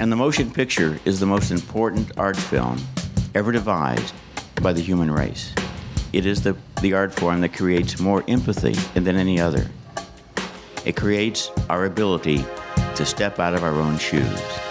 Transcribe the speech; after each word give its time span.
And 0.00 0.12
the 0.12 0.16
motion 0.16 0.52
picture 0.52 1.00
is 1.04 1.18
the 1.18 1.26
most 1.26 1.50
important 1.50 2.16
art 2.16 2.36
film 2.36 2.78
ever 3.34 3.50
devised 3.50 4.14
by 4.62 4.72
the 4.72 4.80
human 4.80 5.10
race. 5.10 5.52
It 6.12 6.24
is 6.24 6.42
the, 6.42 6.56
the 6.80 6.94
art 6.94 7.12
form 7.12 7.40
that 7.40 7.52
creates 7.52 7.98
more 7.98 8.22
empathy 8.28 8.74
than 8.98 9.16
any 9.16 9.40
other. 9.40 9.66
It 10.84 10.94
creates 10.94 11.50
our 11.68 11.84
ability 11.84 12.44
to 12.94 13.04
step 13.04 13.40
out 13.40 13.54
of 13.54 13.64
our 13.64 13.74
own 13.74 13.98
shoes. 13.98 14.67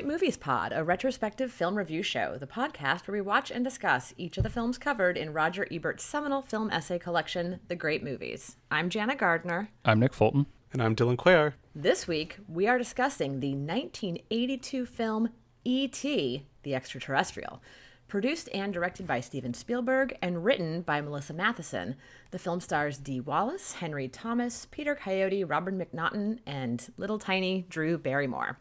Great 0.00 0.08
Movies 0.08 0.38
Pod, 0.38 0.72
a 0.74 0.82
retrospective 0.82 1.52
film 1.52 1.76
review 1.76 2.02
show, 2.02 2.38
the 2.38 2.46
podcast 2.46 3.06
where 3.06 3.18
we 3.18 3.20
watch 3.20 3.50
and 3.50 3.62
discuss 3.62 4.14
each 4.16 4.38
of 4.38 4.42
the 4.42 4.48
films 4.48 4.78
covered 4.78 5.18
in 5.18 5.34
Roger 5.34 5.68
Ebert's 5.70 6.04
seminal 6.04 6.40
film 6.40 6.70
essay 6.70 6.98
collection, 6.98 7.60
The 7.68 7.76
Great 7.76 8.02
Movies. 8.02 8.56
I'm 8.70 8.88
Jana 8.88 9.14
Gardner. 9.14 9.68
I'm 9.84 10.00
Nick 10.00 10.14
Fulton. 10.14 10.46
And 10.72 10.82
I'm 10.82 10.96
Dylan 10.96 11.18
Cuellar. 11.18 11.52
This 11.74 12.08
week, 12.08 12.38
we 12.48 12.66
are 12.66 12.78
discussing 12.78 13.40
the 13.40 13.50
1982 13.50 14.86
film 14.86 15.28
E.T., 15.64 16.46
the 16.62 16.74
Extraterrestrial. 16.74 17.60
Produced 18.08 18.48
and 18.54 18.72
directed 18.72 19.06
by 19.06 19.20
Steven 19.20 19.52
Spielberg 19.52 20.16
and 20.22 20.46
written 20.46 20.80
by 20.80 21.02
Melissa 21.02 21.34
Mathison, 21.34 21.96
the 22.30 22.38
film 22.38 22.62
stars 22.62 22.96
Dee 22.96 23.20
Wallace, 23.20 23.74
Henry 23.74 24.08
Thomas, 24.08 24.66
Peter 24.70 24.94
Coyote, 24.94 25.44
Robert 25.44 25.76
McNaughton, 25.76 26.38
and 26.46 26.90
little 26.96 27.18
tiny 27.18 27.66
Drew 27.68 27.98
Barrymore. 27.98 28.56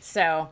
So, 0.00 0.48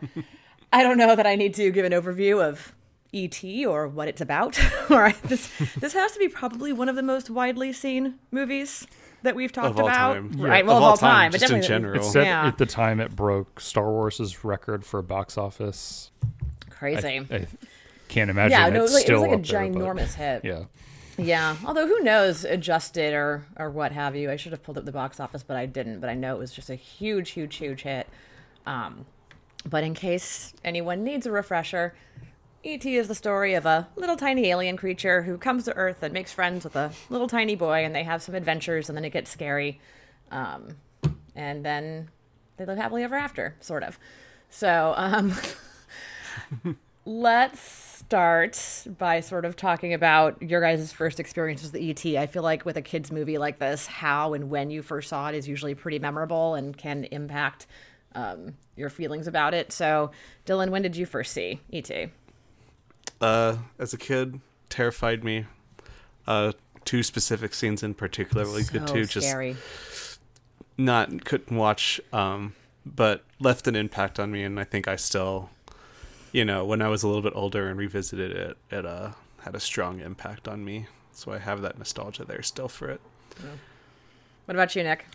I 0.72 0.82
don't 0.82 0.98
know 0.98 1.14
that 1.16 1.26
I 1.26 1.34
need 1.36 1.54
to 1.54 1.70
give 1.70 1.84
an 1.84 1.92
overview 1.92 2.42
of 2.42 2.72
ET 3.14 3.42
or 3.66 3.88
what 3.88 4.08
it's 4.08 4.20
about. 4.20 4.58
All 4.90 4.98
right, 4.98 5.20
this 5.24 5.50
this 5.78 5.92
has 5.94 6.12
to 6.12 6.18
be 6.18 6.28
probably 6.28 6.72
one 6.72 6.88
of 6.88 6.96
the 6.96 7.02
most 7.02 7.30
widely 7.30 7.72
seen 7.72 8.14
movies 8.30 8.86
that 9.22 9.34
we've 9.34 9.52
talked 9.52 9.70
Of 9.70 9.80
all 9.80 9.86
about. 9.88 10.14
time. 10.14 10.32
Right, 10.36 10.64
Yeah. 10.64 10.68
well, 10.68 10.76
Of 10.76 10.82
of 10.82 10.82
all 10.82 10.90
all 10.90 10.96
time, 10.96 11.10
time, 11.10 11.30
but 11.32 11.40
just 11.40 11.52
in 11.52 11.62
general. 11.62 12.00
It 12.00 12.04
said 12.04 12.24
Yeah. 12.26 12.46
at 12.46 12.58
the 12.58 12.66
time 12.66 13.00
it 13.00 13.16
broke 13.16 13.60
Star 13.60 13.90
Wars's 13.90 14.44
record 14.44 14.84
for 14.84 15.00
box 15.02 15.36
office. 15.38 16.10
I, 16.22 16.70
crazy. 16.70 17.26
I 17.30 17.46
can't 18.08 18.30
imagine 18.30 18.52
yeah, 18.58 18.68
no, 18.68 18.80
it 18.80 18.84
it's 18.84 18.92
was 18.92 18.94
like, 18.94 19.08
it 19.08 19.12
was 19.14 19.22
like 19.22 19.30
a 19.30 19.34
up 19.34 19.42
there, 19.46 19.68
but- 19.70 19.78
ginormous 19.80 20.14
hit. 20.14 20.44
Yeah. 20.44 20.64
Yeah, 21.18 21.56
although 21.64 21.86
who 21.88 22.00
knows, 22.00 22.44
adjusted 22.44 23.14
or 23.14 23.46
or 23.56 23.70
what 23.70 23.90
have 23.92 24.14
you. 24.14 24.30
I 24.30 24.36
should 24.36 24.52
have 24.52 24.62
pulled 24.62 24.76
up 24.76 24.84
the 24.84 24.92
box 24.92 25.18
office, 25.18 25.42
but 25.42 25.56
I 25.56 25.64
didn't. 25.64 26.00
But 26.00 26.10
I 26.10 26.14
know 26.14 26.34
it 26.36 26.38
was 26.38 26.52
just 26.52 26.68
a 26.68 26.74
huge, 26.74 27.30
huge, 27.30 27.56
huge 27.56 27.82
hit. 27.82 28.06
Um, 28.66 29.06
but 29.68 29.84
in 29.84 29.94
case 29.94 30.52
anyone 30.64 31.04
needs 31.04 31.26
a 31.26 31.32
refresher, 31.32 31.94
E.T. 32.62 32.96
is 32.96 33.08
the 33.08 33.14
story 33.14 33.54
of 33.54 33.64
a 33.64 33.88
little 33.96 34.16
tiny 34.16 34.48
alien 34.48 34.76
creature 34.76 35.22
who 35.22 35.38
comes 35.38 35.64
to 35.64 35.76
Earth 35.76 36.02
and 36.02 36.12
makes 36.12 36.32
friends 36.32 36.64
with 36.64 36.74
a 36.74 36.92
little 37.08 37.28
tiny 37.28 37.54
boy, 37.54 37.84
and 37.84 37.94
they 37.94 38.02
have 38.02 38.22
some 38.22 38.34
adventures, 38.34 38.88
and 38.88 38.96
then 38.96 39.04
it 39.04 39.10
gets 39.10 39.30
scary, 39.30 39.80
um, 40.30 40.76
and 41.34 41.64
then 41.64 42.08
they 42.56 42.64
live 42.64 42.78
happily 42.78 43.02
ever 43.02 43.14
after, 43.14 43.54
sort 43.60 43.82
of. 43.82 43.98
So, 44.50 44.94
um, 44.96 45.34
let's 47.06 47.60
start 47.60 48.84
by 48.98 49.20
sort 49.20 49.44
of 49.44 49.56
talking 49.56 49.94
about 49.94 50.40
your 50.42 50.60
guys' 50.60 50.92
first 50.92 51.20
experiences 51.20 51.72
with 51.72 51.82
ET. 51.82 52.04
I 52.16 52.26
feel 52.26 52.42
like 52.42 52.64
with 52.64 52.76
a 52.76 52.82
kids 52.82 53.12
movie 53.12 53.38
like 53.38 53.58
this, 53.58 53.86
how 53.86 54.34
and 54.34 54.50
when 54.50 54.70
you 54.70 54.82
first 54.82 55.08
saw 55.08 55.28
it 55.28 55.34
is 55.34 55.48
usually 55.48 55.74
pretty 55.74 55.98
memorable 55.98 56.54
and 56.54 56.76
can 56.76 57.04
impact 57.04 57.66
um, 58.16 58.54
your 58.74 58.88
feelings 58.90 59.28
about 59.28 59.54
it. 59.54 59.70
So, 59.70 60.10
Dylan, 60.46 60.70
when 60.70 60.82
did 60.82 60.96
you 60.96 61.06
first 61.06 61.32
see 61.32 61.60
ET? 61.72 61.90
Uh, 63.20 63.58
as 63.78 63.92
a 63.92 63.98
kid, 63.98 64.40
terrified 64.68 65.22
me. 65.22 65.44
Uh, 66.26 66.52
two 66.84 67.02
specific 67.02 67.54
scenes 67.54 67.82
in 67.82 67.94
particular 67.94 68.44
really 68.44 68.64
good 68.64 68.88
so 68.88 68.94
too. 68.94 69.04
Just 69.04 70.18
not 70.78 71.24
couldn't 71.24 71.56
watch, 71.56 72.00
um, 72.12 72.54
but 72.84 73.22
left 73.38 73.68
an 73.68 73.76
impact 73.76 74.18
on 74.18 74.32
me, 74.32 74.42
and 74.42 74.58
I 74.58 74.64
think 74.64 74.88
I 74.88 74.96
still, 74.96 75.50
you 76.32 76.44
know, 76.44 76.64
when 76.64 76.82
I 76.82 76.88
was 76.88 77.02
a 77.02 77.06
little 77.06 77.22
bit 77.22 77.32
older 77.36 77.68
and 77.68 77.78
revisited 77.78 78.32
it, 78.32 78.56
it 78.70 78.86
uh 78.86 79.10
had 79.42 79.54
a 79.54 79.60
strong 79.60 80.00
impact 80.00 80.48
on 80.48 80.64
me. 80.64 80.86
So 81.12 81.32
I 81.32 81.38
have 81.38 81.62
that 81.62 81.78
nostalgia 81.78 82.24
there 82.24 82.42
still 82.42 82.68
for 82.68 82.90
it. 82.90 83.00
What 84.46 84.54
about 84.54 84.74
you, 84.74 84.82
Nick? 84.82 85.06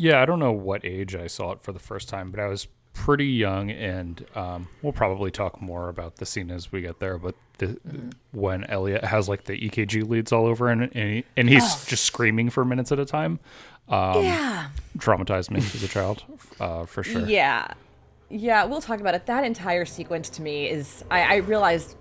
Yeah, 0.00 0.22
I 0.22 0.24
don't 0.24 0.38
know 0.38 0.52
what 0.52 0.82
age 0.82 1.14
I 1.14 1.26
saw 1.26 1.52
it 1.52 1.60
for 1.60 1.72
the 1.72 1.78
first 1.78 2.08
time, 2.08 2.30
but 2.30 2.40
I 2.40 2.46
was 2.46 2.68
pretty 2.94 3.26
young, 3.26 3.70
and 3.70 4.24
um, 4.34 4.66
we'll 4.80 4.94
probably 4.94 5.30
talk 5.30 5.60
more 5.60 5.90
about 5.90 6.16
the 6.16 6.24
scene 6.24 6.50
as 6.50 6.72
we 6.72 6.80
get 6.80 7.00
there. 7.00 7.18
But 7.18 7.34
the, 7.58 7.78
when 8.32 8.64
Elliot 8.64 9.04
has 9.04 9.28
like 9.28 9.44
the 9.44 9.60
EKG 9.60 10.08
leads 10.08 10.32
all 10.32 10.46
over, 10.46 10.70
and 10.70 10.84
and, 10.84 10.94
he, 10.94 11.24
and 11.36 11.50
he's 11.50 11.84
just 11.84 12.04
screaming 12.04 12.48
for 12.48 12.64
minutes 12.64 12.90
at 12.92 12.98
a 12.98 13.04
time, 13.04 13.40
um, 13.90 14.24
yeah. 14.24 14.70
traumatized 14.96 15.50
me 15.50 15.58
as 15.58 15.82
a 15.82 15.88
child, 15.88 16.24
uh, 16.58 16.86
for 16.86 17.02
sure. 17.02 17.26
Yeah. 17.26 17.66
Yeah, 18.30 18.64
we'll 18.64 18.80
talk 18.80 19.00
about 19.00 19.14
it. 19.14 19.26
That 19.26 19.44
entire 19.44 19.84
sequence 19.84 20.30
to 20.30 20.42
me 20.42 20.70
is 20.70 21.04
I, 21.10 21.22
I 21.22 21.36
realized 21.36 21.96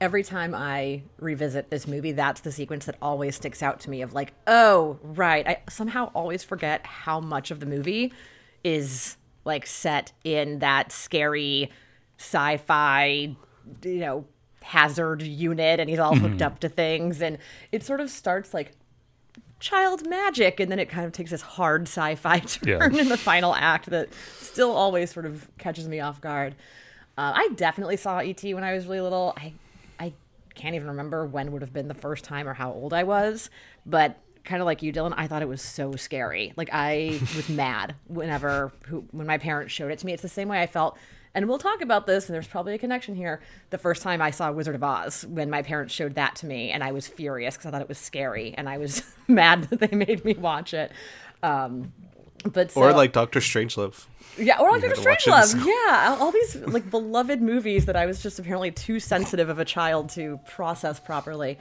every 0.00 0.22
time 0.22 0.54
I 0.54 1.02
revisit 1.18 1.70
this 1.70 1.86
movie, 1.86 2.12
that's 2.12 2.40
the 2.40 2.52
sequence 2.52 2.86
that 2.86 2.96
always 3.02 3.36
sticks 3.36 3.62
out 3.62 3.80
to 3.80 3.90
me 3.90 4.02
of 4.02 4.12
like, 4.14 4.32
oh, 4.46 4.98
right. 5.02 5.46
I 5.46 5.58
somehow 5.68 6.10
always 6.14 6.42
forget 6.42 6.86
how 6.86 7.20
much 7.20 7.50
of 7.50 7.60
the 7.60 7.66
movie 7.66 8.12
is 8.64 9.16
like 9.44 9.66
set 9.66 10.12
in 10.24 10.58
that 10.60 10.92
scary 10.92 11.70
sci-fi, 12.18 13.34
you 13.84 13.98
know, 13.98 14.24
hazard 14.62 15.22
unit 15.22 15.80
and 15.80 15.88
he's 15.88 15.98
all 15.98 16.14
hooked 16.14 16.42
up 16.42 16.60
to 16.60 16.68
things 16.68 17.22
and 17.22 17.38
it 17.72 17.82
sort 17.82 17.98
of 17.98 18.10
starts 18.10 18.52
like 18.52 18.72
child 19.58 20.06
magic 20.08 20.60
and 20.60 20.70
then 20.70 20.78
it 20.78 20.88
kind 20.88 21.06
of 21.06 21.12
takes 21.12 21.30
this 21.30 21.40
hard 21.40 21.82
sci-fi 21.82 22.38
turn 22.40 22.94
Yeah. 22.94 23.00
in 23.00 23.08
the 23.08 23.16
final 23.16 23.54
act 23.54 23.86
that 23.90 24.08
still 24.38 24.70
always 24.72 25.10
sort 25.10 25.24
of 25.26 25.48
catches 25.58 25.88
me 25.88 25.98
off 26.00 26.20
guard 26.20 26.54
uh, 27.16 27.32
i 27.34 27.48
definitely 27.56 27.96
saw 27.96 28.18
et 28.18 28.42
when 28.44 28.62
i 28.62 28.74
was 28.74 28.86
really 28.86 29.00
little 29.00 29.32
i 29.38 29.52
can't 30.60 30.74
even 30.74 30.88
remember 30.88 31.26
when 31.26 31.52
would 31.52 31.62
have 31.62 31.72
been 31.72 31.88
the 31.88 31.94
first 31.94 32.24
time 32.24 32.46
or 32.46 32.54
how 32.54 32.72
old 32.72 32.92
i 32.92 33.02
was 33.02 33.50
but 33.86 34.18
kind 34.44 34.60
of 34.60 34.66
like 34.66 34.82
you 34.82 34.92
dylan 34.92 35.14
i 35.16 35.26
thought 35.26 35.42
it 35.42 35.48
was 35.48 35.62
so 35.62 35.92
scary. 35.96 36.52
Like 36.56 36.70
i 36.72 37.18
was 37.36 37.48
mad 37.48 37.94
whenever 38.06 38.72
who, 38.86 39.04
when 39.10 39.26
my 39.26 39.38
parents 39.38 39.72
showed 39.72 39.90
it 39.90 39.98
to 40.00 40.06
me. 40.06 40.12
It's 40.12 40.22
the 40.22 40.28
same 40.28 40.48
way 40.48 40.60
i 40.60 40.66
felt 40.66 40.96
and 41.32 41.48
we'll 41.48 41.58
talk 41.58 41.80
about 41.80 42.06
this 42.06 42.26
and 42.26 42.34
there's 42.34 42.48
probably 42.48 42.74
a 42.74 42.78
connection 42.78 43.14
here. 43.14 43.40
The 43.70 43.78
first 43.78 44.02
time 44.02 44.20
i 44.20 44.30
saw 44.30 44.50
wizard 44.52 44.74
of 44.74 44.82
oz 44.82 45.24
when 45.26 45.50
my 45.50 45.62
parents 45.62 45.94
showed 45.94 46.14
that 46.16 46.36
to 46.36 46.46
me 46.46 46.70
and 46.70 46.82
i 46.82 46.92
was 46.92 47.06
furious 47.06 47.56
because 47.56 47.66
i 47.66 47.70
thought 47.70 47.82
it 47.82 47.88
was 47.88 47.98
scary 47.98 48.54
and 48.56 48.68
i 48.68 48.78
was 48.78 49.02
mad 49.28 49.64
that 49.64 49.80
they 49.80 49.96
made 49.96 50.24
me 50.24 50.34
watch 50.34 50.74
it. 50.74 50.92
Um 51.42 51.92
but 52.44 52.70
so, 52.72 52.80
or 52.82 52.92
like 52.92 53.12
Doctor 53.12 53.40
Strangelove. 53.40 54.06
yeah, 54.38 54.58
or 54.60 54.70
like 54.70 54.82
Doctor 54.82 54.96
to 55.02 55.08
watch 55.08 55.26
it 55.26 55.30
in 55.30 55.34
Strangelove. 55.34 55.66
Yeah, 55.88 56.16
all- 56.20 56.32
these 56.32 56.56
like 56.56 56.90
beloved 56.90 57.40
movies 57.42 57.86
that 57.86 57.96
I 57.96 58.06
was 58.06 58.22
just 58.22 58.38
apparently 58.38 58.70
too 58.70 59.00
sensitive 59.00 59.48
of 59.48 59.58
a 59.58 59.64
child 59.64 60.10
to 60.10 60.38
process 60.48 60.98
properly. 61.00 61.58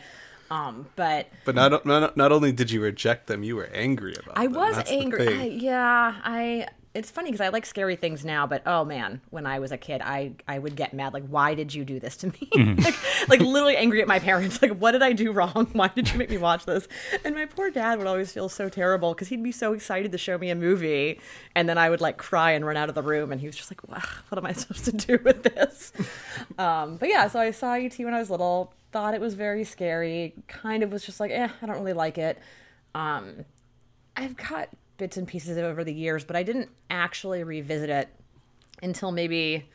Um, 0.52 0.88
but 0.96 1.28
But 1.46 1.54
not, 1.54 1.86
not 1.86 2.18
not 2.18 2.32
only 2.32 2.52
did 2.52 2.72
you 2.72 2.82
reject 2.82 3.28
them, 3.28 3.44
you 3.44 3.56
were 3.56 3.70
angry 3.72 4.16
about. 4.16 4.36
I 4.38 4.46
them. 4.48 4.54
was 4.56 4.76
That's 4.78 4.90
angry. 4.92 5.28
I, 5.28 5.44
yeah, 5.44 6.16
I. 6.24 6.68
It's 7.00 7.10
funny 7.10 7.32
because 7.32 7.40
I 7.40 7.48
like 7.48 7.66
scary 7.66 7.96
things 7.96 8.26
now, 8.26 8.46
but 8.46 8.62
oh 8.66 8.84
man, 8.84 9.22
when 9.30 9.46
I 9.46 9.60
was 9.60 9.72
a 9.72 9.78
kid, 9.78 10.02
I 10.04 10.34
I 10.50 10.60
would 10.60 10.76
get 10.76 10.94
mad. 10.94 11.14
Like, 11.14 11.26
why 11.28 11.56
did 11.56 11.74
you 11.74 11.86
do 11.86 11.98
this 11.98 12.18
to 12.18 12.28
me? 12.28 12.50
like, 12.84 13.30
like 13.30 13.40
literally 13.40 13.78
angry 13.78 14.02
at 14.02 14.08
my 14.08 14.20
parents. 14.20 14.62
Like, 14.62 14.74
what 14.74 14.92
did 14.92 15.02
I 15.02 15.14
do 15.14 15.32
wrong? 15.32 15.70
Why 15.74 15.88
did 15.88 16.12
you 16.12 16.18
make 16.18 16.30
me 16.30 16.38
watch 16.38 16.66
this? 16.66 16.90
And 17.24 17.36
my 17.36 17.46
poor 17.46 17.72
dad 17.72 18.00
would 18.00 18.08
always 18.08 18.34
feel 18.34 18.50
so 18.50 18.68
terrible 18.68 19.14
because 19.14 19.30
he'd 19.30 19.42
be 19.42 19.54
so 19.54 19.72
excited 19.72 20.12
to 20.12 20.18
show 20.18 20.38
me 20.38 20.50
a 20.50 20.56
movie, 20.56 21.22
and 21.56 21.70
then 21.70 21.78
I 21.78 21.90
would 21.90 22.02
like 22.02 22.18
cry 22.18 22.52
and 22.52 22.66
run 22.66 22.76
out 22.76 22.90
of 22.90 22.96
the 22.96 23.02
room, 23.02 23.32
and 23.32 23.40
he 23.40 23.48
was 23.48 23.56
just 23.56 23.72
like, 23.72 23.82
what 23.88 24.38
am 24.38 24.46
I 24.46 24.52
supposed 24.62 24.84
to 24.86 24.92
do 24.92 25.20
with 25.24 25.44
this? 25.44 25.94
um, 26.58 26.98
but 26.98 27.08
yeah, 27.08 27.30
so 27.30 27.40
I 27.40 27.52
saw 27.52 27.76
ET 27.76 27.98
when 27.98 28.14
I 28.14 28.20
was 28.20 28.30
little. 28.30 28.74
Thought 28.92 29.14
it 29.14 29.22
was 29.22 29.36
very 29.36 29.64
scary. 29.64 30.34
Kind 30.48 30.84
of 30.84 30.92
was 30.92 31.06
just 31.06 31.22
like, 31.22 31.32
eh, 31.32 31.48
I 31.62 31.66
don't 31.66 31.78
really 31.78 31.94
like 31.94 32.18
it. 32.18 32.40
Um, 32.94 33.46
I've 34.18 34.36
got 34.36 34.70
bits 35.00 35.18
and 35.18 35.28
pieces 35.28 35.58
of 35.58 35.64
over 35.64 35.84
the 35.84 35.94
years, 35.94 36.24
but 36.24 36.36
I 36.36 36.44
didn't 36.44 36.70
actually 36.92 37.44
revisit 37.44 37.90
it 37.90 38.10
until 38.84 39.12
maybe 39.12 39.66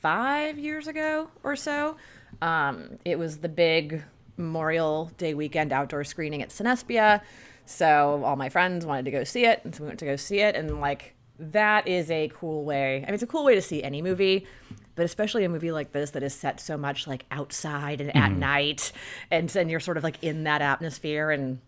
five 0.00 0.58
years 0.58 0.86
ago 0.86 1.28
or 1.42 1.56
so. 1.56 1.96
Um, 2.40 2.98
it 3.04 3.18
was 3.18 3.38
the 3.38 3.48
big 3.48 4.04
Memorial 4.36 5.10
Day 5.18 5.34
weekend 5.34 5.72
outdoor 5.72 6.04
screening 6.04 6.42
at 6.42 6.50
Cinespia. 6.50 7.22
So 7.66 8.22
all 8.24 8.36
my 8.36 8.48
friends 8.48 8.86
wanted 8.86 9.06
to 9.06 9.10
go 9.10 9.24
see 9.24 9.44
it, 9.44 9.60
and 9.64 9.74
so 9.74 9.82
we 9.82 9.88
went 9.88 9.98
to 9.98 10.06
go 10.06 10.16
see 10.16 10.38
it. 10.38 10.54
And 10.54 10.80
like, 10.80 11.14
that 11.38 11.88
is 11.88 12.10
a 12.10 12.28
cool 12.28 12.64
way. 12.64 12.98
I 13.02 13.06
mean, 13.06 13.14
it's 13.14 13.22
a 13.22 13.26
cool 13.26 13.44
way 13.44 13.54
to 13.54 13.62
see 13.62 13.82
any 13.82 14.00
movie, 14.02 14.46
but 14.94 15.04
especially 15.04 15.44
a 15.44 15.48
movie 15.48 15.70
like 15.72 15.92
this 15.92 16.10
that 16.10 16.22
is 16.22 16.34
set 16.34 16.60
so 16.60 16.76
much 16.76 17.06
like 17.06 17.24
outside 17.30 18.00
and 18.00 18.16
at 18.16 18.32
night, 18.32 18.92
and 19.30 19.48
then 19.48 19.68
you're 19.68 19.80
sort 19.80 19.96
of 19.96 20.04
like 20.04 20.22
in 20.22 20.44
that 20.44 20.62
atmosphere 20.62 21.30
and 21.30 21.60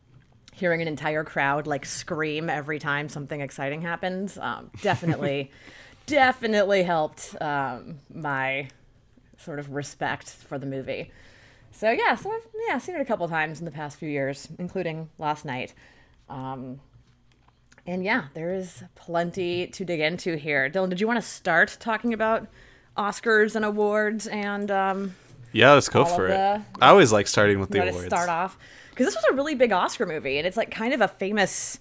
hearing 0.53 0.83
an 0.83 0.89
entire 0.89 1.25
crowd 1.25 1.67
like 1.67 1.87
scream 1.87 2.51
every 2.51 2.79
time 2.79 3.09
something 3.09 3.41
exciting 3.41 3.83
happens 3.83 4.37
um, 4.39 4.71
definitely 4.83 5.51
definitely 6.07 6.83
helped 6.83 7.37
um, 7.41 7.97
my 8.13 8.69
sort 9.39 9.59
of 9.59 9.71
respect 9.71 10.29
for 10.29 10.59
the 10.59 10.67
movie 10.67 11.11
so 11.73 11.91
yeah 11.91 12.15
so 12.15 12.31
i've 12.31 12.47
yeah 12.69 12.77
seen 12.79 12.95
it 12.97 13.01
a 13.01 13.05
couple 13.05 13.27
times 13.29 13.59
in 13.61 13.65
the 13.65 13.71
past 13.71 13.99
few 13.99 14.09
years 14.09 14.49
including 14.59 15.09
last 15.19 15.45
night 15.45 15.73
um, 16.29 16.81
And 17.87 18.05
yeah, 18.05 18.25
there 18.35 18.53
is 18.55 18.85
plenty 18.95 19.67
to 19.69 19.85
dig 19.85 19.99
into 20.01 20.37
here. 20.37 20.69
Dylan, 20.71 20.91
did 20.91 21.01
you 21.01 21.07
want 21.09 21.17
to 21.21 21.27
start 21.27 21.77
talking 21.81 22.13
about 22.13 22.47
Oscars 22.97 23.57
and 23.57 23.65
awards 23.65 24.27
and 24.29 24.71
um, 24.71 25.15
Yeah, 25.53 25.73
let's 25.73 25.89
go 25.89 26.05
for 26.05 26.27
it. 26.27 26.31
the- 26.31 26.63
I 26.81 26.91
always 26.91 27.11
like 27.11 27.27
starting 27.27 27.59
with 27.59 27.71
the 27.71 27.89
awards. 27.89 28.07
start 28.07 28.29
off? 28.29 28.59
Because 29.01 29.15
this 29.15 29.23
was 29.23 29.33
a 29.33 29.35
really 29.35 29.55
big 29.55 29.73
Oscar 29.73 30.05
movie, 30.05 30.37
and 30.37 30.47
it's 30.47 30.59
like 30.59 30.71
kind 30.71 30.93
of 30.93 31.01
a 31.01 31.09
famous 31.09 31.79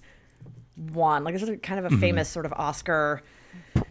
one. 0.74 1.22
Like 1.22 1.34
this 1.34 1.42
is 1.42 1.58
kind 1.62 1.78
of 1.78 1.84
a 1.84 1.88
Mm-hmm. 1.90 2.00
famous 2.00 2.30
sort 2.30 2.46
of 2.46 2.54
Oscar, 2.54 3.20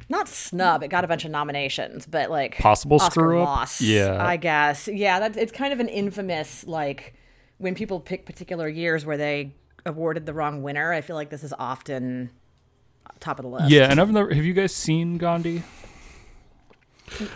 not 0.10 0.28
snub. 0.28 0.82
It 0.82 0.88
got 0.88 1.04
a 1.04 1.08
bunch 1.08 1.26
of 1.26 1.30
nominations, 1.32 2.08
but 2.08 2.32
like 2.32 2.58
Possible 2.58 2.96
Oscar 2.96 3.12
screw-up? 3.12 3.46
loss. 3.48 3.82
Yeah. 3.82 4.18
I 4.26 4.38
guess. 4.38 4.88
Yeah, 4.92 5.20
that's 5.20 5.38
it's 5.38 5.52
kind 5.52 5.72
of 5.72 5.80
an 5.80 5.90
infamous 5.90 6.66
like 6.66 7.14
when 7.60 7.76
people 7.76 8.00
pick 8.00 8.26
particular 8.26 8.68
years 8.68 9.06
where 9.06 9.18
they 9.18 9.54
awarded 9.86 10.26
the 10.26 10.34
wrong 10.34 10.64
winner. 10.64 10.92
I 10.92 11.02
feel 11.02 11.16
like 11.16 11.30
this 11.30 11.44
is 11.44 11.54
often 11.60 12.32
top 13.20 13.38
of 13.38 13.44
the 13.44 13.50
list. 13.50 13.70
Yeah, 13.70 13.92
and 13.92 14.02
I've 14.02 14.10
never. 14.10 14.34
Have 14.34 14.44
you 14.46 14.54
guys 14.56 14.74
seen 14.74 15.20
Gandhi? 15.20 15.62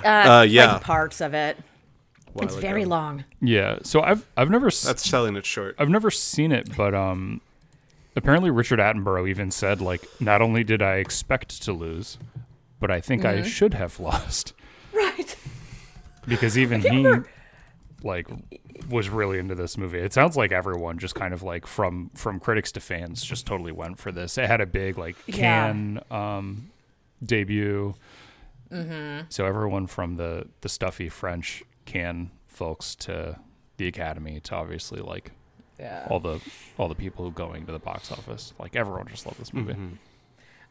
uh, 0.03 0.07
Uh, 0.07 0.45
yeah. 0.49 0.73
like 0.73 0.81
parts 0.81 1.21
of 1.21 1.35
it. 1.35 1.55
While 2.33 2.45
It's 2.45 2.53
ago. 2.55 2.61
very 2.61 2.85
long. 2.85 3.23
Yeah. 3.41 3.79
So 3.83 4.01
I've 4.01 4.27
I've 4.35 4.49
never 4.49 4.67
s- 4.67 4.81
That's 4.83 5.07
selling 5.07 5.35
it 5.35 5.45
short. 5.45 5.75
I've 5.79 5.89
never 5.89 6.09
seen 6.11 6.51
it, 6.51 6.75
but 6.75 6.93
um, 6.95 7.41
apparently 8.15 8.49
Richard 8.49 8.79
Attenborough 8.79 9.29
even 9.29 9.51
said 9.51 9.81
like, 9.81 10.05
not 10.19 10.41
only 10.41 10.63
did 10.63 10.81
I 10.81 10.95
expect 10.95 11.61
to 11.63 11.73
lose, 11.73 12.17
but 12.79 12.89
I 12.91 13.01
think 13.01 13.21
Mm-hmm. 13.23 13.43
I 13.43 13.47
should 13.47 13.73
have 13.75 13.99
lost 14.09 14.53
Right. 14.93 15.35
because 16.27 16.57
even 16.57 16.81
he 16.91 17.07
like 18.03 18.27
was 18.89 19.07
really 19.09 19.37
into 19.39 19.55
this 19.55 19.77
movie. 19.77 19.99
It 19.99 20.11
sounds 20.11 20.35
like 20.35 20.51
everyone 20.51 20.97
just 20.97 21.15
kind 21.15 21.33
of 21.33 21.41
like 21.43 21.65
from 21.67 22.09
from 22.15 22.39
critics 22.39 22.71
to 22.73 22.79
fans 22.81 23.23
just 23.23 23.45
totally 23.45 23.71
went 23.71 23.97
for 23.99 24.11
this. 24.11 24.37
It 24.37 24.47
had 24.47 24.59
a 24.59 24.65
big 24.65 24.97
like 24.97 25.15
Yeah. 25.27 25.35
Cannes 25.71 25.99
um 26.11 26.71
debut. 27.23 27.93
Mm-hmm. 28.71 29.25
So 29.29 29.45
everyone 29.45 29.87
from 29.87 30.15
the 30.17 30.47
the 30.61 30.69
stuffy 30.69 31.07
French 31.09 31.63
Cannes 31.85 32.31
folks 32.47 32.95
to 32.95 33.39
the 33.77 33.87
Academy 33.87 34.39
to 34.41 34.55
obviously 34.55 35.01
like 35.01 35.31
Yeah. 35.79 36.07
all 36.09 36.19
the 36.19 36.39
all 36.77 36.87
the 36.87 36.95
people 36.95 37.25
who 37.25 37.31
going 37.31 37.65
to 37.65 37.71
the 37.71 37.79
box 37.79 38.11
office. 38.11 38.53
Like 38.59 38.75
everyone 38.75 39.07
just 39.07 39.25
loved 39.25 39.39
this 39.39 39.53
movie. 39.53 39.73
Mm-hmm. 39.73 39.95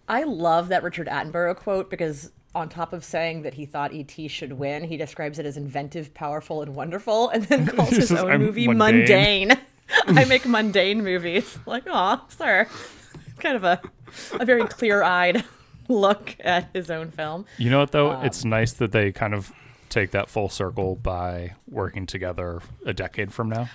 I 0.09 0.25
love 0.25 0.69
that 0.69 0.83
Richard 0.83 1.07
Attenborough 1.09 1.57
quote 1.57 1.89
because 1.91 2.31
on 2.55 2.69
top 2.69 2.93
of 2.93 3.03
saying 3.05 3.43
that 3.43 3.55
he 3.55 3.65
thought 3.65 3.93
E.T. 3.95 4.29
should 4.29 4.53
win, 4.53 4.85
he 4.85 4.97
describes 4.99 5.39
it 5.39 5.47
as 5.47 5.57
inventive, 5.57 6.13
powerful, 6.13 6.61
and 6.61 6.75
wonderful, 6.75 7.31
and 7.31 7.45
then 7.45 7.67
calls 7.77 7.91
his 7.91 8.09
says, 8.09 8.21
own 8.23 8.31
"I'm 8.31 8.41
movie 8.43 8.69
mundane." 8.69 9.49
mundane. 9.49 9.59
I 10.21 10.25
make 10.27 10.45
mundane 10.47 11.03
movies. 11.03 11.59
Like, 11.67 11.85
aw, 11.91 12.25
sir. 12.29 12.67
Kind 13.39 13.57
of 13.57 13.65
a, 13.65 13.81
a 14.39 14.45
very 14.45 14.65
clear 14.67 15.03
eyed 15.03 15.45
look 15.89 16.37
at 16.41 16.69
his 16.75 16.91
own 16.91 17.11
film. 17.11 17.47
You 17.59 17.71
know 17.71 17.79
what 17.81 17.93
though? 17.93 18.13
Um, 18.13 18.25
it's 18.25 18.45
nice 18.45 18.73
that 18.75 18.93
they 18.93 19.13
kind 19.13 19.35
of 19.35 19.51
take 19.93 20.11
that 20.13 20.29
full 20.29 20.49
circle 20.49 20.97
by 20.97 21.55
working 21.69 22.07
together 22.07 22.61
a 22.85 22.93
decade 22.93 23.33
from 23.33 23.49
now. 23.51 23.69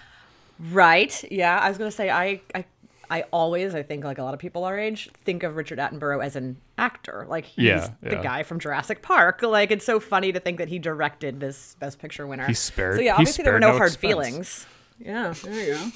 Right. 0.72 1.24
Yeah. 1.32 1.58
I 1.60 1.70
was 1.70 1.78
going 1.78 1.90
to 1.92 1.96
say, 1.96 2.10
I, 2.10 2.42
I, 2.56 2.66
I 3.10 3.22
always, 3.32 3.76
I 3.76 3.84
think, 3.84 4.04
like 4.04 4.18
a 4.18 4.24
lot 4.24 4.34
of 4.34 4.40
people 4.40 4.64
our 4.64 4.78
age, 4.78 5.10
think 5.24 5.44
of 5.44 5.56
Richard 5.56 5.80
Attenborough 5.80 6.24
as 6.24 6.36
an 6.36 6.58
actor. 6.78 7.26
Like 7.30 7.46
he's 7.46 7.66
Yeah, 7.66 7.90
the 8.02 8.16
guy 8.18 8.44
from 8.44 8.60
Jurassic 8.60 9.02
Park. 9.02 9.42
Like 9.44 9.72
it's 9.72 9.86
so 9.86 10.00
funny 10.00 10.32
to 10.32 10.40
think 10.40 10.58
that 10.58 10.68
he 10.68 10.80
directed 10.80 11.40
this 11.40 11.76
Best 11.80 12.00
Picture 12.00 12.26
winner. 12.28 12.48
He 12.48 12.54
spared- 12.54 12.96
So 12.98 13.02
yeah, 13.02 13.12
he 13.16 13.22
obviously 13.22 13.44
there 13.44 13.54
were 13.54 13.60
no, 13.60 13.72
no 13.72 13.78
hard 13.78 13.92
expense. 13.92 14.12
feelings. 14.12 14.66
Yeah. 15.00 15.34
There 15.44 15.54
you 15.54 15.74
go. 15.76 15.92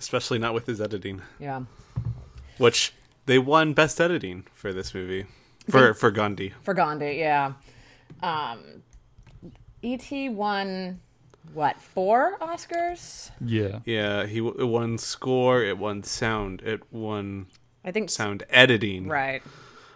Especially 0.00 0.38
not 0.38 0.54
with 0.54 0.66
his 0.66 0.80
editing, 0.80 1.22
Yeah. 1.38 1.62
which 2.58 2.94
they 3.26 3.38
won 3.38 3.72
best 3.74 4.00
editing 4.00 4.44
for 4.54 4.72
this 4.72 4.94
movie. 4.94 5.26
For 5.70 5.94
for 5.94 6.10
Gandhi. 6.10 6.52
For 6.62 6.74
Gandhi. 6.74 7.16
Yeah. 7.18 7.52
Um, 8.22 8.82
E.T. 9.84 10.28
won 10.30 11.00
what 11.52 11.78
four 11.78 12.38
Oscars? 12.40 13.30
Yeah. 13.44 13.80
Yeah, 13.84 14.26
he 14.26 14.38
w- 14.38 14.56
it 14.58 14.64
won 14.64 14.96
score, 14.98 15.62
it 15.62 15.76
won 15.78 16.02
sound, 16.02 16.62
it 16.62 16.80
won 16.92 17.46
I 17.84 17.92
think. 17.92 18.08
sound 18.10 18.44
editing 18.48 19.06
Right. 19.08 19.42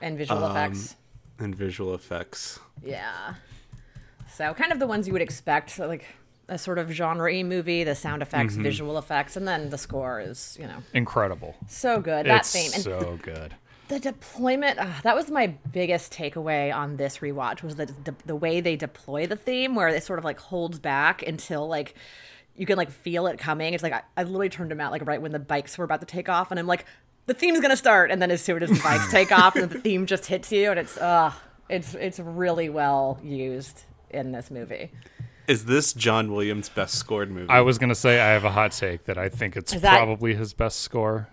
And 0.03 0.17
visual 0.19 0.45
Um, 0.45 0.51
effects. 0.51 0.97
and 1.39 1.55
visual 1.55 1.95
effects. 1.95 2.61
Yeah. 2.85 3.35
So 4.33 4.53
kind 4.55 4.73
of 4.73 4.79
the 4.79 4.87
ones 4.87 5.07
you 5.07 5.13
would 5.15 5.23
expect, 5.23 5.71
so 5.71 5.87
like 5.89 6.05
a 6.49 6.59
sort 6.59 6.79
of 6.79 6.91
genre 6.91 7.43
movie, 7.43 7.83
the 7.85 7.95
sound 7.95 8.23
effects, 8.23 8.55
Mm-hmm. 8.55 8.63
visual 8.63 8.99
effects, 8.99 9.37
and 9.37 9.49
then 9.49 9.71
the 9.71 9.79
score 9.79 10.21
is, 10.21 10.57
you 10.61 10.67
know, 10.67 10.83
Incredible. 10.95 11.57
so 11.67 12.01
good. 12.01 12.27
That 12.27 12.41
it's 12.41 12.53
theme. 12.53 12.71
And 12.75 12.83
so 12.83 13.19
good. 13.23 13.55
The 13.89 13.99
deployment, 13.99 14.79
uh, 14.79 14.87
that 15.03 15.15
was 15.17 15.31
my 15.31 15.49
biggest 15.73 16.13
takeaway 16.13 16.75
on 16.75 16.97
this 16.97 17.19
rewatch 17.19 17.63
was 17.63 17.77
the 17.77 17.87
de- 17.87 18.15
the 18.27 18.37
way 18.37 18.61
they 18.61 18.77
deploy 18.77 19.27
the 19.27 19.37
theme 19.37 19.75
where 19.75 19.89
it 19.89 20.03
sort 20.05 20.19
of 20.19 20.25
like 20.25 20.39
holds 20.39 20.79
back 20.79 21.23
until 21.27 21.67
like 21.67 21.95
you 22.57 22.67
can 22.67 22.77
like 22.77 22.91
feel 22.91 23.27
it 23.27 23.39
coming. 23.39 23.75
It's 23.75 23.83
like 23.83 23.93
I, 23.93 24.03
I 24.17 24.23
literally 24.25 24.49
turned 24.49 24.71
them 24.71 24.81
out 24.81 24.93
like 24.93 25.07
right 25.07 25.21
when 25.23 25.33
the 25.33 25.39
bikes 25.39 25.79
were 25.79 25.85
about 25.85 26.01
to 26.01 26.07
take 26.07 26.29
off 26.29 26.51
and 26.51 26.59
I'm 26.61 26.67
like 26.67 26.85
the 27.27 27.35
theme's 27.35 27.61
going 27.61 27.71
to 27.71 27.77
start 27.77 28.11
and 28.11 28.21
then 28.23 28.31
as 28.31 28.41
soon 28.43 28.63
as 28.63 28.71
the 28.71 28.81
bikes 28.83 29.11
take 29.11 29.31
off 29.33 29.55
and 29.57 29.69
the 29.71 29.79
theme 29.81 30.07
just 30.07 30.27
hits 30.27 30.51
you 30.53 30.71
and 30.71 30.79
it's 30.81 30.97
uh 30.99 31.33
it's 31.69 31.95
it's 31.95 32.19
really 32.19 32.69
well 32.69 33.19
used 33.23 33.83
in 34.11 34.33
this 34.33 34.51
movie. 34.51 34.91
Is 35.47 35.65
this 35.65 35.93
John 35.95 36.31
Williams' 36.33 36.69
best 36.69 36.95
scored 36.97 37.31
movie? 37.31 37.49
I 37.49 37.61
was 37.63 37.79
gonna 37.79 37.95
say 37.95 38.21
I 38.21 38.29
have 38.33 38.45
a 38.45 38.51
hot 38.51 38.73
take 38.73 39.05
that 39.05 39.17
I 39.19 39.29
think 39.29 39.57
it's 39.57 39.73
that- 39.73 39.97
probably 39.97 40.35
his 40.35 40.53
best 40.53 40.81
score. 40.81 41.29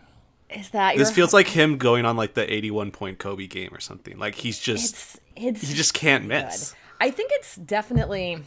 Is 0.56 0.70
that 0.70 0.98
this 0.98 1.10
your- 1.10 1.16
feels 1.16 1.34
like 1.34 1.48
him 1.48 1.78
going 1.78 2.06
on 2.06 2.18
like 2.18 2.34
the 2.34 2.52
81 2.52 2.92
point 2.92 3.20
Kobe 3.20 3.48
game 3.48 3.74
or 3.74 3.80
something. 3.80 4.18
Like 4.18 4.36
he's 4.36 4.60
just 4.60 4.94
it's 4.94 5.20
it's 5.36 5.62
he 5.70 5.74
just 5.74 5.94
can't 5.94 6.24
good. 6.24 6.46
miss. 6.46 6.76
I 7.00 7.12
think 7.12 7.32
it's 7.34 7.56
definitely 7.56 8.40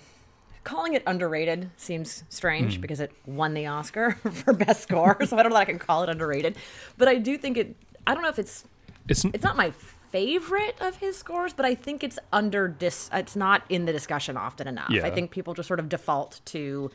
calling 0.64 0.94
it 0.94 1.02
underrated 1.06 1.70
seems 1.76 2.24
strange 2.28 2.76
hmm. 2.76 2.80
because 2.80 3.00
it 3.00 3.10
won 3.26 3.54
the 3.54 3.66
Oscar 3.66 4.12
for 4.32 4.52
best 4.52 4.82
score. 4.82 5.16
so 5.24 5.36
I 5.36 5.42
don't 5.42 5.50
know 5.50 5.56
that 5.56 5.62
I 5.62 5.64
can 5.64 5.78
call 5.78 6.02
it 6.02 6.08
underrated, 6.08 6.56
but 6.96 7.08
I 7.08 7.16
do 7.16 7.38
think 7.38 7.56
it. 7.56 7.76
I 8.06 8.14
don't 8.14 8.22
know 8.22 8.28
if 8.28 8.38
it's 8.38 8.64
It's 9.08 9.24
it's 9.26 9.44
not 9.44 9.56
my 9.56 9.72
favorite 10.10 10.76
of 10.80 10.96
his 10.96 11.16
scores, 11.16 11.52
but 11.52 11.66
I 11.66 11.74
think 11.74 12.02
it's 12.02 12.18
under 12.32 12.68
dis. 12.68 13.10
It's 13.12 13.36
not 13.36 13.62
in 13.68 13.84
the 13.84 13.92
discussion 13.92 14.36
often 14.36 14.66
enough. 14.66 14.90
Yeah. 14.90 15.06
I 15.06 15.10
think 15.10 15.30
people 15.30 15.54
just 15.54 15.66
sort 15.66 15.80
of 15.80 15.88
default 15.88 16.40
to, 16.46 16.90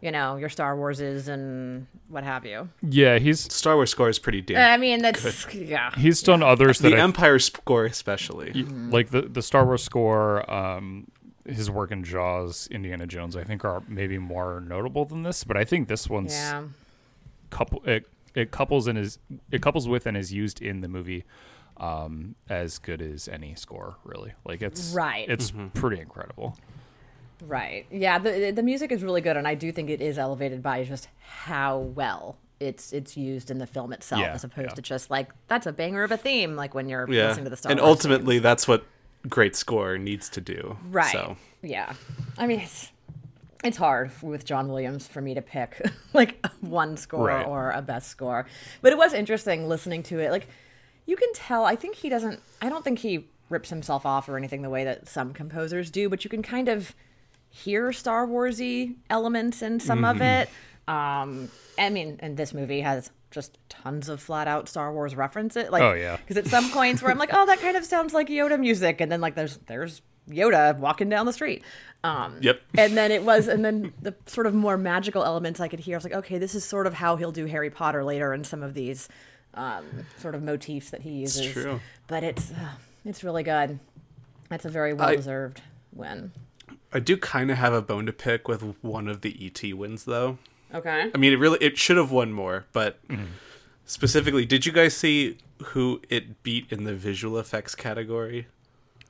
you 0.00 0.10
know, 0.10 0.36
your 0.36 0.48
Star 0.48 0.76
Warses 0.76 1.28
and 1.28 1.86
what 2.08 2.24
have 2.24 2.44
you. 2.46 2.68
yeah. 2.82 3.18
He's 3.18 3.40
Star 3.52 3.74
Wars 3.76 3.90
score 3.90 4.08
is 4.08 4.18
pretty 4.18 4.40
damn. 4.40 4.72
I 4.72 4.76
mean, 4.76 5.02
that's 5.02 5.52
yeah. 5.54 5.94
he's 5.96 6.22
done 6.22 6.42
others 6.42 6.78
that 6.80 6.90
the 6.90 6.96
I 6.96 7.00
Empire 7.00 7.38
score 7.38 7.84
especially. 7.84 8.52
like 8.64 9.10
the 9.10 9.22
the 9.22 9.42
Star 9.42 9.64
Wars 9.64 9.82
score, 9.82 10.50
um, 10.52 11.06
his 11.44 11.70
work 11.70 11.90
in 11.90 12.04
Jaws, 12.04 12.68
Indiana 12.70 13.06
Jones, 13.06 13.36
I 13.36 13.44
think 13.44 13.64
are 13.64 13.82
maybe 13.88 14.18
more 14.18 14.60
notable 14.60 15.04
than 15.04 15.22
this. 15.22 15.44
But 15.44 15.56
I 15.56 15.64
think 15.64 15.88
this 15.88 16.08
one's 16.08 16.32
Yeah. 16.32 16.64
couple 17.50 17.82
it 17.84 18.06
it 18.34 18.50
couples 18.52 18.86
and 18.86 18.96
is 18.98 19.18
it 19.50 19.60
couples 19.60 19.88
with 19.88 20.06
and 20.06 20.16
is 20.16 20.32
used 20.32 20.62
in 20.62 20.82
the 20.82 20.88
movie 20.88 21.24
um 21.78 22.36
as 22.48 22.78
good 22.78 23.02
as 23.02 23.26
any 23.26 23.54
score 23.56 23.96
really 24.04 24.32
like 24.44 24.62
it's 24.62 24.92
Right. 24.92 25.28
it's 25.28 25.52
pretty 25.74 26.00
incredible 26.00 26.56
Right. 27.42 27.86
Yeah, 27.90 28.18
the 28.18 28.50
the 28.50 28.62
music 28.62 28.92
is 28.92 29.02
really 29.02 29.20
good 29.20 29.36
and 29.36 29.46
I 29.48 29.54
do 29.54 29.72
think 29.72 29.90
it 29.90 30.00
is 30.00 30.18
elevated 30.18 30.62
by 30.62 30.84
just 30.84 31.08
how 31.20 31.78
well 31.78 32.36
it's 32.58 32.92
it's 32.92 33.16
used 33.16 33.50
in 33.50 33.58
the 33.58 33.66
film 33.66 33.92
itself 33.92 34.20
Yeah, 34.20 34.32
as 34.34 34.44
opposed 34.44 34.70
yeah. 34.70 34.74
to 34.74 34.82
just 34.82 35.10
like 35.10 35.30
that's 35.48 35.66
a 35.66 35.72
banger 35.72 36.02
of 36.02 36.12
a 36.12 36.16
theme 36.16 36.56
like 36.56 36.74
when 36.74 36.88
you're 36.88 37.10
Yeah. 37.10 37.28
listening 37.28 37.44
to 37.44 37.50
the 37.50 37.56
Star 37.56 37.72
and 37.72 37.80
Wars 37.80 37.88
ultimately 37.88 38.38
that's 38.38 38.68
what 38.68 38.84
great 39.28 39.54
score 39.56 39.96
needs 39.98 40.28
to 40.30 40.40
do. 40.40 40.76
Right. 40.90 41.12
So 41.12 41.36
Yeah. 41.62 41.92
I 42.38 42.46
mean, 42.46 42.60
it's 42.60 42.90
it's 43.62 43.76
hard 43.76 44.10
with 44.22 44.44
John 44.46 44.68
Williams 44.68 45.06
for 45.06 45.20
me 45.20 45.34
to 45.34 45.42
pick 45.42 45.80
like 46.14 46.44
one 46.60 46.96
score 46.96 47.26
Right. 47.26 47.46
or 47.46 47.70
a 47.72 47.82
best 47.82 48.08
score. 48.08 48.46
But 48.82 48.92
it 48.92 48.98
was 48.98 49.12
interesting 49.12 49.68
listening 49.68 50.02
to 50.04 50.18
it. 50.18 50.30
Like 50.30 50.46
you 51.06 51.16
can 51.16 51.32
tell, 51.34 51.64
I 51.64 51.76
think 51.76 51.96
he 51.96 52.08
doesn't 52.08 52.40
I 52.62 52.68
don't 52.68 52.84
think 52.84 53.00
he 53.00 53.26
rips 53.48 53.68
himself 53.70 54.06
off 54.06 54.28
or 54.28 54.36
anything 54.36 54.62
the 54.62 54.70
way 54.70 54.84
that 54.84 55.08
some 55.08 55.32
composers 55.34 55.90
do, 55.90 56.08
but 56.08 56.24
you 56.24 56.30
can 56.30 56.42
kind 56.42 56.68
of 56.68 56.94
hear 57.50 57.92
Star 57.92 58.26
Warsy 58.26 58.94
elements 59.10 59.62
in 59.62 59.80
some 59.80 60.04
of 60.04 60.16
Mm-hmm. 60.16 60.22
it. 60.22 60.48
Um 60.88 61.50
I 61.78 61.90
mean, 61.90 62.16
and 62.20 62.36
this 62.36 62.52
movie 62.54 62.80
has 62.80 63.10
just 63.30 63.58
tons 63.68 64.08
of 64.08 64.20
flat 64.20 64.48
out 64.48 64.68
Star 64.68 64.92
Wars 64.92 65.14
references. 65.14 65.70
Like, 65.70 65.82
Oh, 65.82 65.92
yeah. 65.92 66.16
because 66.16 66.36
at 66.36 66.46
some 66.48 66.68
points 66.72 67.00
where 67.02 67.10
I'm 67.12 67.18
like, 67.18 67.30
oh, 67.32 67.46
that 67.46 67.60
kind 67.60 67.76
of 67.76 67.84
sounds 67.84 68.12
like 68.12 68.28
Yoda 68.28 68.58
music, 68.58 69.00
and 69.00 69.10
then 69.10 69.20
like 69.20 69.34
there's 69.36 69.58
there's 69.66 70.02
Yoda 70.28 70.76
walking 70.78 71.08
down 71.08 71.26
the 71.26 71.32
street. 71.32 71.62
Um, 72.04 72.38
Yep. 72.40 72.60
And 72.78 72.96
then 72.96 73.10
it 73.12 73.22
was, 73.24 73.46
and 73.48 73.64
then 73.64 73.92
the 74.00 74.14
sort 74.26 74.46
of 74.46 74.54
more 74.54 74.76
magical 74.76 75.24
elements 75.24 75.60
I 75.60 75.68
could 75.68 75.80
hear. 75.80 75.96
I 75.96 75.98
was 75.98 76.04
like, 76.04 76.14
okay, 76.14 76.38
this 76.38 76.54
is 76.54 76.64
sort 76.64 76.86
of 76.86 76.94
how 76.94 77.16
he'll 77.16 77.32
do 77.32 77.46
Harry 77.46 77.70
Potter 77.70 78.04
later 78.04 78.32
in 78.34 78.42
some 78.44 78.62
of 78.62 78.74
these 78.74 79.08
um, 79.54 79.84
sort 80.18 80.34
of 80.34 80.42
motifs 80.42 80.90
that 80.90 81.02
he 81.02 81.10
uses. 81.10 81.52
true. 81.52 81.80
But 82.08 82.22
it's 82.24 82.50
uh, 82.50 82.70
it's 83.04 83.22
really 83.24 83.42
good. 83.42 83.78
It's 84.50 84.64
a 84.64 84.68
very 84.70 84.92
well 84.92 85.14
deserved 85.14 85.62
win. 85.94 86.32
I 86.92 86.98
do 87.00 87.16
kind 87.16 87.50
of 87.50 87.58
have 87.58 87.72
a 87.72 87.82
bone 87.82 88.06
to 88.06 88.12
pick 88.12 88.48
with 88.48 88.74
one 88.82 89.08
of 89.08 89.20
the 89.20 89.36
ET 89.40 89.74
wins 89.74 90.04
though. 90.04 90.38
Okay. 90.72 91.10
I 91.14 91.18
mean, 91.18 91.32
it 91.32 91.36
really 91.36 91.58
it 91.60 91.78
should 91.78 91.96
have 91.96 92.10
won 92.10 92.32
more, 92.32 92.66
but 92.72 92.98
Specifically, 93.90 94.46
did 94.46 94.64
you 94.64 94.70
guys 94.70 94.96
see 94.96 95.36
who 95.60 96.00
it 96.08 96.44
beat 96.44 96.70
in 96.70 96.84
the 96.84 96.94
visual 96.94 97.40
effects 97.40 97.74
category? 97.74 98.46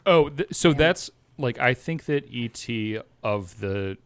Oh, 0.07 0.31
th- 0.31 0.49
so 0.53 0.73
that's 0.73 1.11
like 1.37 1.59
I 1.59 1.75
think 1.75 2.07
that 2.07 2.25
ET 2.33 3.05
of 3.23 3.61
the 3.61 3.99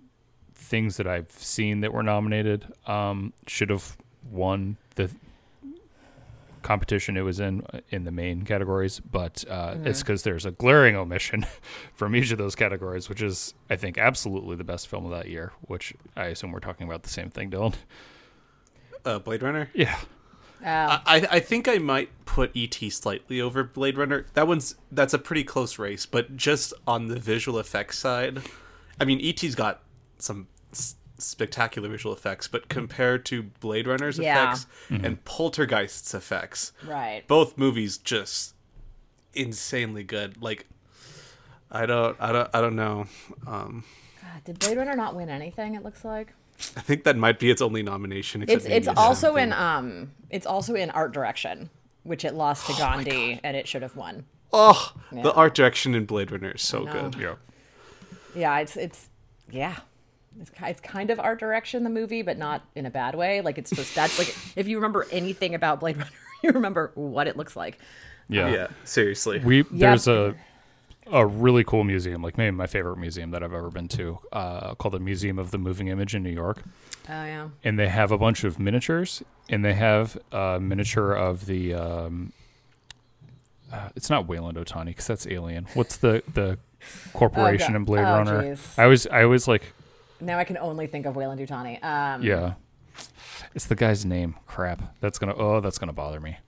things 0.53 0.97
that 0.97 1.07
I've 1.07 1.31
seen 1.31 1.81
that 1.83 1.93
were 1.93 2.03
nominated 2.03 2.67
um, 2.89 3.33
should 3.47 3.71
have 3.71 3.97
won 4.33 4.77
the 4.97 5.13
competition 6.65 7.17
it 7.17 7.21
was 7.21 7.39
in 7.39 7.65
in 7.91 8.03
the 8.03 8.11
main 8.11 8.43
categories, 8.45 8.99
but 8.99 9.45
uh, 9.49 9.77
it's 9.85 10.01
because 10.03 10.25
there's 10.25 10.45
a 10.45 10.51
glaring 10.51 10.97
omission 10.97 11.47
from 11.95 12.17
each 12.17 12.33
of 12.33 12.39
those 12.39 12.57
categories, 12.57 13.09
which 13.09 13.23
is 13.23 13.55
I 13.71 13.77
think 13.77 13.97
absolutely 13.99 14.57
the 14.57 14.65
best 14.65 14.89
film 14.89 15.05
of 15.05 15.13
that 15.13 15.29
year. 15.29 15.53
Which 15.69 15.95
I 16.17 16.25
assume 16.27 16.51
we're 16.51 16.59
talking 16.61 16.89
about 16.89 17.05
the 17.05 17.11
same 17.11 17.31
thing, 17.31 17.51
Dylan. 17.53 17.75
Uh, 19.05 19.19
Blade 19.21 19.43
Runner. 19.43 19.71
Yeah, 19.75 19.97
Oh, 20.63 20.67
I, 20.67 21.27
I 21.31 21.41
think 21.41 21.69
I 21.69 21.77
might 21.77 22.09
put 22.25 22.51
ET 22.57 22.75
slightly 22.91 23.39
over 23.39 23.63
Blade 23.65 23.99
Runner. 23.99 24.25
That 24.33 24.49
one's 24.49 24.77
that's 24.91 25.13
a 25.13 25.19
pretty 25.19 25.45
close 25.45 25.79
race, 25.79 26.07
but 26.07 26.37
just 26.37 26.73
on 26.87 27.09
the 27.09 27.19
visual 27.21 27.59
effects 27.59 27.99
side, 27.99 28.41
I 28.99 29.05
mean 29.05 29.21
ET's 29.23 29.55
got 29.55 29.83
some 30.19 30.49
s- 30.73 30.97
spectacular 31.19 31.89
visual 31.89 32.15
effects, 32.15 32.49
but 32.49 32.69
compared 32.69 33.25
to 33.27 33.43
Blade 33.61 33.87
Runner's 33.87 34.19
Yeah. 34.19 34.43
effects 34.53 34.67
and 34.91 35.25
Poltergeist's 35.25 36.13
effects, 36.15 36.73
right. 36.87 37.27
both 37.29 37.57
movies 37.57 37.99
just 37.99 38.55
insanely 39.35 40.03
good. 40.05 40.41
Like 40.43 40.67
I 41.71 41.87
don't 41.87 42.17
I 42.21 42.33
don't 42.33 42.51
I 42.55 42.61
don't 42.61 42.77
know. 42.77 43.07
Um 43.47 43.85
God, 44.23 44.45
did 44.45 44.59
Blade 44.59 44.77
Runner 44.79 44.95
not 44.97 45.15
win 45.15 45.29
anything? 45.31 45.75
It 45.75 45.83
looks 45.83 46.05
like 46.05 46.33
I 46.77 46.81
think 46.81 47.05
that 47.05 47.17
might 47.17 47.39
be 47.39 47.51
its 47.51 47.61
only 47.63 47.83
nomination. 47.83 48.43
it's 48.43 48.53
except 48.53 48.73
it's 48.75 48.87
maybe 48.87 48.97
also 48.99 49.27
something. 49.29 49.43
in 49.45 49.53
um 49.53 50.13
it's 50.31 50.47
also 50.47 50.75
in 50.75 50.91
art 50.91 51.13
direction, 51.13 51.71
which 52.05 52.25
it 52.25 52.35
lost 52.35 52.67
to 52.67 52.73
Gandhi, 52.75 53.41
and 53.43 53.57
it 53.57 53.67
should 53.69 53.83
have 53.83 53.97
won. 53.97 54.25
Oh, 54.53 54.93
Yeah. 55.13 55.23
the 55.23 55.33
art 55.35 55.55
direction 55.55 55.95
in 55.97 56.05
Blade 56.07 56.31
Runner 56.31 56.53
is 56.53 56.63
so 56.63 56.85
good. 56.87 57.17
yeah. 57.17 57.35
Yeah, 58.37 58.59
it's 58.61 58.77
it's 58.77 59.09
yeah. 59.51 59.77
It's, 60.41 60.51
it's 60.63 60.81
kind 60.81 61.11
of 61.11 61.21
art 61.21 61.39
direction 61.41 61.85
the 61.85 61.91
movie, 61.91 62.23
but 62.23 62.37
not 62.39 62.63
in 62.75 62.87
a 62.87 62.91
bad 62.91 63.15
way. 63.15 63.41
Like 63.41 63.59
it's 63.59 63.71
just 63.71 63.95
that's 63.95 64.19
like 64.19 64.35
if 64.57 64.67
you 64.69 64.77
remember 64.77 65.07
anything 65.11 65.55
about 65.55 65.81
Blade 65.81 65.97
Runner, 65.97 66.11
you 66.43 66.51
remember 66.51 66.91
what 66.95 67.27
it 67.27 67.37
looks 67.37 67.57
like. 67.57 67.79
yeah, 68.29 68.49
Yeah, 68.51 68.67
seriously. 68.85 69.39
We 69.41 69.63
there's 69.71 70.09
a 70.09 70.35
a 71.13 71.27
really 71.27 71.65
cool 71.65 71.85
museum, 71.85 72.23
like 72.23 72.39
maybe 72.39 72.57
my 72.57 72.67
favorite 72.67 72.97
museum 72.97 73.31
that 73.33 73.43
I've 73.43 73.53
ever 73.53 73.71
been 73.71 73.89
to, 73.89 74.19
uh, 74.33 74.75
called 74.75 74.95
the 74.95 74.99
Museum 75.01 75.39
of 75.39 75.51
the 75.51 75.59
Moving 75.59 75.89
Image 75.89 76.15
in 76.15 76.23
New 76.23 76.31
York. 76.31 76.63
Oh 77.11 77.25
yeah. 77.25 77.49
and 77.63 77.79
they 77.79 77.89
have 77.89 78.11
a 78.11 78.17
bunch 78.17 78.45
of 78.45 78.59
miniatures, 78.59 79.23
and 79.51 79.63
they 79.63 79.75
have 79.75 80.17
a 80.33 80.59
miniature 80.61 81.13
of 81.13 81.45
the. 81.47 81.75
Um, 81.75 82.33
uh, 83.71 83.89
it's 83.97 84.09
not 84.09 84.27
Weyland 84.27 84.57
Yutani 84.57 84.87
because 84.87 85.07
that's 85.07 85.27
Alien. 85.27 85.67
What's 85.75 85.99
the 85.99 86.23
the 86.33 86.59
corporation 87.13 87.73
God. 87.73 87.77
in 87.77 87.85
Blade 87.85 88.05
Oh, 88.05 88.19
Runner? 88.19 88.43
jeez. 88.43 88.79
I 88.79 88.87
was 88.87 89.07
I 89.09 89.25
was 89.27 89.47
like, 89.47 89.73
Now 90.21 90.39
I 90.39 90.45
can 90.45 90.57
only 90.59 90.87
think 90.87 91.07
of 91.07 91.15
Weyland 91.17 91.41
Yutani. 91.41 91.83
Um, 91.83 92.23
yeah, 92.23 92.55
it's 93.55 93.67
the 93.67 93.75
guy's 93.75 94.05
name. 94.05 94.37
Crap, 94.47 94.97
that's 95.01 95.19
gonna 95.19 95.35
oh 95.37 95.61
that's 95.61 95.79
gonna 95.79 95.93
bother 95.93 96.21
me. 96.21 96.39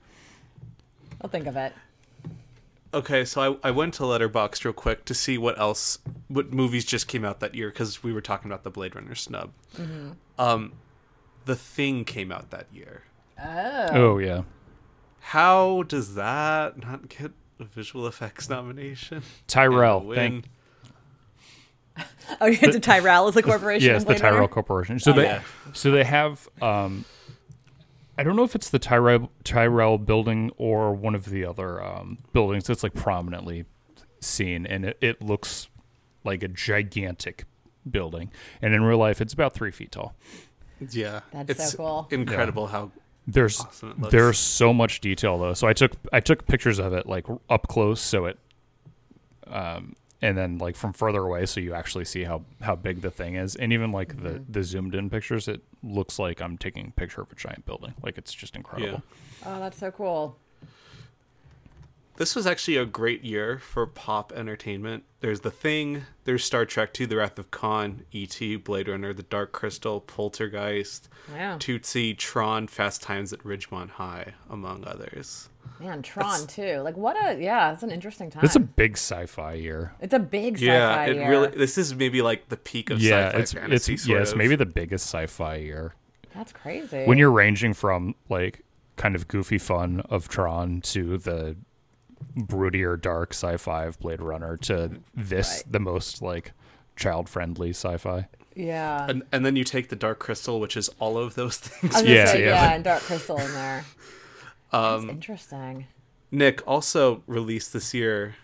I'll 1.21 1.31
think 1.31 1.47
of 1.47 1.57
it. 1.57 1.73
Okay, 2.95 3.25
so 3.25 3.59
I, 3.63 3.69
I 3.69 3.71
went 3.73 3.95
to 3.95 4.05
Letterboxd 4.05 4.65
real 4.65 4.73
quick 4.73 5.05
to 5.07 5.13
see 5.15 5.37
what 5.37 5.59
else, 5.59 5.99
what 6.29 6.53
movies 6.53 6.85
just 6.85 7.09
came 7.09 7.27
out 7.27 7.41
that 7.41 7.55
year 7.55 7.69
because 7.69 8.03
we 8.03 8.13
were 8.13 8.23
talking 8.23 8.51
about 8.51 8.63
the 8.63 8.71
Blade 8.71 8.95
Runner 8.95 9.15
snub. 9.15 9.51
Um, 10.39 10.73
The 11.45 11.57
Thing 11.57 12.05
came 12.07 12.33
out 12.33 12.51
that 12.51 12.69
year. 12.73 13.03
Oh 13.43 13.89
Oh 13.91 14.19
yeah, 14.19 14.43
How 15.21 15.83
does 15.83 16.15
that 16.15 16.79
not 16.79 17.09
get 17.11 17.33
a 17.61 17.65
visual 17.65 18.07
effects 18.07 18.49
nomination? 18.49 19.23
Tyrell. 19.47 20.01
And 20.01 20.15
Thank, 20.15 20.35
win? 20.35 20.45
Oh, 22.41 22.47
you 22.47 22.59
get 22.59 22.73
to 22.73 22.81
Tyrell 22.81 23.29
as 23.29 23.35
the 23.35 23.43
corporation. 23.43 23.87
yeah, 23.87 23.93
in 23.93 23.97
it's 23.97 24.05
the 24.05 24.11
Blade 24.15 24.21
Runner? 24.21 24.37
Tyrell 24.37 24.49
Corporation. 24.49 24.99
So 24.99 25.13
they 25.13 25.25
yeah. 25.25 25.43
so 25.73 25.91
they 25.93 26.05
have 26.05 26.49
um, 26.61 27.05
I 28.19 28.23
don't 28.25 28.37
know 28.37 28.43
if 28.45 28.55
it's 28.55 28.69
the 28.69 28.79
Tyrell 28.79 29.31
Tyrell 29.45 29.97
building 29.97 30.51
or 30.57 30.93
one 30.93 31.15
of 31.15 31.27
the 31.27 31.45
other 31.45 31.83
um, 31.83 32.19
buildings 32.33 32.67
that's 32.67 32.83
like 32.83 32.95
prominently 32.95 33.65
seen, 34.21 34.67
and 34.67 34.85
it, 34.87 34.99
it 35.01 35.23
looks 35.23 35.69
like 36.25 36.43
a 36.43 36.49
gigantic 36.49 37.45
building, 37.89 38.31
and 38.61 38.75
in 38.75 38.83
real 38.83 38.99
life, 38.99 39.21
it's 39.21 39.33
about 39.33 39.55
three 39.55 39.71
feet 39.71 39.93
tall. 39.93 40.15
Yeah, 40.91 41.21
That's 41.33 41.59
so 41.59 41.63
it's 41.65 41.75
cool. 41.75 42.09
incredible 42.11 42.67
how 42.67 42.91
There's 43.27 43.61
Awesome 43.61 44.05
there's 44.11 44.39
so 44.39 44.75
much 44.75 45.01
detail 45.01 45.39
though. 45.39 45.55
So 45.55 45.67
I 45.67 45.73
took 45.73 45.93
I 46.13 46.21
took 46.21 46.47
pictures 46.47 46.79
of 46.79 46.93
it 46.93 47.07
like 47.07 47.27
up 47.49 47.69
close, 47.69 48.01
so 48.01 48.27
it, 48.27 48.39
um, 49.47 49.95
and 50.27 50.37
then 50.37 50.59
like 50.59 50.77
from 50.77 50.93
further 50.93 51.23
away, 51.23 51.47
so 51.47 51.61
you 51.61 51.73
actually 51.75 52.05
see 52.05 52.25
how 52.25 52.43
how 52.61 52.75
big 52.77 53.01
the 53.01 53.11
thing 53.11 53.37
is, 53.37 53.55
and 53.57 53.73
even 53.73 53.93
like 53.93 54.11
the 54.23 54.31
Mm-hmm. 54.31 54.53
the 54.53 54.63
zoomed 54.65 54.95
in 54.95 55.09
pictures, 55.11 55.47
it 55.49 55.61
looks 55.83 56.19
like 56.19 56.41
I'm 56.43 56.59
taking 56.59 56.89
a 56.89 57.01
picture 57.01 57.21
of 57.23 57.31
a 57.33 57.35
giant 57.35 57.65
building. 57.65 57.95
Like 58.03 58.19
it's 58.19 58.35
just 58.35 58.57
incredible. 58.57 59.03
Oh, 59.45 59.61
that's 59.61 59.79
so 59.79 59.91
cool. 59.91 60.37
This 62.17 62.35
was 62.35 62.47
actually 62.47 62.77
a 62.79 62.85
great 62.87 63.23
year 63.25 63.59
for 63.59 63.87
pop 63.87 64.33
entertainment. 64.33 65.05
There's 65.21 65.41
The 65.41 65.51
Thing, 65.51 66.03
there's 66.25 66.45
Star 66.45 66.65
Trek 66.65 66.99
II, 66.99 67.07
The 67.07 67.17
Wrath 67.17 67.39
of 67.39 67.51
Khan, 67.51 68.03
E.T., 68.13 68.57
Blade 68.57 68.89
Runner, 68.89 69.13
The 69.13 69.23
Dark 69.25 69.53
Crystal, 69.53 70.01
Poltergeist, 70.01 71.09
Yeah. 71.33 71.57
Tootsie, 71.59 72.15
Tron, 72.15 72.67
Fast 72.69 73.03
Times 73.03 73.33
at 73.33 73.41
Ridgemont 73.41 73.91
High, 73.91 74.35
among 74.51 74.87
others. 74.87 75.49
Man, 75.81 76.01
Tron 76.03 76.47
too. 76.47 76.79
Like 76.79 76.97
what 76.97 77.17
a 77.23 77.39
yeah, 77.43 77.73
it's 77.73 77.83
an 77.83 77.91
interesting 77.91 78.31
time. 78.31 78.45
It's 78.45 78.57
a 78.57 78.61
big 78.61 78.93
sci-fi 78.97 79.55
year. 79.55 79.93
It's 80.01 80.15
a 80.15 80.19
big 80.19 80.55
sci-fi 80.57 80.65
Yeah, 80.67 81.05
it 81.07 81.17
year. 81.17 81.29
really. 81.31 81.49
This 81.49 81.77
is 81.77 81.95
maybe 81.95 82.23
like 82.23 82.49
the 82.49 82.57
peak 82.57 82.89
of 82.91 82.99
yeah, 83.01 83.27
sci-fi 83.29 83.39
it's 83.41 83.53
fantasy. 83.53 83.95
it's 83.95 84.03
sort 84.05 84.17
yeah, 84.17 84.23
it's 84.23 84.33
of. 84.33 84.39
maybe 84.39 84.57
the 84.57 84.65
biggest 84.65 85.07
sci-fi 85.07 85.57
year. 85.57 85.95
That's 86.35 86.53
crazy. 86.53 87.05
When 87.05 87.19
you're 87.19 87.31
ranging 87.33 87.75
from 87.75 88.15
like 88.31 88.63
kind 88.97 89.15
of 89.15 89.29
goofy 89.29 89.59
fun 89.59 90.01
of 90.09 90.29
Tron 90.29 90.81
to 90.83 91.19
the 91.19 91.57
broodier 92.37 93.01
dark 93.01 93.33
sci-fi 93.33 93.85
of 93.87 93.99
Blade 93.99 94.21
Runner 94.21 94.57
to 94.59 95.01
this 95.15 95.63
Right. 95.65 95.73
the 95.73 95.81
most 95.81 96.21
like 96.23 96.53
child-friendly 96.97 97.71
sci-fi. 97.71 98.29
yeah. 98.55 99.07
And, 99.09 99.23
and 99.33 99.45
then 99.45 99.55
you 99.57 99.65
take 99.65 99.89
the 99.91 99.97
Dark 99.97 100.19
Crystal, 100.19 100.59
which 100.61 100.77
is 100.77 100.89
all 100.99 101.19
of 101.19 101.35
those 101.35 101.59
things. 101.59 101.95
I 101.95 101.99
was 101.99 102.03
gonna 102.07 102.15
Yeah, 102.17 102.27
say, 102.27 102.41
yeah. 102.45 102.47
yeah, 102.69 102.75
and 102.75 102.85
Dark 102.85 103.03
Crystal 103.03 103.37
in 103.39 103.53
there. 103.53 103.85
That's 104.73 105.03
um, 105.05 105.11
interesting. 105.11 105.87
Nick 106.31 106.67
also 106.67 107.23
released 107.27 107.73
this 107.73 107.93
year. 107.95 108.35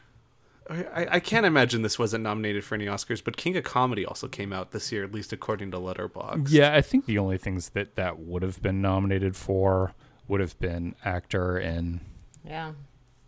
I, 0.71 1.07
I 1.12 1.21
can't 1.21 1.45
imagine 1.45 1.83
this 1.83 1.99
wasn't 1.99 2.23
nominated 2.23 2.64
for 2.64 2.76
any 2.76 2.87
Oscars, 2.87 3.23
but 3.23 3.37
King 3.37 3.57
of 3.57 3.64
Comedy 3.64 4.07
also 4.07 4.29
came 4.29 4.52
out 4.52 4.71
this 4.71 4.93
year, 4.93 5.02
at 5.02 5.12
least 5.12 5.33
according 5.33 5.73
to 5.73 5.79
Letterboxd. 5.79 6.47
Yeah, 6.50 6.73
I 6.75 6.81
think 6.81 7.07
the 7.07 7.19
only 7.19 7.37
things 7.37 7.71
that 7.71 7.97
that 7.97 8.21
would 8.21 8.43
have 8.43 8.62
been 8.62 8.81
nominated 8.81 9.35
for 9.37 9.93
would 10.29 10.41
have 10.41 10.59
been 10.61 10.95
actor 11.05 11.57
and 11.59 12.00
Yeah. 12.47 12.73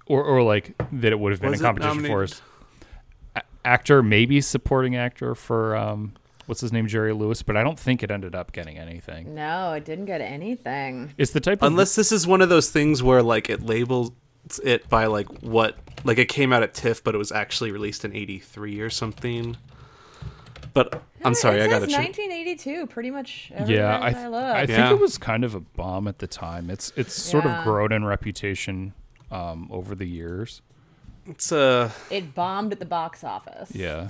Or 0.07 0.23
or 0.25 0.43
like 0.43 0.75
that 0.93 1.13
it 1.13 1.19
would 1.19 1.33
have 1.33 1.41
been 1.41 1.51
Was 1.51 1.61
in 1.61 1.65
competition 1.67 1.97
for 2.03 2.03
nominated? 2.03 2.31
is 2.33 2.43
a- 3.37 3.43
actor, 3.67 4.03
maybe 4.03 4.41
supporting 4.41 4.97
actor 4.97 5.35
for 5.35 5.77
um 5.77 6.13
what's 6.47 6.61
his 6.61 6.73
name 6.73 6.87
Jerry 6.87 7.13
Lewis, 7.15 7.43
but 7.43 7.57
I 7.57 7.63
don't 7.63 7.79
think 7.79 8.03
it 8.03 8.11
ended 8.11 8.35
up 8.35 8.53
getting 8.53 8.77
anything. 8.79 9.35
No, 9.35 9.73
it 9.73 9.85
didn't 9.85 10.05
get 10.05 10.21
anything. 10.21 11.15
It's 11.17 11.31
the 11.33 11.41
type 11.41 11.63
of 11.63 11.67
Unless 11.69 11.95
this 11.95 12.13
is 12.13 12.27
one 12.27 12.43
of 12.43 12.49
those 12.51 12.71
things 12.71 13.03
where 13.03 13.23
like 13.23 13.49
it 13.49 13.63
labels 13.63 14.11
it 14.63 14.87
by 14.91 15.07
like 15.07 15.27
what 15.43 15.79
like 16.05 16.19
it 16.19 16.29
came 16.29 16.53
out 16.53 16.63
at 16.63 16.75
TIFF, 16.75 17.03
but 17.03 17.15
it 17.15 17.19
was 17.19 17.33
actually 17.33 17.73
released 17.73 18.05
in 18.05 18.15
'83 18.15 18.81
or 18.81 18.91
something. 18.91 19.57
But 20.75 21.03
I'm 21.25 21.33
It 21.33 21.37
sorry, 21.37 21.63
I 21.63 21.69
got 21.69 21.79
to 21.81 21.87
check. 21.87 21.99
1982. 22.01 22.87
Pretty 22.89 23.11
much. 23.11 23.53
Every 23.55 23.77
yeah, 23.77 23.97
I 23.99 24.09
I, 24.09 24.13
th- 24.13 24.27
look. 24.29 24.43
I 24.43 24.67
think 24.67 24.79
Yeah. 24.79 24.91
it 24.91 24.99
was 24.99 25.17
kind 25.19 25.45
of 25.45 25.55
a 25.55 25.61
bomb 25.61 26.09
at 26.09 26.19
the 26.19 26.27
time. 26.27 26.69
It's 26.69 26.93
it's 26.97 27.15
sort 27.15 27.47
of 27.47 27.63
grown 27.65 27.93
in 27.93 28.05
reputation 28.05 28.93
um 29.35 29.69
over 29.71 29.95
the 29.95 30.07
years. 30.07 30.62
It's 31.26 31.50
uh 31.53 31.91
it 32.11 32.35
bombed 32.35 32.73
at 32.73 32.79
the 32.79 32.85
box 32.87 33.25
office. 33.25 33.71
Yeah. 33.75 34.09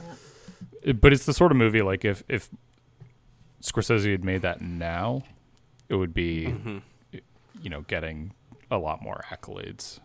It- 0.83 1.01
but 1.01 1.13
it's 1.13 1.25
the 1.27 1.33
sort 1.33 1.51
of 1.53 1.57
movie 1.59 1.83
like 1.83 2.05
if 2.05 2.23
if 2.29 2.49
Scorsese 3.63 4.11
had 4.11 4.25
made 4.25 4.43
that 4.43 4.61
now, 4.61 5.23
it 5.89 5.95
would 5.95 6.13
be 6.15 6.47
Mm-hmm. 6.47 6.79
you 7.63 7.71
know 7.71 7.81
getting 7.83 8.33
a 8.71 8.79
lot 8.79 9.01
more 9.03 9.25
accolades. 9.31 10.01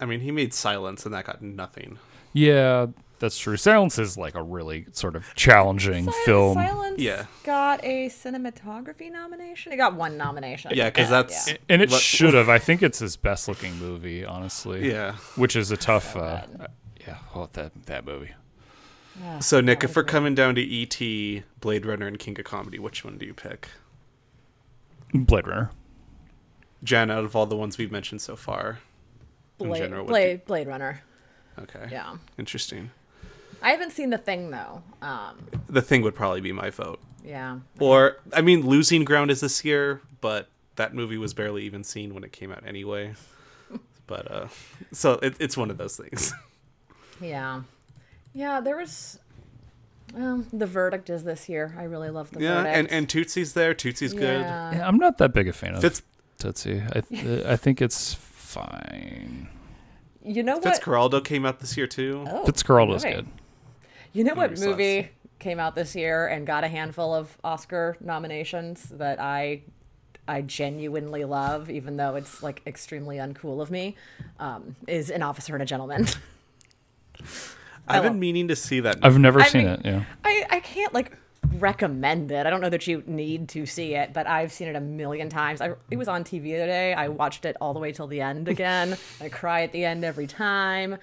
I 0.00 0.06
mean, 0.06 0.20
he 0.20 0.30
made 0.32 0.52
Silence, 0.52 1.04
and 1.06 1.14
that 1.14 1.24
got 1.24 1.40
nothing. 1.40 1.98
Yeah, 2.32 2.86
that's 3.18 3.38
true. 3.38 3.56
Silence 3.56 3.98
is 3.98 4.16
like 4.18 4.34
a 4.34 4.42
really 4.42 4.86
sort 4.92 5.16
of 5.16 5.34
challenging 5.34 6.04
Sil- 6.10 6.24
film. 6.24 6.54
Silence 6.54 6.98
Yeah. 7.00 7.26
got 7.44 7.82
a 7.84 8.08
cinematography 8.08 9.10
nomination. 9.10 9.72
It 9.72 9.76
got 9.76 9.94
one 9.94 10.16
nomination. 10.16 10.72
Yeah, 10.74 10.90
because 10.90 11.08
that's 11.10 11.48
Yeah. 11.50 11.56
and 11.68 11.80
it 11.82 11.90
what- 11.90 12.00
should 12.02 12.34
have. 12.34 12.48
I 12.48 12.58
think 12.58 12.82
it's 12.82 12.98
his 12.98 13.16
best 13.16 13.48
looking 13.48 13.76
movie, 13.78 14.24
honestly. 14.24 14.90
Yeah. 14.90 15.16
Which 15.36 15.56
is 15.56 15.70
a 15.70 15.76
tough 15.76 16.16
uh, 16.16 16.42
uh, 16.60 16.66
yeah, 17.06 17.18
oh 17.34 17.48
that 17.52 17.72
that 17.86 18.04
movie. 18.04 18.32
Yeah, 19.20 19.38
So 19.38 19.60
Nick, 19.60 19.84
if 19.84 19.94
we're 19.94 20.02
good. 20.02 20.10
coming 20.10 20.34
down 20.34 20.56
to 20.56 20.60
E.T., 20.60 21.44
Blade 21.60 21.86
Runner, 21.86 22.06
and 22.08 22.18
King 22.18 22.36
of 22.40 22.44
Comedy, 22.46 22.80
which 22.80 23.04
one 23.04 23.16
do 23.16 23.24
you 23.24 23.32
pick? 23.34 23.68
Blade 25.14 25.46
Runner. 25.46 25.70
Jen, 26.82 27.10
out 27.10 27.24
of 27.24 27.36
all 27.36 27.46
the 27.46 27.56
ones 27.56 27.78
we've 27.78 27.92
mentioned 27.92 28.20
so 28.20 28.34
far, 28.36 28.80
in 29.60 29.68
Blade, 29.68 29.78
general, 29.78 30.02
what 30.04 30.10
Blade, 30.10 30.44
Blade 30.46 30.66
Runner. 30.66 31.00
okay, 31.60 31.86
Yeah. 31.92 32.16
interesting. 32.38 32.90
I 33.64 33.70
haven't 33.70 33.92
seen 33.92 34.10
the 34.10 34.18
thing 34.18 34.50
though. 34.50 34.82
Um, 35.02 35.38
The 35.68 35.82
thing 35.82 36.02
would 36.02 36.14
probably 36.14 36.40
be 36.40 36.52
my 36.52 36.70
vote. 36.70 37.00
yeah. 37.24 37.58
Or 37.80 38.18
I 38.32 38.42
mean, 38.42 38.66
Losing 38.66 39.04
Ground 39.04 39.30
is 39.30 39.40
this 39.40 39.64
year, 39.64 40.00
but 40.20 40.48
that 40.76 40.94
movie 40.94 41.16
was 41.18 41.34
barely 41.34 41.62
even 41.64 41.82
seen 41.82 42.14
when 42.14 42.22
it 42.24 42.32
came 42.32 42.52
out 42.52 42.62
anyway. 42.66 43.14
But 44.06 44.30
uh, 44.30 44.48
so 44.92 45.12
it, 45.22 45.34
it's 45.40 45.56
one 45.56 45.70
of 45.70 45.78
those 45.78 45.96
things. 45.96 46.32
Yeah. 47.22 47.62
Yeah, 48.34 48.60
there 48.60 48.76
was 48.76 49.18
um, 50.14 50.46
the 50.52 50.66
verdict 50.66 51.08
is 51.08 51.24
this 51.24 51.48
year. 51.48 51.74
I 51.78 51.84
really 51.84 52.10
love 52.10 52.30
the 52.30 52.40
yeah, 52.40 52.56
verdict. 52.64 52.76
and 52.76 52.90
and 52.90 53.08
Tootsie's 53.08 53.54
there. 53.54 53.72
Tootsie's 53.72 54.12
good. 54.12 54.40
Yeah. 54.42 54.74
Yeah, 54.76 54.86
I'm 54.86 54.98
not 54.98 55.16
that 55.18 55.32
big 55.32 55.48
a 55.48 55.52
fan 55.54 55.74
of 55.74 55.80
Fitz 55.80 56.02
Tootsie. 56.38 56.82
I 56.92 57.00
th- 57.00 57.44
I 57.46 57.56
think 57.56 57.80
it's 57.80 58.12
fine. 58.14 59.48
You 60.22 60.42
know 60.42 60.58
what? 60.58 60.64
Fitzcarraldo 60.64 61.24
came 61.24 61.46
out 61.46 61.60
this 61.60 61.76
year 61.76 61.86
too. 61.86 62.24
Oh, 62.28 62.44
Fitzcarraldo's 62.44 63.04
okay. 63.04 63.14
good. 63.16 63.28
You 64.14 64.24
know 64.24 64.34
what 64.34 64.58
Movie 64.58 65.02
sucks. 65.02 65.12
came 65.40 65.60
out 65.60 65.74
this 65.74 65.94
year 65.94 66.26
and 66.28 66.46
got 66.46 66.64
a 66.64 66.68
handful 66.68 67.12
of 67.14 67.36
Oscar 67.44 67.96
nominations 68.00 68.84
that 68.92 69.20
I 69.20 69.62
I 70.26 70.40
genuinely 70.40 71.24
love, 71.24 71.68
even 71.68 71.98
though 71.98 72.14
it's 72.14 72.42
like 72.42 72.62
extremely 72.66 73.16
uncool 73.18 73.60
of 73.60 73.70
me, 73.70 73.94
um, 74.40 74.74
is 74.88 75.10
An 75.10 75.22
Officer 75.22 75.52
and 75.54 75.62
a 75.62 75.66
Gentleman. 75.66 76.06
I've 77.86 78.02
love- 78.02 78.12
been 78.12 78.20
meaning 78.20 78.48
to 78.48 78.56
see 78.56 78.80
that. 78.80 78.98
I've 79.02 79.18
never 79.18 79.40
I 79.40 79.46
seen 79.48 79.64
mean- 79.64 79.72
it. 79.74 79.80
Yeah. 79.84 80.04
I, 80.24 80.46
I 80.48 80.60
can't 80.60 80.94
like 80.94 81.12
recommend 81.58 82.30
it. 82.32 82.46
I 82.46 82.50
don't 82.50 82.62
know 82.62 82.70
that 82.70 82.86
you 82.86 83.02
need 83.06 83.48
to 83.50 83.66
see 83.66 83.94
it, 83.94 84.14
but 84.14 84.26
I've 84.26 84.50
seen 84.52 84.68
it 84.68 84.76
a 84.76 84.80
million 84.80 85.28
times. 85.28 85.60
I, 85.60 85.74
it 85.90 85.96
was 85.98 86.08
on 86.08 86.24
TV 86.24 86.42
the 86.44 86.56
other 86.56 86.66
day. 86.66 86.94
I 86.94 87.08
watched 87.08 87.44
it 87.44 87.56
all 87.60 87.74
the 87.74 87.80
way 87.80 87.92
till 87.92 88.06
the 88.06 88.20
end 88.22 88.48
again. 88.48 88.96
I 89.20 89.28
cry 89.28 89.62
at 89.62 89.72
the 89.72 89.84
end 89.84 90.04
every 90.04 90.26
time. 90.26 90.96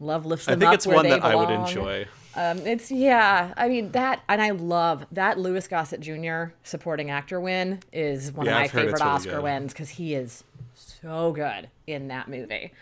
Love 0.00 0.24
lifts 0.26 0.48
I 0.48 0.52
them 0.52 0.60
think 0.60 0.68
up 0.70 0.74
it's 0.74 0.86
where 0.86 0.96
one 0.96 1.04
they 1.04 1.10
that 1.10 1.22
I 1.24 1.34
would 1.36 1.50
enjoy. 1.50 2.06
Um, 2.34 2.58
it's 2.66 2.90
yeah. 2.90 3.52
I 3.56 3.68
mean 3.68 3.92
that, 3.92 4.20
and 4.28 4.40
I 4.40 4.50
love 4.50 5.04
that 5.12 5.38
Louis 5.38 5.66
Gossett 5.68 6.00
Jr. 6.00 6.52
supporting 6.64 7.10
actor 7.10 7.40
win 7.40 7.80
is 7.92 8.32
one 8.32 8.46
Yeah, 8.46 8.52
of 8.52 8.58
my 8.60 8.68
favorite 8.68 8.92
really 9.00 9.02
Oscar 9.02 9.30
good. 9.32 9.42
wins 9.42 9.72
because 9.72 9.90
he 9.90 10.14
is 10.14 10.42
so 10.74 11.32
good 11.32 11.68
in 11.86 12.08
that 12.08 12.28
movie. 12.28 12.72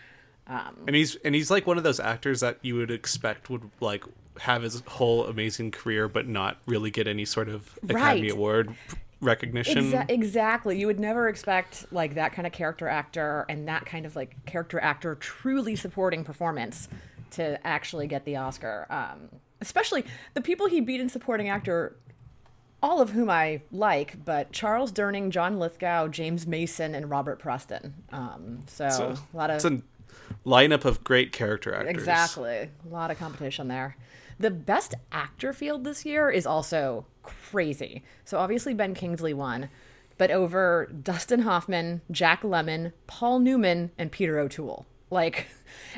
And 0.47 0.95
he's 0.95 1.15
and 1.17 1.35
he's 1.35 1.51
like 1.51 1.67
one 1.67 1.77
of 1.77 1.83
those 1.83 1.99
actors 1.99 2.39
that 2.39 2.57
you 2.63 2.75
would 2.75 2.89
expect 2.89 3.49
would 3.51 3.69
like 3.81 4.03
have 4.39 4.63
his 4.63 4.81
whole 4.87 5.25
amazing 5.27 5.69
career, 5.71 6.07
but 6.07 6.27
not 6.27 6.57
really 6.65 6.89
get 6.89 7.07
any 7.07 7.25
sort 7.25 7.49
of 7.49 7.77
Academy 7.83 8.21
Right. 8.23 8.31
Award 8.31 8.73
recognition. 9.21 9.91
Exa- 9.91 10.09
exactly. 10.09 10.79
You 10.79 10.87
would 10.87 10.99
never 10.99 11.27
expect 11.27 11.85
like 11.91 12.15
that 12.15 12.33
kind 12.33 12.47
of 12.47 12.53
character 12.53 12.87
actor 12.87 13.45
and 13.49 13.67
that 13.67 13.85
kind 13.85 14.05
of 14.05 14.15
like 14.15 14.43
character 14.45 14.79
actor 14.79 15.15
truly 15.15 15.75
supporting 15.75 16.23
performance 16.23 16.87
to 17.31 17.65
actually 17.65 18.07
get 18.07 18.25
the 18.25 18.35
Oscar. 18.37 18.87
Um, 18.89 19.29
especially 19.61 20.05
the 20.33 20.41
people 20.41 20.67
he 20.67 20.81
beat 20.81 21.01
in 21.01 21.09
supporting 21.09 21.49
actor, 21.49 21.95
all 22.81 23.01
of 23.01 23.11
whom 23.11 23.29
I 23.29 23.61
like, 23.71 24.23
but 24.23 24.51
Charles 24.51 24.91
Durning, 24.91 25.29
John 25.29 25.59
Lithgow, 25.59 26.07
James 26.07 26.47
Mason, 26.47 26.95
and 26.95 27.09
Robert 27.09 27.39
Preston. 27.39 27.93
Um, 28.11 28.59
so, 28.67 28.89
So 28.89 29.15
a 29.33 29.37
lot 29.37 29.49
of 29.49 29.55
it's 29.57 29.65
a 29.65 29.81
lineup 30.45 30.85
of 30.85 31.03
great 31.03 31.31
character 31.31 31.73
actors. 31.73 31.91
Exactly. 31.91 32.69
A 32.85 32.89
lot 32.89 33.11
of 33.11 33.19
competition 33.19 33.67
there. 33.67 33.97
The 34.39 34.51
best 34.51 34.95
actor 35.11 35.51
field 35.51 35.83
this 35.83 36.05
year 36.05 36.29
is 36.29 36.45
also 36.45 37.05
crazy. 37.23 38.03
So 38.23 38.37
obviously 38.39 38.73
Ben 38.73 38.93
Kingsley 38.93 39.33
won, 39.33 39.69
but 40.17 40.31
over 40.31 40.89
Dustin 41.03 41.41
Hoffman, 41.41 42.01
Jack 42.09 42.43
Lemmon, 42.43 42.93
Paul 43.05 43.39
Newman, 43.39 43.91
and 43.97 44.11
Peter 44.11 44.39
O'Toole. 44.39 44.85
Like, 45.09 45.47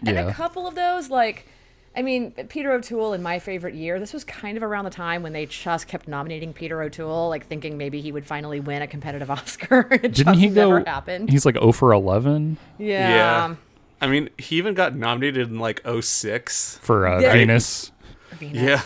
and 0.05 0.15
Yeah. 0.15 0.27
a 0.27 0.33
couple 0.33 0.67
of 0.67 0.75
those, 0.75 1.09
like, 1.09 1.47
I 1.95 2.01
mean, 2.01 2.31
Peter 2.47 2.71
O'Toole 2.71 3.13
in 3.13 3.21
my 3.21 3.39
favorite 3.39 3.73
year, 3.75 3.99
this 3.99 4.13
was 4.13 4.23
kind 4.23 4.55
of 4.55 4.63
around 4.63 4.85
the 4.85 4.91
time 4.91 5.23
when 5.23 5.33
they 5.33 5.45
just 5.45 5.87
kept 5.87 6.07
nominating 6.07 6.53
Peter 6.53 6.81
O'Toole, 6.81 7.27
like 7.29 7.47
thinking 7.47 7.77
maybe 7.77 7.99
he 7.99 8.11
would 8.13 8.25
finally 8.25 8.59
win 8.61 8.81
a 8.81 8.87
competitive 8.87 9.29
Oscar. 9.37 9.87
it 9.91 10.01
Didn't 10.13 10.15
just 10.15 10.39
he 10.39 10.47
go? 10.47 10.69
never 10.71 10.89
happened. 10.89 11.29
He's 11.29 11.45
like 11.45 11.55
0 11.55 11.71
for 11.73 11.91
11 11.91 12.57
yeah. 12.77 13.09
Yeah. 13.09 13.55
I 13.99 14.07
mean, 14.07 14.29
he 14.37 14.55
even 14.55 14.73
got 14.73 14.95
nominated 14.95 15.49
in 15.49 15.59
like 15.59 15.81
06. 15.85 16.77
for 16.81 17.07
uh, 17.07 17.19
Yeah. 17.19 17.33
Venus. 17.33 17.91
Venus. 18.39 18.61
Yeah. 18.61 18.81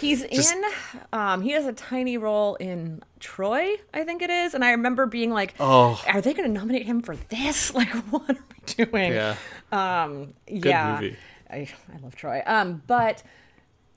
He's 0.00 0.24
Just- 0.26 0.54
in. 0.54 0.62
Um, 1.12 1.40
he 1.42 1.52
has 1.52 1.66
a 1.66 1.72
tiny 1.72 2.18
role 2.18 2.54
in 2.56 3.02
Troy, 3.20 3.70
I 3.92 4.04
think 4.04 4.22
it 4.22 4.30
is, 4.30 4.54
and 4.54 4.64
I 4.64 4.70
remember 4.72 5.06
being 5.06 5.30
like, 5.30 5.54
Oh. 5.58 6.00
are 6.06 6.20
they 6.20 6.34
going 6.34 6.46
to 6.48 6.52
nominate 6.52 6.86
him 6.86 7.00
for 7.02 7.16
this? 7.16 7.72
Like, 7.74 7.88
what 8.10 8.30
are 8.30 8.34
we 8.34 8.84
doing?" 8.84 9.12
Yeah. 9.12 9.34
Um. 9.72 10.34
Good 10.46 10.64
yeah. 10.64 10.98
movie. 11.00 11.16
I, 11.50 11.56
I 11.92 11.98
love 12.02 12.16
Troy. 12.16 12.42
Um. 12.46 12.82
But 12.86 13.22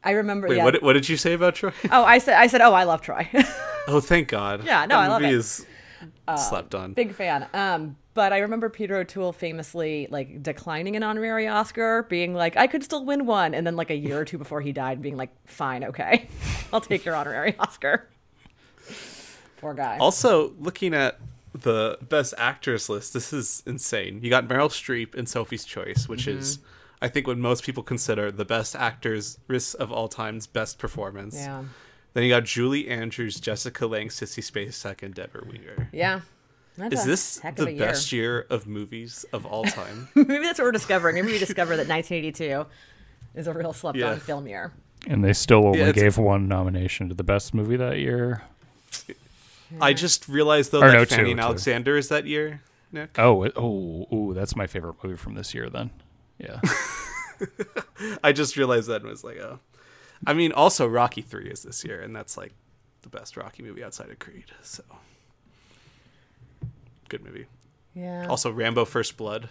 I 0.03 0.11
remember. 0.11 0.47
Wait, 0.47 0.57
yeah. 0.57 0.63
what, 0.63 0.81
what 0.81 0.93
did 0.93 1.07
you 1.07 1.17
say 1.17 1.33
about 1.33 1.55
Troy? 1.55 1.71
oh, 1.91 2.03
I 2.03 2.17
said. 2.17 2.35
I 2.35 2.47
said. 2.47 2.61
Oh, 2.61 2.73
I 2.73 2.83
love 2.83 3.01
Troy. 3.01 3.27
Oh, 3.87 3.99
thank 3.99 4.27
God. 4.27 4.63
Yeah, 4.63 4.81
no, 4.81 4.89
that 4.89 4.99
I 4.99 5.07
love 5.07 5.23
it. 5.23 5.31
is 5.31 5.65
slept 6.37 6.75
on. 6.75 6.93
Big 6.93 7.15
fan. 7.15 7.47
Um. 7.51 7.97
But 8.13 8.33
I 8.33 8.39
remember 8.39 8.69
Peter 8.69 8.97
O'Toole 8.97 9.31
famously 9.31 10.07
like 10.11 10.43
declining 10.43 10.95
an 10.95 11.03
honorary 11.03 11.47
Oscar, 11.47 12.03
being 12.03 12.35
like, 12.35 12.57
"I 12.57 12.67
could 12.67 12.83
still 12.83 13.05
win 13.05 13.25
one," 13.25 13.53
and 13.55 13.65
then 13.65 13.75
like 13.75 13.89
a 13.89 13.95
year 13.95 14.19
or 14.19 14.25
two 14.25 14.37
before 14.43 14.61
he 14.61 14.71
died, 14.71 15.01
being 15.01 15.17
like, 15.17 15.31
"Fine, 15.47 15.85
okay, 15.85 16.27
I'll 16.73 16.81
take 16.81 17.05
your 17.05 17.15
honorary 17.15 17.55
Oscar." 17.57 18.07
Poor 19.57 19.73
guy. 19.73 19.97
Also, 19.99 20.53
looking 20.59 20.93
at 20.93 21.19
the 21.53 21.97
best 22.07 22.33
actors 22.37 22.87
list, 22.89 23.13
this 23.13 23.33
is 23.33 23.61
insane. 23.65 24.19
You 24.23 24.29
got 24.29 24.47
Meryl 24.47 24.69
Streep 24.69 25.15
in 25.15 25.25
Sophie's 25.25 25.65
Choice, 25.65 26.07
which 26.07 26.27
is, 26.27 26.57
Mm-hmm. 26.57 26.65
I 27.03 27.07
think, 27.07 27.25
what 27.25 27.37
most 27.39 27.63
people 27.63 27.81
consider 27.81 28.31
the 28.31 28.45
best 28.45 28.75
actors 28.75 29.39
of 29.79 29.91
all 29.91 30.07
time's 30.07 30.45
best 30.45 30.77
performance. 30.77 31.35
Yeah. 31.35 31.63
Then 32.13 32.23
you 32.23 32.29
got 32.29 32.43
Julie 32.43 32.87
Andrews, 32.89 33.39
Jessica 33.39 33.87
Lange, 33.87 34.09
Sissy 34.09 34.43
Spacek, 34.43 35.01
and 35.01 35.13
Debra 35.13 35.43
Winger. 35.47 35.89
Yeah. 35.91 36.21
That's 36.77 36.93
Is 36.93 37.05
a 37.05 37.07
this 37.09 37.39
heck 37.39 37.55
the 37.55 37.65
a 37.65 37.69
year. 37.71 37.79
best 37.79 38.11
year 38.11 38.45
of 38.51 38.67
movies 38.67 39.25
of 39.33 39.45
all 39.47 39.63
time? 39.79 40.09
Maybe 40.13 40.37
that's 40.39 40.59
what 40.59 40.65
we're 40.65 40.71
discovering. 40.73 41.15
Maybe 41.15 41.31
we 41.31 41.39
discover 41.39 41.75
that 41.75 41.87
1982 41.87 42.65
is 43.33 43.47
a 43.47 43.53
real 43.53 43.73
slept-on 43.73 44.19
film 44.19 44.47
year. 44.47 44.71
And 45.07 45.23
they 45.23 45.33
still 45.33 45.65
only 45.65 45.79
Yeah, 45.79 45.91
gave 45.93 46.17
one 46.19 46.47
nomination 46.47 47.09
to 47.09 47.15
the 47.15 47.23
best 47.23 47.53
movie 47.55 47.77
that 47.77 47.97
year. 47.97 48.43
I 49.79 49.93
just 49.93 50.27
realized 50.27 50.71
though 50.71 50.81
Or 50.81 50.87
that 50.91 50.93
no, 50.97 51.05
Fanny 51.05 51.23
two, 51.23 51.31
and 51.31 51.39
two. 51.39 51.45
Alexander 51.45 51.97
is 51.97 52.09
that 52.09 52.25
year. 52.25 52.61
Nick, 52.91 53.17
Oh, 53.17 53.43
it, 53.43 53.53
oh, 53.55 54.07
ooh, 54.13 54.33
that's 54.33 54.55
my 54.55 54.67
favorite 54.67 54.95
movie 55.01 55.15
from 55.15 55.35
this 55.35 55.53
year. 55.53 55.69
Then, 55.69 55.91
yeah, 56.37 56.59
I 58.23 58.33
just 58.33 58.57
realized 58.57 58.89
that 58.89 59.01
and 59.01 59.09
was 59.09 59.23
like, 59.23 59.37
oh. 59.37 59.59
I 60.27 60.33
mean, 60.33 60.51
also 60.51 60.87
Rocky 60.87 61.21
Three 61.21 61.49
is 61.49 61.63
this 61.63 61.85
year, 61.85 62.01
and 62.01 62.13
that's 62.15 62.35
like 62.37 62.51
the 63.01 63.09
best 63.09 63.37
Rocky 63.37 63.63
movie 63.63 63.83
outside 63.83 64.09
of 64.09 64.19
Creed. 64.19 64.45
So, 64.61 64.83
good 67.09 67.23
movie. 67.23 67.45
Yeah. 67.95 68.27
Also, 68.27 68.51
Rambo: 68.51 68.85
First 68.85 69.15
Blood. 69.17 69.49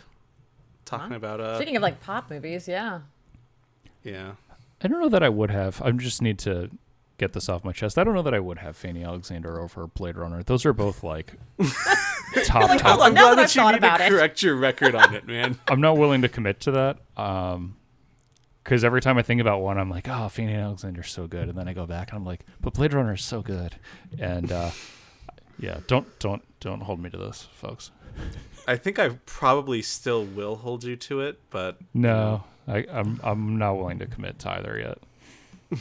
Talking 0.85 1.15
about 1.15 1.41
uh, 1.41 1.57
Speaking 1.57 1.77
of 1.77 1.83
like 1.83 2.01
pop 2.01 2.31
movies, 2.31 2.67
yeah. 2.67 3.01
yeah. 4.03 4.33
I 4.83 4.89
don't 4.89 5.01
know 5.01 5.09
that 5.11 5.23
I 5.23 5.29
would 5.29 5.51
have. 5.51 5.81
I 5.83 5.91
just 5.93 6.21
need 6.21 6.39
to 6.41 6.69
get 7.21 7.33
this 7.35 7.49
off 7.49 7.65
my 7.65 7.71
chest. 7.73 7.97
I 7.99 8.03
don't 8.05 8.15
know 8.15 8.23
that 8.23 8.35
I 8.35 8.41
would 8.41 8.59
have 8.59 8.77
Fanny 8.77 9.05
Alexander 9.05 9.61
over 9.61 9.87
Blade 9.87 10.17
Runner. 10.17 10.43
Those 10.43 10.67
are 10.67 10.73
both 10.73 11.05
like 11.05 11.35
top 12.45 12.69
Like, 12.69 12.79
top. 12.81 12.89
hold 12.89 13.01
on, 13.03 13.07
I'm 13.09 13.15
now 13.15 13.27
glad 13.27 13.31
that 13.31 13.31
I've 13.31 13.37
that 13.37 13.55
you 13.55 13.61
thought 13.63 13.71
need 13.73 13.79
about 13.79 13.97
to 13.99 14.07
it. 14.07 14.09
correct 14.09 14.43
your 14.43 14.57
record 14.57 14.95
on 14.97 15.15
it, 15.15 15.27
man. 15.27 15.59
I'm 15.69 15.81
not 15.81 15.97
willing 15.99 16.23
to 16.23 16.29
commit 16.29 16.59
to 16.61 16.71
that. 16.73 16.99
Um, 17.17 17.77
because 18.65 18.85
every 18.85 19.01
time 19.01 19.17
I 19.19 19.23
think 19.23 19.41
about 19.41 19.61
one, 19.63 19.79
I'm 19.79 19.89
like, 19.91 20.07
oh, 20.09 20.29
Fanny 20.29 20.55
Alexander's 20.55 21.11
so 21.11 21.27
good, 21.27 21.49
and 21.49 21.57
then 21.57 21.67
I 21.69 21.73
go 21.73 21.87
back 21.87 22.11
and 22.11 22.19
I'm 22.19 22.27
like, 22.27 22.41
but 22.61 22.75
Blade 22.75 22.93
Runner 22.93 23.15
is 23.15 23.25
so 23.25 23.41
good, 23.43 23.77
and 24.19 24.53
uh, 24.53 24.71
yeah, 25.59 25.79
don't 25.87 26.07
don't 26.19 26.43
don't 26.61 26.81
hold 26.83 27.01
me 27.01 27.09
to 27.11 27.17
this, 27.17 27.49
folks. 27.55 27.91
I 28.69 28.77
think 28.77 28.99
I 28.99 29.11
probably 29.27 29.81
still 29.83 30.25
will 30.25 30.57
hold 30.57 30.85
you 30.85 30.95
to 30.97 31.21
it, 31.21 31.41
but 31.51 31.79
No, 31.95 32.45
I, 32.69 32.85
I'm 32.93 33.19
I'm 33.25 33.59
not 33.59 33.75
willing 33.77 33.99
to 34.01 34.07
commit 34.07 34.39
to 34.41 34.51
either 34.51 34.79
yet. 34.79 35.81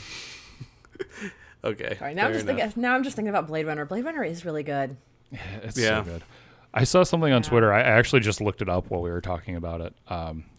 okay. 1.64 1.96
All 2.00 2.06
right, 2.06 2.16
now 2.16 2.26
I'm 2.26 2.32
just 2.32 2.46
enough. 2.46 2.58
thinking. 2.60 2.82
Now 2.82 2.94
I'm 2.94 3.02
just 3.04 3.16
thinking 3.16 3.30
about 3.30 3.46
Blade 3.46 3.66
Runner. 3.66 3.84
Blade 3.84 4.04
Runner 4.04 4.22
is 4.24 4.44
really 4.44 4.62
good. 4.62 4.96
It's 5.62 5.78
Yeah. 5.78 6.02
so 6.04 6.10
good. 6.10 6.22
I 6.72 6.84
saw 6.84 7.02
something 7.02 7.32
on 7.32 7.42
Yeah. 7.42 7.48
Twitter. 7.48 7.72
I 7.72 7.80
actually 7.80 8.20
just 8.20 8.40
looked 8.40 8.62
it 8.62 8.68
up 8.68 8.90
while 8.90 9.02
we 9.02 9.10
were 9.10 9.20
talking 9.20 9.56
about 9.56 9.80
it 9.80 9.92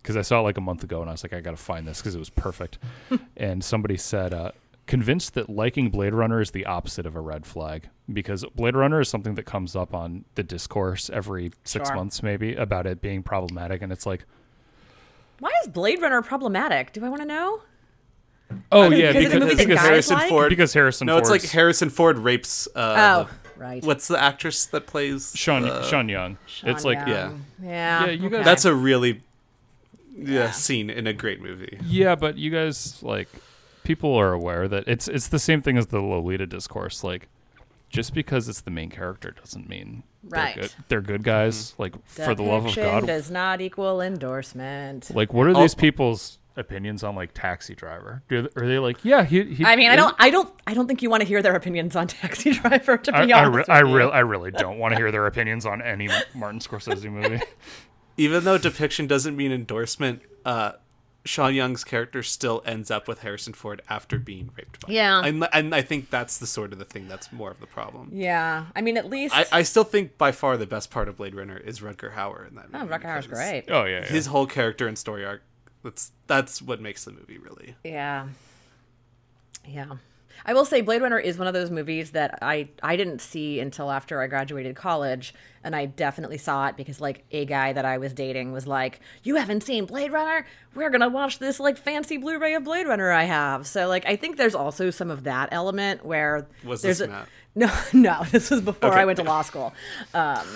because 0.01 0.17
I 0.17 0.21
saw 0.21 0.39
it 0.39 0.43
like 0.43 0.57
a 0.57 0.61
month 0.61 0.83
ago, 0.83 0.99
and 1.01 1.09
I 1.09 1.13
was 1.13 1.23
like, 1.23 1.31
I 1.33 1.39
got 1.41 1.51
to 1.51 1.57
find 1.57 1.87
this 1.87 1.99
because 1.99 2.15
it 2.15 2.19
was 2.19 2.29
perfect. 2.29 2.77
and 3.37 3.63
somebody 3.63 3.95
said, 3.97 4.33
uh, 4.33 4.51
convinced 4.87 5.35
that 5.35 5.49
liking 5.49 5.89
Blade 5.89 6.13
Runner 6.13 6.41
is 6.41 6.51
the 6.51 6.65
opposite 6.65 7.05
of 7.05 7.15
a 7.15 7.21
red 7.21 7.45
flag 7.45 7.87
because 8.11 8.43
Blade 8.55 8.75
Runner 8.75 8.99
is 8.99 9.07
something 9.07 9.35
that 9.35 9.43
comes 9.45 9.73
up 9.73 9.93
on 9.93 10.25
the 10.35 10.43
discourse 10.43 11.09
every 11.09 11.53
six 11.63 11.87
Sure. 11.87 11.95
months, 11.95 12.21
maybe, 12.21 12.55
about 12.55 12.85
it 12.87 12.99
being 13.01 13.23
problematic, 13.23 13.81
and 13.81 13.91
it's 13.91 14.05
like, 14.05 14.25
Why 15.39 15.51
is 15.63 15.69
Blade 15.69 16.01
Runner 16.01 16.21
problematic? 16.21 16.91
Do 16.91 17.05
I 17.05 17.09
want 17.09 17.21
to 17.21 17.27
know? 17.27 17.61
Oh 18.71 18.89
yeah, 18.89 19.11
Because 19.13 19.25
it's 19.25 19.33
a 19.33 19.39
because, 19.47 19.65
because, 19.65 19.79
Harrison 19.79 20.17
like? 20.17 20.29
Ford. 20.29 20.49
because 20.49 20.73
Harrison. 20.73 21.07
no, 21.07 21.17
it's 21.17 21.29
like 21.29 21.43
Harrison 21.43 21.89
Ford 21.89 22.17
rapes. 22.17 22.67
Uh, 22.75 23.27
Oh, 23.27 23.35
right. 23.57 23.83
what's 23.83 24.07
the 24.07 24.21
actress 24.21 24.65
that 24.67 24.87
plays 24.87 25.33
Sean 25.35 25.65
uh, 25.65 25.83
Sean 25.83 26.09
Young. 26.09 26.37
it's 26.63 26.83
like 26.85 26.99
Young. 27.07 27.09
yeah. 27.09 27.31
yeah. 27.63 28.05
Yeah, 28.05 28.11
you 28.11 28.27
okay. 28.27 28.35
guys- 28.37 28.45
That's 28.45 28.65
a 28.65 28.73
really 28.75 29.21
yeah, 30.17 30.33
Yeah. 30.45 30.51
scene 30.51 30.89
in 30.89 31.07
a 31.07 31.13
great 31.13 31.41
movie. 31.41 31.79
Yeah, 31.85 32.15
but 32.15 32.37
you 32.37 32.51
guys 32.51 33.01
like 33.03 33.27
people 33.83 34.13
are 34.15 34.33
aware 34.33 34.67
that 34.67 34.83
it's 34.87 35.07
it's 35.07 35.27
the 35.29 35.39
same 35.39 35.61
thing 35.61 35.77
as 35.77 35.87
the 35.87 35.99
Lolita 36.01 36.45
discourse. 36.47 37.03
Like, 37.03 37.27
just 37.89 38.13
because 38.13 38.47
it's 38.47 38.61
the 38.61 38.71
main 38.71 38.89
character 38.89 39.31
doesn't 39.31 39.67
mean 39.67 40.03
Right. 40.23 40.53
they're 40.55 40.61
good. 40.63 40.71
They're 40.87 41.01
good 41.01 41.23
guys. 41.23 41.73
Like 41.77 41.93
for 42.07 42.35
the 42.35 42.43
love 42.43 42.65
of 42.65 42.71
Depiction 42.75 42.99
God. 43.01 43.07
does 43.07 43.31
not 43.31 43.59
equal 43.61 44.01
endorsement. 44.01 45.09
Like, 45.15 45.33
what 45.33 45.47
are 45.47 45.57
Oh. 45.57 45.61
these 45.61 45.73
people's 45.75 46.37
opinions 46.55 47.03
on 47.03 47.15
like 47.15 47.31
Taxi 47.33 47.75
Driver? 47.75 48.23
Do, 48.27 48.47
are 48.55 48.67
they 48.67 48.79
like, 48.79 49.03
yeah, 49.03 49.23
he? 49.23 49.43
he 49.43 49.65
I 49.65 49.75
mean, 49.75 49.89
I 49.89 49.95
don't, 49.95 50.15
I 50.19 50.29
don't, 50.29 50.53
I 50.67 50.73
don't 50.73 50.87
think 50.87 51.01
you 51.01 51.09
want 51.09 51.21
to 51.21 51.27
hear 51.27 51.41
their 51.41 51.55
opinions 51.55 51.95
on 51.95 52.07
Taxi 52.07 52.51
Driver. 52.53 52.97
To 52.97 53.15
I, 53.15 53.25
be 53.25 53.33
I, 53.33 53.45
honest, 53.45 53.69
re- 53.69 53.73
I, 53.75 53.79
you. 53.79 53.97
re- 53.97 54.11
I 54.11 54.19
really 54.19 54.51
don't 54.51 54.77
want 54.79 54.93
to 54.93 54.97
hear 54.97 55.11
their 55.11 55.25
opinions 55.25 55.65
on 55.65 55.81
any 55.81 56.09
Martin 56.33 56.59
Scorsese 56.59 57.09
movie. 57.11 57.41
Even 58.17 58.43
though 58.43 58.57
depiction 58.57 59.07
doesn't 59.07 59.35
mean 59.35 59.51
endorsement, 59.51 60.21
uh, 60.45 60.73
Sean 61.23 61.53
Young's 61.53 61.83
character 61.83 62.23
still 62.23 62.63
ends 62.65 62.89
up 62.89 63.07
with 63.07 63.19
Harrison 63.19 63.53
Ford 63.53 63.81
after 63.89 64.17
being 64.17 64.49
raped 64.57 64.81
by. 64.81 64.87
him. 64.87 64.95
Yeah. 64.95 65.21
and 65.23 65.47
and 65.53 65.75
I 65.75 65.81
think 65.81 66.09
that's 66.09 66.39
the 66.39 66.47
sort 66.47 66.73
of 66.73 66.79
the 66.79 66.85
thing 66.85 67.07
that's 67.07 67.31
more 67.31 67.51
of 67.51 67.59
the 67.59 67.67
problem. 67.67 68.09
Yeah, 68.11 68.65
I 68.75 68.81
mean, 68.81 68.97
at 68.97 69.07
least 69.09 69.35
I, 69.35 69.45
I 69.51 69.63
still 69.63 69.83
think 69.83 70.17
by 70.17 70.31
far 70.31 70.57
the 70.57 70.65
best 70.65 70.89
part 70.89 71.07
of 71.07 71.17
Blade 71.17 71.35
Runner 71.35 71.57
is 71.57 71.79
Rutger 71.79 72.15
Hauer 72.15 72.47
in 72.47 72.55
that 72.55 72.71
movie. 72.71 72.85
oh, 72.85 72.87
Rutger 72.87 73.03
Hauer's 73.05 73.27
great. 73.27 73.65
Oh 73.69 73.85
yeah, 73.85 73.99
yeah. 73.99 74.05
His 74.07 74.25
whole 74.25 74.47
character 74.47 74.87
and 74.87 74.97
story 74.97 75.23
arc. 75.25 75.43
That's 75.83 76.11
that's 76.27 76.61
what 76.61 76.81
makes 76.81 77.05
the 77.05 77.11
movie 77.11 77.37
really. 77.37 77.75
Yeah. 77.83 78.27
Yeah. 79.67 79.93
I 80.43 80.53
will 80.53 80.65
say 80.65 80.81
Blade 80.81 81.03
Runner 81.03 81.19
is 81.19 81.37
one 81.37 81.47
of 81.47 81.53
those 81.53 81.69
movies 81.69 82.11
that 82.11 82.39
I 82.41 82.69
I 82.81 82.95
didn't 82.95 83.21
see 83.21 83.59
until 83.59 83.91
after 83.91 84.21
I 84.21 84.27
graduated 84.27 84.75
college 84.75 85.33
and 85.63 85.75
I 85.75 85.85
definitely 85.85 86.39
saw 86.39 86.67
it 86.67 86.77
because 86.77 86.99
like 86.99 87.23
a 87.31 87.45
guy 87.45 87.73
that 87.73 87.85
I 87.85 87.99
was 87.99 88.13
dating 88.13 88.51
was 88.51 88.65
like, 88.65 89.01
"You 89.23 89.35
haven't 89.35 89.61
seen 89.61 89.85
Blade 89.85 90.11
Runner? 90.11 90.47
We're 90.73 90.89
going 90.89 91.01
to 91.01 91.09
watch 91.09 91.37
this 91.37 91.59
like 91.59 91.77
fancy 91.77 92.17
Blu-ray 92.17 92.55
of 92.55 92.63
Blade 92.63 92.87
Runner 92.87 93.11
I 93.11 93.23
have." 93.25 93.67
So 93.67 93.87
like 93.87 94.05
I 94.07 94.15
think 94.15 94.37
there's 94.37 94.55
also 94.55 94.89
some 94.89 95.11
of 95.11 95.25
that 95.25 95.49
element 95.51 96.03
where 96.03 96.47
Was 96.63 96.81
there's 96.81 96.99
this 96.99 97.07
a, 97.07 97.11
Matt? 97.11 97.27
No, 97.53 97.69
no, 97.91 98.23
this 98.31 98.49
was 98.49 98.61
before 98.61 98.91
Okay. 98.91 99.01
I 99.01 99.05
went 99.05 99.17
to 99.17 99.23
law 99.23 99.41
school. 99.41 99.73
Um 100.13 100.47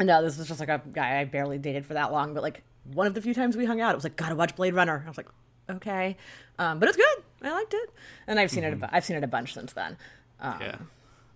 no, 0.00 0.22
this 0.22 0.38
was 0.38 0.48
just 0.48 0.60
like 0.60 0.68
a 0.68 0.80
guy 0.92 1.20
I 1.20 1.24
barely 1.24 1.58
dated 1.58 1.84
for 1.84 1.94
that 1.94 2.10
long, 2.12 2.32
but 2.34 2.42
like 2.42 2.62
one 2.92 3.06
of 3.06 3.14
the 3.14 3.22
few 3.22 3.34
times 3.34 3.56
we 3.56 3.64
hung 3.64 3.80
out, 3.80 3.92
it 3.92 3.96
was 3.96 4.04
like, 4.04 4.16
gotta 4.16 4.34
watch 4.34 4.54
Blade 4.56 4.74
Runner. 4.74 5.02
I 5.04 5.08
was 5.08 5.16
like, 5.16 5.28
okay, 5.70 6.16
um, 6.58 6.78
but 6.78 6.88
it's 6.88 6.96
good. 6.96 7.22
I 7.42 7.52
liked 7.52 7.74
it, 7.74 7.90
and 8.26 8.38
I've 8.40 8.50
seen 8.50 8.64
it. 8.64 8.72
A, 8.72 8.76
bu- 8.76 8.86
I've 8.90 9.04
seen 9.04 9.16
it 9.16 9.24
a 9.24 9.26
bunch 9.28 9.54
since 9.54 9.72
then. 9.72 9.96
Um, 10.40 10.56
Yeah. 10.60 10.76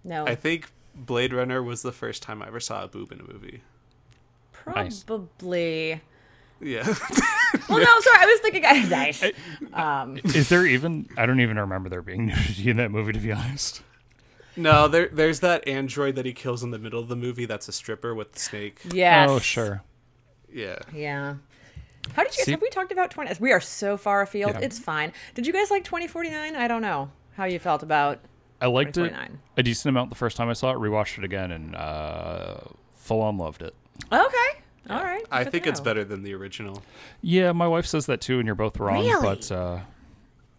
No, 0.04 0.26
I 0.26 0.34
think 0.36 0.70
Blade 0.94 1.32
Runner 1.32 1.62
was 1.62 1.82
the 1.82 1.92
first 1.92 2.22
time 2.22 2.42
I 2.42 2.46
ever 2.46 2.60
saw 2.60 2.84
a 2.84 2.88
boob 2.88 3.12
in 3.12 3.20
a 3.20 3.24
movie. 3.24 3.62
Nice. 4.66 5.02
probably. 5.02 6.00
Yeah. 6.60 6.86
Well, 7.66 7.78
no, 7.78 8.00
sorry, 8.00 8.16
I 8.18 8.26
was 8.26 8.40
thinking. 8.40 8.64
I 8.66 8.82
nice. 8.82 10.34
Is 10.34 10.50
there 10.50 10.66
even? 10.66 11.08
I 11.16 11.24
don't 11.24 11.40
even 11.40 11.58
remember 11.58 11.88
there 11.88 12.02
being 12.02 12.26
nudity 12.26 12.68
in 12.70 12.76
that 12.76 12.90
movie. 12.90 13.12
To 13.12 13.18
be 13.18 13.32
honest. 13.32 13.82
no, 14.54 14.86
there 14.86 15.08
there's 15.10 15.40
that 15.40 15.66
android 15.66 16.14
that 16.16 16.26
he 16.26 16.32
kills 16.34 16.62
in 16.62 16.70
the 16.70 16.78
middle 16.78 17.00
of 17.00 17.08
the 17.08 17.16
movie 17.16 17.46
that's 17.46 17.66
a 17.68 17.72
stripper 17.72 18.14
with 18.14 18.32
the 18.32 18.38
snake. 18.38 18.80
Yeah. 18.92 19.26
Oh 19.28 19.38
sure. 19.38 19.82
Yeah. 20.52 20.78
Yeah. 20.94 21.34
How 22.14 22.22
did 22.24 22.32
you 22.32 22.38
guys? 22.38 22.44
See- 22.46 22.50
Have 22.52 22.62
we 22.62 22.70
talked 22.70 22.92
about 22.92 23.10
twenty? 23.10 23.32
We 23.40 23.52
are 23.52 23.60
so 23.60 23.96
far 23.96 24.22
afield. 24.22 24.52
Yeah. 24.54 24.60
It's 24.60 24.78
fine. 24.78 25.12
Did 25.34 25.46
you 25.46 25.52
guys 25.52 25.70
like 25.70 25.84
twenty 25.84 26.06
forty 26.06 26.30
nine? 26.30 26.56
I 26.56 26.68
don't 26.68 26.82
know 26.82 27.10
how 27.34 27.44
you 27.44 27.58
felt 27.58 27.82
about. 27.82 28.20
I 28.60 28.66
liked 28.66 28.96
it 28.96 29.12
a 29.56 29.62
decent 29.62 29.90
amount 29.90 30.10
the 30.10 30.16
first 30.16 30.36
time 30.36 30.48
I 30.48 30.52
saw 30.54 30.70
it. 30.72 30.78
Rewatched 30.78 31.18
it 31.18 31.24
again 31.24 31.52
and 31.52 31.76
uh, 31.76 32.56
full 32.94 33.20
on 33.20 33.36
loved 33.38 33.62
it. 33.62 33.74
Okay. 34.12 34.60
All 34.90 35.02
right. 35.04 35.24
I 35.30 35.44
think 35.44 35.66
it's 35.66 35.80
better 35.80 36.02
than 36.02 36.22
the 36.22 36.32
original. 36.34 36.82
Yeah, 37.20 37.52
my 37.52 37.68
wife 37.68 37.84
says 37.86 38.06
that 38.06 38.20
too, 38.22 38.38
and 38.38 38.46
you're 38.46 38.54
both 38.54 38.78
wrong. 38.80 39.04
Really? 39.04 39.22
But 39.22 39.52
uh, 39.52 39.80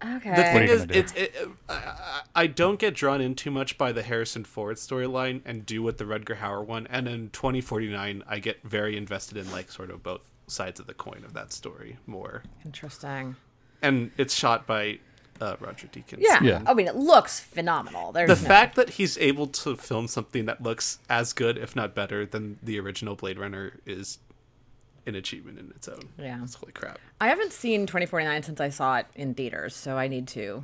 Okay. 0.04 0.30
The 0.30 0.44
thing 0.44 0.70
is, 0.70 0.86
do? 0.86 0.94
it's 0.94 1.14
it, 1.14 1.36
I, 1.68 1.74
I- 1.74 2.22
I 2.36 2.48
don't 2.48 2.80
get 2.80 2.94
drawn 2.94 3.20
in 3.20 3.36
too 3.36 3.52
much 3.52 3.78
by 3.78 3.92
the 3.92 4.02
Harrison 4.04 4.46
Ford 4.46 4.78
storyline 4.78 5.42
and 5.46 5.66
do 5.66 5.84
with 5.84 5.98
the 5.98 6.06
Rutger 6.06 6.38
Hauer 6.38 6.66
one. 6.66 6.88
And 6.90 7.08
in 7.08 7.30
2049, 7.32 8.24
I 8.28 8.40
get 8.40 8.62
very 8.64 8.96
invested 8.96 9.36
in 9.38 9.52
like 9.52 9.70
sort 9.72 9.90
of 9.90 10.02
both 10.04 10.22
sides 10.48 10.80
of 10.80 10.88
the 10.88 10.94
coin 10.94 11.24
of 11.26 11.34
that 11.34 11.52
story 11.52 11.98
more. 12.08 12.44
Interesting. 12.64 13.36
And 13.82 14.12
it's 14.18 14.34
shot 14.34 14.66
by 14.68 15.00
uh, 15.42 15.56
Roger 15.60 15.88
Deakins. 15.88 16.20
Yeah. 16.20 16.42
Yeah. 16.42 16.62
I 16.66 16.74
mean, 16.74 16.88
it 16.88 16.96
looks 16.96 17.40
phenomenal. 17.42 18.12
There's 18.14 18.30
The 18.30 18.42
no- 18.42 18.48
fact 18.48 18.76
that 18.76 18.92
he's 18.92 19.18
able 19.18 19.48
to 19.48 19.76
film 19.76 20.08
something 20.08 20.46
that 20.46 20.62
looks 20.64 21.00
as 21.10 21.34
good, 21.34 21.58
if 21.58 21.76
not 21.76 21.94
better, 21.96 22.26
than 22.26 22.58
the 22.64 22.80
original 22.80 23.16
Blade 23.16 23.38
Runner 23.40 23.74
is 23.86 24.20
an 25.10 25.16
achievement 25.16 25.60
in 25.60 25.72
its 25.76 25.88
own. 25.90 26.00
Yeah. 26.18 26.42
It's 26.44 26.56
holy 26.56 26.72
crap. 26.72 27.00
I 27.20 27.28
haven't 27.28 27.52
seen 27.52 27.86
2049 27.86 28.44
since 28.44 28.62
I 28.62 28.70
saw 28.70 28.98
it 28.98 29.08
in 29.16 29.34
theaters, 29.34 29.76
so 29.76 29.98
I 29.98 30.08
need 30.08 30.28
to 30.30 30.64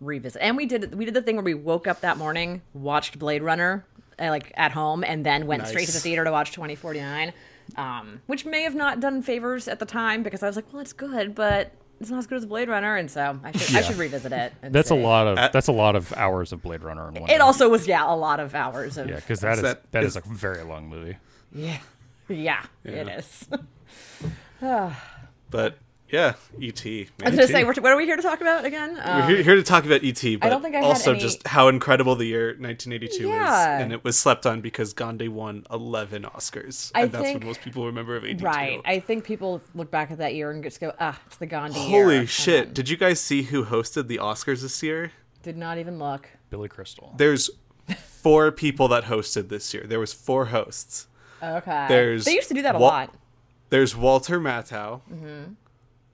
revisit. 0.00 0.42
And 0.42 0.56
we 0.56 0.66
did 0.66 0.94
we 0.94 1.04
did 1.06 1.14
the 1.14 1.22
thing 1.22 1.36
where 1.36 1.44
we 1.44 1.54
woke 1.54 1.86
up 1.86 2.02
that 2.02 2.18
morning, 2.18 2.60
watched 2.74 3.18
Blade 3.18 3.42
Runner 3.42 3.86
uh, 4.18 4.28
like 4.28 4.52
at 4.56 4.72
home, 4.72 5.02
and 5.04 5.24
then 5.24 5.46
went 5.46 5.66
straight 5.66 5.86
to 5.86 5.92
the 5.92 6.00
theater 6.00 6.24
to 6.24 6.30
watch 6.32 6.52
2049, 6.52 7.32
um, 7.76 8.20
which 8.26 8.44
may 8.44 8.62
have 8.62 8.74
not 8.74 9.00
done 9.00 9.22
favors 9.22 9.68
at 9.68 9.78
the 9.78 9.86
time 9.86 10.22
because 10.22 10.42
I 10.42 10.46
was 10.46 10.56
like, 10.56 10.70
well, 10.72 10.82
it's 10.82 10.92
good, 10.92 11.34
but 11.34 11.72
it's 11.98 12.10
not 12.10 12.18
as 12.18 12.26
good 12.26 12.36
as 12.38 12.44
Blade 12.46 12.68
Runner, 12.68 12.96
and 12.96 13.10
so 13.10 13.40
I 13.42 13.52
should 13.52 13.76
I 13.76 13.80
should 13.80 13.96
revisit 13.96 14.30
it. 14.32 14.52
and 14.62 14.74
that's 14.74 14.90
a 14.90 14.94
lot 14.94 15.26
of 15.26 15.36
that's 15.52 15.68
a 15.68 15.72
lot 15.72 15.96
of 15.96 16.12
hours 16.12 16.52
of 16.52 16.60
Blade 16.62 16.82
Runner 16.82 17.08
in 17.08 17.14
one. 17.14 17.30
It 17.30 17.34
day. 17.34 17.38
also 17.38 17.70
was 17.70 17.86
yeah 17.88 18.04
a 18.10 18.14
lot 18.14 18.38
of 18.38 18.54
hours 18.54 18.98
of 18.98 19.08
yeah, 19.08 19.16
because 19.16 19.40
that 19.40 19.54
is 19.56 19.62
that- 19.62 19.90
that 19.92 20.04
is 20.04 20.14
is- 20.16 20.22
a 20.24 20.28
very 20.28 20.62
long 20.62 20.88
movie. 20.88 21.16
yeah 21.54 21.78
yeah, 22.28 22.64
it 22.84 23.06
Yeah. 23.06 23.16
is. 23.18 23.48
But 25.50 25.78
yeah, 26.08 26.34
E.T. 26.60 27.08
I 27.24 27.30
was 27.30 27.34
gonna 27.36 27.48
say, 27.48 27.64
what 27.64 27.78
are 27.84 27.96
we 27.96 28.04
here 28.04 28.16
to 28.16 28.22
talk 28.22 28.40
about 28.40 28.64
again? 28.64 28.98
Um, 29.02 29.20
We're 29.22 29.26
here, 29.36 29.42
here 29.42 29.54
to 29.56 29.62
talk 29.62 29.84
about 29.84 30.04
ET, 30.04 30.22
but 30.40 30.48
don't 30.50 30.62
think 30.62 30.76
I 30.76 30.80
also 30.80 31.12
any- 31.12 31.20
just 31.20 31.46
how 31.46 31.66
incredible 31.68 32.14
the 32.14 32.26
year 32.26 32.48
1982 32.58 33.28
Yeah. 33.28 33.76
is, 33.78 33.82
and 33.82 33.92
it 33.92 34.04
was 34.04 34.16
slept 34.18 34.46
on 34.46 34.60
because 34.60 34.92
Gandhi 34.92 35.28
won 35.28 35.66
11 35.70 36.22
Oscars, 36.22 36.92
I 36.94 37.02
and 37.02 37.12
that's 37.12 37.24
think- 37.24 37.40
what 37.40 37.46
most 37.46 37.60
people 37.60 37.86
remember 37.86 38.16
of 38.16 38.24
82. 38.24 38.44
Right. 38.44 38.80
I 38.84 39.00
think 39.00 39.24
people 39.24 39.60
look 39.74 39.90
back 39.90 40.10
at 40.12 40.18
that 40.18 40.34
year 40.34 40.50
and 40.52 40.62
just 40.62 40.80
go, 40.80 40.92
ah, 41.00 41.18
it's 41.26 41.36
the 41.38 41.46
Gandhi. 41.46 41.80
Holy 41.80 42.18
and 42.18 42.28
shit! 42.28 42.66
then 42.66 42.74
Did 42.74 42.88
you 42.88 42.96
guys 42.96 43.20
see 43.20 43.42
who 43.42 43.64
hosted 43.64 44.06
the 44.06 44.18
Oscars 44.18 44.62
this 44.62 44.82
year? 44.82 45.10
Did 45.42 45.56
not 45.56 45.78
even 45.78 45.98
look. 45.98 46.28
Billy 46.50 46.68
Crystal. 46.68 47.14
There's 47.16 47.50
four 48.20 48.50
people 48.52 48.86
that 48.88 49.04
hosted 49.04 49.48
this 49.48 49.74
year. 49.74 49.84
There 49.86 50.00
was 50.00 50.12
four 50.12 50.46
hosts. 50.46 51.08
Okay. 51.42 51.86
There's 51.88 52.24
they 52.24 52.34
used 52.34 52.48
to 52.48 52.54
do 52.54 52.62
that 52.62 52.74
a 52.74 52.78
Wa- 52.78 52.86
lot. 52.88 53.14
There's 53.70 53.96
Walter 53.96 54.38
Matthau, 54.40 55.00
Mm-hmm. 55.12 55.52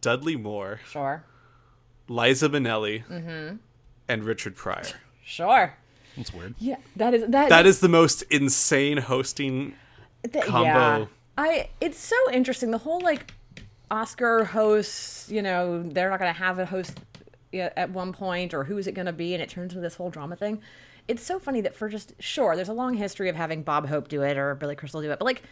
Dudley 0.01 0.37
Moore, 0.37 0.81
Sure. 0.89 1.25
Liza 2.09 2.49
Minnelli, 2.49 3.05
Mm-hmm. 3.07 3.57
and 4.09 4.25
Richard 4.25 4.57
Pryor. 4.57 4.85
Sure. 5.25 5.75
That's 6.17 6.33
weird. 6.35 6.55
Yeah, 6.59 6.77
that 6.97 7.15
is 7.15 7.25
that. 7.29 7.49
That 7.49 7.65
is 7.67 7.81
the 7.81 7.89
most 7.89 8.23
insane 8.31 8.99
hosting 8.99 9.75
that- 10.23 10.45
combo. 10.45 10.65
Yeah. 11.01 11.07
I. 11.39 11.69
It's 11.81 11.99
so 11.99 12.17
interesting. 12.33 12.71
The 12.71 12.79
whole 12.79 13.01
like 13.01 13.33
Oscar 13.91 14.45
hosts. 14.45 15.31
You 15.31 15.41
know, 15.43 15.83
they're 15.83 16.11
not 16.11 16.19
going 16.19 16.33
to 16.33 16.39
have 16.39 16.59
a 16.59 16.67
host 16.67 17.01
at 17.55 17.91
one 17.91 18.13
point, 18.13 18.53
or 18.55 18.65
who 18.65 18.77
is 18.79 18.87
it 18.87 18.93
going 18.93 19.07
to 19.07 19.13
be? 19.13 19.33
And 19.35 19.43
it 19.43 19.49
turns 19.49 19.73
into 19.73 19.81
this 19.83 19.95
whole 19.95 20.11
drama 20.11 20.37
thing. 20.37 20.61
It's 21.09 21.23
so 21.25 21.39
funny 21.39 21.61
that 21.63 21.75
for 21.75 21.89
just 21.89 22.13
sure, 22.19 22.57
there's 22.57 22.69
a 22.69 22.73
long 22.75 22.95
history 22.95 23.29
of 23.29 23.37
having 23.37 23.63
Bob 23.63 23.89
Hope 23.89 24.09
do 24.09 24.23
it 24.23 24.37
or 24.37 24.55
Billy 24.55 24.75
Crystal 24.75 25.01
do 25.01 25.11
it, 25.13 25.19
but 25.19 25.25
like. 25.25 25.43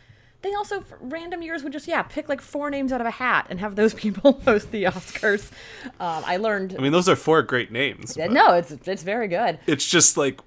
They 0.43 0.55
also, 0.55 0.81
for 0.81 0.97
random 1.01 1.43
years, 1.43 1.63
would 1.63 1.73
just 1.73 1.87
yeah 1.87 2.03
pick 2.03 2.29
like 2.29 2.41
four 2.41 2.71
names 2.71 2.93
out 2.93 3.01
of 3.01 3.07
a 3.07 3.11
hat 3.11 3.47
and 3.51 3.61
have 3.61 3.77
those 3.77 3.95
people 4.05 4.41
host 4.45 4.71
the 4.71 4.85
Oscars. 4.85 5.51
Um, 5.99 6.23
I 6.27 6.37
learned 6.39 6.75
I 6.79 6.83
mean, 6.83 6.93
those 6.93 7.09
are 7.09 7.17
four 7.17 7.43
great 7.43 7.71
names. 7.71 8.17
no, 8.17 8.55
it's 8.55 8.71
it's 8.71 9.03
very 9.03 9.29
good. 9.29 9.59
It's 9.67 9.87
just 9.87 10.17
like, 10.17 10.41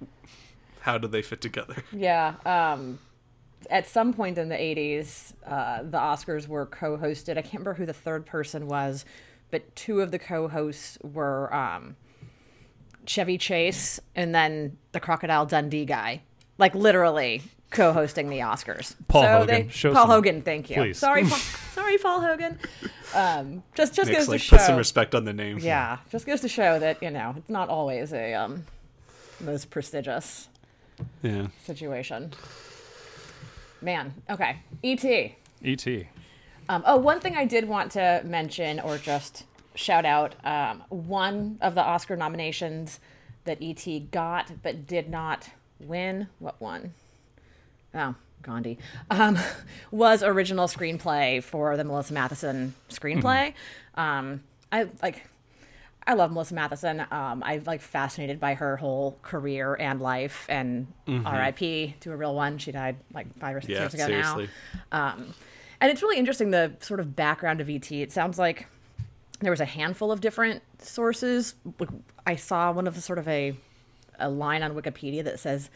how 0.80 0.98
do 0.98 1.08
they 1.08 1.22
fit 1.22 1.40
together? 1.40 1.76
Yeah. 1.92 2.34
Um, 2.44 2.98
at 3.70 3.86
some 3.88 4.12
point 4.12 4.36
in 4.36 4.50
the 4.50 4.56
80s, 4.56 5.32
uh, 5.46 5.82
the 5.82 5.96
Oscars 5.98 6.46
were 6.46 6.66
co 6.66 6.98
hosted. 6.98 7.38
I 7.38 7.42
can't 7.42 7.54
remember 7.54 7.74
who 7.74 7.86
the 7.86 7.94
third 7.94 8.26
person 8.26 8.66
was, 8.66 9.06
but 9.50 9.74
two 9.74 10.00
of 10.02 10.10
the 10.10 10.18
co 10.18 10.48
hosts 10.48 10.98
were 11.02 11.54
um, 11.54 11.96
Chevy 13.06 13.38
Chase 13.38 14.00
and 14.14 14.34
then 14.34 14.76
the 14.92 15.00
Crocodile 15.00 15.46
Dundee 15.46 15.84
guy. 15.86 16.22
Like 16.58 16.74
literally 16.74 17.42
co 17.74 17.92
hosting 17.92 18.28
the 18.30 18.38
Oscars. 18.38 18.94
Paul 19.08 19.22
so 19.22 19.28
Hogan. 19.40 19.66
They, 19.66 19.68
Show 19.72 19.92
Paul 19.92 20.02
some- 20.04 20.10
Hogan, 20.10 20.42
thank 20.42 20.70
you. 20.70 20.76
please. 20.76 20.98
Sorry, 20.98 21.22
Paul, 21.28 21.38
sorry, 21.38 21.98
Paul 21.98 22.20
Hogan. 22.22 22.58
Um, 23.14 23.62
just 23.74 23.94
just 23.94 24.08
Nick's 24.08 24.20
goes 24.20 24.28
like, 24.28 24.40
to 24.40 24.44
show. 24.46 24.56
put 24.56 24.66
some 24.66 24.76
respect 24.76 25.14
on 25.14 25.24
the 25.24 25.32
name. 25.32 25.58
Yeah, 25.58 25.98
just 26.10 26.26
goes 26.26 26.40
to 26.40 26.48
show 26.48 26.78
that, 26.78 27.02
you 27.02 27.10
know, 27.10 27.34
it's 27.36 27.50
not 27.50 27.68
always 27.68 28.12
a 28.12 28.34
um, 28.34 28.64
most 29.40 29.70
prestigious 29.70 30.48
Yeah. 31.22 31.48
situation. 31.64 32.32
Man, 33.82 34.14
okay. 34.30 34.56
E.T. 34.82 35.36
E.T. 35.62 36.08
Um, 36.68 36.82
oh, 36.86 36.96
one 36.96 37.20
thing 37.20 37.36
I 37.36 37.44
did 37.44 37.68
want 37.68 37.92
to 37.92 38.22
mention 38.24 38.80
or 38.80 38.96
just 38.96 39.44
shout 39.74 40.06
out 40.06 40.34
um, 40.44 40.82
one 40.88 41.58
of 41.60 41.74
the 41.74 41.82
Oscar 41.82 42.16
nominations 42.16 43.00
that 43.44 43.60
E.T. 43.60 44.08
got 44.10 44.62
but 44.62 44.86
did 44.86 45.10
not 45.10 45.50
win. 45.78 46.28
What 46.38 46.58
one? 46.60 46.94
Oh, 47.94 48.14
Gandhi. 48.42 48.78
Um, 49.10 49.38
was 49.90 50.22
original 50.22 50.66
screenplay 50.66 51.42
for 51.42 51.76
the 51.76 51.84
Melissa 51.84 52.12
Mathison 52.14 52.72
screenplay. 52.90 53.54
Um, 53.94 54.42
I 54.72 54.88
like. 55.02 55.22
I 56.06 56.12
love 56.12 56.30
Melissa 56.32 56.52
Mathison. 56.54 57.10
Um, 57.10 57.42
I'm 57.42 57.64
like 57.64 57.80
fascinated 57.80 58.38
by 58.38 58.52
her 58.54 58.76
whole 58.76 59.16
career 59.22 59.74
and 59.74 60.02
life. 60.02 60.44
And 60.50 60.86
R.I.P. 61.08 61.94
to 62.00 62.12
a 62.12 62.16
real 62.16 62.34
one. 62.34 62.58
She 62.58 62.72
died 62.72 62.96
like 63.14 63.34
five 63.38 63.56
or 63.56 63.62
six 63.62 63.70
Yeah, 63.72 63.80
years 63.80 63.94
ago 63.94 64.06
seriously. 64.06 64.48
now. 64.92 65.12
Um, 65.14 65.32
and 65.80 65.90
it's 65.90 66.02
really 66.02 66.18
interesting 66.18 66.50
the 66.50 66.74
sort 66.80 67.00
of 67.00 67.16
background 67.16 67.62
of 67.62 67.70
ET. 67.70 67.90
It 67.90 68.12
sounds 68.12 68.38
like 68.38 68.66
there 69.40 69.50
was 69.50 69.60
a 69.62 69.64
handful 69.64 70.12
of 70.12 70.20
different 70.20 70.62
sources. 70.78 71.54
Like, 71.78 71.88
I 72.26 72.36
saw 72.36 72.70
one 72.70 72.86
of 72.86 72.94
the 72.96 73.00
sort 73.00 73.18
of 73.18 73.26
a 73.26 73.56
a 74.18 74.28
line 74.28 74.62
on 74.62 74.74
Wikipedia 74.74 75.24
that 75.24 75.40
says, 75.40 75.70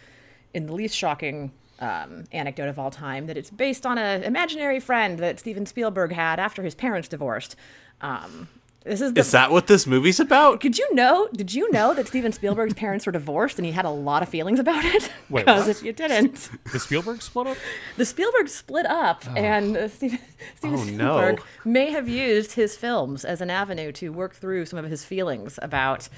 in 0.53 0.67
the 0.67 0.75
least 0.75 0.95
shocking 0.95 1.53
um, 1.81 2.25
anecdote 2.33 2.69
of 2.69 2.79
all 2.79 2.91
time, 2.91 3.27
that 3.27 3.37
it's 3.37 3.51
based 3.51 3.87
on 3.87 3.99
an 3.99 4.23
imaginary 4.23 4.81
friend 4.81 5.19
that 5.19 5.39
Steven 5.39 5.67
Spielberg 5.67 6.13
had 6.13 6.39
after 6.41 6.63
his 6.63 6.75
parents 6.75 7.09
divorced. 7.09 7.57
Um, 8.01 8.49
this 8.85 9.01
is 9.03 9.13
the, 9.13 9.21
Is 9.21 9.33
that 9.33 9.51
what 9.51 9.67
this 9.67 9.87
movie's 9.87 10.19
about? 10.19 10.61
Did 10.61 10.79
you 10.79 10.95
know? 10.95 11.29
Did 11.35 11.53
you 11.53 11.71
know 11.73 11.93
that 11.95 12.07
Steven 12.09 12.33
Spielberg's 12.33 12.73
parents 12.75 13.05
were 13.05 13.13
divorced 13.13 13.59
and 13.59 13.67
he 13.67 13.73
had 13.73 13.85
a 13.85 13.91
lot 13.91 14.23
of 14.23 14.29
feelings 14.31 14.59
about 14.61 14.85
it? 14.85 15.11
Wait, 15.29 15.45
Because 15.45 15.67
what? 15.67 15.77
if 15.77 15.83
you 15.83 15.93
didn't, 15.93 16.49
The 16.73 16.79
Spielberg 16.79 17.21
split 17.21 17.49
up? 17.49 17.57
the 17.99 18.07
Spielberg 18.07 18.49
split 18.49 18.87
up, 18.87 19.25
and 19.37 19.77
uh, 19.77 19.89
Steven, 19.89 20.19
Steven 20.57 20.79
Oh, 20.79 20.85
no. 20.85 20.91
Spielberg 20.91 21.43
may 21.67 21.91
have 21.91 22.09
used 22.09 22.53
his 22.53 22.77
films 22.77 23.25
as 23.27 23.41
an 23.43 23.51
avenue 23.51 23.93
to 23.93 24.11
work 24.11 24.35
through 24.35 24.65
some 24.65 24.79
of 24.79 24.87
his 24.91 25.05
feelings 25.05 25.59
about 25.61 26.09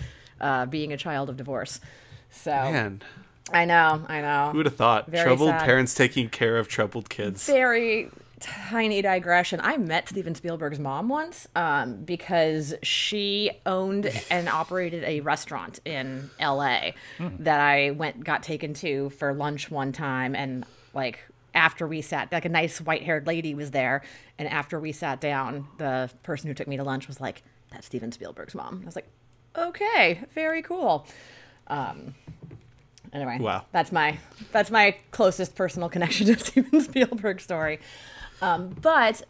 uh, 0.40 0.66
being 0.66 0.92
a 0.92 0.96
child 0.96 1.28
of 1.28 1.36
divorce. 1.36 1.80
So 2.30 2.50
Man, 2.52 3.02
I 3.52 3.64
know, 3.64 4.04
I 4.08 4.20
know. 4.20 4.50
who 4.52 4.58
would 4.58 4.66
have 4.66 4.76
thought? 4.76 5.08
Very 5.08 5.24
troubled 5.24 5.50
sad. 5.50 5.64
parents 5.64 5.94
taking 5.94 6.28
care 6.28 6.56
of 6.58 6.68
troubled 6.68 7.08
kids. 7.10 7.46
very 7.46 8.10
tiny 8.40 9.02
digression. 9.02 9.60
I 9.62 9.76
met 9.76 10.08
Steven 10.08 10.34
Spielberg's 10.34 10.78
mom 10.78 11.08
once 11.08 11.46
um, 11.54 11.96
because 12.04 12.74
she 12.82 13.50
owned 13.66 14.10
and 14.30 14.48
operated 14.48 15.04
a 15.04 15.20
restaurant 15.20 15.78
in 15.84 16.30
LA 16.40 16.92
that 17.18 17.60
I 17.60 17.90
went 17.90 18.24
got 18.24 18.42
taken 18.42 18.72
to 18.74 19.10
for 19.10 19.34
lunch 19.34 19.70
one 19.70 19.92
time, 19.92 20.34
and 20.34 20.64
like 20.94 21.20
after 21.54 21.86
we 21.86 22.00
sat, 22.00 22.32
like 22.32 22.44
a 22.44 22.48
nice 22.48 22.80
white 22.80 23.02
haired 23.02 23.26
lady 23.26 23.54
was 23.54 23.72
there, 23.72 24.02
and 24.38 24.48
after 24.48 24.80
we 24.80 24.92
sat 24.92 25.20
down, 25.20 25.66
the 25.78 26.08
person 26.22 26.48
who 26.48 26.54
took 26.54 26.68
me 26.68 26.76
to 26.78 26.84
lunch 26.84 27.08
was 27.08 27.20
like, 27.20 27.42
"That's 27.70 27.86
Steven 27.86 28.10
Spielberg's 28.12 28.54
mom." 28.54 28.80
I 28.82 28.86
was 28.86 28.96
like, 28.96 29.08
"Okay, 29.56 30.20
very 30.34 30.62
cool." 30.62 31.06
Um, 31.66 32.14
anyway 33.12 33.38
Wow. 33.38 33.64
that's 33.72 33.92
my 33.92 34.18
that's 34.52 34.70
my 34.70 34.96
closest 35.10 35.54
personal 35.54 35.88
connection 35.88 36.26
to 36.26 36.38
steven 36.44 36.80
spielberg 36.80 37.40
story 37.40 37.80
um, 38.42 38.68
but 38.80 39.22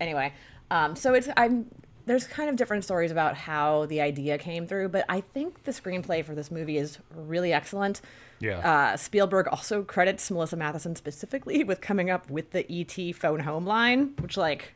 anyway 0.00 0.32
um, 0.70 0.96
so 0.96 1.14
it's 1.14 1.28
i'm 1.36 1.66
there's 2.06 2.26
kind 2.26 2.48
of 2.48 2.54
different 2.56 2.84
stories 2.84 3.10
about 3.10 3.36
how 3.36 3.84
the 3.86 4.00
idea 4.00 4.38
came 4.38 4.66
through 4.66 4.88
but 4.88 5.04
i 5.08 5.20
think 5.20 5.64
the 5.64 5.72
screenplay 5.72 6.24
for 6.24 6.34
this 6.34 6.50
movie 6.50 6.78
is 6.78 6.98
really 7.14 7.52
excellent 7.52 8.00
Yeah. 8.38 8.58
uh, 8.92 8.96
Spielberg 8.96 9.48
also 9.48 9.82
credits 9.82 10.30
Melissa 10.30 10.56
Mathison 10.56 10.96
specifically 10.96 11.64
with 11.70 11.80
coming 11.80 12.10
up 12.10 12.30
with 12.30 12.50
the 12.52 12.64
ET 12.70 13.14
phone 13.16 13.40
home 13.40 13.64
line, 13.66 14.14
which 14.20 14.36
like 14.36 14.74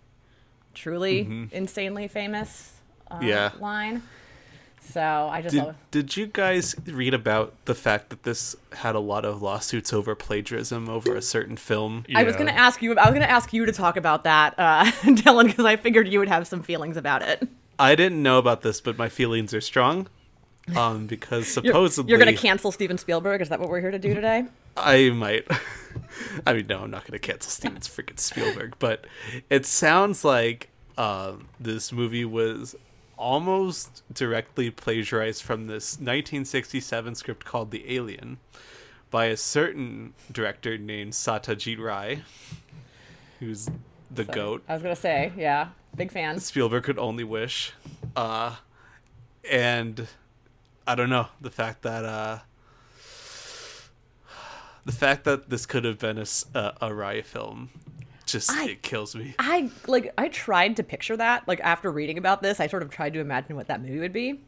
truly 0.75 1.49
insanely 1.53 2.09
famous 2.09 2.73
uh, 3.11 3.19
Yeah. 3.23 3.51
line. 3.61 4.03
So 4.81 5.01
I 5.01 5.43
just 5.43 5.55
Did, 5.55 5.65
love- 5.65 5.77
did 5.91 6.17
you 6.17 6.27
guys 6.27 6.75
read 6.87 7.15
about 7.15 7.55
the 7.67 7.75
fact 7.75 8.11
that 8.11 8.23
this 8.25 8.57
had 8.73 8.95
a 8.95 9.01
lot 9.01 9.25
of 9.25 9.41
lawsuits 9.43 9.93
over 9.93 10.15
plagiarism 10.15 10.89
over 10.89 11.15
a 11.15 11.23
certain 11.23 11.57
film? 11.57 12.05
I 12.15 12.25
was 12.25 12.35
gonna 12.35 12.51
ask 12.51 12.83
you. 12.83 12.97
I 12.97 13.05
was 13.09 13.13
gonna 13.13 13.27
ask 13.27 13.53
you 13.53 13.67
to 13.67 13.73
talk 13.73 13.97
about 13.97 14.25
that, 14.25 14.55
uh, 14.59 14.85
Dylan, 15.03 15.47
because 15.47 15.65
I 15.65 15.77
figured 15.77 16.09
you 16.09 16.19
would 16.19 16.29
have 16.29 16.47
some 16.47 16.63
feelings 16.63 16.97
about 16.97 17.23
it. 17.23 17.47
I 17.79 17.95
didn't 17.95 18.23
know 18.23 18.39
about 18.39 18.63
this, 18.63 18.81
but 18.81 18.99
my 18.99 19.09
feelings 19.09 19.55
are 19.55 19.61
strong. 19.61 20.09
Um, 20.77 21.07
because 21.09 21.57
You're, 21.57 21.67
supposedly 21.73 22.11
you're 22.11 22.19
gonna 22.19 22.37
cancel 22.37 22.73
Steven 22.73 22.99
Spielberg. 22.99 23.41
Is 23.41 23.49
that 23.51 23.61
what 23.61 23.69
we're 23.69 23.81
here 23.81 23.91
to 23.91 23.99
do 23.99 24.15
today? 24.15 24.45
I 24.77 25.11
might. 25.11 25.47
I 26.47 26.55
mean, 26.55 26.67
no, 26.69 26.81
I'm 26.81 26.91
not 26.91 27.07
going 27.07 27.19
to 27.19 27.19
cancel 27.19 27.51
Steven 27.51 27.79
freaking 27.79 28.19
Spielberg, 28.19 28.77
but 28.79 29.05
it 29.51 29.67
sounds 29.67 30.25
like 30.25 30.71
uh, 30.97 31.33
this 31.59 31.91
movie 31.93 32.25
was 32.25 32.77
almost 33.21 34.03
directly 34.13 34.71
plagiarized 34.71 35.43
from 35.43 35.67
this 35.67 35.95
1967 35.95 37.15
script 37.15 37.45
called 37.45 37.71
The 37.71 37.95
Alien 37.95 38.39
by 39.11 39.27
a 39.27 39.37
certain 39.37 40.15
director 40.33 40.79
named 40.79 41.13
Satyajit 41.13 41.79
Ray, 41.79 42.23
who's 43.39 43.69
the 44.11 44.25
goat. 44.25 44.63
I 44.69 44.73
was 44.73 44.83
gonna 44.83 44.97
say, 44.97 45.33
yeah, 45.37 45.69
big 45.97 46.11
fan. 46.11 46.41
Spielberg 46.41 46.85
could 46.85 46.99
only 46.99 47.25
wish. 47.25 47.73
Uh, 48.17 48.57
and 49.49 50.09
I 50.87 50.95
don't 50.95 51.11
know 51.11 51.29
the 51.41 51.51
fact 51.51 51.83
that 51.83 52.05
uh, 52.05 52.39
the 54.85 54.93
fact 54.93 55.25
that 55.25 55.51
this 55.51 55.67
could 55.67 55.85
have 55.85 55.99
been 55.99 56.19
a 56.19 56.23
Raya 56.25 57.25
film 57.25 57.71
just 58.33 58.51
I- 58.51 58.71
it 58.71 58.83
kills 58.83 59.15
me. 59.15 59.35
I 59.39 59.71
like. 59.87 60.13
I 60.19 60.29
tried 60.29 60.77
to 60.77 60.83
picture 60.83 61.17
that. 61.17 61.47
Like 61.49 61.61
after 61.61 61.91
reading 61.91 62.19
about 62.19 62.43
this, 62.43 62.61
I 62.61 62.67
sort 62.67 62.83
of 62.83 62.91
tried 62.91 63.15
to 63.15 63.21
imagine 63.21 63.57
what 63.57 63.69
that 63.69 63.81
movie 63.83 63.99
would 63.99 64.13
be. 64.13 64.41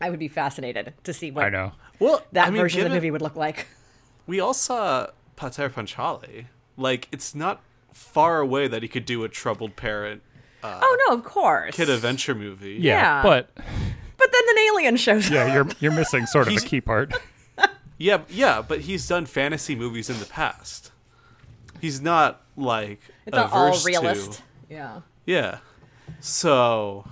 I 0.00 0.10
would 0.10 0.18
be 0.18 0.28
fascinated 0.28 0.92
to 1.04 1.12
see 1.12 1.30
what 1.30 1.44
I 1.44 1.48
know. 1.50 1.72
Well, 2.00 2.22
that 2.32 2.48
I 2.48 2.50
mean, 2.50 2.60
version 2.60 2.80
of 2.82 2.88
the 2.90 2.94
movie 2.94 3.10
would 3.10 3.22
look 3.22 3.36
like. 3.36 3.66
We 4.26 4.40
all 4.40 4.54
saw 4.54 5.08
Pather 5.36 5.68
Panchali. 5.70 6.46
Like 6.76 7.08
it's 7.12 7.34
not 7.34 7.60
far 7.92 8.40
away 8.40 8.66
that 8.68 8.82
he 8.82 8.88
could 8.88 9.04
do 9.04 9.22
a 9.22 9.28
troubled 9.28 9.76
parent 9.76 10.20
uh, 10.64 10.80
oh 10.82 11.06
no, 11.08 11.14
of 11.14 11.22
course. 11.24 11.76
kid 11.76 11.88
adventure 11.90 12.34
movie. 12.34 12.78
Yeah, 12.80 13.18
Yeah. 13.18 13.22
but 13.22 13.50
But 13.54 14.32
then 14.32 14.42
an 14.48 14.58
alien 14.70 14.96
shows 14.96 15.26
up. 15.26 15.32
yeah, 15.32 15.54
you're 15.54 15.68
you're 15.78 15.92
missing 15.92 16.26
sort 16.26 16.48
of 16.48 16.56
a 16.56 16.60
key 16.60 16.80
part. 16.80 17.12
Yeah, 17.96 18.22
yeah, 18.28 18.60
but 18.60 18.80
he's 18.80 19.06
done 19.06 19.24
fantasy 19.24 19.76
movies 19.76 20.10
in 20.10 20.18
the 20.18 20.24
past. 20.26 20.90
He's 21.84 22.00
not 22.00 22.40
like 22.56 23.00
It's 23.26 23.36
not 23.36 23.52
all 23.52 23.68
averse 23.68 23.84
to- 23.84 24.42
Yeah. 24.70 25.00
Yeah. 25.26 25.58
So 26.20 27.06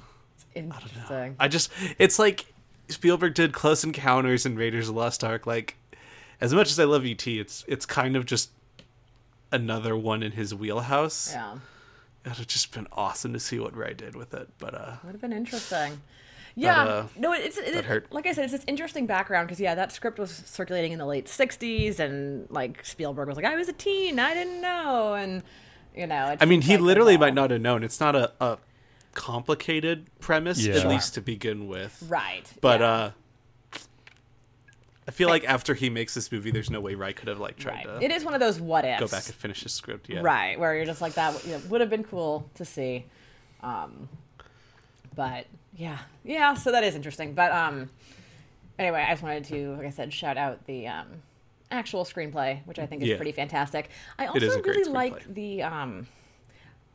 Interesting. 0.55 1.37
I 1.39 1.49
just 1.49 1.71
it's 1.99 2.19
like 2.19 2.47
Spielberg 2.89 3.35
did 3.35 3.53
Close 3.53 3.85
Encounters 3.85 4.47
and 4.47 4.57
Raiders 4.57 4.89
of 4.89 4.95
the 4.95 5.01
Lost 5.01 5.23
Ark. 5.23 5.47
Like 5.47 5.77
as 6.41 6.55
much 6.55 6.71
as 6.71 6.81
I 6.81 6.85
love 6.85 7.05
ET, 7.05 7.27
it's 7.27 7.67
it's 7.69 7.85
kind 7.85 8.17
of 8.17 8.25
just 8.25 8.49
another 9.51 9.95
one 9.95 10.23
in 10.23 10.33
his 10.33 10.55
wheelhouse. 10.55 11.33
Yeah. 11.33 11.57
It 12.25 12.29
would 12.31 12.39
have 12.39 12.47
just 12.47 12.73
been 12.73 12.87
awesome 12.93 13.35
to 13.35 13.41
see 13.41 13.59
what 13.59 13.77
Ray 13.77 13.93
did 13.93 14.17
with 14.17 14.33
it. 14.33 14.49
But 14.59 14.75
uh 14.75 14.93
Would 15.05 15.13
have 15.13 15.21
been 15.21 15.35
interesting. 15.35 16.01
Yeah, 16.55 16.83
uh, 16.85 17.07
no, 17.19 17.33
it's 17.33 17.57
it, 17.57 17.73
that 17.75 17.85
hurt. 17.87 18.13
like 18.13 18.27
I 18.27 18.33
said, 18.33 18.45
it's 18.45 18.53
this 18.53 18.65
interesting 18.67 19.07
background 19.07 19.49
because 19.49 19.61
yeah, 19.61 19.75
that 19.75 19.91
script 19.93 20.19
was 20.19 20.31
circulating 20.31 20.93
in 20.93 20.99
the 20.99 21.07
late 21.07 21.27
'60s, 21.27 21.99
and 21.99 22.47
like 22.51 22.85
Spielberg 22.85 23.27
was 23.29 23.37
like, 23.37 23.47
"I 23.47 23.57
was 23.57 23.69
a 23.69 23.73
teen, 23.73 24.19
I 24.19 24.35
didn't 24.35 24.61
know," 24.61 25.15
and 25.15 25.43
you 25.97 26.07
know, 26.07 26.29
it 26.29 26.39
I 26.41 26.45
mean 26.45 26.61
seems 26.61 26.67
he 26.67 26.73
like 26.77 26.83
literally 26.83 27.13
there's 27.15 27.21
might 27.21 27.35
not 27.35 27.51
have 27.51 27.61
known. 27.61 27.83
It's 27.83 28.01
not 28.01 28.15
a, 28.15 28.33
a 28.41 28.59
complicated 29.15 30.07
premise, 30.21 30.65
Yeah. 30.65 30.75
at 30.77 30.89
least 30.89 31.15
to 31.15 31.21
begin 31.23 31.69
with. 31.69 32.03
right, 32.09 32.51
But 32.61 32.81
yeah, 32.81 32.87
uh 32.91 33.11
I 35.07 35.11
feel 35.11 35.29
like 35.29 35.45
after 35.45 35.75
he 35.75 35.91
makes 35.91 36.15
this 36.15 36.31
movie, 36.31 36.51
there's 36.53 36.71
no 36.71 36.81
way 36.81 36.95
Ray 36.95 37.13
could 37.13 37.27
have 37.29 37.41
like 37.41 37.57
tried 37.57 37.87
right, 37.87 37.99
to 38.01 38.05
it 38.05 38.13
is 38.13 38.25
one 38.25 38.35
of 38.35 38.41
those 38.41 38.61
what 38.61 38.85
ifs. 38.85 39.01
go 39.01 39.09
back 39.09 39.27
and 39.27 39.35
finish 39.35 39.63
his 39.65 39.73
script. 39.73 40.09
Yeah, 40.09 40.21
right, 40.23 40.59
where 40.59 40.77
you're 40.77 40.85
just 40.85 41.01
like 41.01 41.15
that 41.15 41.45
you 41.45 41.53
know, 41.53 41.61
would 41.71 41.81
have 41.81 41.91
been 41.91 42.05
cool 42.05 42.49
to 42.55 42.65
see, 42.65 43.05
um, 43.63 44.09
but 45.15 45.47
yeah, 45.77 45.99
yeah, 46.25 46.55
so 46.55 46.73
that 46.73 46.85
is 46.85 46.95
interesting. 46.95 47.35
But 47.35 47.53
um, 47.53 47.91
anyway, 48.79 49.05
I 49.07 49.13
just 49.13 49.23
wanted 49.23 49.45
to, 49.45 49.77
like 49.77 49.87
I 49.87 49.91
said, 49.91 50.13
shout 50.13 50.37
out 50.37 50.65
the 50.67 50.89
um 50.89 51.07
actual 51.71 52.05
screenplay, 52.05 52.65
which 52.67 52.79
I 52.79 52.87
think 52.87 53.03
is 53.03 53.09
Yeah. 53.09 53.17
pretty 53.17 53.33
fantastic. 53.33 53.89
I 54.19 54.27
also 54.27 54.61
really 54.63 54.85
like 54.91 55.33
the 55.33 55.63
um. 55.63 56.07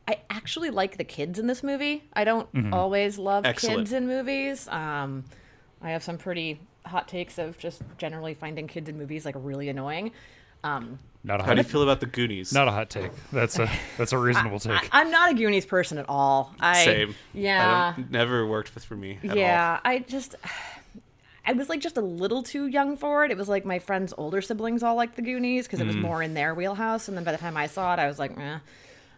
I 0.06 0.20
actually 0.30 0.70
like 0.70 0.96
the 0.96 1.04
kids 1.04 1.38
in 1.38 1.46
this 1.48 1.62
movie. 1.62 2.02
I 2.14 2.24
don't 2.24 2.48
always 2.72 3.18
love 3.18 3.44
Excellent. 3.44 3.80
kids 3.80 3.92
in 3.92 4.06
movies. 4.06 4.66
Um, 4.68 5.24
I 5.82 5.90
have 5.90 6.02
some 6.02 6.16
pretty 6.16 6.60
hot 6.86 7.08
takes 7.08 7.36
of 7.36 7.58
just 7.58 7.82
generally 7.98 8.32
finding 8.32 8.66
kids 8.68 8.88
in 8.88 8.96
movies 8.96 9.26
like 9.26 9.34
really 9.38 9.68
annoying. 9.68 10.12
Um, 10.64 10.98
Not 11.24 11.40
a 11.40 11.44
How 11.44 11.54
do 11.54 11.58
you 11.60 11.64
feel 11.64 11.82
about 11.82 12.00
the 12.00 12.06
Goonies? 12.06 12.52
not 12.52 12.68
a 12.68 12.70
hot 12.70 12.90
take. 12.90 13.10
That's 13.32 13.58
a 13.58 13.70
that's 13.96 14.12
a 14.12 14.18
reasonable 14.18 14.58
take. 14.58 14.72
I, 14.94 15.00
I'm 15.02 15.10
not 15.10 15.30
a 15.30 15.34
Goonies 15.34 15.66
person 15.66 15.98
at 15.98 16.06
all. 16.08 16.54
I, 16.60 16.84
Same. 16.84 17.14
Yeah. 17.34 17.94
I 17.96 18.04
never 18.10 18.46
worked 18.46 18.74
with 18.74 18.84
for 18.84 18.96
me. 18.96 19.18
At 19.24 19.36
yeah. 19.36 19.80
I 19.84 20.00
just. 20.00 20.34
I 21.46 21.52
was 21.52 21.68
like 21.70 21.80
just 21.80 21.96
a 21.96 22.02
little 22.02 22.42
too 22.42 22.66
young 22.66 22.96
for 22.98 23.24
it. 23.24 23.30
It 23.30 23.38
was 23.38 23.48
like 23.48 23.64
my 23.64 23.78
friend's 23.78 24.12
older 24.18 24.42
siblings 24.42 24.82
all 24.82 24.96
liked 24.96 25.16
the 25.16 25.22
Goonies 25.22 25.66
because 25.66 25.80
it 25.80 25.84
Mm. 25.84 25.86
was 25.88 25.96
more 25.96 26.22
in 26.22 26.34
their 26.34 26.54
wheelhouse. 26.54 27.08
And 27.08 27.16
then 27.16 27.24
by 27.24 27.32
the 27.32 27.38
time 27.38 27.56
I 27.56 27.66
saw 27.68 27.94
it, 27.94 27.98
I 27.98 28.06
was 28.06 28.18
like, 28.18 28.38
eh. 28.38 28.58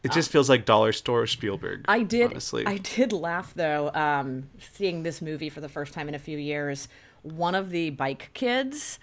It 0.05 0.13
just 0.13 0.31
feels 0.31 0.49
like 0.49 0.65
dollar 0.65 0.93
store 0.93 1.27
Spielberg. 1.27 1.85
I 1.89 2.05
did. 2.05 2.31
honestly. 2.31 2.65
I 2.67 2.79
did 2.79 3.13
laugh 3.13 3.53
though, 3.55 3.91
um, 3.95 4.49
seeing 4.75 5.03
this 5.03 5.21
movie 5.21 5.49
for 5.51 5.61
the 5.61 5.69
first 5.69 5.93
time 5.93 6.09
in 6.09 6.15
a 6.15 6.19
few 6.21 6.39
years. 6.39 6.89
One 7.23 7.55
of 7.57 7.71
the 7.71 7.91
bike 7.91 8.31
kids, 8.33 8.99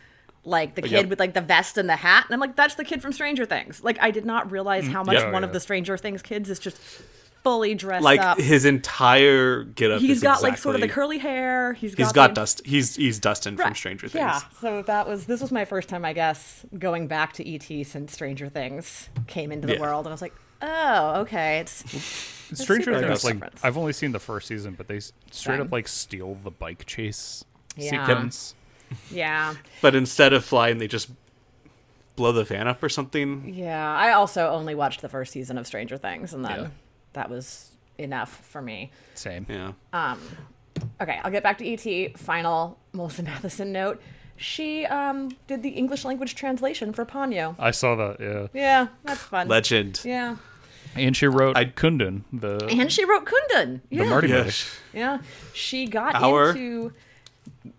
like 0.47 0.75
the 0.75 0.81
uh, 0.81 0.87
kid 0.87 0.91
Yep. 0.91 1.07
with 1.09 1.19
like 1.19 1.33
the 1.33 1.41
vest 1.41 1.77
and 1.77 1.87
the 1.89 1.95
hat, 1.95 2.25
and 2.27 2.33
I'm 2.33 2.39
like, 2.39 2.55
that's 2.55 2.75
the 2.75 2.83
kid 2.85 3.01
from 3.01 3.11
Stranger 3.13 3.45
Things. 3.45 3.83
Like 3.83 3.97
I 4.01 4.11
did 4.11 4.25
not 4.25 4.51
realize 4.51 4.85
mm. 4.85 4.91
how 4.91 5.03
much 5.03 5.17
oh, 5.17 5.21
Yeah. 5.27 5.31
one 5.31 5.43
Yeah. 5.43 5.47
of 5.47 5.53
the 5.53 5.59
Stranger 5.59 5.97
Things 5.97 6.21
kids 6.21 6.49
is 6.49 6.59
just 6.59 6.77
fully 7.43 7.75
dressed 7.75 8.03
like 8.03 8.19
up. 8.19 8.37
his 8.39 8.65
entire 8.65 9.63
get 9.63 9.91
up. 9.91 10.01
He's 10.01 10.17
is 10.17 10.23
got 10.23 10.41
like 10.43 10.57
sort 10.57 10.75
of 10.75 10.81
the 10.81 10.87
curly 10.87 11.17
hair. 11.17 11.73
He's 11.73 11.95
got 11.95 12.03
He's 12.05 12.11
got 12.11 12.27
the- 12.29 12.41
dust. 12.41 12.61
He's 12.65 12.95
he's 12.95 13.19
Dustin 13.19 13.55
from 13.57 13.73
Stranger 13.75 14.07
Things. 14.07 14.15
Yeah, 14.21 14.41
so 14.59 14.81
that 14.83 15.07
was 15.07 15.25
this 15.27 15.41
was 15.41 15.51
my 15.51 15.63
first 15.65 15.87
time, 15.89 16.03
I 16.03 16.13
guess, 16.13 16.65
going 16.77 17.07
back 17.07 17.33
to 17.33 17.47
ET 17.47 17.85
since 17.85 18.11
Stranger 18.13 18.49
Things 18.49 19.09
came 19.27 19.51
into 19.51 19.67
the 19.67 19.73
Yeah. 19.75 19.79
world, 19.81 20.05
and 20.05 20.11
I 20.11 20.13
was 20.13 20.21
like, 20.21 20.33
oh, 20.61 21.21
okay, 21.21 21.59
it's 21.59 21.83
Stranger 22.53 22.93
super 22.93 23.07
Things, 23.07 23.23
like 23.23 23.35
difference. 23.35 23.61
I've 23.63 23.77
only 23.77 23.93
seen 23.93 24.11
the 24.11 24.19
first 24.19 24.47
season, 24.47 24.73
but 24.77 24.87
they 24.87 24.99
straight 24.99 25.21
Same. 25.57 25.61
up 25.61 25.71
like 25.71 25.87
steal 25.87 26.35
the 26.35 26.51
bike 26.51 26.85
chase 26.85 27.45
Yeah. 27.75 28.05
sequence. 28.07 28.55
Yeah, 29.11 29.55
But 29.81 29.95
instead 29.95 30.33
of 30.33 30.43
flying, 30.45 30.77
they 30.77 30.87
just 30.87 31.09
blow 32.15 32.31
the 32.31 32.43
van 32.43 32.67
up 32.67 32.81
or 32.81 32.89
something. 32.89 33.53
yeah. 33.55 33.95
I 33.95 34.11
also 34.13 34.49
only 34.49 34.75
watched 34.75 35.01
the 35.01 35.09
first 35.09 35.31
season 35.31 35.57
of 35.57 35.67
Stranger 35.67 35.97
Things, 35.97 36.33
and 36.33 36.43
then 36.43 36.59
Yeah. 36.59 36.67
that 37.13 37.29
was 37.29 37.71
enough 37.97 38.43
for 38.45 38.61
me. 38.61 38.91
Same. 39.15 39.45
Yeah. 39.49 39.71
Um, 39.93 40.19
Okay, 41.01 41.19
I'll 41.23 41.31
get 41.31 41.41
back 41.41 41.57
to 41.57 41.65
ET. 41.67 42.15
Final 42.17 42.77
Melissa 42.93 43.23
Mathison 43.23 43.67
note. 43.69 43.99
She 44.35 44.85
um, 44.85 45.29
did 45.47 45.63
the 45.63 45.69
English 45.69 46.05
language 46.05 46.35
translation 46.35 46.93
for 46.93 47.03
Ponyo. 47.03 47.55
I 47.57 47.71
saw 47.71 47.95
that. 47.95 48.17
Yeah, 48.19 48.47
Yeah, 48.53 48.87
that's 49.03 49.21
fun. 49.21 49.47
Legend. 49.47 50.01
yeah, 50.05 50.35
and 50.95 51.17
she 51.17 51.25
wrote 51.25 51.57
I- 51.57 51.65
Kundun, 51.65 52.21
the 52.31 52.63
and 52.69 52.91
she 52.91 53.05
wrote 53.05 53.25
Kundun. 53.25 53.81
Yeah, 53.89 54.03
the 54.03 54.09
Marty 54.11 54.27
movie. 54.27 54.45
Yes. 54.45 54.75
Yeah, 54.93 55.17
she 55.53 55.87
got 55.87 56.13
Our- 56.13 56.49
into 56.49 56.93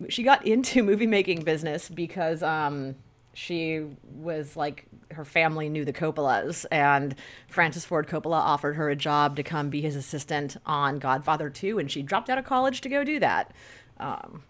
she 0.09 0.23
got 0.23 0.47
into 0.47 0.83
movie 0.91 1.07
making 1.07 1.43
business 1.43 1.89
because 1.89 2.43
um 2.43 2.95
she 3.35 3.85
was 4.17 4.57
like 4.57 4.87
her 5.13 5.25
family 5.25 5.69
knew 5.69 5.85
the 5.85 5.93
Coppolas 5.93 6.67
and 6.73 7.15
Francis 7.49 7.85
Ford 7.85 8.09
Coppola 8.09 8.39
offered 8.39 8.75
her 8.75 8.91
a 8.91 8.97
job 8.97 9.37
to 9.37 9.43
come 9.43 9.71
be 9.71 9.81
his 9.81 9.95
assistant 9.97 10.57
on 10.67 10.99
Godfather 10.99 11.49
2 11.51 11.79
and 11.79 11.91
she 11.91 12.03
dropped 12.03 12.29
out 12.29 12.39
of 12.39 12.45
college 12.45 12.81
to 12.83 12.89
go 12.89 13.05
do 13.05 13.19
that. 13.21 13.53
Um 13.99 14.43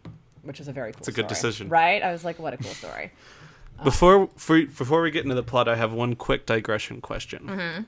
which 0.42 0.60
is 0.60 0.68
a 0.68 0.72
very 0.72 0.92
cool 0.92 1.00
It's 1.00 1.08
a 1.08 1.12
good 1.12 1.26
story. 1.26 1.28
decision. 1.50 1.68
Right? 1.68 2.02
I 2.02 2.12
was 2.12 2.24
like 2.24 2.38
what 2.38 2.54
a 2.54 2.56
cool 2.56 2.72
story. 2.72 3.12
Before 3.84 4.28
for, 4.36 4.60
before 4.66 5.02
we 5.02 5.12
get 5.12 5.22
into 5.22 5.36
the 5.36 5.42
plot, 5.44 5.68
I 5.68 5.76
have 5.76 5.92
one 5.92 6.16
quick 6.16 6.46
digression 6.46 7.00
question. 7.00 7.44
Mm-hmm. 7.46 7.82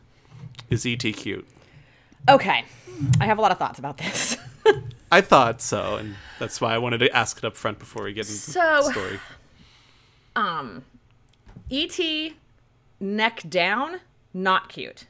Is 0.68 0.86
ET 0.86 0.98
cute? 0.98 1.44
Okay. 2.28 2.64
I 3.20 3.24
have 3.26 3.38
a 3.38 3.40
lot 3.40 3.50
of 3.50 3.58
thoughts 3.58 3.80
about 3.80 3.98
this. 3.98 4.36
I 5.11 5.20
thought 5.20 5.61
so, 5.61 5.96
and 5.96 6.16
that's 6.38 6.61
why 6.61 6.75
I 6.75 6.79
wanted 6.79 6.99
to 6.99 7.14
ask 7.16 7.38
it 7.38 7.44
up 7.44 7.57
front 7.57 7.79
before 7.79 8.05
we 8.05 8.12
get 8.12 8.27
into 8.27 8.38
So- 8.38 8.61
the 8.85 8.92
story. 8.92 9.20
Um, 10.37 10.85
E.T. 11.68 12.37
Neck 13.01 13.42
down, 13.49 14.01
not 14.35 14.68
cute. 14.68 15.07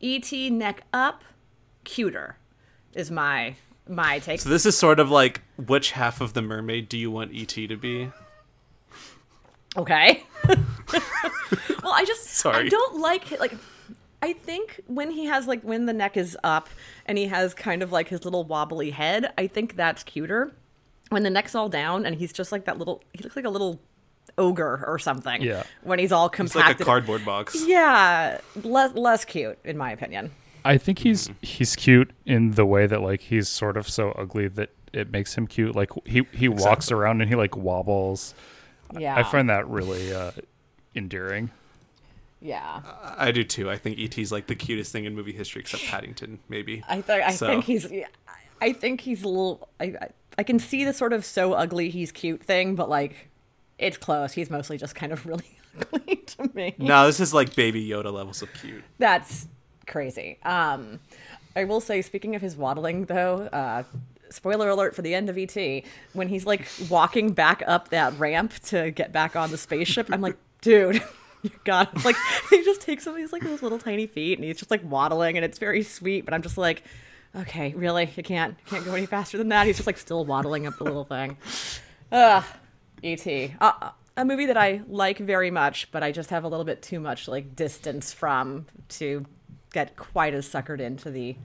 E.T. 0.00 0.50
neck 0.50 0.82
up, 0.92 1.22
cuter, 1.84 2.36
is 2.94 3.10
my 3.10 3.54
my 3.88 4.18
take. 4.18 4.40
So 4.40 4.48
this 4.48 4.66
is 4.66 4.76
sort 4.76 4.98
of 5.00 5.10
like 5.10 5.42
which 5.56 5.92
half 5.92 6.20
of 6.20 6.32
the 6.34 6.42
mermaid 6.42 6.88
do 6.88 6.96
you 6.98 7.10
want 7.10 7.32
ET 7.34 7.48
to 7.48 7.76
be? 7.76 8.10
Okay. 9.76 10.24
well, 10.48 11.92
I 11.92 12.04
just 12.06 12.26
Sorry. 12.26 12.66
I 12.66 12.68
don't 12.68 13.00
like 13.00 13.38
like 13.38 13.54
I 14.20 14.32
think 14.32 14.80
when 14.86 15.10
he 15.10 15.26
has 15.26 15.46
like 15.46 15.62
when 15.62 15.86
the 15.86 15.92
neck 15.92 16.16
is 16.16 16.36
up 16.42 16.68
and 17.06 17.16
he 17.16 17.26
has 17.28 17.54
kind 17.54 17.82
of 17.82 17.92
like 17.92 18.08
his 18.08 18.24
little 18.24 18.44
wobbly 18.44 18.90
head, 18.90 19.32
I 19.38 19.46
think 19.46 19.76
that's 19.76 20.02
cuter. 20.02 20.52
When 21.10 21.22
the 21.22 21.30
neck's 21.30 21.54
all 21.54 21.68
down 21.68 22.04
and 22.04 22.16
he's 22.16 22.32
just 22.32 22.50
like 22.52 22.64
that 22.64 22.78
little 22.78 23.02
he 23.14 23.22
looks 23.22 23.36
like 23.36 23.44
a 23.44 23.50
little 23.50 23.80
ogre 24.36 24.84
or 24.86 24.98
something. 24.98 25.40
Yeah. 25.42 25.62
When 25.82 25.98
he's 25.98 26.12
all 26.12 26.26
It's 26.26 26.36
compacted. 26.36 26.64
like 26.64 26.80
a 26.80 26.84
cardboard 26.84 27.24
box. 27.24 27.56
Yeah, 27.66 28.40
less 28.62 28.92
less 28.94 29.24
cute 29.24 29.58
in 29.64 29.76
my 29.78 29.92
opinion. 29.92 30.32
I 30.64 30.76
think 30.78 30.98
he's 30.98 31.30
he's 31.40 31.76
cute 31.76 32.10
in 32.26 32.52
the 32.52 32.66
way 32.66 32.86
that 32.86 33.00
like 33.00 33.20
he's 33.20 33.48
sort 33.48 33.76
of 33.76 33.88
so 33.88 34.10
ugly 34.12 34.48
that 34.48 34.70
it 34.92 35.10
makes 35.12 35.34
him 35.34 35.46
cute. 35.46 35.76
Like 35.76 35.90
he 36.04 36.26
he 36.32 36.48
walks 36.48 36.90
around 36.90 37.20
and 37.20 37.30
he 37.30 37.36
like 37.36 37.56
wobbles. 37.56 38.34
Yeah. 38.98 39.14
I 39.16 39.22
find 39.22 39.48
that 39.48 39.68
really 39.68 40.12
uh, 40.12 40.32
endearing. 40.94 41.50
Yeah. 42.40 42.80
I 43.16 43.32
do 43.32 43.42
too. 43.44 43.68
I 43.70 43.76
think 43.76 43.98
ET's 43.98 44.30
like 44.30 44.46
the 44.46 44.54
cutest 44.54 44.92
thing 44.92 45.04
in 45.04 45.14
movie 45.14 45.32
history, 45.32 45.60
except 45.60 45.84
Paddington, 45.86 46.38
maybe. 46.48 46.84
I 46.88 47.00
think 47.00 47.22
I 47.22 47.30
So- 47.32 47.46
think 47.48 47.64
he's 47.64 47.86
I 48.60 48.72
think 48.72 49.00
he's 49.00 49.22
a 49.22 49.28
little 49.28 49.68
I, 49.80 49.84
I 50.00 50.08
I 50.38 50.42
can 50.44 50.58
see 50.60 50.84
the 50.84 50.92
sort 50.92 51.12
of 51.12 51.24
so 51.24 51.52
ugly 51.54 51.90
he's 51.90 52.12
cute 52.12 52.42
thing, 52.42 52.74
but 52.76 52.88
like 52.88 53.28
it's 53.78 53.96
close. 53.96 54.32
He's 54.32 54.50
mostly 54.50 54.78
just 54.78 54.94
kind 54.94 55.12
of 55.12 55.26
really 55.30 55.58
ugly 55.92 56.16
to 56.16 56.50
me. 56.54 56.74
No, 56.78 57.06
this 57.06 57.18
is 57.20 57.34
like 57.34 57.54
Baby 57.56 57.86
Yoda 57.88 58.12
levels 58.12 58.40
of 58.42 58.52
cute. 58.54 58.84
That's 58.98 59.48
crazy. 59.86 60.38
Um 60.44 61.00
I 61.56 61.64
will 61.64 61.80
say 61.80 62.02
speaking 62.02 62.36
of 62.36 62.42
his 62.42 62.54
waddling 62.56 63.06
though, 63.06 63.48
uh 63.52 63.82
spoiler 64.30 64.68
alert 64.68 64.94
for 64.94 65.02
the 65.02 65.14
end 65.14 65.28
of 65.30 65.38
ET, 65.38 65.56
when 66.12 66.28
he's 66.28 66.46
like 66.46 66.68
walking 66.88 67.32
back 67.32 67.62
up 67.66 67.88
that 67.88 68.16
ramp 68.18 68.52
to 68.66 68.90
get 68.92 69.10
back 69.12 69.34
on 69.34 69.50
the 69.50 69.56
spaceship, 69.58 70.08
I'm 70.12 70.20
like, 70.20 70.36
dude, 70.60 71.02
you 71.42 71.50
got 71.64 72.04
like 72.04 72.16
he 72.50 72.64
just 72.64 72.80
takes 72.80 73.04
some 73.04 73.12
of 73.12 73.16
these 73.16 73.32
like 73.32 73.42
those 73.42 73.62
little 73.62 73.78
tiny 73.78 74.06
feet 74.06 74.38
and 74.38 74.44
he's 74.44 74.56
just 74.58 74.70
like 74.70 74.82
waddling 74.84 75.36
and 75.36 75.44
it's 75.44 75.58
very 75.58 75.82
sweet, 75.82 76.24
but 76.24 76.34
I'm 76.34 76.42
just 76.42 76.58
like, 76.58 76.82
okay, 77.36 77.72
really? 77.74 78.10
You 78.16 78.22
can't 78.22 78.56
can't 78.66 78.84
go 78.84 78.94
any 78.94 79.06
faster 79.06 79.38
than 79.38 79.48
that. 79.50 79.66
He's 79.66 79.76
just 79.76 79.86
like 79.86 79.98
still 79.98 80.24
waddling 80.24 80.66
up 80.66 80.76
the 80.78 80.84
little 80.84 81.04
thing. 81.04 81.36
Ugh. 82.12 82.44
E.T. 83.02 83.54
Uh, 83.60 83.90
a 84.16 84.24
movie 84.24 84.46
that 84.46 84.56
I 84.56 84.80
like 84.88 85.18
very 85.18 85.50
much, 85.52 85.88
but 85.92 86.02
I 86.02 86.10
just 86.10 86.30
have 86.30 86.42
a 86.42 86.48
little 86.48 86.64
bit 86.64 86.82
too 86.82 86.98
much 86.98 87.28
like 87.28 87.54
distance 87.54 88.12
from 88.12 88.66
to 88.90 89.24
get 89.72 89.94
quite 89.96 90.34
as 90.34 90.48
suckered 90.48 90.80
into 90.80 91.10
the 91.10 91.36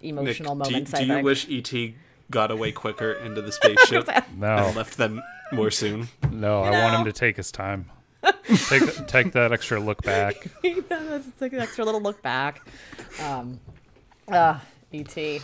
emotional 0.00 0.54
do, 0.54 0.70
you- 0.70 0.72
moments. 0.76 0.90
do 0.92 0.96
I 0.96 1.00
you 1.00 1.06
think. 1.14 1.24
wish 1.24 1.46
ET 1.50 1.92
got 2.30 2.50
away 2.50 2.72
quicker 2.72 3.12
into 3.12 3.42
the 3.42 3.52
spaceship 3.52 4.08
No, 4.36 4.56
and 4.56 4.76
left 4.76 4.96
them 4.96 5.22
more 5.52 5.70
soon? 5.70 6.08
no, 6.30 6.62
I 6.62 6.70
want 6.70 6.94
him 6.96 7.04
to 7.04 7.12
take 7.12 7.36
his 7.36 7.52
time. 7.52 7.90
Take 8.68 9.06
take 9.06 9.32
that 9.32 9.52
extra 9.52 9.80
look 9.80 10.02
back. 10.02 10.46
take 10.62 11.52
an 11.52 11.60
extra 11.60 11.84
little 11.84 12.00
look 12.00 12.22
back. 12.22 12.66
Um, 13.22 13.60
uh, 14.28 14.58
E.T. 14.92 15.40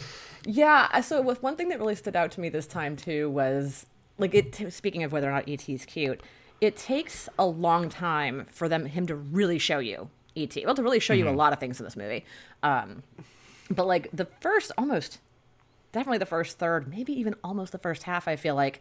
Yeah, 0.46 1.00
so 1.00 1.20
with 1.20 1.42
one 1.42 1.56
thing 1.56 1.68
that 1.68 1.78
really 1.78 1.94
stood 1.94 2.16
out 2.16 2.30
to 2.32 2.40
me 2.40 2.48
this 2.48 2.66
time 2.66 2.96
too 2.96 3.28
was 3.30 3.86
like 4.18 4.34
it. 4.34 4.72
Speaking 4.72 5.02
of 5.02 5.12
whether 5.12 5.28
or 5.28 5.32
not 5.32 5.48
E.T. 5.48 5.72
is 5.72 5.84
cute, 5.84 6.20
it 6.60 6.76
takes 6.76 7.28
a 7.38 7.46
long 7.46 7.88
time 7.88 8.46
for 8.50 8.68
them 8.68 8.86
him 8.86 9.06
to 9.06 9.14
really 9.14 9.58
show 9.58 9.78
you 9.78 10.08
E.T. 10.34 10.64
Well, 10.64 10.74
to 10.74 10.82
really 10.82 11.00
show 11.00 11.14
you 11.14 11.28
a 11.28 11.30
lot 11.30 11.52
of 11.52 11.60
things 11.60 11.80
in 11.80 11.84
this 11.84 11.96
movie. 11.96 12.24
Um, 12.62 13.02
but 13.70 13.86
like 13.86 14.08
the 14.12 14.26
first 14.40 14.72
almost 14.78 15.20
definitely 15.92 16.18
the 16.18 16.26
first 16.26 16.58
third, 16.58 16.88
maybe 16.88 17.12
even 17.12 17.34
almost 17.42 17.72
the 17.72 17.78
first 17.78 18.04
half, 18.04 18.28
I 18.28 18.36
feel 18.36 18.54
like 18.54 18.80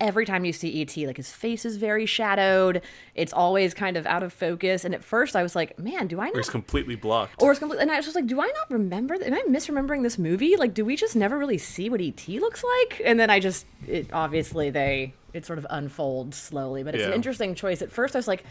every 0.00 0.26
time 0.26 0.44
you 0.44 0.52
see 0.52 0.82
ET, 0.82 0.94
like 1.06 1.16
his 1.16 1.32
face 1.32 1.64
is 1.64 1.76
very 1.78 2.04
shadowed. 2.04 2.82
It's 3.14 3.32
always 3.32 3.72
kind 3.72 3.96
of 3.96 4.06
out 4.06 4.22
of 4.22 4.32
focus. 4.32 4.84
And 4.84 4.94
at 4.94 5.02
first 5.02 5.34
I 5.34 5.42
was 5.42 5.56
like, 5.56 5.78
man, 5.78 6.06
do 6.06 6.20
I 6.20 6.24
Or 6.24 6.32
not 6.32 6.36
he's 6.36 6.50
completely 6.50 6.96
blocked. 6.96 7.42
or 7.42 7.50
it's 7.50 7.58
completely. 7.58 7.82
and 7.82 7.90
I 7.90 7.96
was 7.96 8.04
just 8.04 8.14
like, 8.14 8.26
do 8.26 8.40
I 8.40 8.46
not 8.46 8.70
remember? 8.70 9.14
Am 9.14 9.32
I 9.32 9.42
misremembering 9.48 10.02
this 10.02 10.18
movie? 10.18 10.56
Like, 10.56 10.74
do 10.74 10.84
we 10.84 10.96
just 10.96 11.16
never 11.16 11.38
really 11.38 11.56
see 11.58 11.88
what 11.88 12.00
ET 12.02 12.28
looks 12.28 12.62
like? 12.62 13.00
And 13.04 13.18
then 13.18 13.30
I 13.30 13.40
just, 13.40 13.64
it 13.88 14.10
obviously 14.12 14.68
they, 14.70 15.14
it 15.32 15.46
sort 15.46 15.58
of 15.58 15.66
unfolds 15.70 16.36
slowly, 16.36 16.82
but 16.82 16.94
it's 16.94 17.04
an 17.04 17.12
interesting 17.14 17.54
choice. 17.54 17.80
At 17.80 17.90
first, 17.90 18.14
I 18.14 18.18
was 18.18 18.28
like, 18.28 18.44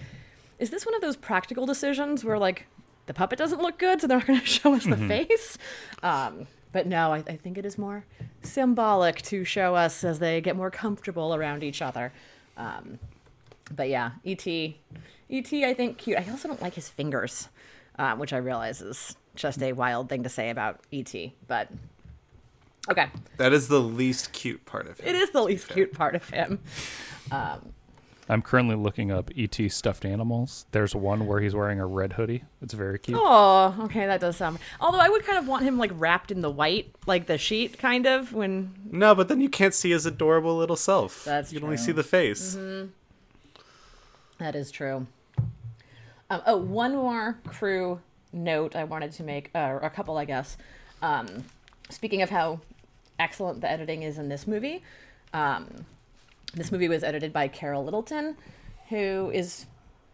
is 0.57 0.69
this 0.71 0.85
one 0.85 0.95
of 0.95 1.01
those 1.01 1.15
practical 1.15 1.65
decisions 1.65 2.23
where 2.23 2.39
like 2.39 2.65
the 3.05 3.13
puppet 3.13 3.37
doesn't 3.37 3.61
look 3.61 3.77
good, 3.77 4.01
so 4.01 4.07
they're 4.07 4.17
not 4.17 4.25
going 4.25 4.39
to 4.39 4.45
show 4.45 4.73
us 4.73 4.83
the 4.85 4.97
face? 4.97 5.57
Um, 6.01 6.47
but 6.75 6.87
no, 6.87 7.13
I, 7.13 7.19
I 7.19 7.37
think 7.37 7.57
it 7.57 7.65
is 7.65 7.77
more 7.77 8.03
symbolic 8.43 9.21
to 9.21 9.45
show 9.45 9.75
us 9.75 10.03
as 10.03 10.19
they 10.19 10.41
get 10.41 10.57
more 10.57 10.69
comfortable 10.69 11.33
around 11.33 11.63
each 11.63 11.81
other. 11.81 12.11
Um, 12.57 12.99
but 13.73 13.87
yeah, 13.87 14.11
ET, 14.25 14.45
ET, 14.45 15.53
I 15.53 15.73
think 15.73 15.97
cute. 15.97 16.17
I 16.17 16.29
also 16.29 16.49
don't 16.49 16.61
like 16.61 16.73
his 16.73 16.89
fingers, 16.89 17.47
uh, 17.97 18.17
which 18.17 18.33
I 18.33 18.37
realize 18.39 18.81
is 18.81 19.15
just 19.35 19.63
a 19.63 19.71
wild 19.71 20.09
thing 20.09 20.23
to 20.23 20.29
say 20.29 20.49
about 20.49 20.81
ET. 20.91 21.15
But 21.47 21.69
okay, 22.91 23.07
That 23.37 23.53
is 23.53 23.69
the 23.69 23.79
least 23.79 24.33
cute 24.33 24.65
part 24.65 24.87
of 24.87 24.99
it. 24.99 25.05
it 25.05 25.15
is 25.15 25.29
the 25.29 25.43
least 25.43 25.69
cute 25.69 25.93
part 25.93 26.13
of 26.13 26.27
him. 26.27 26.59
I'm 28.27 28.41
currently 28.41 28.75
looking 28.75 29.11
up 29.11 29.29
ET 29.37 29.55
stuffed 29.69 30.03
animals. 30.03 30.65
There's 30.71 30.95
one 30.95 31.27
where 31.27 31.41
he's 31.41 31.53
wearing 31.53 31.79
a 31.79 31.85
red 31.85 32.13
hoodie. 32.13 32.43
It's 32.61 32.73
very 32.73 32.97
cute. 32.97 33.19
Oh, 33.21 33.75
okay, 33.81 34.07
that 34.07 34.19
does 34.19 34.35
sound. 34.37 34.57
Although 34.81 34.99
I 34.99 35.09
would 35.09 35.23
kind 35.23 35.37
of 35.37 35.47
want 35.47 35.63
him 35.63 35.77
like 35.77 35.91
wrapped 35.93 36.31
in 36.31 36.41
the 36.41 36.49
white, 36.49 36.95
like 37.05 37.27
the 37.27 37.37
sheet, 37.37 37.77
kind 37.77 38.07
of. 38.07 38.33
When 38.33 38.73
No, 38.91 39.13
but 39.13 39.27
then 39.27 39.41
you 39.41 39.49
can't 39.49 39.73
see 39.75 39.91
his 39.91 40.07
adorable 40.07 40.57
little 40.57 40.75
self. 40.75 41.23
That's 41.23 41.53
you 41.53 41.59
can 41.59 41.65
only 41.65 41.77
see 41.77 41.91
the 41.91 42.03
face. 42.03 42.57
that 44.39 44.55
is 44.55 44.71
true. 44.71 45.05
Um, 46.31 46.41
oh, 46.47 46.57
one 46.57 46.93
more 46.93 47.37
crew 47.45 48.01
note 48.33 48.75
I 48.75 48.83
wanted 48.85 49.11
to 49.13 49.23
make, 49.23 49.51
uh, 49.53 49.59
or 49.59 49.77
a 49.79 49.89
couple, 49.91 50.17
I 50.17 50.25
guess. 50.25 50.57
Um, 51.03 51.45
speaking 51.89 52.23
of 52.23 52.31
how 52.31 52.61
excellent 53.19 53.61
the 53.61 53.69
editing 53.69 54.01
is 54.01 54.17
in 54.17 54.29
this 54.29 54.47
movie, 54.47 54.81
um, 55.33 55.85
this 56.53 56.71
movie 56.71 56.87
was 56.87 57.03
edited 57.03 57.33
by 57.33 57.47
Carol 57.47 57.83
Littleton, 57.83 58.37
who 58.89 59.31
is 59.33 59.65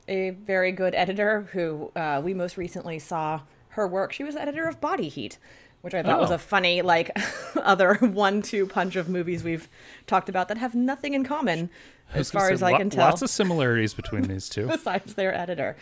a 0.07 0.31
very 0.31 0.71
good 0.71 0.95
editor. 0.95 1.47
Who 1.53 1.91
uh, 1.95 2.21
we 2.23 2.33
most 2.33 2.57
recently 2.57 2.99
saw 2.99 3.41
her 3.69 3.87
work. 3.87 4.11
She 4.13 4.23
was 4.23 4.35
the 4.35 4.41
editor 4.41 4.67
of 4.67 4.81
Body 4.81 5.07
Heat, 5.07 5.37
which 5.81 5.93
I 5.93 6.03
thought 6.03 6.19
was 6.19 6.31
Oh. 6.31 6.35
a 6.35 6.37
funny, 6.37 6.81
like, 6.81 7.11
other 7.55 7.95
one-two 7.95 8.65
punch 8.67 8.95
of 8.95 9.07
movies 9.07 9.43
we've 9.43 9.67
talked 10.07 10.27
about 10.29 10.47
that 10.49 10.57
have 10.57 10.75
nothing 10.75 11.13
in 11.13 11.23
common, 11.23 11.69
as 12.13 12.31
far 12.31 12.47
say, 12.47 12.53
as 12.53 12.61
I 12.63 12.71
lo- 12.71 12.77
can 12.77 12.89
tell 12.89 13.05
Lots 13.05 13.21
of 13.21 13.29
similarities 13.29 13.93
between 13.93 14.23
these 14.23 14.49
two. 14.49 14.67
besides 14.67 15.13
their 15.13 15.33
editor. 15.33 15.77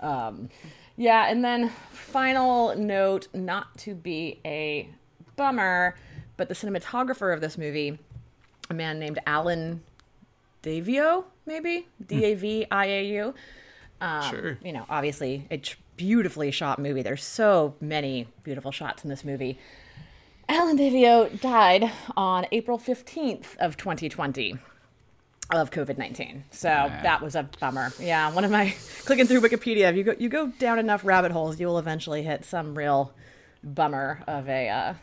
Um, 0.00 0.48
yeah, 0.96 1.26
and 1.28 1.44
then 1.44 1.70
final 1.90 2.74
note, 2.76 3.28
not 3.34 3.76
to 3.78 3.94
be 3.94 4.40
a 4.44 4.88
bummer, 5.36 5.96
but 6.36 6.48
the 6.48 6.54
cinematographer 6.54 7.34
of 7.34 7.40
this 7.40 7.58
movie, 7.58 7.98
a 8.70 8.74
man 8.74 8.98
named 8.98 9.18
Allen 9.26 9.82
Daviau, 10.64 11.24
maybe 11.46 11.86
D 12.04 12.24
A 12.24 12.34
V 12.34 12.66
I 12.70 12.86
A 12.86 13.04
U. 13.04 13.34
Um, 14.00 14.30
Sure. 14.30 14.58
You 14.64 14.72
know, 14.72 14.86
obviously 14.88 15.46
a 15.50 15.60
beautifully 15.96 16.50
shot 16.50 16.78
movie. 16.78 17.02
There's 17.02 17.22
so 17.22 17.74
many 17.80 18.26
beautiful 18.42 18.72
shots 18.72 19.04
in 19.04 19.10
this 19.10 19.24
movie. 19.24 19.58
Allen 20.48 20.76
Daviau 20.76 21.40
died 21.40 21.90
on 22.16 22.46
April 22.52 22.78
15th 22.78 23.56
of 23.58 23.76
2020 23.76 24.56
of 25.52 25.70
COVID 25.70 25.98
nineteen. 25.98 26.44
So 26.50 26.68
that 26.68 27.20
was 27.20 27.34
a 27.36 27.48
bummer. 27.60 27.92
Yeah, 28.00 28.32
one 28.32 28.44
of 28.44 28.50
my 28.50 28.74
clicking 29.04 29.26
through 29.26 29.42
Wikipedia. 29.42 29.90
If 29.90 29.96
you 29.96 30.02
go 30.04 30.14
you 30.18 30.28
go 30.30 30.46
down 30.48 30.78
enough 30.78 31.04
rabbit 31.04 31.32
holes, 31.32 31.60
you 31.60 31.66
will 31.66 31.78
eventually 31.78 32.22
hit 32.22 32.44
some 32.46 32.74
real 32.76 33.12
bummer 33.62 34.22
of 34.26 34.48
a 34.48 34.68
uh, 34.70 34.94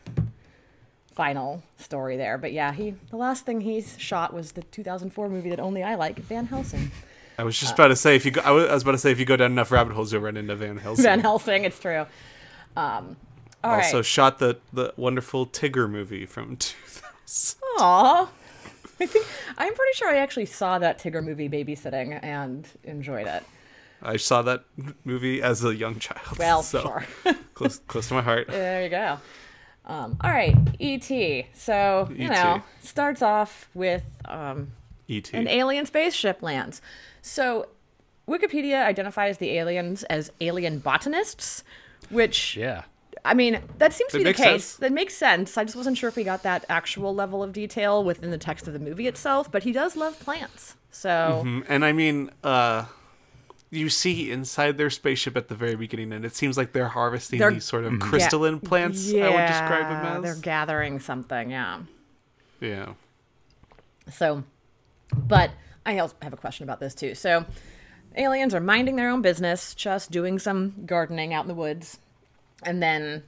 final 1.13 1.63
story 1.77 2.17
there. 2.17 2.37
But 2.37 2.53
yeah, 2.53 2.73
he 2.73 2.95
the 3.09 3.17
last 3.17 3.45
thing 3.45 3.61
he 3.61 3.81
shot 3.81 4.33
was 4.33 4.53
the 4.53 4.63
2004 4.63 5.29
movie 5.29 5.49
that 5.49 5.59
only 5.59 5.83
I 5.83 5.95
like, 5.95 6.19
Van 6.19 6.45
Helsing. 6.45 6.91
I 7.37 7.43
was 7.43 7.59
just 7.59 7.73
about 7.73 7.87
to 7.87 7.95
say 7.95 8.15
if 8.15 8.25
you 8.25 8.31
go, 8.31 8.41
I 8.41 8.51
was 8.51 8.83
about 8.83 8.91
to 8.91 8.97
say 8.97 9.11
if 9.11 9.19
you 9.19 9.25
go 9.25 9.35
down 9.35 9.51
enough 9.51 9.71
rabbit 9.71 9.93
holes, 9.93 10.13
you'll 10.13 10.21
run 10.21 10.37
into 10.37 10.55
Van 10.55 10.77
Helsing. 10.77 11.03
Van 11.03 11.19
Helsing, 11.19 11.63
it's 11.65 11.79
true. 11.79 12.05
Um, 12.75 13.17
all 13.63 13.71
right. 13.71 13.83
also 13.83 14.01
shot 14.01 14.39
the 14.39 14.57
the 14.73 14.93
wonderful 14.97 15.47
Tigger 15.47 15.89
movie 15.89 16.25
from 16.25 16.57
2000. 16.57 17.59
Aw. 17.79 18.29
I 18.99 19.05
think 19.07 19.25
I'm 19.57 19.73
pretty 19.73 19.93
sure 19.95 20.09
I 20.09 20.17
actually 20.17 20.45
saw 20.45 20.77
that 20.79 20.99
Tigger 20.99 21.23
movie 21.23 21.49
babysitting 21.49 22.19
and 22.21 22.67
enjoyed 22.83 23.27
it. 23.27 23.43
I 24.03 24.17
saw 24.17 24.41
that 24.43 24.63
movie 25.05 25.41
as 25.41 25.63
a 25.63 25.75
young 25.75 25.99
child. 25.99 26.37
Well, 26.37 26.63
so 26.63 26.81
sure. 26.81 27.35
close 27.53 27.79
close 27.87 28.07
to 28.09 28.15
my 28.15 28.21
heart. 28.21 28.47
There 28.47 28.83
you 28.83 28.89
go. 28.89 29.17
Um, 29.85 30.17
all 30.21 30.31
right, 30.31 30.55
E.T. 30.79 31.47
So, 31.53 32.07
you 32.11 32.25
E.T.. 32.25 32.27
know, 32.33 32.61
starts 32.81 33.21
off 33.21 33.67
with 33.73 34.03
um, 34.25 34.71
E.T. 35.07 35.35
an 35.35 35.47
alien 35.47 35.85
spaceship 35.85 36.41
lands. 36.41 36.81
So, 37.21 37.67
Wikipedia 38.27 38.85
identifies 38.85 39.39
the 39.39 39.49
aliens 39.57 40.03
as 40.03 40.31
alien 40.39 40.79
botanists, 40.79 41.63
which, 42.09 42.55
Yeah. 42.55 42.83
I 43.23 43.33
mean, 43.35 43.59
that 43.77 43.93
seems 43.93 44.11
to 44.13 44.17
That 44.19 44.23
be 44.23 44.31
the 44.31 44.33
case. 44.37 44.65
sense. 44.65 44.75
That 44.77 44.91
makes 44.91 45.15
sense. 45.15 45.55
I 45.57 45.63
just 45.63 45.75
wasn't 45.75 45.95
sure 45.97 46.09
if 46.09 46.15
we 46.15 46.23
got 46.23 46.41
that 46.43 46.65
actual 46.69 47.13
level 47.13 47.43
of 47.43 47.53
detail 47.53 48.03
within 48.03 48.31
the 48.31 48.37
text 48.39 48.67
of 48.67 48.73
the 48.73 48.79
movie 48.79 49.05
itself, 49.07 49.51
but 49.51 49.61
he 49.63 49.71
does 49.71 49.95
love 49.95 50.19
plants. 50.19 50.75
So, 50.89 51.43
Mm, 51.45 51.65
And 51.69 51.85
I 51.85 51.91
mean, 51.91 52.31
uh, 52.43 52.85
you 53.71 53.89
see 53.89 54.29
inside 54.29 54.77
their 54.77 54.89
spaceship 54.89 55.37
at 55.37 55.47
the 55.47 55.55
very 55.55 55.75
beginning, 55.75 56.11
and 56.11 56.25
it 56.25 56.35
seems 56.35 56.57
like 56.57 56.73
they're 56.73 56.89
harvesting 56.89 57.39
They're- 57.39 57.51
these 57.51 57.65
sort 57.65 57.85
of 57.85 57.99
crystalline 57.99 58.59
plants. 58.59 59.11
I 59.11 59.29
would 59.29 59.47
describe 59.47 59.89
them 59.89 60.03
yeah, 60.03 60.17
as. 60.17 60.23
They're 60.23 60.35
gathering 60.35 60.99
something, 60.99 61.51
yeah. 61.51 61.79
yeah. 62.59 62.93
So, 64.11 64.43
but 65.15 65.51
I 65.85 65.97
also 65.99 66.15
have 66.21 66.33
a 66.33 66.37
question 66.37 66.65
about 66.65 66.81
this 66.81 66.93
too. 66.93 67.15
So, 67.15 67.45
aliens 68.17 68.53
are 68.53 68.59
minding 68.59 68.97
their 68.97 69.09
own 69.09 69.21
business, 69.21 69.73
just 69.73 70.11
doing 70.11 70.37
some 70.37 70.73
gardening 70.85 71.33
out 71.33 71.45
in 71.45 71.47
the 71.47 71.55
woods, 71.55 71.97
and 72.63 72.83
then 72.83 73.23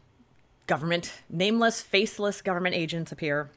government, 0.67 1.21
nameless, 1.29 1.81
faceless 1.81 2.41
government 2.41 2.75
agents 2.75 3.13
appear, 3.13 3.49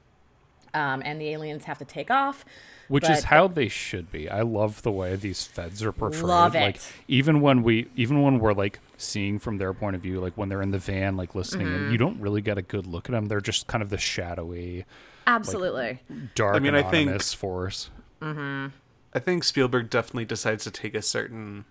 um, 0.73 1.03
and 1.05 1.21
the 1.21 1.31
aliens 1.31 1.65
have 1.65 1.79
to 1.79 1.85
take 1.85 2.13
off. 2.13 2.45
Which 2.89 3.03
But- 3.03 3.11
is 3.19 3.25
how 3.25 3.49
they 3.49 3.69
should 3.69 4.13
be. 4.13 4.29
I 4.31 4.43
love 4.43 4.83
the 4.83 4.93
way 4.93 5.17
these 5.17 5.45
feds 5.45 5.83
are 5.83 5.91
portrayed. 5.93 6.23
Love 6.23 6.55
Like 6.55 6.79
even 7.09 7.41
when 7.41 7.63
we 7.65 7.89
even 7.97 8.23
when 8.23 8.39
we're 8.39 8.53
like 8.53 8.79
seeing 8.97 9.39
from 9.39 9.59
their 9.59 9.73
point 9.73 9.97
of 9.97 10.03
view, 10.03 10.21
like 10.21 10.35
when 10.35 10.49
they're 10.49 10.63
in 10.63 10.71
the 10.71 10.79
van, 10.79 11.17
like 11.17 11.35
listening, 11.35 11.67
Mm-hmm. 11.67 11.83
and 11.85 11.93
you 11.93 11.99
don't 11.99 12.21
really 12.21 12.41
get 12.41 12.59
a 12.59 12.63
good 12.63 12.87
look 12.87 13.09
at 13.09 13.13
them. 13.13 13.27
They're 13.27 13.41
just 13.41 13.67
kind 13.67 13.83
of 13.83 13.91
the 13.91 13.99
shadowy, 13.99 14.85
Absolutely. 15.27 15.99
dark, 16.35 16.55
I 16.57 16.59
mean, 16.61 16.75
I 16.75 16.83
think- 16.83 17.09
anonymous 17.09 17.35
force. 17.35 17.91
I 18.23 19.19
think 19.19 19.45
Spielberg 19.45 19.89
definitely 19.91 20.25
decides 20.25 20.65
to 20.65 20.71
take 20.71 20.95
a 20.95 21.03
certain 21.03 21.65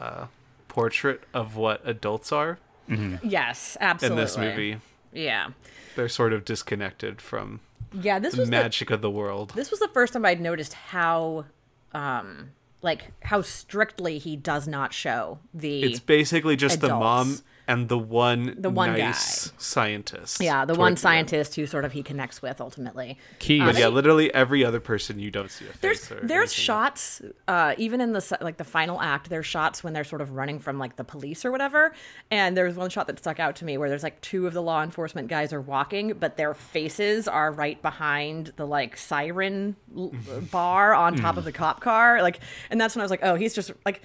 uh, 0.00 0.26
portrait 0.68 1.22
of 1.34 1.56
what 1.56 1.80
adults 1.86 2.32
are 2.32 2.58
Mm-hmm. 2.88 3.26
yes, 3.28 3.76
absolutely. 3.80 4.18
in 4.18 4.24
this 4.24 4.36
movie. 4.36 4.76
Yeah. 5.12 5.50
They're 5.94 6.08
sort 6.08 6.32
of 6.32 6.44
disconnected 6.44 7.20
from 7.20 7.60
Yeah, 8.00 8.18
this 8.18 8.34
the 8.34 8.40
was 8.40 8.50
the, 8.50 8.56
magic 8.56 8.90
of 8.90 9.00
the 9.02 9.10
world. 9.10 9.52
this 9.54 9.70
was 9.70 9.80
the 9.80 9.88
first 9.88 10.12
time 10.12 10.24
I'd 10.24 10.40
noticed 10.40 10.72
how 10.74 11.46
um 11.92 12.50
like 12.82 13.12
how 13.22 13.42
strictly 13.42 14.18
he 14.18 14.36
does 14.36 14.66
not 14.66 14.92
show 14.92 15.38
the 15.54 15.82
It's 15.82 16.00
basically 16.00 16.56
just 16.56 16.80
the 16.80 16.88
mom 16.88 17.28
adults. 17.28 17.42
And 17.68 17.88
the 17.88 17.98
one 17.98 18.54
The 18.58 18.70
one 18.70 18.92
nice 18.98 19.52
scientist. 19.58 20.40
yeah, 20.40 20.64
the 20.64 20.74
one 20.74 20.96
scientist 20.96 21.54
who 21.54 21.66
sort 21.66 21.84
of 21.84 21.92
he 21.92 22.02
connects 22.02 22.42
with 22.42 22.60
ultimately. 22.60 23.18
Key. 23.38 23.60
But 23.60 23.78
yeah, 23.78 23.88
literally 23.88 24.32
every 24.34 24.64
other 24.64 24.80
person 24.80 25.18
you 25.18 25.30
don't 25.30 25.50
see 25.50 25.66
a 25.66 25.68
There's 25.80 26.06
face. 26.06 26.18
or 26.22 26.26
there's 26.26 26.52
shots 26.52 27.22
uh, 27.48 27.74
even 27.78 28.00
in 28.00 28.12
the 28.12 28.38
like 28.40 28.56
the 28.56 28.64
final 28.64 29.00
act. 29.00 29.30
There's 29.30 29.46
shots 29.46 29.84
when 29.84 29.92
they're 29.92 30.04
sort 30.04 30.20
of 30.20 30.32
running 30.32 30.58
from 30.58 30.78
like 30.78 30.96
the 30.96 31.04
police 31.04 31.44
or 31.44 31.50
whatever. 31.52 31.92
And 32.30 32.56
there's 32.56 32.74
one 32.74 32.90
shot 32.90 33.06
that 33.06 33.18
stuck 33.18 33.38
out 33.38 33.56
to 33.56 33.64
me 33.64 33.78
where 33.78 33.88
there's 33.88 34.02
like 34.02 34.20
two 34.20 34.46
of 34.46 34.52
the 34.54 34.62
law 34.62 34.82
enforcement 34.82 35.28
guys 35.28 35.52
are 35.52 35.60
walking, 35.60 36.14
but 36.14 36.36
their 36.36 36.54
faces 36.54 37.28
are 37.28 37.52
right 37.52 37.80
behind 37.80 38.52
the 38.56 38.66
like 38.66 38.96
siren 38.96 39.76
bar 40.50 40.94
on 40.94 41.16
top 41.16 41.36
of 41.36 41.44
the 41.44 41.52
cop 41.52 41.80
car. 41.80 42.22
Like, 42.22 42.40
and 42.70 42.80
that's 42.80 42.94
when 42.94 43.00
I 43.00 43.04
was 43.04 43.10
like, 43.10 43.20
oh, 43.22 43.34
he's 43.36 43.54
just 43.54 43.70
like. 43.86 44.02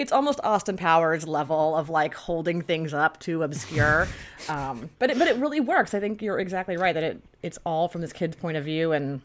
It's 0.00 0.12
almost 0.12 0.40
Austin 0.42 0.78
Powers 0.78 1.28
level 1.28 1.76
of 1.76 1.90
like 1.90 2.14
holding 2.14 2.62
things 2.62 2.94
up 2.94 3.20
to 3.20 3.42
obscure, 3.42 4.08
um, 4.48 4.88
but 4.98 5.10
it, 5.10 5.18
but 5.18 5.28
it 5.28 5.36
really 5.36 5.60
works. 5.60 5.92
I 5.92 6.00
think 6.00 6.22
you're 6.22 6.38
exactly 6.38 6.78
right 6.78 6.94
that 6.94 7.02
it 7.02 7.22
it's 7.42 7.58
all 7.66 7.86
from 7.86 8.00
this 8.00 8.14
kid's 8.14 8.34
point 8.34 8.56
of 8.56 8.64
view, 8.64 8.92
and 8.92 9.20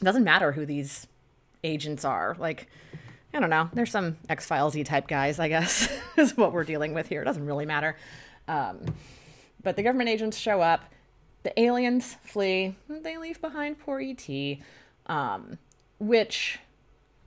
it 0.00 0.04
doesn't 0.04 0.22
matter 0.22 0.52
who 0.52 0.64
these 0.64 1.08
agents 1.64 2.04
are. 2.04 2.36
Like, 2.38 2.68
I 3.34 3.40
don't 3.40 3.50
know. 3.50 3.68
There's 3.72 3.90
some 3.90 4.16
X 4.28 4.46
Files 4.46 4.76
y 4.76 4.84
type 4.84 5.08
guys, 5.08 5.40
I 5.40 5.48
guess, 5.48 5.88
is 6.16 6.36
what 6.36 6.52
we're 6.52 6.62
dealing 6.62 6.94
with 6.94 7.08
here. 7.08 7.22
It 7.22 7.24
doesn't 7.24 7.44
really 7.44 7.66
matter. 7.66 7.96
Um, 8.46 8.84
but 9.60 9.74
the 9.74 9.82
government 9.82 10.08
agents 10.08 10.36
show 10.36 10.60
up. 10.60 10.84
The 11.42 11.58
aliens 11.60 12.16
flee. 12.22 12.76
They 12.88 13.18
leave 13.18 13.40
behind 13.40 13.80
poor 13.80 14.00
ET. 14.00 14.28
Um, 15.06 15.58
which, 15.98 16.60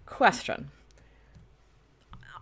question. 0.05 0.71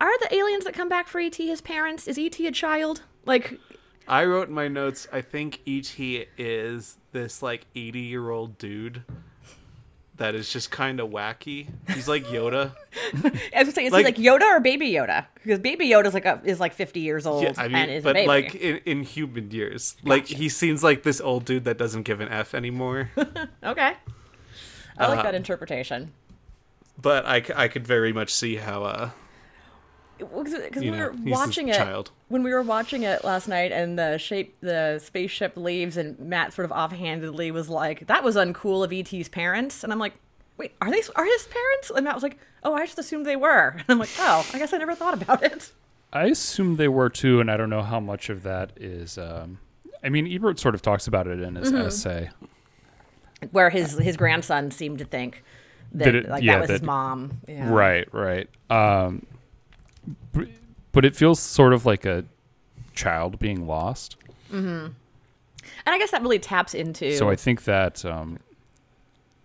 Are 0.04 0.18
the 0.18 0.34
aliens 0.34 0.64
that 0.64 0.74
come 0.74 0.90
back 0.90 1.08
for 1.08 1.18
ET 1.18 1.34
his 1.34 1.62
parents? 1.62 2.06
Is 2.06 2.18
ET 2.18 2.38
a 2.40 2.50
child? 2.50 3.00
Like, 3.24 3.58
I 4.06 4.26
wrote 4.26 4.48
in 4.48 4.54
my 4.54 4.68
notes. 4.68 5.08
I 5.10 5.22
think 5.22 5.60
E.T. 5.64 6.26
is 6.36 6.98
this 7.12 7.42
like 7.42 7.64
80 7.74 8.00
year 8.00 8.28
old 8.28 8.58
dude 8.58 9.02
that 10.18 10.34
is 10.34 10.52
just 10.52 10.70
kind 10.70 11.00
of 11.00 11.08
wacky. 11.08 11.68
He's 11.88 12.06
like 12.06 12.26
Yoda. 12.26 12.72
I 13.24 13.30
was 13.30 13.32
gonna 13.64 13.72
say, 13.72 13.86
is 13.86 13.92
Like- 13.94 14.16
he 14.18 14.30
like 14.30 14.40
Yoda 14.42 14.44
or 14.44 14.60
Baby 14.60 14.90
Yoda? 14.92 15.24
Because 15.42 15.58
Baby 15.60 15.88
Yoda 15.88 16.04
is 16.04 16.12
like 16.12 16.26
a, 16.26 16.38
is 16.44 16.60
like 16.60 16.74
50 16.74 17.00
years 17.00 17.24
old 17.24 17.42
Yeah, 17.42 17.54
I 17.56 17.64
and 17.64 17.72
mean, 17.72 17.88
is 17.88 18.04
a 18.04 18.12
but 18.12 18.26
like 18.26 18.54
in, 18.54 18.76
in 18.84 19.02
human 19.04 19.50
years, 19.50 19.96
like 20.04 20.26
he 20.26 20.50
seems 20.50 20.84
like 20.84 21.02
this 21.02 21.18
old 21.22 21.46
dude 21.46 21.64
that 21.64 21.78
doesn't 21.78 22.02
give 22.02 22.20
an 22.20 22.28
f 22.28 22.52
anymore. 22.54 23.10
Okay. 23.64 23.94
I 24.98 25.08
like 25.08 25.20
Uh, 25.20 25.22
that 25.22 25.34
interpretation. 25.34 26.12
but 27.00 27.24
I, 27.24 27.42
I 27.56 27.68
could 27.68 27.86
very 27.86 28.12
much 28.12 28.30
see 28.34 28.56
how 28.56 28.84
uh 28.84 29.10
Because 30.18 30.82
we 30.82 30.90
know 30.90 30.98
were 30.98 31.14
watching 31.24 31.68
it 31.68 31.76
child. 31.76 32.10
when 32.28 32.42
we 32.42 32.52
were 32.52 32.62
watching 32.62 33.02
it 33.02 33.24
last 33.24 33.48
night, 33.48 33.72
and 33.72 33.98
the 33.98 34.16
shape 34.18 34.56
the 34.60 35.00
spaceship 35.02 35.56
leaves, 35.56 35.96
and 35.96 36.18
Matt 36.18 36.52
sort 36.52 36.64
of 36.64 36.72
offhandedly 36.72 37.50
was 37.50 37.68
like, 37.68 38.06
"That 38.06 38.22
was 38.22 38.36
uncool 38.36 38.84
of 38.84 38.92
ET's 38.92 39.28
parents," 39.28 39.82
and 39.82 39.92
I'm 39.92 39.98
like, 39.98 40.14
"Wait, 40.56 40.72
are 40.80 40.90
they 40.90 41.02
are 41.16 41.24
his 41.24 41.46
parents?" 41.48 41.90
And 41.94 42.04
Matt 42.04 42.14
was 42.14 42.22
like, 42.22 42.38
"Oh, 42.62 42.74
I 42.74 42.86
just 42.86 42.98
assumed 42.98 43.26
they 43.26 43.36
were," 43.36 43.70
and 43.76 43.84
I'm 43.88 43.98
like, 43.98 44.10
"Oh, 44.18 44.48
I 44.52 44.58
guess 44.58 44.72
I 44.72 44.78
never 44.78 44.94
thought 44.94 45.14
about 45.20 45.42
it." 45.42 45.72
I 46.12 46.26
assume 46.26 46.76
they 46.76 46.86
were 46.88 47.08
too, 47.10 47.40
and 47.40 47.50
I 47.50 47.56
don't 47.56 47.70
know 47.70 47.82
how 47.82 47.98
much 47.98 48.30
of 48.30 48.44
that 48.44 48.70
is. 48.76 49.18
Um, 49.18 49.58
I 50.04 50.10
mean, 50.10 50.32
Ebert 50.32 50.60
sort 50.60 50.76
of 50.76 50.82
talks 50.82 51.08
about 51.08 51.26
it 51.26 51.40
in 51.40 51.56
his 51.56 51.72
Mm-hmm. 51.72 51.86
essay. 51.88 52.30
Where 53.50 53.68
his 53.70 53.98
his 53.98 54.16
grandson 54.16 54.70
seemed 54.70 55.00
to 55.00 55.04
think 55.04 55.42
that, 55.92 56.04
That 56.04 56.14
it- 56.14 56.28
like 56.28 56.42
yeah, 56.44 56.52
that 56.54 56.60
was 56.60 56.70
his 56.70 56.82
mom. 56.82 57.38
Yeah. 57.48 57.68
Right, 57.70 58.08
right. 58.14 58.48
Um, 58.70 59.18
b- 59.20 59.26
but 60.92 61.04
it 61.04 61.14
feels 61.16 61.40
sort 61.40 61.72
of 61.72 61.84
like 61.86 62.04
a 62.04 62.24
child 62.94 63.38
being 63.38 63.66
lost. 63.66 64.16
Mm-hmm. 64.52 64.86
and 64.86 64.94
I 65.86 65.98
guess 65.98 66.10
that 66.12 66.22
really 66.22 66.38
taps 66.38 66.74
into. 66.74 67.12
So 67.16 67.28
I 67.30 67.36
think 67.36 67.64
that. 67.64 68.04
Um, 68.04 68.38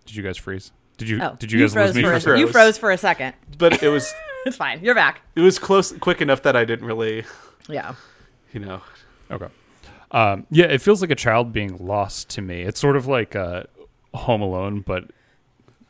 did 0.06 0.16
you 0.16 0.24
guys 0.24 0.38
freeze? 0.38 0.72
Did 0.98 1.10
you? 1.10 1.20
oh, 1.22 1.36
did 1.40 1.52
you 1.52 1.60
guys 1.60 1.74
froze 1.74 1.96
lose 1.96 1.96
me? 1.96 2.02
for 2.04 2.20
For, 2.20 2.34
a, 2.36 2.40
you 2.40 2.46
froze. 2.48 2.54
froze 2.54 2.78
for 2.78 2.92
a 2.92 2.98
second. 2.98 3.34
But 3.58 3.82
it 3.84 3.90
was 3.90 4.12
It's 4.46 4.56
fine. 4.58 4.84
You're 4.84 4.96
back. 4.96 5.22
it 5.36 5.42
was 5.42 5.60
close, 5.60 5.92
quick 5.94 6.22
enough 6.22 6.44
that 6.44 6.56
I 6.56 6.64
didn't 6.66 6.86
really, 6.86 7.26
Yeah. 7.68 7.96
you 8.54 8.60
know. 8.62 8.82
okay. 9.30 9.48
Um, 10.12 10.48
yeah, 10.50 10.66
it 10.66 10.82
feels 10.82 11.02
like 11.02 11.12
a 11.12 11.16
child 11.16 11.52
being 11.54 11.76
lost 11.78 12.30
to 12.32 12.42
me. 12.42 12.62
It's 12.62 12.80
sort 12.80 12.96
of 12.96 13.06
like 13.06 13.36
uh, 13.36 13.64
Home 14.14 14.42
Alone, 14.42 14.80
but 14.80 15.06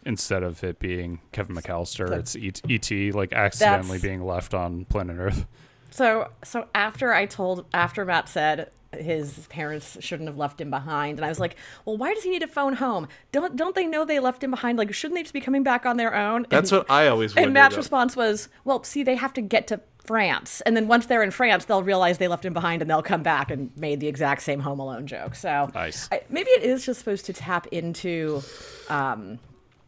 instead 0.10 0.44
of 0.44 0.62
it 0.64 0.80
being 0.80 1.20
Kevin 1.32 1.56
McCallister, 1.56 2.12
it's 2.12 2.36
E- 2.36 2.52
E.T. 2.68 3.12
like 3.14 3.32
accidentally 3.32 4.00
That's- 4.00 4.02
being 4.02 4.26
left 4.26 4.54
on 4.54 4.84
planet 4.86 5.18
Earth. 5.20 5.46
So 5.92 6.30
so 6.44 6.68
after 6.76 7.14
I 7.14 7.26
told 7.26 7.66
after 7.74 8.06
Matt 8.06 8.28
said 8.30 8.70
his 8.98 9.46
parents 9.48 9.98
shouldn't 10.02 10.28
have 10.28 10.38
left 10.38 10.60
him 10.60 10.70
behind 10.72 11.18
and 11.20 11.26
I 11.26 11.30
was 11.30 11.40
like, 11.40 11.56
"Well, 11.86 11.98
why 11.98 12.14
does 12.14 12.24
he 12.24 12.30
need 12.32 12.42
to 12.42 12.48
phone 12.48 12.74
home? 12.74 13.08
Don't 13.32 13.56
don't 13.56 13.76
they 13.76 13.86
know 13.88 14.04
they 14.06 14.20
left 14.20 14.44
him 14.44 14.52
behind? 14.52 14.78
Like 14.78 14.94
shouldn't 14.94 15.16
they 15.18 15.24
just 15.24 15.34
be 15.34 15.42
coming 15.42 15.64
back 15.64 15.86
on 15.86 15.98
their 15.98 16.14
own?" 16.16 16.46
That's 16.50 16.72
and, 16.72 16.80
what 16.80 16.92
I 16.92 17.08
always 17.08 17.32
wondered. 17.36 17.46
And 17.48 17.54
Matt's 17.54 17.76
though. 17.76 17.80
response 17.80 18.16
was, 18.16 18.50
"Well, 18.66 18.84
see, 18.84 19.04
they 19.04 19.16
have 19.16 19.34
to 19.34 19.42
get 19.42 19.68
to 19.68 19.80
France, 20.06 20.62
and 20.62 20.76
then 20.76 20.88
once 20.88 21.06
they're 21.06 21.22
in 21.22 21.30
France, 21.32 21.66
they'll 21.66 21.84
realize 21.84 22.18
they 22.18 22.28
left 22.28 22.46
him 22.46 22.54
behind, 22.54 22.82
and 22.82 22.90
they'll 22.90 23.04
come 23.04 23.22
back 23.22 23.52
and 23.52 23.70
made 23.78 24.00
the 24.00 24.08
exact 24.08 24.42
same 24.42 24.60
Home 24.62 24.80
Alone 24.80 25.06
joke." 25.08 25.36
So 25.36 25.70
Nice. 25.74 26.08
I, 26.12 26.22
maybe 26.30 26.50
it 26.52 26.64
is 26.64 26.84
just 26.86 27.00
supposed 27.00 27.26
to 27.26 27.34
tap 27.34 27.68
into 27.68 28.42
um, 28.90 29.38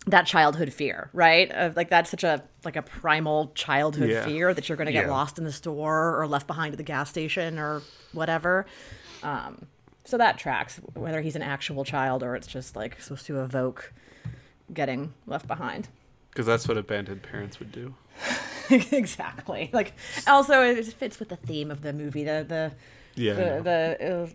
that 0.07 0.25
childhood 0.25 0.73
fear, 0.73 1.09
right? 1.13 1.51
Of 1.51 1.75
like 1.75 1.89
that's 1.89 2.09
such 2.09 2.23
a 2.23 2.43
like 2.65 2.75
a 2.75 2.81
primal 2.81 3.51
childhood 3.55 4.09
Yeah. 4.09 4.25
fear 4.25 4.53
that 4.53 4.67
you're 4.67 4.75
going 4.77 4.87
to 4.87 4.91
get 4.91 5.05
Yeah. 5.05 5.11
lost 5.11 5.37
in 5.37 5.43
the 5.43 5.51
store 5.51 6.19
or 6.19 6.27
left 6.27 6.47
behind 6.47 6.73
at 6.73 6.77
the 6.77 6.83
gas 6.83 7.09
station 7.09 7.59
or 7.59 7.81
whatever. 8.11 8.65
Um, 9.23 9.67
so 10.03 10.17
that 10.17 10.37
tracks 10.39 10.77
whether 10.95 11.21
he's 11.21 11.35
an 11.35 11.43
actual 11.43 11.83
child 11.85 12.23
or 12.23 12.35
it's 12.35 12.47
just 12.47 12.75
like 12.75 12.99
supposed 12.99 13.27
to 13.27 13.41
evoke 13.43 13.93
getting 14.73 15.13
left 15.27 15.47
behind. 15.47 15.87
because 16.31 16.45
that's 16.47 16.67
what 16.67 16.77
abandoned 16.77 17.21
parents 17.21 17.59
would 17.59 17.71
do. 17.71 17.93
exactly. 18.91 19.69
Like 19.73 19.93
also 20.27 20.63
it 20.63 20.83
fits 20.93 21.19
with 21.19 21.29
the 21.29 21.35
theme 21.35 21.69
of 21.69 21.81
the 21.81 21.93
movie. 21.93 22.23
The 22.23 22.43
the 22.47 22.71
Yeah. 23.15 23.33
The, 23.33 23.61
the 23.99 24.13
uh, 24.23 24.27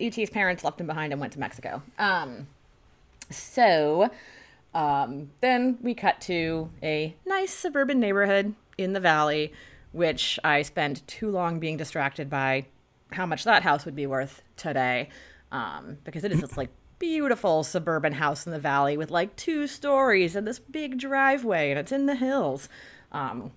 ET's 0.00 0.30
parents 0.30 0.64
left 0.64 0.80
him 0.80 0.86
behind 0.88 1.12
and 1.12 1.20
went 1.20 1.32
to 1.34 1.38
Mexico. 1.38 1.82
Um, 1.98 2.48
so 3.30 4.10
um, 4.74 5.30
then 5.40 5.78
we 5.82 5.94
cut 5.94 6.20
to 6.22 6.70
a 6.82 7.14
nice 7.26 7.52
suburban 7.52 8.00
neighborhood 8.00 8.54
in 8.78 8.92
the 8.92 9.00
valley, 9.00 9.52
which 9.92 10.38
I 10.42 10.62
spent 10.62 11.06
too 11.06 11.30
long 11.30 11.58
being 11.58 11.76
distracted 11.76 12.30
by 12.30 12.66
how 13.12 13.26
much 13.26 13.44
that 13.44 13.62
house 13.62 13.84
would 13.84 13.96
be 13.96 14.06
worth 14.06 14.42
today, 14.56 15.10
um, 15.50 15.98
because 16.04 16.24
it 16.24 16.32
is 16.32 16.40
this 16.40 16.56
like 16.56 16.70
beautiful 16.98 17.64
suburban 17.64 18.14
house 18.14 18.46
in 18.46 18.52
the 18.52 18.58
valley 18.58 18.96
with 18.96 19.10
like 19.10 19.34
two 19.36 19.66
stories 19.66 20.34
and 20.34 20.46
this 20.46 20.58
big 20.58 20.98
driveway, 20.98 21.70
and 21.70 21.78
it's 21.78 21.92
in 21.92 22.06
the 22.06 22.14
hills. 22.14 22.68
Um, 23.10 23.52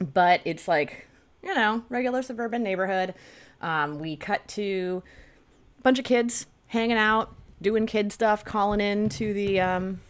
but 0.00 0.40
it's 0.44 0.66
like 0.66 1.06
you 1.42 1.54
know 1.54 1.84
regular 1.88 2.22
suburban 2.22 2.64
neighborhood. 2.64 3.14
Um, 3.60 4.00
we 4.00 4.16
cut 4.16 4.48
to 4.48 5.02
a 5.78 5.82
bunch 5.82 5.98
of 5.98 6.04
kids 6.04 6.46
hanging 6.66 6.96
out 6.96 7.34
doing 7.62 7.86
kid 7.86 8.12
stuff 8.12 8.44
calling 8.44 8.80
in 8.80 9.08
to 9.10 9.32
the 9.34 9.60
um, 9.60 10.00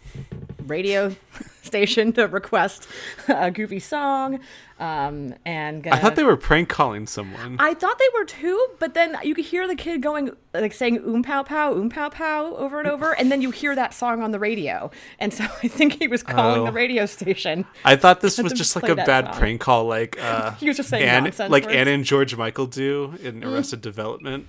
radio 0.67 1.15
station 1.61 2.11
to 2.13 2.27
request 2.27 2.87
a 3.27 3.51
goofy 3.51 3.79
song 3.79 4.39
um, 4.79 5.35
and 5.45 5.85
I 5.87 5.99
thought 5.99 6.15
they 6.15 6.23
were 6.23 6.35
prank 6.35 6.67
calling 6.67 7.05
someone. 7.05 7.57
I 7.59 7.75
thought 7.75 7.99
they 7.99 8.07
were 8.17 8.25
too, 8.25 8.67
but 8.79 8.95
then 8.95 9.15
you 9.21 9.35
could 9.35 9.45
hear 9.45 9.67
the 9.67 9.75
kid 9.75 10.01
going, 10.01 10.31
like 10.55 10.73
saying 10.73 10.97
"oom 11.07 11.21
pow 11.21 11.43
pow, 11.43 11.71
oom 11.71 11.87
pow 11.91 12.09
pow" 12.09 12.55
over 12.55 12.79
and 12.79 12.87
over, 12.87 13.11
and 13.15 13.31
then 13.31 13.43
you 13.43 13.51
hear 13.51 13.75
that 13.75 13.93
song 13.93 14.23
on 14.23 14.31
the 14.31 14.39
radio, 14.39 14.89
and 15.19 15.31
so 15.31 15.43
I 15.63 15.67
think 15.67 15.99
he 15.99 16.07
was 16.07 16.23
calling 16.23 16.61
Oh. 16.61 16.65
the 16.65 16.71
radio 16.71 17.05
station. 17.05 17.63
I 17.85 17.95
thought 17.95 18.21
this 18.21 18.37
was 18.41 18.53
just 18.53 18.75
like 18.75 18.89
a 18.89 18.95
bad 18.95 19.25
song. 19.25 19.33
prank 19.35 19.61
call, 19.61 19.85
like 19.85 20.17
uh, 20.19 20.53
He 20.53 20.67
was 20.67 20.77
just 20.77 20.89
saying 20.89 21.03
Anne, 21.07 21.25
nonsense 21.25 21.51
like 21.51 21.65
words. 21.65 21.75
Mm. 21.75 21.79
Anna 21.79 21.91
and 21.91 22.03
George 22.03 22.35
Michael 22.35 22.65
do 22.65 23.13
in 23.21 23.43
Arrested 23.43 23.81
Development. 23.81 24.47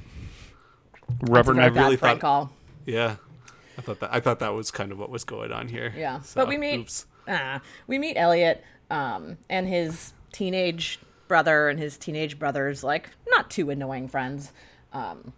Rubber 1.21 1.53
bad 1.53 1.75
really 1.77 1.99
prank 1.99 2.21
thought- 2.23 2.49
call. 2.49 2.53
Yeah, 2.87 3.17
I 3.79 3.81
thought 3.83 4.01
that 4.01 4.13
I 4.13 4.21
thought 4.21 4.39
that 4.41 4.55
was 4.55 4.71
kind 4.71 4.93
of 4.93 4.99
what 4.99 5.11
was 5.11 5.25
going 5.25 5.53
on 5.53 5.69
here. 5.69 5.93
Yeah, 5.97 6.21
So, 6.21 6.41
but 6.41 6.49
we 6.49 6.57
meet 6.57 7.05
ah, 7.29 7.61
we 7.87 7.99
meet 7.99 8.17
Elliot 8.17 8.63
um, 8.91 9.39
and 9.49 9.69
his 9.69 10.13
teenage 10.33 10.99
brother 11.29 11.69
and 11.69 11.79
his 11.79 11.97
teenage 11.97 12.39
brother's 12.39 12.85
like 12.85 13.11
not 13.29 13.51
too 13.51 13.71
annoying 13.71 14.09
friends, 14.09 14.53
um, 14.93 15.33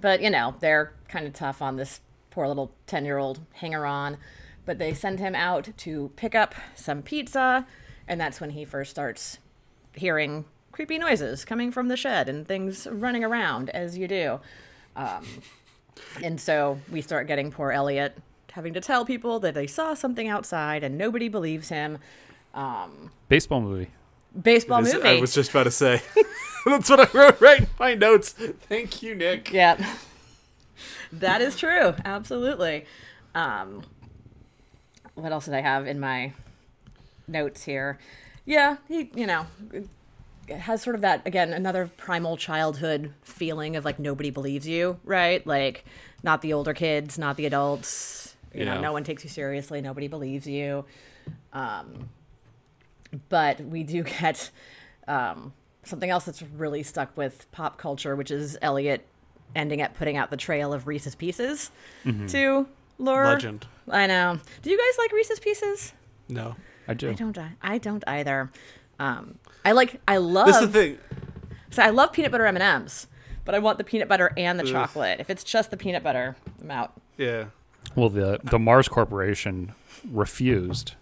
but 0.00 0.20
you 0.20 0.30
know 0.30 0.54
they're 0.60 0.92
kind 1.08 1.26
of 1.26 1.32
tough 1.32 1.62
on 1.62 1.76
this 1.76 2.00
poor 2.30 2.46
little 2.46 2.72
ten 2.86 3.04
year 3.04 3.18
old 3.18 3.40
hanger 3.54 3.86
on. 3.86 4.18
But 4.64 4.78
they 4.78 4.94
send 4.94 5.20
him 5.20 5.36
out 5.36 5.68
to 5.76 6.10
pick 6.16 6.34
up 6.34 6.54
some 6.74 7.02
pizza, 7.02 7.66
and 8.08 8.20
that's 8.20 8.40
when 8.40 8.50
he 8.50 8.64
first 8.64 8.90
starts 8.90 9.38
hearing 9.94 10.44
creepy 10.72 10.98
noises 10.98 11.44
coming 11.44 11.70
from 11.72 11.88
the 11.88 11.96
shed 11.96 12.28
and 12.28 12.46
things 12.46 12.86
running 12.90 13.24
around 13.24 13.70
as 13.70 13.96
you 13.96 14.06
do. 14.06 14.40
Um, 14.94 15.24
and 16.22 16.40
so 16.40 16.78
we 16.90 17.00
start 17.00 17.26
getting 17.26 17.50
poor 17.50 17.70
Elliot 17.72 18.16
having 18.52 18.72
to 18.74 18.80
tell 18.80 19.04
people 19.04 19.38
that 19.40 19.52
they 19.54 19.66
saw 19.66 19.92
something 19.94 20.28
outside 20.28 20.82
and 20.82 20.96
nobody 20.96 21.28
believes 21.28 21.68
him. 21.68 21.98
Um, 22.54 23.10
Baseball 23.28 23.60
movie. 23.60 23.90
baseball 24.40 24.82
This- 24.82 24.94
movie. 24.94 25.08
I 25.08 25.20
was 25.20 25.34
just 25.34 25.50
about 25.50 25.64
to 25.64 25.70
say. 25.70 26.00
That's 26.66 26.90
what 26.90 27.00
I 27.00 27.18
wrote 27.18 27.40
right 27.40 27.60
in 27.60 27.68
my 27.78 27.94
notes. 27.94 28.32
Thank 28.32 29.02
you, 29.02 29.14
Nick. 29.14 29.52
Yeah. 29.52 29.94
that 31.12 31.40
is 31.40 31.56
true. 31.56 31.94
Absolutely. 32.04 32.86
Um, 33.34 33.82
what 35.14 35.30
else 35.32 35.44
did 35.44 35.54
I 35.54 35.60
have 35.60 35.86
in 35.86 36.00
my 36.00 36.32
notes 37.28 37.62
here? 37.64 37.98
Yeah, 38.44 38.78
he, 38.88 39.10
you 39.14 39.26
know, 39.26 39.46
has 40.50 40.82
sort 40.82 40.94
of 40.94 41.02
that, 41.02 41.26
again, 41.26 41.52
another 41.52 41.90
primal 41.96 42.36
childhood 42.36 43.12
feeling 43.22 43.76
of 43.76 43.84
like 43.84 43.98
nobody 43.98 44.30
believes 44.30 44.66
you, 44.66 44.98
right? 45.04 45.46
Like, 45.46 45.84
not 46.22 46.42
the 46.42 46.52
older 46.52 46.74
kids, 46.74 47.18
not 47.18 47.36
the 47.36 47.46
adults. 47.46 48.36
You 48.54 48.64
know, 48.64 48.80
no 48.80 48.92
one 48.92 49.04
takes 49.04 49.22
you 49.22 49.28
seriously. 49.28 49.82
Nobody 49.82 50.08
believes 50.08 50.46
you. 50.46 50.86
Um, 51.52 52.08
but 53.28 53.60
we 53.60 53.82
do 53.82 54.02
get 54.02 54.50
um, 55.06 55.52
something 55.82 56.08
else 56.08 56.24
that's 56.24 56.42
really 56.42 56.82
stuck 56.82 57.14
with 57.16 57.50
pop 57.52 57.76
culture, 57.76 58.16
which 58.16 58.30
is 58.30 58.56
Elliot 58.62 59.06
ending 59.54 59.82
up 59.82 59.94
putting 59.94 60.16
out 60.16 60.30
the 60.30 60.36
trail 60.36 60.72
of 60.72 60.86
Reese's 60.86 61.14
Pieces 61.14 61.70
to 62.28 62.66
Laura. 62.98 63.28
Legend. 63.28 63.66
I 63.88 64.06
know. 64.06 64.40
Do 64.62 64.70
you 64.70 64.78
guys 64.78 64.98
like 64.98 65.12
Reese's 65.12 65.40
Pieces? 65.40 65.92
No. 66.28 66.56
I 66.88 66.94
do. 66.94 67.10
I 67.10 67.12
don't. 67.14 67.36
I, 67.36 67.52
I 67.62 67.78
don't 67.78 68.04
either. 68.06 68.50
Um, 68.98 69.38
I 69.64 69.72
like. 69.72 70.00
I 70.08 70.16
love. 70.18 70.46
This 70.46 70.56
is 70.56 70.70
the 70.70 70.80
thing. 70.80 70.98
So 71.70 71.82
I 71.82 71.90
love 71.90 72.12
peanut 72.12 72.32
butter 72.32 72.46
M 72.46 72.56
and 72.56 72.62
M's, 72.62 73.06
but 73.44 73.54
I 73.54 73.58
want 73.58 73.78
the 73.78 73.84
peanut 73.84 74.08
butter 74.08 74.32
and 74.36 74.58
the 74.58 74.64
chocolate. 74.64 75.20
If 75.20 75.28
it's 75.30 75.44
just 75.44 75.70
the 75.70 75.76
peanut 75.76 76.02
butter, 76.02 76.36
I'm 76.62 76.70
out. 76.70 76.92
Yeah. 77.18 77.46
Well, 77.94 78.08
the 78.08 78.40
the 78.44 78.58
Mars 78.58 78.88
Corporation 78.88 79.72
refused, 80.10 80.94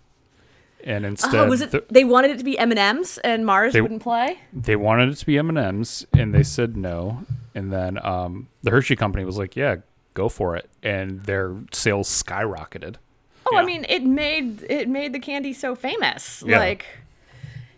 and 0.83 1.05
instead 1.07 1.35
Oh, 1.35 1.49
was 1.49 1.61
it? 1.61 1.71
the- 1.71 1.85
they 1.91 2.05
wanted 2.05 2.31
it 2.33 2.39
to 2.39 2.45
be 2.45 2.59
M 2.59 2.71
and 2.71 2.79
M's, 2.79 3.19
and 3.19 3.47
Mars 3.47 3.73
They- 3.73 3.81
wouldn't 3.81 4.03
play. 4.03 4.39
they 4.53 4.77
wanted 4.77 5.11
it 5.11 5.17
to 5.17 5.27
be 5.27 5.39
M 5.39 5.49
and 5.49 5.59
M's, 5.59 6.07
and 6.13 6.35
they 6.35 6.43
said 6.43 6.77
no. 6.77 7.25
And 7.55 7.73
then 7.73 8.05
um, 8.05 8.49
the 8.63 8.71
Hershey 8.71 8.97
company 8.97 9.25
was 9.25 9.39
like, 9.39 9.55
"Yeah, 9.55 9.77
go 10.15 10.29
for 10.29 10.57
it," 10.57 10.69
and 10.83 11.23
their 11.25 11.55
sales 11.73 12.09
skyrocketed. 12.09 12.97
Oh, 13.47 13.57
I 13.57 13.65
mean, 13.65 13.85
it 13.89 14.03
made 14.03 14.65
it 14.69 14.89
made 14.89 15.13
the 15.13 15.21
candy 15.21 15.53
so 15.53 15.75
famous. 15.77 16.43
Yeah. 16.47 16.59
Like, 16.59 16.87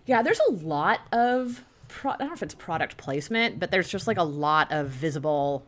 yeah, 0.07 0.23
there's 0.23 0.41
a 0.49 0.53
lot 0.53 1.01
of 1.13 1.65
pro- 1.89 2.13
I 2.13 2.17
don't 2.19 2.29
know 2.29 2.35
if 2.35 2.43
it's 2.43 2.55
product 2.55 2.97
placement, 2.97 3.59
but 3.61 3.71
there's 3.71 3.89
just 3.89 4.07
like 4.07 4.17
a 4.19 4.23
lot 4.25 4.73
of 4.73 4.89
visible 4.89 5.65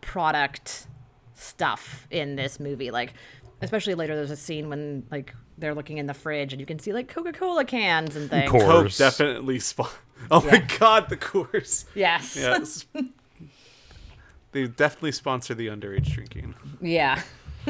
product 0.00 0.86
stuff 1.34 2.06
in 2.10 2.36
this 2.36 2.58
movie. 2.60 2.90
Like, 2.90 3.14
especially 3.60 3.94
later, 3.94 4.14
there's 4.16 4.30
a 4.30 4.36
scene 4.36 4.68
when 4.68 5.04
like 5.10 5.34
they're 5.58 5.74
looking 5.74 5.98
in 5.98 6.06
the 6.06 6.14
fridge 6.14 6.52
and 6.52 6.60
you 6.60 6.66
can 6.66 6.78
see 6.78 6.92
like 6.92 7.08
Coca-Cola 7.08 7.64
cans 7.64 8.16
and 8.16 8.28
things. 8.30 8.50
Coke. 8.50 8.60
Coke 8.62 8.70
Course. 8.70 8.98
definitely 8.98 9.58
spawn. 9.60 9.88
Oh 10.30 10.40
Yeah. 10.44 10.52
my 10.52 10.58
god, 10.78 11.08
the 11.08 11.16
course. 11.16 11.84
Yes. 11.96 12.36
Yes. 12.36 12.86
they 14.52 14.68
definitely 14.68 15.10
sponsor 15.10 15.52
the 15.52 15.66
underage 15.66 16.12
drinking. 16.12 16.54
Yeah. 16.80 17.20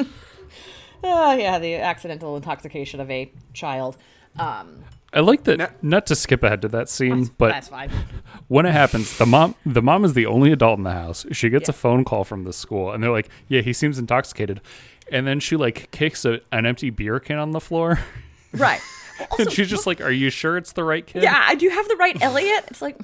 oh 1.02 1.32
yeah, 1.32 1.58
the 1.58 1.76
accidental 1.76 2.36
intoxication 2.36 3.00
of 3.00 3.10
a 3.10 3.32
child. 3.54 3.96
Um, 4.38 4.84
I 5.14 5.20
like 5.20 5.44
that. 5.44 5.58
No- 5.58 5.68
Not 5.82 6.06
to 6.06 6.16
skip 6.16 6.42
ahead 6.42 6.62
to 6.62 6.68
that 6.68 6.88
scene, 6.88 7.30
but 7.38 7.48
that's 7.48 7.68
fine. 7.68 7.90
when 8.48 8.64
it 8.66 8.72
happens, 8.72 9.18
the 9.18 9.26
mom 9.26 9.54
the 9.66 9.82
mom 9.82 10.04
is 10.04 10.14
the 10.14 10.26
only 10.26 10.52
adult 10.52 10.78
in 10.78 10.84
the 10.84 10.92
house. 10.92 11.26
She 11.32 11.48
gets 11.50 11.68
a 11.68 11.72
phone 11.72 12.04
call 12.04 12.24
from 12.24 12.44
the 12.44 12.52
school, 12.52 12.90
and 12.92 13.02
they're 13.02 13.10
like, 13.12 13.28
"Yeah, 13.48 13.60
he 13.60 13.72
seems 13.72 13.98
intoxicated," 13.98 14.60
and 15.10 15.26
then 15.26 15.38
she 15.40 15.56
like 15.56 15.90
kicks 15.90 16.24
a, 16.24 16.40
an 16.50 16.64
empty 16.66 16.90
beer 16.90 17.20
can 17.20 17.38
on 17.38 17.50
the 17.50 17.60
floor, 17.60 18.00
Right. 18.54 18.80
Also, 19.30 19.42
and 19.44 19.52
she's 19.52 19.68
just 19.68 19.86
like, 19.86 20.00
"Are 20.00 20.10
you 20.10 20.30
sure 20.30 20.56
it's 20.56 20.72
the 20.72 20.84
right 20.84 21.06
kid?" 21.06 21.22
Yeah, 21.22 21.42
I 21.46 21.54
do 21.56 21.68
have 21.68 21.86
the 21.88 21.96
right 21.96 22.20
Elliot. 22.22 22.64
It's 22.68 22.80
like 22.82 22.96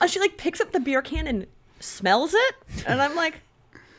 uh, 0.00 0.06
she 0.06 0.20
like 0.20 0.36
picks 0.36 0.60
up 0.60 0.70
the 0.72 0.80
beer 0.80 1.02
can 1.02 1.26
and 1.26 1.46
smells 1.80 2.32
it, 2.32 2.54
and 2.86 3.02
I'm 3.02 3.14
like, 3.16 3.40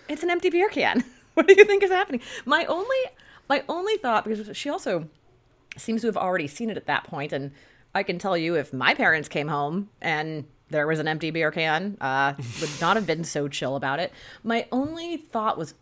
it's 0.08 0.24
an 0.24 0.30
empty 0.30 0.50
beer 0.50 0.70
can. 0.70 1.04
what 1.34 1.48
do 1.48 1.54
you 1.56 1.66
think 1.66 1.84
is 1.84 1.92
happening? 1.92 2.22
My 2.46 2.64
only 2.66 2.98
my 3.50 3.64
only 3.68 3.98
thought 3.98 4.24
because 4.26 4.56
she 4.56 4.70
also 4.70 5.10
seems 5.80 6.02
to 6.02 6.08
have 6.08 6.18
already 6.18 6.48
seen 6.48 6.70
it 6.70 6.78
at 6.78 6.86
that 6.88 7.04
point, 7.06 7.32
and 7.34 7.52
I 7.96 8.04
can 8.04 8.20
tell 8.20 8.38
you 8.38 8.56
if 8.56 8.74
my 8.74 8.94
parents 8.94 9.28
came 9.30 9.48
home 9.48 9.90
and 10.02 10.46
there 10.70 10.86
was 10.86 11.00
an 11.00 11.08
empty 11.08 11.32
beer 11.32 11.50
can, 11.52 11.98
uh, 12.02 12.34
would 12.62 12.70
not 12.82 12.96
have 12.98 13.08
been 13.08 13.24
so 13.24 13.48
chill 13.48 13.76
about 13.76 14.00
it. 14.00 14.12
My 14.44 14.66
only 14.72 15.18
thought 15.18 15.58
was 15.58 15.74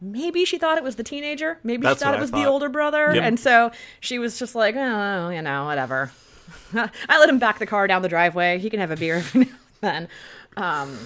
maybe 0.00 0.44
she 0.44 0.58
thought 0.58 0.76
it 0.76 0.84
was 0.84 0.96
the 0.96 1.04
teenager. 1.04 1.58
Maybe 1.62 1.82
That's 1.82 2.00
she 2.00 2.04
thought 2.04 2.14
it 2.14 2.20
was 2.20 2.30
the 2.32 2.44
older 2.44 2.68
brother, 2.68 3.14
Yep. 3.14 3.22
and 3.24 3.40
so 3.40 3.70
she 4.00 4.18
was 4.18 4.38
just 4.38 4.54
like, 4.54 4.74
oh, 4.76 5.28
you 5.30 5.40
know, 5.42 5.64
whatever. 5.64 6.10
I 6.74 7.18
let 7.18 7.28
him 7.28 7.38
back 7.38 7.58
the 7.58 7.66
car 7.66 7.86
down 7.86 8.02
the 8.02 8.08
driveway. 8.08 8.58
He 8.58 8.68
can 8.68 8.80
have 8.80 8.90
a 8.90 8.96
beer 8.96 9.16
every 9.16 9.40
now 9.40 9.46
and 9.46 9.56
then. 9.80 10.08
Um, 10.56 10.98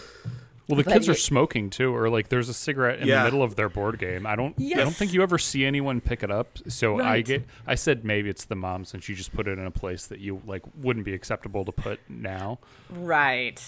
Well, 0.68 0.76
the 0.76 0.84
But 0.84 0.92
kids 0.92 1.08
are 1.08 1.14
smoking 1.14 1.70
too, 1.70 1.96
or 1.96 2.10
like 2.10 2.28
there's 2.28 2.50
a 2.50 2.54
cigarette 2.54 3.00
in 3.00 3.08
Yeah. 3.08 3.20
the 3.20 3.24
middle 3.24 3.42
of 3.42 3.56
their 3.56 3.70
board 3.70 3.98
game. 3.98 4.26
I 4.26 4.36
don't, 4.36 4.54
I 4.60 4.74
don't 4.74 4.94
think 4.94 5.14
you 5.14 5.22
ever 5.22 5.38
see 5.38 5.64
anyone 5.64 6.02
pick 6.02 6.22
it 6.22 6.30
up. 6.30 6.58
So 6.68 7.00
I 7.00 7.22
get, 7.22 7.44
I 7.66 7.74
said 7.74 8.04
maybe 8.04 8.28
it's 8.28 8.44
the 8.44 8.54
mom 8.54 8.84
since 8.84 9.08
you 9.08 9.14
just 9.14 9.32
put 9.34 9.48
it 9.48 9.58
in 9.58 9.64
a 9.64 9.70
place 9.70 10.06
that 10.08 10.18
you 10.20 10.42
like 10.46 10.62
wouldn't 10.76 11.06
be 11.06 11.14
acceptable 11.14 11.64
to 11.64 11.72
put 11.72 12.00
now. 12.10 12.58
Right. 12.90 13.62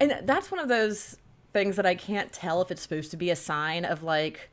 And 0.00 0.18
that's 0.24 0.50
one 0.50 0.58
of 0.60 0.68
those 0.68 1.16
things 1.52 1.76
that 1.76 1.86
I 1.86 1.94
can't 1.94 2.32
tell 2.32 2.60
if 2.62 2.70
it's 2.72 2.82
supposed 2.82 3.12
to 3.12 3.16
be 3.16 3.30
a 3.30 3.36
sign 3.36 3.84
of 3.84 4.02
like, 4.02 4.50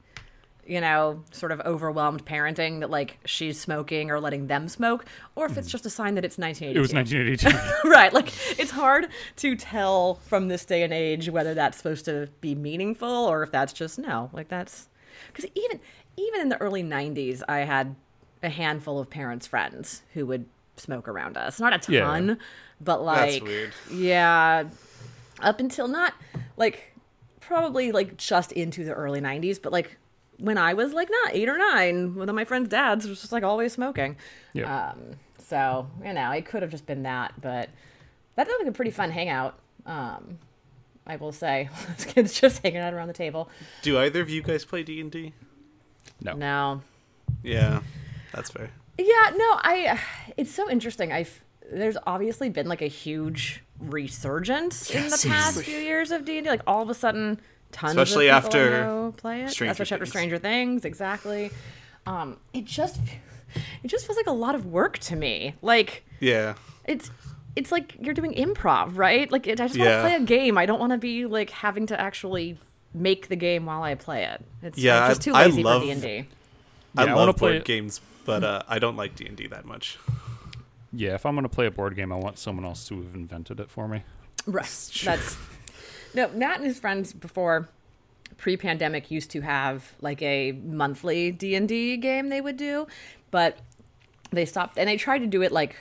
you 0.67 0.81
know, 0.81 1.23
sort 1.31 1.51
of 1.51 1.61
overwhelmed 1.61 2.25
parenting 2.25 2.81
that 2.81 2.89
like 2.89 3.17
she's 3.25 3.59
smoking 3.59 4.11
or 4.11 4.19
letting 4.19 4.47
them 4.47 4.67
smoke, 4.67 5.05
or 5.35 5.45
if 5.45 5.57
it's 5.57 5.67
hmm. 5.67 5.71
just 5.71 5.85
a 5.85 5.89
sign 5.89 6.15
that 6.15 6.25
it's 6.25 6.37
1982. 6.37 6.77
It 6.77 6.81
was 6.81 6.93
1982. 6.93 7.89
right. 7.89 8.13
Like 8.13 8.33
it's 8.59 8.71
hard 8.71 9.07
to 9.37 9.55
tell 9.55 10.15
from 10.15 10.47
this 10.47 10.65
day 10.65 10.83
and 10.83 10.93
age 10.93 11.29
whether 11.29 11.53
that's 11.53 11.77
supposed 11.77 12.05
to 12.05 12.29
be 12.41 12.55
meaningful 12.55 13.07
or 13.09 13.43
if 13.43 13.51
that's 13.51 13.73
just 13.73 13.97
no. 13.97 14.29
Like 14.33 14.49
that's 14.49 14.89
because 15.27 15.49
even 15.55 15.79
even 16.17 16.41
in 16.41 16.49
the 16.49 16.57
early 16.57 16.83
90s, 16.83 17.43
I 17.47 17.59
had 17.59 17.95
a 18.43 18.49
handful 18.49 18.99
of 18.99 19.09
parents' 19.09 19.47
friends 19.47 20.01
who 20.13 20.25
would 20.25 20.45
smoke 20.75 21.07
around 21.07 21.37
us. 21.37 21.59
Not 21.59 21.73
a 21.73 21.91
Yeah. 21.91 22.01
ton, 22.01 22.39
but 22.81 23.03
like 23.03 23.31
That's 23.31 23.43
weird. 23.43 23.73
yeah, 23.91 24.63
up 25.39 25.59
until 25.59 25.87
not 25.87 26.13
like 26.55 26.93
probably 27.39 27.91
like 27.91 28.17
just 28.17 28.51
into 28.51 28.83
the 28.83 28.93
early 28.93 29.21
90s, 29.21 29.61
but 29.61 29.71
like 29.71 29.97
when 30.39 30.57
I 30.57 30.73
was 30.73 30.93
like 30.93 31.09
not 31.09 31.31
eight 31.35 31.49
or 31.49 31.57
nine, 31.57 32.15
one 32.15 32.29
of 32.29 32.35
my 32.35 32.45
friends' 32.45 32.69
dads 32.69 33.07
was 33.07 33.19
just 33.21 33.31
like 33.31 33.43
always 33.43 33.73
smoking. 33.73 34.15
yeah. 34.53 34.89
Um, 34.91 35.11
so 35.47 35.87
you 36.05 36.13
know, 36.13 36.31
it 36.31 36.45
could 36.45 36.61
have 36.61 36.71
just 36.71 36.85
been 36.85 37.03
that, 37.03 37.33
but 37.41 37.69
that 38.35 38.47
looked 38.47 38.61
like 38.63 38.69
a 38.69 38.75
pretty 38.75 38.91
fun 38.91 39.11
hangout. 39.11 39.57
Um, 39.85 40.39
I 41.05 41.15
will 41.15 41.31
say, 41.31 41.69
those 41.87 42.05
kids 42.05 42.39
just 42.39 42.61
hanging 42.63 42.79
out 42.79 42.93
around 42.93 43.07
the 43.07 43.13
table. 43.13 43.49
Do 43.81 43.97
either 43.99 44.21
of 44.21 44.29
you 44.29 44.41
guys 44.41 44.65
play 44.65 44.83
D 44.83 44.99
and 44.99 45.11
D? 45.11 45.33
no. 46.21 46.33
No, 46.33 46.81
Yeah, 47.43 47.81
that's 48.33 48.49
fair. 48.51 48.69
yeah, 48.97 49.31
no, 49.35 49.45
I. 49.63 49.99
It's 50.35 50.53
so 50.53 50.69
interesting. 50.69 51.11
I've 51.13 51.41
there's 51.71 51.97
obviously 52.07 52.49
been 52.49 52.67
like 52.67 52.81
a 52.81 52.87
huge 52.87 53.61
resurgence 53.79 54.89
in 54.91 55.03
the 55.03 55.09
past 55.09 55.21
seriously. 55.55 55.63
few 55.63 55.77
years 55.77 56.11
of 56.11 56.25
D 56.25 56.37
and 56.37 56.45
D. 56.45 56.49
Like 56.49 56.61
all 56.67 56.81
of 56.81 56.89
a 56.89 56.93
sudden, 56.93 57.39
tons 57.71 57.91
Especially 57.91 58.29
of 58.29 58.43
people 58.43 58.59
I 58.59 58.63
after 58.63 58.81
know 58.83 59.13
play 59.17 59.41
it. 59.43 59.49
Stranger 59.49 59.71
Especially 59.71 59.95
after 59.95 60.05
Things. 60.05 60.11
Stranger 60.11 60.37
Things, 60.37 60.85
exactly. 60.85 61.51
Um, 62.05 62.37
it 62.53 62.65
just 62.65 62.99
it 63.83 63.87
just 63.87 64.05
feels 64.05 64.17
like 64.17 64.27
a 64.27 64.31
lot 64.31 64.55
of 64.55 64.65
work 64.65 64.97
to 64.99 65.15
me. 65.15 65.55
Like 65.61 66.05
Yeah, 66.19 66.55
it's 66.85 67.11
it's 67.55 67.71
like 67.71 67.95
you're 67.99 68.13
doing 68.13 68.33
improv, 68.33 68.97
right? 68.97 69.31
Like 69.31 69.47
it, 69.47 69.59
I 69.59 69.67
just 69.67 69.77
want 69.79 69.87
to 69.89 69.93
Yeah. 69.95 70.01
play 70.01 70.15
a 70.15 70.19
game. 70.21 70.57
I 70.57 70.65
don't 70.65 70.79
want 70.79 70.91
to 70.91 70.97
be 70.97 71.25
like 71.25 71.49
having 71.49 71.85
to 71.87 71.99
actually 71.99 72.57
make 72.93 73.27
the 73.27 73.35
game 73.35 73.65
while 73.65 73.83
I 73.83 73.95
play 73.95 74.23
it. 74.25 74.43
It's 74.63 74.77
Yeah, 74.77 75.03
I'm 75.03 75.09
just 75.11 75.21
I- 75.21 75.23
too 75.23 75.33
I 75.33 75.45
lazy 75.47 75.63
love- 75.63 75.81
for 75.81 75.85
D 75.87 75.91
and 75.91 76.01
D. 76.01 76.25
I 76.97 77.03
Yeah, 77.05 77.11
I 77.11 77.15
wanna 77.15 77.33
play 77.33 77.49
board 77.51 77.55
it- 77.57 77.65
games, 77.65 78.01
but 78.25 78.43
uh, 78.43 78.63
I 78.67 78.79
don't 78.79 78.95
like 78.95 79.15
D 79.15 79.25
and 79.27 79.35
D 79.37 79.47
that 79.47 79.65
much. 79.65 79.97
Yeah, 80.93 81.15
if 81.15 81.25
I'm 81.25 81.35
gonna 81.35 81.49
play 81.49 81.65
a 81.67 81.71
board 81.71 81.95
game, 81.95 82.11
I 82.11 82.15
want 82.15 82.39
someone 82.39 82.65
else 82.65 82.87
to 82.87 82.95
have 83.03 83.13
invented 83.13 83.59
it 83.59 83.69
for 83.69 83.87
me. 83.87 84.03
Right. 84.47 84.63
That's 85.03 85.35
no. 86.13 86.29
Matt 86.29 86.57
and 86.57 86.65
his 86.65 86.79
friends 86.79 87.13
before 87.13 87.69
pre-pandemic 88.37 89.09
used 89.09 89.31
to 89.31 89.41
have 89.41 89.93
like 90.01 90.21
a 90.21 90.51
monthly 90.51 91.31
D 91.31 91.55
and 91.55 91.67
D 91.67 91.97
game 91.97 92.29
they 92.29 92.41
would 92.41 92.57
do, 92.57 92.87
but 93.31 93.57
they 94.31 94.45
stopped 94.45 94.77
and 94.77 94.87
they 94.87 94.97
tried 94.97 95.19
to 95.19 95.27
do 95.27 95.41
it 95.41 95.51
like 95.51 95.75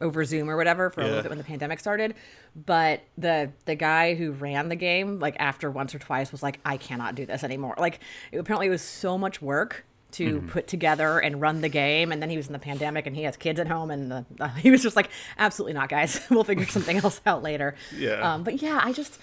over 0.00 0.24
Zoom 0.24 0.48
or 0.48 0.56
whatever 0.56 0.90
for 0.90 1.00
a 1.00 1.04
little 1.04 1.22
bit 1.22 1.28
when 1.28 1.38
the 1.38 1.44
pandemic 1.44 1.80
started. 1.80 2.14
But 2.54 3.02
the 3.16 3.52
the 3.64 3.74
guy 3.74 4.14
who 4.14 4.32
ran 4.32 4.68
the 4.68 4.76
game, 4.76 5.18
like 5.18 5.36
after 5.38 5.70
once 5.70 5.94
or 5.94 5.98
twice, 5.98 6.32
was 6.32 6.42
like, 6.42 6.60
I 6.64 6.76
cannot 6.76 7.14
do 7.14 7.26
this 7.26 7.44
anymore. 7.44 7.74
Like 7.78 8.00
it, 8.32 8.38
apparently 8.38 8.68
it 8.68 8.70
was 8.70 8.82
so 8.82 9.18
much 9.18 9.40
work 9.42 9.84
to 10.10 10.40
put 10.48 10.66
together 10.66 11.18
and 11.18 11.40
run 11.40 11.60
the 11.60 11.68
game. 11.68 12.12
And 12.12 12.22
then 12.22 12.30
he 12.30 12.36
was 12.36 12.46
in 12.46 12.54
the 12.54 12.58
pandemic 12.58 13.06
and 13.06 13.14
he 13.14 13.24
has 13.24 13.36
kids 13.36 13.60
at 13.60 13.68
home, 13.68 13.90
and 13.90 14.24
uh, 14.40 14.48
he 14.56 14.70
was 14.70 14.82
just 14.82 14.96
like, 14.96 15.10
absolutely 15.38 15.74
not, 15.74 15.88
guys. 15.88 16.20
we'll 16.30 16.44
figure 16.44 16.66
something 16.66 16.96
else 16.96 17.20
out 17.26 17.42
later. 17.42 17.74
Yeah. 17.96 18.34
Um, 18.34 18.42
but 18.42 18.62
yeah, 18.62 18.80
I 18.82 18.92
just 18.92 19.18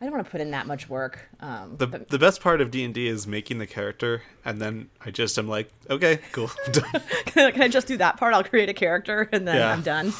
I 0.00 0.04
don't 0.06 0.14
want 0.14 0.24
to 0.24 0.30
put 0.30 0.40
in 0.40 0.50
that 0.52 0.66
much 0.66 0.88
work. 0.88 1.28
Um, 1.40 1.76
The 1.76 1.86
but 1.86 2.08
the 2.08 2.18
best 2.18 2.40
part 2.40 2.60
of 2.62 2.70
D 2.70 2.84
and 2.84 2.94
D 2.94 3.06
is 3.06 3.26
making 3.26 3.58
the 3.58 3.66
character, 3.66 4.22
and 4.44 4.60
then 4.60 4.88
I 5.04 5.10
just 5.10 5.38
am 5.38 5.46
like, 5.46 5.70
okay, 5.90 6.20
cool. 6.32 6.48
Can 7.26 7.60
I 7.60 7.68
just 7.68 7.86
do 7.86 7.96
that 7.98 8.16
part? 8.16 8.32
I'll 8.32 8.44
create 8.44 8.68
a 8.70 8.74
character 8.74 9.28
and 9.32 9.46
then 9.46 9.56
Yeah. 9.56 9.72
I'm 9.72 9.82
done. 9.82 10.12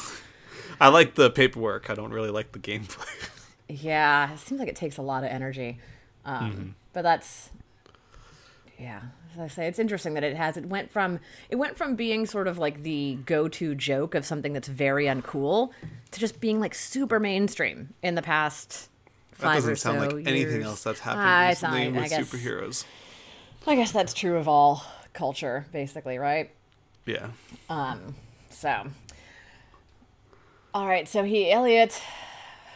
I 0.79 0.89
like 0.89 1.15
the 1.15 1.29
paperwork. 1.29 1.89
I 1.89 1.95
don't 1.95 2.11
really 2.11 2.29
like 2.31 2.51
the 2.51 2.59
gameplay. 2.59 3.07
Yeah, 3.73 4.33
it 4.33 4.39
seems 4.39 4.59
like 4.59 4.67
it 4.67 4.75
takes 4.75 4.97
a 4.97 5.01
lot 5.01 5.23
of 5.23 5.29
energy. 5.29 5.79
Um, 6.25 6.75
But 6.91 7.03
that's 7.03 7.51
yeah. 8.77 8.99
As 9.33 9.39
I 9.39 9.47
say, 9.47 9.67
it's 9.67 9.79
interesting 9.79 10.13
that 10.15 10.25
it 10.25 10.35
has. 10.35 10.57
It 10.57 10.65
went 10.65 10.91
from 10.91 11.19
it 11.49 11.55
went 11.55 11.77
from 11.77 11.95
being 11.95 12.25
sort 12.25 12.49
of 12.49 12.57
like 12.57 12.83
the 12.83 13.17
go-to 13.25 13.73
joke 13.73 14.13
of 14.13 14.25
something 14.25 14.51
that's 14.51 14.67
very 14.67 15.05
uncool 15.05 15.71
to 16.11 16.19
just 16.19 16.41
being 16.41 16.59
like 16.59 16.75
super 16.75 17.17
mainstream 17.17 17.93
in 18.03 18.15
the 18.15 18.21
past 18.21 18.89
That 19.41 19.53
doesn't 19.55 19.71
or 19.73 19.75
sound 19.75 20.09
so 20.11 20.15
like 20.17 20.27
anything 20.27 20.63
else 20.63 20.83
that's 20.83 20.99
happened 20.99 21.23
Ah, 21.25 21.49
it's 21.49 21.61
not- 21.61 21.73
recently 21.73 21.97
I 21.99 22.01
with 22.01 22.09
guess- 22.09 22.29
superheroes. 22.29 22.85
I 23.67 23.75
guess 23.75 23.91
that's 23.91 24.13
true 24.13 24.37
of 24.37 24.47
all 24.47 24.83
culture, 25.13 25.65
basically, 25.71 26.17
right? 26.17 26.51
Yeah. 27.05 27.27
Um. 27.69 28.15
So, 28.49 28.85
all 30.73 30.87
right. 30.87 31.07
So 31.07 31.23
he, 31.23 31.51
Elliot, 31.51 32.01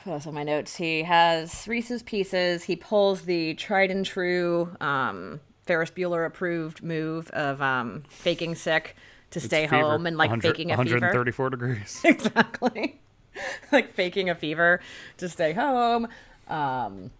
what's 0.04 0.28
on 0.28 0.34
my 0.34 0.44
notes? 0.44 0.76
He 0.76 1.04
has 1.04 1.68
Reese's 1.68 2.04
Pieces. 2.04 2.64
He 2.64 2.76
pulls 2.76 3.22
the 3.22 3.54
tried 3.56 3.92
and 3.92 4.06
true 4.06 4.76
um, 4.82 5.40
Ferris 5.66 5.92
Bueller 5.92 6.26
approved 6.26 6.84
move 6.84 7.30
of 7.32 7.62
um, 7.62 8.04
faking 8.10 8.56
sick 8.56 8.96
to 9.32 9.40
stay 9.40 9.68
Fever. 9.68 9.82
home 9.82 10.06
and 10.06 10.18
like 10.18 10.30
faking 10.42 10.72
a 10.72 10.78
fever. 10.78 10.96
134 10.96 11.50
degrees. 11.50 12.02
exactly. 12.06 13.00
like 13.72 13.94
faking 13.94 14.30
a 14.30 14.36
fever 14.36 14.82
to 15.18 15.28
stay 15.30 15.54
home. 15.54 16.08
Um, 16.48 17.12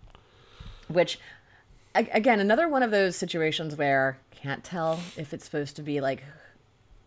which, 0.88 1.20
again, 1.96 2.40
another 2.40 2.70
one 2.70 2.84
of 2.84 2.92
those 2.92 3.16
situations 3.16 3.76
where 3.76 4.18
can't 4.32 4.64
tell 4.64 5.00
if 5.18 5.34
it's 5.34 5.46
supposed 5.46 5.76
to 5.78 5.82
be 5.82 6.00
like 6.02 6.24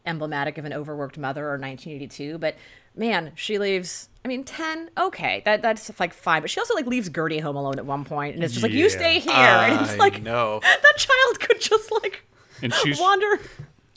emblematic 0.04 0.58
of 0.58 0.64
an 0.64 0.72
overworked 0.72 1.18
mother 1.18 1.44
or 1.46 1.52
1982, 1.58 2.38
but 2.38 2.56
man, 2.96 3.32
she 3.34 3.58
leaves. 3.58 4.08
I 4.24 4.28
mean, 4.28 4.44
10, 4.44 4.90
okay, 4.98 5.42
that 5.44 5.62
that's 5.62 5.90
like 6.00 6.12
fine, 6.12 6.40
but 6.42 6.50
she 6.50 6.60
also 6.60 6.74
like 6.74 6.86
leaves 6.86 7.08
Gertie 7.08 7.38
home 7.38 7.56
alone 7.56 7.78
at 7.78 7.86
one 7.86 8.04
point, 8.04 8.34
and 8.34 8.44
it's 8.44 8.52
just 8.52 8.62
like 8.62 8.72
you 8.72 8.90
stay 8.90 9.20
here, 9.20 9.32
and 9.32 9.80
it's 9.80 9.92
I 9.92 9.96
like 9.96 10.22
know. 10.22 10.60
that 10.62 10.96
child 10.96 11.40
could 11.40 11.60
just 11.60 11.90
like 11.92 12.24
And 12.62 12.74
she's 12.74 12.98
wander. 13.00 13.32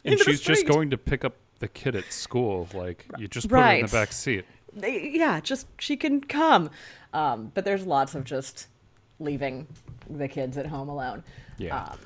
and 0.06 0.14
into 0.14 0.24
the 0.24 0.32
she's 0.32 0.42
just 0.42 0.68
going 0.68 0.92
to 0.92 0.98
pick 0.98 1.26
up 1.26 1.34
the 1.60 1.68
kid 1.68 1.96
at 1.96 2.12
school. 2.14 2.68
Like 2.74 3.06
you 3.18 3.28
just 3.28 3.50
put 3.50 3.60
her 3.60 3.72
in 3.74 3.86
the 3.86 3.92
back 3.92 4.12
seat. 4.12 4.46
They, 4.74 5.12
yeah, 5.14 5.40
just 5.40 5.68
she 5.80 5.98
can 5.98 6.22
come. 6.22 6.70
Um, 7.14 7.52
but 7.54 7.66
there's 7.66 7.86
lots 7.86 8.16
of 8.16 8.24
just 8.24 8.68
leaving 9.20 9.68
the 10.10 10.28
kids 10.28 10.58
at 10.58 10.68
home 10.68 10.90
alone. 10.90 11.24
Yeah. 11.58 11.84
Um, 11.84 12.00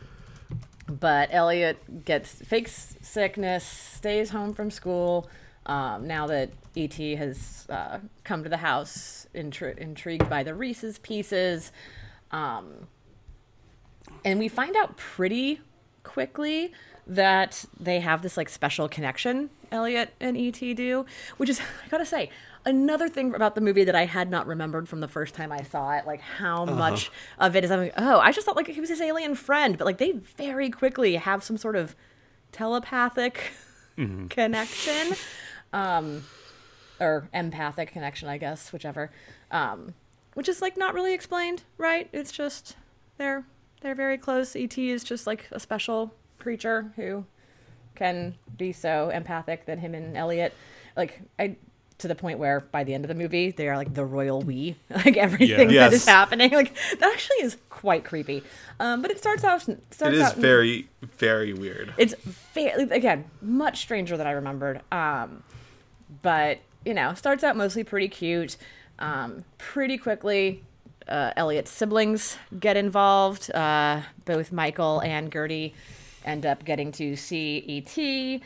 but 0.88 1.30
Elliot 1.32 2.05
gets 2.05 2.32
fakes 2.32 2.95
sickness, 3.01 3.63
stays 3.63 4.30
home 4.30 4.53
from 4.53 4.70
school. 4.70 5.30
Um, 5.66 6.05
now 6.05 6.28
that 6.28 6.51
ET 6.78 6.93
has 6.93 7.66
uh, 7.70 7.99
come 8.24 8.43
to 8.43 8.49
the 8.49 8.57
house, 8.57 9.26
intri- 9.34 9.78
intrigued 9.78 10.30
by 10.30 10.43
the 10.43 10.53
Reese's 10.53 10.99
pieces, 10.99 11.72
um, 12.30 12.88
and 14.24 14.39
we 14.39 14.47
find 14.47 14.76
out 14.76 14.95
pretty 14.97 15.61
quickly 16.03 16.72
that 17.07 17.66
they 17.80 17.99
have 17.99 18.22
this 18.22 18.38
like 18.38 18.49
special 18.49 18.88
connection 18.88 19.49
elliot 19.72 20.13
and 20.20 20.38
et 20.38 20.59
do 20.76 21.05
which 21.38 21.49
is 21.49 21.59
i 21.86 21.89
gotta 21.89 22.05
say 22.05 22.30
another 22.66 23.07
thing 23.07 23.34
about 23.36 23.55
the 23.55 23.61
movie 23.61 23.84
that 23.84 23.95
i 23.95 24.05
had 24.05 24.30
not 24.30 24.47
remembered 24.47 24.88
from 24.89 24.99
the 24.99 25.07
first 25.07 25.34
time 25.36 25.51
i 25.51 25.61
saw 25.61 25.91
it 25.91 26.05
like 26.05 26.22
how 26.22 26.66
much 26.66 27.11
of 27.39 27.55
it 27.55 27.63
is 27.63 27.72
i'm 27.72 27.80
like 27.80 27.93
oh 27.97 28.20
i 28.20 28.32
just 28.32 28.45
thought 28.45 28.55
like 28.55 28.68
he 28.68 28.80
was 28.80 28.89
his 28.89 29.01
alien 29.01 29.36
friend 29.36 29.78
but 29.78 29.86
like 29.86 29.97
they 29.97 30.11
very 30.11 30.70
quickly 30.70 31.16
have 31.16 31.43
some 31.43 31.57
sort 31.57 31.76
of 31.76 31.95
telepathic 32.51 33.51
connection 34.30 35.16
um 35.74 36.24
or 36.99 37.30
empathic 37.34 37.91
connection 37.91 38.28
i 38.28 38.38
guess 38.38 38.74
whichever 38.74 39.11
um 39.51 39.93
which 40.36 40.49
is 40.49 40.61
like 40.61 40.78
not 40.78 40.93
really 40.93 41.13
explained, 41.13 41.63
right? 41.78 42.07
It's 42.13 42.32
just 42.32 42.76
they're 43.18 43.45
they're 43.82 43.95
very 43.95 44.18
close. 44.18 44.55
ET 44.55 44.78
is 44.78 45.03
just 45.03 45.26
like 45.26 45.47
a 45.51 45.59
special 45.59 46.13
creature 46.38 46.91
who 46.95 47.26
can 47.95 48.36
be 48.57 48.72
so 48.72 49.09
empathic 49.09 49.66
that 49.66 49.80
him 49.80 49.95
and 49.95 50.16
Elliot, 50.16 50.53
like 50.95 51.22
I, 51.39 51.55
to 52.00 52.08
the 52.10 52.16
point 52.16 52.39
where 52.39 52.60
by 52.60 52.84
the 52.84 52.93
end 52.93 53.06
of 53.06 53.08
the 53.10 53.16
movie 53.16 53.52
they 53.52 53.70
are 53.70 53.78
like 53.78 53.93
the 53.93 54.04
royal 54.06 54.41
we, 54.41 54.76
like 54.89 55.16
everything 55.18 55.70
Yeah. 55.70 55.86
that 55.89 55.93
is 55.93 56.06
Yes. 56.06 56.08
happening. 56.08 56.52
Like 56.52 56.74
that 57.00 57.12
actually 57.14 57.38
is 57.43 57.58
quite 57.70 58.04
creepy. 58.04 58.43
Um, 58.80 59.02
but 59.02 59.12
it 59.12 59.18
starts 59.18 59.43
out. 59.43 59.62
Starts 59.62 60.02
It 60.02 60.14
is 60.16 60.22
out 60.22 60.36
very, 60.36 60.89
very 61.18 61.54
weird. 61.54 61.93
it's 61.98 62.14
fairly 62.54 62.84
again 62.91 63.26
much 63.41 63.80
stranger 63.82 64.18
than 64.18 64.28
I 64.28 64.32
remembered. 64.32 64.82
Um, 64.91 65.43
but 66.22 66.60
you 66.86 66.93
know, 66.93 67.14
starts 67.14 67.43
out 67.43 67.56
mostly 67.56 67.84
pretty 67.84 68.08
cute. 68.10 68.58
Um, 69.00 69.43
pretty 69.58 69.98
quickly, 69.98 70.64
uh, 71.08 71.32
Elliot's 71.36 71.72
siblings 71.72 72.38
get 72.60 72.78
involved. 72.78 73.50
Uh, 73.52 74.02
both 74.26 74.52
Michael 74.52 75.00
and 75.02 75.32
Gertie 75.32 75.74
end 76.26 76.46
up 76.46 76.64
getting 76.66 76.91
to 76.93 77.16
see 77.16 77.64
ET. 77.88 78.41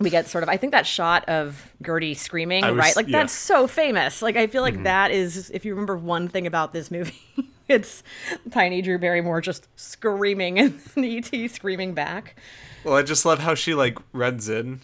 We 0.00 0.10
get 0.10 0.26
sort 0.26 0.42
of 0.42 0.48
I 0.48 0.56
think 0.56 0.72
that 0.72 0.86
shot 0.86 1.28
of 1.28 1.70
Gertie 1.84 2.14
screaming, 2.14 2.64
was- 2.66 2.76
right? 2.76 2.96
Like 2.96 3.08
yeah. 3.08 3.20
that's 3.20 3.32
so 3.32 3.66
famous. 3.66 4.22
Like 4.22 4.36
I 4.36 4.46
feel 4.46 4.62
like 4.62 4.74
mm-hmm. 4.74 4.84
that 4.84 5.10
is 5.10 5.50
if 5.50 5.64
you 5.64 5.72
remember 5.72 5.96
one 5.96 6.28
thing 6.28 6.46
about 6.46 6.72
this 6.72 6.90
movie, 6.90 7.22
it's 7.68 8.02
tiny 8.50 8.82
Drew 8.82 8.98
Barrymore 8.98 9.40
just 9.40 9.68
screaming 9.76 10.58
and 10.58 10.80
ET 10.96 11.50
screaming 11.50 11.94
back. 11.94 12.36
Well, 12.82 12.96
I 12.96 13.02
just 13.02 13.24
love 13.24 13.38
how 13.38 13.54
she 13.54 13.74
like 13.74 13.98
runs 14.12 14.48
in 14.48 14.80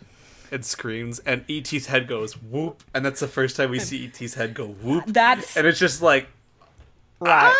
and 0.50 0.64
screams, 0.64 1.18
and 1.20 1.44
ET's 1.48 1.86
head 1.86 2.08
goes 2.08 2.40
whoop, 2.40 2.82
and 2.94 3.04
that's 3.04 3.20
the 3.20 3.28
first 3.28 3.56
time 3.56 3.70
we 3.70 3.78
see 3.78 4.06
ET's 4.06 4.34
head 4.34 4.54
go 4.54 4.66
whoop. 4.68 5.04
That's 5.06 5.56
and 5.56 5.66
it's 5.66 5.78
just 5.78 6.02
like 6.02 6.28
right. 7.20 7.54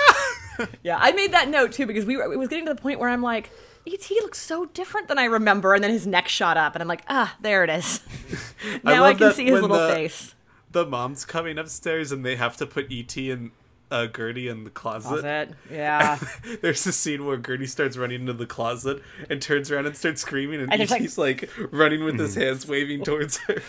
yeah, 0.83 0.99
I 1.01 1.13
made 1.13 1.33
that 1.33 1.49
note 1.49 1.73
too 1.73 1.87
because 1.87 2.05
we 2.05 2.17
were 2.17 2.33
it 2.33 2.39
was 2.39 2.49
getting 2.49 2.67
to 2.67 2.75
the 2.75 2.81
point 2.81 3.01
where 3.01 3.09
I'm 3.09 3.23
like, 3.23 3.51
ET 3.87 4.11
looks 4.11 4.39
so 4.39 4.67
different 4.67 5.09
than 5.09 5.19
I 5.19 5.25
remember, 5.25 5.75
and 5.75 5.83
then 5.83 5.91
his 5.91 6.07
neck 6.07 6.29
shot 6.29 6.57
up, 6.57 6.75
and 6.75 6.83
I'm 6.83 6.89
like, 6.89 7.03
ah, 7.09 7.37
there 7.41 7.65
it 7.65 7.71
is. 7.71 8.01
now 8.85 9.05
I, 9.05 9.11
love 9.11 9.19
can 9.19 9.33
see 9.33 9.47
his 9.47 9.61
little 9.61 9.77
the- 9.77 9.89
face. 9.89 10.35
the 10.71 10.87
mom's 10.87 11.25
coming 11.25 11.59
upstairs, 11.59 12.13
and 12.13 12.25
they 12.25 12.37
have 12.37 12.57
to 12.59 12.67
put 12.67 12.93
ET 12.93 13.17
and 13.17 13.51
uh, 13.91 14.07
Gertie 14.07 14.49
in 14.49 14.65
the 14.65 14.71
closet. 14.71 15.09
Closet. 15.09 15.51
Yeah. 15.71 16.19
There's 16.61 16.87
a 16.87 16.93
scene 16.93 17.27
where 17.27 17.37
Gertie 17.37 17.67
starts 17.67 17.97
running 17.97 18.21
into 18.21 18.33
the 18.33 18.47
closet 18.47 19.03
and 19.29 19.41
turns 19.43 19.71
around 19.71 19.87
and 19.87 19.97
starts 19.97 20.21
screaming, 20.23 20.61
and, 20.61 20.73
And 20.73 20.81
there's, 20.81 20.93
ET's 20.93 21.19
like, 21.19 21.51
running 21.73 22.05
with 22.05 22.19
his 22.19 22.35
hands 22.35 22.67
waving 22.69 23.05
towards 23.05 23.39
her. 23.39 23.63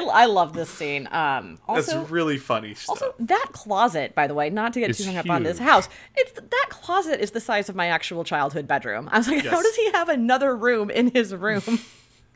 I, 0.00 0.22
I 0.22 0.26
love 0.26 0.52
this 0.52 0.70
scene. 0.70 1.08
Um, 1.12 1.58
That's 1.68 1.92
really 2.10 2.38
funny 2.38 2.74
stuff. 2.74 3.02
Also, 3.02 3.14
that 3.20 3.46
closet, 3.52 4.14
by 4.14 4.26
the 4.26 4.34
way, 4.34 4.50
not 4.50 4.72
to 4.74 4.80
get 4.80 4.90
It's 4.90 4.98
too 4.98 5.04
hung 5.06 5.16
up 5.16 5.28
on 5.30 5.42
this 5.42 5.58
house, 5.58 5.88
it's 6.16 6.32
that 6.32 6.66
closet 6.70 7.20
is 7.20 7.30
the 7.32 7.40
size 7.40 7.68
of 7.68 7.76
my 7.76 7.86
actual 7.86 8.24
childhood 8.24 8.66
bedroom. 8.66 9.08
I 9.12 9.18
was 9.18 9.28
like, 9.28 9.44
how 9.44 9.62
does 9.62 9.76
he 9.76 9.90
have 9.92 10.08
another 10.08 10.56
room 10.56 10.90
in 10.90 11.10
his 11.10 11.34
room? 11.34 11.62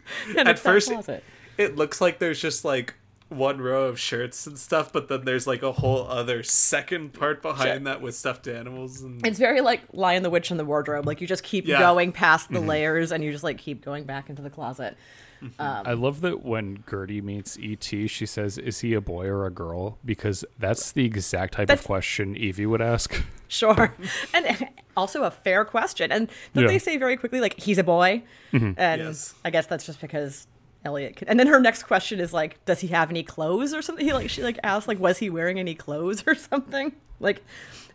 At 0.37 0.59
first, 0.59 0.89
closet. 0.91 1.25
it 1.59 1.77
looks 1.77 2.01
like 2.01 2.19
there's 2.19 2.41
just 2.41 2.65
like 2.65 2.95
one 3.29 3.61
row 3.61 3.87
of 3.87 3.99
shirts 3.99 4.47
and 4.47 4.57
stuff, 4.57 4.93
but 4.93 5.09
then 5.09 5.25
there's 5.25 5.49
like 5.49 5.63
a 5.65 5.73
whole 5.73 6.07
other 6.07 6.45
second 6.45 7.13
part 7.13 7.43
behind 7.43 7.85
that 7.89 8.01
with 8.01 8.15
stuffed 8.15 8.47
animals 8.47 9.03
and 9.03 9.27
It's 9.27 9.39
very 9.41 9.61
like 9.61 9.81
Lion 9.93 10.23
the 10.23 10.31
Witch 10.31 10.53
in 10.53 10.59
the 10.59 10.65
Wardrobe. 10.65 11.07
Like 11.07 11.21
you 11.21 11.27
just 11.27 11.43
keep 11.43 11.67
Yeah. 11.67 11.81
going 11.81 12.13
past 12.13 12.45
Mm-hmm. 12.47 12.55
the 12.55 12.61
layers 12.61 13.11
and 13.11 13.25
you 13.25 13.33
just 13.33 13.43
like 13.43 13.59
keep 13.59 13.85
going 13.85 14.05
back 14.05 14.31
into 14.31 14.43
the 14.43 14.51
closet. 14.51 14.97
Mm-hmm. 15.43 15.61
Um, 15.61 15.83
I 15.87 15.93
love 15.93 16.23
that 16.23 16.43
when 16.45 16.83
Gertie 16.89 17.21
meets 17.21 17.59
ET, 17.63 17.85
she 17.85 18.25
says, 18.27 18.57
"Is 18.59 18.81
he 18.81 18.95
a 18.95 19.01
boy 19.01 19.27
or 19.27 19.45
a 19.47 19.51
girl?" 19.51 19.99
Because 20.05 20.45
that's 20.59 20.93
the 20.93 21.05
exact 21.05 21.55
type 21.55 21.69
of 21.71 21.85
question 21.85 22.37
Evie 22.37 22.67
would 22.67 22.83
ask. 22.83 23.23
Sure. 23.49 23.95
and 24.35 24.69
also 24.97 25.23
a 25.23 25.31
fair 25.31 25.65
question. 25.65 26.11
And 26.11 26.29
don't 26.53 26.65
Yeah. 26.65 26.69
they 26.69 26.81
say 26.81 26.97
very 26.97 27.17
quickly, 27.17 27.41
like, 27.41 27.61
he's 27.61 27.79
a 27.79 27.85
boy? 27.85 28.25
Mm-hmm. 28.53 28.73
And 28.77 29.03
Yes. 29.03 29.35
I 29.45 29.51
guess 29.51 29.67
that's 29.69 29.87
just 29.87 30.01
because 30.01 30.49
Elliot 30.85 31.15
could. 31.15 31.29
And 31.29 31.39
then 31.39 31.47
her 31.47 31.61
next 31.61 31.85
question 31.85 32.19
is 32.19 32.33
like, 32.33 32.65
does 32.65 32.81
he 32.81 32.89
have 32.89 33.09
any 33.09 33.23
clothes 33.23 33.73
or 33.73 33.83
something? 33.83 34.05
He 34.05 34.13
like 34.13 34.31
she 34.31 34.43
like 34.43 34.59
asked 34.65 34.89
like, 34.89 34.99
was 34.99 35.19
he 35.19 35.31
wearing 35.31 35.61
any 35.61 35.77
clothes 35.77 36.25
or 36.27 36.35
something? 36.35 36.91
Like, 37.21 37.45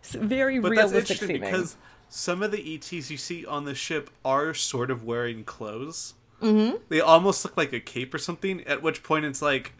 very 0.03 0.59
But 0.59 0.69
that's 0.69 0.91
realistic 0.93 1.21
interesting 1.21 1.27
seeming. 1.27 1.51
because 1.51 1.75
some 2.07 2.41
of 2.41 2.51
the 2.51 2.75
ETs 2.75 3.11
you 3.11 3.17
see 3.17 3.45
on 3.45 3.65
the 3.65 3.75
ship 3.75 4.09
are 4.23 4.53
sort 4.53 4.89
of 4.89 5.03
wearing 5.03 5.43
clothes. 5.43 6.13
Mm-hmm. 6.41 6.77
They 6.89 6.99
almost 6.99 7.45
look 7.45 7.55
like 7.55 7.73
a 7.73 7.79
cape 7.79 8.13
or 8.13 8.17
something. 8.17 8.61
At 8.65 8.81
which 8.81 9.03
point 9.03 9.25
it's 9.25 9.41
like, 9.41 9.73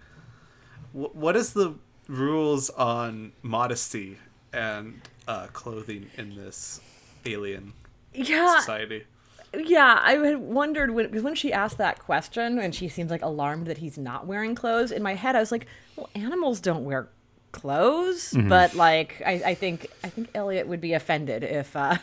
wh- 0.93 1.16
what 1.16 1.36
is 1.36 1.53
the 1.53 1.76
rules 2.07 2.70
on 2.72 3.32
modesty 3.41 4.18
and 4.53 5.01
uh, 5.28 5.47
clothing 5.47 6.09
in 6.18 6.36
this 6.36 6.82
alien 7.26 7.74
yeah, 8.14 8.59
society? 8.59 9.05
yeah. 9.53 9.99
I 10.01 10.14
had 10.14 10.38
wondered 10.38 10.91
when 10.91 11.07
because 11.07 11.24
when 11.24 11.36
she 11.36 11.51
asked 11.51 11.78
that 11.78 11.99
question 11.99 12.59
and 12.59 12.76
she 12.76 12.88
seems 12.88 13.12
like 13.12 13.22
alarmed 13.22 13.68
that 13.68 13.80
he's 13.80 13.97
not 13.97 14.28
wearing 14.28 14.55
clothes. 14.55 14.91
In 14.91 15.01
my 15.01 15.16
head, 15.16 15.36
I 15.36 15.39
was 15.39 15.51
like, 15.51 15.68
well, 15.95 16.09
animals 16.16 16.59
don't 16.59 16.86
wear 16.86 17.09
clothes, 17.51 18.34
but 18.47 18.76
like 18.76 19.22
I, 19.26 19.41
I 19.47 19.55
think 19.55 19.88
I 20.03 20.09
think 20.09 20.30
Elliot 20.36 20.68
would 20.68 20.82
be 20.82 20.93
offended 20.93 21.43
if 21.43 21.76
uh, 21.76 21.97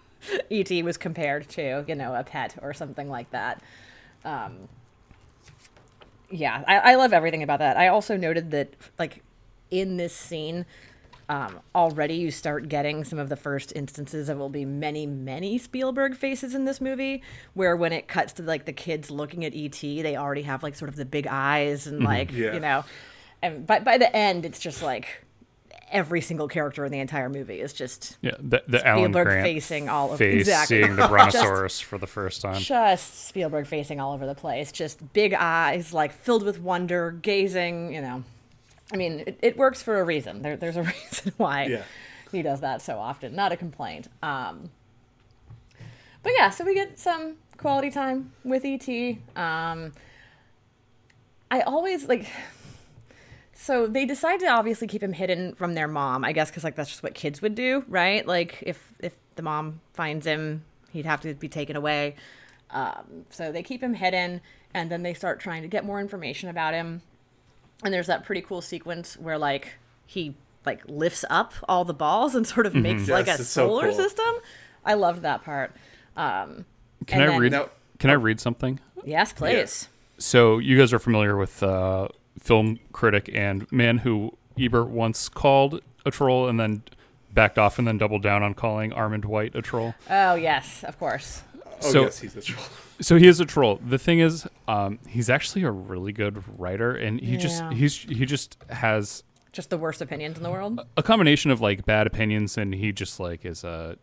ET 0.50 0.70
was 0.84 0.96
compared 0.96 1.48
to 1.50 1.84
you 1.86 1.94
know 1.94 2.14
a 2.14 2.24
pet 2.24 2.56
or 2.62 2.72
something 2.74 3.08
like 3.08 3.30
that. 3.30 3.62
Um, 4.28 4.68
yeah, 6.30 6.62
I, 6.66 6.92
I 6.92 6.94
love 6.96 7.12
everything 7.12 7.42
about 7.42 7.60
that. 7.60 7.76
I 7.76 7.88
also 7.88 8.16
noted 8.16 8.50
that 8.50 8.74
like 8.98 9.22
in 9.70 9.96
this 9.96 10.14
scene. 10.14 10.66
Um, 11.30 11.60
already, 11.74 12.14
you 12.14 12.30
start 12.30 12.70
getting 12.70 13.04
some 13.04 13.18
of 13.18 13.28
the 13.28 13.36
first 13.36 13.74
instances 13.76 14.30
of 14.30 14.38
will 14.38 14.48
be 14.48 14.64
many, 14.64 15.04
many 15.04 15.58
Spielberg 15.58 16.16
faces 16.16 16.54
in 16.54 16.64
this 16.64 16.80
movie. 16.80 17.22
Where 17.52 17.76
when 17.76 17.92
it 17.92 18.08
cuts 18.08 18.32
to 18.34 18.42
like 18.42 18.64
the 18.64 18.72
kids 18.72 19.10
looking 19.10 19.44
at 19.44 19.54
ET, 19.54 19.78
they 19.78 20.16
already 20.16 20.40
have 20.42 20.62
like 20.62 20.74
sort 20.74 20.88
of 20.88 20.96
the 20.96 21.04
big 21.04 21.26
eyes 21.26 21.86
and 21.86 22.02
like 22.02 22.32
Yeah. 22.32 22.54
you 22.54 22.60
know, 22.60 22.82
and 23.42 23.66
by 23.66 23.80
by 23.80 23.98
the 23.98 24.14
end, 24.16 24.46
it's 24.46 24.58
just 24.58 24.82
like 24.82 25.22
every 25.92 26.20
single 26.20 26.48
character 26.48 26.84
in 26.84 26.92
the 26.92 26.98
entire 27.00 27.28
movie 27.28 27.60
is 27.60 27.72
just 27.72 28.16
Yeah, 28.20 28.32
the, 28.38 28.62
the 28.68 28.86
Alan 28.86 29.04
Spielberg 29.04 29.26
Grant 29.26 29.42
facing 29.44 29.88
all 29.88 30.12
of- 30.12 30.18
face 30.18 30.40
exactly. 30.42 30.82
seeing 30.82 30.96
the 30.96 31.08
brontosaurus 31.08 31.80
for 31.80 31.98
the 31.98 32.06
first 32.06 32.40
time. 32.42 32.60
just 32.60 33.26
Spielberg 33.28 33.66
facing 33.66 34.00
all 34.00 34.12
over 34.12 34.26
the 34.26 34.34
place, 34.34 34.70
just 34.72 35.12
big 35.12 35.34
eyes, 35.34 35.92
like 35.92 36.12
filled 36.12 36.42
with 36.44 36.60
wonder, 36.60 37.10
gazing. 37.12 37.92
You 37.94 38.00
know, 38.02 38.24
I 38.92 38.96
mean, 38.96 39.24
it, 39.26 39.38
it 39.42 39.56
works 39.56 39.82
for 39.82 40.00
a 40.00 40.04
reason. 40.04 40.42
There, 40.42 40.56
there's 40.56 40.76
a 40.76 40.82
reason 41.10 41.32
why 41.36 41.66
Yeah. 41.66 41.82
he 42.32 42.42
does 42.42 42.60
that 42.60 42.82
so 42.82 42.98
often. 42.98 43.34
Not 43.34 43.52
a 43.52 43.56
complaint. 43.56 44.08
Um, 44.22 44.70
but 46.22 46.32
yeah, 46.36 46.50
so 46.50 46.64
we 46.64 46.74
get 46.74 46.98
some 46.98 47.36
quality 47.56 47.90
time 47.90 48.32
with 48.44 48.64
ET. 48.64 48.88
Um, 49.36 49.92
I 51.50 51.60
always 51.62 52.06
like. 52.08 52.26
So 53.60 53.88
they 53.88 54.04
decide 54.06 54.38
to 54.40 54.46
obviously 54.46 54.86
keep 54.86 55.02
him 55.02 55.12
hidden 55.12 55.54
from 55.56 55.74
their 55.74 55.88
mom, 55.88 56.24
I 56.24 56.30
guess, 56.32 56.48
because 56.48 56.62
like 56.62 56.76
that's 56.76 56.88
just 56.90 57.02
what 57.02 57.14
kids 57.14 57.42
would 57.42 57.56
do, 57.56 57.84
right? 57.88 58.24
Like 58.24 58.62
if 58.64 58.92
if 59.00 59.16
the 59.34 59.42
mom 59.42 59.80
finds 59.94 60.24
him, 60.26 60.64
he'd 60.92 61.06
have 61.06 61.20
to 61.22 61.34
be 61.34 61.48
taken 61.48 61.74
away. 61.74 62.14
Um, 62.70 63.24
so 63.30 63.50
they 63.50 63.64
keep 63.64 63.82
him 63.82 63.94
hidden, 63.94 64.42
and 64.74 64.90
then 64.92 65.02
they 65.02 65.12
start 65.12 65.40
trying 65.40 65.62
to 65.62 65.68
get 65.68 65.84
more 65.84 66.00
information 66.00 66.48
about 66.48 66.72
him. 66.72 67.02
And 67.82 67.92
there's 67.92 68.06
that 68.06 68.24
pretty 68.24 68.42
cool 68.42 68.62
sequence 68.62 69.16
where 69.16 69.38
like 69.38 69.72
he 70.06 70.36
like 70.64 70.82
lifts 70.86 71.24
up 71.28 71.52
all 71.68 71.84
the 71.84 71.94
balls 71.94 72.36
and 72.36 72.46
sort 72.46 72.64
of 72.64 72.76
makes 72.76 73.08
like 73.08 73.26
a 73.26 73.30
Yes, 73.30 73.40
it's 73.40 73.48
so 73.48 73.66
solar 73.66 73.88
cool. 73.88 73.96
system. 73.96 74.34
I 74.84 74.94
loved 74.94 75.22
that 75.22 75.42
part. 75.42 75.74
Um, 76.16 76.64
Can 77.06 77.22
and 77.22 77.30
I 77.30 77.32
then- 77.32 77.40
read? 77.40 77.52
Now- 77.52 77.70
Can 77.98 78.10
I 78.10 78.14
read 78.14 78.38
something? 78.38 78.78
Yes, 79.04 79.32
please. 79.32 79.88
So 80.18 80.58
you 80.58 80.78
guys 80.78 80.92
are 80.92 80.98
familiar 81.00 81.36
with 81.36 81.60
uh, 81.62 82.08
film 82.40 82.78
critic 82.92 83.30
and 83.32 83.70
man 83.72 83.98
who 83.98 84.36
Ebert 84.58 84.88
once 84.88 85.28
called 85.28 85.80
a 86.06 86.10
troll 86.10 86.48
and 86.48 86.58
then 86.58 86.82
backed 87.32 87.58
off 87.58 87.78
and 87.78 87.86
then 87.86 87.98
doubled 87.98 88.22
down 88.22 88.42
on 88.42 88.54
calling 88.54 88.90
Armond 88.90 89.24
White 89.24 89.54
a 89.54 89.62
troll. 89.62 89.94
Oh 90.10 90.34
yes, 90.34 90.82
of 90.84 90.98
course. 90.98 91.42
Oh 91.82 91.90
So- 91.92 92.02
yes, 92.02 92.18
he's 92.20 92.36
a 92.36 92.40
troll. 92.42 92.64
So 93.00 93.16
he 93.16 93.28
is 93.28 93.38
a 93.38 93.44
troll. 93.44 93.78
The 93.86 93.96
thing 93.96 94.18
is, 94.18 94.44
um, 94.66 94.98
he's 95.06 95.30
actually 95.30 95.62
a 95.62 95.70
really 95.70 96.10
good 96.12 96.42
writer, 96.58 96.96
and 96.96 97.20
he 97.20 97.36
just 97.36 97.62
he's 97.72 97.94
he 97.96 98.26
just 98.26 98.56
has 98.70 99.22
Just 99.52 99.70
the 99.70 99.78
worst 99.78 100.02
opinions 100.02 100.36
in 100.36 100.42
the 100.42 100.50
world. 100.50 100.80
a 100.96 101.02
combination 101.04 101.52
of 101.52 101.60
like 101.60 101.86
bad 101.86 102.08
opinions, 102.08 102.58
and 102.58 102.74
he 102.74 102.90
just 102.90 103.20
like 103.20 103.44
is 103.44 103.62
a 103.62 103.98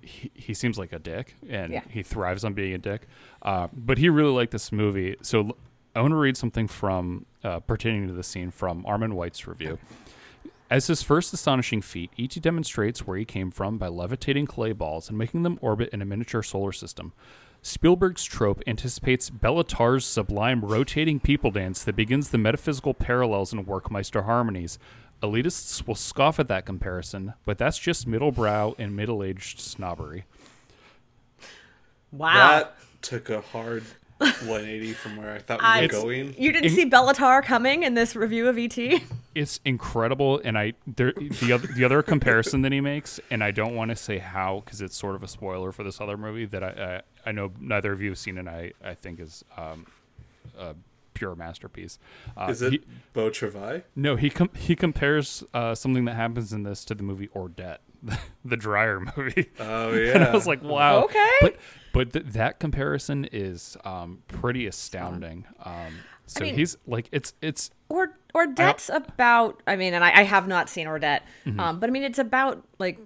he, 0.00 0.32
he 0.34 0.52
seems 0.52 0.78
like 0.78 0.92
a 0.92 0.98
dick, 0.98 1.36
and 1.48 1.72
Yeah. 1.72 1.82
he 1.88 2.02
thrives 2.02 2.42
on 2.44 2.54
being 2.54 2.74
a 2.74 2.78
dick. 2.78 3.06
Uh, 3.40 3.68
but 3.72 3.98
he 3.98 4.08
really 4.08 4.32
liked 4.32 4.50
this 4.50 4.72
movie, 4.72 5.14
so 5.22 5.38
l- 5.46 5.56
I 5.94 6.00
want 6.00 6.12
to 6.12 6.16
read 6.16 6.36
something 6.36 6.68
from 6.68 7.26
uh, 7.44 7.60
pertaining 7.60 8.06
to 8.08 8.14
the 8.14 8.22
scene 8.22 8.50
from 8.50 8.84
Armond 8.84 9.12
White's 9.12 9.46
review. 9.46 9.78
As 10.70 10.86
his 10.86 11.02
first 11.02 11.34
astonishing 11.34 11.82
feat, 11.82 12.10
E.T. 12.16 12.40
demonstrates 12.40 13.06
where 13.06 13.18
he 13.18 13.26
came 13.26 13.50
from 13.50 13.76
by 13.76 13.88
levitating 13.88 14.46
clay 14.46 14.72
balls 14.72 15.10
and 15.10 15.18
making 15.18 15.42
them 15.42 15.58
orbit 15.60 15.90
in 15.90 16.00
a 16.00 16.06
miniature 16.06 16.42
solar 16.42 16.72
system. 16.72 17.12
Spielberg's 17.60 18.24
trope 18.24 18.62
anticipates 18.66 19.28
Béla 19.28 19.66
Tarr's 19.68 20.06
sublime 20.06 20.64
rotating 20.64 21.20
people 21.20 21.50
dance 21.50 21.84
that 21.84 21.94
begins 21.94 22.30
the 22.30 22.38
metaphysical 22.38 22.94
parallels 22.94 23.52
and 23.52 23.66
Werckmeister 23.66 24.24
harmonies. 24.24 24.78
Elitists 25.22 25.86
will 25.86 25.94
scoff 25.94 26.40
at 26.40 26.48
that 26.48 26.64
comparison, 26.64 27.34
but 27.44 27.58
that's 27.58 27.78
just 27.78 28.06
middle 28.06 28.32
brow 28.32 28.74
and 28.78 28.96
middle-aged 28.96 29.60
snobbery. 29.60 30.24
Wow. 32.10 32.48
That 32.48 32.76
took 33.02 33.28
a 33.28 33.42
hard 33.42 33.84
180 34.22 34.92
from 34.92 35.16
where 35.16 35.34
I 35.34 35.38
thought 35.38 35.60
we 35.60 35.64
were 35.66 35.84
I- 35.84 35.86
going. 35.86 36.34
You 36.38 36.52
didn't 36.52 36.70
see 36.70 36.88
Béla 36.88 37.14
Tarr 37.14 37.42
coming 37.42 37.82
in 37.82 37.94
this 37.94 38.14
review 38.16 38.48
of 38.48 38.58
ET? 38.58 38.76
It's 39.34 39.60
incredible, 39.64 40.40
and 40.44 40.58
I 40.58 40.74
there 40.86 41.12
the 41.14 41.52
other 41.52 41.66
the 41.66 41.84
other 41.84 42.02
comparison 42.02 42.62
that 42.62 42.72
he 42.72 42.80
makes, 42.80 43.18
and 43.30 43.42
I 43.42 43.50
don't 43.50 43.74
want 43.74 43.90
to 43.90 43.96
say 43.96 44.18
how 44.18 44.62
because 44.64 44.80
it's 44.82 44.96
sort 44.96 45.14
of 45.14 45.22
a 45.22 45.28
spoiler 45.28 45.72
for 45.72 45.82
this 45.84 46.00
other 46.00 46.16
movie 46.16 46.44
that 46.46 46.62
I 46.62 47.02
I, 47.26 47.28
I 47.30 47.32
know 47.32 47.50
neither 47.58 47.92
of 47.92 48.02
you 48.02 48.10
have 48.10 48.18
seen, 48.18 48.36
and 48.38 48.48
I 48.48 48.72
I 48.84 48.94
think 48.94 49.20
is 49.20 49.42
um, 49.56 49.86
a 50.58 50.74
pure 51.14 51.34
masterpiece. 51.34 51.98
Uh, 52.36 52.48
Is 52.50 52.60
it 52.62 52.72
he- 52.72 52.82
Beau 53.14 53.30
Travail? 53.30 53.82
No, 53.96 54.16
he 54.16 54.28
com- 54.28 54.50
he 54.54 54.76
compares 54.76 55.42
uh, 55.54 55.74
something 55.74 56.04
that 56.04 56.14
happens 56.14 56.52
in 56.52 56.62
this 56.64 56.84
to 56.86 56.94
the 56.94 57.02
movie 57.02 57.28
Ordet, 57.28 57.78
the 58.44 58.56
Dreyer 58.58 59.00
movie. 59.16 59.48
Oh 59.58 59.92
yeah. 59.94 60.12
and. 60.14 60.24
I 60.24 60.32
was 60.34 60.46
like, 60.46 60.62
wow. 60.62 61.04
Okay. 61.04 61.30
But 61.40 61.56
but 61.92 62.12
th- 62.12 62.26
that 62.26 62.58
comparison 62.60 63.28
is 63.32 63.76
um, 63.84 64.22
pretty 64.28 64.66
astounding. 64.66 65.44
Um, 65.64 65.94
so 66.26 66.44
mean- 66.44 66.54
he's 66.54 66.76
like, 66.86 67.08
it's 67.12 67.34
it's 67.42 67.70
Or 67.88 68.16
or 68.34 68.46
Ordet's 68.46 68.88
about. 68.92 69.62
I 69.66 69.76
mean, 69.76 69.94
and 69.94 70.02
I, 70.04 70.20
I 70.20 70.22
have 70.22 70.48
not 70.48 70.68
seen 70.68 70.86
Ordet, 70.86 71.20
Mm-hmm. 71.46 71.60
um, 71.60 71.80
but 71.80 71.88
I 71.88 71.92
mean, 71.92 72.02
it's 72.04 72.18
about 72.18 72.62
like 72.78 72.98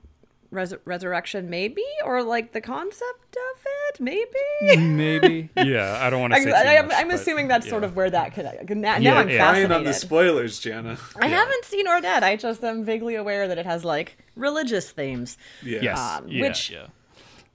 res- 0.50 0.74
resurrection, 0.84 1.50
maybe, 1.50 1.82
or 2.04 2.22
like 2.22 2.52
the 2.52 2.60
concept 2.60 3.36
of 3.36 3.64
it, 3.88 4.00
maybe. 4.00 4.76
maybe 4.80 5.48
yeah. 5.56 5.98
I 6.00 6.10
don't 6.10 6.20
want 6.20 6.34
to 6.34 6.38
I, 6.38 6.44
say. 6.44 6.50
Too 6.50 6.56
I, 6.56 6.72
am 6.74 6.90
I'm 6.92 7.08
but 7.08 7.16
assuming 7.16 7.48
that's 7.48 7.68
sort 7.68 7.82
of 7.84 7.96
where 7.96 8.10
that 8.10 8.34
could. 8.34 8.44
Now, 8.44 8.76
now 8.76 8.96
Yeah, 8.98 9.18
I'm 9.18 9.28
yeah. 9.28 9.38
Fascinated. 9.38 9.72
on 9.72 9.84
the 9.84 9.94
spoilers, 9.94 10.60
Jana. 10.60 10.96
I 11.20 11.26
haven't 11.28 11.64
seen 11.64 11.86
Ordet. 11.86 12.22
I 12.22 12.36
just 12.36 12.62
am 12.62 12.84
vaguely 12.84 13.16
aware 13.16 13.48
that 13.48 13.58
it 13.58 13.66
has 13.66 13.84
like 13.84 14.16
religious 14.36 14.90
themes. 14.92 15.36
Yes, 15.64 15.98
um, 15.98 16.28
yeah, 16.28 16.42
which- 16.42 16.70
yeah. 16.70 16.86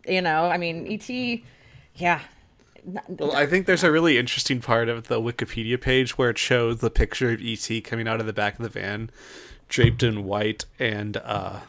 You 0.07 0.21
know, 0.21 0.45
I 0.45 0.57
mean, 0.57 0.87
ET. 0.91 1.09
Yeah. 1.95 2.21
Well, 3.07 3.35
I 3.35 3.45
think 3.45 3.67
there's 3.67 3.83
a 3.83 3.91
really 3.91 4.17
interesting 4.17 4.59
part 4.59 4.89
of 4.89 5.07
the 5.07 5.21
Wikipedia 5.21 5.79
page 5.79 6.17
where 6.17 6.31
it 6.31 6.37
shows 6.37 6.79
the 6.79 6.89
picture 6.89 7.31
of 7.31 7.39
ET 7.43 7.69
coming 7.83 8.07
out 8.07 8.19
of 8.19 8.25
the 8.25 8.33
back 8.33 8.57
of 8.57 8.63
the 8.63 8.69
van, 8.69 9.11
draped 9.69 10.01
in 10.01 10.23
white, 10.23 10.65
and 10.79 11.17
uh, 11.17 11.59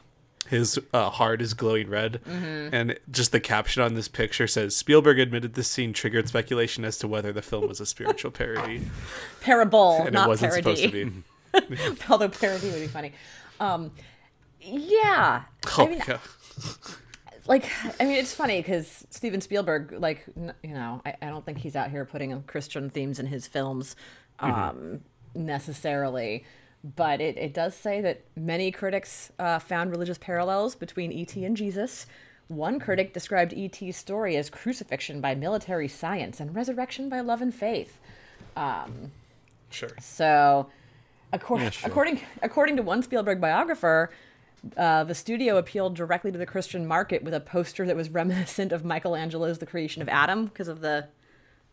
his 0.49 0.79
uh, 0.93 1.11
heart 1.11 1.43
is 1.43 1.53
glowing 1.55 1.89
red. 1.91 2.21
Mm-hmm. 2.27 2.75
And 2.75 2.99
just 3.11 3.33
the 3.33 3.41
caption 3.41 3.83
on 3.83 3.95
this 3.95 4.09
picture 4.09 4.47
says 4.47 4.75
Spielberg 4.75 5.19
admitted 5.19 5.55
this 5.55 5.69
scene 5.69 5.93
triggered 5.93 6.29
speculation 6.29 6.85
as 6.85 6.97
to 6.99 7.09
whether 7.09 7.33
the 7.33 7.43
film 7.43 7.69
was 7.69 7.81
a 7.81 7.87
spiritual 7.87 8.31
parody, 8.31 8.83
Parable, 9.41 9.99
and 9.99 10.09
it 10.09 10.13
not 10.15 10.29
wasn't 10.29 10.53
parody. 10.53 10.77
supposed 10.77 10.95
to 10.95 11.11
be. 11.71 11.97
Although 12.09 12.29
parody 12.29 12.71
would 12.71 12.81
be 12.81 12.87
funny. 12.87 13.13
Um, 13.61 13.91
yeah. 14.61 15.43
Oh, 15.79 15.87
I 15.87 15.91
mean, 15.91 16.03
yeah. 16.07 16.19
like 17.47 17.71
i 18.01 18.05
mean 18.05 18.17
it's 18.17 18.35
funny 18.35 18.61
because 18.61 19.07
steven 19.11 19.41
spielberg 19.41 19.93
like 19.99 20.25
you 20.63 20.75
know 20.75 21.01
I, 21.05 21.15
I 21.23 21.27
don't 21.27 21.45
think 21.45 21.59
he's 21.59 21.77
out 21.77 21.91
here 21.91 22.05
putting 22.05 22.43
christian 22.45 22.91
themes 22.91 23.19
in 23.19 23.27
his 23.27 23.47
films 23.47 23.97
um 24.41 25.01
necessarily 25.35 26.45
but 26.85 27.21
it, 27.21 27.37
it 27.37 27.55
does 27.55 27.77
say 27.77 28.01
that 28.01 28.23
many 28.37 28.73
critics 28.73 29.31
uh, 29.39 29.61
found 29.61 29.93
religious 29.93 30.19
parallels 30.19 30.75
between 30.75 31.13
et 31.13 31.37
and 31.37 31.57
jesus 31.57 32.07
one 32.49 32.79
critic 32.81 33.15
described 33.15 33.55
et's 33.57 33.97
story 33.97 34.37
as 34.37 34.51
crucifixion 34.51 35.21
by 35.21 35.35
military 35.35 35.89
science 35.89 36.41
and 36.41 36.55
resurrection 36.55 37.09
by 37.09 37.21
love 37.21 37.41
and 37.41 37.55
faith 37.55 37.99
Sure. 39.71 39.91
so, 40.01 40.69
according 41.33 41.71
sure. 41.71 41.89
according 41.91 42.21
according 42.43 42.77
to 42.77 42.83
one 42.83 43.03
Spielberg 43.03 43.41
biographer, 43.41 44.11
uh, 44.77 45.05
the 45.05 45.15
studio 45.15 45.57
appealed 45.57 45.95
directly 45.97 46.31
to 46.33 46.39
the 46.39 46.47
Christian 46.47 46.87
market 46.87 47.23
with 47.25 47.35
a 47.35 47.41
poster 47.41 47.85
that 47.87 47.97
was 47.97 48.11
reminiscent 48.11 48.73
of 48.73 48.85
Michelangelo's 48.85 49.59
The 49.59 49.67
Creation 49.67 50.03
of 50.03 50.09
Adam 50.09 50.47
because 50.47 50.69
of 50.69 50.81
the, 50.81 51.09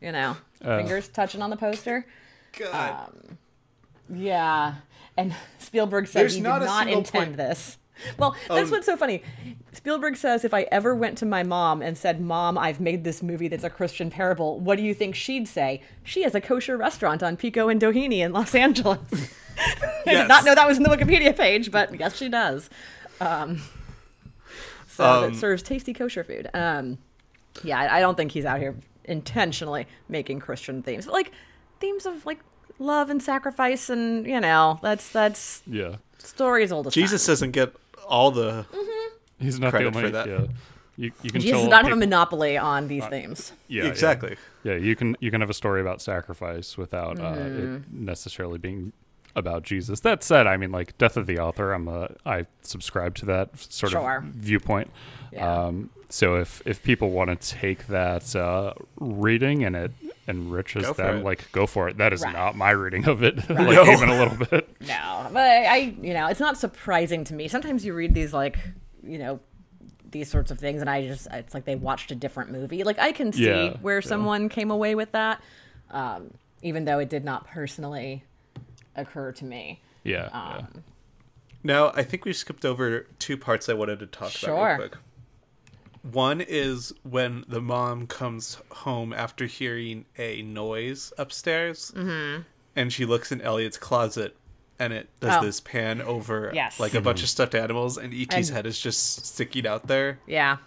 you 0.01 0.11
know, 0.11 0.37
fingers 0.61 1.07
touching 1.07 1.41
on 1.41 1.49
the 1.49 1.57
poster. 1.57 2.05
God. 2.57 3.13
Yeah, 4.11 4.75
and 5.17 5.35
Spielberg 5.59 6.07
said 6.07 6.21
There's 6.21 6.35
he 6.35 6.41
not 6.41 6.59
did 6.59 6.65
not 6.65 6.87
intend 6.87 7.07
point- 7.27 7.37
this. 7.37 7.77
Well, 8.17 8.33
that's 8.47 8.69
Um, 8.69 8.71
what's 8.71 8.85
so 8.85 8.95
funny. 8.95 9.23
Spielberg 9.73 10.15
says 10.15 10.45
if 10.45 10.53
I 10.53 10.61
ever 10.71 10.95
went 10.95 11.17
to 11.17 11.25
my 11.25 11.43
mom 11.43 11.81
and 11.81 11.97
said, 11.97 12.21
"Mom, 12.21 12.57
I've 12.57 12.79
made 12.79 13.03
this 13.03 13.21
movie 13.21 13.49
that's 13.49 13.65
a 13.65 13.69
Christian 13.69 14.09
parable," 14.09 14.57
what 14.57 14.77
do 14.77 14.83
you 14.85 14.93
think 14.93 15.15
she'd 15.15 15.49
say? 15.49 15.81
She 16.05 16.21
has 16.23 16.33
a 16.33 16.39
kosher 16.39 16.77
restaurant 16.77 17.21
on 17.21 17.35
Pico 17.35 17.67
and 17.67 17.79
Doheny 17.81 18.19
in 18.19 18.31
Los 18.31 18.55
Angeles. 18.55 18.99
I 20.07 20.13
did 20.13 20.27
not 20.27 20.45
know 20.45 20.55
that 20.55 20.67
was 20.67 20.77
in 20.77 20.83
the 20.83 20.89
Wikipedia 20.89 21.35
page, 21.35 21.71
but 21.71 21.97
yes, 21.99 22.15
she 22.17 22.29
does. 22.29 22.69
Um, 23.21 23.61
so 24.87 25.03
Um, 25.05 25.21
that 25.31 25.35
serves 25.39 25.63
tasty 25.63 25.93
kosher 25.93 26.23
food. 26.23 26.49
Um, 26.53 26.97
yeah, 27.63 27.79
I 27.79 27.97
I 27.97 27.99
don't 27.99 28.15
think 28.15 28.31
he's 28.31 28.45
out 28.45 28.59
here 28.59 28.75
intentionally 29.05 29.87
making 30.07 30.39
Christian 30.39 30.83
themes, 30.83 31.05
but 31.05 31.13
like 31.13 31.31
themes 31.79 32.05
of 32.05 32.25
like 32.25 32.39
love 32.79 33.09
and 33.09 33.21
sacrifice, 33.21 33.89
and 33.89 34.25
you 34.25 34.39
know, 34.39 34.79
that's 34.81 35.09
that's 35.11 35.61
Yeah, 35.67 35.95
stories 36.17 36.71
old 36.71 36.87
as 36.87 36.93
Jesus 36.93 37.25
time. 37.25 37.31
doesn't 37.33 37.51
get 37.51 37.73
all 38.07 38.31
the. 38.31 38.65
he's 39.39 39.59
not 39.59 39.71
Credit 39.71 39.93
the 39.93 39.99
for 40.01 40.09
that. 40.09 40.27
Yeah, 40.27 40.45
you, 40.97 41.11
you 41.23 41.31
can 41.31 41.41
Jesus 41.41 41.61
does 41.61 41.69
not 41.69 41.83
have 41.85 41.93
a 41.93 41.95
monopoly 41.97 42.57
on 42.57 42.87
these 42.87 43.05
themes. 43.07 43.53
yeah, 43.67 43.83
yeah. 43.83 43.89
exactly. 43.89 44.37
Yeah, 44.63 44.75
you 44.75 44.95
can 44.95 45.15
you 45.19 45.31
can 45.31 45.41
have 45.41 45.49
a 45.49 45.53
story 45.53 45.81
about 45.81 46.01
sacrifice 46.01 46.77
without 46.77 47.19
uh, 47.19 47.23
Mm-hmm. 47.35 47.75
it 47.75 47.81
necessarily 47.91 48.57
being 48.57 48.91
about 49.39 49.63
Jesus. 49.63 50.01
That 50.01 50.23
said, 50.23 50.45
I 50.45 50.57
mean, 50.57 50.71
like 50.71 50.97
Death 50.99 51.17
of 51.17 51.25
the 51.25 51.39
Author, 51.39 51.73
I'm 51.73 51.87
a 51.87 52.11
I 52.25 52.45
subscribe 52.61 53.15
to 53.15 53.25
that 53.25 53.57
sort 53.57 53.91
Sure. 53.93 54.17
of 54.17 54.23
viewpoint. 54.25 54.91
Yeah. 55.31 55.65
Um, 55.65 55.89
so 56.09 56.35
if 56.35 56.61
if 56.65 56.83
people 56.83 57.09
want 57.11 57.29
to 57.29 57.35
take 57.55 57.87
that 57.87 58.35
uh, 58.35 58.73
reading 58.99 59.63
and 59.63 59.75
it 59.75 59.91
enriches 60.27 60.85
Go 60.85 60.93
them, 60.93 61.17
it. 61.19 61.23
like 61.25 61.51
go 61.51 61.65
for 61.65 61.87
it. 61.89 61.97
That 61.97 62.13
is 62.13 62.21
Right. 62.21 62.33
not 62.33 62.55
my 62.55 62.71
reading 62.71 63.07
of 63.07 63.23
it, 63.23 63.37
like 63.49 63.57
No. 63.59 63.83
even 63.91 64.09
a 64.09 64.17
little 64.23 64.37
bit. 64.45 64.69
No, 64.87 65.27
but 65.33 65.41
I, 65.41 65.65
I, 65.65 65.77
you 66.01 66.13
know, 66.13 66.27
it's 66.27 66.39
not 66.39 66.57
surprising 66.57 67.23
to 67.25 67.33
me. 67.33 67.47
Sometimes 67.47 67.83
you 67.85 67.93
read 67.93 68.13
these 68.13 68.33
like, 68.33 68.57
you 69.03 69.17
know, 69.19 69.39
these 70.11 70.29
sorts 70.29 70.49
of 70.49 70.57
things, 70.57 70.81
and 70.81 70.89
I 70.89 71.05
just, 71.05 71.27
it's 71.31 71.53
like 71.53 71.65
they 71.65 71.75
watched 71.75 72.09
a 72.11 72.15
different 72.15 72.51
movie. 72.51 72.83
Like 72.83 72.97
I 72.97 73.11
can 73.11 73.31
see 73.31 73.45
Yeah, 73.45 73.77
where 73.81 73.99
yeah. 73.99 74.07
someone 74.07 74.49
came 74.49 74.71
away 74.71 74.95
with 74.95 75.11
that, 75.11 75.41
um, 75.91 76.31
even 76.63 76.85
though 76.85 76.97
it 76.99 77.09
did 77.09 77.23
not 77.23 77.45
personally 77.47 78.23
occur 78.99 79.31
to 79.33 79.45
me. 79.45 79.81
Yeah, 80.03 80.25
Um, 80.33 80.67
yeah. 80.73 80.81
Now, 81.61 81.91
I 81.93 82.03
think 82.03 82.23
we 82.25 82.31
skipped 82.33 82.63
over 82.63 83.01
two 83.19 83.35
parts 83.37 83.67
I 83.67 83.73
wanted 83.73 83.99
to 83.99 84.05
talk 84.07 84.31
Sure. 84.31 84.51
about 84.53 84.79
real 84.79 84.89
quick. 84.89 84.99
One 86.03 86.39
is 86.39 86.93
when 87.03 87.43
the 87.47 87.59
mom 87.61 88.07
comes 88.07 88.57
home 88.71 89.11
after 89.11 89.45
hearing 89.45 90.05
a 90.17 90.41
noise 90.41 91.11
upstairs, 91.17 91.91
mm-hmm. 91.95 92.43
and 92.75 92.93
she 92.93 93.05
looks 93.05 93.31
in 93.33 93.41
Elliot's 93.41 93.77
closet, 93.77 94.37
and 94.79 94.93
it 94.93 95.09
does 95.19 95.35
Oh. 95.37 95.45
this 95.45 95.59
pan 95.59 96.01
over 96.01 96.51
Yes. 96.53 96.79
like 96.79 96.93
a 96.93 97.01
bunch 97.01 97.21
of 97.21 97.27
stuffed 97.27 97.53
animals, 97.53 97.97
and 97.97 98.13
E.T.'s 98.13 98.47
And- 98.49 98.55
head 98.55 98.65
is 98.65 98.79
just 98.79 99.25
sticking 99.25 99.67
out 99.67 99.87
there. 99.87 100.19
Yeah, 100.25 100.57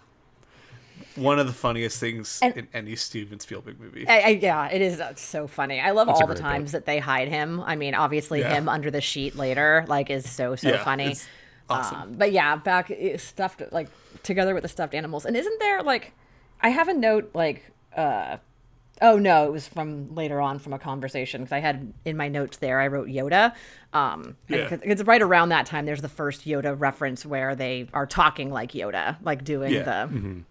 One 1.15 1.37
of 1.39 1.45
the 1.47 1.53
funniest 1.53 1.99
things 1.99 2.39
And- 2.41 2.55
in 2.57 2.67
any 2.73 2.95
Steven 2.95 3.39
Spielberg 3.39 3.79
movie. 3.79 4.07
I, 4.07 4.19
I, 4.19 4.27
yeah, 4.29 4.67
it 4.69 4.81
is 4.81 4.99
uh, 4.99 5.13
so 5.15 5.45
funny. 5.47 5.79
I 5.79 5.91
love 5.91 6.07
That's 6.07 6.19
all 6.21 6.27
the 6.27 6.33
times 6.35 6.71
book. 6.71 6.79
that 6.81 6.85
they 6.85 6.97
hide 6.99 7.27
him. 7.27 7.61
I 7.61 7.75
mean, 7.75 7.93
obviously 7.95 8.39
Yeah. 8.39 8.53
him 8.53 8.67
under 8.67 8.89
the 8.89 9.01
sheet 9.01 9.35
later, 9.35 9.85
like, 9.87 10.09
is 10.09 10.29
so 10.29 10.55
so 10.55 10.69
Yeah, 10.69 10.83
funny. 10.83 11.11
it's 11.11 11.27
awesome. 11.69 12.01
Um, 12.01 12.13
but 12.13 12.31
yeah, 12.31 12.55
back 12.55 12.91
stuffed 13.17 13.61
like 13.71 13.89
together 14.23 14.53
with 14.53 14.63
the 14.63 14.69
stuffed 14.69 14.93
animals. 14.95 15.25
And 15.25 15.37
isn't 15.37 15.59
there 15.59 15.83
like, 15.83 16.13
I 16.61 16.69
have 16.69 16.87
a 16.87 16.93
note 16.93 17.29
like, 17.35 17.69
uh, 17.95 18.37
oh 19.01 19.17
no, 19.17 19.45
it 19.45 19.51
was 19.51 19.67
from 19.67 20.15
later 20.15 20.39
on 20.41 20.57
from 20.59 20.73
a 20.73 20.79
conversation 20.79 21.41
because 21.41 21.51
I 21.51 21.59
had 21.59 21.93
in 22.05 22.15
my 22.17 22.27
notes 22.27 22.57
there 22.57 22.79
I 22.79 22.87
wrote 22.87 23.07
Yoda. 23.07 23.53
Um, 23.93 24.35
Yeah. 24.47 24.77
it's 24.81 25.03
right 25.03 25.21
around 25.21 25.49
that 25.49 25.65
time. 25.67 25.85
There's 25.85 26.01
the 26.01 26.09
first 26.09 26.45
Yoda 26.45 26.79
reference 26.79 27.23
where 27.25 27.55
they 27.55 27.87
are 27.93 28.05
talking 28.07 28.49
like 28.51 28.71
Yoda, 28.71 29.17
like 29.21 29.43
doing 29.43 29.73
Yeah. 29.73 29.83
the 30.07 30.43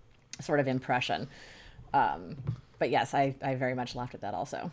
sort 0.42 0.60
of 0.60 0.68
impression. 0.68 1.28
Um, 1.94 2.36
but 2.78 2.90
yes, 2.90 3.14
I, 3.14 3.34
I 3.42 3.54
very 3.54 3.74
much 3.74 3.94
laughed 3.94 4.14
at 4.14 4.20
that 4.22 4.34
also. 4.34 4.70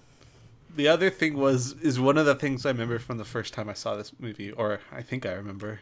The 0.76 0.88
other 0.88 1.10
thing 1.10 1.38
was 1.38 1.74
is 1.82 2.00
one 2.00 2.18
of 2.18 2.26
the 2.26 2.36
things 2.36 2.66
I 2.66 2.70
remember 2.70 3.00
from 3.00 3.18
the 3.18 3.26
first 3.26 3.54
time 3.54 3.70
I 3.70 3.74
saw 3.74 3.96
this 3.96 4.12
movie, 4.20 4.52
or 4.52 4.80
I 4.92 5.02
think 5.02 5.26
I 5.26 5.34
remember. 5.34 5.82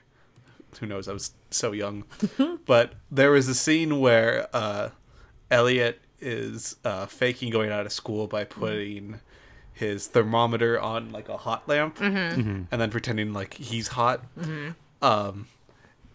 Who 0.79 0.85
knows? 0.85 1.07
I 1.07 1.13
was 1.13 1.31
so 1.49 1.71
young, 1.71 2.03
but 2.65 2.93
there 3.09 3.31
was 3.31 3.47
a 3.47 3.55
scene 3.55 3.99
where 3.99 4.47
uh, 4.53 4.89
Elliot 5.49 6.01
is 6.19 6.75
uh, 6.83 7.05
faking 7.05 7.51
going 7.51 7.71
out 7.71 7.85
of 7.85 7.91
school 7.91 8.27
by 8.27 8.43
putting 8.43 9.19
his 9.73 10.07
thermometer 10.07 10.79
on 10.79 11.11
like 11.11 11.29
a 11.29 11.37
hot 11.37 11.67
lamp, 11.67 11.99
and 12.01 12.67
then 12.69 12.89
pretending 12.91 13.31
like 13.33 13.53
he's 13.55 13.89
hot. 13.89 14.23
Um, 15.01 15.47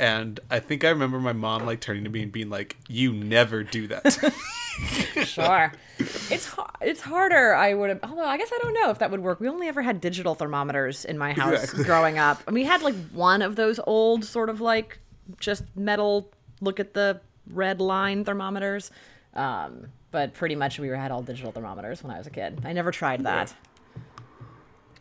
and 0.02 0.40
I 0.50 0.58
think 0.58 0.84
I 0.84 0.88
remember 0.88 1.20
my 1.20 1.32
mom 1.32 1.64
like 1.64 1.78
turning 1.80 2.02
to 2.02 2.10
me 2.10 2.24
and 2.24 2.32
being 2.32 2.50
like, 2.50 2.76
"You 2.88 3.12
never 3.12 3.62
do 3.62 3.86
that." 3.86 4.02
sure. 5.24 5.72
It's 5.98 6.52
it's 6.80 7.00
harder. 7.00 7.54
I 7.54 7.72
would 7.72 7.88
have. 7.88 8.00
Although 8.02 8.24
I 8.26 8.36
guess 8.36 8.50
I 8.52 8.58
don't 8.62 8.74
know 8.74 8.90
if 8.90 8.98
that 8.98 9.12
would 9.12 9.20
work. 9.20 9.38
We 9.38 9.48
only 9.48 9.68
ever 9.68 9.80
had 9.80 10.00
digital 10.00 10.34
thermometers 10.34 11.04
in 11.04 11.16
my 11.16 11.32
house 11.32 11.52
Exactly. 11.62 11.84
growing 11.84 12.18
up. 12.18 12.42
And 12.48 12.54
we 12.54 12.64
had 12.64 12.82
like 12.82 12.96
one 13.12 13.42
of 13.42 13.54
those 13.54 13.78
old 13.86 14.24
sort 14.24 14.50
of 14.50 14.60
like 14.60 14.98
just 15.38 15.62
metal. 15.76 16.32
Look 16.60 16.80
at 16.80 16.94
the 16.94 17.20
red 17.48 17.80
line 17.80 18.24
thermometers. 18.24 18.90
Um, 19.34 19.86
but 20.10 20.34
pretty 20.34 20.56
much 20.56 20.80
we 20.80 20.88
had 20.88 21.12
all 21.12 21.22
digital 21.22 21.52
thermometers 21.52 22.02
when 22.02 22.12
I 22.12 22.18
was 22.18 22.26
a 22.26 22.30
kid. 22.30 22.60
I 22.64 22.72
never 22.72 22.90
tried 22.90 23.22
that. 23.22 23.54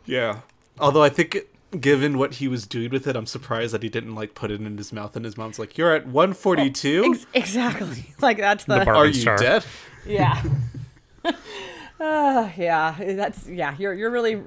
Yeah. 0.06 0.40
Although 0.78 1.02
I 1.02 1.08
think, 1.08 1.36
given 1.80 2.18
what 2.18 2.34
he 2.34 2.48
was 2.48 2.66
doing 2.66 2.90
with 2.90 3.06
it, 3.06 3.16
I'm 3.16 3.26
surprised 3.26 3.72
that 3.74 3.82
he 3.82 3.88
didn't 3.88 4.14
like 4.14 4.34
put 4.34 4.50
it 4.50 4.60
in 4.60 4.76
his 4.78 4.92
mouth. 4.92 5.16
And 5.16 5.24
his 5.24 5.36
mom's 5.36 5.58
like, 5.58 5.76
"You're 5.78 5.94
at 5.94 6.06
142. 6.06 7.14
Ex- 7.14 7.26
exactly. 7.34 8.12
Like 8.20 8.36
that's 8.38 8.64
the, 8.64 8.80
The 8.80 8.90
Are 8.90 9.06
you 9.06 9.14
star. 9.14 9.36
dead?" 9.38 9.64
yeah. 10.06 10.42
uh, 12.00 12.50
yeah, 12.56 12.96
that's 13.14 13.46
yeah. 13.48 13.74
You're 13.78 13.94
you're 13.94 14.10
really 14.10 14.42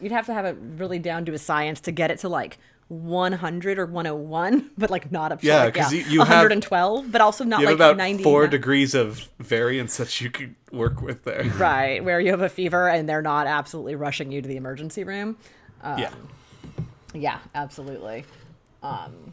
you'd 0.00 0.12
have 0.12 0.26
to 0.26 0.34
have 0.34 0.44
it 0.44 0.56
really 0.76 0.98
down 0.98 1.24
to 1.26 1.32
a 1.32 1.38
science 1.38 1.80
to 1.82 1.92
get 1.92 2.10
it 2.10 2.18
to 2.20 2.28
like 2.28 2.58
100 2.88 3.78
or 3.78 3.86
101, 3.86 4.70
but 4.76 4.90
like 4.90 5.10
not 5.10 5.32
up 5.32 5.40
to 5.40 5.46
Yeah, 5.46 5.64
like, 5.64 5.74
'cause 5.74 5.92
you- 5.94 6.02
you 6.04 6.18
have- 6.20 6.28
112, 6.42 7.10
but 7.10 7.20
also 7.20 7.42
not 7.44 7.60
You 7.60 7.68
have 7.68 7.78
like 7.78 7.88
about 7.92 7.96
90. 7.96 8.22
four 8.22 8.46
degrees 8.46 8.94
of 8.94 9.28
variance 9.38 9.96
that 9.96 10.20
you 10.20 10.28
could 10.30 10.54
work 10.72 11.00
with 11.00 11.24
there. 11.24 11.44
Right, 11.56 12.04
where 12.04 12.20
you 12.20 12.30
have 12.32 12.42
a 12.42 12.48
fever 12.50 12.88
and 12.88 13.08
they're 13.08 13.22
not 13.22 13.46
absolutely 13.46 13.94
rushing 13.94 14.30
you 14.30 14.42
to 14.42 14.48
the 14.48 14.56
emergency 14.56 15.04
room. 15.04 15.36
yeah. 15.84 16.10
Yeah, 17.14 17.38
absolutely. 17.54 18.24
Um, 18.82 19.32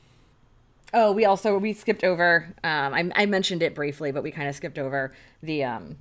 oh, 0.93 1.11
we 1.11 1.25
also 1.25 1.57
we 1.57 1.73
skipped 1.73 2.03
over. 2.03 2.53
Um, 2.63 2.93
I, 2.93 3.11
I 3.15 3.25
mentioned 3.25 3.63
it 3.63 3.75
briefly, 3.75 4.11
but 4.11 4.23
we 4.23 4.31
kind 4.31 4.47
of 4.49 4.55
skipped 4.55 4.77
over 4.77 5.13
the 5.41 5.63
um, 5.63 5.97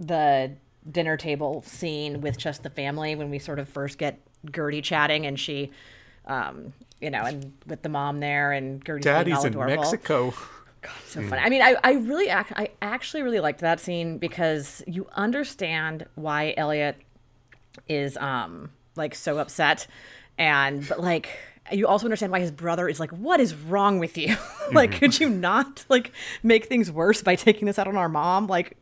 the 0.00 0.52
dinner 0.90 1.16
table 1.16 1.62
scene 1.66 2.20
with 2.20 2.38
just 2.38 2.62
the 2.62 2.70
family 2.70 3.14
when 3.16 3.30
we 3.30 3.38
sort 3.38 3.58
of 3.58 3.68
first 3.68 3.98
get 3.98 4.20
Gertie 4.50 4.82
chatting, 4.82 5.26
and 5.26 5.38
she, 5.38 5.70
um, 6.26 6.72
you 7.00 7.10
know, 7.10 7.22
and 7.24 7.52
with 7.66 7.82
the 7.82 7.88
mom 7.88 8.20
there, 8.20 8.52
and 8.52 8.84
Gertie's 8.84 9.04
Daddy's 9.04 9.44
in. 9.44 9.56
Mexico. 9.56 10.32
So 11.06 11.20
funny. 11.22 11.42
I 11.42 11.48
mean, 11.48 11.62
I, 11.62 11.74
I 11.82 11.92
really, 11.94 12.28
ac- 12.28 12.54
I 12.54 12.70
actually 12.80 13.22
really 13.22 13.40
liked 13.40 13.60
that 13.60 13.80
scene 13.80 14.18
because 14.18 14.84
you 14.86 15.08
understand 15.16 16.06
why 16.14 16.54
Elliot 16.56 16.96
is 17.88 18.16
um 18.18 18.70
like 18.94 19.14
so 19.14 19.38
upset, 19.38 19.86
and 20.38 20.86
but 20.88 21.00
like 21.00 21.28
you 21.72 21.86
also 21.86 22.06
understand 22.06 22.32
why 22.32 22.40
his 22.40 22.50
brother 22.50 22.88
is 22.88 23.00
like, 23.00 23.10
what 23.10 23.40
is 23.40 23.54
wrong 23.54 23.98
with 23.98 24.16
you? 24.16 24.36
like, 24.72 24.90
mm-hmm. 24.90 24.98
could 24.98 25.20
you 25.20 25.28
not 25.28 25.84
like 25.88 26.12
make 26.42 26.66
things 26.66 26.90
worse 26.90 27.22
by 27.22 27.34
taking 27.36 27.66
this 27.66 27.78
out 27.78 27.88
on 27.88 27.96
our 27.96 28.08
mom? 28.08 28.46
Like, 28.46 28.76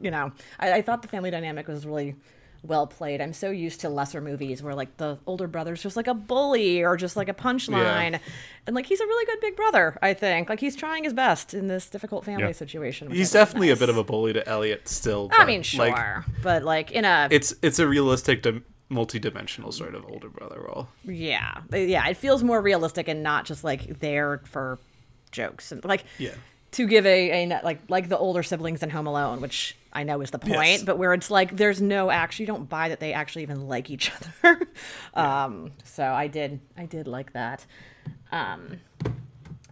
you 0.00 0.10
know, 0.10 0.32
I, 0.58 0.74
I 0.74 0.82
thought 0.82 1.02
the 1.02 1.08
family 1.08 1.30
dynamic 1.30 1.68
was 1.68 1.86
really 1.86 2.16
well 2.62 2.86
played. 2.86 3.20
I'm 3.20 3.32
so 3.32 3.50
used 3.50 3.80
to 3.80 3.88
lesser 3.88 4.20
movies 4.20 4.62
where 4.62 4.74
like 4.74 4.96
the 4.96 5.18
older 5.26 5.46
brother's 5.46 5.82
just 5.82 5.96
like 5.96 6.06
a 6.06 6.14
bully 6.14 6.82
or 6.82 6.96
just 6.96 7.16
like 7.16 7.28
a 7.28 7.34
punchline. 7.34 8.18
And 8.66 8.76
like 8.76 8.86
he's 8.86 9.00
a 9.00 9.06
really 9.06 9.26
good 9.26 9.40
big 9.40 9.56
brother, 9.56 9.96
I 10.02 10.14
think. 10.14 10.48
Like 10.48 10.60
he's 10.60 10.76
trying 10.76 11.04
his 11.04 11.12
best 11.12 11.54
in 11.54 11.68
this 11.68 11.88
difficult 11.88 12.24
family 12.24 12.46
Yeah. 12.46 12.52
situation. 12.52 13.08
He's 13.08 13.12
I 13.12 13.16
think 13.16 13.22
is 13.22 13.30
definitely 13.32 13.70
a 13.70 13.76
bit 13.76 13.88
of 13.88 13.96
a 13.96 14.04
bully 14.04 14.32
to 14.32 14.46
Elliot 14.46 14.88
still. 14.88 15.30
I 15.32 15.44
mean, 15.44 15.62
sure. 15.62 15.88
Like, 15.88 16.24
but 16.42 16.62
like 16.64 16.90
in 16.90 17.04
a 17.04 17.28
it's 17.30 17.54
it's 17.62 17.78
a 17.78 17.86
realistic, 17.86 18.42
dim- 18.42 18.64
multi-dimensional 18.88 19.70
sort 19.72 19.94
of 19.94 20.04
older 20.06 20.28
brother 20.28 20.60
role. 20.66 20.88
yeah. 21.04 21.60
Yeah, 21.72 22.08
it 22.08 22.16
feels 22.16 22.42
more 22.42 22.60
realistic 22.60 23.08
and 23.08 23.22
not 23.22 23.44
just 23.44 23.62
like 23.64 24.00
there 24.00 24.40
for 24.44 24.78
jokes 25.30 25.72
and 25.72 25.84
like 25.84 26.04
Yeah. 26.18 26.34
to 26.72 26.86
give 26.86 27.04
a, 27.06 27.44
a 27.44 27.60
like 27.62 27.80
like 27.88 28.08
the 28.08 28.16
older 28.18 28.42
siblings 28.42 28.82
in 28.82 28.90
Home 28.90 29.06
Alone, 29.06 29.40
which 29.40 29.76
I 29.92 30.04
know 30.04 30.20
is 30.22 30.30
the 30.30 30.38
point, 30.38 30.52
Yes. 30.54 30.82
but 30.84 30.96
where 30.98 31.12
it's 31.14 31.30
like 31.30 31.56
there's 31.56 31.80
no 31.82 32.10
actually 32.10 32.44
you 32.44 32.46
don't 32.48 32.68
buy 32.68 32.88
that 32.88 33.00
they 33.00 33.12
actually 33.12 33.42
even 33.42 33.68
like 33.68 33.90
each 33.90 34.10
other. 34.44 34.60
um, 35.14 35.72
so 35.84 36.04
I 36.04 36.26
did 36.28 36.60
I 36.76 36.86
did 36.86 37.06
like 37.06 37.32
that. 37.34 37.66
Um, 38.32 38.80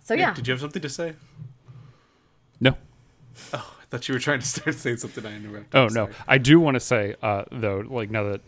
so 0.04 0.14
yeah, 0.14 0.34
Did 0.34 0.46
you 0.46 0.52
have 0.52 0.60
something 0.60 0.82
to 0.82 0.88
say? 0.88 1.14
No. 2.60 2.76
Oh, 3.52 3.74
I 3.80 3.84
thought 3.90 4.08
you 4.08 4.14
were 4.14 4.18
trying 4.20 4.40
to 4.40 4.46
start 4.46 4.74
saying 4.76 4.98
something. 4.98 5.24
I 5.26 5.36
interrupted. 5.36 5.74
Oh 5.74 5.86
I'm 5.86 5.92
no. 5.94 6.08
I 6.28 6.38
do 6.38 6.58
want 6.60 6.74
to 6.74 6.80
say 6.80 7.14
uh, 7.22 7.44
though, 7.52 7.78
like 7.86 8.10
now 8.10 8.24
that 8.24 8.40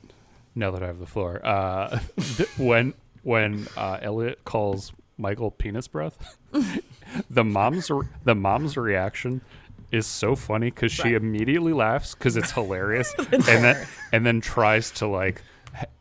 now 0.55 0.71
that 0.71 0.83
I 0.83 0.87
have 0.87 0.99
the 0.99 1.07
floor, 1.07 1.45
uh, 1.45 1.99
th- 2.21 2.59
when 2.59 2.95
when 3.23 3.67
uh, 3.77 3.99
Elliot 4.03 4.41
calls 4.45 4.93
Michael 5.17 5.51
penis 5.51 5.89
breath, 5.89 6.37
the 7.31 7.45
mom's 7.45 7.91
re- 7.91 8.07
the 8.25 8.35
mom's 8.35 8.77
reaction 8.77 9.41
is 9.91 10.07
so 10.07 10.37
funny 10.37 10.71
because 10.71 10.93
she 10.93 11.15
immediately 11.15 11.73
laughs 11.73 12.15
because 12.15 12.37
it's 12.37 12.53
hilarious, 12.53 13.15
and 13.19 13.43
then 13.43 13.87
and 14.13 14.27
then 14.27 14.41
tries 14.41 14.91
to 14.93 15.07
like, 15.07 15.43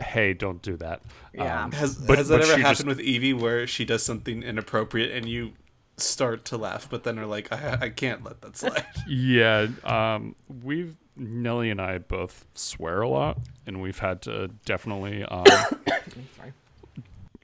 hey, 0.02 0.34
don't 0.34 0.62
do 0.62 0.76
that. 0.78 1.02
Yeah. 1.34 1.66
Um, 1.66 1.72
Has 1.74 1.96
but- 1.96 2.18
has 2.18 2.28
that 2.30 2.42
ever 2.42 2.58
happened 2.58 2.78
just- 2.78 2.86
with 2.88 3.00
Evie 3.00 3.34
where 3.34 3.68
she 3.68 3.86
does 3.86 4.04
something 4.04 4.44
inappropriate 4.44 5.12
and 5.16 5.28
you 5.30 5.54
start 5.98 6.46
to 6.46 6.58
laugh, 6.58 6.88
but 6.90 7.04
then 7.04 7.18
are 7.20 7.26
like, 7.26 7.52
I, 7.52 7.78
I 7.82 7.90
can't 7.90 8.24
let 8.24 8.42
that 8.42 8.56
slide. 8.58 8.86
Yeah, 9.08 9.68
um, 9.84 10.36
we've 10.64 10.96
Nelly 11.16 11.70
and 11.72 11.82
I 11.82 11.98
both 11.98 12.46
swear 12.54 13.02
a 13.02 13.10
lot, 13.10 13.40
and 13.66 13.82
we've 13.82 13.98
had 14.00 14.22
to 14.24 14.50
definitely 14.66 15.24
um, 15.24 15.46
Sorry. 16.38 16.54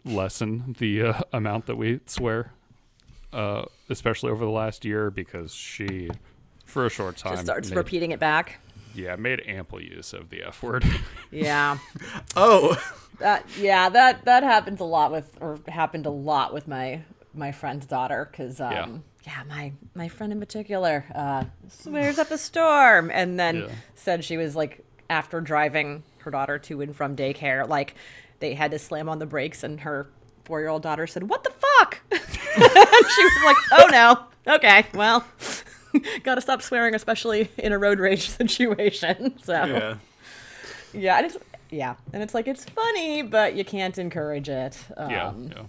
lessen 0.05 0.75
the 0.79 1.01
uh, 1.03 1.21
amount 1.31 1.65
that 1.67 1.75
we 1.75 1.99
swear, 2.05 2.51
uh, 3.31 3.65
especially 3.89 4.29
over 4.31 4.45
the 4.45 4.51
last 4.51 4.85
year, 4.85 5.09
because 5.09 5.53
she, 5.53 6.09
for 6.65 6.85
a 6.85 6.89
short 6.89 7.17
time, 7.17 7.33
just 7.33 7.45
starts 7.45 7.69
made, 7.69 7.77
repeating 7.77 8.11
it 8.11 8.19
back. 8.19 8.59
yeah, 8.93 9.15
made 9.15 9.41
ample 9.47 9.81
use 9.81 10.13
of 10.13 10.29
the 10.29 10.43
F 10.43 10.61
word. 10.61 10.85
Yeah. 11.31 11.79
oh, 12.35 12.79
That 13.17 13.43
yeah, 13.57 13.89
that 13.89 14.25
that 14.25 14.43
happens 14.43 14.79
a 14.79 14.83
lot 14.83 15.11
with 15.11 15.35
or 15.41 15.57
happened 15.67 16.05
a 16.05 16.11
lot 16.11 16.53
with 16.53 16.67
my 16.67 17.01
my 17.33 17.51
friend's 17.51 17.85
daughter 17.85 18.27
because 18.31 18.59
um 18.61 18.71
Yeah. 18.71 18.87
yeah. 19.25 19.43
my 19.47 19.71
my 19.95 20.07
friend 20.07 20.31
in 20.31 20.39
particular 20.39 21.05
uh 21.15 21.43
swears 21.69 22.19
up 22.19 22.31
a 22.31 22.37
storm 22.37 23.09
and 23.13 23.39
then 23.39 23.55
Yeah. 23.57 23.67
said 23.95 24.23
she 24.23 24.37
was 24.37 24.55
like 24.55 24.83
after 25.09 25.41
driving 25.41 26.03
her 26.19 26.31
daughter 26.31 26.57
to 26.59 26.81
and 26.81 26.95
from 26.95 27.15
daycare 27.15 27.67
like 27.67 27.95
they 28.39 28.53
had 28.53 28.71
to 28.71 28.79
slam 28.79 29.09
on 29.09 29.19
the 29.19 29.25
brakes 29.25 29.63
and 29.63 29.79
her 29.81 30.07
four 30.45 30.59
year 30.59 30.69
old 30.69 30.81
daughter 30.83 31.07
said 31.07 31.23
what 31.29 31.43
the 31.43 31.51
fuck 31.51 31.99
and 32.11 32.19
she 32.21 33.23
was 33.23 33.43
like 33.45 33.57
oh 33.73 33.87
no 34.45 34.53
okay 34.55 34.85
well 34.93 35.25
gotta 36.23 36.41
stop 36.41 36.61
swearing 36.61 36.95
especially 36.95 37.49
in 37.57 37.71
a 37.73 37.77
road 37.79 37.99
rage 37.99 38.29
situation 38.41 39.33
so 39.43 39.53
yeah. 39.53 39.95
yeah, 40.93 41.17
and 41.17 41.25
it's 41.25 41.37
yeah, 41.71 41.95
and 42.13 42.21
it's 42.21 42.35
like 42.35 42.47
it's 42.47 42.65
funny, 42.65 43.23
but 43.23 43.55
you 43.55 43.65
can't 43.65 43.97
encourage 43.97 44.47
it. 44.47 44.77
Um, 44.95 45.09
yeah, 45.09 45.33
yeah. 45.49 45.63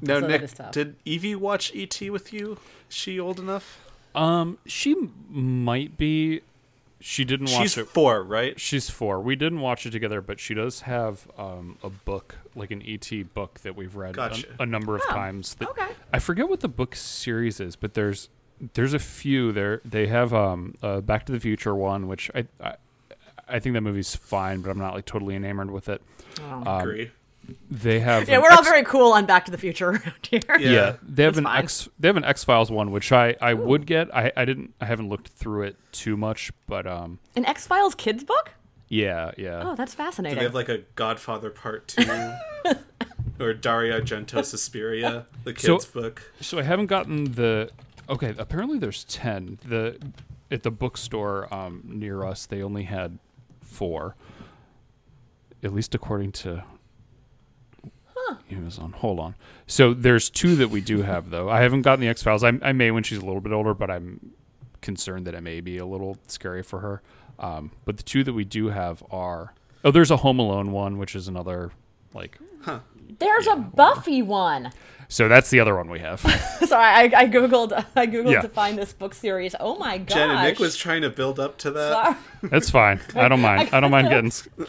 Now, 0.00 0.20
So 0.20 0.26
Nick, 0.26 0.72
did 0.72 0.96
Evie 1.04 1.34
watch 1.34 1.72
ET 1.74 1.98
with 2.10 2.32
you? 2.32 2.58
Is 2.88 2.96
she 2.96 3.18
old 3.18 3.38
enough? 3.38 3.80
Um, 4.14 4.58
she 4.66 4.94
might 5.28 5.96
be. 5.96 6.42
She 7.00 7.24
didn't 7.24 7.46
watch 7.50 7.60
it. 7.60 7.62
She's 7.62 7.78
it. 7.78 7.88
four, 7.88 8.22
right? 8.22 8.58
She's 8.58 8.88
four. 8.88 9.20
We 9.20 9.36
didn't 9.36 9.60
watch 9.60 9.84
it 9.84 9.90
together, 9.90 10.20
but 10.22 10.40
she 10.40 10.54
does 10.54 10.82
have 10.82 11.28
um, 11.36 11.76
a 11.82 11.90
book, 11.90 12.36
like 12.54 12.70
an 12.70 12.82
ET 12.86 13.10
book 13.34 13.60
that 13.60 13.76
we've 13.76 13.94
read 13.94 14.14
Gotcha. 14.14 14.46
a, 14.58 14.62
a 14.62 14.66
number 14.66 14.94
of 14.96 15.02
Oh, 15.08 15.12
times. 15.12 15.54
That, 15.56 15.68
okay. 15.70 15.88
I 16.14 16.18
forget 16.18 16.48
what 16.48 16.60
the 16.60 16.68
book 16.68 16.96
series 16.96 17.60
is, 17.60 17.76
but 17.76 17.92
there's 17.94 18.30
there's 18.72 18.94
a 18.94 18.98
few 18.98 19.52
there. 19.52 19.82
They 19.84 20.06
have 20.06 20.32
um, 20.32 20.74
a 20.80 21.02
Back 21.02 21.26
to 21.26 21.32
the 21.32 21.40
Future 21.40 21.74
one, 21.74 22.06
which 22.06 22.30
I, 22.34 22.46
I 22.62 22.76
I 23.46 23.58
think 23.58 23.74
that 23.74 23.82
movie's 23.82 24.16
fine, 24.16 24.62
but 24.62 24.70
I'm 24.70 24.78
not 24.78 24.94
like 24.94 25.04
totally 25.04 25.34
enamored 25.34 25.70
with 25.70 25.88
it. 25.90 26.00
Um, 26.42 26.66
Agree. 26.66 27.10
They 27.70 28.00
have 28.00 28.28
Yeah, 28.28 28.38
we're 28.38 28.50
all 28.50 28.58
X- 28.60 28.68
very 28.68 28.84
cool 28.84 29.12
on 29.12 29.26
Back 29.26 29.44
to 29.46 29.50
the 29.50 29.58
Future 29.58 29.88
around 29.90 30.26
here. 30.28 30.40
Yeah. 30.48 30.56
yeah, 30.58 30.96
they 31.02 31.22
have 31.24 31.34
That's 31.34 31.38
an 31.38 31.44
fine. 31.44 31.62
X. 31.64 31.88
They 31.98 32.08
have 32.08 32.16
an 32.16 32.24
X 32.24 32.44
Files 32.44 32.70
one, 32.70 32.90
which 32.90 33.12
I 33.12 33.36
I 33.40 33.54
would 33.54 33.86
get. 33.86 34.14
I 34.14 34.32
I 34.36 34.44
didn't. 34.44 34.74
I 34.80 34.86
haven't 34.86 35.08
looked 35.08 35.28
through 35.28 35.62
it 35.64 35.76
too 35.92 36.16
much, 36.16 36.52
but 36.66 36.86
um, 36.86 37.18
An 37.36 37.44
X 37.44 37.66
Files 37.66 37.94
kids 37.94 38.24
book? 38.24 38.52
yeah, 38.88 39.32
yeah. 39.36 39.62
Oh, 39.64 39.74
that's 39.74 39.94
fascinating 39.94 39.94
Do 39.94 39.94
fascinating. 39.94 40.38
they 40.38 40.44
have 40.44 40.54
like 40.54 40.68
a 40.68 40.78
Godfather 40.94 41.50
Part 41.50 41.88
Two, 41.88 42.32
or 43.40 43.54
Dario 43.54 44.00
Argento 44.00 44.44
Suspiria, 44.44 45.26
the 45.44 45.54
So- 45.58 45.74
kids' 45.78 45.86
book? 45.86 46.32
So 46.40 46.58
I 46.58 46.62
haven't 46.62 46.86
gotten 46.86 47.32
the. 47.32 47.70
Okay, 48.08 48.34
apparently 48.38 48.78
there's 48.78 49.04
ten. 49.04 49.58
The 49.66 49.98
at 50.50 50.62
the 50.62 50.70
bookstore 50.70 51.52
um, 51.52 51.82
near 51.84 52.24
us, 52.24 52.46
they 52.46 52.62
only 52.62 52.84
had 52.84 53.18
four. 53.62 54.14
At 55.62 55.72
least 55.72 55.94
according 55.94 56.32
to 56.32 56.62
Amazon. 58.50 58.92
Hold 58.92 59.18
on. 59.20 59.34
So 59.66 59.94
there's 59.94 60.30
two 60.30 60.56
that 60.56 60.68
we 60.70 60.80
do 60.80 61.02
have 61.02 61.30
though. 61.30 61.48
I 61.50 61.60
haven't 61.62 61.82
gotten 61.82 62.00
the 62.00 62.08
X 62.08 62.22
Files. 62.22 62.44
I, 62.44 62.52
I 62.62 62.72
may 62.72 62.90
when 62.90 63.02
she's 63.02 63.18
a 63.18 63.24
little 63.24 63.40
bit 63.40 63.52
older, 63.52 63.74
but 63.74 63.90
I'm 63.90 64.32
concerned 64.82 65.26
that 65.26 65.34
it 65.34 65.40
may 65.42 65.60
be 65.60 65.78
a 65.78 65.86
little 65.86 66.18
scary 66.28 66.62
for 66.62 66.80
her. 66.80 67.02
Um, 67.38 67.72
but 67.84 67.96
the 67.96 68.02
two 68.02 68.22
that 68.24 68.32
we 68.32 68.44
do 68.44 68.68
have 68.68 69.02
are 69.10 69.54
oh, 69.84 69.90
there's 69.90 70.10
a 70.10 70.18
Home 70.18 70.38
Alone 70.38 70.72
one, 70.72 70.98
which 70.98 71.14
is 71.16 71.26
another 71.28 71.72
Like, 72.12 72.38
There's 73.18 73.46
a 73.46 73.56
Buffy 73.56 74.22
one. 74.22 74.70
so 75.08 75.28
that's 75.28 75.50
the 75.50 75.60
other 75.60 75.74
one 75.76 75.90
we 75.90 75.98
have. 76.00 76.20
Sorry, 76.64 77.12
I, 77.14 77.22
I 77.22 77.26
googled. 77.28 77.72
I 77.96 78.06
googled 78.06 78.32
Yeah. 78.32 78.40
to 78.42 78.48
find 78.48 78.78
this 78.78 78.92
book 78.92 79.14
series. 79.14 79.54
Oh 79.58 79.76
my 79.76 79.98
god! 79.98 80.08
Jen 80.08 80.30
and 80.30 80.42
Nick 80.42 80.58
was 80.58 80.76
trying 80.76 81.02
to 81.02 81.10
build 81.10 81.40
up 81.40 81.58
to 81.58 81.70
that. 81.72 81.92
Sorry. 81.92 82.50
That's 82.50 82.70
fine. 82.70 83.00
I 83.16 83.28
don't 83.28 83.40
mind. 83.40 83.70
I 83.72 83.80
don't 83.80 83.90
mind 83.90 84.08
getting. 84.08 84.32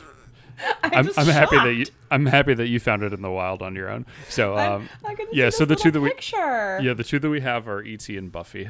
s- 0.59 0.75
I'm, 0.83 1.09
I'm 1.17 1.25
happy 1.27 1.57
that 1.57 1.73
you. 1.73 1.85
I'm 2.11 2.25
happy 2.25 2.53
that 2.53 2.67
you 2.67 2.79
found 2.79 3.03
it 3.03 3.13
in 3.13 3.21
the 3.21 3.31
wild 3.31 3.61
on 3.61 3.75
your 3.75 3.89
own. 3.89 4.05
So 4.29 4.57
um, 4.57 4.89
I 5.05 5.15
yeah. 5.31 5.49
see 5.49 5.57
So 5.57 5.65
the 5.65 5.75
two 5.75 5.91
that 5.91 5.99
little 5.99 6.03
we 6.03 6.09
picture. 6.11 6.79
yeah 6.81 6.93
the 6.93 7.03
two 7.03 7.19
that 7.19 7.29
we 7.29 7.41
have 7.41 7.67
are 7.67 7.83
ET 7.85 8.07
and 8.09 8.31
Buffy, 8.31 8.69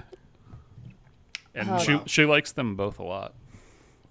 and 1.53 1.69
Oh. 1.69 1.79
she 1.79 1.99
she 2.05 2.25
likes 2.25 2.51
them 2.51 2.75
both 2.75 2.99
a 2.99 3.03
lot. 3.03 3.33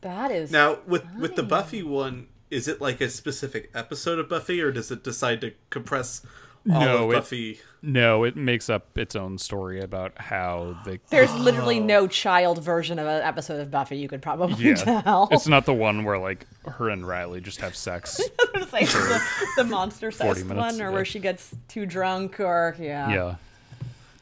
That 0.00 0.30
is 0.30 0.50
Now, 0.50 0.78
with 0.86 1.04
with 1.18 1.34
the 1.36 1.42
Buffy 1.42 1.82
one, 1.82 2.28
is 2.50 2.68
it 2.68 2.80
like 2.80 3.00
a 3.00 3.08
specific 3.08 3.70
episode 3.74 4.18
of 4.18 4.28
Buffy, 4.28 4.60
or 4.60 4.70
does 4.70 4.90
it 4.90 5.02
decide 5.02 5.40
to 5.40 5.52
compress 5.70 6.20
all 6.24 6.30
No, 6.64 7.04
of 7.04 7.10
it- 7.10 7.14
Buffy? 7.14 7.60
No, 7.86 8.24
it 8.24 8.34
makes 8.34 8.70
up 8.70 8.96
its 8.96 9.14
own 9.14 9.36
story 9.36 9.78
about 9.78 10.12
how 10.16 10.74
they. 10.86 11.00
There's 11.10 11.34
literally 11.34 11.80
oh. 11.80 11.84
no 11.84 12.06
child 12.06 12.62
version 12.64 12.98
of 12.98 13.06
an 13.06 13.22
episode 13.22 13.60
of 13.60 13.70
Buffy 13.70 13.98
you 13.98 14.08
could 14.08 14.22
probably 14.22 14.70
Yeah, 14.70 14.74
tell. 15.02 15.28
it's 15.30 15.46
not 15.46 15.66
the 15.66 15.74
one 15.74 16.04
where 16.04 16.18
like 16.18 16.46
her 16.66 16.88
and 16.88 17.06
Riley 17.06 17.42
just 17.42 17.60
have 17.60 17.76
sex. 17.76 18.20
Like 18.72 18.88
the, 18.88 19.22
the 19.56 19.64
monster 19.64 20.10
sex 20.10 20.42
one, 20.42 20.80
or 20.80 20.84
yeah. 20.84 20.90
where 20.90 21.04
she 21.04 21.20
gets 21.20 21.54
too 21.68 21.86
drunk, 21.86 22.40
or 22.40 22.74
yeah. 22.80 23.08
yeah, 23.08 23.34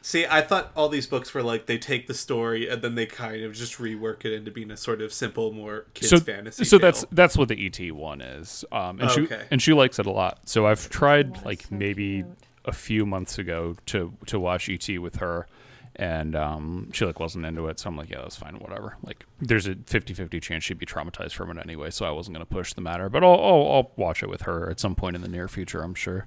See, 0.05 0.25
I 0.25 0.41
thought 0.41 0.69
all 0.75 0.89
these 0.89 1.07
books 1.07 1.33
were 1.33 1.41
like 1.41 1.65
they 1.65 1.77
take 1.77 2.07
the 2.07 2.13
story 2.13 2.67
and 2.67 2.81
then 2.81 2.95
they 2.95 3.05
kind 3.05 3.41
of 3.43 3.53
just 3.53 3.77
rework 3.77 4.25
it 4.25 4.33
into 4.33 4.51
being 4.51 4.69
a 4.69 4.75
sort 4.75 5.01
of 5.01 5.13
simple, 5.13 5.53
more 5.53 5.85
kids 5.93 6.09
so 6.09 6.19
fantasy. 6.19 6.65
so 6.65 6.77
tale. 6.77 6.87
that's 6.87 7.05
that's 7.13 7.37
what 7.37 7.47
the 7.47 7.65
ET 7.65 7.91
one 7.95 8.19
is. 8.19 8.65
Um, 8.71 8.99
and 8.99 9.09
she 9.11 9.21
Okay. 9.21 9.45
and 9.49 9.61
she 9.61 9.71
likes 9.71 9.99
it 9.99 10.05
a 10.05 10.11
lot. 10.11 10.39
So 10.49 10.67
I've 10.67 10.89
tried 10.89 11.43
like 11.45 11.71
maybe 11.71 12.25
a 12.65 12.73
few 12.73 13.05
months 13.05 13.37
ago 13.39 13.77
to 13.87 14.13
to 14.25 14.39
watch 14.41 14.67
ET 14.69 14.87
with 14.99 15.15
her. 15.15 15.47
And 15.95 16.35
um, 16.35 16.89
she 16.91 17.05
like 17.05 17.19
wasn't 17.19 17.45
into 17.45 17.67
it, 17.67 17.79
so 17.79 17.87
I'm 17.87 17.95
like, 17.95 18.09
yeah, 18.09 18.21
that's 18.21 18.35
fine, 18.35 18.55
whatever. 18.55 18.97
Like, 19.03 19.27
there's 19.39 19.67
a 19.67 19.75
50-50 19.75 20.41
chance 20.41 20.63
she'd 20.63 20.79
be 20.79 20.87
traumatized 20.87 21.33
from 21.33 21.51
it 21.55 21.61
anyway, 21.63 21.91
so 21.91 22.03
I 22.03 22.09
wasn't 22.09 22.33
gonna 22.33 22.47
push 22.47 22.73
the 22.73 22.81
matter. 22.81 23.09
But 23.09 23.23
I'll, 23.23 23.39
I'll 23.39 23.71
I'll 23.71 23.91
watch 23.95 24.23
it 24.23 24.27
with 24.27 24.41
her 24.41 24.71
at 24.71 24.79
some 24.79 24.95
point 24.95 25.15
in 25.15 25.21
the 25.21 25.27
near 25.27 25.47
future, 25.47 25.83
I'm 25.83 25.93
sure. 25.93 26.25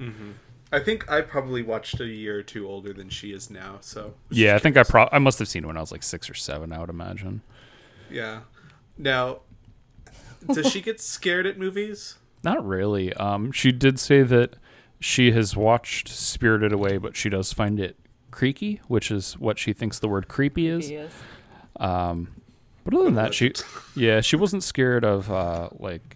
I 0.72 0.80
think 0.80 1.10
I 1.10 1.20
probably 1.20 1.62
watched 1.62 2.00
a 2.00 2.06
year 2.06 2.38
or 2.38 2.42
two 2.42 2.68
older 2.68 2.92
than 2.92 3.08
she 3.08 3.32
is 3.32 3.50
now. 3.50 3.78
So 3.80 4.14
Yeah, 4.30 4.56
I 4.56 4.58
think 4.58 4.76
I 4.76 4.82
pro 4.82 5.08
I 5.12 5.18
must 5.18 5.38
have 5.38 5.48
seen 5.48 5.64
it 5.64 5.66
when 5.66 5.76
I 5.76 5.80
was 5.80 5.92
like 5.92 6.02
six 6.02 6.28
or 6.28 6.34
seven. 6.34 6.72
I 6.72 6.80
would 6.80 6.90
imagine. 6.90 7.42
yeah. 8.10 8.40
Now, 8.98 9.40
does 10.52 10.70
she 10.72 10.80
get 10.80 11.00
scared 11.00 11.46
at 11.46 11.58
movies? 11.58 12.16
Not 12.42 12.66
really. 12.66 13.12
Um, 13.14 13.52
she 13.52 13.72
did 13.72 14.00
say 14.00 14.22
that 14.22 14.54
she 15.00 15.32
has 15.32 15.54
watched 15.54 16.08
Spirited 16.08 16.72
Away, 16.72 16.96
but 16.96 17.14
she 17.14 17.28
does 17.28 17.52
find 17.52 17.78
it 17.78 17.96
creaky, 18.30 18.80
which 18.88 19.10
is 19.10 19.38
what 19.38 19.58
she 19.58 19.72
thinks 19.74 19.98
the 19.98 20.08
word 20.08 20.28
creepy 20.28 20.68
is. 20.68 20.88
He 20.88 20.94
is. 20.94 21.12
But 22.84 22.94
other 22.94 23.04
than 23.04 23.14
that, 23.16 23.34
she 23.34 23.52
yeah, 23.96 24.20
she 24.20 24.36
wasn't 24.36 24.62
scared 24.62 25.04
of 25.04 25.30
uh, 25.30 25.70
like 25.78 26.15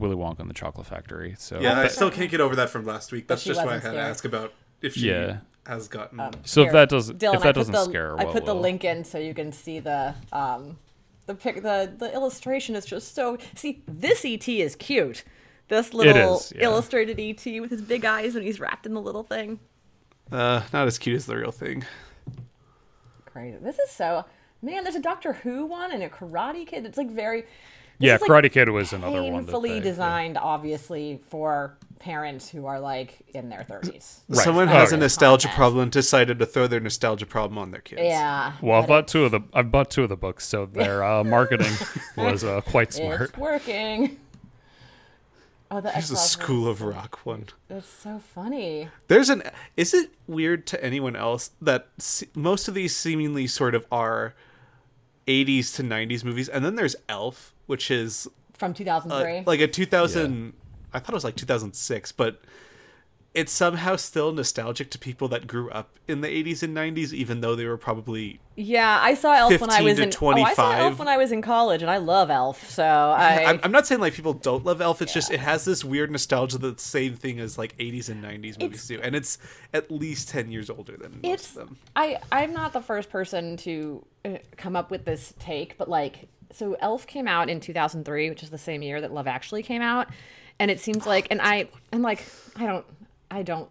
Willy 0.00 0.16
Wonka 0.16 0.40
and 0.40 0.50
the 0.50 0.54
Chocolate 0.54 0.86
Factory. 0.86 1.34
So 1.38 1.60
Yeah, 1.60 1.78
I 1.80 1.88
still 1.88 2.10
can't 2.10 2.30
get 2.30 2.40
over 2.40 2.56
that 2.56 2.70
from 2.70 2.84
last 2.84 3.12
week. 3.12 3.26
That's 3.28 3.44
just 3.44 3.58
why 3.58 3.64
I 3.64 3.74
wasn't 3.76 3.94
had 3.94 4.00
to 4.02 4.06
ask 4.08 4.24
about 4.24 4.52
if 4.80 4.94
she 4.94 5.08
Yeah. 5.10 5.38
has 5.66 5.88
gotten. 5.88 6.20
so 6.44 6.62
if 6.62 6.72
that 6.72 6.88
doesn't 6.88 7.18
Dylan, 7.18 7.34
if 7.34 7.42
that 7.42 7.54
doesn't 7.54 7.72
the, 7.72 7.84
scare 7.84 8.10
her, 8.10 8.20
I 8.20 8.24
what 8.24 8.32
put 8.32 8.46
the 8.46 8.54
will? 8.54 8.62
link 8.62 8.84
in 8.84 9.04
so 9.04 9.18
you 9.18 9.34
can 9.34 9.52
see 9.52 9.80
the 9.80 10.14
um 10.32 10.78
the 11.26 11.34
pic 11.34 11.62
the 11.62 11.92
the 11.98 12.12
illustration 12.14 12.74
is 12.74 12.86
just 12.86 13.14
so 13.14 13.36
see 13.54 13.82
this 13.86 14.24
ET 14.24 14.48
is 14.48 14.74
cute. 14.76 15.24
This 15.68 15.92
little 15.92 16.36
is, 16.38 16.52
yeah. 16.56 16.62
illustrated 16.64 17.20
ET 17.20 17.60
with 17.60 17.70
his 17.70 17.82
big 17.82 18.04
eyes 18.06 18.34
and 18.34 18.44
he's 18.44 18.58
wrapped 18.58 18.86
in 18.86 18.94
the 18.94 19.02
little 19.02 19.22
thing. 19.24 19.58
uh, 20.32 20.62
not 20.72 20.86
as 20.86 20.98
cute 20.98 21.16
as 21.16 21.26
the 21.26 21.36
real 21.36 21.52
thing. 21.52 21.84
Crazy. 23.26 23.58
This 23.60 23.78
is 23.78 23.90
so 23.90 24.24
man. 24.62 24.84
There's 24.84 24.96
a 24.96 25.00
Doctor 25.00 25.34
Who 25.34 25.66
one 25.66 25.92
and 25.92 26.02
a 26.02 26.08
Karate 26.08 26.66
Kid. 26.66 26.86
It's 26.86 26.96
like 26.98 27.10
very. 27.10 27.44
This 27.98 28.06
Yeah, 28.06 28.14
is, 28.16 28.20
like, 28.22 28.30
Karate 28.44 28.52
Kid 28.52 28.68
was 28.68 28.92
another 28.92 29.22
one. 29.22 29.32
That 29.32 29.52
Painfully 29.52 29.74
they- 29.74 29.80
designed, 29.80 30.36
obviously, 30.38 31.20
for 31.28 31.76
parents 31.98 32.48
who 32.48 32.66
are 32.66 32.78
like 32.78 33.18
in 33.34 33.48
their 33.48 33.64
30s. 33.68 34.20
Right. 34.28 34.44
Someone 34.44 34.68
Oh, 34.68 34.72
has 34.72 34.92
a 34.92 34.96
nostalgia 34.96 35.48
Content. 35.48 35.56
problem 35.58 35.82
and 35.82 35.90
decided 35.92 36.38
to 36.38 36.46
throw 36.46 36.68
their 36.68 36.78
nostalgia 36.78 37.26
problem 37.26 37.58
on 37.58 37.72
their 37.72 37.80
kids. 37.80 38.02
Yeah. 38.04 38.52
Well, 38.62 38.80
I've 38.80 38.86
but 38.86 38.88
bought 39.00 39.08
two 39.08 39.24
of 39.24 39.32
the 39.32 39.40
I've 39.52 39.72
bought 39.72 39.90
two 39.90 40.04
of 40.04 40.08
the 40.08 40.16
books, 40.16 40.46
so 40.46 40.66
their 40.72 41.02
uh, 41.02 41.24
marketing 41.24 41.72
was 42.16 42.44
uh, 42.44 42.60
quite 42.60 42.92
smart. 42.92 43.20
It's 43.30 43.36
working. 43.38 44.16
Oh, 45.70 45.76
the 45.82 45.90
There's 45.90 45.94
a 46.10 46.14
X-Files 46.14 46.30
School 46.30 46.68
of 46.68 46.80
Rock 46.82 47.18
one. 47.26 47.46
It's 47.68 47.86
so 47.88 48.20
funny. 48.20 48.88
There's 49.08 49.28
an. 49.28 49.42
Is 49.76 49.92
it 49.92 50.10
weird 50.26 50.66
to 50.68 50.82
anyone 50.82 51.14
else 51.14 51.50
that 51.60 51.88
se- 51.98 52.28
most 52.34 52.68
of 52.68 52.74
these 52.74 52.96
seemingly 52.96 53.46
sort 53.48 53.74
of 53.74 53.84
are 53.92 54.34
80s 55.26 55.74
to 55.76 55.82
90s 55.82 56.24
movies, 56.24 56.48
and 56.48 56.64
then 56.64 56.76
there's 56.76 56.96
Elf, 57.08 57.52
which 57.68 57.90
is 57.90 58.26
From 58.54 58.72
uh, 58.72 58.74
2003. 58.74 59.44
like 59.46 59.60
a 59.60 59.68
2000. 59.68 60.52
I 60.92 60.98
thought 60.98 61.10
it 61.10 61.14
was 61.14 61.24
like 61.24 61.36
2006, 61.36 62.12
but 62.12 62.40
it's 63.34 63.52
somehow 63.52 63.94
still 63.94 64.32
nostalgic 64.32 64.90
to 64.90 64.98
people 64.98 65.28
that 65.28 65.46
grew 65.46 65.70
up 65.70 65.98
in 66.08 66.22
the 66.22 66.28
80s 66.28 66.62
and 66.62 66.76
90s, 66.76 67.12
even 67.12 67.40
though 67.40 67.54
they 67.54 67.66
were 67.66 67.76
probably 67.76 68.40
yeah, 68.56 68.98
I 69.00 69.14
saw 69.14 69.34
Elf 69.34 69.60
when 69.60 69.70
I 69.70 69.82
was 69.82 69.98
to 69.98 70.02
in. 70.02 70.10
Oh, 70.20 70.30
I 70.30 70.54
saw 70.54 70.72
Elf 70.72 70.98
when 70.98 71.06
I 71.06 71.16
was 71.16 71.30
in 71.30 71.42
college, 71.42 71.80
and 71.80 71.88
I 71.88 71.98
love 71.98 72.28
Elf. 72.30 72.68
So 72.68 72.82
I. 72.82 73.44
I'm, 73.46 73.60
I'm 73.62 73.70
not 73.70 73.86
saying 73.86 74.00
like 74.00 74.14
people 74.14 74.32
don't 74.32 74.64
love 74.64 74.80
Elf. 74.80 75.00
It's 75.00 75.14
just 75.14 75.30
it 75.30 75.38
has 75.38 75.64
this 75.64 75.84
weird 75.84 76.10
nostalgia 76.10 76.58
that 76.58 76.78
the 76.78 76.82
same 76.82 77.14
thing 77.14 77.38
as 77.38 77.56
like 77.56 77.76
80s 77.78 78.08
and 78.08 78.24
90s 78.24 78.60
movies 78.60 78.88
do, 78.88 79.00
and 79.00 79.14
it's 79.14 79.38
at 79.72 79.90
least 79.92 80.30
10 80.30 80.50
years 80.50 80.70
older 80.70 80.96
than 80.96 81.20
most 81.22 81.24
it's 81.24 81.48
of 81.50 81.54
them. 81.54 81.76
I 81.94 82.18
I'm 82.32 82.52
not 82.52 82.72
the 82.72 82.82
first 82.82 83.10
person 83.10 83.56
to 83.58 84.04
uh, 84.24 84.30
come 84.56 84.74
up 84.74 84.90
with 84.90 85.04
this 85.04 85.34
take, 85.38 85.78
but 85.78 85.88
like 85.88 86.28
so 86.52 86.74
Elf 86.80 87.06
came 87.06 87.28
out 87.28 87.48
in 87.48 87.60
2003, 87.60 88.30
which 88.30 88.42
is 88.42 88.50
the 88.50 88.58
same 88.58 88.82
year 88.82 89.00
that 89.00 89.12
Love 89.12 89.26
Actually 89.26 89.62
came 89.62 89.82
out, 89.82 90.08
and 90.58 90.70
it 90.70 90.80
seems 90.80 91.06
like 91.06 91.26
and 91.30 91.40
I 91.42 91.68
I'm 91.92 92.02
like 92.02 92.24
I 92.56 92.66
don't 92.66 92.86
I 93.30 93.42
don't 93.42 93.68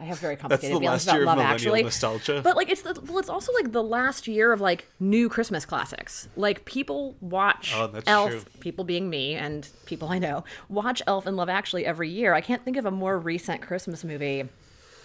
I 0.00 0.04
have 0.04 0.20
very 0.20 0.36
That's 0.36 0.42
complicated 0.42 0.76
the 0.76 0.80
feelings 0.80 1.06
about 1.08 1.22
Love 1.22 1.38
Actually. 1.40 1.82
nostalgia. 1.82 2.40
But 2.44 2.56
like 2.56 2.70
it's 2.70 2.82
the 2.82 3.00
well, 3.08 3.18
it's 3.18 3.28
also 3.28 3.52
like 3.52 3.72
the 3.72 3.82
last 3.82 4.28
year 4.28 4.52
of 4.52 4.60
like 4.60 4.86
new 5.00 5.28
Christmas 5.28 5.64
classics. 5.66 6.28
Like 6.36 6.64
people 6.66 7.16
watch 7.20 7.72
Oh, 7.74 7.90
Elf, 8.06 8.30
true. 8.30 8.40
people 8.60 8.84
being 8.84 9.10
me 9.10 9.34
and 9.34 9.68
people 9.86 10.08
I 10.08 10.20
know 10.20 10.44
watch 10.68 11.02
Elf 11.08 11.26
and 11.26 11.36
Love 11.36 11.48
Actually 11.48 11.84
every 11.84 12.08
year. 12.10 12.32
I 12.34 12.40
can't 12.40 12.64
think 12.64 12.76
of 12.76 12.86
a 12.86 12.92
more 12.92 13.18
recent 13.18 13.60
Christmas 13.60 14.04
movie 14.04 14.48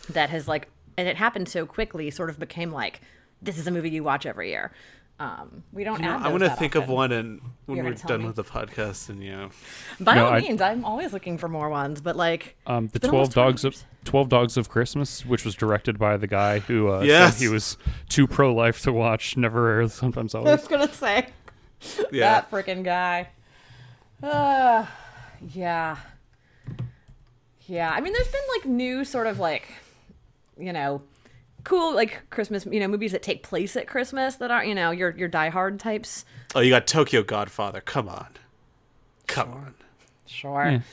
that 0.09 0.29
has 0.29 0.47
like 0.47 0.67
and 0.95 1.07
it 1.07 1.15
happened 1.17 1.49
so 1.49 1.65
quickly, 1.65 2.11
sort 2.11 2.29
of 2.29 2.37
became 2.37 2.71
like 2.71 3.01
this 3.41 3.57
is 3.57 3.65
a 3.65 3.71
movie 3.71 3.89
you 3.89 4.03
watch 4.03 4.27
every 4.27 4.49
year. 4.51 4.71
Um, 5.19 5.63
we 5.71 5.83
don't. 5.83 5.99
You 5.99 6.05
know, 6.07 6.11
add 6.15 6.23
I'm 6.23 6.31
gonna 6.31 6.47
that 6.49 6.59
think 6.59 6.75
of 6.75 6.89
one, 6.89 7.11
and 7.11 7.39
when 7.67 7.77
You're 7.77 7.85
we're 7.85 7.93
done 7.93 8.21
me? 8.21 8.25
with 8.25 8.35
the 8.35 8.43
podcast, 8.43 9.09
and 9.09 9.23
yeah. 9.23 9.49
By 9.99 10.15
No, 10.15 10.25
all 10.25 10.33
I- 10.33 10.39
means, 10.39 10.59
I'm 10.59 10.83
always 10.83 11.13
looking 11.13 11.37
for 11.37 11.47
more 11.47 11.69
ones, 11.69 12.01
but 12.01 12.15
like 12.15 12.55
Um, 12.65 12.87
the 12.91 12.99
Twelve 12.99 13.13
almost 13.13 13.31
20 13.33 13.47
Dogs 13.51 13.63
of. 13.65 13.83
Twelve 14.05 14.27
Dogs 14.27 14.57
of 14.57 14.67
Christmas, 14.69 15.25
which 15.25 15.45
was 15.45 15.55
directed 15.55 15.97
by 15.97 16.17
the 16.17 16.27
guy 16.27 16.59
who 16.59 16.91
uh, 16.91 17.01
Yes. 17.03 17.35
said 17.37 17.41
he 17.43 17.47
was 17.47 17.77
too 18.09 18.27
pro 18.27 18.53
life 18.53 18.81
to 18.81 18.91
watch. 18.91 19.37
Never, 19.37 19.87
sometimes 19.87 20.35
always. 20.35 20.49
I 20.51 20.55
was 20.55 20.67
gonna 20.67 20.91
say 20.91 21.27
yeah, 22.11 22.41
that 22.41 22.51
freaking 22.51 22.83
guy. 22.83 23.29
Uh, 24.21 24.85
yeah, 25.53 25.97
yeah. 27.67 27.91
I 27.91 28.01
mean, 28.01 28.13
there's 28.13 28.27
been 28.27 28.41
like 28.57 28.65
new 28.65 29.05
sort 29.05 29.27
of 29.27 29.39
like, 29.39 29.67
you 30.57 30.73
know, 30.73 31.01
cool 31.63 31.93
like 31.95 32.29
Christmas, 32.29 32.65
you 32.65 32.79
know, 32.79 32.87
movies 32.87 33.11
that 33.13 33.23
take 33.23 33.43
place 33.43 33.75
at 33.75 33.87
Christmas 33.87 34.35
that 34.35 34.51
aren't 34.51 34.67
you 34.67 34.75
know 34.75 34.91
your 34.91 35.11
your 35.17 35.27
Die 35.27 35.49
Hard 35.49 35.79
types. 35.79 36.25
Oh, 36.55 36.59
you 36.59 36.69
got 36.69 36.87
Tokyo 36.87 37.23
Godfather. 37.23 37.81
Come 37.81 38.07
on, 38.09 38.27
come 39.27 39.51
on. 39.51 39.73
Sure. 40.25 40.83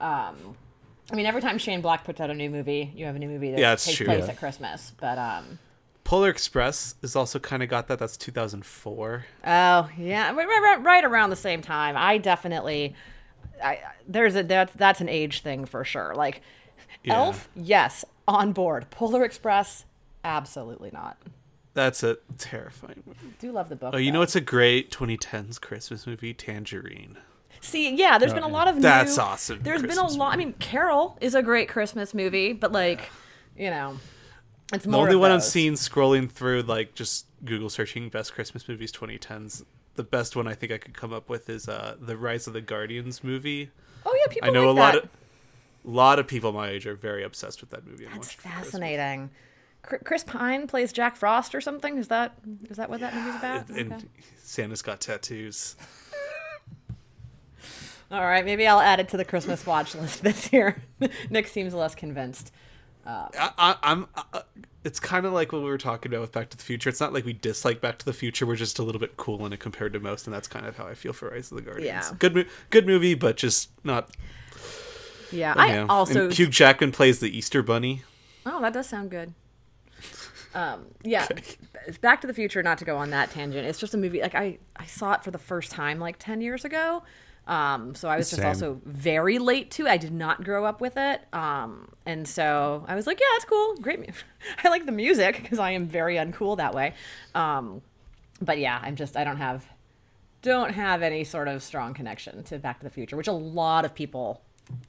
Um, 0.00 0.56
I 1.10 1.14
mean, 1.14 1.26
every 1.26 1.40
time 1.40 1.58
Shane 1.58 1.80
Black 1.80 2.04
puts 2.04 2.20
out 2.20 2.30
a 2.30 2.34
new 2.34 2.50
movie, 2.50 2.92
you 2.96 3.04
have 3.06 3.16
a 3.16 3.18
new 3.18 3.28
movie 3.28 3.50
that 3.50 3.58
Yeah, 3.60 3.74
takes 3.76 3.96
true. 3.96 4.06
place 4.06 4.24
Yeah. 4.24 4.30
at 4.32 4.38
Christmas. 4.38 4.92
But 4.98 5.18
um, 5.18 5.58
Polar 6.04 6.28
Express 6.30 6.94
is 7.02 7.14
also 7.16 7.38
kind 7.38 7.62
of 7.62 7.68
got 7.68 7.88
that. 7.88 7.98
That's 7.98 8.16
2004. 8.16 9.24
oh 9.46 9.88
yeah, 9.98 10.26
right, 10.32 10.36
right, 10.36 10.60
right- 10.62 10.82
right 10.82 11.04
around 11.04 11.30
the 11.30 11.36
same 11.36 11.62
time. 11.62 11.94
I 11.96 12.18
definitely, 12.18 12.94
I 13.62 13.80
there's 14.08 14.36
a 14.36 14.42
that's 14.42 14.72
that's 14.74 15.00
an 15.00 15.08
age 15.08 15.40
thing 15.42 15.64
for 15.64 15.84
sure. 15.84 16.14
Like 16.14 16.40
Yeah. 17.02 17.14
Elf, 17.16 17.48
yes, 17.54 18.04
on 18.26 18.52
board. 18.52 18.88
Polar 18.90 19.24
Express, 19.24 19.84
absolutely 20.24 20.90
not. 20.92 21.16
That's 21.74 22.02
a 22.02 22.18
terrifying 22.38 23.02
movie. 23.06 23.34
Do 23.40 23.50
love 23.52 23.68
the 23.68 23.76
book. 23.76 23.94
Oh, 23.94 23.98
you 23.98 24.12
know 24.12 24.22
it's 24.22 24.36
a 24.36 24.40
great 24.40 24.90
2010s 24.92 25.60
Christmas 25.60 26.06
movie? 26.06 26.32
Tangerine. 26.32 27.18
See, 27.60 27.94
yeah, 27.94 28.18
there's 28.18 28.34
been 28.34 28.42
a 28.42 28.48
lot 28.48 28.68
of 28.68 28.80
That's 28.82 29.16
new, 29.16 29.22
awesome 29.22 29.60
There's 29.62 29.82
been 29.82 29.98
a 29.98 30.06
lot. 30.06 30.32
I 30.34 30.36
mean, 30.36 30.52
Carol 30.54 31.16
is 31.20 31.34
a 31.34 31.42
great 31.42 31.68
Christmas 31.68 32.12
movie, 32.14 32.52
but 32.52 32.72
like, 32.72 33.08
you 33.56 33.70
know, 33.70 33.98
it's 34.72 34.84
The 34.84 34.96
only 34.96 35.14
of 35.14 35.20
one 35.20 35.30
I've 35.30 35.40
those. 35.40 35.50
seen 35.50 35.72
scrolling 35.74 36.30
through 36.30 36.62
like 36.62 36.94
just 36.94 37.26
Google 37.44 37.70
searching 37.70 38.08
best 38.08 38.34
Christmas 38.34 38.68
movies 38.68 38.92
2010s. 38.92 39.64
The 39.94 40.02
best 40.04 40.36
one 40.36 40.46
I 40.46 40.54
think 40.54 40.72
I 40.72 40.78
could 40.78 40.94
come 40.94 41.12
up 41.12 41.28
with 41.28 41.48
is 41.48 41.68
uh 41.68 41.96
the 42.00 42.16
Rise 42.16 42.46
of 42.46 42.52
the 42.52 42.60
Guardians 42.60 43.24
movie. 43.24 43.70
Oh 44.04 44.14
yeah, 44.26 44.32
people. 44.32 44.48
I 44.48 44.52
know 44.52 44.70
like 44.72 44.76
a 44.76 44.80
lot 44.80 44.94
that. 44.94 45.04
of 45.04 45.10
A 45.86 45.90
lot 45.90 46.18
of 46.18 46.26
people 46.28 46.52
my 46.52 46.68
age 46.68 46.86
are 46.86 46.96
very 46.96 47.22
obsessed 47.24 47.60
with 47.62 47.70
that 47.70 47.86
movie. 47.86 48.04
And 48.04 48.14
That's 48.14 48.26
watch 48.28 48.34
it 48.34 48.40
for 48.40 48.48
Christmas. 48.48 48.74
Fascinating. 49.84 49.98
Chr- 50.00 50.04
Chris 50.04 50.24
Pine 50.24 50.66
plays 50.66 50.92
Jack 50.92 51.16
Frost 51.16 51.54
or 51.54 51.60
something. 51.60 51.98
Is 51.98 52.08
that 52.08 52.34
is 52.70 52.76
that 52.76 52.90
what 52.90 53.00
that 53.00 53.14
movie's 53.14 53.36
about? 53.36 53.68
And, 53.68 53.78
and 53.78 53.92
Okay. 53.94 54.04
Santa's 54.42 54.82
got 54.82 55.00
tattoos. 55.00 55.76
All 58.10 58.20
right, 58.24 58.44
maybe 58.44 58.66
I'll 58.66 58.80
add 58.80 59.00
it 59.00 59.08
to 59.10 59.16
the 59.16 59.24
Christmas 59.24 59.66
watch 59.66 59.94
list 59.94 60.22
this 60.22 60.52
year. 60.52 60.82
Nick 61.30 61.48
seems 61.48 61.74
less 61.74 61.94
convinced. 61.94 62.52
I, 63.06 63.28
I, 63.58 63.76
I'm. 63.82 64.06
Uh, 64.32 64.42
it's 64.84 65.00
kind 65.00 65.24
of 65.26 65.32
like 65.32 65.52
what 65.52 65.62
we 65.62 65.68
were 65.68 65.78
talking 65.78 66.10
about 66.12 66.20
with 66.20 66.32
Back 66.32 66.50
to 66.50 66.56
the 66.56 66.62
Future. 66.62 66.88
It's 66.90 67.00
not 67.00 67.12
like 67.12 67.24
we 67.24 67.32
dislike 67.32 67.80
Back 67.80 67.98
to 67.98 68.04
the 68.04 68.12
Future. 68.12 68.46
We're 68.46 68.56
just 68.56 68.78
a 68.78 68.82
little 68.82 69.00
bit 69.00 69.16
cool 69.16 69.44
in 69.46 69.52
it 69.52 69.60
compared 69.60 69.92
to 69.94 70.00
most, 70.00 70.26
and 70.26 70.34
that's 70.34 70.46
kind 70.48 70.64
of 70.66 70.76
how 70.76 70.86
I 70.86 70.94
feel 70.94 71.12
for 71.12 71.30
Rise 71.30 71.50
of 71.50 71.56
the 71.56 71.62
Guardians. 71.62 71.86
Yeah. 71.86 72.10
Good, 72.18 72.46
good 72.70 72.86
movie, 72.86 73.14
but 73.14 73.36
just 73.36 73.70
not. 73.82 74.10
Yeah, 75.32 75.54
you 75.54 75.82
I 75.82 75.86
also. 75.86 76.24
And 76.26 76.32
Hugh 76.34 76.46
Jackman 76.46 76.92
plays 76.92 77.18
the 77.20 77.36
Easter 77.36 77.62
Bunny. 77.62 78.02
Oh, 78.46 78.60
that 78.60 78.72
does 78.74 78.86
sound 78.88 79.10
good. 79.10 79.32
Um, 80.54 80.86
yeah, 81.02 81.26
it's 81.86 81.98
Back 81.98 82.20
to 82.22 82.26
the 82.26 82.34
Future. 82.34 82.62
Not 82.62 82.78
to 82.78 82.84
go 82.84 82.96
on 82.96 83.10
that 83.10 83.30
tangent, 83.30 83.66
it's 83.66 83.78
just 83.78 83.94
a 83.94 83.96
movie. 83.96 84.20
Like 84.22 84.34
I, 84.34 84.58
I 84.76 84.86
saw 84.86 85.12
it 85.14 85.24
for 85.24 85.30
the 85.30 85.38
first 85.38 85.70
time 85.72 85.98
like 85.98 86.16
ten 86.18 86.40
years 86.40 86.64
ago. 86.64 87.02
Um, 87.46 87.94
so 87.94 88.08
I 88.08 88.16
was 88.16 88.30
just 88.30 88.40
Same. 88.40 88.48
also 88.48 88.80
very 88.86 89.38
late 89.38 89.70
to. 89.72 89.84
it. 89.86 89.90
I 89.90 89.96
did 89.98 90.12
not 90.14 90.44
grow 90.44 90.64
up 90.64 90.80
with 90.80 90.96
it. 90.96 91.20
Um, 91.34 91.88
and 92.06 92.26
so 92.26 92.84
I 92.88 92.94
was 92.94 93.06
like, 93.06 93.20
yeah, 93.20 93.26
it's 93.36 93.44
cool, 93.44 93.74
great. 93.76 93.98
mu- 94.00 94.06
I 94.64 94.68
like 94.70 94.86
the 94.86 94.92
music 94.92 95.40
because 95.42 95.58
I 95.58 95.72
am 95.72 95.86
very 95.86 96.14
uncool 96.16 96.56
that 96.56 96.74
way. 96.74 96.94
Um, 97.34 97.82
but 98.40 98.58
yeah, 98.58 98.80
I'm 98.82 98.96
just 98.96 99.16
I 99.16 99.24
don't 99.24 99.36
have 99.36 99.66
don't 100.42 100.72
have 100.72 101.02
any 101.02 101.24
sort 101.24 101.48
of 101.48 101.62
strong 101.62 101.94
connection 101.94 102.42
to 102.44 102.58
Back 102.58 102.78
to 102.78 102.84
the 102.84 102.90
Future, 102.90 103.16
which 103.16 103.28
a 103.28 103.32
lot 103.32 103.84
of 103.84 103.94
people 103.94 104.40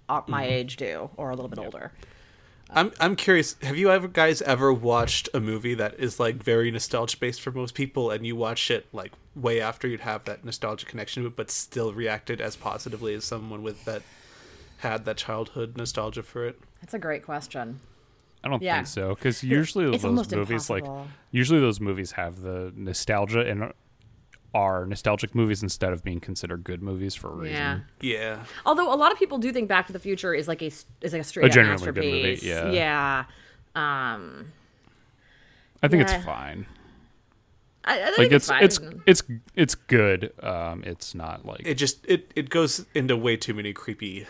uh, 0.07 0.21
my 0.27 0.45
age 0.45 0.77
do, 0.77 1.09
or 1.17 1.31
a 1.31 1.35
little 1.35 1.49
bit 1.49 1.59
older. 1.59 1.91
I'm 2.69 2.91
I'm 2.99 3.15
curious. 3.15 3.55
Have 3.61 3.77
you 3.77 3.91
ever 3.91 4.07
guys 4.07 4.41
ever 4.41 4.73
watched 4.73 5.29
a 5.33 5.39
movie 5.39 5.75
that 5.75 5.99
is 5.99 6.19
like 6.19 6.35
very 6.35 6.71
nostalgia 6.71 7.17
based 7.17 7.41
for 7.41 7.51
most 7.51 7.75
people, 7.75 8.11
and 8.11 8.25
you 8.25 8.35
watch 8.35 8.71
it 8.71 8.87
like 8.91 9.11
way 9.35 9.61
after 9.61 9.87
you'd 9.87 10.01
have 10.01 10.23
that 10.25 10.43
nostalgia 10.43 10.85
connection 10.85 11.23
to 11.23 11.27
it, 11.27 11.35
but 11.35 11.51
still 11.51 11.93
reacted 11.93 12.41
as 12.41 12.55
positively 12.55 13.13
as 13.13 13.23
someone 13.23 13.61
with 13.61 13.85
that 13.85 14.01
had 14.77 15.05
that 15.05 15.17
childhood 15.17 15.77
nostalgia 15.77 16.23
for 16.23 16.45
it? 16.45 16.59
That's 16.81 16.93
a 16.93 16.99
great 16.99 17.23
question. 17.23 17.79
I 18.43 18.49
don't 18.49 18.61
Yeah. 18.61 18.75
think 18.77 18.87
so 18.87 19.15
because 19.15 19.43
usually 19.43 19.85
It's 19.85 20.03
those 20.03 20.05
almost 20.05 20.31
movies 20.35 20.69
like 20.69 20.85
usually 21.31 21.59
those 21.59 21.79
movies 21.79 22.13
have 22.13 22.41
the 22.41 22.71
nostalgia 22.75 23.41
and 23.41 23.73
are 24.55 24.85
nostalgic 24.85 25.35
movies 25.35 25.61
instead 25.61 25.91
of 25.91 26.01
being 26.03 26.19
considered 26.21 26.63
good 26.63 26.81
movies 26.81 27.13
for 27.13 27.27
a 27.29 27.35
reason. 27.35 27.55
Yeah. 27.57 27.79
Yeah. 27.99 28.43
Although 28.65 28.91
a 28.93 28.95
lot 28.95 29.11
of 29.11 29.19
people 29.19 29.37
do 29.37 29.51
think 29.51 29.67
Back 29.67 29.87
to 29.87 29.93
the 29.93 29.99
Future 29.99 30.33
is 30.33 30.47
like 30.47 30.61
a 30.61 30.67
s- 30.67 30.85
is 31.01 31.11
like 31.13 31.21
a 31.21 31.25
straight 31.25 31.45
up 31.47 31.51
genuinely 31.51 31.85
good 31.85 31.95
movie, 31.95 32.23
masterpiece. 32.31 32.43
yeah. 32.43 33.25
Yeah. 33.75 34.13
Um, 34.13 34.51
I 35.83 35.87
think 35.89 36.07
Yeah. 36.07 36.15
it's 36.15 36.25
fine. 36.25 36.65
I, 37.83 38.01
I 38.01 38.05
think 38.05 38.17
Like 38.17 38.31
it's 38.31 38.47
fine. 38.47 38.63
it's 38.63 38.79
it's 39.05 39.21
it's 39.55 39.75
good. 39.75 40.31
Um, 40.41 40.83
it's 40.85 41.13
not 41.13 41.45
like 41.45 41.61
It 41.65 41.75
just 41.75 42.05
it 42.07 42.31
it 42.35 42.49
goes 42.49 42.85
into 42.95 43.15
way 43.17 43.37
too 43.37 43.53
many 43.53 43.73
creepy 43.73 44.25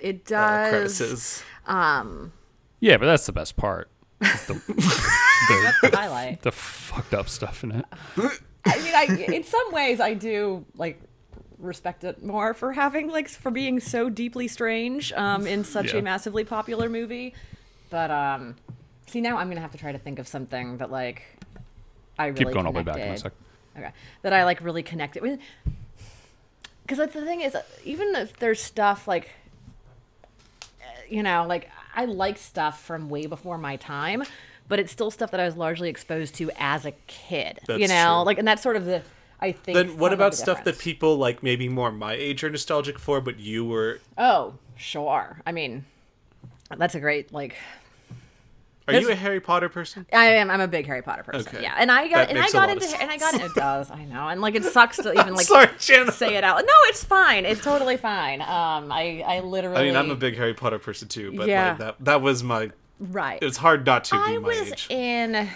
it 0.00 0.30
uh, 0.30 0.68
does. 0.68 0.70
crevices. 0.70 1.42
um, 1.66 2.32
yeah, 2.80 2.96
but 2.98 3.06
that's 3.06 3.24
the 3.26 3.32
best 3.32 3.56
part. 3.56 3.88
is 4.20 4.44
the, 4.46 4.54
the, 4.66 5.88
the 5.90 5.96
highlight. 5.96 6.42
the 6.42 6.52
fucked 6.52 7.14
up 7.14 7.28
stuff 7.28 7.64
in 7.64 7.72
it. 7.72 7.84
I 8.66 8.82
mean, 8.82 8.94
I 8.94 9.32
in 9.34 9.44
some 9.44 9.72
ways 9.72 10.00
I 10.00 10.14
do 10.14 10.64
like 10.76 11.00
respect 11.58 12.04
it 12.04 12.22
more 12.22 12.52
for 12.52 12.72
having 12.72 13.08
like 13.08 13.28
for 13.28 13.50
being 13.50 13.80
so 13.80 14.08
deeply 14.10 14.46
strange 14.48 15.12
um, 15.14 15.46
in 15.46 15.64
such 15.64 15.92
Yeah. 15.92 16.00
a 16.00 16.02
massively 16.02 16.44
popular 16.44 16.88
movie. 16.88 17.34
But 17.90 18.10
um, 18.10 18.56
see, 19.06 19.20
now 19.20 19.38
I'm 19.38 19.48
gonna 19.48 19.60
have 19.60 19.72
to 19.72 19.78
try 19.78 19.92
to 19.92 19.98
think 19.98 20.18
of 20.18 20.28
something 20.28 20.78
that 20.78 20.90
like 20.90 21.22
I 22.18 22.26
really 22.26 22.44
Keep 22.46 22.54
going 22.54 22.66
all 22.66 22.72
the 22.72 22.78
way 22.78 22.82
back 22.82 22.96
in 22.96 23.00
a 23.02 23.04
connected- 23.04 23.22
sec. 23.22 23.32
Okay, 23.78 23.90
that 24.22 24.32
I 24.32 24.44
like 24.44 24.60
really 24.62 24.82
connected 24.82 25.22
with. 25.22 25.38
Because 26.86 26.98
the 27.12 27.24
thing 27.24 27.40
is, 27.42 27.56
even 27.84 28.14
if 28.14 28.36
there's 28.38 28.62
stuff 28.62 29.06
like, 29.08 29.30
uh, 30.80 30.84
you 31.08 31.22
know, 31.22 31.44
like 31.46 31.68
I 31.94 32.04
like 32.06 32.38
stuff 32.38 32.82
from 32.82 33.08
way 33.10 33.26
before 33.26 33.58
my 33.58 33.76
time, 33.76 34.22
but 34.68 34.78
it's 34.78 34.92
still 34.92 35.10
stuff 35.10 35.30
that 35.30 35.40
I 35.40 35.44
was 35.44 35.56
largely 35.56 35.88
exposed 35.88 36.34
to 36.36 36.50
as 36.58 36.84
a 36.84 36.92
kid. 37.06 37.58
you 37.68 37.88
know, 37.88 38.18
true. 38.18 38.26
like, 38.26 38.38
and 38.38 38.46
that's 38.46 38.62
sort 38.62 38.76
of 38.76 38.84
the 38.84 39.02
I 39.40 39.52
think. 39.52 39.76
Then 39.76 39.98
what 39.98 40.12
about 40.12 40.32
the 40.32 40.38
stuff 40.38 40.64
that 40.64 40.78
people 40.78 41.16
like 41.16 41.42
maybe 41.42 41.68
more 41.68 41.92
my 41.92 42.14
age 42.14 42.42
are 42.42 42.50
nostalgic 42.50 42.98
for, 42.98 43.20
but 43.20 43.38
you 43.38 43.64
were? 43.64 44.00
Oh, 44.16 44.54
sure. 44.76 45.42
I 45.46 45.52
mean, 45.52 45.84
that's 46.76 46.94
a 46.94 47.00
great 47.00 47.32
like. 47.32 47.54
Are 48.88 48.94
you 48.94 49.10
a 49.10 49.16
Harry 49.16 49.40
Potter 49.40 49.68
person? 49.68 50.06
I 50.12 50.26
am. 50.26 50.48
I'm 50.48 50.60
a 50.60 50.68
big 50.68 50.86
Harry 50.86 51.02
Potter 51.02 51.24
person. 51.24 51.40
Okay. 51.48 51.60
Yeah, 51.60 51.74
and 51.76 51.90
I 51.90 52.06
got 52.06 52.28
That 52.28 52.30
and 52.30 52.38
I 52.38 52.48
got 52.50 52.70
into 52.70 52.86
and 53.02 53.10
I 53.10 53.16
got 53.18 53.34
it 53.34 53.52
does. 53.54 53.90
I 53.90 54.04
know, 54.04 54.28
and 54.28 54.40
like 54.40 54.54
it 54.54 54.64
sucks 54.64 54.96
to 54.98 55.12
even 55.20 55.34
like 55.34 55.44
Sorry, 55.46 55.68
say 55.78 56.36
it 56.36 56.44
out. 56.44 56.58
No, 56.64 56.72
it's 56.84 57.02
fine. 57.02 57.44
It's 57.44 57.60
totally 57.60 57.96
fine. 57.96 58.40
Um, 58.40 58.92
I 58.92 59.24
I 59.26 59.40
literally. 59.40 59.80
I 59.80 59.84
mean, 59.86 59.96
I'm 59.96 60.10
a 60.10 60.16
big 60.16 60.36
Harry 60.36 60.54
Potter 60.54 60.78
person 60.78 61.08
too, 61.08 61.32
but 61.36 61.48
Yeah. 61.48 61.70
like 61.70 61.78
that 61.78 61.96
that 62.04 62.22
was 62.22 62.42
my. 62.42 62.70
Right. 62.98 63.38
It's 63.42 63.58
hard 63.58 63.84
not 63.86 64.04
to 64.04 64.14
be 64.16 64.34
I 64.34 64.38
was 64.38 64.72
age. 64.72 64.86
in 64.90 65.48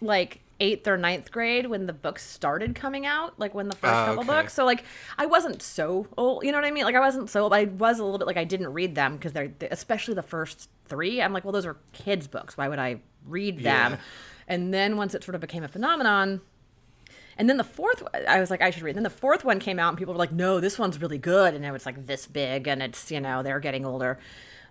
like 0.00 0.40
eighth 0.60 0.88
or 0.88 0.96
ninth 0.96 1.30
grade 1.30 1.66
when 1.66 1.86
the 1.86 1.92
books 1.92 2.28
started 2.28 2.74
coming 2.74 3.06
out, 3.06 3.38
like 3.38 3.54
when 3.54 3.68
the 3.68 3.76
first 3.76 3.92
Ah, 3.94 4.06
couple 4.06 4.20
okay. 4.20 4.26
books. 4.42 4.52
So 4.54 4.64
like 4.64 4.84
I 5.16 5.26
wasn't 5.26 5.62
so 5.62 6.06
old, 6.16 6.44
you 6.44 6.50
know 6.52 6.58
what 6.58 6.64
I 6.64 6.70
mean? 6.70 6.84
Like 6.84 6.96
I 6.96 7.00
wasn't 7.00 7.30
so 7.30 7.42
old. 7.44 7.50
but 7.50 7.60
I 7.60 7.64
was 7.64 7.98
a 7.98 8.04
little 8.04 8.18
bit 8.18 8.26
like 8.26 8.36
I 8.36 8.44
didn't 8.44 8.72
read 8.72 8.94
them 8.94 9.14
because 9.16 9.32
they're 9.32 9.52
especially 9.70 10.14
the 10.14 10.22
first 10.22 10.68
three. 10.86 11.22
I'm 11.22 11.32
like, 11.32 11.44
well, 11.44 11.52
those 11.52 11.66
are 11.66 11.76
kids' 11.92 12.26
books. 12.26 12.56
Why 12.56 12.68
would 12.68 12.78
I 12.78 13.00
read 13.26 13.58
them? 13.58 13.92
Yeah. 13.92 13.98
And 14.48 14.72
then 14.74 14.96
once 14.96 15.14
it 15.14 15.22
sort 15.22 15.34
of 15.34 15.40
became 15.40 15.62
a 15.62 15.68
phenomenon. 15.68 16.40
And 17.36 17.48
then 17.48 17.56
the 17.56 17.62
fourth, 17.64 18.02
I 18.26 18.40
was 18.40 18.50
like, 18.50 18.60
I 18.62 18.70
should 18.70 18.82
read. 18.82 18.96
Then 18.96 19.04
the 19.04 19.10
fourth 19.10 19.44
one 19.44 19.60
came 19.60 19.78
out, 19.78 19.90
and 19.90 19.96
people 19.98 20.12
were 20.12 20.18
like, 20.18 20.32
"No, 20.32 20.58
this 20.58 20.76
one's 20.76 21.00
really 21.00 21.18
good." 21.18 21.54
And 21.54 21.64
it 21.64 21.70
was 21.70 21.86
like 21.86 22.06
this 22.08 22.26
big, 22.26 22.66
and 22.66 22.82
it's 22.82 23.12
you 23.12 23.20
know 23.20 23.44
they're 23.44 23.60
getting 23.60 23.86
older. 23.86 24.18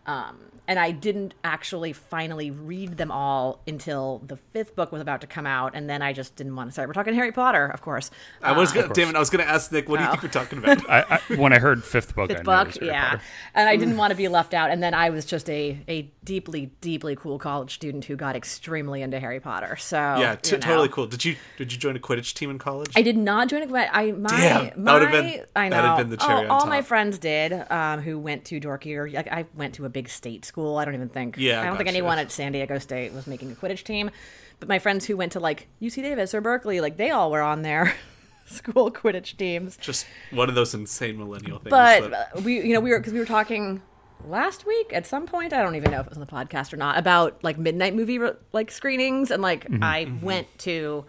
Um, 0.08 0.38
and 0.70 0.78
I 0.78 0.92
didn't 0.92 1.34
actually 1.46 1.94
finally 1.94 2.52
read 2.52 2.98
them 2.98 3.10
all 3.10 3.62
until 3.66 4.22
the 4.28 4.36
fifth 4.52 4.76
book 4.76 4.92
was 4.92 5.02
about 5.02 5.22
to 5.22 5.28
come 5.28 5.46
out, 5.48 5.76
and 5.76 5.90
then 5.90 6.02
I 6.02 6.12
just 6.12 6.36
didn't 6.36 6.58
want 6.58 6.68
to 6.68 6.74
start. 6.74 6.90
We're 6.90 6.94
talking 6.94 7.14
Harry 7.14 7.32
Potter, 7.32 7.68
of 7.68 7.80
course. 7.82 8.12
I 8.44 8.52
was 8.52 8.72
Uh, 8.72 8.82
gonna, 8.82 8.94
damn 8.94 9.08
it, 9.08 9.16
I 9.16 9.20
was 9.20 9.30
gonna 9.30 9.46
ask 9.46 9.72
Nick, 9.72 9.88
what 9.88 9.96
do 9.98 10.04
you 10.04 10.10
Oh. 10.10 10.12
think 10.12 10.24
we're 10.24 10.30
talking 10.30 10.58
about? 10.60 10.90
I, 10.90 11.20
I 11.30 11.36
when 11.36 11.54
I 11.54 11.60
heard 11.60 11.86
fifth 11.86 12.16
book, 12.16 12.30
I 12.30 12.36
fifth 12.36 12.46
knew 12.46 12.52
it 12.52 12.56
was 12.58 12.66
book, 12.74 12.82
Harry 12.82 12.88
yeah. 12.92 13.10
Potter. 13.12 13.22
And 13.56 13.70
I 13.70 13.78
didn't 13.78 13.96
want 13.96 14.12
to 14.12 14.18
be 14.18 14.28
left 14.28 14.54
out. 14.54 14.70
And 14.70 14.84
then 14.84 14.94
I 14.94 15.10
was 15.10 15.24
just 15.26 15.50
a 15.50 15.80
a 15.88 16.12
deeply, 16.26 16.74
deeply 16.82 17.16
cool 17.16 17.40
college 17.40 17.74
student 17.74 18.04
who 18.04 18.18
got 18.18 18.36
extremely 18.36 19.02
into 19.02 19.22
Harry 19.22 19.40
Potter. 19.40 19.78
So 19.78 19.96
yeah, 19.98 20.36
t- 20.36 20.52
you 20.52 20.58
know. 20.58 20.68
totally 20.68 20.90
cool. 20.90 21.08
Did 21.08 21.24
you 21.24 21.38
did 21.58 21.72
you 21.72 21.80
join 21.80 21.96
a 21.96 22.00
Quidditch 22.00 22.34
team 22.34 22.50
in 22.50 22.60
college? 22.60 22.92
I 22.94 23.04
did 23.04 23.16
not 23.16 23.48
join 23.48 23.64
a 23.64 23.68
Quidditch. 23.68 23.90
I 23.94 24.12
my 24.12 24.28
Damn, 24.32 24.64
that 24.66 24.78
my 24.78 24.94
would've 24.96 25.12
been- 25.12 25.46
I 25.56 25.70
know 25.70 25.76
that'd 25.78 25.90
have 25.92 25.98
been 25.98 26.10
the 26.10 26.18
cherry 26.18 26.34
all, 26.34 26.42
on 26.44 26.50
all 26.52 26.66
my 26.68 26.82
friends 26.82 27.20
did 27.20 27.54
um, 27.72 28.02
who 28.02 28.20
went 28.20 28.44
to 28.46 28.60
dorky 28.60 28.98
or 28.98 29.10
like 29.10 29.30
I 29.32 29.46
went 29.56 29.76
to 29.76 29.86
a 29.86 29.90
big 29.98 30.10
state 30.10 30.46
school. 30.46 30.78
I 30.78 30.86
don't 30.86 30.94
even 30.94 31.10
think 31.10 31.38
Yeah, 31.38 31.60
I 31.60 31.66
don't 31.66 31.76
think 31.76 31.90
anyone 31.90 32.20
at 32.20 32.32
San 32.32 32.52
Diego 32.52 32.78
State 32.78 33.14
was 33.14 33.26
making 33.26 33.52
a 33.52 33.56
Quidditch 33.56 33.84
team. 33.84 34.12
But 34.60 34.70
my 34.70 34.78
friends 34.78 35.06
who 35.06 35.18
went 35.18 35.32
to 35.32 35.40
like 35.40 35.68
UC 35.82 36.04
Davis 36.04 36.36
or 36.36 36.42
Berkeley, 36.42 36.82
like 36.82 36.98
they 36.98 37.10
all 37.10 37.32
were 37.32 37.42
on 37.42 37.64
their 37.64 37.96
school 38.46 38.92
Quidditch 38.92 39.38
teams. 39.38 39.76
Just 39.78 40.06
one 40.30 40.50
of 40.50 40.56
those 40.56 40.76
insane 40.76 41.18
millennial 41.18 41.58
things. 41.58 41.72
But 41.72 42.14
uh, 42.14 42.26
we, 42.44 42.62
you 42.62 42.74
know, 42.74 42.80
we 42.80 42.92
were 42.92 43.00
because 43.00 43.14
we 43.14 43.18
were 43.18 43.26
talking 43.26 43.82
last 44.28 44.68
week 44.68 44.92
at 44.94 45.08
some 45.08 45.26
point. 45.26 45.52
I 45.52 45.64
don't 45.64 45.76
even 45.76 45.90
know 45.90 46.02
if 46.02 46.06
it 46.06 46.10
was 46.10 46.18
on 46.20 46.26
the 46.26 46.32
podcast 46.32 46.74
or 46.74 46.78
not 46.78 47.00
about 47.00 47.44
like 47.44 47.58
midnight 47.58 47.96
movie 47.96 48.20
like 48.54 48.70
screenings, 48.70 49.32
and 49.32 49.42
like 49.42 49.66
I 49.82 50.12
went 50.22 50.48
to 50.60 51.06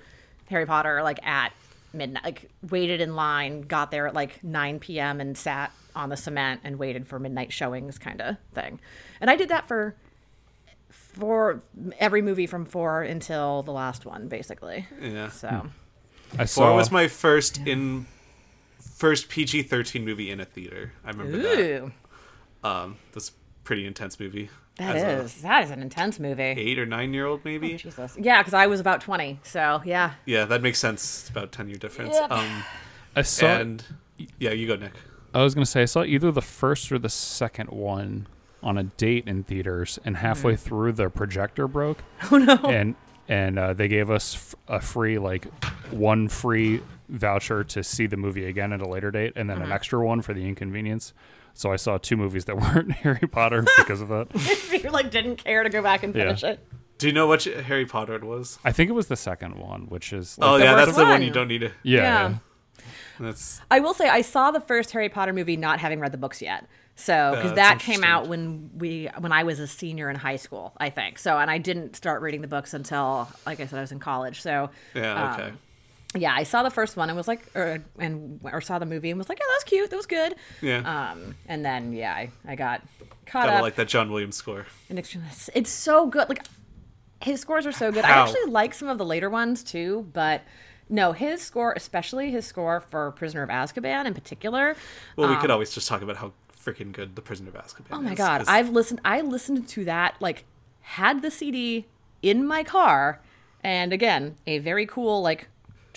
Harry 0.47 0.65
Potter 0.65 1.02
like 1.02 1.24
at 1.27 1.52
midnight, 1.93 2.24
like 2.24 2.51
waited 2.69 3.01
in 3.01 3.15
line, 3.16 3.62
got 3.62 3.90
there 3.90 4.06
at 4.06 4.15
like 4.15 4.43
9 4.43 4.78
p.m. 4.81 5.20
and 5.20 5.36
sat 5.36 5.73
on 5.94 6.09
the 6.09 6.16
cement 6.16 6.60
and 6.65 6.78
waited 6.78 7.06
for 7.06 7.19
midnight 7.19 7.52
showings, 7.52 7.98
kind 7.98 8.20
of 8.20 8.36
thing. 8.55 8.81
And 9.20 9.31
I 9.31 9.36
did 9.36 9.48
that 9.48 9.69
for 9.69 9.94
for 10.90 11.62
every 11.98 12.23
movie 12.23 12.47
from 12.47 12.65
four 12.65 13.02
until 13.02 13.62
the 13.62 13.73
last 13.73 14.06
one, 14.06 14.28
basically. 14.28 14.86
yeah. 15.01 15.28
So. 15.31 15.69
I 16.39 16.44
saw. 16.44 16.66
Four 16.66 16.74
was 16.77 16.90
my 16.90 17.09
first 17.09 17.59
in 17.66 18.06
first 18.78 19.28
PG 19.28 19.62
thirteen 19.62 20.05
movie 20.05 20.31
in 20.31 20.40
a 20.40 20.44
theater. 20.44 20.93
I 21.05 21.10
remember 21.10 21.39
that. 21.39 21.93
Um, 22.62 22.97
that's 23.12 23.31
a 23.31 23.32
pretty 23.65 23.86
intense 23.86 24.20
movie. 24.20 24.51
That 24.78 24.96
As 24.96 25.02
a 25.02 25.09
is 25.24 25.42
that 25.42 25.64
is 25.64 25.70
an 25.70 25.82
intense 25.82 26.18
movie. 26.18 26.42
eight 26.42 26.78
or 26.78 26.86
nine 26.86 27.12
year 27.12 27.26
old 27.26 27.44
maybe. 27.44 27.76
Jesus. 27.76 28.16
Yeah, 28.18 28.40
because 28.40 28.55
I 28.55 28.66
was 28.66 28.80
about 28.80 29.00
20. 29.00 29.40
So, 29.42 29.82
yeah. 29.84 30.14
yeah, 30.24 30.44
that 30.46 30.62
makes 30.62 30.78
sense. 30.78 31.20
It's 31.22 31.28
about 31.30 31.52
ten 31.52 31.68
year 31.68 31.76
difference. 31.78 32.14
Yep. 32.14 32.30
Um, 32.32 32.64
I 33.16 33.22
saw. 33.22 33.46
and 33.46 33.84
yeah, 34.38 34.50
you 34.52 34.66
go, 34.66 34.76
Nick. 34.76 34.92
I 35.34 35.42
was 35.42 35.55
gonna 35.55 35.66
say 35.66 35.82
I 35.82 35.86
saw 35.86 36.02
either 36.05 36.30
the 36.32 36.42
first 36.42 36.90
or 36.90 36.98
the 36.98 37.09
second 37.09 37.68
one 37.70 38.26
on 38.62 38.78
a 38.78 38.84
date 38.84 39.28
in 39.28 39.44
theaters, 39.44 39.98
and 40.05 40.16
halfway 40.16 40.56
through 40.56 40.92
the 40.92 41.10
projector 41.10 41.68
broke. 41.68 41.98
Oh, 42.32 42.38
no. 42.38 42.55
And 42.64 42.94
and 43.28 43.59
uh, 43.59 43.72
they 43.74 43.88
gave 43.88 44.10
us 44.10 44.34
f- 44.34 44.55
a 44.68 44.80
free 44.80 45.18
like 45.18 45.46
one 45.92 46.28
free 46.28 46.80
voucher 47.09 47.62
to 47.64 47.82
see 47.84 48.06
the 48.06 48.16
movie 48.16 48.46
again 48.46 48.72
at 48.72 48.80
a 48.80 48.88
later 48.88 49.10
date, 49.10 49.32
and 49.36 49.48
then 49.50 49.60
an 49.60 49.70
extra 49.72 50.05
one 50.05 50.22
for 50.22 50.32
the 50.34 50.46
inconvenience. 50.46 51.12
So 51.59 51.72
I 51.72 51.76
saw 51.76 51.98
two 51.98 52.16
movies 52.16 52.44
that 52.44 52.56
weren't 52.60 52.93
Harry 52.93 53.26
Potter 53.26 53.64
because 53.78 54.01
of 54.01 54.06
that. 54.10 54.28
you 54.85 54.90
like 54.90 55.10
didn't 55.10 55.36
care 55.43 55.64
to 55.64 55.68
go 55.68 55.82
back 55.82 56.05
and 56.05 56.14
Yeah. 56.14 56.26
finish 56.26 56.44
it. 56.44 56.64
Do 56.98 57.09
you 57.09 57.12
know 57.12 57.26
which 57.26 57.44
Harry 57.47 57.85
Potter 57.85 58.14
it 58.14 58.22
was? 58.22 58.60
I 58.64 58.70
think 58.70 58.90
it 58.90 58.93
was 58.93 59.09
the 59.09 59.16
second 59.16 59.56
one, 59.59 59.82
which 59.89 60.12
is 60.12 60.39
like, 60.39 60.48
Oh 60.48 60.59
the 60.59 60.64
yeah, 60.64 60.74
first 60.74 60.86
that's 60.86 60.97
the 60.98 61.02
one 61.02 61.12
one. 61.14 61.22
you 61.22 61.30
don't 61.32 61.48
need 61.48 61.62
to. 61.62 61.72
yeah, 61.82 62.02
Yeah. 62.02 62.28
yeah. 62.28 62.35
That's 63.18 63.60
I 63.72 63.80
will 63.80 63.93
say 63.94 64.09
I 64.09 64.20
saw 64.22 64.52
the 64.52 64.60
first 64.60 64.93
Harry 64.93 65.09
Potter 65.09 65.32
movie 65.32 65.56
not 65.56 65.80
having 65.80 65.98
read 65.98 66.12
the 66.12 66.18
books 66.18 66.40
yet. 66.40 66.64
So 66.94 67.32
because 67.35 67.52
that's 67.55 67.85
that 67.85 67.93
came 67.93 68.05
out 68.05 68.28
when 68.28 68.70
we 68.76 69.09
when 69.18 69.32
I 69.32 69.43
was 69.43 69.59
a 69.59 69.66
senior 69.66 70.09
in 70.10 70.14
high 70.16 70.36
school, 70.36 70.74
I 70.78 70.90
think. 70.90 71.18
So 71.18 71.39
and 71.39 71.51
I 71.51 71.59
didn't 71.59 71.97
start 71.97 72.22
reading 72.22 72.40
the 72.40 72.48
books 72.48 72.72
until 72.74 73.28
like 73.47 73.59
I 73.59 73.66
said 73.66 73.78
I 73.78 73.82
was 73.82 73.90
in 73.90 73.98
college. 73.98 74.40
So 74.43 74.70
yeah. 74.94 75.24
um, 75.35 75.40
Okay. 75.40 75.52
Yeah, 76.14 76.32
I 76.35 76.43
saw 76.43 76.62
the 76.62 76.70
first 76.70 76.97
one 76.97 77.10
and 77.10 77.16
was 77.16 77.28
like 77.28 77.43
or 77.55 77.82
and 77.98 78.40
or 78.44 78.60
saw 78.60 78.78
the 78.78 78.86
movie 78.86 79.10
and 79.10 79.18
was 79.18 79.28
like, 79.28 79.39
"Yeah, 79.39 79.44
that 79.48 79.56
was 79.56 79.64
cute. 79.64 79.90
That 79.90 79.97
was 79.97 80.06
good." 80.06 80.35
yeah. 80.62 81.10
Um 81.12 81.35
and 81.47 81.64
then 81.64 81.93
yeah, 81.93 82.12
I, 82.14 82.30
I 82.47 82.55
got 82.55 82.82
caught 83.26 83.44
Gotta 83.47 83.56
up 83.59 83.62
like 83.62 83.74
that 83.76 83.89
John 83.89 84.10
Williams 84.10 84.36
score. 84.36 84.66
and 84.89 84.98
it's, 84.98 85.14
it's 85.55 85.70
so 85.70 86.06
good. 86.06 86.28
Like 86.28 86.47
his 87.20 87.40
scores 87.40 87.66
are 87.66 87.72
so 87.72 87.93
good. 87.93 88.05
I 88.05 88.10
actually 88.10 88.51
like 88.51 88.72
some 88.74 88.89
of 88.89 88.97
the 88.97 89.05
later 89.05 89.28
ones 89.28 89.62
too, 89.62 90.09
but 90.12 90.43
no, 90.89 91.12
his 91.12 91.43
score, 91.43 91.74
especially 91.76 92.30
his 92.30 92.47
score 92.47 92.80
for 92.80 93.10
Prisoner 93.12 93.43
of 93.43 93.51
Azkaban 93.51 94.06
in 94.06 94.14
particular. 94.14 94.76
Well, 95.16 95.28
we 95.28 95.36
could 95.36 95.51
always 95.51 95.70
just 95.74 95.89
talk 95.89 96.01
about 96.01 96.16
how 96.16 96.32
freaking 96.64 96.93
good 96.93 97.16
the 97.16 97.20
Prisoner 97.22 97.51
of 97.51 97.56
Azkaban. 97.56 97.93
Um, 97.93 97.98
Oh 97.98 98.02
my 98.02 98.12
is, 98.12 98.18
god, 98.18 98.39
'cause- 98.39 98.48
I've 98.48 98.70
listened. 98.70 99.01
I 99.05 99.20
listened 99.20 99.68
to 99.68 99.85
that 99.85 100.14
like 100.20 100.44
had 100.80 101.20
the 101.20 101.30
CD 101.30 101.85
in 102.22 102.47
my 102.47 102.64
car, 102.64 103.20
and 103.62 103.93
again, 103.93 104.36
a 104.47 104.59
very 104.59 104.86
cool 104.86 105.20
like. 105.20 105.48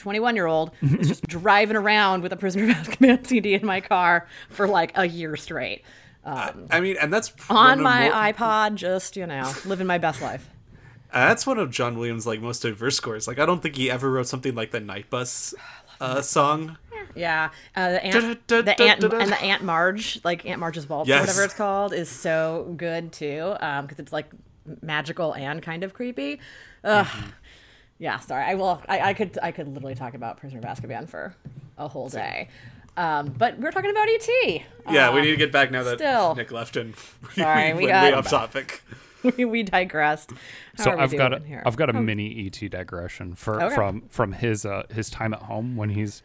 21 0.02 0.36
year 0.36 0.48
old 0.48 0.72
was 0.82 1.08
just 1.08 1.28
driving 1.28 1.78
around 1.78 2.24
with 2.24 2.34
a 2.34 2.36
Prisoner 2.38 2.70
of 2.72 2.76
Azkaban 2.78 3.26
CD 3.26 3.54
in 3.54 3.66
my 3.66 3.80
car 3.82 4.28
for 4.50 4.68
like 4.68 4.92
a 4.98 5.06
year 5.06 5.36
straight. 5.38 5.84
Um, 6.24 6.68
I 6.70 6.82
mean, 6.82 6.98
and 7.02 7.12
that's 7.12 7.32
on 7.50 7.82
my 7.82 8.10
mo- 8.10 8.16
iPod, 8.16 8.76
just, 8.76 9.16
you 9.16 9.26
know, 9.26 9.52
living 9.66 9.88
my 9.88 9.98
best 9.98 10.22
life. 10.22 10.48
That's 11.14 11.46
one 11.46 11.58
of 11.58 11.72
John 11.72 11.98
Williams' 11.98 12.26
like 12.26 12.40
most 12.40 12.62
diverse 12.62 12.96
scores. 12.96 13.28
Like, 13.28 13.38
I 13.38 13.46
don't 13.46 13.62
think 13.62 13.76
he 13.76 13.92
ever 13.92 14.10
wrote 14.10 14.28
something 14.28 14.56
like 14.56 14.72
the 14.72 14.80
Night 14.80 15.10
Bus 15.10 15.54
uh, 16.00 16.22
song. 16.22 16.78
Yeah, 17.16 17.50
uh, 17.76 17.90
the 17.92 18.06
aunt, 18.06 18.48
the 18.48 18.82
aunt, 18.82 19.04
and 19.04 19.30
the 19.32 19.42
Aunt 19.42 19.64
Marge, 19.64 20.22
like 20.24 20.46
Aunt 20.46 20.60
Marge's 20.62 20.88
Waltz 20.88 21.10
or 21.10 21.14
Yes. 21.14 21.22
whatever 21.28 21.44
it's 21.44 21.54
called, 21.54 21.92
is 21.92 22.08
so 22.08 22.74
good 22.78 23.12
too, 23.12 23.54
because 23.60 24.00
it's 24.00 24.14
like 24.14 24.28
magical 24.82 25.34
and 25.34 25.62
kind 25.62 25.84
of 25.84 25.94
creepy. 25.94 26.40
Ugh. 26.86 27.06
Mm-hmm. 27.06 27.30
Yeah, 28.02 28.18
sorry. 28.20 28.44
I 28.44 28.56
will. 28.56 28.82
I, 28.90 29.00
I 29.10 29.14
could. 29.14 29.38
I 29.44 29.52
could 29.52 29.68
literally 29.72 29.94
talk 29.94 30.16
about 30.16 30.38
Prisoner 30.38 30.58
of 30.60 30.66
Azkaban 30.66 31.08
for 31.08 31.36
a 31.78 31.88
whole 31.88 32.10
day. 32.10 32.50
Um, 32.98 33.28
but 33.38 33.60
we're 33.60 33.70
talking 33.72 33.92
about 33.92 34.08
ET. 34.10 34.28
Yeah, 34.90 35.14
we 35.14 35.22
need 35.22 35.30
to 35.32 35.38
get 35.38 35.52
back 35.52 35.70
now 35.72 35.84
that 35.84 36.00
still. 36.00 36.34
Nick 36.36 36.52
left 36.52 36.76
and 36.78 36.96
Sorry, 37.36 37.74
we 37.74 37.84
went 37.84 37.90
got- 37.90 38.04
way 38.04 38.14
off 38.14 38.28
topic. 38.30 38.82
we, 39.38 39.46
we 39.46 39.62
digressed. 39.64 40.32
How 40.78 40.84
So 40.84 40.92
are 40.92 40.98
we 40.98 41.04
I've 41.04 41.16
got 41.16 41.34
a, 41.34 41.40
here? 41.46 41.62
I've 41.64 41.78
got 41.78 41.92
a 41.92 41.94
mini 41.94 42.48
ET 42.48 42.70
digression 42.72 43.36
for 43.36 43.62
Okay. 43.62 43.76
from 43.76 44.02
from 44.10 44.32
his 44.34 44.66
uh, 44.66 44.84
his 44.92 45.12
time 45.12 45.32
at 45.36 45.44
home 45.44 45.76
when 45.76 45.92
he's. 45.92 46.24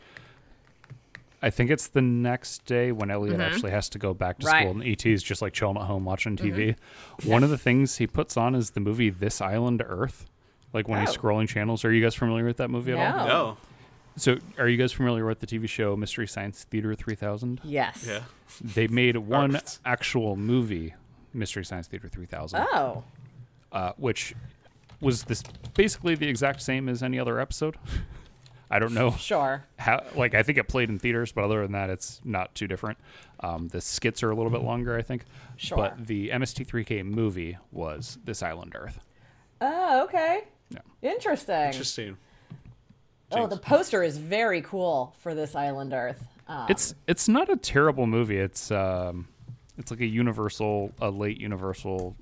I 1.43 1.51
think 1.51 1.70
it's 1.70 1.89
the 1.89 2.01
next 2.01 2.65
day 2.65 2.90
when 2.90 3.11
Elliot 3.11 3.39
actually 3.39 3.70
has 3.73 3.90
to 3.90 3.98
go 3.98 4.15
back 4.15 4.39
to 4.39 4.47
Mm-hmm. 4.47 4.53
Right. 4.55 4.62
school, 4.62 4.81
and 4.81 4.90
ET 4.90 5.05
is 5.05 5.23
just 5.23 5.43
like 5.43 5.53
chilling 5.53 5.77
at 5.77 5.82
home 5.82 6.07
watching 6.07 6.36
TV. 6.36 6.74
One 7.24 7.44
of 7.44 7.51
the 7.51 7.59
things 7.59 7.98
he 7.98 8.07
puts 8.07 8.39
on 8.39 8.55
is 8.55 8.70
the 8.70 8.81
movie 8.81 9.11
This 9.11 9.43
Island 9.43 9.82
Earth. 9.86 10.24
Like 10.77 10.89
when 10.89 11.01
he's 11.01 11.16
Oh. 11.16 11.20
scrolling 11.20 11.48
channels. 11.48 11.85
Are 11.86 11.93
you 11.93 12.03
guys 12.03 12.15
familiar 12.15 12.44
with 12.44 12.59
that 12.59 12.69
movie 12.69 12.93
at 12.93 12.98
all? 12.98 13.27
No. 13.27 13.32
No. 13.32 13.57
So, 14.19 14.36
are 14.59 14.69
you 14.69 14.77
guys 14.77 14.93
familiar 14.93 15.24
with 15.27 15.40
the 15.40 15.47
TV 15.47 15.66
show 15.69 15.97
Mystery 15.97 16.27
Science 16.28 16.65
Theater 16.65 16.94
3000? 16.94 17.61
yes. 17.65 18.05
Yeah. 18.07 18.20
They 18.62 18.86
made 18.86 19.16
one 19.16 19.59
actual 19.85 20.36
movie, 20.36 20.94
Mystery 21.35 21.65
Science 21.65 21.86
Theater 21.89 22.09
3000, 22.09 22.61
Oh. 22.73 23.05
uh, 23.73 23.93
which 23.97 24.35
was 25.01 25.24
this 25.24 25.43
basically 25.74 26.15
the 26.15 26.28
exact 26.28 26.61
same 26.62 26.89
as 26.90 27.03
any 27.03 27.19
other 27.19 27.40
episode. 27.40 27.77
I 28.70 28.78
don't 28.78 28.93
know 28.94 29.12
Sure. 29.12 29.65
how. 29.78 30.03
Like, 30.15 30.35
I 30.35 30.43
think 30.43 30.59
it 30.59 30.66
played 30.66 30.89
in 30.90 30.98
theaters, 30.98 31.31
but 31.32 31.44
other 31.44 31.62
than 31.62 31.73
that, 31.73 31.89
it's 31.89 32.20
not 32.24 32.55
too 32.55 32.66
different. 32.66 32.98
Um, 33.40 33.69
the 33.69 33.81
skits 33.81 34.23
are 34.23 34.31
a 34.31 34.35
little 34.35 34.51
bit 34.51 34.62
longer, 34.62 34.97
I 34.98 35.03
think. 35.03 35.24
Sure. 35.57 35.77
But 35.78 36.07
the 36.07 36.31
MST3K 36.31 37.03
movie 37.05 37.57
was 37.70 38.19
This 38.24 38.43
Island 38.43 38.73
Earth. 38.74 38.98
Oh, 39.61 40.03
okay. 40.05 40.44
Yeah. 40.71 40.81
Interesting. 41.03 41.55
Interesting. 41.67 42.17
Oh, 43.33 43.47
the 43.47 43.57
poster 43.57 44.03
is 44.03 44.19
very 44.19 44.63
cool 44.63 45.15
for 45.19 45.35
this 45.35 45.55
island 45.55 45.93
Earth. 45.93 46.23
Um, 46.49 46.67
It's 46.69 46.95
it's 47.09 47.29
not 47.29 47.49
a 47.51 47.57
terrible 47.57 48.07
movie. 48.07 48.39
It's 48.39 48.71
um, 48.71 49.27
it's 49.79 49.91
like 49.91 50.01
a 50.01 50.07
universal, 50.07 50.93
a 51.01 51.11
late 51.11 51.41
universal 51.41 52.15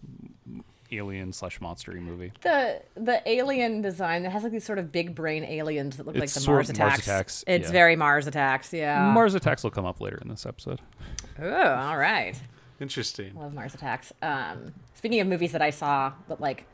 alien 0.92 1.32
slash 1.32 1.58
monstery 1.60 2.00
movie. 2.00 2.32
the 2.42 2.80
the 2.94 3.20
alien 3.28 3.82
design 3.82 4.22
that 4.22 4.30
has 4.30 4.42
like 4.44 4.52
these 4.52 4.64
sort 4.64 4.78
of 4.78 4.92
big 4.92 5.14
brain 5.14 5.44
aliens 5.44 5.96
that 5.96 6.06
look 6.06 6.14
like 6.16 6.30
the 6.32 6.40
sort 6.40 6.56
Mars 6.56 6.70
of 6.70 6.78
Mars 6.78 6.92
attacks. 6.94 7.06
Attacks, 7.06 7.44
It's 7.46 7.66
yeah. 7.68 7.72
very 7.72 7.96
Mars 7.96 8.26
attacks. 8.26 8.72
Yeah. 8.72 9.10
Mars 9.12 9.34
Attacks 9.34 9.62
will 9.64 9.70
come 9.70 9.84
up 9.84 10.00
later 10.00 10.18
in 10.22 10.28
this 10.28 10.46
episode. 10.46 10.80
Oh, 11.40 11.74
all 11.74 11.96
right. 11.98 12.40
Interesting. 12.80 13.34
Love 13.34 13.52
Mars 13.54 13.74
attacks. 13.74 14.12
Um, 14.22 14.72
speaking 14.94 15.20
of 15.20 15.26
movies 15.26 15.52
that 15.52 15.62
I 15.62 15.70
saw 15.70 16.12
that 16.28 16.40
like 16.40 16.64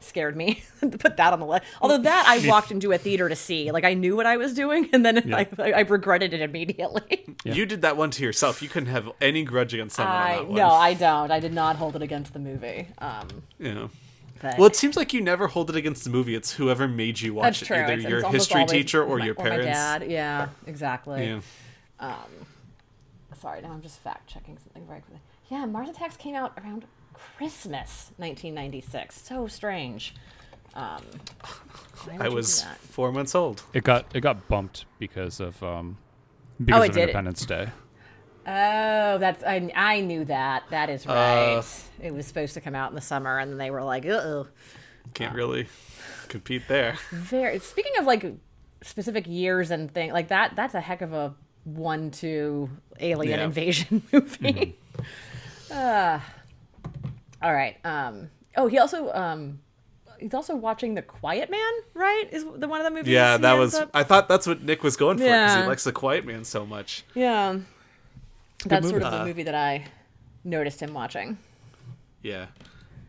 scared 0.00 0.36
me 0.36 0.62
to 0.80 0.88
put 0.98 1.16
that 1.16 1.32
on 1.32 1.40
the 1.40 1.46
list. 1.46 1.64
Although 1.80 1.98
that 1.98 2.24
I 2.28 2.46
walked 2.48 2.70
into 2.70 2.92
a 2.92 2.98
theater 2.98 3.28
to 3.28 3.36
see. 3.36 3.70
Like 3.72 3.84
I 3.84 3.94
knew 3.94 4.16
what 4.16 4.26
I 4.26 4.36
was 4.36 4.54
doing, 4.54 4.88
and 4.92 5.04
then 5.04 5.32
I, 5.34 5.46
I 5.58 5.80
regretted 5.80 6.32
it 6.34 6.40
immediately. 6.40 7.24
You 7.44 7.66
did 7.66 7.82
that 7.82 7.96
one 7.96 8.10
to 8.12 8.22
yourself. 8.24 8.62
You 8.62 8.68
couldn't 8.68 8.88
have 8.90 9.08
any 9.20 9.42
grudge 9.44 9.72
against 9.72 9.96
someone 9.96 10.14
on 10.16 10.22
I 10.22 10.36
that 10.36 10.46
one. 10.48 10.54
no, 10.56 10.68
I 10.70 10.94
don't. 10.94 11.30
I 11.30 11.40
did 11.40 11.52
not 11.54 11.76
hold 11.76 11.94
it 11.96 12.02
against 12.02 12.32
the 12.32 12.38
movie. 12.40 12.88
Um, 12.98 13.28
Yeah. 13.58 13.88
but 14.42 14.58
Well, 14.58 14.66
it 14.66 14.74
seems 14.76 14.96
like 14.96 15.12
you 15.12 15.20
never 15.20 15.46
hold 15.46 15.70
it 15.70 15.76
against 15.76 16.02
the 16.04 16.10
movie. 16.10 16.34
It's 16.34 16.52
whoever 16.52 16.88
made 16.88 17.20
you 17.20 17.34
watch 17.34 17.60
that's 17.60 17.70
it, 17.70 17.74
either 17.76 17.92
It's- 17.92 18.08
your 18.10 18.18
it's 18.20 18.28
history 18.30 18.66
teacher 18.66 19.04
or 19.04 19.18
my- 19.18 19.26
your 19.26 19.34
my 19.36 19.42
parents. 19.44 19.66
dad. 19.66 20.10
Yeah, 20.10 20.48
exactly. 20.66 21.26
Yeah. 22.00 22.14
Sorry, 23.40 23.62
now 23.62 23.70
I'm 23.70 23.82
just 23.82 24.00
fact 24.00 24.28
checking 24.28 24.58
something 24.58 24.84
very 24.86 25.00
quickly. 25.00 25.20
Yeah, 25.48 25.64
Mars 25.66 25.88
Attacks 25.88 26.16
came 26.16 26.34
out 26.34 26.52
around 26.62 26.84
Christmas 27.36 28.10
1996. 28.16 29.20
So 29.20 29.46
strange. 29.46 30.14
Um, 30.74 31.02
I 32.20 32.28
was 32.28 32.62
four 32.80 33.10
months 33.12 33.34
old. 33.34 33.62
It 33.72 33.84
got 33.84 34.06
it 34.14 34.20
got 34.20 34.48
bumped 34.48 34.84
because 34.98 35.40
of 35.40 35.60
um, 35.62 35.98
because 36.64 36.80
Oh, 36.80 36.84
of 36.84 36.92
did? 36.92 37.00
Independence 37.02 37.44
Day. 37.46 37.68
Oh, 38.46 39.18
that's 39.18 39.42
I, 39.44 39.70
I 39.74 40.00
knew 40.00 40.24
that. 40.26 40.64
That 40.70 40.88
is 40.90 41.06
right. 41.06 41.62
it 42.00 42.14
was 42.14 42.26
supposed 42.26 42.54
to 42.54 42.60
come 42.60 42.74
out 42.74 42.90
in 42.90 42.94
the 42.94 43.00
summer, 43.00 43.38
and 43.38 43.50
then 43.50 43.58
they 43.58 43.70
were 43.70 43.82
like, 43.82 44.06
"Uh, 44.06 44.10
oh. 44.12 44.46
Can't 45.14 45.34
really 45.34 45.66
compete 46.28 46.62
there. 46.68 46.96
very." 47.10 47.58
Speaking 47.58 47.92
of 47.98 48.06
like 48.06 48.24
specific 48.82 49.26
years 49.26 49.70
and 49.70 49.92
things 49.92 50.12
like 50.12 50.28
that, 50.28 50.54
that's 50.54 50.74
a 50.74 50.80
heck 50.80 51.02
of 51.02 51.12
a 51.12 51.34
one-two 51.64 52.70
alien 53.00 53.38
Yeah. 53.40 53.44
invasion 53.46 54.02
movie. 54.12 54.76
uh, 55.70 56.20
all 57.42 57.52
right. 57.54 57.76
Um. 57.84 58.30
Oh, 58.56 58.66
he 58.66 58.78
also 58.78 59.12
um. 59.12 59.60
He's 60.18 60.34
also 60.34 60.56
watching 60.56 60.94
The 60.94 61.02
Quiet 61.02 61.48
Man, 61.48 61.72
right? 61.94 62.24
Is 62.32 62.44
the 62.56 62.66
one 62.66 62.80
of 62.80 62.84
the 62.84 62.90
movies? 62.90 63.12
Yeah, 63.12 63.36
that 63.36 63.52
was. 63.54 63.74
up- 63.76 63.90
I 63.94 64.02
thought 64.02 64.26
that's 64.28 64.48
what 64.48 64.62
Nick 64.62 64.82
was 64.82 64.96
going 64.96 65.16
for 65.18 65.22
because 65.24 65.54
Yeah. 65.54 65.62
he 65.62 65.68
likes 65.68 65.84
the 65.84 65.92
Quiet 65.92 66.26
Man 66.26 66.44
so 66.44 66.66
much. 66.66 67.04
yeah. 67.14 67.58
That's 68.66 68.88
sort 68.88 68.94
movie. 69.02 69.04
of 69.04 69.12
the 69.12 69.20
Uh, 69.20 69.24
movie 69.26 69.42
that 69.44 69.54
I 69.54 69.84
noticed 70.42 70.82
him 70.82 70.92
watching 70.92 71.38
Yeah. 72.22 72.46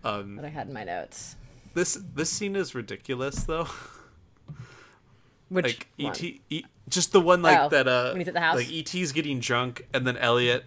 Um, 0.04 0.36
that 0.36 0.46
I 0.46 0.50
had 0.50 0.68
in 0.68 0.74
my 0.76 0.84
notes. 0.84 1.36
this 1.74 1.96
this 2.14 2.30
scene 2.30 2.56
is 2.56 2.76
ridiculous 2.76 3.44
though. 3.46 3.68
Which 5.50 5.66
like 5.66 5.88
one? 5.98 6.12
ET, 6.12 6.24
e, 6.52 6.64
just 6.88 7.12
the 7.12 7.20
one 7.22 7.42
like 7.42 7.58
Oh, 7.60 7.70
that. 7.70 7.88
Uh, 7.88 8.10
when 8.12 8.20
he's 8.22 8.28
at 8.28 8.36
the 8.36 8.40
house? 8.40 8.58
like 8.58 8.72
ET's 8.72 9.12
getting 9.12 9.40
drunk, 9.40 9.88
and 9.94 10.06
then 10.06 10.16
Elliot 10.18 10.66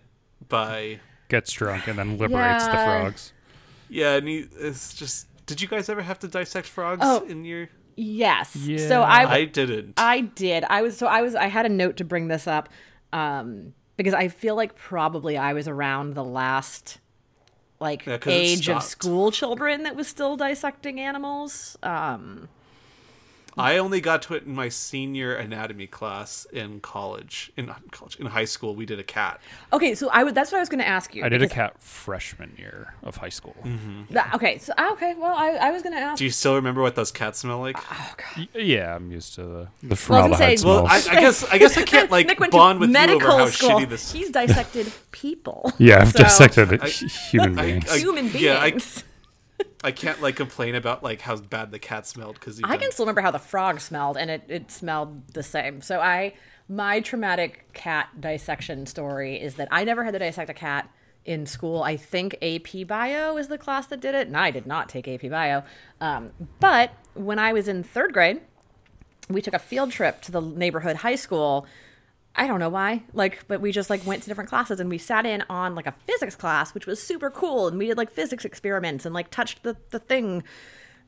by 0.49 0.99
Gets 1.29 1.53
drunk 1.53 1.87
and 1.87 1.97
then 1.99 2.19
liberates 2.19 2.67
the 2.67 2.73
frogs. 2.73 3.33
Yeah, 3.93 4.15
and 4.17 4.27
he 4.29 4.47
it's 4.59 4.95
just. 4.95 5.29
Did 5.47 5.61
you 5.61 5.69
guys 5.69 5.89
ever 5.89 6.03
have 6.03 6.19
to 6.21 6.29
dissect 6.29 6.67
frogs 6.69 7.01
Oh. 7.05 7.25
in 7.27 7.45
your? 7.45 7.69
Yes. 7.97 8.53
So 8.89 9.03
I 9.03 9.31
I 9.31 9.45
didn't. 9.45 9.95
I 9.99 10.21
did. 10.23 10.65
I 10.65 10.83
was 10.83 10.97
so 10.97 11.07
I 11.07 11.21
was 11.21 11.35
I 11.35 11.47
had 11.47 11.67
a 11.67 11.69
note 11.69 11.97
to 11.99 12.05
bring 12.05 12.29
this 12.29 12.47
up 12.47 12.69
um 13.13 13.75
because 13.99 14.15
I 14.15 14.29
feel 14.29 14.55
like 14.57 14.75
probably 14.77 15.37
I 15.37 15.53
was 15.53 15.69
around 15.69 16.15
the 16.15 16.25
last 16.25 16.99
like 17.81 18.07
Yeah, 18.07 18.17
'cause 18.19 18.33
it 18.33 18.37
age 18.37 18.69
of 18.71 18.83
stopped. 18.83 18.85
school 18.85 19.31
children 19.31 19.83
that 19.83 19.95
was 19.97 20.09
still 20.09 20.37
dissecting 20.37 21.01
animals. 21.01 21.77
Um 21.83 22.49
I 23.57 23.79
only 23.79 24.01
got 24.01 24.23
to 24.23 24.35
it 24.35 24.45
in 24.45 24.55
my 24.55 24.69
senior 24.69 25.35
anatomy 25.35 25.87
class 25.87 26.47
in 26.53 26.81
college. 26.81 27.53
In 27.57 27.67
not 27.67 27.83
college, 27.93 28.17
in 28.17 28.27
high 28.27 28.45
school, 28.47 28.75
we 28.75 28.87
did 28.87 28.99
a 28.99 29.03
cat. 29.05 29.41
Okay, 29.73 29.95
so 29.95 30.09
I 30.11 30.25
would. 30.25 30.35
That's 30.35 30.51
what 30.53 30.59
I 30.59 30.61
was 30.61 30.69
going 30.69 30.81
to 30.81 30.89
ask 30.89 31.15
you. 31.15 31.25
I 31.25 31.29
did 31.29 31.43
a 31.43 31.49
cat 31.49 31.81
freshman 31.81 32.55
year 32.59 32.95
of 33.03 33.17
high 33.17 33.29
school. 33.29 33.55
that- 34.11 34.35
okay, 34.35 34.59
so 34.59 34.73
ah, 34.79 34.93
okay. 34.93 35.15
Well, 35.19 35.35
I, 35.37 35.51
I 35.51 35.71
was 35.71 35.83
going 35.83 35.95
to 35.95 36.01
ask. 36.01 36.19
Do 36.19 36.25
you 36.25 36.31
still 36.31 36.55
remember 36.55 36.81
what 36.83 36.95
those 36.95 37.11
cats 37.13 37.41
smell 37.41 37.61
like? 37.61 37.77
oh 37.79 38.15
God. 38.17 38.49
Y- 38.55 38.61
Yeah, 38.63 38.95
I'm 38.97 39.11
used 39.13 39.35
to 39.35 39.43
the, 39.43 39.49
the 39.49 39.49
Well, 39.49 39.65
I 39.89 39.89
was 39.89 40.01
formaldehyde 40.01 40.39
gonna 40.41 40.57
say- 40.59 40.67
well. 40.67 40.87
I, 40.87 40.97
I 41.17 41.21
guess 41.21 41.45
I 41.53 41.59
guess 41.59 41.77
I 41.79 41.83
can't 41.83 42.11
like 42.17 42.27
bond 42.51 42.77
to 42.77 42.81
with 42.81 42.89
you 42.89 42.93
medical 42.95 43.31
over 43.33 43.41
how 43.45 43.47
school. 43.49 43.71
shitty 43.71 43.89
this. 43.89 44.13
He's 44.13 44.31
dissected 44.31 44.93
people. 45.11 45.73
yeah, 45.79 46.01
I've 46.01 46.13
So- 46.13 46.23
dissected 46.25 46.83
I- 46.83 46.89
human 46.89 47.59
I- 47.59 47.63
beings. 47.67 47.91
I- 47.91 47.99
Human 47.99 48.29
beings. 48.29 48.41
yeah, 48.43 48.59
I- 49.89 49.93
can't 49.93 50.21
like 50.23 50.37
complain 50.37 50.75
about 50.75 51.03
like 51.03 51.21
how 51.21 51.37
bad 51.37 51.71
the 51.71 51.79
cat 51.79 52.07
smelled 52.07 52.35
because 52.35 52.61
I 52.63 52.77
can 52.77 52.93
still 52.93 53.05
remember 53.05 53.21
how 53.21 53.31
the 53.31 53.39
frog 53.39 53.81
smelled, 53.81 54.17
and 54.17 54.31
it, 54.31 54.45
it 54.49 54.71
smelled 54.71 55.29
the 55.35 55.43
same. 55.43 55.81
So 55.81 56.01
I, 56.01 56.35
my 56.69 57.01
traumatic 57.01 57.73
cat 57.73 58.09
dissection 58.21 58.87
story 58.87 59.41
is 59.41 59.57
that 59.57 59.69
I 59.71 59.85
never 59.85 60.05
had 60.05 60.13
to 60.13 60.19
dissect 60.19 60.51
a 60.51 60.55
cat 60.55 60.89
in 61.25 61.47
school. 61.47 61.83
I 61.83 61.97
think 61.97 62.37
AP 62.43 62.87
Bio 62.87 63.37
is 63.37 63.49
the 63.49 63.59
class 63.59 63.87
that 63.89 64.01
did 64.01 64.15
it, 64.15 64.27
and 64.27 64.37
I 64.37 64.51
did 64.51 64.67
not 64.67 64.89
take 64.89 65.07
AP 65.07 65.31
Bio. 65.31 65.63
Um, 66.01 66.33
but 66.61 66.93
when 67.15 67.39
I 67.39 67.53
was 67.53 67.69
in 67.69 67.83
third 67.83 68.13
grade, 68.13 68.41
we 69.29 69.41
took 69.41 69.55
a 69.55 69.59
field 69.59 69.93
trip 69.93 70.21
to 70.23 70.33
the 70.33 70.41
neighborhood 70.41 70.97
high 70.97 71.15
school. 71.15 71.67
I 72.35 72.47
don't 72.47 72.61
know 72.61 72.71
why, 72.71 73.03
like, 73.13 73.47
but 73.47 73.61
we 73.61 73.73
just 73.73 73.91
like 73.91 74.07
went 74.07 74.23
to 74.23 74.29
different 74.29 74.49
classes 74.49 74.81
and 74.81 74.89
we 74.89 74.97
sat 74.99 75.27
in 75.27 75.45
on 75.51 75.75
like 75.75 75.87
a 75.87 75.95
physics 76.07 76.35
class, 76.35 76.73
which 76.73 76.87
was 76.87 77.03
super 77.03 77.31
cool, 77.31 77.69
and 77.69 77.79
we 77.79 77.87
did 77.87 77.99
like 77.99 78.11
physics 78.11 78.45
experiments 78.45 79.05
and 79.05 79.15
like 79.15 79.31
touched 79.31 79.63
the 79.63 79.77
the 79.91 79.99
thing. 79.99 80.43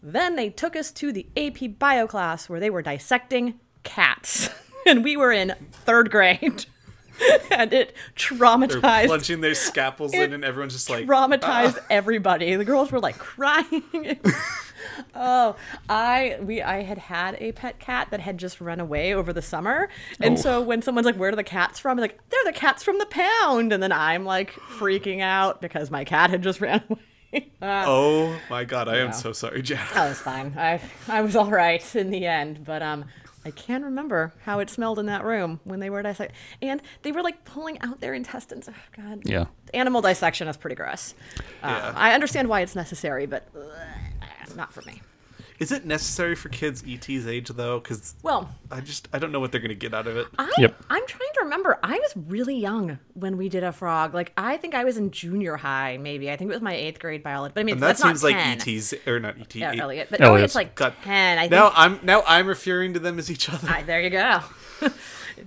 Then 0.02 0.36
they 0.36 0.50
took 0.50 0.76
us 0.76 0.92
to 0.92 1.12
the 1.12 1.26
AP 1.36 1.78
Bio 1.78 2.06
class 2.06 2.48
where 2.48 2.60
they 2.60 2.68
were 2.68 2.82
dissecting 2.82 3.58
cats, 3.84 4.50
and 4.86 5.02
we 5.02 5.16
were 5.16 5.32
in 5.32 5.54
third 5.72 6.10
grade, 6.10 6.66
and 7.50 7.72
it 7.72 7.96
traumatized. 8.16 8.82
They're 8.82 9.06
plunging 9.06 9.40
their 9.40 9.54
scalpels 9.54 10.12
in, 10.14 10.34
and 10.34 10.44
everyone's 10.44 10.74
just 10.74 10.90
like, 10.90 11.06
traumatized 11.06 11.78
ah. 11.80 11.86
everybody. 11.88 12.54
The 12.56 12.66
girls 12.66 12.92
were 12.92 13.00
like 13.00 13.16
crying. 13.16 14.20
oh, 15.14 15.56
I 15.88 16.38
we 16.42 16.62
I 16.62 16.82
had 16.82 16.98
had 16.98 17.36
a 17.40 17.52
pet 17.52 17.78
cat 17.78 18.08
that 18.10 18.20
had 18.20 18.38
just 18.38 18.60
run 18.60 18.80
away 18.80 19.14
over 19.14 19.32
the 19.32 19.42
summer, 19.42 19.88
and 20.20 20.34
Oh. 20.38 20.40
so 20.40 20.60
when 20.62 20.82
someone's 20.82 21.06
like, 21.06 21.16
"Where 21.16 21.30
are 21.30 21.36
the 21.36 21.44
cats 21.44 21.78
from?" 21.78 21.92
I'm 21.92 21.98
like, 21.98 22.18
"They're 22.30 22.44
the 22.44 22.52
cats 22.52 22.82
from 22.82 22.98
the 22.98 23.06
pound," 23.06 23.72
and 23.72 23.82
then 23.82 23.92
I'm 23.92 24.24
like 24.24 24.52
freaking 24.78 25.20
out 25.20 25.60
because 25.60 25.90
my 25.90 26.04
cat 26.04 26.30
had 26.30 26.42
just 26.42 26.60
ran 26.60 26.82
away. 26.88 27.50
Uh, 27.60 27.84
oh 27.86 28.38
my 28.48 28.64
god, 28.64 28.88
I 28.88 28.98
am 28.98 29.12
so 29.12 29.32
sorry, 29.32 29.60
Jack. 29.62 29.92
that 29.94 30.08
was 30.08 30.18
fine. 30.20 30.54
I 30.56 30.80
I 31.08 31.22
was 31.22 31.34
all 31.36 31.50
right 31.50 31.94
in 31.96 32.10
the 32.10 32.26
end, 32.26 32.64
but 32.64 32.82
um. 32.82 33.04
I 33.46 33.50
can 33.50 33.82
remember 33.84 34.32
how 34.46 34.60
it 34.60 34.70
smelled 34.70 34.98
in 34.98 35.04
that 35.04 35.22
room 35.22 35.60
when 35.64 35.78
they 35.78 35.90
were 35.90 36.00
dissecting, 36.02 36.34
and 36.62 36.80
they 37.02 37.12
were 37.12 37.22
like 37.22 37.44
pulling 37.44 37.78
out 37.82 38.00
their 38.00 38.14
intestines. 38.14 38.70
Oh, 38.70 38.74
God, 38.96 39.20
Yeah. 39.26 39.44
animal 39.74 40.00
dissection 40.00 40.48
is 40.48 40.56
pretty 40.56 40.76
gross. 40.76 41.14
Yeah. 41.62 41.92
I 41.94 42.14
understand 42.14 42.48
why 42.48 42.62
it's 42.62 42.74
necessary, 42.74 43.26
but 43.26 43.46
ugh, 43.54 43.62
not 44.56 44.72
for 44.72 44.82
me. 44.82 45.00
Is 45.60 45.70
it 45.70 45.84
necessary 45.86 46.34
for 46.34 46.48
kids 46.48 46.82
ET's 46.86 47.28
age 47.28 47.48
though? 47.50 47.78
Because 47.78 48.16
Well, 48.24 48.52
I 48.72 48.80
just 48.80 49.08
I 49.12 49.20
don't 49.20 49.30
know 49.30 49.38
what 49.38 49.52
they're 49.52 49.60
gonna 49.60 49.74
get 49.74 49.94
out 49.94 50.08
of 50.08 50.16
it. 50.16 50.26
I, 50.36 50.50
Yep. 50.58 50.74
I'm 50.90 51.06
trying 51.06 51.30
to 51.34 51.40
remember. 51.42 51.78
I 51.80 51.92
was 51.96 52.12
really 52.26 52.56
young 52.56 52.98
when 53.14 53.36
we 53.36 53.48
did 53.48 53.62
a 53.62 53.70
frog. 53.70 54.14
Like 54.14 54.32
I 54.36 54.56
think 54.56 54.74
I 54.74 54.82
was 54.82 54.96
in 54.96 55.12
junior 55.12 55.56
high, 55.56 55.96
maybe. 55.96 56.28
I 56.28 56.36
think 56.36 56.50
it 56.50 56.54
was 56.54 56.60
my 56.62 56.74
eighth 56.74 56.98
grade 56.98 57.22
biology. 57.22 57.52
But 57.54 57.60
I 57.60 57.64
mean, 57.64 57.74
And 57.74 57.82
that 57.84 57.86
that's 57.98 58.02
seems 58.02 58.22
not 58.24 58.32
like 58.32 58.58
10. 58.64 58.68
ET's 58.68 58.94
or 59.06 59.20
not 59.20 59.38
ET. 59.38 59.54
Yeah, 59.54 59.72
eight- 59.72 59.78
Elliot, 59.78 60.08
but 60.10 60.20
Elliot's. 60.20 60.34
Elliot's 60.34 60.54
like 60.56 60.74
God. 60.74 60.92
ten. 61.04 61.38
I 61.38 61.42
think. 61.42 61.52
Now 61.52 61.70
I'm 61.76 62.00
now 62.02 62.24
I'm 62.26 62.48
referring 62.48 62.94
to 62.94 62.98
them 62.98 63.20
as 63.20 63.30
each 63.30 63.48
other. 63.48 63.68
I- 63.70 63.82
there 63.84 64.00
you 64.00 64.10
go. 64.10 64.40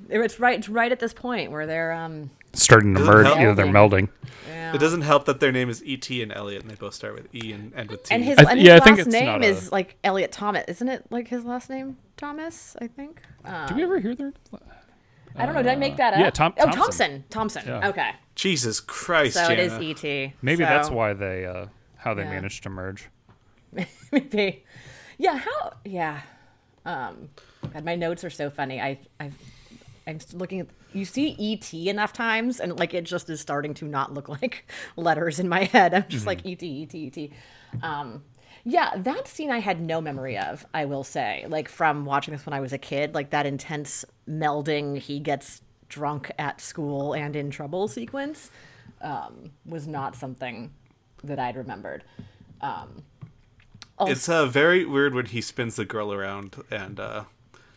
it's 0.10 0.40
right. 0.40 0.58
It's 0.58 0.70
right 0.70 0.92
at 0.92 1.00
this 1.00 1.14
point 1.14 1.52
where 1.52 1.66
they're 1.68 1.92
um. 1.92 2.30
Starting 2.60 2.94
to 2.96 3.00
merge. 3.02 3.26
help. 3.26 3.40
Yeah, 3.40 3.54
they're 3.54 3.66
melding. 3.66 4.10
Yeah. 4.50 4.74
It 4.74 4.80
doesn't 4.80 5.02
help 5.02 5.26
that 5.26 5.40
their 5.40 5.52
name 5.52 5.70
is 5.70 5.82
ET 5.88 6.10
and 6.10 6.34
Elliot, 6.34 6.64
and 6.64 6.72
they 6.72 6.76
both 6.76 6.94
start 6.94 7.14
with 7.14 7.34
E 7.34 7.54
and 7.54 7.74
end 7.74 7.90
with 7.90 8.04
T. 8.04 8.14
And 8.16 8.24
his, 8.24 8.38
I 8.38 8.42
th- 8.42 8.50
and 8.52 8.60
his 8.60 8.68
yeah, 8.68 8.74
I 8.74 8.78
last 8.80 8.96
think 8.98 9.08
name 9.08 9.26
not 9.26 9.42
a- 9.44 9.46
is 9.48 9.72
like 9.72 9.96
Elliot 10.04 10.32
Thomas, 10.32 10.64
isn't 10.68 10.88
it? 10.90 11.06
Like 11.10 11.28
his 11.30 11.46
last 11.46 11.70
name 11.70 11.98
Thomas, 12.18 12.76
I 12.82 12.88
think. 12.88 13.22
Um, 13.46 13.68
Did 13.68 13.78
we 13.78 13.84
ever 13.84 14.00
hear 14.00 14.14
their? 14.16 14.34
I 15.36 15.46
don't 15.46 15.54
know. 15.54 15.62
Did 15.64 15.72
I 15.72 15.76
make 15.76 15.98
that 15.98 16.14
up? 16.16 16.20
yeah, 16.20 16.30
Tom- 16.32 16.54
Oh, 16.60 16.66
Thompson. 16.72 17.24
Thompson. 17.30 17.64
Thompson. 17.64 17.68
Yeah. 17.68 17.90
Okay. 17.90 18.12
Jesus 18.36 18.80
Christ, 18.80 19.36
So 19.36 19.52
it 19.52 19.60
is 19.60 19.74
ET. 19.74 20.34
Maybe 20.42 20.64
So- 20.64 20.70
that's 20.70 20.90
why 20.90 21.14
they 21.14 21.46
uh, 21.46 21.68
how 21.98 22.14
they 22.14 22.24
Yeah. 22.24 22.32
managed 22.32 22.64
to 22.64 22.70
merge. 22.70 23.08
maybe. 24.12 24.64
Yeah. 25.18 25.38
How? 25.38 25.74
Yeah. 25.86 26.22
Um. 26.86 27.30
God, 27.74 27.84
my 27.86 27.96
notes 27.96 28.24
are 28.24 28.30
so 28.30 28.50
funny. 28.50 28.82
I. 28.82 29.00
I. 29.20 29.32
I'm 30.08 30.20
looking 30.34 30.62
at. 30.62 30.68
You 30.94 31.06
see 31.06 31.36
ET 31.40 31.74
enough 31.74 32.14
times, 32.14 32.60
and 32.60 32.80
like 32.80 32.94
it 32.94 33.04
just 33.04 33.30
is 33.30 33.42
starting 33.42 33.74
to 33.76 33.86
not 33.86 34.14
look 34.14 34.30
like 34.42 34.72
letters 34.96 35.40
in 35.40 35.50
my 35.50 35.66
head. 35.66 35.94
I'm 35.94 36.06
just 36.08 36.26
like 36.26 36.46
ET, 36.46 36.64
ET, 36.64 36.96
ET. 36.96 37.30
Um. 37.84 38.24
Yeah, 38.64 38.92
that 38.98 39.30
scene 39.30 39.50
I 39.50 39.60
had 39.60 39.80
no 39.80 40.02
memory 40.02 40.38
of. 40.38 40.66
I 40.74 40.86
will 40.86 41.04
say, 41.06 41.46
like 41.48 41.70
from 41.70 42.04
watching 42.04 42.34
this 42.34 42.46
when 42.46 42.54
I 42.54 42.60
was 42.60 42.74
a 42.74 42.78
kid, 42.78 43.14
like 43.14 43.30
that 43.30 43.46
intense 43.46 44.04
melding. 44.28 44.98
He 44.98 45.20
gets 45.20 45.62
drunk 45.90 46.32
at 46.38 46.60
school 46.60 47.14
and 47.14 47.34
in 47.36 47.50
trouble 47.50 47.88
sequence 47.88 48.52
um, 49.02 49.52
was 49.66 49.88
not 49.88 50.16
something 50.18 50.72
that 51.24 51.40
I'd 51.40 51.56
remembered. 51.56 52.04
Um, 52.62 53.04
It's 54.12 54.28
uh, 54.28 54.46
very 54.46 54.86
weird 54.86 55.14
when 55.14 55.28
he 55.28 55.40
spins 55.42 55.76
the 55.78 55.86
girl 55.86 56.12
around 56.14 56.62
and 56.70 57.00
uh, 57.00 57.24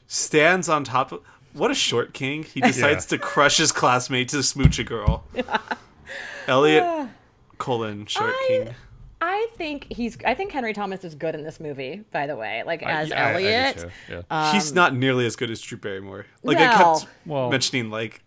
stands 0.07 0.69
on 0.69 0.85
top 0.85 1.12
of. 1.12 1.23
What 1.52 1.70
a 1.70 1.74
short 1.74 2.12
king! 2.14 2.43
He 2.44 2.60
decides 2.60 3.06
to 3.06 3.18
crush 3.18 3.56
his 3.59 3.72
classmate 3.72 4.28
to 4.31 4.43
smooch 4.43 4.78
a 4.78 4.85
girl. 4.85 5.24
Elliot 6.47 7.09
colon 7.59 8.06
short 8.06 8.35
I- 8.35 8.44
king. 8.48 8.74
I 9.22 9.48
think 9.56 9.86
he's. 9.93 10.16
I 10.24 10.32
think 10.35 10.51
Henry 10.51 10.72
Thomas 10.72 11.05
is 11.05 11.14
good 11.14 11.35
in 11.35 11.43
this 11.44 11.60
movie. 11.60 12.05
By 12.10 12.27
the 12.27 12.36
way, 12.36 12.62
like 12.64 12.82
as 12.82 13.12
I- 13.12 13.16
I- 13.16 13.28
I 13.28 13.32
do 13.32 13.35
Elliot, 13.47 13.77
too, 13.78 13.90
yeah. 14.09 14.22
Um, 14.31 14.55
he's 14.55 14.72
not 14.72 14.94
nearly 14.94 15.27
as 15.27 15.36
good 15.36 15.51
as 15.51 15.60
Drew 15.60 15.77
Barrymore. 15.77 16.24
Like 16.43 16.56
I 16.56 16.74
kept 16.74 17.06
Well- 17.27 17.51
mentioning, 17.51 17.90
like 17.90 18.22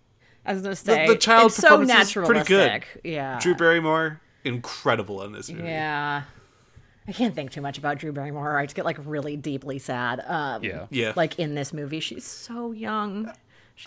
I 0.46 0.54
was 0.54 0.62
gonna 0.62 0.76
say 0.76 1.08
the 1.08 1.16
child 1.16 1.48
it's 1.48 1.56
so 1.56 1.80
performance 1.80 2.10
is 2.10 2.14
pretty 2.14 2.44
good. 2.44 2.84
Yeah. 3.04 3.40
Drew 3.40 3.56
Barrymore, 3.56 4.22
incredible 4.44 5.24
in 5.24 5.32
this 5.32 5.50
movie. 5.50 5.64
Yeah. 5.68 6.24
I 7.08 7.12
can't 7.12 7.36
think 7.36 7.52
too 7.52 7.62
much 7.62 7.78
about 7.78 7.98
Drew 7.98 8.12
Barrymore. 8.12 8.58
I 8.58 8.66
just 8.66 8.76
get 8.76 8.86
like 8.86 8.98
really 9.06 9.36
deeply 9.36 9.80
sad. 9.80 10.24
Um, 10.26 10.64
Yeah. 10.64 10.88
Yeah. 10.90 11.14
Like 11.16 11.38
in 11.40 11.56
this 11.56 11.74
movie, 11.74 12.00
she's 12.00 12.24
so 12.26 12.72
young. 12.72 13.32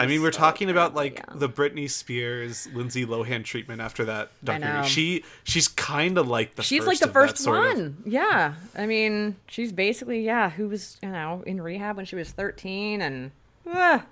I 0.01 0.07
mean, 0.07 0.21
we're 0.21 0.33
so 0.33 0.39
talking 0.39 0.69
about 0.69 0.95
like 0.95 1.23
young. 1.29 1.39
the 1.39 1.49
Britney 1.49 1.89
Spears, 1.89 2.69
Lindsay 2.75 3.07
Lohan 3.07 3.45
treatment 3.45 3.81
after 3.81 4.05
that 4.07 4.31
I 4.43 4.45
documentary. 4.47 4.89
She 4.89 5.25
she's 5.45 5.69
kind 5.69 6.19
of 6.19 6.27
like 6.29 6.57
the 6.57 6.63
She's 6.63 6.81
first 6.81 6.89
like 6.89 6.99
the 6.99 7.07
of 7.07 7.13
first 7.13 7.39
sort 7.39 7.59
of- 7.67 7.75
one. 7.79 7.97
Yeah. 8.05 8.55
I 8.77 8.87
mean, 8.87 9.37
she's 9.47 9.73
basically 9.73 10.25
yeah, 10.25 10.51
who 10.51 10.69
was 10.69 10.99
you 11.03 11.09
know 11.11 11.43
in 11.47 11.61
rehab 11.63 11.97
when 11.97 12.05
she 12.05 12.17
was 12.17 12.31
thirteen 12.31 13.01
and. 13.01 13.31
ah. 13.67 14.05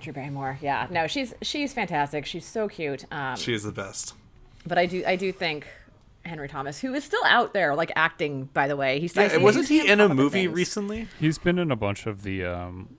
Drew 0.00 0.12
Barrymore, 0.12 0.58
yeah, 0.62 0.86
no, 0.90 1.08
she's 1.08 1.34
she's 1.42 1.72
fantastic. 1.72 2.24
She's 2.24 2.44
so 2.46 2.68
cute. 2.68 3.04
Um, 3.12 3.36
She 3.36 3.52
is 3.52 3.64
the 3.64 3.72
best. 3.72 4.14
but 4.64 4.78
I 4.78 4.86
do 4.86 5.02
I 5.04 5.16
do 5.16 5.32
think 5.32 5.66
Henry 6.28 6.48
Thomas, 6.48 6.78
who 6.80 6.94
is 6.94 7.04
still 7.04 7.24
out 7.24 7.52
there 7.54 7.74
like 7.74 7.90
acting, 7.96 8.44
by 8.52 8.68
the 8.68 8.76
way, 8.76 9.00
he's 9.00 9.16
I 9.16 9.26
Yeah, 9.26 9.36
wasn't 9.38 9.68
you 9.70 9.82
he 9.82 9.88
in 9.90 10.00
a 10.00 10.08
movie 10.08 10.44
things. 10.44 10.54
recently? 10.54 11.08
He's 11.18 11.38
been 11.38 11.58
in 11.58 11.70
a 11.70 11.76
bunch 11.76 12.06
of 12.06 12.22
the. 12.22 12.44
Um, 12.44 12.96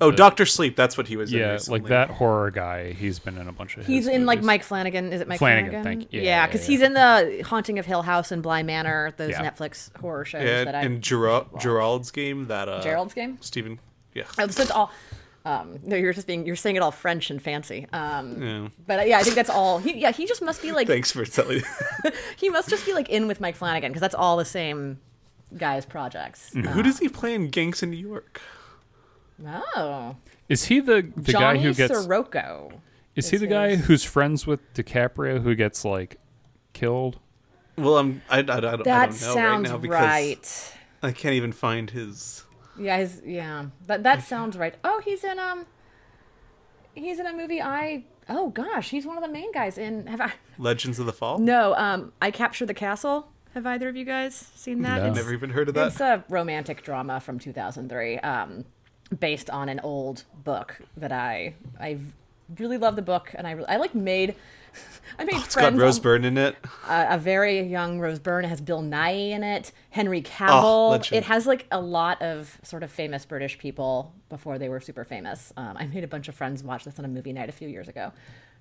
Oh, 0.00 0.10
the- 0.12 0.16
Doctor 0.16 0.46
Sleep. 0.46 0.76
That's 0.76 0.96
what 0.96 1.08
he 1.08 1.16
was 1.16 1.32
in. 1.32 1.40
Yeah, 1.40 1.58
like 1.66 1.86
that 1.86 2.08
horror 2.08 2.52
guy. 2.52 2.92
He's 2.92 3.18
been 3.18 3.36
in 3.36 3.48
a 3.48 3.52
bunch 3.52 3.76
of. 3.76 3.84
He's 3.84 4.04
his 4.06 4.14
in 4.14 4.26
like. 4.26 4.40
Mike 4.40 4.62
Flanagan. 4.62 5.12
Is 5.12 5.20
it 5.20 5.26
Mike 5.26 5.40
Flanagan, 5.40 5.70
Flanagan? 5.72 6.00
thank 6.02 6.12
you. 6.12 6.20
Yeah, 6.20 6.24
Yeah, 6.24 6.36
yeah, 6.42 6.46
because 6.46 6.60
yeah. 6.68 6.72
he's 6.72 6.82
in 6.82 6.92
the 6.92 7.42
Haunting 7.44 7.80
of 7.80 7.86
Hill 7.86 8.02
House 8.02 8.30
and 8.30 8.44
Bly 8.44 8.62
Manor, 8.62 9.12
those 9.16 9.30
Yeah. 9.30 9.42
Netflix 9.50 9.90
horror 9.98 10.24
shows 10.24 10.44
Yeah, 10.46 10.62
that 10.64 10.76
I. 10.76 10.82
in 10.82 11.00
Gerald, 11.00 11.48
Gerald's 11.60 12.12
game. 12.12 12.46
That 12.46 12.68
uh, 12.68 12.80
Gerald's 12.80 13.12
game? 13.12 13.38
Stephen. 13.40 13.80
Yeah. 14.14 14.22
Oh, 14.38 14.46
so 14.46 14.62
it's 14.62 14.70
all. 14.70 14.92
Um, 15.44 15.80
no, 15.82 15.96
you're 15.96 16.12
just 16.12 16.26
being 16.28 16.46
you're 16.46 16.54
saying 16.56 16.76
it 16.76 16.82
all 16.82 16.92
French 16.92 17.30
and 17.30 17.42
fancy. 17.42 17.86
Um, 17.92 18.40
Yeah. 18.42 18.68
but 18.86 19.00
uh, 19.00 19.02
yeah, 19.02 19.18
I 19.18 19.22
think 19.22 19.34
that's 19.34 19.50
all. 19.50 19.78
He, 19.78 19.98
yeah, 19.98 20.12
he 20.12 20.24
just 20.26 20.40
must 20.42 20.62
be 20.62 20.70
like 20.72 20.86
Thanks 20.86 21.10
for 21.10 21.24
telling. 21.24 21.62
he 22.36 22.48
must 22.48 22.68
just 22.68 22.86
be 22.86 22.92
like 22.94 23.08
in 23.08 23.26
with 23.26 23.40
Mike 23.40 23.56
Flanagan 23.56 23.90
because 23.90 24.00
that's 24.00 24.14
all 24.14 24.36
the 24.36 24.44
same 24.44 25.00
guy's 25.56 25.84
projects. 25.84 26.50
Who 26.54 26.82
does 26.82 26.98
he 27.00 27.08
play 27.08 27.34
in 27.34 27.48
Gangs 27.50 27.82
in 27.82 27.90
New 27.90 27.96
York? 27.96 28.40
Oh, 29.46 30.16
Is 30.48 30.64
he 30.66 30.80
the 30.80 31.10
the 31.16 31.32
Johnny 31.32 31.58
guy 31.58 31.64
who 31.64 31.74
gets? 31.74 32.00
Sirocco. 32.02 32.80
is 33.16 33.30
he 33.30 33.36
is 33.36 33.40
the 33.40 33.46
guy 33.48 33.74
who's 33.76 34.04
friends 34.04 34.46
with 34.46 34.60
DiCaprio 34.74 35.42
who 35.42 35.54
gets 35.54 35.84
like 35.84 36.18
killed? 36.72 37.18
Well, 37.76 37.98
I'm. 37.98 38.22
I, 38.30 38.36
I, 38.36 38.38
I, 38.38 38.42
don't, 38.44 38.50
I 38.52 38.60
don't 38.60 38.78
know 38.78 38.84
That 38.84 39.00
right 39.10 39.14
sounds 39.14 39.70
now 39.70 39.78
because 39.78 40.00
right. 40.00 40.74
I 41.02 41.10
can't 41.12 41.34
even 41.34 41.52
find 41.52 41.90
his. 41.90 42.44
Yeah, 42.78 42.98
his, 42.98 43.22
yeah. 43.24 43.66
That 43.86 44.02
that 44.02 44.22
sounds 44.22 44.56
right. 44.56 44.74
Oh, 44.84 45.00
he's 45.04 45.24
in 45.24 45.38
um. 45.38 45.66
He's 46.94 47.18
in 47.18 47.26
a 47.26 47.32
movie. 47.32 47.60
I 47.62 48.04
oh 48.28 48.50
gosh, 48.50 48.90
he's 48.90 49.06
one 49.06 49.16
of 49.16 49.22
the 49.22 49.30
main 49.30 49.52
guys 49.52 49.78
in. 49.78 50.06
Have 50.06 50.20
I? 50.20 50.32
Legends 50.58 50.98
of 50.98 51.06
the 51.06 51.12
Fall. 51.12 51.38
No, 51.38 51.74
um, 51.74 52.12
I 52.20 52.30
captured 52.30 52.66
the 52.66 52.74
castle. 52.74 53.28
Have 53.54 53.66
either 53.66 53.88
of 53.88 53.96
you 53.96 54.04
guys 54.04 54.34
seen 54.54 54.80
that? 54.82 54.96
No. 54.96 55.08
It's- 55.08 55.16
Never 55.16 55.32
even 55.32 55.50
heard 55.50 55.68
of 55.68 55.74
that. 55.74 55.88
It's 55.88 56.00
a 56.00 56.24
romantic 56.30 56.82
drama 56.82 57.20
from 57.20 57.38
2003, 57.38 58.18
um, 58.20 58.64
based 59.20 59.50
on 59.50 59.68
an 59.68 59.80
old 59.80 60.24
book 60.44 60.80
that 60.96 61.12
I 61.12 61.54
I 61.80 61.98
really 62.58 62.78
love 62.78 62.96
the 62.96 63.02
book, 63.02 63.32
and 63.34 63.46
I 63.46 63.52
I 63.68 63.76
like 63.76 63.94
made 63.94 64.34
I 65.18 65.24
made 65.24 65.36
it's 65.36 65.54
got. 65.54 65.74
Rose 65.74 65.98
Byrne 65.98 66.24
in 66.24 66.38
it. 66.38 66.56
a, 66.88 67.14
a 67.14 67.18
very 67.18 67.60
young 67.62 68.00
Rose 68.00 68.18
Byrne. 68.18 68.44
It 68.44 68.48
has 68.48 68.60
Bill 68.60 68.82
Nighy 68.82 69.30
in 69.30 69.42
it, 69.42 69.72
Henry 69.90 70.22
Cavill. 70.22 70.90
legend. 70.90 71.18
it 71.18 71.24
has 71.24 71.46
like 71.46 71.66
a 71.70 71.80
lot 71.80 72.20
of 72.22 72.58
sort 72.62 72.82
of 72.82 72.90
famous 72.90 73.24
British 73.24 73.58
people 73.58 74.14
before 74.28 74.58
they 74.58 74.68
were 74.68 74.80
super 74.80 75.04
famous. 75.04 75.52
Um, 75.56 75.76
I 75.76 75.86
made 75.86 76.04
a 76.04 76.08
bunch 76.08 76.28
of 76.28 76.34
friends 76.34 76.62
watch 76.62 76.84
this 76.84 76.98
on 76.98 77.04
a 77.04 77.08
movie 77.08 77.32
night 77.32 77.48
a 77.48 77.52
few 77.52 77.68
years 77.68 77.88
ago. 77.88 78.12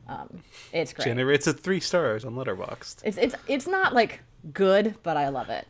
Um, 0.07 0.41
it's 0.73 0.93
great. 0.93 1.17
It's 1.17 1.47
a 1.47 1.53
three 1.53 1.79
stars 1.79 2.25
on 2.25 2.35
Letterboxd. 2.35 3.01
It's 3.03 3.17
it's 3.17 3.35
it's 3.47 3.67
not 3.67 3.93
like 3.93 4.21
good, 4.53 4.95
but 5.03 5.17
I 5.17 5.29
love 5.29 5.49
it. 5.49 5.67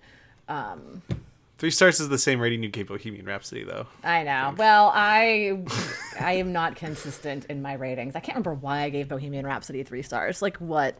Three 1.61 1.69
stars 1.69 1.99
is 1.99 2.09
the 2.09 2.17
same 2.17 2.39
rating 2.39 2.63
you 2.63 2.69
gave 2.69 2.87
Bohemian 2.87 3.23
Rhapsody, 3.23 3.63
though. 3.63 3.85
I 4.03 4.23
know. 4.23 4.55
Well, 4.57 4.91
I 4.95 5.59
I 6.19 6.33
am 6.33 6.51
not 6.51 6.75
consistent 6.75 7.45
in 7.51 7.61
my 7.61 7.73
ratings. 7.73 8.15
I 8.15 8.19
can't 8.19 8.35
remember 8.35 8.55
why 8.55 8.81
I 8.81 8.89
gave 8.89 9.07
Bohemian 9.07 9.45
Rhapsody 9.45 9.83
three 9.83 10.01
stars. 10.01 10.41
Like 10.41 10.57
what 10.57 10.95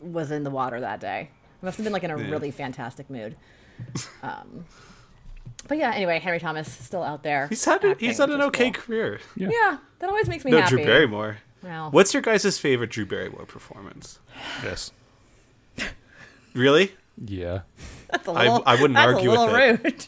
was 0.00 0.30
in 0.30 0.44
the 0.44 0.50
water 0.50 0.78
that 0.78 1.00
day? 1.00 1.28
I 1.60 1.66
must 1.66 1.76
have 1.78 1.82
been 1.82 1.92
like 1.92 2.04
in 2.04 2.12
a 2.12 2.18
Yeah. 2.20 2.30
really 2.30 2.52
fantastic 2.52 3.10
mood. 3.10 3.34
Um, 4.22 4.64
but 5.66 5.76
yeah. 5.76 5.90
Anyway, 5.92 6.20
Henry 6.20 6.38
Thomas 6.38 6.70
still 6.72 7.02
out 7.02 7.24
there. 7.24 7.48
He's 7.48 7.64
had 7.64 7.84
acting, 7.84 7.96
he's 7.98 8.18
had 8.18 8.30
an 8.30 8.42
okay 8.42 8.70
cool. 8.70 8.84
career. 8.84 9.18
Yeah, 9.34 9.78
that 9.98 10.08
always 10.08 10.28
makes 10.28 10.44
me 10.44 10.52
No, 10.52 10.60
happy. 10.60 10.76
Drew 10.76 10.84
Barrymore. 10.84 11.38
Well, 11.64 11.90
What's 11.90 12.14
your 12.14 12.22
guys' 12.22 12.56
favorite 12.60 12.90
Drew 12.90 13.06
Barrymore 13.06 13.44
performance? 13.44 14.20
Yes. 14.62 14.92
Really? 16.54 16.94
Yeah. 17.18 17.62
That's 18.10 18.26
a 18.28 18.30
I- 18.32 18.42
little, 18.44 18.62
I 18.66 18.74
wouldn't 18.74 18.94
that's 18.94 19.12
argue 19.14 19.30
a 19.30 19.32
little 19.32 19.46
with 19.52 19.84
rude. 19.84 20.06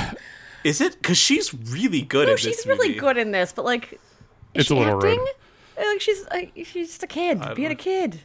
Is 0.64 0.80
it? 0.80 0.94
Because 0.96 1.18
she's 1.18 1.52
really 1.52 2.00
good 2.02 2.26
No, 2.26 2.32
at 2.32 2.40
this 2.40 2.56
she's 2.56 2.66
really 2.66 2.88
movie. 2.88 3.00
good 3.00 3.18
in 3.18 3.32
this, 3.32 3.52
but 3.52 3.64
like, 3.66 3.92
is 3.92 3.98
It's 4.54 4.68
she 4.68 4.74
a 4.74 4.78
little 4.78 4.94
rude. 4.98 5.18
acting? 5.18 5.26
Like 5.76 6.00
she's 6.00 6.26
like, 6.30 6.52
she's 6.54 6.88
just 6.88 7.02
a 7.02 7.06
kid 7.06 7.40
don't 7.40 7.54
being 7.54 7.66
a 7.66 7.70
know. 7.70 7.76
kid. 7.76 8.20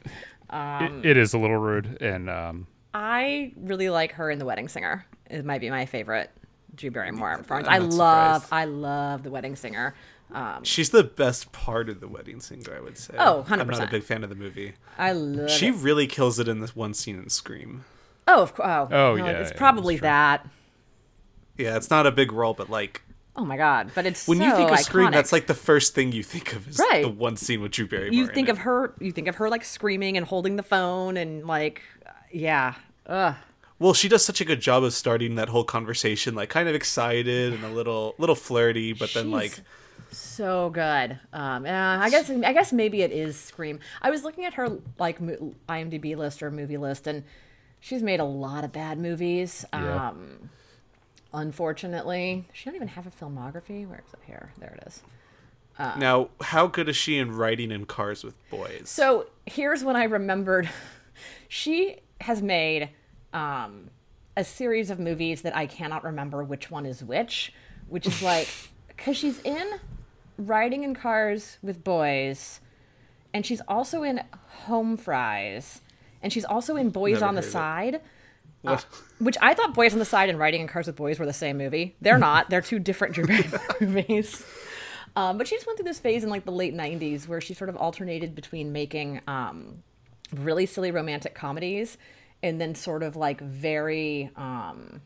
It, 0.51 1.05
it 1.05 1.17
is 1.17 1.33
a 1.33 1.37
little 1.37 1.57
rude, 1.57 2.01
and 2.01 2.29
um, 2.29 2.67
I 2.93 3.51
really 3.57 3.89
like 3.89 4.13
her 4.13 4.31
in 4.31 4.39
The 4.39 4.45
Wedding 4.45 4.67
Singer. 4.69 5.05
It 5.29 5.43
might 5.45 5.59
be 5.59 5.69
my 5.69 5.85
favorite 5.85 6.31
Drew 6.75 6.91
Barrymore 6.91 7.37
performance. 7.39 7.67
I 7.67 7.75
I'm 7.75 7.89
love, 7.89 8.43
surprised. 8.43 8.67
I 8.69 8.71
love 8.71 9.23
The 9.23 9.31
Wedding 9.31 9.55
Singer. 9.55 9.93
Um, 10.33 10.63
She's 10.63 10.91
the 10.91 11.03
best 11.03 11.51
part 11.51 11.89
of 11.89 11.99
the 12.01 12.07
wedding 12.07 12.39
singer, 12.39 12.75
I 12.77 12.81
would 12.81 12.99
say. 12.99 13.15
Oh, 13.17 13.43
I'm 13.49 13.57
not 13.67 13.79
a 13.79 13.81
100%. 13.87 13.89
big 13.91 14.03
fan 14.03 14.23
of 14.23 14.29
the 14.29 14.35
movie. 14.35 14.73
I 14.97 15.11
love. 15.11 15.49
She 15.49 15.67
it. 15.69 15.75
really 15.75 16.05
kills 16.07 16.37
it 16.39 16.47
in 16.47 16.59
this 16.59 16.75
one 16.75 16.93
scene 16.93 17.17
in 17.17 17.29
Scream. 17.29 17.83
Oh, 18.31 18.43
of 18.43 18.53
course. 18.53 18.67
Oh, 18.69 18.87
Oh, 18.91 19.15
no, 19.15 19.25
yeah, 19.25 19.31
It's 19.39 19.51
yeah, 19.51 19.57
probably 19.57 19.95
that's 19.97 20.43
that. 20.43 20.47
Yeah, 21.57 21.75
it's 21.75 21.89
not 21.89 22.05
a 22.07 22.11
big 22.11 22.31
role, 22.31 22.53
but 22.53 22.69
like 22.69 23.01
Oh 23.35 23.45
my 23.45 23.55
god! 23.57 23.91
But 23.95 24.05
it's 24.05 24.27
when 24.27 24.37
so 24.39 24.43
you 24.45 24.51
think 24.55 24.69
of 24.69 24.77
iconic. 24.77 24.83
Scream, 24.83 25.11
that's 25.11 25.31
like 25.31 25.47
the 25.47 25.53
first 25.53 25.95
thing 25.95 26.11
you 26.11 26.23
think 26.23 26.53
of 26.53 26.67
is 26.67 26.77
Right. 26.77 27.03
the 27.03 27.09
one 27.09 27.37
scene 27.37 27.61
with 27.61 27.71
Drew 27.71 27.87
Barrymore. 27.87 28.13
you 28.13 28.27
in 28.27 28.33
think 28.33 28.49
it. 28.49 28.51
of 28.51 28.57
her. 28.59 28.93
You 28.99 29.11
think 29.13 29.27
of 29.29 29.35
her 29.35 29.49
like 29.49 29.63
screaming 29.63 30.17
and 30.17 30.25
holding 30.25 30.57
the 30.57 30.63
phone 30.63 31.15
and 31.15 31.45
like, 31.47 31.81
yeah. 32.33 32.73
Ugh. 33.07 33.35
Well, 33.77 33.93
she 33.93 34.09
does 34.09 34.25
such 34.25 34.41
a 34.41 34.45
good 34.45 34.59
job 34.59 34.83
of 34.83 34.93
starting 34.93 35.35
that 35.35 35.47
whole 35.47 35.63
conversation, 35.63 36.35
like 36.35 36.49
kind 36.49 36.67
of 36.67 36.75
excited 36.75 37.53
and 37.53 37.63
a 37.63 37.69
little, 37.69 38.13
little 38.17 38.35
flirty, 38.35 38.91
but 38.91 39.13
then 39.13 39.31
like, 39.31 39.57
so 40.11 40.69
good. 40.69 41.17
Um, 41.31 41.65
yeah, 41.65 41.97
I 42.01 42.09
guess 42.09 42.29
I 42.29 42.51
guess 42.51 42.73
maybe 42.73 43.03
it 43.03 43.11
is 43.13 43.37
Scream. 43.39 43.79
I 44.01 44.09
was 44.09 44.23
looking 44.25 44.43
at 44.43 44.55
her 44.55 44.79
like 44.97 45.19
IMDb 45.19 46.17
list 46.17 46.43
or 46.43 46.51
movie 46.51 46.77
list, 46.77 47.07
and 47.07 47.23
she's 47.79 48.03
made 48.03 48.19
a 48.19 48.25
lot 48.25 48.63
of 48.63 48.71
bad 48.71 48.97
movies. 48.97 49.65
Yeah. 49.73 50.09
Um, 50.09 50.49
unfortunately, 51.33 52.45
she 52.53 52.65
don't 52.65 52.75
even 52.75 52.89
have 52.89 53.07
a 53.07 53.11
filmography. 53.11 53.87
Where 53.87 54.03
is 54.05 54.13
it 54.13 54.19
here? 54.25 54.51
There 54.57 54.77
it 54.81 54.87
is. 54.87 55.01
now 55.97 56.29
how 56.41 56.67
good 56.67 56.89
is 56.89 56.95
she 56.97 57.17
in 57.17 57.35
Riding 57.35 57.71
in 57.71 57.85
Cars 57.85 58.23
with 58.23 58.35
Boys? 58.49 58.89
So 58.89 59.27
here's 59.45 59.83
when 59.83 59.95
I 59.95 60.03
remembered. 60.05 60.69
She 61.49 61.97
has 62.21 62.41
made 62.41 62.91
um, 63.33 63.89
a 64.37 64.43
series 64.43 64.89
of 64.89 64.99
movies 64.99 65.41
that 65.41 65.55
I 65.55 65.65
cannot 65.65 66.03
remember 66.03 66.43
which 66.43 66.71
one 66.71 66.85
is 66.85 67.03
which, 67.03 67.51
which 67.87 68.07
is 68.07 68.21
like 68.23 68.47
because 68.87 69.17
she's 69.17 69.39
in 69.41 69.79
Riding 70.37 70.83
in 70.83 70.93
Cars 70.93 71.57
with 71.61 71.83
Boys, 71.83 72.61
and 73.33 73.45
she's 73.45 73.61
also 73.67 74.03
in 74.03 74.21
Home 74.65 74.95
Fries, 74.95 75.81
and 76.21 76.31
she's 76.33 76.45
also 76.45 76.75
in 76.75 76.89
Boys 76.89 77.13
Never 77.15 77.25
on 77.25 77.35
the 77.35 77.41
heard 77.41 77.45
of 77.45 77.49
it. 77.49 77.53
Side. 77.53 78.01
What? 78.61 78.85
Which 79.19 79.37
I 79.41 79.53
thought 79.53 79.73
Boys 79.73 79.93
on 79.93 79.99
the 79.99 80.05
Side 80.05 80.29
and 80.29 80.37
Riding 80.37 80.61
in 80.61 80.67
Cars 80.67 80.87
with 80.87 80.97
Boys 80.97 81.17
were 81.19 81.25
the 81.25 81.31
same 81.33 81.57
movie. 81.57 81.95
They're 82.01 82.17
not. 82.17 82.49
They're 82.49 82.61
two 82.61 82.79
different 82.79 83.13
Drew 83.15 83.25
Barrymore 83.25 83.59
movies. 83.81 84.45
Um, 85.15 85.37
but 85.37 85.47
she 85.47 85.55
just 85.55 85.65
went 85.65 85.77
through 85.77 85.85
this 85.85 85.99
phase 85.99 86.23
in 86.23 86.29
like 86.29 86.45
the 86.45 86.51
late 86.51 86.73
'90s 86.75 87.27
where 87.27 87.39
she 87.41 87.53
sort 87.53 87.69
of 87.69 87.75
alternated 87.77 88.35
between 88.35 88.71
making 88.73 89.21
um, 89.27 89.81
really 90.35 90.65
silly 90.65 90.91
romantic 90.91 91.33
comedies 91.35 91.97
and 92.43 92.59
then 92.59 92.75
sort 92.75 93.01
of 93.03 93.15
like 93.15 93.39
very 93.41 94.29
um, 94.35 95.01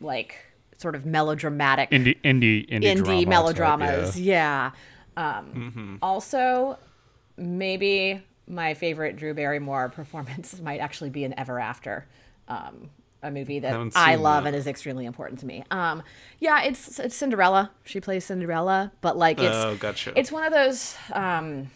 like 0.00 0.36
sort 0.76 0.94
of 0.94 1.04
melodramatic 1.06 1.90
indie 1.90 2.16
indie 2.22 2.68
indie, 2.68 2.82
indie 2.82 2.96
drama 2.96 3.20
type, 3.20 3.28
melodramas. 3.28 4.20
yeah. 4.20 4.70
Yeah. 5.16 5.38
Um, 5.38 5.98
Also, 6.02 6.78
maybe 7.36 8.22
my 8.48 8.74
favorite 8.74 9.16
Drew 9.16 9.34
Barrymore 9.34 9.88
performance 9.90 10.60
might 10.62 10.80
actually 10.80 11.10
be 11.10 11.24
in 11.24 11.38
Ever 11.38 11.58
After, 11.60 12.06
um, 12.48 12.90
a 13.22 13.30
movie 13.30 13.58
that 13.60 13.74
I 13.96 14.14
love 14.14 14.44
that. 14.44 14.48
and 14.48 14.56
is 14.56 14.66
extremely 14.66 15.04
important 15.06 15.40
to 15.40 15.46
me. 15.46 15.64
Um, 15.70 16.02
yeah, 16.40 16.62
it's 16.62 16.98
it's 17.00 17.14
Cinderella. 17.16 17.70
She 17.84 18.00
plays 18.00 18.24
Cinderella, 18.24 18.92
but 19.00 19.16
like 19.16 19.38
it's 19.40 19.56
Oh, 19.56 19.76
gotcha. 19.76 20.12
it's 20.16 20.30
one 20.32 20.44
of 20.44 20.52
those. 20.52 20.96
Um, 21.12 21.70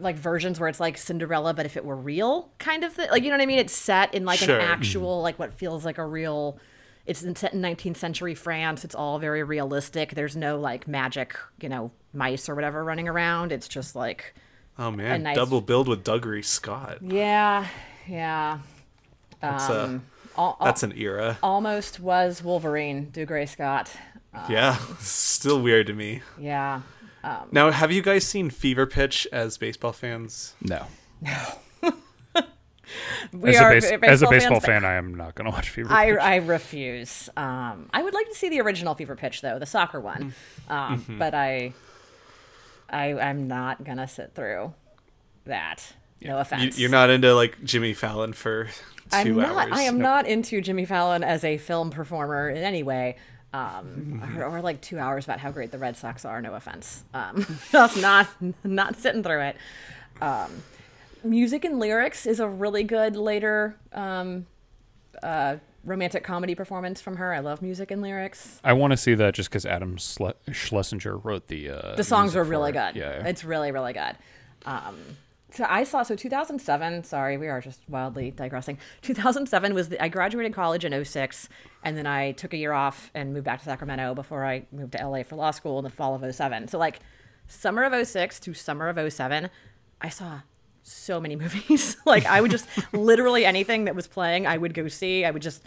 like 0.00 0.16
versions 0.16 0.58
where 0.58 0.68
it's 0.68 0.80
like 0.80 0.98
Cinderella, 0.98 1.54
but 1.54 1.66
if 1.66 1.76
it 1.76 1.84
were 1.84 1.94
real, 1.94 2.50
kind 2.58 2.82
of 2.82 2.92
thing. 2.92 3.08
Like 3.10 3.22
you 3.22 3.30
know 3.30 3.36
what 3.36 3.42
I 3.42 3.46
mean? 3.46 3.60
It's 3.60 3.72
set 3.72 4.12
in 4.14 4.24
like 4.24 4.40
Sure. 4.40 4.56
an 4.58 4.60
actual, 4.60 5.22
like 5.22 5.38
what 5.38 5.54
feels 5.54 5.84
like 5.84 5.98
a 5.98 6.04
real. 6.06 6.58
It's 7.06 7.20
set 7.20 7.52
in 7.52 7.60
19th 7.60 7.98
century 7.98 8.34
France. 8.34 8.84
It's 8.84 8.94
all 8.94 9.18
very 9.18 9.42
realistic. 9.44 10.14
There's 10.14 10.34
no 10.36 10.58
like 10.58 10.88
magic, 10.88 11.36
you 11.60 11.68
know, 11.68 11.90
mice 12.12 12.48
or 12.48 12.54
whatever 12.54 12.82
running 12.82 13.06
around. 13.08 13.52
It's 13.52 13.68
just 13.68 13.94
like, 13.94 14.34
oh 14.78 14.90
man, 14.90 15.22
nice- 15.22 15.36
double 15.36 15.60
build 15.60 15.88
with 15.88 16.04
Dougray 16.04 16.44
Scott. 16.44 16.98
yeah, 17.02 17.66
yeah. 18.08 18.58
That's 19.40 19.68
Um, 19.68 20.02
a 20.36 20.40
al- 20.40 20.56
al- 20.60 20.66
that's 20.66 20.82
an 20.82 20.92
era. 20.96 21.38
almost 21.42 22.00
was 22.00 22.42
Wolverine, 22.42 23.10
Dougray 23.12 23.48
Scott. 23.48 23.90
yeah, 24.48 24.76
still 25.00 25.60
weird 25.60 25.86
to 25.88 25.92
me. 25.92 26.22
Yeah. 26.38 26.80
Now, 27.52 27.70
have 27.70 27.90
you 27.90 28.02
guys 28.02 28.26
seen 28.26 28.50
Fever 28.50 28.84
Pitch 28.86 29.26
as 29.32 29.56
baseball 29.56 29.92
fans? 29.92 30.54
No. 30.60 30.84
No. 31.22 31.32
we 33.32 33.50
As 33.50 33.56
a, 33.56 33.64
are 33.64 33.70
base, 33.72 33.84
as 33.84 33.92
a 33.92 33.98
baseball 33.98 34.30
baseball 34.30 34.60
fans, 34.60 34.82
fan, 34.82 34.84
I 34.84 34.94
am 34.94 35.14
not 35.14 35.34
going 35.34 35.46
to 35.46 35.50
watch 35.50 35.70
Fever. 35.70 35.90
I, 35.90 36.10
Pitch. 36.12 36.20
I 36.20 36.36
refuse. 36.36 37.28
Um, 37.36 37.88
I 37.94 38.02
would 38.02 38.12
like 38.12 38.28
to 38.28 38.34
see 38.34 38.50
the 38.50 38.60
original 38.60 38.94
Fever 38.94 39.16
Pitch 39.16 39.40
though, 39.40 39.58
the 39.58 39.64
soccer 39.66 40.00
one, 40.00 40.34
um, 40.68 40.98
Mm-hmm. 41.00 41.18
but 41.18 41.34
I, 41.34 41.72
I, 42.90 43.14
I'm 43.14 43.48
not 43.48 43.84
gonna 43.84 44.08
sit 44.08 44.34
through 44.34 44.74
that. 45.46 45.92
No 46.22 46.38
offense. 46.38 46.78
you're 46.78 46.90
not 46.90 47.10
into 47.10 47.34
like 47.34 47.62
Jimmy 47.64 47.92
Fallon 47.92 48.32
for 48.32 48.64
2 48.64 48.70
I'm 49.12 49.38
hours. 49.40 49.48
not. 49.68 49.72
I 49.72 49.82
am 49.82 49.98
No. 49.98 50.04
not 50.04 50.26
into 50.26 50.60
Jimmy 50.62 50.84
Fallon 50.86 51.22
as 51.22 51.44
a 51.44 51.58
film 51.58 51.90
performer 51.90 52.48
in 52.48 52.58
any 52.62 52.82
way. 52.82 53.16
Um, 53.52 54.20
or, 54.36 54.44
or 54.46 54.60
like 54.62 54.80
two 54.80 54.98
hours 54.98 55.24
about 55.24 55.38
how 55.38 55.50
great 55.52 55.70
the 55.70 55.78
Red 55.78 55.96
Sox 55.96 56.24
are. 56.24 56.40
No 56.42 56.54
offense. 56.54 57.04
Um, 57.14 57.46
that's 57.72 57.96
not 57.96 58.26
not 58.64 58.96
sitting 58.96 59.22
through 59.22 59.42
it. 59.42 59.56
Um, 60.20 60.50
music 61.22 61.64
and 61.64 61.78
lyrics 61.78 62.26
is 62.26 62.40
a 62.40 62.48
really 62.48 62.82
good 62.84 63.14
later 63.16 63.76
um, 63.92 64.46
uh, 65.22 65.56
romantic 65.84 66.24
comedy 66.24 66.54
performance 66.54 67.00
from 67.00 67.16
her. 67.16 67.32
I 67.34 67.40
love 67.40 67.60
music 67.62 67.90
and 67.90 68.00
lyrics. 68.02 68.60
I 68.64 68.72
want 68.72 68.92
to 68.92 68.96
see 68.96 69.14
that 69.14 69.34
just 69.34 69.50
because 69.50 69.66
Adam 69.66 69.96
Schle- 69.96 70.34
Schlesinger 70.52 71.16
wrote 71.18 71.48
the. 71.48 71.70
Uh, 71.70 71.94
The 71.96 72.04
songs 72.04 72.34
are 72.36 72.44
really 72.44 72.70
it. 72.70 72.72
good. 72.72 72.96
Yeah. 72.96 73.26
It's 73.26 73.44
really, 73.44 73.70
really 73.72 73.92
good. 73.92 74.16
Um, 74.66 74.96
so 75.50 75.64
I 75.68 75.84
saw, 75.84 76.02
so 76.02 76.16
2007, 76.16 77.04
sorry, 77.04 77.36
we 77.36 77.46
are 77.46 77.60
just 77.60 77.80
wildly 77.88 78.32
digressing. 78.32 78.78
2007 79.02 79.72
was, 79.74 79.90
the, 79.90 80.02
I 80.02 80.08
graduated 80.08 80.52
college 80.52 80.84
in 80.84 81.04
06, 81.04 81.48
and 81.84 81.96
then 81.96 82.06
I 82.08 82.32
took 82.32 82.52
a 82.52 82.56
year 82.56 82.72
off 82.72 83.10
and 83.14 83.32
moved 83.32 83.44
back 83.44 83.60
to 83.60 83.64
Sacramento 83.66 84.14
before 84.16 84.44
I 84.44 84.66
moved 84.72 84.92
to 84.92 85.06
LA 85.06 85.22
for 85.22 85.36
law 85.36 85.52
school 85.52 85.78
in 85.78 85.84
the 85.84 85.90
fall 85.90 86.14
of 86.16 86.34
07. 86.34 86.66
So, 86.68 86.76
like, 86.78 86.98
summer 87.46 87.84
of 87.84 88.06
06 88.06 88.40
to 88.40 88.54
summer 88.54 88.88
of 88.88 89.12
07, 89.12 89.48
I 90.00 90.08
saw 90.08 90.40
so 90.84 91.18
many 91.20 91.34
movies. 91.44 91.96
like, 92.06 92.24
I 92.26 92.40
would 92.40 92.50
just, 92.52 92.68
literally 92.92 93.44
anything 93.44 93.86
that 93.86 93.94
was 93.96 94.06
playing, 94.06 94.46
I 94.46 94.56
would 94.56 94.72
go 94.74 94.86
see. 94.88 95.24
I 95.24 95.30
would 95.32 95.42
just 95.42 95.62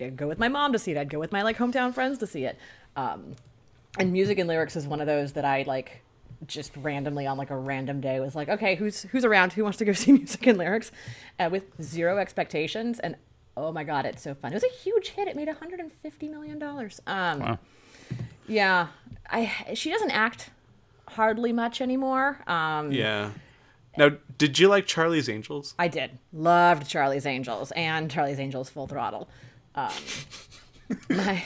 I'd 0.00 0.16
go 0.16 0.26
with 0.28 0.38
my 0.38 0.48
mom 0.48 0.72
to 0.72 0.78
see 0.78 0.90
it. 0.92 0.96
I'd 0.98 1.10
go 1.10 1.18
with 1.18 1.32
my, 1.32 1.42
like, 1.42 1.56
hometown 1.58 1.92
friends 1.94 2.18
to 2.18 2.26
see 2.26 2.44
it. 2.44 2.58
Um, 2.96 3.34
and 3.98 4.12
music 4.12 4.38
and 4.38 4.48
lyrics 4.48 4.74
is 4.76 4.86
one 4.86 5.00
of 5.00 5.06
those 5.06 5.32
that 5.32 5.44
I 5.44 5.64
like 5.66 6.02
just 6.46 6.76
randomly 6.76 7.26
on 7.26 7.36
like 7.38 7.50
a 7.50 7.56
random 7.56 8.00
day 8.00 8.18
was 8.20 8.34
like, 8.34 8.48
okay, 8.48 8.74
who's 8.74 9.02
who's 9.02 9.24
around? 9.24 9.52
Who 9.52 9.62
wants 9.62 9.78
to 9.78 9.84
go 9.84 9.92
see 10.02 10.12
music 10.12 10.46
and 10.46 10.58
lyrics? 10.58 10.90
Uh, 11.38 11.48
with 11.52 11.64
zero 11.82 12.18
expectations, 12.18 12.98
and 13.00 13.16
Oh 13.56 13.70
my 13.70 13.84
god, 13.84 14.06
it's 14.06 14.22
so 14.22 14.34
fun. 14.34 14.52
It 14.52 14.54
was 14.54 14.64
a 14.64 14.74
huge 14.82 15.08
hit. 15.10 15.28
It 15.28 15.36
made 15.36 15.46
150 15.46 16.28
million 16.28 16.58
dollars. 16.58 17.00
Um, 17.06 17.38
Wow. 17.40 17.58
yeah, 18.48 18.88
I 19.30 19.52
she 19.74 19.90
doesn't 19.90 20.10
act 20.10 20.50
hardly 21.08 21.52
much 21.52 21.80
anymore. 21.80 22.42
Um, 22.46 22.90
Yeah. 22.92 23.30
Now, 23.96 24.12
did 24.38 24.58
you 24.58 24.68
like 24.68 24.86
Charlie's 24.86 25.28
Angels? 25.28 25.74
I 25.78 25.88
did 25.88 26.18
loved 26.32 26.88
Charlie's 26.88 27.26
Angels 27.26 27.72
and 27.72 28.10
Charlie's 28.10 28.38
Angels 28.38 28.70
Full 28.70 28.86
Throttle. 28.86 29.28
Um, 29.74 29.92
my, 31.10 31.42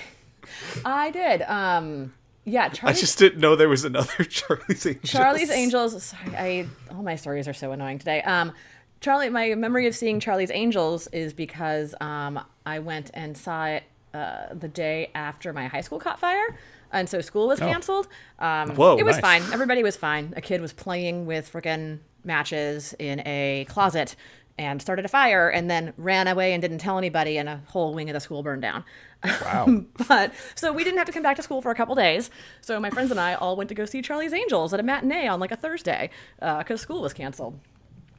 I 0.84 1.10
did. 1.10 1.42
Um, 1.42 2.14
yeah, 2.44 2.66
I 2.66 2.68
Charlie's, 2.68 3.00
just 3.00 3.18
didn't 3.18 3.40
know 3.40 3.56
there 3.56 3.68
was 3.68 3.84
another 3.84 4.24
Charlie's 4.28 4.86
Angels. 4.86 5.10
Charlie's 5.10 5.50
Angels. 5.50 6.02
Sorry, 6.04 6.36
I 6.36 6.66
all 6.90 7.02
my 7.02 7.16
stories 7.16 7.48
are 7.48 7.54
so 7.54 7.72
annoying 7.72 7.98
today. 7.98 8.22
Um, 8.22 8.52
Charlie, 9.00 9.28
my 9.28 9.54
memory 9.54 9.86
of 9.86 9.94
seeing 9.94 10.20
Charlie's 10.20 10.50
Angels 10.50 11.06
is 11.08 11.32
because 11.32 11.94
um, 12.00 12.40
I 12.64 12.78
went 12.78 13.10
and 13.12 13.36
saw 13.36 13.66
it 13.66 13.82
uh, 14.14 14.54
the 14.54 14.68
day 14.68 15.10
after 15.14 15.52
my 15.52 15.66
high 15.66 15.80
school 15.80 15.98
caught 15.98 16.18
fire, 16.20 16.56
and 16.92 17.08
so 17.08 17.20
school 17.20 17.48
was 17.48 17.58
canceled. 17.58 18.08
Um, 18.38 18.70
Whoa, 18.76 18.96
it 18.96 19.04
was 19.04 19.20
nice. 19.20 19.42
fine. 19.42 19.52
Everybody 19.52 19.82
was 19.82 19.96
fine. 19.96 20.32
A 20.36 20.40
kid 20.40 20.60
was 20.60 20.72
playing 20.72 21.26
with 21.26 21.52
freaking 21.52 21.98
matches 22.26 22.94
in 22.98 23.20
a 23.26 23.66
closet 23.68 24.16
and 24.58 24.80
started 24.80 25.04
a 25.04 25.08
fire, 25.08 25.50
and 25.50 25.70
then 25.70 25.92
ran 25.98 26.26
away 26.26 26.54
and 26.54 26.62
didn't 26.62 26.78
tell 26.78 26.96
anybody, 26.96 27.36
and 27.36 27.46
a 27.46 27.60
whole 27.66 27.92
wing 27.92 28.08
of 28.08 28.14
the 28.14 28.20
school 28.20 28.42
burned 28.42 28.62
down. 28.62 28.84
Wow. 29.24 29.84
But 30.08 30.32
so 30.54 30.72
we 30.72 30.82
didn't 30.82 30.96
have 30.98 31.06
to 31.08 31.12
come 31.12 31.22
back 31.22 31.36
to 31.36 31.42
school 31.42 31.60
for 31.60 31.70
a 31.70 31.74
couple 31.74 31.94
days. 31.94 32.30
So 32.62 32.80
my 32.80 32.88
friends 32.90 33.10
and 33.10 33.20
I 33.20 33.34
all 33.34 33.54
went 33.56 33.68
to 33.68 33.74
go 33.74 33.84
see 33.84 34.00
Charlie's 34.00 34.32
Angels 34.32 34.72
at 34.72 34.80
a 34.80 34.82
matinee 34.82 35.26
on 35.28 35.40
like 35.40 35.52
a 35.52 35.56
Thursday 35.56 36.08
because 36.38 36.80
school 36.80 37.02
was 37.02 37.12
canceled. 37.12 37.58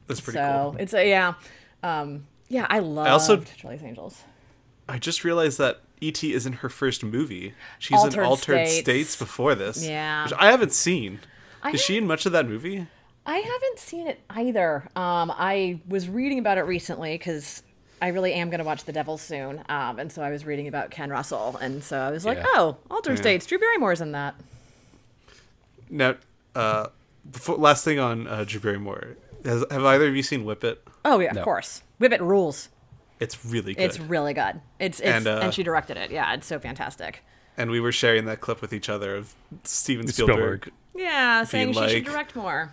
That's 0.06 0.20
pretty 0.20 0.38
so 0.38 0.70
cool. 0.72 0.80
it's 0.80 0.94
a 0.94 1.08
yeah, 1.08 1.34
um, 1.82 2.26
yeah. 2.48 2.66
I 2.70 2.78
loved 2.80 3.10
also- 3.10 3.38
Charlie's 3.56 3.82
Angels. 3.82 4.22
I 4.88 4.98
just 4.98 5.24
realized 5.24 5.58
that 5.58 5.80
E.T. 6.00 6.32
isn't 6.32 6.52
her 6.54 6.68
first 6.68 7.02
movie. 7.04 7.52
She's 7.78 7.98
Altered 7.98 8.20
in 8.20 8.26
Altered 8.26 8.68
States. 8.68 8.78
States. 8.78 9.16
before 9.16 9.54
this. 9.54 9.84
Yeah. 9.86 10.24
Which 10.24 10.32
I 10.38 10.50
haven't 10.50 10.72
seen. 10.72 11.20
I 11.62 11.72
Is 11.72 11.80
she 11.80 11.98
in 11.98 12.06
much 12.06 12.24
of 12.24 12.32
that 12.32 12.46
movie? 12.48 12.86
I 13.28 13.36
haven't 13.38 13.78
seen 13.78 14.06
it 14.08 14.18
either. 14.30 14.88
Um, 14.96 15.30
I 15.30 15.80
was 15.86 16.08
reading 16.08 16.38
about 16.38 16.56
it 16.56 16.62
recently 16.62 17.16
because 17.18 17.62
I 18.00 18.08
really 18.08 18.32
am 18.32 18.48
going 18.48 18.58
to 18.60 18.64
watch 18.64 18.84
The 18.84 18.92
Devil 18.92 19.18
soon, 19.18 19.62
um, 19.68 19.98
and 19.98 20.10
so 20.10 20.22
I 20.22 20.30
was 20.30 20.46
reading 20.46 20.66
about 20.66 20.90
Ken 20.90 21.10
Russell, 21.10 21.56
and 21.60 21.84
so 21.84 21.98
I 21.98 22.10
was 22.10 22.24
like, 22.24 22.38
Yeah. 22.38 22.44
oh, 22.48 22.76
Altered 22.90 23.18
States. 23.18 23.44
Drew 23.44 23.58
Barrymore's 23.58 24.00
in 24.00 24.12
that. 24.12 24.34
Now, 25.90 26.14
uh, 26.54 26.86
before, 27.30 27.56
last 27.56 27.84
thing 27.84 27.98
on 27.98 28.26
uh, 28.26 28.44
Drew 28.44 28.60
Barrymore. 28.60 29.16
Has, 29.44 29.64
have 29.70 29.84
either 29.84 30.08
of 30.08 30.16
you 30.16 30.22
seen 30.22 30.44
Whip 30.46 30.64
It? 30.64 30.82
Oh 31.04 31.18
yeah, 31.20 31.32
No. 31.32 31.40
of 31.40 31.44
course. 31.44 31.82
Whip 31.98 32.12
It 32.12 32.22
rules. 32.22 32.70
It's 33.20 33.44
really 33.44 33.74
good. 33.74 33.82
It's 33.82 34.00
really 34.00 34.32
good. 34.32 34.60
It's, 34.78 35.00
it's 35.00 35.08
And, 35.08 35.26
and, 35.26 35.44
uh, 35.44 35.50
she 35.50 35.62
directed 35.62 35.96
it. 35.98 36.10
Yeah, 36.10 36.32
it's 36.34 36.46
so 36.46 36.58
fantastic. 36.58 37.22
and 37.58 37.70
we 37.70 37.80
were 37.80 37.92
sharing 37.92 38.24
that 38.26 38.40
clip 38.40 38.60
with 38.62 38.72
each 38.72 38.88
other 38.88 39.16
of 39.16 39.34
Steven 39.64 40.06
Spielberg. 40.08 40.62
Spielberg, 40.64 40.72
Yeah, 40.94 41.44
saying 41.44 41.72
she 41.74 41.78
like- 41.80 41.90
should 41.90 42.04
direct 42.04 42.34
more. 42.36 42.70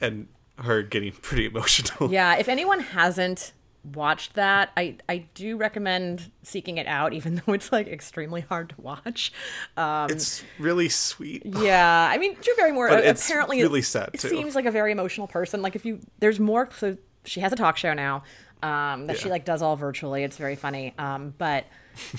And 0.00 0.28
her 0.58 0.82
getting 0.82 1.12
pretty 1.12 1.46
emotional. 1.46 2.10
Yeah, 2.18 2.36
if 2.36 2.48
anyone 2.48 2.80
hasn't 2.80 3.52
watched 3.94 4.34
that, 4.34 4.70
I 4.76 4.96
I 5.08 5.18
do 5.34 5.56
recommend 5.56 6.30
seeking 6.42 6.78
it 6.78 6.86
out, 6.86 7.12
even 7.12 7.36
though 7.46 7.52
it's 7.52 7.70
like 7.72 7.86
extremely 7.86 8.40
hard 8.42 8.70
to 8.70 8.80
watch. 8.80 9.32
Um, 9.76 10.10
It's 10.10 10.42
really 10.58 10.88
sweet. 10.88 11.42
yeah, 11.46 12.08
I 12.12 12.18
mean 12.18 12.34
Drew 12.40 12.54
Barrymore 12.56 12.88
But 12.90 13.06
apparently 13.06 13.62
really 13.62 13.82
sad, 13.82 14.10
it 14.14 14.20
too. 14.20 14.28
seems 14.28 14.54
like 14.54 14.66
a 14.66 14.70
very 14.70 14.92
emotional 14.92 15.26
person. 15.28 15.62
Like 15.62 15.76
if 15.76 15.84
you 15.84 16.00
there's 16.18 16.40
more, 16.40 16.68
so 16.76 16.96
she 17.24 17.40
has 17.40 17.52
a 17.52 17.56
talk 17.56 17.76
show 17.76 17.94
now 17.94 18.24
um, 18.62 19.06
that 19.06 19.18
she 19.18 19.28
like 19.30 19.44
does 19.44 19.62
all 19.62 19.76
virtually. 19.76 20.24
It's 20.24 20.36
very 20.36 20.56
funny, 20.56 20.94
um, 20.98 21.34
but. 21.38 21.64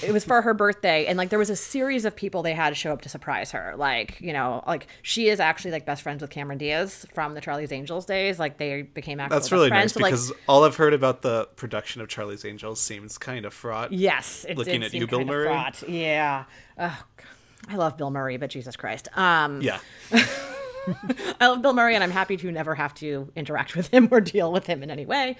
It 0.04 0.12
was 0.12 0.24
for 0.26 0.42
her 0.42 0.54
birthday 0.54 1.06
and 1.06 1.18
like 1.18 1.30
there 1.30 1.40
was 1.40 1.50
a 1.50 1.56
series 1.56 2.06
of 2.06 2.16
people 2.16 2.42
they 2.44 2.54
had 2.54 2.70
to 2.70 2.76
show 2.76 2.92
up 2.94 3.02
to 3.02 3.10
surprise 3.10 3.52
her 3.52 3.74
like 3.78 4.20
you 4.22 4.34
know 4.34 4.64
like 4.68 4.88
she 5.02 5.30
is 5.30 5.40
actually 5.40 5.72
like 5.72 5.86
best 5.86 6.02
friends 6.02 6.22
with 6.22 6.30
cameron 6.30 6.58
diaz 6.58 7.06
from 7.14 7.34
the 7.34 7.42
charlie's 7.42 7.72
angels 7.72 8.06
days 8.06 8.40
like 8.40 8.58
they 8.58 8.82
became 8.82 9.20
actual 9.20 9.38
That's 9.38 9.52
really 9.52 9.70
friends. 9.70 9.84
nice 9.84 9.94
So, 9.94 10.00
like, 10.02 10.12
because 10.12 10.32
all 10.48 10.64
I've 10.64 10.76
heard 10.76 10.94
about 10.94 11.22
the 11.22 11.48
production 11.56 12.02
of 12.02 12.08
Charlie's 12.08 12.46
Angels 12.46 12.80
seems 12.80 13.18
kind 13.18 13.46
of 13.46 13.54
fraught. 13.54 13.92
Yes, 13.92 14.46
it 14.48 14.58
Looking 14.58 14.84
at 14.84 14.94
you, 14.94 15.08
Bill 15.08 15.26
Murray? 15.26 15.46
fraught. 15.48 15.88
Yeah. 15.88 16.46
Oh, 16.78 17.04
God. 17.18 17.26
I 17.68 17.76
love 17.76 17.98
Bill 17.98 18.10
Murray, 18.12 18.38
but 18.38 18.50
Jesus 18.50 18.76
Christ. 18.76 19.08
Um, 19.18 19.62
Yeah. 19.62 19.80
I 21.40 21.48
love 21.48 21.62
Bill 21.62 21.74
Murray, 21.74 21.96
and 21.96 22.04
I'm 22.04 22.12
happy 22.12 22.38
to 22.38 22.52
never 22.52 22.74
have 22.76 22.94
to 22.96 23.32
interact 23.36 23.76
with 23.76 23.88
him 23.90 24.08
or 24.12 24.22
deal 24.22 24.52
with 24.52 24.66
him 24.66 24.82
in 24.84 24.90
any 24.90 25.06
way. 25.06 25.36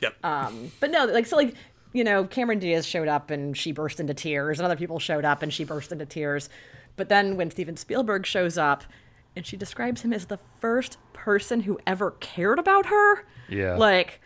Yep. 0.00 0.24
Um, 0.24 0.72
but 0.80 0.90
no, 0.90 1.04
like 1.06 1.26
so, 1.26 1.36
like 1.36 1.54
you 1.92 2.04
know, 2.04 2.24
Cameron 2.24 2.58
Diaz 2.58 2.86
showed 2.86 3.08
up 3.08 3.30
and 3.30 3.56
she 3.56 3.72
burst 3.72 4.00
into 4.00 4.14
tears, 4.14 4.58
and 4.58 4.66
other 4.66 4.76
people 4.76 4.98
showed 4.98 5.24
up 5.24 5.42
and 5.42 5.52
she 5.52 5.64
burst 5.64 5.92
into 5.92 6.06
tears. 6.06 6.48
But 6.96 7.08
then 7.08 7.36
when 7.36 7.50
Steven 7.50 7.76
Spielberg 7.76 8.26
shows 8.26 8.58
up, 8.58 8.84
and 9.34 9.46
she 9.46 9.56
describes 9.56 10.02
him 10.02 10.12
as 10.12 10.26
the 10.26 10.38
first 10.60 10.98
person 11.12 11.60
who 11.60 11.78
ever 11.86 12.12
cared 12.12 12.58
about 12.58 12.86
her. 12.86 13.24
Yeah. 13.48 13.76
Like, 13.76 14.20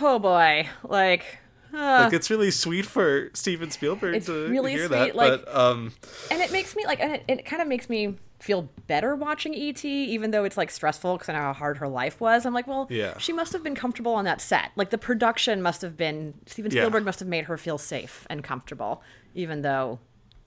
oh 0.00 0.18
boy, 0.18 0.68
like. 0.84 1.38
Uh, 1.76 2.02
like 2.04 2.12
it's 2.12 2.30
really 2.30 2.50
sweet 2.50 2.86
for 2.86 3.30
Steven 3.34 3.70
Spielberg 3.70 4.14
It's 4.16 4.26
to 4.26 4.48
really 4.48 4.72
hear 4.72 4.86
sweet, 4.86 4.96
that, 4.96 5.16
like- 5.16 5.44
but 5.44 5.54
um, 5.56 5.92
and 6.30 6.40
it 6.40 6.50
makes 6.52 6.74
me 6.74 6.84
like 6.86 7.00
and 7.00 7.12
it, 7.16 7.24
it 7.28 7.44
kind 7.44 7.60
of 7.62 7.68
makes 7.68 7.88
me 7.88 8.16
feel 8.38 8.68
better 8.86 9.14
watching 9.16 9.54
et 9.54 9.82
even 9.84 10.30
though 10.30 10.44
it's 10.44 10.58
like 10.58 10.70
stressful 10.70 11.14
because 11.16 11.28
i 11.30 11.32
know 11.32 11.38
how 11.38 11.52
hard 11.54 11.78
her 11.78 11.88
life 11.88 12.20
was 12.20 12.44
i'm 12.44 12.52
like 12.52 12.66
well 12.66 12.86
Yeah. 12.90 13.16
she 13.16 13.32
must 13.32 13.50
have 13.54 13.62
been 13.62 13.74
comfortable 13.74 14.12
on 14.14 14.26
that 14.26 14.42
set 14.42 14.72
like 14.76 14.90
the 14.90 14.98
production 14.98 15.62
must 15.62 15.80
have 15.80 15.96
been 15.96 16.34
steven 16.44 16.70
Yeah. 16.70 16.82
spielberg 16.82 17.04
must 17.06 17.18
have 17.20 17.28
made 17.28 17.46
her 17.46 17.56
feel 17.56 17.78
safe 17.78 18.26
and 18.28 18.44
comfortable 18.44 19.02
even 19.34 19.62
though 19.62 19.98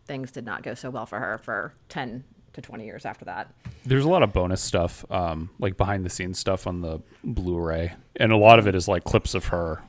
things 0.06 0.30
did 0.30 0.46
not 0.46 0.62
go 0.62 0.76
so 0.76 0.92
well 0.92 1.08
for 1.08 1.18
her 1.20 1.40
for 1.40 1.74
10 1.90 2.24
to 2.54 2.62
20 2.62 2.86
years 2.86 3.06
after 3.06 3.26
that 3.26 3.52
There's 3.86 4.06
a 4.06 4.10
lot 4.10 4.22
of 4.22 4.34
bonus 4.34 4.62
stuff, 4.62 5.04
um, 5.12 5.50
like 5.60 5.76
behind 5.78 6.06
the 6.06 6.10
scenes 6.12 6.38
stuff 6.38 6.68
on 6.68 6.82
the 6.82 7.00
Blu-ray, 7.24 7.94
and 8.18 8.32
a 8.32 8.38
lot 8.38 8.60
of 8.60 8.68
it 8.68 8.76
is 8.76 8.88
like 8.88 9.04
clips 9.04 9.34
of 9.34 9.46
her 9.46 9.82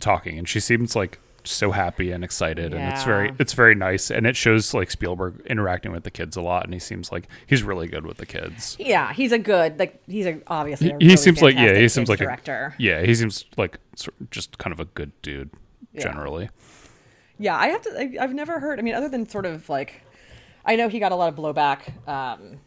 talking, 0.00 0.38
and 0.38 0.48
she 0.48 0.60
seems 0.60 0.94
like 0.96 1.18
so 1.44 1.70
happy 1.70 2.10
and 2.10 2.24
excited, 2.24 2.74
and 2.74 2.92
it's 2.92 3.04
very 3.04 3.32
it's 3.38 3.52
very 3.52 3.74
nice, 3.76 4.10
and 4.10 4.26
it 4.26 4.34
shows 4.36 4.74
like 4.74 4.90
Spielberg 4.90 5.40
interacting 5.46 5.92
with 5.92 6.02
the 6.02 6.10
kids 6.10 6.36
a 6.36 6.40
lot, 6.40 6.64
and 6.64 6.74
he 6.74 6.80
seems 6.80 7.12
like 7.12 7.28
he's 7.46 7.62
really 7.62 7.86
good 7.86 8.04
with 8.04 8.16
the 8.16 8.26
kids. 8.26 8.76
yeah 8.80 9.12
he's 9.12 9.30
a 9.30 9.38
good 9.38 9.78
like 9.78 10.02
he's 10.08 10.26
a 10.26 10.40
obviously 10.48 10.88
a 10.90 10.96
He 10.98 11.04
really 11.04 11.16
seems 11.16 11.42
like 11.42 11.54
yeah, 11.54 11.76
he 11.78 11.88
seems 11.88 12.08
like 12.08 12.18
director 12.18 12.74
a 12.78 12.82
yeah, 12.82 13.02
he 13.02 13.14
seems 13.14 13.44
like 13.56 13.78
just 14.32 14.58
kind 14.58 14.72
of 14.72 14.80
a 14.80 14.86
good 14.86 15.12
dude 15.22 15.50
Yeah. 15.92 16.02
generally. 16.02 16.48
Yeah, 17.38 17.56
I 17.56 17.68
have 17.68 17.82
to. 17.82 17.90
I, 17.96 18.16
I've 18.24 18.34
never 18.34 18.58
heard. 18.58 18.78
I 18.78 18.82
mean, 18.82 18.94
other 18.94 19.08
than 19.10 19.28
sort 19.28 19.44
of 19.46 19.68
like, 19.68 20.00
I 20.64 20.74
know 20.74 20.88
he 20.88 20.98
got 20.98 21.12
a 21.12 21.14
lot 21.16 21.28
of 21.28 21.36
blowback. 21.36 22.08
Um, 22.08 22.60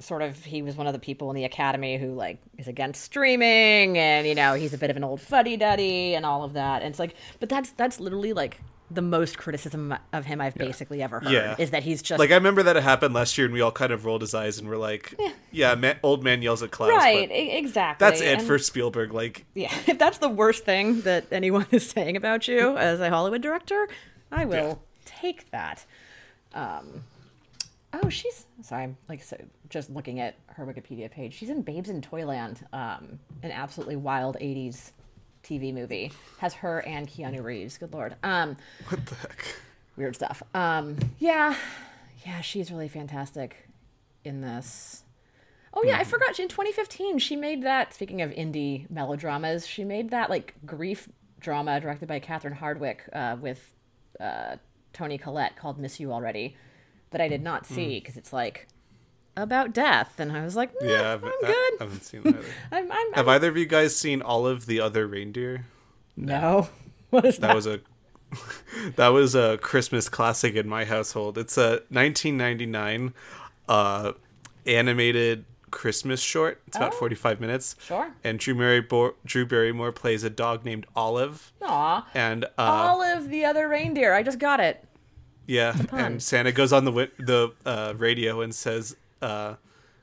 sort 0.00 0.22
of, 0.22 0.42
he 0.44 0.62
was 0.62 0.76
one 0.76 0.86
of 0.86 0.92
the 0.92 0.98
people 0.98 1.30
in 1.30 1.36
the 1.36 1.44
academy 1.44 1.96
who 1.98 2.14
like 2.14 2.38
is 2.58 2.68
against 2.68 3.02
streaming, 3.02 3.96
and 3.98 4.26
you 4.26 4.34
know, 4.34 4.54
he's 4.54 4.74
a 4.74 4.78
bit 4.78 4.90
of 4.90 4.96
an 4.96 5.04
old 5.04 5.20
fuddy 5.20 5.56
duddy 5.56 6.14
and 6.14 6.26
all 6.26 6.44
of 6.44 6.52
that. 6.54 6.82
And 6.82 6.90
it's 6.90 6.98
like, 6.98 7.14
but 7.40 7.48
that's 7.48 7.70
that's 7.72 7.98
literally 8.00 8.32
like 8.32 8.60
the 8.90 9.00
most 9.00 9.38
criticism 9.38 9.94
of 10.12 10.26
him 10.26 10.38
I've 10.42 10.54
basically 10.54 11.02
ever 11.02 11.20
heard. 11.20 11.32
Yeah. 11.32 11.54
is 11.58 11.70
that 11.70 11.82
he's 11.82 12.02
just 12.02 12.18
like 12.18 12.30
I 12.30 12.34
remember 12.34 12.62
that 12.64 12.76
it 12.76 12.82
happened 12.82 13.14
last 13.14 13.38
year, 13.38 13.46
and 13.46 13.54
we 13.54 13.62
all 13.62 13.72
kind 13.72 13.90
of 13.92 14.04
rolled 14.04 14.20
his 14.20 14.34
eyes 14.34 14.58
and 14.58 14.68
were 14.68 14.76
like, 14.76 15.18
"Yeah, 15.50 15.74
ma- 15.76 15.94
old 16.02 16.22
man 16.22 16.42
yells 16.42 16.62
at 16.62 16.70
clouds." 16.70 16.92
right, 16.92 17.26
but 17.28 17.34
exactly. 17.34 18.06
that's 18.06 18.20
it 18.20 18.38
And- 18.38 18.46
for 18.46 18.58
Spielberg. 18.58 19.14
Like, 19.14 19.46
yeah. 19.54 19.72
If 19.86 19.98
that's 19.98 20.18
the 20.18 20.28
worst 20.28 20.64
thing 20.66 21.00
that 21.02 21.24
anyone 21.32 21.66
is 21.70 21.88
saying 21.88 22.16
about 22.18 22.46
you 22.46 22.76
as 22.76 23.00
a 23.00 23.08
Hollywood 23.08 23.40
director, 23.40 23.88
I 24.30 24.44
will 24.44 24.54
Yeah. 24.54 24.74
take 25.06 25.50
that. 25.52 25.86
Um, 26.54 27.04
oh, 27.94 28.10
she's 28.10 28.44
sorry. 28.60 28.82
I'm 28.84 28.96
like 29.08 29.22
so, 29.22 29.38
just 29.72 29.90
looking 29.90 30.20
at 30.20 30.36
her 30.48 30.66
Wikipedia 30.66 31.10
page. 31.10 31.34
She's 31.34 31.50
in 31.50 31.62
Babes 31.62 31.88
in 31.88 32.02
Toyland, 32.02 32.64
um, 32.72 33.18
an 33.42 33.50
absolutely 33.50 33.96
wild 33.96 34.36
'80s 34.40 34.92
TV 35.42 35.72
movie. 35.74 36.12
Has 36.38 36.54
her 36.54 36.80
and 36.86 37.08
Keanu 37.08 37.42
Reeves. 37.42 37.78
Good 37.78 37.92
lord. 37.92 38.14
Um, 38.22 38.56
what 38.88 39.04
the 39.06 39.14
heck? 39.16 39.44
weird 39.96 40.14
stuff. 40.14 40.42
Um, 40.54 40.96
yeah, 41.18 41.56
yeah, 42.24 42.40
she's 42.40 42.70
really 42.70 42.88
fantastic 42.88 43.68
in 44.24 44.40
this. 44.40 45.04
Oh 45.74 45.82
yeah, 45.84 45.98
I 45.98 46.04
forgot. 46.04 46.38
In 46.38 46.48
2015, 46.48 47.18
she 47.18 47.34
made 47.34 47.62
that. 47.62 47.94
Speaking 47.94 48.20
of 48.20 48.30
indie 48.30 48.88
melodramas, 48.90 49.66
she 49.66 49.84
made 49.84 50.10
that 50.10 50.28
like 50.28 50.54
grief 50.66 51.08
drama 51.40 51.80
directed 51.80 52.08
by 52.08 52.18
Catherine 52.18 52.54
Hardwicke 52.54 53.00
uh, 53.12 53.36
with 53.40 53.74
uh, 54.20 54.56
Toni 54.92 55.16
Collette 55.16 55.56
called 55.56 55.78
"Miss 55.78 55.98
You 55.98 56.12
Already," 56.12 56.56
that 57.10 57.22
I 57.22 57.28
did 57.28 57.42
not 57.42 57.64
see 57.64 57.98
because 58.00 58.18
it's 58.18 58.34
like 58.34 58.68
about 59.36 59.72
death, 59.72 60.14
and 60.18 60.32
I 60.32 60.44
was 60.44 60.56
like, 60.56 60.72
"Nah, 60.80 60.88
Yeah, 60.88 61.12
I've, 61.14 61.24
I'm 61.24 61.30
good." 61.40 61.50
I 61.50 61.76
haven't 61.80 62.02
seen 62.04 62.22
that. 62.22 62.34
Either. 62.36 62.44
I'm, 62.72 62.92
I'm, 62.92 63.12
Have 63.14 63.28
I'm 63.28 63.34
either 63.36 63.48
of 63.48 63.56
you 63.56 63.66
guys 63.66 63.96
seen 63.96 64.20
all 64.22 64.46
of 64.46 64.66
the 64.66 64.80
other 64.80 65.06
reindeer? 65.06 65.66
no." 66.16 66.68
What 67.10 67.26
is 67.26 67.36
that? 67.38 67.48
That 67.48 67.54
was 67.56 67.66
a 67.66 67.80
that 68.96 69.08
was 69.08 69.34
a 69.34 69.58
Christmas 69.58 70.08
classic 70.08 70.54
in 70.54 70.66
my 70.66 70.86
household. 70.86 71.36
It's 71.36 71.58
a 71.58 71.82
1999 71.90 73.12
uh, 73.68 74.12
animated 74.66 75.44
Christmas 75.70 76.20
short. 76.20 76.62
It's 76.66 76.76
about 76.78 76.94
Oh. 76.94 76.98
45 76.98 77.40
minutes. 77.40 77.76
Sure. 77.84 78.10
And 78.24 78.38
Drew, 78.38 78.54
Mary 78.54 78.80
Bo- 78.80 79.14
Drew 79.26 79.44
Barrymore 79.46 79.92
plays 79.92 80.24
a 80.24 80.30
dog 80.30 80.64
named 80.64 80.86
Olive. 80.96 81.52
Aw. 81.62 82.06
And 82.14 82.44
uh, 82.44 82.48
Olive 82.58 83.28
the 83.28 83.44
other 83.44 83.68
reindeer. 83.68 84.14
I 84.14 84.22
just 84.22 84.38
got 84.38 84.60
it. 84.60 84.82
yeah, 85.46 85.76
and 85.92 86.22
Santa 86.22 86.52
goes 86.52 86.72
on 86.72 86.84
the 86.86 86.90
wi- 86.92 87.10
the 87.18 87.52
uh, 87.66 87.92
radio 87.96 88.40
and 88.40 88.54
says, 88.54 88.96
uh, 89.22 89.56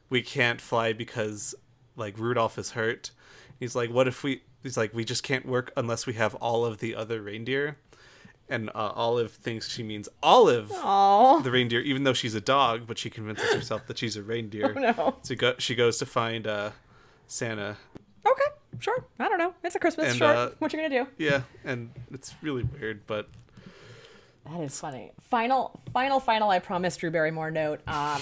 "We 0.09 0.21
can't 0.21 0.59
fly 0.61 0.93
because 0.93 1.53
like 1.95 2.17
Rudolph 2.17 2.57
is 2.57 2.71
hurt." 2.71 3.11
He's 3.59 3.75
like, 3.75 3.89
"What 3.91 4.07
if 4.07 4.23
we?" 4.23 4.43
He's 4.63 4.77
like, 4.77 4.93
"We 4.93 5.03
just 5.05 5.23
can't 5.23 5.45
work 5.45 5.71
unless 5.77 6.05
we 6.07 6.13
have 6.13 6.35
all 6.35 6.65
of 6.65 6.79
the 6.79 6.95
other 6.95 7.21
reindeer." 7.21 7.77
And 8.51 8.69
uh, 8.69 8.91
Olive 8.95 9.31
thinks 9.31 9.69
she 9.69 9.83
means 9.83 10.09
Olive, 10.23 10.71
Oh 10.73 11.39
the 11.43 11.51
reindeer, 11.51 11.81
even 11.81 12.03
though 12.03 12.13
she's 12.13 12.33
a 12.33 12.41
dog, 12.41 12.87
but 12.87 12.97
she 12.97 13.11
convinces 13.11 13.53
herself 13.53 13.85
that 13.85 13.99
she's 13.99 14.15
a 14.15 14.23
reindeer. 14.23 14.73
no. 14.97 15.17
So 15.21 15.35
go, 15.35 15.53
she 15.59 15.75
goes 15.75 15.99
to 15.99 16.07
find 16.07 16.47
uh, 16.47 16.71
Santa. 17.27 17.77
Okay, 18.25 18.43
sure. 18.79 19.05
I 19.19 19.29
don't 19.29 19.37
know. 19.37 19.53
It's 19.63 19.75
a 19.75 19.79
Christmas 19.79 20.07
And, 20.09 20.17
short. 20.17 20.35
uh, 20.35 20.49
what 20.57 20.73
you 20.73 20.79
gonna 20.79 20.89
do? 21.03 21.07
Yeah, 21.19 21.41
and 21.63 21.91
it's 22.11 22.33
really 22.41 22.63
weird, 22.63 23.05
but 23.05 23.29
That 24.49 24.61
is 24.61 24.79
funny. 24.79 25.11
Final, 25.29 25.79
final, 25.93 26.19
final. 26.19 26.49
I 26.49 26.57
promise, 26.57 26.97
Drew 26.97 27.11
Barrymore 27.11 27.51
note. 27.51 27.81
Um, 27.87 28.19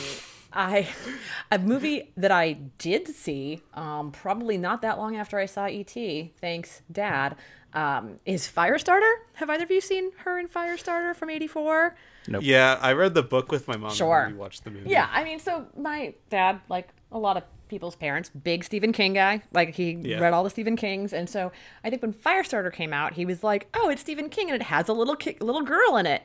I 0.58 0.88
a 1.52 1.60
movie 1.60 2.12
that 2.18 2.32
I 2.32 2.54
did 2.78 3.08
see, 3.08 3.62
um, 3.74 4.12
probably 4.12 4.58
not 4.58 4.82
that 4.82 4.98
long 4.98 5.16
after 5.16 5.38
I 5.38 5.46
saw 5.46 5.68
E.T. 5.68 6.34
Thanks, 6.42 6.82
Dad. 6.92 7.36
Um, 7.74 8.18
is 8.26 8.48
Firestarter? 8.48 9.12
Have 9.36 9.50
either 9.50 9.64
of 9.66 9.72
you 9.72 9.82
seen 9.82 10.12
her 10.24 10.40
in 10.40 10.48
Firestarter 10.48 11.16
from 11.16 11.30
'84? 11.30 11.96
Nope. 12.30 12.42
yeah, 12.44 12.78
I 12.82 12.94
read 12.94 13.14
the 13.14 13.24
book 13.24 13.52
with 13.52 13.68
my 13.68 13.78
mom. 13.78 13.92
Sure. 13.92 14.24
And 14.24 14.34
we 14.34 14.40
watched 14.40 14.64
the 14.64 14.72
movie. 14.72 14.90
Yeah, 14.90 15.08
I 15.12 15.24
mean, 15.24 15.40
so 15.40 15.68
my 15.78 16.14
dad, 16.30 16.60
like 16.70 16.90
a 17.12 17.18
lot 17.20 17.38
of 17.38 17.44
people's 17.70 17.96
parents, 17.96 18.30
big 18.30 18.64
Stephen 18.64 18.92
King 18.94 19.14
guy. 19.14 19.44
Like 19.54 19.76
he 19.76 19.92
Yeah. 19.92 20.20
read 20.20 20.34
all 20.34 20.44
the 20.44 20.50
Stephen 20.50 20.76
Kings, 20.76 21.14
and 21.14 21.30
so 21.30 21.52
I 21.84 21.90
think 21.90 22.02
when 22.02 22.14
Firestarter 22.14 22.74
came 22.74 22.94
out, 22.94 23.14
he 23.14 23.26
was 23.26 23.44
like, 23.44 23.68
"Oh, 23.74 23.90
it's 23.90 24.02
Stephen 24.02 24.30
King, 24.30 24.50
and 24.50 24.56
it 24.62 24.66
has 24.66 24.88
a 24.90 24.94
little 24.94 25.16
ki- 25.16 25.38
little 25.40 25.62
girl 25.64 25.98
in 25.98 26.06
it. 26.06 26.24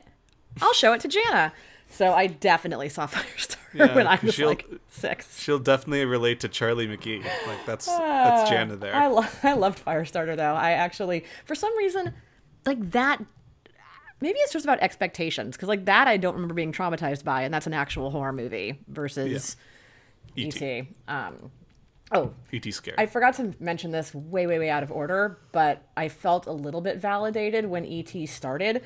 I'll 0.61 0.73
show 0.73 0.93
it 0.93 1.01
to 1.01 1.07
Jana." 1.07 1.53
So 1.93 2.11
I 2.13 2.27
definitely 2.27 2.89
saw 2.89 3.07
Firestarter 3.07 3.57
Yeah, 3.73 3.95
when 3.95 4.07
I 4.07 4.19
was 4.21 4.37
like 4.39 4.67
six. 4.89 5.39
She'll 5.39 5.59
definitely 5.59 6.05
relate 6.05 6.39
to 6.41 6.47
Charlie 6.47 6.87
McGee. 6.87 7.23
Like 7.47 7.65
that's 7.65 7.85
that's 7.85 8.49
Jana 8.49 8.75
there. 8.75 8.95
I 8.95 9.07
lo- 9.07 9.25
I 9.43 9.53
loved 9.53 9.83
Firestarter 9.83 10.35
though. 10.35 10.55
I 10.55 10.71
actually, 10.71 11.23
for 11.45 11.55
some 11.55 11.75
reason, 11.77 12.13
like 12.65 12.91
that. 12.91 13.23
Maybe 14.21 14.39
it's 14.39 14.53
just 14.53 14.63
about 14.65 14.79
expectations 14.79 15.57
because 15.57 15.67
like 15.67 15.85
that 15.85 16.07
I 16.07 16.15
don't 16.15 16.33
remember 16.33 16.53
being 16.53 16.71
traumatized 16.71 17.25
by, 17.25 17.41
and 17.43 17.53
that's 17.53 17.67
an 17.67 17.73
actual 17.73 18.09
horror 18.09 18.31
movie 18.31 18.79
versus 18.87 19.57
E.T. 20.35 20.47
E.T. 20.47 20.87
Um, 21.09 21.51
oh, 22.13 22.31
E.T. 22.53 22.71
scary. 22.71 22.97
I 22.97 23.05
forgot 23.05 23.33
to 23.35 23.53
mention 23.59 23.91
this 23.91 24.15
way, 24.15 24.47
way, 24.47 24.59
way 24.59 24.69
out 24.69 24.81
of 24.81 24.91
order, 24.93 25.39
but 25.51 25.83
I 25.97 26.07
felt 26.07 26.47
a 26.47 26.53
little 26.53 26.79
bit 26.79 26.97
validated 26.99 27.65
when 27.65 27.85
ET 27.85 28.15
started. 28.29 28.81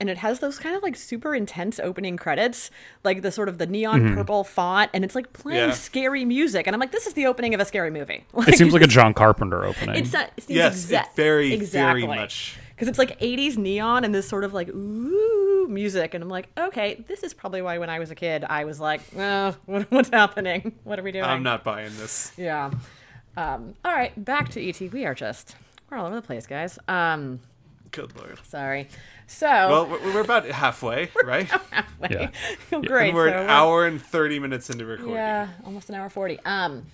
And 0.00 0.08
it 0.08 0.16
has 0.18 0.38
those 0.40 0.58
kind 0.58 0.74
of 0.74 0.82
like 0.82 0.96
super 0.96 1.34
intense 1.34 1.78
opening 1.78 2.16
credits, 2.16 2.70
like 3.04 3.20
the 3.20 3.30
sort 3.30 3.48
of 3.50 3.58
the 3.58 3.66
neon 3.66 4.14
purple 4.14 4.44
font, 4.44 4.90
and 4.94 5.04
it's 5.04 5.14
like 5.14 5.32
playing 5.34 5.68
Yeah. 5.68 5.74
scary 5.74 6.24
music. 6.24 6.66
And 6.66 6.74
I'm 6.74 6.80
like, 6.80 6.90
this 6.90 7.06
is 7.06 7.12
the 7.12 7.26
opening 7.26 7.52
of 7.52 7.60
a 7.60 7.64
scary 7.66 7.90
movie. 7.90 8.24
It 8.48 8.56
seems 8.56 8.72
like 8.72 8.82
a 8.82 8.86
John 8.86 9.12
Carpenter 9.12 9.64
opening. 9.64 9.96
It's 9.96 10.12
not, 10.12 10.30
it 10.38 10.44
seems 10.44 10.56
yes, 10.56 10.86
exa- 10.86 11.02
it 11.02 11.06
very, 11.16 11.52
exactly. 11.52 12.02
very 12.02 12.06
much. 12.20 12.56
Because 12.74 12.88
it's 12.88 12.98
like 12.98 13.20
80s 13.20 13.58
neon 13.58 14.04
and 14.04 14.14
this 14.14 14.26
sort 14.26 14.42
of 14.42 14.54
like 14.54 14.70
ooh 14.70 15.66
music. 15.68 16.14
And 16.14 16.24
I'm 16.24 16.30
like, 16.30 16.48
okay, 16.58 17.04
this 17.06 17.22
is 17.22 17.34
probably 17.34 17.60
why 17.60 17.76
when 17.76 17.90
I 17.90 17.98
was 17.98 18.10
a 18.10 18.14
kid, 18.14 18.42
I 18.48 18.64
was 18.64 18.80
like, 18.80 19.02
oh, 19.18 19.54
what, 19.66 19.90
what's 19.92 20.08
happening? 20.08 20.78
What 20.84 20.98
are 20.98 21.02
we 21.02 21.12
doing? 21.12 21.24
I'm 21.26 21.42
not 21.42 21.62
buying 21.62 21.94
this. 21.98 22.32
Yeah. 22.38 22.70
Um, 23.36 23.74
all 23.84 23.92
right, 23.92 24.12
back 24.24 24.48
to 24.50 24.66
ET. 24.66 24.80
We 24.92 25.04
are 25.04 25.14
just 25.14 25.56
we're 25.90 25.98
all 25.98 26.06
over 26.06 26.16
the 26.16 26.22
place, 26.22 26.46
guys. 26.46 26.78
Um, 26.88 27.40
Good 27.90 28.16
lord. 28.16 28.38
sorry. 28.46 28.88
So 29.30 29.46
Well, 29.46 29.86
we're, 29.86 30.14
we're 30.14 30.20
about 30.22 30.44
halfway, 30.46 31.08
right? 31.24 31.48
yeah. 32.10 32.30
great. 32.70 33.08
and 33.08 33.14
we're 33.16 33.30
so 33.30 33.38
an 33.38 33.48
hour 33.48 33.86
and 33.86 34.02
thirty 34.02 34.40
minutes 34.40 34.70
into 34.70 34.84
recording. 34.84 35.14
Yeah, 35.14 35.48
almost 35.64 35.88
an 35.88 35.94
hour 35.94 36.10
forty. 36.10 36.40
Um, 36.44 36.86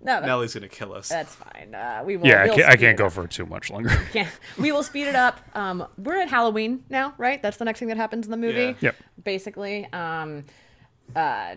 no, 0.00 0.18
that- 0.20 0.24
Nellie's 0.26 0.54
gonna 0.54 0.68
kill 0.68 0.94
us. 0.94 1.10
that's 1.10 1.34
fine. 1.34 1.74
Uh, 1.74 2.02
we 2.04 2.16
will. 2.16 2.26
Yeah, 2.26 2.42
I 2.42 2.46
we'll 2.46 2.56
can't, 2.56 2.68
I 2.70 2.76
can't 2.76 2.96
go 2.96 3.10
for 3.10 3.26
too 3.26 3.44
much 3.44 3.70
longer. 3.70 3.90
Yeah, 4.14 4.26
we 4.58 4.72
will 4.72 4.82
speed 4.82 5.06
it 5.06 5.14
up. 5.14 5.38
Um, 5.54 5.86
we're 5.98 6.18
at 6.20 6.30
Halloween 6.30 6.82
now, 6.88 7.12
right? 7.18 7.42
That's 7.42 7.58
the 7.58 7.66
next 7.66 7.78
thing 7.78 7.88
that 7.88 7.98
happens 7.98 8.24
in 8.26 8.30
the 8.30 8.38
movie. 8.38 8.74
Yeah. 8.80 8.88
Yep. 8.88 8.96
Basically, 9.24 9.86
um, 9.92 10.44
uh, 11.14 11.56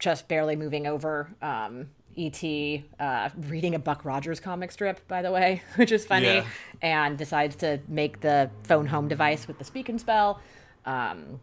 just 0.00 0.28
barely 0.28 0.56
moving 0.56 0.86
over. 0.86 1.28
Um, 1.42 1.90
E.T. 2.16 2.84
Uh, 2.98 3.28
reading 3.48 3.74
a 3.74 3.78
Buck 3.78 4.04
Rogers 4.04 4.40
comic 4.40 4.72
strip, 4.72 5.06
by 5.06 5.22
the 5.22 5.30
way, 5.30 5.62
which 5.76 5.92
is 5.92 6.04
funny, 6.06 6.26
Yeah. 6.26 6.44
and 6.82 7.16
decides 7.18 7.56
to 7.56 7.80
make 7.88 8.20
the 8.20 8.50
phone 8.64 8.86
home 8.86 9.06
device 9.08 9.46
with 9.46 9.58
the 9.58 9.64
speak 9.64 9.88
and 9.88 10.00
spell. 10.00 10.40
Um, 10.84 11.40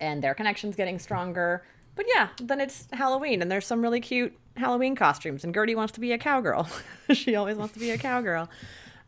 and 0.00 0.22
their 0.22 0.34
connection's 0.34 0.76
getting 0.76 0.98
stronger. 0.98 1.64
But 1.94 2.06
yeah, 2.14 2.28
then 2.40 2.60
it's 2.60 2.88
Halloween, 2.92 3.42
and 3.42 3.50
there's 3.50 3.66
some 3.66 3.82
really 3.82 4.00
cute 4.00 4.36
Halloween 4.56 4.94
costumes. 4.96 5.44
And 5.44 5.54
Gertie 5.54 5.74
wants 5.74 5.92
to 5.94 6.00
be 6.00 6.12
a 6.12 6.18
cowgirl. 6.18 6.68
she 7.12 7.34
always 7.36 7.56
wants 7.56 7.74
to 7.74 7.80
be 7.80 7.90
a 7.90 7.98
cowgirl. 7.98 8.48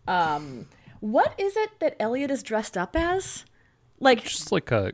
Um, 0.07 0.67
what 1.01 1.35
is 1.39 1.57
it 1.57 1.71
that 1.81 1.97
Elliot 2.01 2.31
is 2.31 2.43
dressed 2.43 2.77
up 2.77 2.95
as? 2.97 3.45
Like, 4.01 4.23
Just 4.25 4.53
like 4.53 4.71
a 4.71 4.93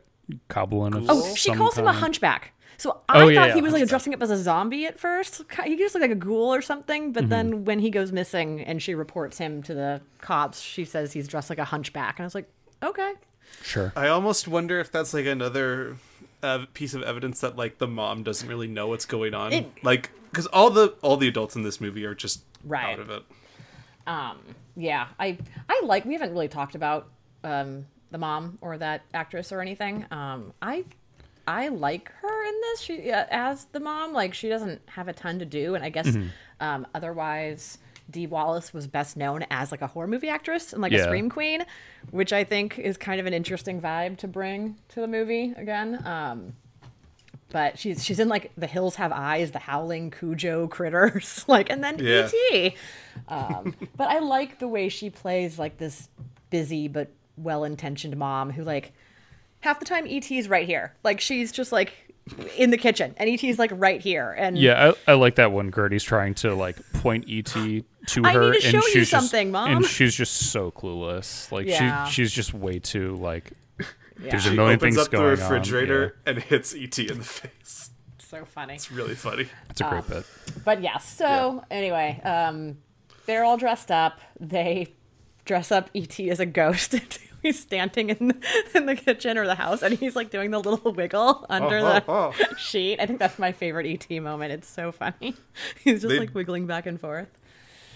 goblin 0.49 0.95
of 0.95 1.07
oh, 1.09 1.35
she 1.35 1.53
calls 1.53 1.77
him 1.77 1.87
a 1.87 1.93
hunchback. 1.93 2.53
So 2.81 3.01
I 3.09 3.19
Oh, 3.23 3.35
thought 3.35 3.49
yeah, 3.49 3.55
he 3.55 3.61
was 3.61 3.73
like 3.75 3.87
dressing 3.89 4.15
up 4.15 4.23
as 4.23 4.31
a 4.31 4.39
zombie 4.39 4.87
at 4.87 4.99
first. 4.99 5.43
He 5.65 5.77
just 5.77 5.95
looked 5.95 6.03
like 6.03 6.11
a 6.11 6.15
ghoul 6.15 6.55
or 6.55 6.63
something. 6.63 7.03
Mm-hmm. 7.05 7.13
But 7.13 7.29
then 7.29 7.65
when 7.67 7.79
he 7.79 7.91
goes 7.91 8.11
missing 8.11 8.61
and 8.63 8.81
she 8.83 8.95
reports 8.95 9.37
him 9.39 9.63
to 9.65 9.75
the 9.75 10.01
cops, 10.21 10.61
she 10.61 10.85
says 10.87 11.13
he's 11.13 11.29
dressed 11.29 11.51
like 11.51 11.59
a 11.59 11.65
hunchback. 11.65 12.19
And 12.19 12.25
I 12.25 12.27
was 12.27 12.35
like, 12.35 12.51
okay. 12.83 13.13
Sure. 13.63 13.93
I 13.95 14.09
almost 14.09 14.49
wonder 14.49 14.81
if 14.81 14.91
that's 14.91 15.13
like 15.13 15.27
another 15.27 15.97
uh, 16.43 16.65
piece 16.73 16.95
of 16.95 17.03
evidence 17.03 17.41
that 17.41 17.55
like 17.57 17.77
the 17.79 17.87
mom 17.89 18.23
doesn't 18.23 18.49
really 18.49 18.69
know 18.69 18.87
what's 18.89 19.05
going 19.05 19.35
on. 19.35 19.53
It- 19.53 19.85
like 19.85 20.11
because 20.31 20.47
all 20.47 20.71
the 20.71 20.95
all 21.03 21.17
the 21.19 21.29
adults 21.29 21.57
in 21.57 21.63
this 21.63 21.81
movie 21.81 22.05
are 22.07 22.15
just 22.15 22.45
Right. 22.65 22.93
out 22.95 22.99
of 23.01 23.11
it. 23.11 23.23
um 24.07 24.39
yeah 24.77 25.09
i 25.19 25.37
i 25.69 25.81
like 25.85 26.05
we 26.05 26.13
haven't 26.13 26.31
really 26.33 26.47
talked 26.49 26.75
about 26.75 27.09
um 27.45 27.85
the 28.11 28.19
mom 28.19 28.59
or 28.61 28.79
that 28.79 29.03
actress 29.13 29.51
or 29.53 29.61
anything 29.61 30.05
um 30.11 30.53
i 30.63 30.85
i 31.47 31.69
like 31.69 32.11
her 32.21 32.47
in 32.49 32.61
this 32.61 32.81
she 32.81 33.11
uh, 33.11 33.25
as 33.31 33.67
the 33.73 33.81
mom 33.81 34.13
like 34.13 34.35
she 34.35 34.49
doesn't 34.49 34.81
have 34.87 35.09
a 35.09 35.13
ton 35.13 35.39
to 35.39 35.45
do 35.45 35.75
and 35.75 35.85
i 35.85 35.89
guess 35.89 36.17
um 36.61 36.87
otherwise 36.95 37.79
Dee 38.11 38.27
Wallace 38.27 38.75
was 38.75 38.87
best 38.89 39.17
known 39.17 39.45
as 39.51 39.71
like 39.71 39.83
a 39.83 39.87
horror 39.87 40.09
movie 40.09 40.29
actress 40.29 40.73
and 40.73 40.83
like 40.83 40.91
a 40.93 40.97
scream 41.05 41.31
queen, 41.31 41.65
which 42.11 42.33
I 42.33 42.43
think 42.43 42.77
is 42.77 42.97
kind 42.97 43.21
of 43.21 43.27
an 43.27 43.33
interesting 43.33 43.81
vibe 43.81 44.17
to 44.19 44.27
bring 44.27 44.77
to 44.89 45.01
the 45.01 45.07
movie 45.07 45.55
again. 45.57 46.05
Um, 46.05 46.55
but 47.51 47.79
she's 47.79 48.05
she's 48.05 48.19
in 48.19 48.29
like 48.29 48.51
The 48.57 48.67
Hills 48.67 48.97
Have 48.97 49.13
Eyes, 49.13 49.53
the 49.53 49.59
Howling 49.61 50.11
Cujo 50.11 50.67
critters, 50.69 51.45
like, 51.49 51.71
and 51.71 51.83
then 51.85 51.99
Yeah. 51.99 52.27
E.T. 52.27 52.77
Um, 53.29 53.75
but 53.97 54.09
I 54.09 54.19
like 54.21 54.59
the 54.59 54.69
way 54.69 54.89
she 54.89 55.11
plays 55.11 55.59
like 55.59 55.79
this 55.79 56.09
busy 56.51 56.89
but 56.89 57.11
well-intentioned 57.37 58.17
mom 58.17 58.51
who 58.51 58.65
like 58.65 58.93
half 59.61 59.79
the 59.79 59.85
time 59.85 60.07
E.T.'s 60.07 60.49
right 60.49 60.67
here, 60.67 60.95
like 61.05 61.21
she's 61.21 61.53
just 61.53 61.73
like 61.73 61.93
in 62.57 62.71
the 62.71 62.77
kitchen, 62.79 63.15
and 63.17 63.29
E.T.'s 63.29 63.59
like 63.59 63.71
right 63.75 64.01
here, 64.01 64.33
and 64.39 64.57
Yeah, 64.59 64.93
I, 65.07 65.13
I 65.13 65.15
like 65.15 65.35
that 65.37 65.53
when 65.53 65.71
Gertie's 65.71 66.05
trying 66.05 66.35
to 66.37 66.55
like 66.55 66.77
point 66.95 67.25
ET 67.29 67.45
to 67.47 67.83
I 68.25 68.33
her, 68.33 68.51
need 68.53 68.61
to 68.61 68.67
and 68.69 68.73
show 68.83 68.89
you 68.89 68.93
she's 68.93 69.11
something, 69.11 69.49
just, 69.49 69.53
Mom. 69.53 69.71
and 69.77 69.85
she's 69.85 70.15
just 70.15 70.35
so 70.51 70.71
clueless. 70.71 71.51
Like 71.53 71.67
Yeah. 71.67 72.05
she, 72.07 72.13
she's 72.23 72.33
just 72.33 72.55
way 72.55 72.79
too 72.79 73.17
like. 73.17 73.53
yeah, 73.79 73.87
There's 74.31 74.47
a 74.47 74.51
She 74.51 74.57
million 74.57 74.77
opens 74.77 74.95
things 74.97 74.99
up 75.07 75.11
the 75.11 75.17
going 75.17 75.25
on, 75.41 75.51
refrigerator 75.51 76.17
and 76.27 76.39
hits 76.39 76.75
ET 76.75 76.99
in 76.99 77.19
the 77.19 77.25
face. 77.25 77.91
so 78.19 78.45
funny. 78.45 78.75
It's 78.75 78.93
really 78.93 79.15
funny. 79.15 79.49
It's 79.71 79.81
a 79.81 79.85
great 79.85 80.05
Uh, 80.05 80.15
bit. 80.21 80.27
But 80.65 80.83
yes, 80.83 81.09
so 81.09 81.65
anyway, 81.71 82.21
um, 82.25 82.79
they're 83.27 83.45
all 83.45 83.57
dressed 83.57 83.91
up. 83.91 84.21
They 84.39 84.95
dress 85.45 85.71
up 85.73 85.91
ET 85.95 86.19
as 86.21 86.39
a 86.41 86.47
ghost. 86.47 86.95
he's 87.43 87.59
standing 87.61 88.11
in 88.11 88.29
the, 88.29 88.37
in 88.75 88.87
the 88.87 88.97
kitchen 88.97 89.37
or 89.39 89.47
the 89.47 89.55
house, 89.55 89.83
and 89.83 89.95
he's 89.99 90.15
like 90.17 90.31
doing 90.31 90.51
the 90.51 90.59
little 90.61 90.93
wiggle 90.93 91.47
under 91.51 91.79
Oh, 91.79 91.83
the 91.83 92.05
oh, 92.09 92.33
sheet. 92.59 92.99
I 93.01 93.07
think 93.07 93.19
that's 93.19 93.39
my 93.39 93.53
favorite 93.53 93.87
ET 93.87 94.21
moment. 94.21 94.53
It's 94.53 94.69
so 94.69 94.93
funny. 94.93 95.35
He's 95.85 96.03
just 96.03 96.09
They- 96.09 96.19
like 96.19 96.35
wiggling 96.35 96.67
back 96.67 96.87
and 96.87 97.01
forth. 97.01 97.29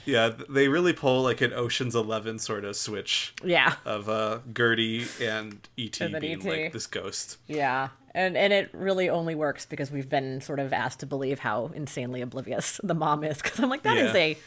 Yeah, 0.06 0.32
they 0.50 0.68
really 0.68 0.92
pull 0.92 1.22
like 1.22 1.40
an 1.40 1.54
Ocean's 1.54 1.94
Eleven 1.94 2.38
sort 2.38 2.66
of 2.66 2.76
switch 2.76 3.32
Yeah, 3.42 3.76
of 3.86 4.06
uh, 4.10 4.40
Gertie 4.54 5.06
and 5.22 5.66
ET 5.78 5.98
And 6.02 6.20
being 6.20 6.40
ET. 6.40 6.44
like 6.44 6.72
this 6.74 6.86
ghost. 6.86 7.38
yeah, 7.46 7.88
and 8.14 8.36
and 8.36 8.52
it 8.52 8.68
really 8.74 9.08
only 9.08 9.34
works 9.34 9.64
because 9.64 9.90
we've 9.90 10.10
been 10.10 10.42
sort 10.42 10.58
of 10.58 10.74
asked 10.74 11.00
to 11.00 11.06
believe 11.06 11.38
how 11.38 11.70
insanely 11.74 12.20
oblivious 12.20 12.78
the 12.84 12.92
mom 12.92 13.24
is. 13.24 13.40
Because 13.40 13.58
I'm 13.60 13.70
like, 13.70 13.82
that 13.84 13.96
is 13.96 14.12
Yeah. 14.14 14.20
a 14.20 14.38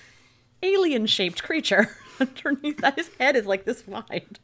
alien 0.62 1.08
shaped 1.08 1.42
creature 1.42 1.90
underneath 2.20 2.78
that. 2.78 2.96
His 2.96 3.10
head 3.20 3.36
is 3.36 3.48
like 3.48 3.66
this 3.66 3.88
wide. 3.88 4.38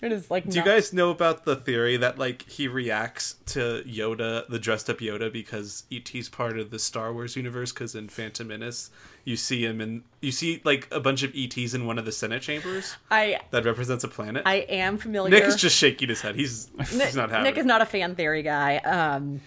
It 0.00 0.12
is 0.12 0.30
like 0.30 0.48
Do 0.48 0.58
you 0.58 0.64
guys 0.64 0.92
know 0.92 1.10
about 1.10 1.44
the 1.44 1.56
theory 1.56 1.96
that 1.96 2.18
like 2.18 2.42
he 2.48 2.68
reacts 2.68 3.36
to 3.46 3.82
Yoda, 3.86 4.46
the 4.48 4.58
dressed 4.58 4.90
up 4.90 4.98
Yoda, 4.98 5.32
because 5.32 5.84
ET's 5.90 6.28
part 6.28 6.58
of 6.58 6.70
the 6.70 6.78
Star 6.78 7.12
Wars 7.12 7.36
universe? 7.36 7.72
Because 7.72 7.94
in 7.94 8.08
Phantom 8.08 8.46
Menace, 8.46 8.90
you 9.24 9.36
see 9.36 9.64
him 9.64 9.80
in 9.80 10.04
you 10.20 10.32
see 10.32 10.60
like 10.64 10.88
a 10.90 11.00
bunch 11.00 11.22
of 11.22 11.32
ETs 11.34 11.74
in 11.74 11.86
one 11.86 11.98
of 11.98 12.04
the 12.04 12.12
Senate 12.12 12.42
chambers 12.42 12.96
I 13.10 13.40
that 13.50 13.64
represents 13.64 14.04
a 14.04 14.08
planet. 14.08 14.42
I 14.46 14.56
am 14.56 14.98
familiar. 14.98 15.30
Nick 15.30 15.44
is 15.44 15.56
just 15.56 15.76
shaking 15.76 16.08
his 16.08 16.20
head. 16.20 16.36
He's 16.36 16.70
Nick, 16.76 16.88
he's 16.88 17.16
not 17.16 17.30
having. 17.30 17.44
Nick 17.44 17.58
is 17.58 17.66
not 17.66 17.82
a 17.82 17.86
fan 17.86 18.14
theory 18.14 18.42
guy. 18.42 18.76
Um, 18.78 19.40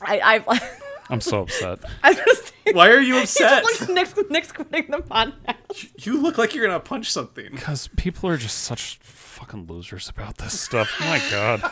I 0.00 0.44
I. 0.46 0.70
I'm 1.12 1.20
so 1.20 1.42
upset. 1.42 1.80
I 2.02 2.12
was 2.12 2.52
gonna 2.64 2.76
Why 2.76 2.90
are 2.90 3.00
you 3.00 3.14
he 3.16 3.22
upset? 3.22 3.62
just 3.64 3.80
looks 3.80 3.92
Nick's, 3.92 4.30
Nick's 4.30 4.52
quitting 4.52 4.90
the 4.90 4.98
podcast. 4.98 6.06
you 6.06 6.20
look 6.20 6.38
like 6.38 6.54
you're 6.54 6.66
gonna 6.66 6.80
punch 6.80 7.12
something. 7.12 7.50
Because 7.52 7.88
people 7.96 8.30
are 8.30 8.36
just 8.38 8.58
such 8.58 8.98
fucking 9.02 9.66
losers 9.66 10.08
about 10.08 10.38
this 10.38 10.58
stuff. 10.58 10.90
Oh 11.00 11.04
my 11.04 11.22
god. 11.30 11.70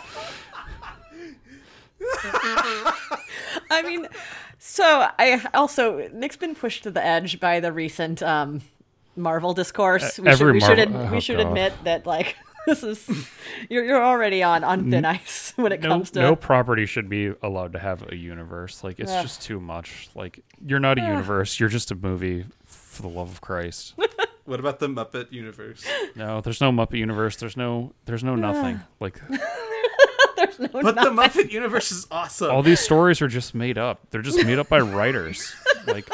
I 3.71 3.83
mean, 3.83 4.07
so 4.59 4.85
I 5.19 5.43
also 5.55 6.09
Nick's 6.13 6.37
been 6.37 6.55
pushed 6.55 6.83
to 6.85 6.91
the 6.91 7.05
edge 7.05 7.41
by 7.41 7.61
the 7.61 7.73
recent 7.73 8.23
um, 8.23 8.61
Marvel 9.17 9.55
discourse. 9.55 10.19
We 10.19 10.25
should 10.25 10.29
every 10.29 10.53
we 10.53 10.61
should, 10.61 10.79
Marvel- 10.91 10.97
ad- 11.03 11.11
we 11.13 11.17
oh, 11.17 11.21
should 11.21 11.37
God. 11.39 11.47
admit 11.49 11.73
that 11.85 12.07
like 12.07 12.37
this 12.67 12.83
is 12.83 13.09
you're 13.69 13.85
you're 13.85 14.03
already 14.05 14.43
on 14.43 14.65
on 14.65 14.91
thin 14.91 15.05
ice 15.05 15.53
when 15.57 15.73
it 15.73 15.81
No, 15.81 15.89
comes 15.89 16.11
to 16.13 16.21
no 16.21 16.37
property 16.37 16.87
should 16.87 17.09
be 17.09 17.33
allowed 17.43 17.73
to 17.73 17.79
have 17.79 18.11
a 18.11 18.17
universe. 18.17 18.83
Like 18.85 18.99
it's 19.01 19.11
Ugh. 19.13 19.23
just 19.23 19.43
too 19.43 19.61
much. 19.61 20.09
Like 20.15 20.45
you're 20.65 20.81
not 20.81 20.99
a 20.99 21.03
universe. 21.03 21.59
You're 21.61 21.69
just 21.69 21.91
a 21.91 21.95
movie. 21.95 22.45
For 22.65 23.03
the 23.03 23.09
love 23.09 23.31
of 23.31 23.41
Christ. 23.41 23.95
What 24.47 24.59
about 24.59 24.81
the 24.81 24.89
Muppet 24.89 25.31
universe? 25.31 25.85
No, 26.17 26.41
there's 26.41 26.61
no 26.61 26.73
Muppet 26.73 26.99
universe. 26.99 27.37
There's 27.37 27.57
no. 27.57 27.93
There's 28.07 28.25
no 28.25 28.35
nothing. 28.35 28.81
Like 28.99 29.21
there's 30.37 30.59
no 30.59 30.69
But 30.73 30.97
the. 30.97 31.03
Muppet 31.11 31.53
universe 31.53 31.93
is 31.93 32.09
awesome. 32.11 32.51
all 32.51 32.63
these 32.63 32.81
stories 32.81 33.23
are 33.23 33.29
just 33.29 33.55
made 33.55 33.79
up. 33.79 34.01
They're 34.11 34.23
just 34.23 34.45
made 34.45 34.59
up 34.59 34.69
by 34.69 34.81
writers. 34.81 35.55
Like, 35.87 36.09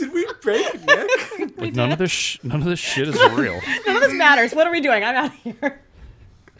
Did 0.00 0.12
we 0.12 0.26
break 0.42 0.74
Nick? 0.86 1.58
like 1.58 1.74
none 1.74 1.92
of 1.92 1.98
this. 1.98 2.10
Sh- 2.10 2.38
none 2.42 2.60
of 2.60 2.66
this 2.66 2.78
shit 2.80 3.06
is 3.08 3.14
real. 3.32 3.60
None 3.86 3.96
of 3.96 4.02
this 4.02 4.12
matters. 4.14 4.52
What 4.54 4.66
are 4.66 4.70
we 4.72 4.80
doing? 4.80 5.04
I'm 5.04 5.14
out 5.14 5.26
of 5.26 5.34
here. 5.34 5.80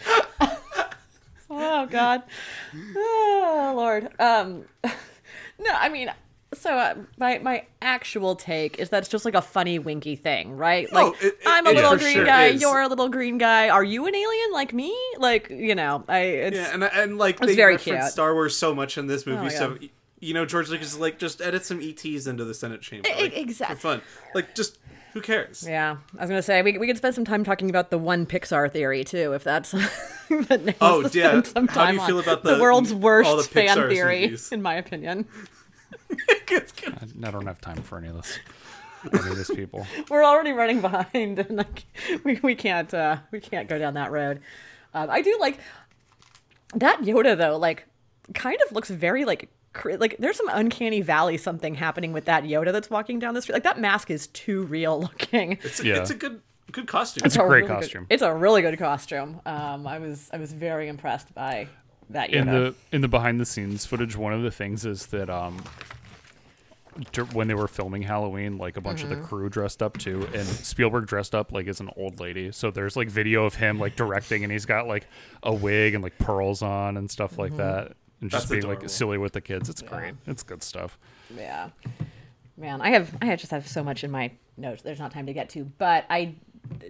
oh 1.51 1.87
God. 1.87 2.23
Oh 2.97 3.73
Lord. 3.77 4.09
Um. 4.21 4.65
No, 5.59 5.73
I 5.73 5.89
mean. 5.89 6.13
So 6.53 6.75
uh, 6.75 6.97
my 7.17 7.39
my 7.39 7.65
actual 7.81 8.35
take 8.35 8.81
is 8.81 8.89
that 8.89 8.99
it's 9.05 9.09
just 9.09 9.25
like 9.25 9.35
a 9.37 9.43
funny 9.43 9.79
winky 9.79 10.17
thing, 10.17 10.57
right? 10.57 10.91
Like 10.93 11.07
Oh, 11.07 11.17
it- 11.21 11.27
it- 11.27 11.39
I'm 11.47 11.65
a 11.65 11.71
little 11.71 11.97
green 11.97 12.15
sure 12.15 12.25
guy, 12.25 12.47
is. 12.47 12.61
you're 12.61 12.81
a 12.81 12.89
little 12.89 13.09
green 13.09 13.39
guy. 13.39 13.69
Are 13.69 13.85
you 13.85 14.05
an 14.07 14.15
alien 14.17 14.53
like 14.53 14.73
me? 14.73 14.93
Like 15.19 15.49
you 15.49 15.77
know, 15.77 16.03
I 16.09 16.19
it's 16.19 16.57
Yeah, 16.57 16.75
and 16.75 16.83
and 16.83 17.19
like 17.19 17.37
It's 17.37 17.47
they 17.47 17.55
very 17.55 17.75
reference 17.75 18.03
cute. 18.05 18.13
Star 18.13 18.35
Wars 18.35 18.57
so 18.57 18.75
much 18.75 18.99
in 18.99 19.07
this 19.07 19.27
movie, 19.27 19.43
my 19.43 19.49
so 19.49 19.71
God. 19.71 19.89
You 20.21 20.35
know 20.35 20.45
George 20.47 20.69
Lucas 20.69 20.89
is 20.93 20.99
like 20.99 21.19
just 21.19 21.41
edit 21.41 21.65
some 21.65 21.81
ETs 21.81 22.27
into 22.27 22.45
the 22.45 22.55
Senate 22.55 22.83
chamber, 22.83 23.09
like, 23.19 23.37
exact- 23.37 23.73
for 23.73 23.79
fun. 23.79 24.03
Like 24.35 24.55
just 24.55 24.79
who 25.13 25.21
cares? 25.21 25.67
yeah. 25.69 25.97
I 26.17 26.21
was 26.23 26.31
gonna 26.31 26.43
say 26.43 26.63
we 26.63 26.79
we 26.79 26.87
could 26.87 26.97
spend 26.97 27.15
some 27.15 27.25
time 27.25 27.43
talking 27.45 27.69
about 27.71 27.91
the 27.91 27.99
one 27.99 28.27
Pixar 28.27 28.71
theory 28.71 29.03
too, 29.05 29.33
if 29.33 29.43
that's. 29.45 29.71
that 30.31 30.65
Nick 30.65 30.77
Oh, 30.81 31.01
wants 31.01 31.15
yeah. 31.17 31.31
spend 31.43 31.47
some 31.49 31.69
How 31.69 31.87
do 31.87 31.95
you 31.95 32.01
on. 32.01 32.07
feel 32.07 32.19
about 32.21 32.45
the 32.45 32.55
the- 32.57 32.63
world's 32.63 32.95
worst 32.95 33.29
all 33.29 33.37
the 33.37 33.43
fan 33.43 33.77
Pixar's 33.77 33.93
theory, 33.93 34.21
movies? 34.23 34.53
in 34.53 34.63
my 34.63 34.75
opinion? 34.75 35.27
I, 36.51 36.63
I 37.25 37.31
don't 37.31 37.47
have 37.47 37.61
time 37.61 37.83
for 37.83 37.99
any 37.99 38.09
of 38.09 38.17
this. 38.17 38.39
Any 39.13 39.31
of 39.31 39.37
these 39.37 39.51
people. 39.51 39.87
we're 40.11 40.23
already 40.25 40.53
running 40.53 40.81
behind 40.83 41.39
and 41.39 41.57
like 41.57 41.85
we, 42.23 42.39
we 42.43 42.55
can't 42.55 42.93
uh 42.93 43.17
we 43.31 43.41
can't 43.41 43.67
go 43.67 43.79
down 43.79 43.95
that 43.95 44.11
road 44.11 44.41
um, 44.93 45.09
i 45.09 45.23
do 45.23 45.35
like 45.41 45.59
that 46.75 47.01
yoda 47.01 47.35
though 47.35 47.57
like 47.57 47.87
kind 48.35 48.59
of 48.67 48.73
looks 48.73 48.91
very 48.91 49.25
like 49.25 49.49
cr- 49.49 49.60
like 49.85 50.17
there's 50.19 50.37
some 50.37 50.49
uncanny 50.51 51.01
valley 51.01 51.37
something 51.37 51.75
happening 51.75 52.13
with 52.13 52.25
that 52.27 52.45
yoda 52.45 52.73
that's 52.73 52.91
walking 52.91 53.19
down 53.19 53.35
the 53.35 53.43
street. 53.43 53.55
Like 53.55 53.63
that 53.65 53.79
mask 53.79 54.11
is 54.11 54.27
too 54.29 54.65
real 54.65 55.01
looking. 55.01 55.53
It's, 55.63 55.83
Yeah. 55.83 55.97
it's 56.01 56.11
a 56.11 56.15
good 56.15 56.41
good 56.73 56.87
costume. 56.87 57.23
It's 57.25 57.37
a 57.37 57.39
great 57.41 57.49
really 57.49 57.69
good- 57.69 57.75
costume. 57.81 58.07
it's 58.11 58.23
a 58.23 58.33
really 58.35 58.63
good 58.63 58.79
costume. 58.79 59.41
Um 59.47 59.87
i 59.87 59.99
was 59.99 60.29
i 60.33 60.37
was 60.37 60.53
very 60.53 60.89
impressed 60.89 61.33
by 61.35 61.69
that 62.11 62.31
yoda. 62.31 62.35
in 62.35 62.47
the 62.47 62.75
in 62.93 63.01
the 63.01 63.09
behind 63.09 63.39
the 63.41 63.47
scenes 63.47 63.87
footage 63.87 64.17
one 64.17 64.33
of 64.33 64.43
the 64.43 64.51
things 64.51 64.85
is 64.85 65.07
that 65.07 65.31
um 65.31 65.63
when 67.33 67.47
they 67.47 67.55
were 67.55 67.69
filming 67.69 68.03
halloween 68.03 68.59
like 68.59 68.77
a 68.77 68.81
bunch 68.81 69.03
of 69.05 69.09
the 69.09 69.17
crew 69.17 69.49
dressed 69.49 69.81
up 69.83 69.97
too 69.97 70.29
and 70.35 70.45
spielberg 70.45 71.07
dressed 71.07 71.35
up 71.37 71.53
like 71.53 71.67
as 71.69 71.81
an 71.81 71.89
old 71.97 72.19
lady. 72.21 72.51
So 72.53 72.71
there's 72.73 72.97
like 72.97 73.09
video 73.09 73.45
of 73.45 73.55
him 73.55 73.79
like 73.79 73.95
directing 73.97 74.43
and 74.43 74.53
he's 74.53 74.67
got 74.67 74.87
like 74.89 75.07
a 75.43 75.55
wig 75.55 75.95
and 75.95 76.03
like 76.03 76.19
pearls 76.19 76.63
on 76.63 76.97
and 76.97 77.09
stuff 77.11 77.39
like 77.39 77.57
that 77.57 77.93
and 78.21 78.31
just 78.31 78.43
That's 78.45 78.51
being 78.51 78.59
adorable. 78.65 78.83
like 78.83 78.91
silly 78.91 79.19
with 79.19 79.33
the 79.33 79.41
kids 79.41 79.69
it's 79.69 79.83
great 79.83 80.15
it's 80.27 80.43
good 80.43 80.63
stuff 80.63 80.99
Yeah. 81.37 81.71
Man, 82.57 82.83
I 82.83 82.91
have 82.91 83.17
I 83.23 83.35
just 83.37 83.51
have 83.53 83.67
so 83.67 83.83
much 83.83 84.05
in 84.05 84.11
my 84.11 84.33
notes. 84.59 84.83
There's 84.83 84.99
not 84.99 85.13
time 85.13 85.25
to 85.27 85.33
get 85.33 85.49
to, 85.51 85.65
but 85.65 86.05
I 86.11 86.35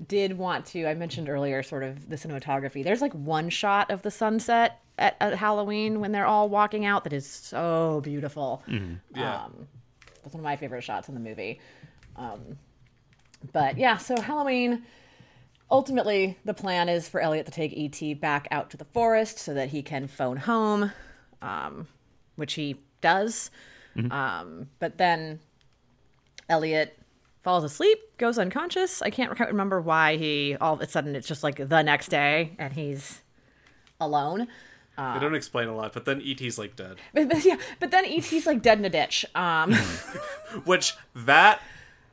did 0.09 0.37
want 0.37 0.67
to. 0.67 0.85
I 0.87 0.95
mentioned 0.95 1.29
earlier, 1.29 1.63
sort 1.63 1.85
of 1.85 2.09
the 2.09 2.17
cinematography. 2.17 2.83
There's 2.83 3.01
like 3.01 3.13
one 3.13 3.49
shot 3.51 3.89
of 3.93 4.03
the 4.03 4.11
sunset 4.11 4.81
at, 4.99 5.17
at 5.21 5.35
Halloween 5.37 6.01
when 6.01 6.11
they're 6.11 6.27
all 6.27 6.49
walking 6.49 6.85
out 6.87 7.05
that 7.05 7.13
is 7.13 7.25
so 7.25 8.01
beautiful. 8.03 8.65
Yeah. 9.15 9.45
Um, 9.45 9.69
that's 10.25 10.35
one 10.35 10.41
of 10.41 10.45
my 10.45 10.57
favorite 10.57 10.83
shots 10.83 11.09
in 11.09 11.15
the 11.15 11.21
movie. 11.21 11.61
Um, 12.17 12.59
but 13.53 13.79
yeah, 13.79 13.97
so 13.97 14.21
Halloween. 14.21 14.83
Ultimately, 15.71 16.37
the 16.45 16.55
plan 16.55 16.89
is 16.89 17.09
for 17.09 17.21
Elliot 17.21 17.47
to 17.47 17.53
take 17.53 17.73
ET 17.77 18.21
back 18.21 18.49
out 18.51 18.71
to 18.71 18.77
the 18.77 18.85
forest 18.87 19.39
so 19.39 19.55
that 19.55 19.69
he 19.69 19.83
can 19.83 20.09
phone 20.09 20.37
home, 20.37 20.91
um, 21.43 21.87
which 22.37 22.55
he 22.55 22.77
does. 23.01 23.51
Um, 24.11 24.69
but 24.79 24.97
then 24.97 25.41
Elliot 26.49 26.97
falls 27.43 27.65
asleep, 27.65 27.99
goes 28.19 28.39
unconscious. 28.39 29.03
I 29.03 29.11
can't 29.11 29.39
remember 29.39 29.81
why 29.81 30.17
he 30.17 30.57
all 30.61 30.75
of 30.75 30.81
a 30.81 30.89
sudden 30.89 31.15
it's 31.15 31.29
just 31.29 31.43
like 31.43 31.57
the 31.69 31.83
next 31.83 32.09
day 32.09 32.55
and 32.59 32.73
he's 32.73 33.21
alone. 34.01 34.49
they 34.97 35.21
don't 35.21 35.35
explain 35.35 35.69
a 35.69 35.75
lot, 35.77 35.93
but 35.93 36.05
then 36.05 36.23
ET's 36.25 36.59
like 36.59 36.77
dead. 36.77 36.97
But, 37.15 37.29
but 37.29 37.45
yeah, 37.45 37.57
but 37.79 37.91
then 37.91 38.05
ET's 38.07 38.47
like 38.47 38.63
dead 38.63 38.79
in 38.79 38.85
a 38.85 38.91
ditch. 38.91 39.27
Um, 39.35 39.73
Which 40.65 40.95
that 41.15 41.61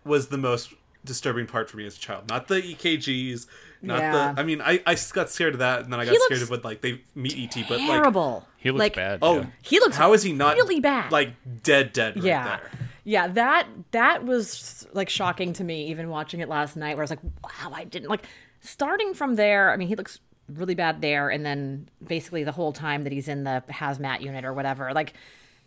was 0.03 0.27
the 0.27 0.37
most 0.37 0.73
disturbing 1.05 1.47
part 1.47 1.69
for 1.69 1.77
me 1.77 1.85
as 1.85 1.95
a 1.95 1.99
child. 1.99 2.27
Not 2.29 2.47
the 2.47 2.61
EKGs, 2.61 3.47
not 3.81 3.99
Yeah. 3.99 4.33
the. 4.33 4.41
I 4.41 4.43
mean, 4.43 4.61
I, 4.61 4.81
I 4.85 4.95
got 5.13 5.29
scared 5.29 5.53
of 5.53 5.59
that, 5.59 5.81
and 5.83 5.91
then 5.93 5.99
I 5.99 6.05
got 6.05 6.11
He 6.11 6.19
scared 6.19 6.41
of 6.41 6.49
when 6.49 6.61
like 6.61 6.81
they 6.81 7.01
meet 7.15 7.37
ET, 7.37 7.65
but 7.69 7.79
like 7.79 7.87
terrible. 7.89 8.47
he 8.57 8.71
looks 8.71 8.79
like, 8.79 8.95
bad 8.95 9.19
oh, 9.21 9.37
yeah. 9.39 9.45
He 9.61 9.79
looks 9.79 9.97
how 9.97 10.13
is 10.13 10.23
he 10.23 10.33
not 10.33 10.55
really 10.55 10.79
bad. 10.79 11.11
Like 11.11 11.33
dead, 11.63 11.93
dead. 11.93 12.15
Right 12.15 12.25
Yeah. 12.25 12.57
there. 12.57 12.71
Yeah, 13.03 13.27
that 13.29 13.67
that 13.91 14.25
was 14.25 14.85
like 14.93 15.09
shocking 15.09 15.53
to 15.53 15.63
me 15.63 15.87
even 15.87 16.09
watching 16.09 16.39
it 16.41 16.49
last 16.49 16.75
night 16.75 16.95
where 16.97 17.03
I 17.03 17.05
was 17.05 17.09
like, 17.11 17.23
wow, 17.23 17.71
I 17.73 17.85
didn't 17.85 18.09
like 18.09 18.25
starting 18.59 19.13
from 19.13 19.35
there. 19.35 19.71
I 19.71 19.77
mean, 19.77 19.87
he 19.87 19.95
looks 19.95 20.19
really 20.53 20.75
bad 20.75 21.01
there 21.01 21.29
and 21.29 21.45
then 21.45 21.87
basically 22.05 22.43
the 22.43 22.51
whole 22.51 22.73
time 22.73 23.03
that 23.03 23.11
he's 23.13 23.27
in 23.29 23.43
the 23.45 23.63
hazmat 23.69 24.21
unit 24.21 24.43
or 24.43 24.53
whatever, 24.53 24.91
like 24.93 25.13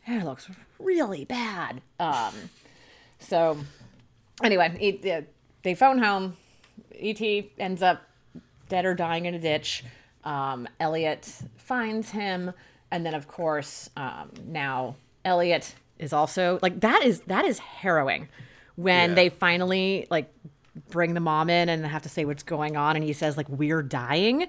it 0.06 0.24
looks 0.24 0.48
really 0.78 1.24
bad. 1.24 1.80
Um 1.98 2.34
so 3.18 3.58
anyway, 4.42 4.74
he, 4.78 5.22
they 5.62 5.74
phone 5.74 5.98
home. 5.98 6.36
ET 7.00 7.20
ends 7.58 7.82
up 7.82 8.02
dead 8.68 8.84
or 8.84 8.94
dying 8.94 9.26
in 9.26 9.34
a 9.34 9.38
ditch. 9.38 9.84
Um, 10.24 10.68
Elliot 10.78 11.24
finds 11.56 12.10
him, 12.10 12.52
and 12.90 13.04
then 13.06 13.14
of 13.14 13.26
course 13.28 13.88
um, 13.96 14.30
now 14.46 14.96
Elliot 15.24 15.74
is 15.98 16.12
also 16.12 16.58
like 16.62 16.80
that 16.80 17.02
is 17.04 17.20
that 17.22 17.44
is 17.44 17.58
harrowing 17.58 18.28
when 18.76 19.10
Yeah. 19.10 19.14
they 19.14 19.28
finally 19.28 20.06
like 20.10 20.32
bring 20.90 21.14
the 21.14 21.20
mom 21.20 21.50
in 21.50 21.68
and 21.68 21.84
have 21.86 22.02
to 22.02 22.08
say 22.08 22.24
what's 22.24 22.42
going 22.42 22.76
on, 22.76 22.96
and 22.96 23.04
he 23.04 23.12
says 23.12 23.36
like 23.36 23.48
we're 23.48 23.82
dying. 23.82 24.46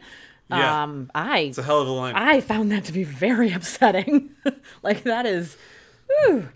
Yeah. 0.50 0.84
Um, 0.84 1.10
I 1.16 1.40
It's 1.40 1.58
a 1.58 1.64
hell 1.64 1.80
of 1.82 1.88
a 1.88 1.92
line. 1.92 2.16
I 2.16 2.42
found 2.42 2.72
that 2.74 2.84
to 2.86 2.92
be 2.92 3.06
very 3.06 3.52
upsetting. 3.54 4.32
like 4.84 5.04
that 5.04 5.26
is 5.26 5.56
whew, 6.26 6.50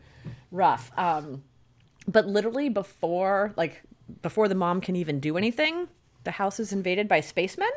rough. 0.52 0.92
Um, 0.98 1.44
but 2.08 2.28
literally 2.28 2.68
before 2.70 3.54
like 3.56 3.82
before 4.22 4.48
the 4.48 4.56
mom 4.56 4.82
can 4.82 4.96
even 4.96 5.20
do 5.20 5.38
anything, 5.38 5.88
the 6.24 6.32
house 6.32 6.60
is 6.60 6.72
invaded 6.72 7.08
by 7.08 7.22
spacemen. 7.22 7.70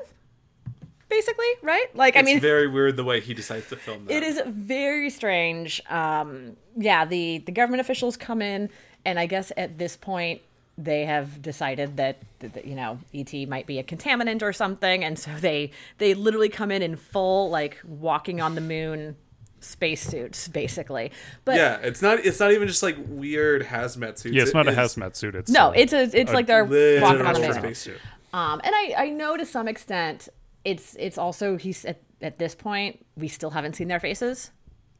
Basically, 1.09 1.47
right? 1.63 1.87
Like 1.95 2.17
I 2.17 2.23
mean 2.23 2.37
it's 2.37 2.45
very 2.45 2.69
weird 2.69 2.97
the 2.97 3.05
way 3.05 3.21
he 3.21 3.33
decides 3.33 3.69
to 3.71 3.77
film 3.77 4.05
that. 4.05 4.13
it 4.15 4.23
is 4.23 4.43
very 4.47 5.09
strange. 5.09 5.81
Um, 5.89 6.57
yeah, 6.77 7.07
the 7.07 7.39
the 7.39 7.53
government 7.53 7.81
officials 7.81 8.19
come 8.19 8.43
in, 8.43 8.69
and 9.07 9.19
I 9.19 9.25
guess 9.25 9.51
at 9.57 9.79
this 9.79 9.97
point 9.97 10.43
they 10.77 11.07
have 11.07 11.41
decided 11.43 11.97
that, 11.97 12.19
that, 12.41 12.53
that, 12.55 12.67
you 12.67 12.77
know 12.77 12.99
ET 13.15 13.33
might 13.49 13.67
be 13.67 13.79
a 13.79 13.83
contaminant 13.83 14.43
or 14.43 14.53
something, 14.53 15.03
and 15.03 15.19
so 15.19 15.31
they 15.41 15.71
they 15.97 16.13
literally 16.13 16.51
come 16.51 16.71
in 16.71 16.83
in 16.83 16.95
full 16.97 17.49
like 17.49 17.79
walking 17.87 18.43
on 18.43 18.55
the 18.55 18.61
moon 18.61 19.17
spacesuits, 19.61 20.49
basically. 20.49 21.13
But 21.45 21.57
Yeah, 21.57 21.77
it's 21.83 22.03
not. 22.03 22.25
It's 22.25 22.41
not 22.41 22.53
even 22.53 22.69
just 22.69 22.83
like 22.83 22.97
weird 23.09 23.63
hazmat 23.63 24.19
suits. 24.19 24.35
yeah 24.35 24.43
it's 24.43 24.51
It 24.51 24.55
not 24.55 24.67
a 24.69 24.71
is 24.71 24.77
hazmat 24.77 25.17
suit 25.17 25.35
it's 25.35 25.51
no, 25.51 25.69
uh, 25.69 25.73
it's 25.77 25.93
a 25.93 26.03
it's 26.19 26.31
a 26.31 26.35
like 26.35 26.47
they're 26.47 26.65
walking 26.65 27.03
on 27.03 27.19
the 27.19 27.25
astronaut 27.29 27.41
moon. 27.41 27.75
spacesuit. 27.75 28.01
Um, 28.33 28.61
and 28.65 28.75
I, 28.75 28.95
I 28.99 29.11
know 29.11 29.37
to 29.37 29.47
some 29.47 29.69
extent 29.69 30.29
it's 30.65 30.95
it's 30.99 31.17
also 31.19 31.57
he's 31.57 31.85
at, 31.85 32.01
at 32.21 32.39
this 32.39 32.55
point 32.55 33.05
we 33.17 33.29
still 33.29 33.51
haven't 33.51 33.75
seen 33.77 33.89
their 33.89 34.01
faces. 34.01 34.51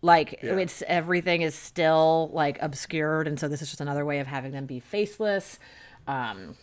Like 0.01 0.41
Yeah. 0.43 0.57
it's 0.59 0.83
everything 0.87 1.43
is 1.43 1.55
still 1.55 2.31
like 2.33 2.57
obscured, 2.63 3.27
and 3.27 3.39
so 3.39 3.49
this 3.49 3.61
is 3.63 3.69
just 3.69 3.81
another 3.81 4.05
way 4.05 4.21
of 4.21 4.27
having 4.29 4.53
them 4.53 4.65
be 4.67 4.79
faceless. 4.81 5.59
Um, 6.07 6.55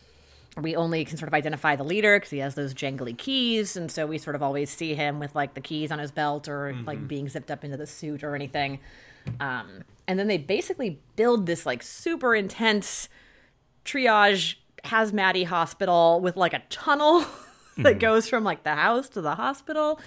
we 0.62 0.76
only 0.76 1.04
can 1.06 1.18
sort 1.18 1.28
of 1.28 1.34
identify 1.34 1.76
the 1.76 1.84
leader 1.84 2.18
because 2.18 2.30
he 2.30 2.38
has 2.40 2.56
those 2.56 2.74
jangly 2.74 3.18
keys, 3.18 3.76
and 3.76 3.92
so 3.92 4.08
we 4.08 4.18
sort 4.18 4.36
of 4.36 4.42
always 4.44 4.70
see 4.70 4.94
him 4.96 5.20
with 5.20 5.36
like 5.36 5.54
the 5.54 5.62
keys 5.62 5.92
on 5.92 6.00
his 6.00 6.12
belt 6.12 6.48
or 6.48 6.74
like 6.86 7.08
being 7.08 7.28
zipped 7.28 7.52
up 7.52 7.64
into 7.66 7.76
the 7.78 7.88
suit 7.88 8.24
or 8.24 8.36
anything. 8.36 8.80
Um, 9.40 9.84
and 10.08 10.18
then 10.20 10.28
they 10.28 10.38
basically 10.38 11.00
build 11.16 11.46
this 11.46 11.66
like 11.66 11.82
super 11.84 12.36
intense 12.36 13.10
triage 13.84 14.56
hazmat 14.84 15.46
hospital 15.46 16.22
with 16.22 16.38
like 16.38 16.54
a 16.54 16.62
tunnel 16.70 17.26
that 17.78 18.00
goes 18.00 18.30
from 18.30 18.44
like 18.44 18.64
the 18.64 18.76
house 18.76 19.10
to 19.10 19.22
the 19.22 19.36
hospital. 19.36 20.00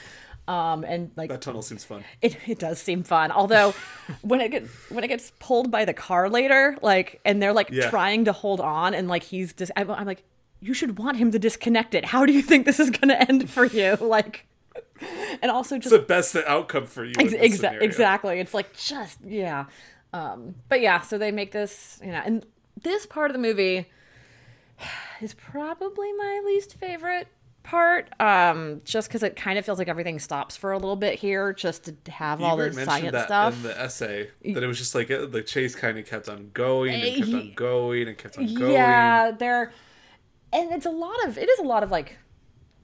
Um, 0.47 0.83
and 0.85 1.11
like 1.17 1.29
That 1.29 1.43
tunnel 1.43 1.61
seems 1.61 1.85
fun. 1.85 2.05
it, 2.23 2.37
it 2.49 2.59
does 2.59 2.79
seem 2.81 3.03
fun. 3.03 3.31
Although 3.33 3.75
when 4.23 4.41
it 4.41 4.51
gets 4.51 4.71
when 4.91 5.05
it 5.05 5.09
gets 5.09 5.33
pulled 5.41 5.71
by 5.71 5.85
the 5.85 5.93
car 5.93 6.31
later, 6.31 6.77
like 6.81 7.21
and 7.27 7.43
they're 7.43 7.53
like 7.53 7.69
Yeah. 7.71 7.91
trying 7.91 8.25
to 8.25 8.33
hold 8.33 8.61
on 8.61 8.95
and 8.95 9.09
like 9.09 9.25
he's 9.25 9.53
just 9.53 9.71
I'm, 9.77 9.91
I'm 9.91 10.07
like 10.07 10.23
you 10.61 10.75
should 10.75 10.99
want 10.99 11.17
him 11.17 11.31
to 11.33 11.39
disconnect 11.39 11.95
it. 11.95 12.05
How 12.07 12.27
do 12.27 12.33
you 12.33 12.43
think 12.43 12.67
this 12.67 12.81
is 12.81 12.91
going 12.91 13.09
to 13.09 13.21
end 13.29 13.49
for 13.51 13.65
you? 13.65 13.97
Like 14.01 14.47
and 15.43 15.51
also 15.51 15.77
just 15.79 15.93
It's 15.93 16.01
the 16.03 16.07
best 16.07 16.35
outcome 16.37 16.87
for 16.87 17.05
you. 17.05 17.13
in 17.19 17.35
Ex- 17.35 17.61
exa- 17.61 17.81
exactly. 17.81 18.41
It's 18.41 18.53
like 18.55 18.77
just 18.77 19.19
yeah. 19.25 19.67
Um, 20.13 20.55
but 20.69 20.81
yeah, 20.81 21.01
so 21.03 21.19
they 21.19 21.31
make 21.31 21.53
this, 21.53 22.01
you 22.05 22.11
know, 22.11 22.23
and 22.25 22.45
this 22.83 23.07
part 23.07 23.31
of 23.31 23.35
the 23.35 23.41
movie 23.41 23.87
is 25.21 25.35
probably 25.35 26.13
my 26.15 26.43
least 26.47 26.75
favorite 26.75 27.29
part. 27.63 28.09
Um, 28.21 28.81
just 28.85 29.09
because 29.09 29.23
it 29.23 29.37
kind 29.37 29.59
of 29.59 29.65
feels 29.65 29.79
like 29.79 29.89
everything 29.89 30.19
stops 30.19 30.57
for 30.57 30.73
a 30.73 30.79
little 30.79 30.97
bit 30.97 31.19
here, 31.19 31.53
just 31.53 31.91
to 32.05 32.11
have 32.11 32.43
all 32.43 32.55
Ebert 32.61 32.73
the 32.73 32.77
mentioned 32.85 33.01
science 33.01 33.13
that 33.13 33.27
stuff. 33.27 33.55
in 33.55 33.63
the 33.63 33.81
essay 33.81 34.31
that 34.47 34.63
it 34.63 34.67
was 34.67 34.79
just 34.79 34.95
like 34.95 35.11
uh, 35.11 35.27
the 35.27 35.43
chase 35.43 35.75
kind 35.75 35.99
of 35.99 36.07
kept 36.07 36.29
on 36.29 36.51
going 36.55 36.95
and 36.95 37.17
kept 37.25 37.35
on 37.35 37.53
going 37.55 38.09
and 38.09 38.19
kept 38.19 38.39
on 38.39 38.55
going. 38.55 38.73
Yeah, 38.73 39.31
they're 39.33 39.73
and 40.53 40.73
it's 40.73 40.87
a 40.87 40.91
lot 40.91 41.27
of 41.27 41.39
it 41.39 41.49
is 41.49 41.59
a 41.59 41.65
lot 41.65 41.83
of 41.83 41.91
like 41.91 42.17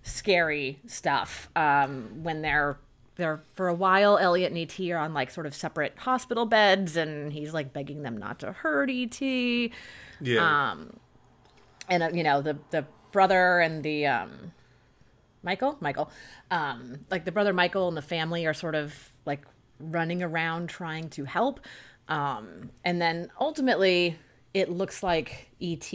scary 0.02 0.78
stuff. 0.86 1.48
Um, 1.56 2.22
when 2.22 2.42
they're 2.42 2.78
they're 3.16 3.42
for 3.54 3.68
a 3.68 3.74
while, 3.74 4.18
Elliot 4.18 4.52
and 4.52 4.58
ET 4.58 4.90
are 4.90 4.98
on 4.98 5.14
like 5.14 5.30
sort 5.30 5.46
of 5.46 5.54
separate 5.54 5.94
hospital 5.98 6.46
beds, 6.46 6.96
and 6.96 7.32
he's 7.32 7.52
like 7.52 7.72
begging 7.72 8.02
them 8.02 8.16
not 8.16 8.38
to 8.40 8.52
hurt 8.52 8.90
ET. 8.90 9.20
Yeah. 10.20 10.70
Um, 10.70 10.98
and 11.88 12.02
uh, 12.02 12.10
you 12.12 12.22
know 12.22 12.42
the 12.42 12.58
the 12.70 12.84
brother 13.12 13.60
and 13.60 13.82
the 13.82 14.06
um, 14.06 14.52
Michael, 15.42 15.76
Michael, 15.80 16.10
um, 16.50 17.00
like 17.10 17.24
the 17.24 17.32
brother 17.32 17.52
Michael 17.52 17.88
and 17.88 17.96
the 17.96 18.02
family 18.02 18.46
are 18.46 18.54
sort 18.54 18.74
of 18.74 18.94
like 19.24 19.44
running 19.78 20.22
around 20.22 20.68
trying 20.68 21.08
to 21.10 21.24
help, 21.24 21.60
um, 22.08 22.70
and 22.84 23.00
then 23.00 23.30
ultimately 23.40 24.16
it 24.52 24.70
looks 24.70 25.02
like 25.02 25.50
ET 25.60 25.92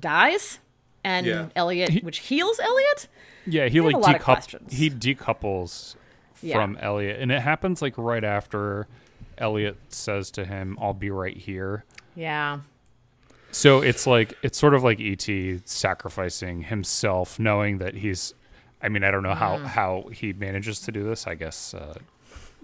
dies, 0.00 0.58
and 1.04 1.26
Yeah. 1.26 1.48
Elliot, 1.56 2.02
which 2.04 2.18
heals 2.18 2.58
Elliot. 2.60 3.08
Yeah, 3.46 3.68
he 3.68 3.76
have 3.78 3.86
like 3.86 3.94
a 3.94 3.98
lot 3.98 4.08
of 4.10 4.20
decoup- 4.20 4.24
questions. 4.24 4.72
he 4.72 4.90
decouples 4.90 5.96
Yeah. 6.42 6.54
from 6.56 6.76
Elliot, 6.80 7.20
and 7.20 7.30
it 7.32 7.40
happens 7.42 7.82
like 7.82 7.94
right 7.96 8.24
after 8.24 8.86
Elliot 9.38 9.76
says 9.88 10.30
to 10.32 10.44
him, 10.44 10.76
"I'll 10.80 10.94
be 10.94 11.10
right 11.10 11.36
here." 11.36 11.84
Yeah, 12.14 12.60
So 13.50 13.80
it's 13.82 14.06
like 14.06 14.34
it's 14.42 14.58
sort 14.58 14.74
of 14.74 14.82
like 14.82 14.98
ET 15.00 15.28
sacrificing 15.64 16.62
himself, 16.62 17.38
knowing 17.38 17.78
that 17.78 17.94
he's. 17.94 18.34
I 18.82 18.88
mean, 18.88 19.04
I 19.04 19.10
don't 19.10 19.22
know 19.22 19.34
how 19.34 19.58
how 19.58 20.08
he 20.12 20.32
manages 20.32 20.80
to 20.80 20.92
do 20.92 21.04
this. 21.04 21.26
I 21.26 21.34
guess 21.34 21.72
uh, 21.74 21.94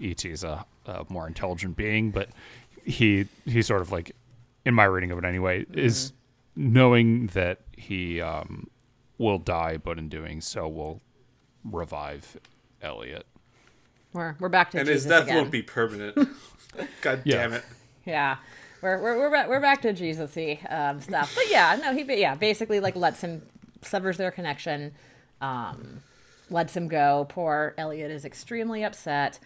ET 0.01 0.23
is 0.25 0.43
a, 0.43 0.65
a 0.85 1.05
more 1.09 1.27
intelligent 1.27 1.77
being, 1.77 2.11
but 2.11 2.29
he 2.83 3.27
he 3.45 3.61
sort 3.61 3.81
of 3.81 3.91
like, 3.91 4.11
in 4.65 4.73
my 4.73 4.85
reading 4.85 5.11
of 5.11 5.17
it 5.17 5.25
anyway, 5.25 5.65
is 5.73 6.11
knowing 6.59 7.27
that 7.27 7.61
he 7.77 8.19
um, 8.21 8.67
will 9.17 9.37
die, 9.39 9.77
but 9.77 9.97
in 9.97 10.09
doing 10.09 10.41
so 10.41 10.67
will 10.67 11.01
revive 11.63 12.37
Elliot. 12.81 13.25
we're 14.13 14.35
we're 14.39 14.49
back 14.49 14.71
to 14.71 14.77
Jesus. 14.77 14.79
and 14.79 14.87
Jesus 14.87 15.03
his 15.03 15.09
death 15.09 15.23
again. 15.23 15.35
won't 15.37 15.51
be 15.51 15.61
permanent. 15.61 16.15
God 17.01 17.21
Yeah. 17.23 17.35
damn 17.37 17.53
it. 17.53 17.63
Yeah. 18.05 18.37
We're 18.81 19.01
we're 19.01 19.19
we're 19.19 19.31
back, 19.31 19.49
we're 19.49 19.59
back 19.59 19.81
to 19.83 19.93
Jesus-y 19.93 20.59
um, 20.69 21.01
stuff. 21.01 21.33
But 21.35 21.49
yeah, 21.49 21.77
no, 21.81 21.93
he 21.93 22.03
yeah, 22.19 22.35
basically 22.35 22.79
like 22.79 22.95
lets 22.95 23.21
him 23.21 23.41
severs 23.81 24.17
their 24.17 24.31
connection, 24.31 24.93
um, 25.41 26.01
lets 26.49 26.75
him 26.75 26.87
go. 26.87 27.25
Poor 27.29 27.73
Elliot 27.77 28.09
is 28.11 28.23
extremely 28.25 28.83
upset. 28.83 29.39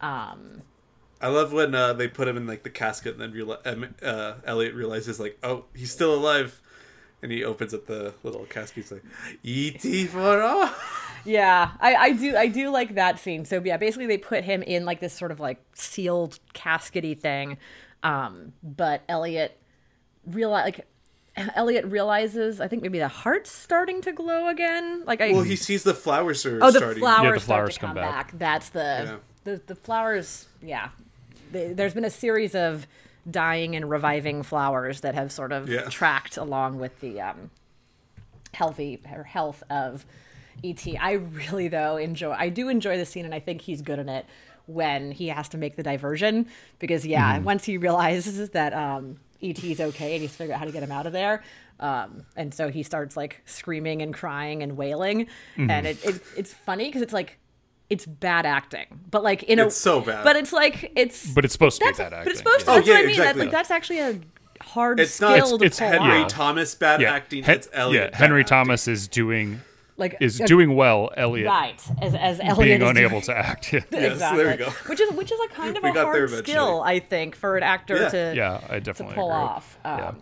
Um, 0.00 0.62
I 1.20 1.28
love 1.28 1.52
when 1.52 1.74
uh, 1.74 1.92
they 1.94 2.06
put 2.08 2.28
him 2.28 2.36
in 2.36 2.46
like 2.46 2.62
the 2.62 2.70
casket 2.70 3.12
and 3.16 3.20
then 3.20 3.32
reali- 3.32 3.66
um, 3.66 3.94
uh, 4.02 4.34
Elliot 4.44 4.74
realizes 4.74 5.18
like, 5.18 5.38
oh, 5.42 5.64
he's 5.74 5.90
still 5.90 6.14
alive. 6.14 6.60
And 7.20 7.32
he 7.32 7.42
opens 7.42 7.74
up 7.74 7.86
the 7.86 8.14
little 8.22 8.44
casket. 8.44 8.84
He's 8.84 8.92
like, 8.92 9.02
"E.T. 9.42 10.06
for 10.06 10.40
all." 10.40 10.70
yeah, 11.24 11.72
I, 11.80 11.94
I 11.96 12.12
do 12.12 12.36
I 12.36 12.46
do 12.46 12.70
like 12.70 12.94
that 12.94 13.18
scene. 13.18 13.44
So 13.44 13.60
yeah, 13.64 13.76
basically 13.76 14.06
they 14.06 14.18
put 14.18 14.44
him 14.44 14.62
in 14.62 14.84
like 14.84 15.00
this 15.00 15.14
sort 15.14 15.32
of 15.32 15.40
like 15.40 15.60
sealed 15.74 16.38
caskety 16.54 17.18
thing, 17.18 17.56
um, 18.04 18.52
but 18.62 19.02
Elliot 19.08 19.58
realize 20.26 20.64
like 20.66 20.86
Elliot 21.56 21.86
realizes 21.86 22.60
I 22.60 22.68
think 22.68 22.82
maybe 22.82 23.00
the 23.00 23.08
heart's 23.08 23.50
starting 23.50 24.00
to 24.02 24.12
glow 24.12 24.46
again. 24.46 25.02
Like 25.04 25.20
I 25.20 25.32
Well, 25.32 25.42
he 25.42 25.56
sees 25.56 25.82
the 25.82 25.94
flowers 25.94 26.46
are 26.46 26.62
Oh, 26.62 26.70
the 26.70 26.78
starting. 26.78 27.00
flowers, 27.00 27.24
Yeah, 27.24 27.32
the 27.32 27.40
start 27.40 27.46
flowers 27.58 27.74
to 27.74 27.80
come 27.80 27.88
come 27.90 27.96
back. 27.96 28.26
back. 28.30 28.38
That's 28.38 28.68
the, 28.68 28.80
Yeah. 28.80 29.16
the 29.42 29.60
the 29.66 29.74
flowers. 29.74 30.46
Yeah, 30.62 30.90
They- 31.52 31.72
there's 31.72 31.94
been 31.94 32.04
a 32.04 32.10
series 32.10 32.54
of 32.54 32.86
dying 33.30 33.76
and 33.76 33.90
reviving 33.90 34.42
flowers 34.42 35.00
that 35.02 35.14
have 35.14 35.30
sort 35.32 35.52
of 35.52 35.68
Yeah. 35.68 35.82
tracked 35.90 36.36
along 36.36 36.78
with 36.78 36.98
the 37.00 37.20
um, 37.20 37.50
healthy 38.54 39.00
or 39.14 39.24
health 39.24 39.62
of 39.70 40.06
ET. 40.64 40.86
I 40.98 41.12
really 41.12 41.68
though 41.68 41.96
enjoy. 41.96 42.32
I 42.32 42.48
do 42.48 42.68
enjoy 42.68 42.96
the 42.96 43.06
scene, 43.06 43.24
and 43.24 43.34
I 43.34 43.40
think 43.40 43.60
he's 43.62 43.82
good 43.82 43.98
in 43.98 44.08
it 44.08 44.26
when 44.66 45.12
he 45.12 45.28
has 45.28 45.48
to 45.50 45.58
make 45.58 45.76
the 45.76 45.82
diversion 45.82 46.46
because 46.78 47.06
yeah, 47.06 47.36
Mm-hmm. 47.36 47.44
once 47.44 47.64
he 47.64 47.78
realizes 47.78 48.50
that 48.50 48.72
um, 48.74 49.18
ET's 49.42 49.80
okay 49.80 50.12
and 50.14 50.22
he's 50.22 50.34
figured 50.34 50.54
out 50.54 50.58
how 50.60 50.64
to 50.66 50.72
get 50.72 50.82
him 50.82 50.92
out 50.92 51.06
of 51.06 51.12
there. 51.12 51.42
Um, 51.80 52.24
and 52.36 52.52
so 52.52 52.70
he 52.70 52.82
starts 52.82 53.16
like 53.16 53.40
screaming 53.46 54.02
and 54.02 54.12
crying 54.12 54.62
and 54.62 54.76
wailing, 54.76 55.26
Mm-hmm. 55.56 55.70
and 55.70 55.86
it, 55.86 56.04
it 56.04 56.20
it's 56.36 56.52
funny 56.52 56.86
because 56.86 57.02
it's 57.02 57.12
like 57.12 57.37
it's 57.90 58.04
bad 58.06 58.44
acting, 58.46 58.86
but 59.10 59.22
like 59.22 59.42
in 59.44 59.58
a 59.58 59.66
It's 59.66 59.76
so 59.76 60.00
bad. 60.00 60.24
But 60.24 60.36
it's 60.36 60.52
like 60.52 60.92
it's 60.96 61.26
But 61.32 61.44
it's 61.44 61.52
supposed 61.54 61.78
to 61.78 61.84
be 61.84 61.86
that's 61.92 61.98
bad 61.98 62.10
but 62.24 62.28
it's 62.28 62.38
supposed 62.38 62.60
to. 62.66 62.66
yeah. 62.66 62.72
Oh, 62.72 62.76
That's 62.76 62.86
yeah, 62.88 62.94
what 62.94 62.98
I 62.98 63.02
mean. 63.02 63.10
exactly. 63.10 63.38
That, 63.38 63.44
like 63.46 63.52
that's 63.52 63.70
actually 63.70 64.00
a 64.00 64.20
hard 64.62 65.00
It's 65.00 65.12
skill 65.14 65.30
not. 65.30 65.58
to 65.60 65.64
it's 65.66 65.78
pull 65.78 65.88
Henry 65.88 66.04
Henry 66.06 66.22
off. 66.24 66.28
Thomas 66.28 66.74
bad 66.74 67.00
Yeah, 67.00 67.12
acting. 67.14 67.44
Hen- 67.44 67.56
it's 67.56 67.68
Elliot. 67.72 68.02
yeah, 68.04 68.10
bad 68.10 68.14
Henry 68.18 68.40
acting. 68.42 68.56
Thomas 68.58 68.88
is 68.88 69.08
doing 69.08 69.60
Like 69.96 70.16
is 70.20 70.40
a- 70.40 70.46
doing 70.46 70.74
well. 70.76 71.10
Elliot 71.16 71.46
right 71.48 71.82
as 72.02 72.14
as 72.14 72.40
Elliot 72.40 72.58
being 72.58 72.82
is 72.82 72.88
unable 72.90 73.10
doing- 73.10 73.22
to 73.22 73.36
act. 73.38 73.72
Yeah, 73.72 73.80
Yes, 73.90 74.12
exactly. 74.12 74.44
there 74.44 74.52
we 74.52 74.64
go. 74.64 74.70
Which 74.86 75.00
is 75.00 75.10
which 75.12 75.32
is 75.32 75.40
a 75.40 75.48
kind 75.54 75.76
of 75.76 75.82
a 75.84 75.92
hard 75.92 76.30
skill, 76.30 76.82
I 76.84 76.98
think, 77.00 77.34
for 77.36 77.56
an 77.56 77.62
actor 77.62 77.96
Yeah. 77.96 78.08
to 78.10 78.32
yeah 78.36 78.60
I 78.68 78.78
definitely 78.80 79.14
pull 79.14 79.30
agree. 79.30 79.42
off. 79.42 79.78
Um, 79.84 79.98
yeah. 79.98 80.12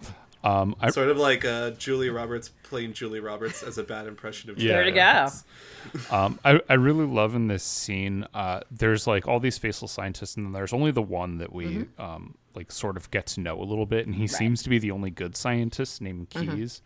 Um, 0.47 0.77
I, 0.81 0.90
Sort 0.90 1.09
of 1.09 1.16
like 1.16 1.44
uh, 1.44 1.70
Julie 1.73 2.10
Roberts 2.10 2.51
playing 2.62 2.93
Julie 2.93 3.20
Roberts 3.20 3.62
as 3.62 3.78
a 3.78 3.82
bad 3.82 4.06
impression 4.06 4.48
of. 4.51 4.56
Julie 4.56 4.68
Yeah. 4.68 4.74
There 4.77 4.85
Julie 4.85 4.97
you 5.01 6.01
go. 6.10 6.14
Um, 6.16 6.39
I, 6.44 6.60
I 6.68 6.74
really 6.74 7.06
love 7.06 7.35
in 7.35 7.48
this 7.48 7.62
scene. 7.64 8.27
Uh, 8.35 8.60
there's 8.70 9.06
like 9.06 9.27
all 9.27 9.40
these 9.40 9.59
faceless 9.59 9.93
scientists, 9.93 10.36
and 10.36 10.47
then 10.47 10.52
there's 10.52 10.73
only 10.73 10.90
the 10.90 11.02
one 11.02 11.39
that 11.39 11.52
we 11.52 11.66
Mm-hmm. 11.66 12.01
um, 12.01 12.35
like 12.55 12.70
sort 12.73 12.97
of 12.97 13.10
get 13.10 13.27
to 13.27 13.40
know 13.40 13.60
a 13.60 13.64
little 13.64 13.86
bit, 13.86 14.06
and 14.06 14.14
he 14.14 14.27
seems 14.27 14.62
to 14.62 14.68
be 14.70 14.78
the 14.78 14.90
only 14.90 15.10
good 15.10 15.36
scientist 15.36 16.01
named 16.01 16.31
Mm-hmm. 16.31 16.56
Keys. 16.56 16.82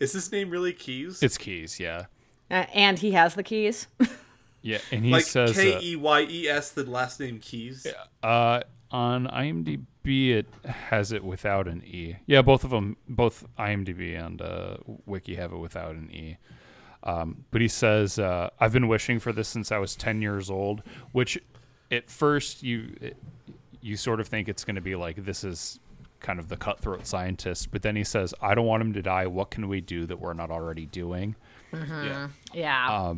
Is 0.00 0.12
his 0.12 0.30
name 0.32 0.50
really 0.50 0.72
Keys? 0.72 1.22
It's 1.22 1.38
Keys, 1.38 1.80
yeah, 1.80 2.06
Uh, 2.50 2.66
and 2.74 2.98
he 2.98 3.12
has 3.12 3.34
the 3.34 3.42
keys. 3.42 3.86
yeah, 4.62 4.78
and 4.92 5.04
he 5.04 5.10
like 5.12 5.24
says 5.24 5.54
K 5.56 5.74
uh, 5.74 5.80
E 5.82 5.96
Y 5.96 6.20
E 6.28 6.48
S, 6.48 6.70
the 6.72 6.84
last 6.88 7.20
name 7.20 7.38
Keys. 7.40 7.86
uh, 8.22 8.60
on 8.94 9.26
IMDb 9.26 10.30
it 10.30 10.46
has 10.64 11.10
it 11.10 11.24
without 11.24 11.66
an 11.66 11.82
e. 11.84 12.14
Yeah, 12.26 12.42
both 12.42 12.62
of 12.62 12.70
them, 12.70 12.96
both 13.08 13.44
IMDb 13.58 14.16
and 14.16 14.40
uh, 14.40 14.76
Wiki 15.04 15.34
have 15.34 15.52
it 15.52 15.56
without 15.56 15.96
an 15.96 16.10
e. 16.12 16.36
Um, 17.02 17.44
but 17.50 17.60
he 17.60 17.66
says, 17.66 18.20
uh, 18.20 18.50
"I've 18.60 18.72
been 18.72 18.86
wishing 18.86 19.18
for 19.18 19.32
this 19.32 19.48
since 19.48 19.72
I 19.72 19.78
was 19.78 19.96
ten 19.96 20.22
years 20.22 20.48
old." 20.48 20.82
Which, 21.10 21.36
at 21.90 22.08
first, 22.08 22.62
you 22.62 22.96
it, 23.00 23.16
you 23.80 23.96
sort 23.96 24.20
of 24.20 24.28
think 24.28 24.48
it's 24.48 24.64
going 24.64 24.76
to 24.76 24.80
be 24.80 24.94
like 24.94 25.24
this 25.24 25.42
is 25.42 25.80
kind 26.20 26.38
of 26.38 26.48
the 26.48 26.56
cutthroat 26.56 27.04
scientist, 27.04 27.72
but 27.72 27.82
then 27.82 27.96
he 27.96 28.04
says, 28.04 28.32
"I 28.40 28.54
don't 28.54 28.66
want 28.66 28.80
him 28.80 28.92
to 28.92 29.02
die. 29.02 29.26
What 29.26 29.50
can 29.50 29.68
we 29.68 29.80
do 29.80 30.06
that 30.06 30.20
we're 30.20 30.34
not 30.34 30.52
already 30.52 30.86
doing?" 30.86 31.34
Yeah. 31.72 32.28
Yeah. 32.54 33.14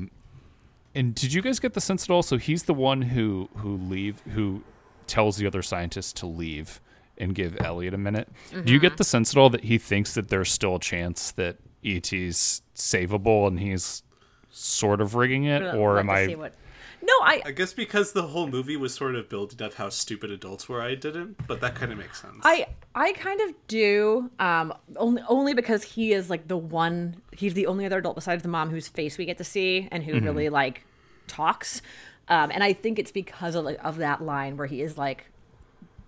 And 0.94 1.14
did 1.14 1.34
you 1.34 1.42
guys 1.42 1.60
get 1.60 1.74
the 1.74 1.80
sense 1.82 2.04
at 2.04 2.10
all? 2.10 2.22
So 2.22 2.38
he's 2.38 2.62
the 2.62 2.72
one 2.72 3.02
who 3.02 3.50
who 3.56 3.76
leave 3.76 4.20
who 4.32 4.62
tells 5.06 5.36
the 5.36 5.46
other 5.46 5.62
scientists 5.62 6.12
to 6.14 6.26
leave 6.26 6.80
and 7.18 7.34
give 7.34 7.56
Elliot 7.60 7.94
a 7.94 7.98
minute. 7.98 8.28
Do 8.64 8.72
you 8.72 8.78
get 8.78 8.96
the 8.98 9.04
sense 9.04 9.32
at 9.34 9.38
all 9.38 9.48
that 9.50 9.64
he 9.64 9.78
thinks 9.78 10.14
that 10.14 10.28
there's 10.28 10.50
still 10.52 10.76
a 10.76 10.80
chance 10.80 11.30
that 11.32 11.56
ET's 11.84 12.62
savable 12.74 13.46
and 13.46 13.58
he's 13.60 14.02
sort 14.50 15.00
of 15.00 15.14
rigging 15.14 15.44
it, 15.44 15.62
I'd 15.62 15.74
or 15.74 15.98
am 15.98 16.10
I? 16.10 16.26
what- 16.34 16.54
No, 17.02 17.12
I 17.22 17.42
I 17.46 17.50
guess 17.52 17.72
because 17.72 18.12
the 18.12 18.22
whole 18.22 18.46
movie 18.48 18.76
was 18.76 18.92
sort 18.94 19.14
of 19.14 19.28
building 19.28 19.64
up 19.64 19.74
how 19.74 19.88
stupid 19.90 20.30
adults 20.30 20.68
were, 20.68 20.82
I 20.82 20.94
didn't. 20.94 21.46
But 21.46 21.60
that 21.60 21.74
kind 21.74 21.92
of 21.92 21.98
makes 21.98 22.20
sense. 22.20 22.36
I 22.42 22.66
I 22.94 23.12
kind 23.12 23.40
of 23.42 23.54
do. 23.68 24.30
Um, 24.40 24.72
only 24.96 25.22
only 25.28 25.54
because 25.54 25.82
he 25.84 26.12
is 26.12 26.28
like 26.30 26.48
the 26.48 26.56
one. 26.56 27.16
He's 27.32 27.54
the 27.54 27.66
only 27.66 27.86
other 27.86 27.98
adult 27.98 28.16
besides 28.16 28.42
the 28.42 28.48
mom 28.48 28.70
whose 28.70 28.88
face 28.88 29.18
we 29.18 29.24
get 29.24 29.38
to 29.38 29.44
see 29.44 29.88
and 29.92 30.02
who 30.04 30.14
Mm-hmm. 30.14 30.24
really 30.26 30.48
like 30.48 30.84
talks. 31.28 31.80
Um, 32.28 32.50
and 32.50 32.62
I 32.64 32.72
think 32.72 32.98
it's 32.98 33.12
because 33.12 33.54
of 33.54 33.66
of 33.66 33.98
that 33.98 34.22
line 34.22 34.56
where 34.56 34.66
he 34.66 34.82
is 34.82 34.98
like, 34.98 35.26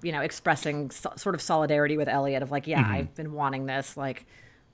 you 0.02 0.12
know, 0.12 0.20
expressing 0.20 0.90
so, 0.90 1.12
sort 1.16 1.34
of 1.34 1.40
solidarity 1.42 1.96
with 1.96 2.08
Elliot 2.08 2.42
of 2.42 2.50
like, 2.50 2.66
yeah, 2.66 2.82
Mm-hmm. 2.82 2.92
I've 2.92 3.14
been 3.14 3.32
wanting 3.32 3.66
this. 3.66 3.96
Like, 3.96 4.26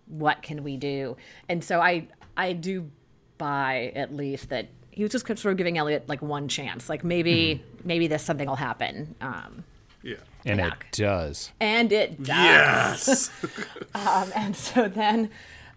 what 0.06 0.42
can 0.42 0.62
we 0.64 0.76
do? 0.76 1.16
And 1.48 1.62
so 1.62 1.80
I 1.80 2.08
I 2.36 2.52
do 2.54 2.90
buy 3.38 3.92
at 3.94 4.14
least 4.14 4.48
that 4.50 4.68
he 4.90 5.02
was 5.02 5.10
just 5.12 5.26
sort 5.26 5.46
of 5.46 5.56
giving 5.56 5.76
Elliot 5.76 6.08
like 6.08 6.22
one 6.22 6.48
chance. 6.48 6.88
Like 6.88 7.04
maybe 7.04 7.60
Mm-hmm. 7.62 7.88
maybe 7.88 8.06
this 8.06 8.22
something 8.22 8.48
will 8.48 8.56
happen. 8.56 9.14
Um, 9.20 9.64
yeah. 10.02 10.16
and 10.46 10.60
it 10.60 10.72
does. 10.92 11.50
and 11.60 11.90
it 11.92 12.22
does. 12.22 12.28
Yes. 12.28 13.30
Um, 13.94 14.30
and 14.34 14.54
so 14.56 14.88
then, 14.88 15.30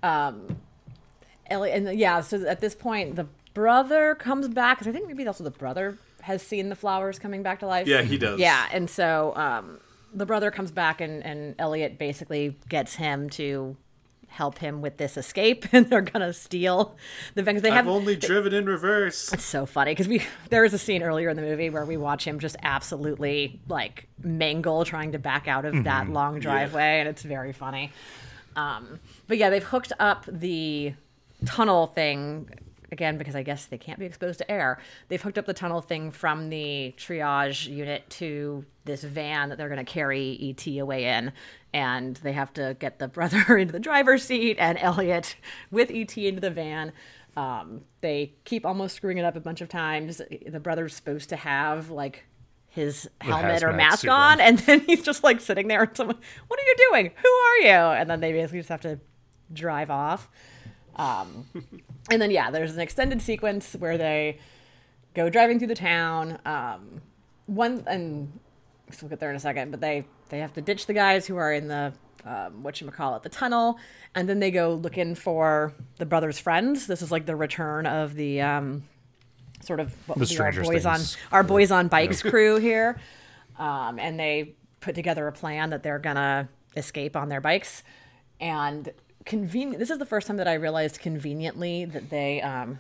um, 0.03 0.57
Ellie, 1.49 1.71
and 1.71 1.97
yeah, 1.97 2.19
so 2.21 2.45
at 2.45 2.59
this 2.61 2.75
point, 2.75 3.15
the 3.15 3.25
brother 3.57 4.13
comes 4.13 4.47
back 4.47 4.77
because 4.77 4.87
I 4.87 4.91
think 4.95 5.07
maybe 5.07 5.25
also 5.25 5.43
the 5.43 5.49
brother 5.49 5.97
has 6.21 6.43
seen 6.43 6.69
the 6.69 6.75
flowers 6.75 7.17
coming 7.17 7.41
back 7.41 7.61
to 7.61 7.65
life. 7.65 7.87
yeah, 7.87 8.03
he 8.03 8.19
does. 8.19 8.39
Yeah, 8.39 8.67
and 8.71 8.87
so 8.87 9.33
um, 9.35 9.79
the 10.13 10.27
brother 10.27 10.51
comes 10.51 10.69
back, 10.69 11.01
and, 11.01 11.25
and 11.25 11.55
Elliot 11.57 11.97
basically 11.97 12.55
gets 12.69 12.93
him 12.93 13.31
to 13.31 13.75
help 14.27 14.59
him 14.59 14.81
with 14.81 14.97
this 14.97 15.17
escape, 15.17 15.65
and 15.73 15.89
they're 15.89 16.01
gonna 16.01 16.33
steal 16.33 16.95
the 17.33 17.41
because 17.41 17.63
they 17.63 17.69
I've 17.69 17.77
have. 17.77 17.87
only 17.87 18.15
driven 18.15 18.53
in 18.53 18.67
reverse. 18.67 19.33
It's 19.33 19.43
so 19.43 19.65
funny 19.65 19.89
because 19.91 20.07
we 20.07 20.21
there 20.51 20.63
is 20.63 20.75
a 20.75 20.77
scene 20.77 21.01
earlier 21.01 21.29
in 21.29 21.35
the 21.35 21.41
movie 21.41 21.71
where 21.71 21.85
we 21.85 21.97
watch 21.97 22.25
him 22.27 22.37
just 22.37 22.57
absolutely 22.61 23.59
like 23.67 24.07
mangle 24.21 24.85
trying 24.85 25.13
to 25.13 25.19
back 25.19 25.47
out 25.47 25.65
of 25.65 25.83
that 25.85 26.09
long 26.09 26.39
driveway, 26.39 26.99
and 26.99 27.09
it's 27.09 27.23
very 27.23 27.53
funny. 27.53 27.91
Um, 28.55 28.99
but 29.27 29.39
yeah, 29.39 29.49
they've 29.49 29.63
hooked 29.63 29.93
up 29.99 30.25
the 30.27 30.93
tunnel 31.45 31.87
thing 31.87 32.49
again 32.91 33.17
because 33.17 33.35
I 33.35 33.43
guess 33.43 33.65
they 33.65 33.77
can't 33.77 33.99
be 33.99 34.05
exposed 34.05 34.39
to 34.39 34.51
air. 34.51 34.79
They've 35.07 35.21
hooked 35.21 35.37
up 35.37 35.45
the 35.45 35.53
tunnel 35.53 35.81
thing 35.81 36.11
from 36.11 36.49
the 36.49 36.93
triage 36.97 37.67
unit 37.67 38.09
to 38.11 38.65
this 38.85 39.03
van 39.03 39.49
that 39.49 39.57
they're 39.57 39.69
going 39.69 39.83
to 39.83 39.91
carry 39.91 40.37
ET 40.41 40.79
away 40.79 41.05
in, 41.05 41.31
and 41.73 42.15
they 42.17 42.33
have 42.33 42.53
to 42.53 42.75
get 42.79 42.99
the 42.99 43.07
brother 43.07 43.39
into 43.57 43.73
the 43.73 43.79
driver's 43.79 44.23
seat 44.23 44.57
and 44.59 44.77
Elliot 44.79 45.35
with 45.71 45.91
ET 45.91 46.17
into 46.17 46.41
the 46.41 46.51
van. 46.51 46.91
Um, 47.35 47.81
they 48.01 48.33
keep 48.45 48.65
almost 48.65 48.95
screwing 48.95 49.19
it 49.19 49.25
up 49.25 49.35
a 49.35 49.39
bunch 49.39 49.61
of 49.61 49.69
times. 49.69 50.21
The 50.47 50.59
brother's 50.59 50.95
supposed 50.95 51.29
to 51.29 51.35
have 51.35 51.91
like 51.91 52.23
his 52.77 53.09
helmet 53.21 53.63
or 53.63 53.73
mask 53.73 54.07
on, 54.07 54.33
on. 54.33 54.39
and 54.41 54.59
then 54.59 54.79
he's 54.81 55.03
just 55.03 55.23
like 55.23 55.41
sitting 55.41 55.67
there 55.67 55.83
and 55.83 55.97
someone, 55.97 56.17
what 56.47 56.59
are 56.59 56.63
you 56.63 56.75
doing? 56.89 57.11
Who 57.15 57.29
are 57.29 57.57
you? 57.59 57.99
And 57.99 58.09
then 58.09 58.21
they 58.21 58.31
basically 58.31 58.59
just 58.59 58.69
have 58.69 58.81
to 58.81 58.99
drive 59.51 59.89
off. 59.89 60.29
Um, 60.95 61.45
and 62.09 62.21
then 62.21 62.31
yeah, 62.31 62.51
there's 62.51 62.73
an 62.73 62.79
extended 62.79 63.21
sequence 63.21 63.73
where 63.73 63.97
they 63.97 64.39
go 65.13 65.29
driving 65.29 65.59
through 65.59 65.69
the 65.69 65.75
town. 65.75 66.39
Um, 66.45 67.01
one 67.47 67.83
and 67.87 68.31
we'll 69.01 69.09
get 69.09 69.19
there 69.19 69.29
in 69.29 69.35
a 69.35 69.39
second, 69.39 69.71
but 69.71 69.81
they 69.81 70.05
they 70.29 70.39
have 70.39 70.53
to 70.53 70.61
ditch 70.61 70.85
the 70.85 70.93
guys 70.93 71.25
who 71.27 71.37
are 71.37 71.53
in 71.53 71.67
the 71.67 71.93
um, 72.25 72.63
what 72.63 72.79
you 72.81 72.87
call 72.91 73.15
it, 73.15 73.23
the 73.23 73.29
tunnel, 73.29 73.79
and 74.15 74.27
then 74.27 74.39
they 74.39 74.51
go 74.51 74.73
looking 74.73 75.15
for 75.15 75.73
the 75.97 76.05
brothers' 76.05 76.39
friends. 76.39 76.87
This 76.87 77.01
is 77.01 77.11
like 77.11 77.25
the 77.25 77.35
return 77.35 77.85
of 77.85 78.15
the 78.15 78.41
um, 78.41 78.83
sort 79.61 79.79
of 79.79 79.93
what 80.07 80.19
The 80.19 80.43
our 80.43 80.51
boys 80.51 80.85
on 80.85 80.97
Things 80.97 81.17
our 81.31 81.43
boys 81.43 81.71
on 81.71 81.87
bikes 81.87 82.21
crew 82.21 82.57
here, 82.57 82.99
um, 83.57 83.99
and 83.99 84.19
they 84.19 84.55
put 84.79 84.95
together 84.95 85.27
a 85.27 85.31
plan 85.31 85.69
that 85.69 85.83
they're 85.83 85.99
gonna 85.99 86.49
escape 86.75 87.15
on 87.15 87.29
their 87.29 87.41
bikes, 87.41 87.83
and 88.39 88.91
convenient. 89.27 89.77
This 89.79 89.91
is 89.91 89.99
the 89.99 90.05
first 90.05 90.25
time 90.25 90.37
that 90.37 90.47
I 90.47 90.53
realized 90.55 90.99
conveniently 90.99 91.85
that 91.85 92.09
they 92.09 92.41
um, 92.41 92.79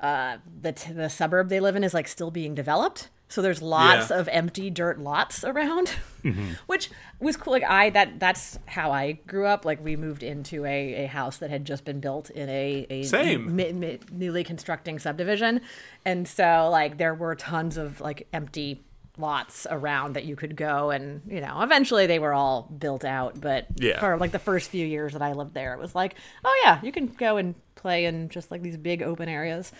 uh, 0.00 0.38
the 0.62 0.72
t- 0.72 0.92
the 0.92 1.08
suburb 1.10 1.48
they 1.48 1.60
live 1.60 1.76
in 1.76 1.84
is 1.84 1.92
like 1.92 2.08
still 2.08 2.30
being 2.30 2.54
developed. 2.54 3.08
So 3.30 3.42
there's 3.42 3.60
lots 3.60 4.08
Yeah. 4.08 4.20
of 4.20 4.28
empty 4.28 4.70
dirt 4.70 4.98
lots 4.98 5.44
around, 5.44 5.90
which 6.66 6.88
was 7.20 7.36
cool. 7.36 7.52
Like 7.52 7.64
I 7.64 7.90
that 7.90 8.18
that's 8.18 8.58
how 8.64 8.90
I 8.90 9.12
grew 9.26 9.44
up. 9.44 9.66
Like 9.66 9.84
we 9.84 9.96
moved 9.96 10.22
into 10.22 10.64
a, 10.64 11.04
a 11.04 11.06
house 11.08 11.36
that 11.38 11.50
had 11.50 11.66
just 11.66 11.84
been 11.84 12.00
built 12.00 12.30
in 12.30 12.48
a, 12.48 12.86
a 12.88 13.02
Same. 13.02 13.54
mi- 13.54 13.72
mi- 13.72 13.98
newly 14.10 14.44
constructing 14.44 14.98
subdivision, 14.98 15.60
and 16.06 16.26
so 16.26 16.68
like 16.72 16.96
there 16.96 17.14
were 17.14 17.34
tons 17.34 17.76
of 17.76 18.00
like 18.00 18.26
empty 18.32 18.82
lots 19.18 19.66
around 19.70 20.14
that 20.14 20.24
you 20.24 20.36
could 20.36 20.54
go 20.56 20.90
and 20.90 21.20
you 21.28 21.40
know 21.40 21.60
eventually 21.62 22.06
they 22.06 22.18
were 22.18 22.32
all 22.32 22.62
built 22.78 23.04
out 23.04 23.40
but 23.40 23.66
Yeah. 23.76 23.98
for 23.98 24.16
like 24.16 24.30
the 24.30 24.38
first 24.38 24.70
few 24.70 24.86
years 24.86 25.12
that 25.14 25.22
i 25.22 25.32
lived 25.32 25.54
there 25.54 25.74
it 25.74 25.80
was 25.80 25.94
like 25.94 26.14
oh 26.44 26.60
yeah 26.64 26.80
you 26.82 26.92
can 26.92 27.06
go 27.08 27.36
and 27.36 27.54
play 27.74 28.04
in 28.04 28.28
just 28.28 28.50
like 28.50 28.62
these 28.62 28.76
big 28.76 29.02
open 29.02 29.28
areas 29.28 29.72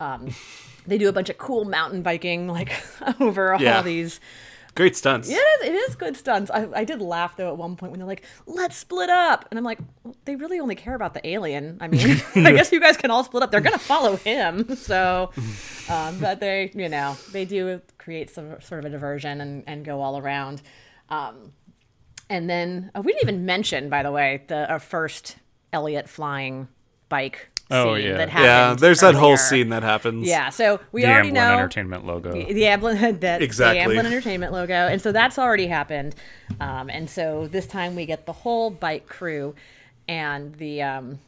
um, 0.00 0.28
they 0.86 0.98
do 0.98 1.08
a 1.08 1.12
bunch 1.12 1.28
of 1.30 1.38
cool 1.38 1.64
mountain 1.64 2.02
biking 2.02 2.48
like 2.48 2.72
over 3.20 3.52
all 3.54 3.82
these 3.82 4.18
Great 4.76 4.94
stunts. 4.94 5.28
it 5.28 5.32
is, 5.32 5.68
it 5.68 5.74
is 5.74 5.94
good 5.94 6.16
stunts. 6.16 6.50
I, 6.50 6.68
I 6.74 6.84
did 6.84 7.00
laugh 7.00 7.34
though 7.36 7.48
at 7.48 7.56
one 7.56 7.76
point 7.76 7.92
when 7.92 7.98
they're 7.98 8.06
like, 8.06 8.24
"Let's 8.46 8.76
split 8.76 9.08
up," 9.08 9.46
and 9.50 9.56
I'm 9.58 9.64
like, 9.64 9.78
well, 10.04 10.14
"They 10.26 10.36
really 10.36 10.60
only 10.60 10.74
care 10.74 10.94
about 10.94 11.14
the 11.14 11.26
alien. 11.26 11.78
I 11.80 11.88
mean, 11.88 12.22
I 12.36 12.52
guess 12.52 12.70
you 12.70 12.78
guys 12.78 12.98
can 12.98 13.10
all 13.10 13.24
split 13.24 13.42
up. 13.42 13.50
They're 13.50 13.62
gonna 13.62 13.78
follow 13.78 14.16
him, 14.16 14.76
so." 14.76 15.30
Um, 15.88 16.18
but 16.20 16.40
they, 16.40 16.70
you 16.74 16.90
know, 16.90 17.16
they 17.32 17.46
do 17.46 17.80
create 17.96 18.28
some 18.28 18.60
sort 18.60 18.80
of 18.80 18.84
a 18.84 18.90
diversion 18.90 19.40
and, 19.40 19.64
and 19.66 19.84
go 19.84 20.02
all 20.02 20.18
around. 20.18 20.60
Um, 21.08 21.52
and 22.28 22.50
then 22.50 22.90
uh, 22.94 23.00
we 23.02 23.12
didn't 23.12 23.28
even 23.28 23.46
mention, 23.46 23.88
by 23.88 24.02
the 24.02 24.10
way, 24.12 24.42
the 24.48 24.68
our 24.70 24.78
first 24.78 25.36
Elliot 25.72 26.08
flying 26.08 26.68
bike. 27.08 27.48
Oh, 27.70 27.96
scene 27.96 28.06
yeah. 28.06 28.16
that 28.18 28.28
Yeah, 28.28 28.32
happened 28.32 28.78
there's 28.80 29.00
that 29.00 29.14
whole 29.16 29.36
scene 29.36 29.70
that 29.70 29.82
happens. 29.82 30.26
Yeah, 30.26 30.50
so 30.50 30.78
we 30.92 31.02
The 31.02 31.08
already 31.08 31.30
Amblin 31.30 31.34
know 31.34 31.52
Entertainment 31.54 32.06
logo. 32.06 32.32
the 32.32 32.62
Amblin 32.62 33.20
that 33.20 33.42
Exactly. 33.42 33.94
the 33.96 34.00
Amblin 34.02 34.06
Entertainment 34.06 34.52
logo, 34.52 34.72
and 34.74 35.02
so 35.02 35.10
that's 35.12 35.38
already 35.38 35.66
happened. 35.66 36.14
Um, 36.60 36.88
and 36.90 37.10
so 37.10 37.48
this 37.48 37.66
time 37.66 37.96
we 37.96 38.06
get 38.06 38.24
the 38.26 38.32
whole 38.32 38.70
bike 38.70 39.06
crew, 39.08 39.54
and 40.08 40.54
the 40.56 40.82
um, 40.82 41.18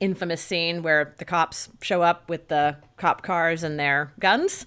infamous 0.00 0.42
scene 0.42 0.82
where 0.82 1.14
the 1.16 1.24
cops 1.24 1.70
show 1.80 2.02
up 2.02 2.28
with 2.28 2.48
the 2.48 2.76
cop 2.98 3.22
cars 3.22 3.62
and 3.62 3.78
their 3.78 4.12
guns, 4.20 4.66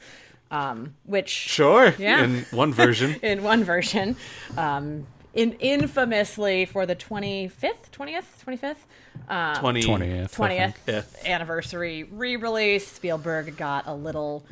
um, 0.49 0.95
which 1.05 1.29
Sure. 1.29 1.93
Yeah. 1.99 2.23
In 2.23 2.45
one 2.51 2.73
version. 2.73 3.15
in 3.21 3.43
one 3.43 3.63
version, 3.63 4.15
um, 4.57 5.05
in 5.35 5.53
infamously 5.59 6.65
for 6.65 6.87
the 6.87 6.95
twenty 6.95 7.47
fifth, 7.47 7.91
twentieth, 7.91 8.39
twenty 8.41 8.57
fifth. 8.57 8.87
20. 9.27 9.81
20th. 9.83 9.83
I 9.83 10.27
think. 10.27 10.31
twentieth 10.31 11.25
anniversary 11.25 12.03
re-release, 12.03 12.87
Spielberg 12.87 13.55
got 13.57 13.87
a 13.87 13.93
little 13.93 14.45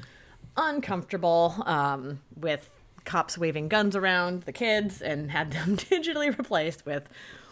uncomfortable 0.56 1.56
um, 1.66 2.20
with 2.36 2.70
cops 3.06 3.38
waving 3.38 3.70
guns 3.70 3.96
around 3.96 4.44
the 4.44 4.52
kids 4.52 5.02
and 5.02 5.32
had 5.32 5.52
them 5.52 5.78
digitally 5.78 6.36
replaced 6.38 6.86
with 6.86 7.08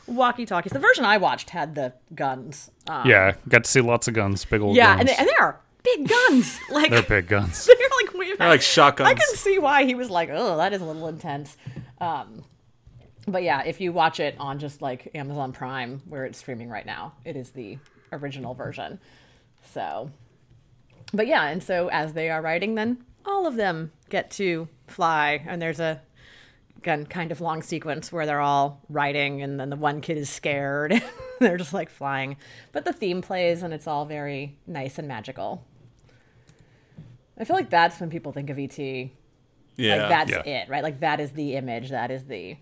walkie-talkies. 0.07 0.71
The 0.71 0.79
version 0.79 1.05
I 1.05 1.17
watched 1.17 1.49
had 1.51 1.75
the 1.75 1.93
guns. 2.13 2.71
Um, 2.87 3.07
Yeah, 3.07 3.35
got 3.47 3.63
to 3.63 3.69
see 3.69 3.81
lots 3.81 4.07
of 4.07 4.13
guns, 4.13 4.43
big 4.45 4.61
old 4.61 4.75
yeah, 4.75 4.97
guns. 4.97 4.99
and 5.01 5.09
they, 5.09 5.15
and 5.15 5.27
they 5.27 5.35
are 5.39 5.59
big 5.83 6.07
guns. 6.07 6.59
Like 6.69 6.89
They're 6.91 7.01
big 7.03 7.27
guns. 7.27 7.65
they're 7.67 7.75
like 8.03 8.13
way 8.13 8.35
They're 8.35 8.49
like 8.49 8.61
shotguns. 8.61 9.09
I 9.09 9.13
can 9.13 9.35
see 9.35 9.57
why 9.59 9.85
he 9.85 9.95
was 9.95 10.09
like, 10.09 10.29
oh, 10.31 10.57
that 10.57 10.73
is 10.73 10.81
a 10.81 10.85
little 10.85 11.07
intense. 11.07 11.55
Um, 12.01 12.43
but 13.27 13.43
yeah, 13.43 13.63
if 13.63 13.81
you 13.81 13.91
watch 13.91 14.19
it 14.19 14.35
on 14.39 14.59
just 14.59 14.81
like 14.81 15.09
Amazon 15.15 15.51
Prime, 15.51 16.01
where 16.07 16.25
it's 16.25 16.37
streaming 16.37 16.69
right 16.69 16.85
now, 16.85 17.13
it 17.23 17.35
is 17.35 17.51
the 17.51 17.77
original 18.11 18.53
version. 18.53 18.99
So, 19.71 20.11
but 21.13 21.27
yeah, 21.27 21.47
and 21.47 21.61
so 21.61 21.89
as 21.89 22.13
they 22.13 22.29
are 22.29 22.41
riding, 22.41 22.75
then 22.75 23.03
all 23.25 23.47
of 23.47 23.55
them 23.55 23.91
get 24.09 24.29
to 24.31 24.67
fly, 24.87 25.43
and 25.47 25.61
there's 25.61 25.79
a 25.79 26.01
again 26.77 27.05
kind 27.07 27.31
of 27.31 27.41
long 27.41 27.63
sequence 27.63 28.11
where 28.11 28.25
they're 28.27 28.41
all 28.41 28.81
riding, 28.89 29.41
and 29.41 29.59
then 29.59 29.69
the 29.69 29.75
one 29.75 30.01
kid 30.01 30.17
is 30.17 30.29
scared. 30.29 31.01
they're 31.39 31.57
just 31.57 31.73
like 31.73 31.89
flying, 31.89 32.37
but 32.71 32.85
the 32.85 32.93
theme 32.93 33.21
plays, 33.21 33.63
and 33.63 33.73
it's 33.73 33.87
all 33.87 34.05
very 34.05 34.57
nice 34.67 34.99
and 34.99 35.07
magical. 35.07 35.65
I 37.37 37.43
feel 37.43 37.55
like 37.55 37.69
that's 37.69 37.99
when 37.99 38.09
people 38.09 38.31
think 38.31 38.49
of 38.49 38.59
ET. 38.59 38.77
Yeah. 38.77 39.09
Like 39.95 40.09
that's 40.09 40.31
yeah. 40.31 40.61
it, 40.61 40.69
right? 40.69 40.83
Like 40.83 41.01
that 41.01 41.19
is 41.19 41.31
the 41.31 41.55
image, 41.55 41.89
that 41.89 42.11
is 42.11 42.25
the 42.25 42.55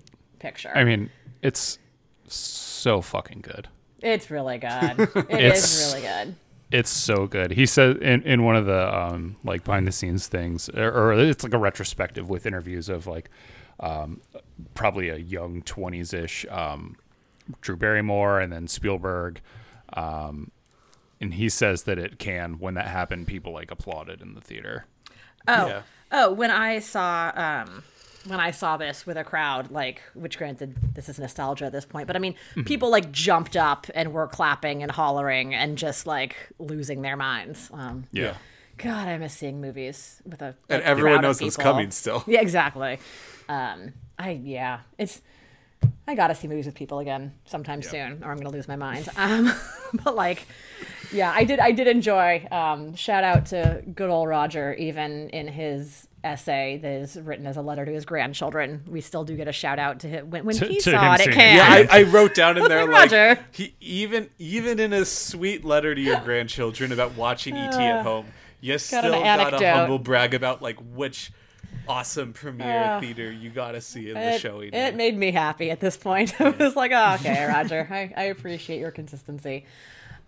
picture. 0.43 0.71
I 0.75 0.83
mean, 0.83 1.09
it's 1.41 1.79
so 2.27 3.01
fucking 3.01 3.41
good. 3.41 3.67
it's 4.01 4.29
really 4.29 4.57
good. 4.59 4.99
It 5.29 5.53
is 5.55 5.63
It's- 5.63 5.93
really 5.93 6.01
good. 6.07 6.35
It's 6.71 6.89
so 6.89 7.27
good. 7.27 7.51
He 7.51 7.67
said 7.67 7.97
in, 7.97 8.23
in 8.23 8.43
one 8.43 8.55
of 8.55 8.65
the 8.65 8.95
um, 8.97 9.35
like 9.43 9.63
behind 9.63 9.85
the 9.85 9.91
scenes 9.91 10.25
things, 10.27 10.69
or, 10.69 10.89
or 10.89 11.13
it's 11.13 11.43
like 11.43 11.53
a 11.53 11.57
retrospective 11.59 12.27
with 12.29 12.47
interviews 12.47 12.89
of 12.89 13.05
like 13.05 13.29
um, 13.79 14.21
probably 14.73 15.09
a 15.09 15.17
young 15.17 15.61
twenties 15.61 16.13
ish 16.15 16.47
um, 16.49 16.95
Drew 17.61 17.75
Barrymore 17.75 18.39
and 18.39 18.51
then 18.51 18.67
Spielberg. 18.67 19.39
Um, 19.93 20.49
and 21.21 21.35
he 21.35 21.47
says 21.47 21.83
that 21.83 21.99
it 21.99 22.17
can. 22.17 22.53
When 22.57 22.73
that 22.73 22.87
happened, 22.87 23.27
people 23.27 23.53
like 23.53 23.69
applauded 23.69 24.19
in 24.21 24.33
the 24.33 24.41
theater. 24.41 24.85
Oh, 25.47 25.67
Yeah. 25.67 25.81
oh, 26.11 26.31
when 26.33 26.49
I 26.49 26.79
saw 26.79 27.31
um 27.35 27.83
when 28.25 28.39
I 28.39 28.51
saw 28.51 28.77
this 28.77 29.05
with 29.05 29.17
a 29.17 29.23
crowd, 29.23 29.71
like 29.71 30.01
which 30.13 30.37
granted 30.37 30.75
this 30.95 31.09
is 31.09 31.19
nostalgia 31.19 31.65
at 31.65 31.71
this 31.71 31.85
point, 31.85 32.07
but 32.07 32.15
I 32.15 32.19
mean 32.19 32.33
Mm-hmm. 32.51 32.63
people 32.63 32.89
like 32.89 33.11
jumped 33.11 33.55
up 33.57 33.87
and 33.93 34.13
were 34.13 34.27
clapping 34.27 34.81
and 34.83 34.91
hollering 34.91 35.53
and 35.53 35.77
just 35.77 36.05
like 36.07 36.35
losing 36.59 37.01
their 37.01 37.17
minds. 37.17 37.69
Um 37.73 38.05
Yeah. 38.11 38.35
God, 38.77 39.07
I 39.07 39.17
miss 39.17 39.33
seeing 39.33 39.61
movies 39.61 40.21
with 40.25 40.41
a 40.41 40.55
And 40.69 40.81
like, 40.81 40.83
everyone 40.83 41.11
crowd 41.13 41.17
of 41.19 41.21
knows 41.29 41.41
it's 41.41 41.57
coming 41.57 41.91
still. 41.91 42.23
Yeah, 42.27 42.41
exactly. 42.41 42.99
Um 43.49 43.93
I 44.17 44.31
yeah, 44.31 44.79
it's 44.97 45.21
I 46.07 46.15
gotta 46.15 46.33
see 46.35 46.47
movies 46.47 46.65
with 46.65 46.75
people 46.75 46.99
again 46.99 47.33
sometime 47.45 47.81
soon, 47.81 48.23
or 48.23 48.31
I'm 48.31 48.37
gonna 48.37 48.49
lose 48.51 48.67
my 48.69 48.77
mind. 48.77 49.09
Um, 49.17 49.53
but 50.03 50.15
like, 50.15 50.47
yeah, 51.11 51.29
I 51.35 51.43
did. 51.43 51.59
I 51.59 51.71
did 51.73 51.87
enjoy. 51.87 52.47
Um, 52.51 52.95
shout 52.95 53.23
out 53.25 53.47
to 53.47 53.83
good 53.93 54.09
old 54.09 54.29
Roger, 54.29 54.73
even 54.75 55.29
in 55.29 55.47
his 55.49 56.07
essay 56.23 56.79
that 56.81 56.91
is 56.91 57.17
written 57.19 57.45
as 57.45 57.57
a 57.57 57.61
letter 57.61 57.85
to 57.85 57.91
his 57.91 58.05
grandchildren. 58.05 58.83
We 58.87 59.01
still 59.01 59.23
do 59.23 59.35
get 59.35 59.47
a 59.47 59.51
shout 59.51 59.79
out 59.79 59.99
to 60.01 60.07
him 60.07 60.29
when, 60.29 60.45
when 60.45 60.55
To- 60.55 60.65
he 60.67 60.75
to 60.79 60.91
saw 60.91 61.13
it. 61.15 61.21
It 61.21 61.31
can. 61.33 61.57
Yeah, 61.57 61.87
I, 61.91 61.99
I 61.99 62.03
wrote 62.03 62.33
down 62.33 62.57
in 62.57 62.63
there 62.67 62.85
like 62.85 63.11
Roger. 63.11 63.39
he 63.51 63.75
even 63.81 64.29
even 64.39 64.79
in 64.79 64.93
a 64.93 65.05
sweet 65.05 65.65
letter 65.65 65.93
to 65.93 66.01
your 66.01 66.19
grandchildren 66.21 66.91
about 66.91 67.15
watching 67.15 67.55
ET 67.57 67.73
at 67.73 68.03
home, 68.03 68.27
you 68.61 68.77
still 68.77 69.11
got 69.11 69.61
a 69.61 69.71
humble 69.73 69.99
brag 69.99 70.33
about 70.33 70.61
like 70.61 70.77
which 70.93 71.31
awesome 71.87 72.31
premiere 72.31 72.83
Uh, 72.83 73.01
theater 73.01 73.29
you 73.31 73.49
got 73.49 73.71
to 73.73 73.81
see 73.81 74.07
in 74.09 74.13
the 74.13 74.35
it, 74.35 74.39
showing. 74.41 74.73
it 74.73 74.95
made 74.95 75.17
me 75.17 75.31
happy 75.31 75.69
at 75.71 75.79
this 75.81 75.97
point. 75.97 76.33
I 76.39 76.49
was 76.51 76.75
like, 76.75 76.91
oh, 76.93 77.15
okay, 77.15 77.45
Roger, 77.45 77.85
I, 77.91 78.13
I 78.15 78.23
appreciate 78.25 78.79
your 78.79 78.91
consistency. 78.91 79.65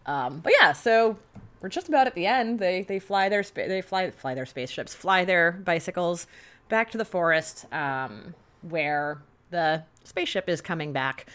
Um, 0.06 0.40
but 0.40 0.52
yeah, 0.60 0.74
so 0.74 1.18
we're 1.66 1.70
just 1.70 1.90
about 1.90 2.06
at 2.06 2.14
the 2.14 2.28
end. 2.28 2.60
They 2.60 2.84
they 2.84 3.00
fly 3.00 3.28
their 3.28 3.42
spa- 3.42 3.66
they 3.68 3.82
fly 3.82 4.12
fly 4.12 4.36
their 4.36 4.46
spaceships, 4.46 4.94
fly 4.94 5.26
their 5.26 5.52
bicycles 5.52 6.28
back 6.70 6.92
to 6.92 6.98
the 7.00 7.06
forest, 7.06 7.66
um, 7.74 8.36
where 8.62 9.18
the 9.50 9.82
spaceship 10.04 10.48
is 10.48 10.62
coming 10.62 10.94
back 10.94 11.26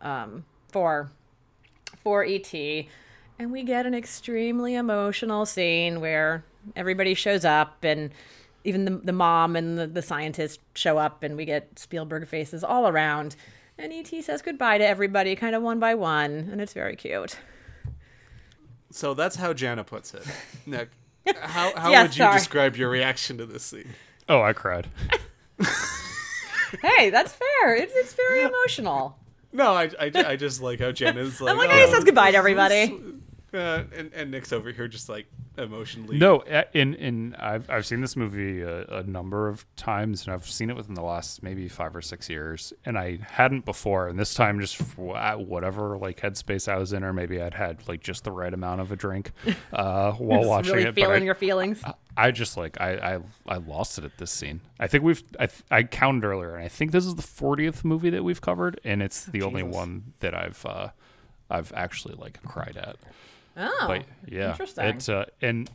um, 0.00 0.44
for 0.68 1.10
for 2.04 2.24
ET, 2.24 2.54
and 2.54 3.50
we 3.50 3.64
get 3.64 3.84
an 3.84 3.92
extremely 3.92 4.76
emotional 4.76 5.44
scene 5.44 6.00
where 6.00 6.44
everybody 6.76 7.12
shows 7.12 7.44
up 7.44 7.82
and 7.82 8.12
even 8.62 8.84
the, 8.84 8.92
the 8.92 9.12
mom 9.12 9.56
and 9.56 9.76
the, 9.76 9.88
the 9.88 10.02
scientist 10.02 10.60
show 10.76 10.98
up 10.98 11.24
and 11.24 11.36
we 11.36 11.44
get 11.44 11.80
Spielberg 11.80 12.28
faces 12.28 12.62
all 12.62 12.86
around. 12.86 13.34
And 13.76 13.92
ET 13.92 14.06
says 14.22 14.40
goodbye 14.40 14.78
to 14.78 14.86
everybody, 14.86 15.34
kind 15.34 15.56
of 15.56 15.64
one 15.64 15.80
by 15.80 15.96
one, 15.96 16.48
and 16.52 16.60
it's 16.60 16.74
very 16.74 16.94
cute. 16.94 17.38
So 18.90 19.14
that's 19.14 19.36
how 19.36 19.52
Jana 19.52 19.84
puts 19.84 20.14
it. 20.14 20.22
Nick, 20.66 20.90
how 21.40 21.72
how 21.76 21.90
Yeah, 21.90 22.02
would 22.02 22.14
you 22.16 22.24
sorry. 22.24 22.38
describe 22.38 22.76
your 22.76 22.88
reaction 22.90 23.38
to 23.38 23.46
this 23.46 23.62
scene? 23.64 23.88
Oh, 24.28 24.42
I 24.42 24.52
cried. 24.52 24.88
Hey, 26.82 27.10
that's 27.10 27.32
fair. 27.32 27.74
It's, 27.74 27.92
it's 27.96 28.14
very 28.14 28.42
emotional. 28.42 29.18
No, 29.52 29.72
I, 29.72 29.90
I, 29.98 30.12
I 30.14 30.36
just 30.36 30.62
like 30.62 30.78
how 30.78 30.92
Jana's 30.92 31.40
like. 31.40 31.50
I'm 31.50 31.58
like, 31.58 31.68
oh, 31.68 31.72
hey, 31.72 31.80
he 31.80 31.88
oh, 31.88 31.94
says 31.94 32.04
goodbye 32.04 32.30
to 32.30 32.36
everybody. 32.36 32.96
Uh, 33.52 33.82
and 33.96 34.12
and 34.14 34.30
Nick's 34.30 34.52
over 34.52 34.70
here 34.70 34.86
just 34.86 35.08
like 35.08 35.26
emotionally. 35.58 36.18
No, 36.18 36.38
uh, 36.38 36.62
in 36.72 36.94
in 36.94 37.34
I've 37.34 37.68
I've 37.68 37.84
seen 37.84 38.00
this 38.00 38.14
movie 38.14 38.62
a, 38.62 38.82
a 38.84 39.02
number 39.02 39.48
of 39.48 39.64
times, 39.74 40.24
and 40.24 40.32
I've 40.32 40.46
seen 40.48 40.70
it 40.70 40.76
within 40.76 40.94
the 40.94 41.02
last 41.02 41.42
maybe 41.42 41.66
five 41.68 41.96
or 41.96 42.00
six 42.02 42.28
years, 42.30 42.72
and 42.84 42.96
I 42.96 43.18
hadn't 43.28 43.64
before. 43.64 44.06
And 44.08 44.18
this 44.18 44.34
time, 44.34 44.60
just 44.60 44.76
for 44.76 45.16
whatever 45.36 45.98
like 45.98 46.20
headspace 46.20 46.68
I 46.70 46.76
was 46.78 46.92
in, 46.92 47.02
or 47.02 47.12
maybe 47.12 47.42
I'd 47.42 47.54
had 47.54 47.88
like 47.88 48.00
just 48.02 48.22
the 48.22 48.30
right 48.30 48.54
amount 48.54 48.82
of 48.82 48.92
a 48.92 48.96
drink 48.96 49.32
uh, 49.72 50.12
while 50.12 50.40
Just 50.40 50.48
watching 50.48 50.72
really 50.74 50.88
it. 50.88 50.94
but 50.94 51.02
I- 51.02 51.06
feeling 51.06 51.24
your 51.24 51.34
feelings. 51.34 51.82
I 52.16 52.30
just 52.30 52.56
like 52.56 52.80
I, 52.80 53.16
I 53.48 53.54
I 53.54 53.56
lost 53.56 53.98
it 53.98 54.04
at 54.04 54.16
this 54.18 54.30
scene. 54.30 54.60
I 54.78 54.86
think 54.86 55.02
we've 55.02 55.22
I, 55.40 55.48
I 55.70 55.82
counted 55.82 56.24
earlier, 56.24 56.54
and 56.54 56.64
I 56.64 56.68
think 56.68 56.92
this 56.92 57.04
is 57.06 57.14
the 57.16 57.22
fortieth 57.22 57.84
movie 57.84 58.10
that 58.10 58.22
we've 58.22 58.40
covered, 58.40 58.80
and 58.84 59.02
it's 59.02 59.24
the 59.24 59.42
only 59.42 59.62
Jesus. 59.62 59.76
one 59.76 60.12
that 60.20 60.34
I've 60.34 60.64
uh, 60.64 60.88
I've 61.50 61.72
actually 61.74 62.14
like 62.14 62.40
cried 62.44 62.76
at. 62.76 62.96
Oh, 63.60 63.84
But 63.86 64.04
yeah, 64.26 64.50
interesting. 64.50 64.84
it's 64.86 65.08
uh, 65.08 65.26
and 65.42 65.70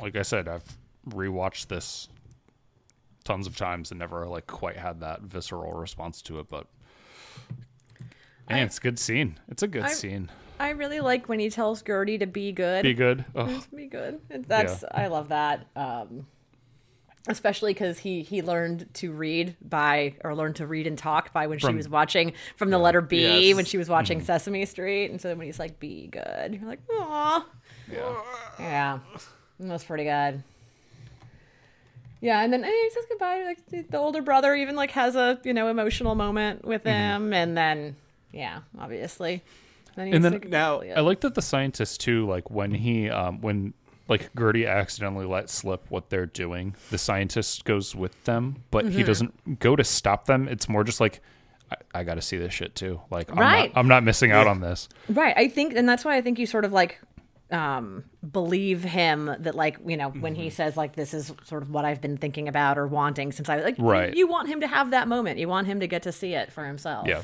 like 0.00 0.16
I 0.16 0.22
said, 0.22 0.46
I've 0.48 0.64
rewatched 1.08 1.68
this 1.68 2.08
tons 3.24 3.46
of 3.46 3.56
times 3.56 3.90
and 3.90 3.98
never 3.98 4.26
like 4.26 4.46
quite 4.46 4.76
had 4.76 5.00
that 5.00 5.22
visceral 5.22 5.72
response 5.72 6.20
to 6.22 6.38
it, 6.40 6.48
but. 6.48 6.66
Man, 8.48 8.64
it's 8.66 8.78
a 8.78 8.80
good 8.80 8.98
scene. 8.98 9.40
It's 9.48 9.62
a 9.64 9.68
good 9.68 9.82
I- 9.84 9.88
scene. 9.92 10.30
I 10.58 10.70
really 10.70 11.00
like 11.00 11.28
when 11.28 11.38
he 11.38 11.50
tells 11.50 11.82
Gertie 11.82 12.16
to 12.18 12.26
be 12.26 12.50
good. 12.52 12.82
Be 12.82 12.94
good. 12.94 13.24
Oh, 13.34 13.62
be 13.74 13.86
good. 13.88 14.20
That's 14.46 14.84
I 14.90 15.08
love 15.08 15.28
that. 15.28 15.66
Um, 15.76 16.26
especially 17.28 17.72
because 17.74 17.98
he 17.98 18.22
he 18.22 18.42
learned 18.42 18.88
to 18.94 19.12
read 19.12 19.56
by 19.60 20.14
or 20.24 20.34
learned 20.34 20.56
to 20.56 20.66
read 20.66 20.86
and 20.86 20.96
talk 20.98 21.32
by 21.32 21.46
when 21.46 21.58
she 21.58 21.72
was 21.74 21.88
watching 21.88 22.32
from 22.56 22.70
the 22.70 22.78
letter 22.78 23.00
B 23.00 23.48
Yes. 23.48 23.56
when 23.56 23.64
she 23.64 23.78
was 23.78 23.88
watching 23.88 24.20
Sesame 24.22 24.64
Street, 24.66 25.10
and 25.10 25.20
so 25.20 25.34
when 25.34 25.46
he's 25.46 25.58
like, 25.58 25.78
"Be 25.80 26.06
good," 26.08 26.54
you're 26.54 26.68
like, 26.68 26.80
"Aw, 26.90 27.46
yeah. 27.92 28.14
yeah, 28.58 28.98
that's 29.60 29.84
pretty 29.84 30.04
good." 30.04 30.42
Yeah, 32.20 32.42
and 32.42 32.52
then 32.52 32.64
and 32.64 32.72
he 32.72 32.90
says 32.90 33.04
goodbye. 33.08 33.42
Like 33.44 33.66
the, 33.66 33.82
the 33.82 33.98
older 33.98 34.22
brother 34.22 34.54
even 34.54 34.74
like 34.74 34.90
has 34.92 35.16
a 35.16 35.38
you 35.44 35.52
know 35.52 35.68
emotional 35.68 36.14
moment 36.14 36.64
with 36.64 36.82
him, 36.84 37.32
and 37.32 37.56
then 37.56 37.96
yeah, 38.32 38.60
obviously. 38.78 39.42
Then 39.96 40.12
And 40.12 40.24
then- 40.24 40.40
Now- 40.48 40.82
I 40.82 41.00
like 41.00 41.20
that 41.20 41.34
the 41.34 41.40
scientist 41.42 42.00
too, 42.02 42.26
like 42.26 42.50
when 42.50 42.72
he 42.72 43.08
um 43.10 43.40
when 43.40 43.72
like 44.08 44.30
Gertie 44.38 44.66
accidentally 44.66 45.26
let 45.26 45.50
slip 45.50 45.86
what 45.90 46.10
they're 46.10 46.26
doing, 46.26 46.74
the 46.90 46.98
scientist 46.98 47.64
goes 47.64 47.94
with 47.94 48.22
them, 48.24 48.62
but 48.70 48.84
Mm-hmm. 48.86 48.96
he 48.98 49.02
doesn't 49.02 49.58
go 49.58 49.74
to 49.76 49.84
stop 49.84 50.26
them. 50.26 50.48
It's 50.48 50.68
more 50.68 50.84
just 50.84 51.00
like 51.00 51.20
I, 51.70 51.76
I 52.00 52.04
got 52.04 52.14
to 52.14 52.22
see 52.22 52.36
this 52.36 52.52
shit 52.54 52.74
too. 52.74 53.00
Like 53.10 53.30
I'm 53.30 53.38
Right. 53.38 53.74
not 53.74 53.80
I'm 53.80 53.88
not 53.88 54.04
missing 54.04 54.30
out 54.30 54.46
on 54.46 54.60
this. 54.60 54.88
Right. 55.08 55.34
I 55.36 55.48
think, 55.48 55.74
and 55.74 55.88
that's 55.88 56.04
why 56.04 56.16
I 56.16 56.20
think 56.20 56.38
you 56.38 56.46
sort 56.46 56.64
of 56.64 56.72
like 56.72 57.00
um 57.52 58.02
believe 58.32 58.82
him 58.82 59.26
that 59.38 59.54
like 59.54 59.78
you 59.86 59.96
know 59.96 60.08
when 60.10 60.34
Mm-hmm. 60.34 60.42
he 60.42 60.50
says 60.50 60.76
like 60.76 60.96
this 60.96 61.14
is 61.14 61.32
sort 61.44 61.62
of 61.62 61.70
what 61.70 61.84
i've 61.84 62.00
been 62.00 62.16
thinking 62.16 62.48
about 62.48 62.76
or 62.76 62.88
wanting 62.88 63.30
since 63.30 63.48
i 63.48 63.54
was 63.54 63.64
like 63.64 63.76
Right. 63.78 64.12
you 64.16 64.26
want 64.26 64.48
him 64.48 64.62
to 64.62 64.66
have 64.66 64.90
that 64.90 65.06
moment 65.06 65.38
you 65.38 65.46
want 65.46 65.68
him 65.68 65.78
to 65.78 65.86
get 65.86 66.02
to 66.02 66.10
see 66.12 66.34
it 66.34 66.52
for 66.52 66.64
himself 66.64 67.06
Yeah. 67.06 67.22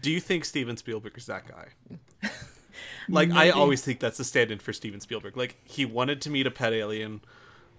Do 0.00 0.12
you 0.12 0.20
think 0.20 0.44
Steven 0.44 0.76
Spielberg 0.76 1.14
is 1.18 1.26
that 1.26 1.42
guy? 1.48 2.28
Like 3.08 3.30
I 3.30 3.50
always 3.50 3.82
think 3.82 4.00
that's 4.00 4.18
the 4.18 4.24
stand-in 4.24 4.58
for 4.58 4.72
Steven 4.72 5.00
Spielberg. 5.00 5.36
Like 5.36 5.56
he 5.64 5.84
wanted 5.84 6.20
to 6.22 6.30
meet 6.30 6.46
a 6.46 6.50
pet 6.50 6.72
alien, 6.72 7.20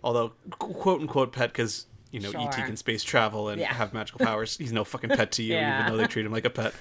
although 0.04 0.34
quote 0.60 1.02
unquote 1.02 1.32
pet 1.32 1.52
because 1.52 1.86
you 2.12 2.20
know 2.20 2.32
ET 2.32 2.52
can 2.52 2.76
space 2.78 3.04
travel 3.04 3.50
and 3.50 3.60
Yeah. 3.60 3.74
have 3.74 3.94
magical 3.94 4.26
powers. 4.26 4.58
He's 4.58 4.72
no 4.72 4.84
fucking 4.84 5.10
pet 5.12 5.32
to 5.34 5.44
you, 5.44 5.54
Yeah. 5.56 5.82
even 5.82 5.92
though 5.92 5.98
they 6.02 6.08
treat 6.08 6.26
him 6.26 6.32
like 6.32 6.46
a 6.46 6.50
pet. 6.50 6.74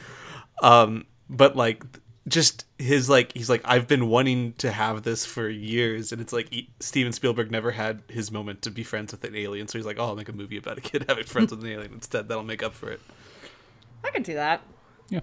Um, 0.62 1.06
but 1.28 1.56
like 1.56 1.82
just 2.26 2.64
his 2.78 3.10
like 3.10 3.32
he's 3.34 3.50
like 3.50 3.60
I've 3.64 3.86
been 3.86 4.08
wanting 4.08 4.54
to 4.54 4.70
have 4.70 5.02
this 5.02 5.26
for 5.26 5.48
years, 5.48 6.10
and 6.12 6.20
it's 6.22 6.32
like 6.32 6.50
e- 6.52 6.70
Steven 6.80 7.12
Spielberg 7.12 7.50
never 7.50 7.72
had 7.72 8.02
his 8.08 8.30
moment 8.30 8.62
to 8.62 8.70
be 8.70 8.82
friends 8.82 9.12
with 9.12 9.24
an 9.24 9.34
alien, 9.36 9.68
so 9.68 9.76
he's 9.78 9.84
like, 9.86 9.98
oh, 9.98 10.04
I'll 10.04 10.16
make 10.16 10.28
a 10.28 10.32
movie 10.32 10.56
about 10.56 10.78
a 10.78 10.80
kid 10.80 11.04
having 11.08 11.24
friends 11.24 11.50
with 11.50 11.62
an 11.62 11.70
alien 11.70 11.92
instead. 11.92 12.28
That'll 12.28 12.44
make 12.44 12.62
up 12.62 12.72
for 12.74 12.90
it. 12.90 13.00
i 14.04 14.10
can 14.10 14.22
do 14.22 14.34
that 14.34 14.62
Yeah. 15.10 15.20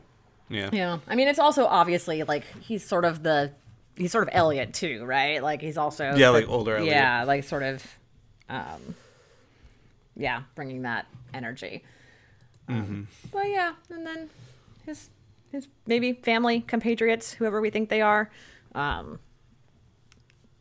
Yeah. 0.52 0.69
yeah 0.73 0.98
i 1.07 1.15
mean 1.15 1.28
it's 1.28 1.40
also 1.40 1.65
obviously 1.65 2.23
like 2.23 2.44
he's 2.60 2.84
sort 2.86 3.06
of 3.06 3.23
the 3.23 3.52
he's 3.95 4.11
sort 4.11 4.28
of 4.28 4.30
elliot 4.34 4.73
too 4.73 5.06
right 5.06 5.41
like 5.41 5.61
he's 5.61 5.78
also 5.78 6.03
Yeah, 6.15 6.28
the- 6.28 6.32
like 6.34 6.49
older 6.49 6.76
Elliot. 6.78 6.94
yeah 6.94 7.23
like 7.23 7.44
sort 7.44 7.64
of 7.64 7.86
um 8.49 8.95
yeah 10.15 10.44
bringing 10.56 10.82
that 10.84 11.06
energy 11.34 11.84
um, 12.68 13.07
but 13.32 13.49
yeah 13.49 13.73
and 13.90 14.06
then 14.06 14.30
his 14.86 15.10
his 15.52 15.68
maybe 15.88 16.14
family 16.14 16.61
compatriots 16.61 17.34
whoever 17.34 17.60
we 17.61 17.69
think 17.69 17.90
they 17.90 18.02
are 18.02 18.30
um 18.76 19.19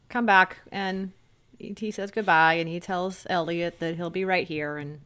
come 0.09 0.27
back 0.27 0.59
and 0.73 1.13
he 1.59 1.91
says 1.91 2.11
goodbye 2.11 2.55
and 2.55 2.69
he 2.69 2.81
tells 2.81 3.27
elliot 3.31 3.79
that 3.81 3.97
he'll 3.97 4.11
be 4.11 4.25
right 4.25 4.47
here 4.49 4.77
and 4.77 5.01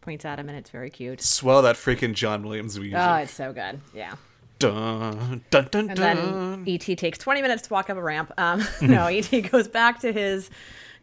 points 0.00 0.24
at 0.24 0.38
him 0.38 0.48
and 0.48 0.56
it's 0.58 0.70
very 0.70 0.90
cute 0.90 1.20
Swell 1.20 1.62
that 1.62 1.76
freaking 1.76 2.14
John 2.14 2.42
Williams 2.42 2.78
music. 2.78 2.98
oh 2.98 3.14
it's 3.16 3.32
so 3.34 3.52
good 3.52 3.80
yeah 3.94 4.14
Dun, 4.58 5.44
dun, 5.50 5.68
dun, 5.70 5.88
and 5.90 5.96
dun. 5.96 6.64
then 6.64 6.74
ET 6.74 6.98
takes 6.98 7.16
20 7.18 7.42
minutes 7.42 7.62
to 7.68 7.72
walk 7.72 7.90
up 7.90 7.96
a 7.96 8.02
ramp. 8.02 8.32
Um, 8.36 8.64
no, 8.82 9.06
ET 9.06 9.30
goes 9.52 9.68
back 9.68 10.00
to 10.00 10.12
his 10.12 10.50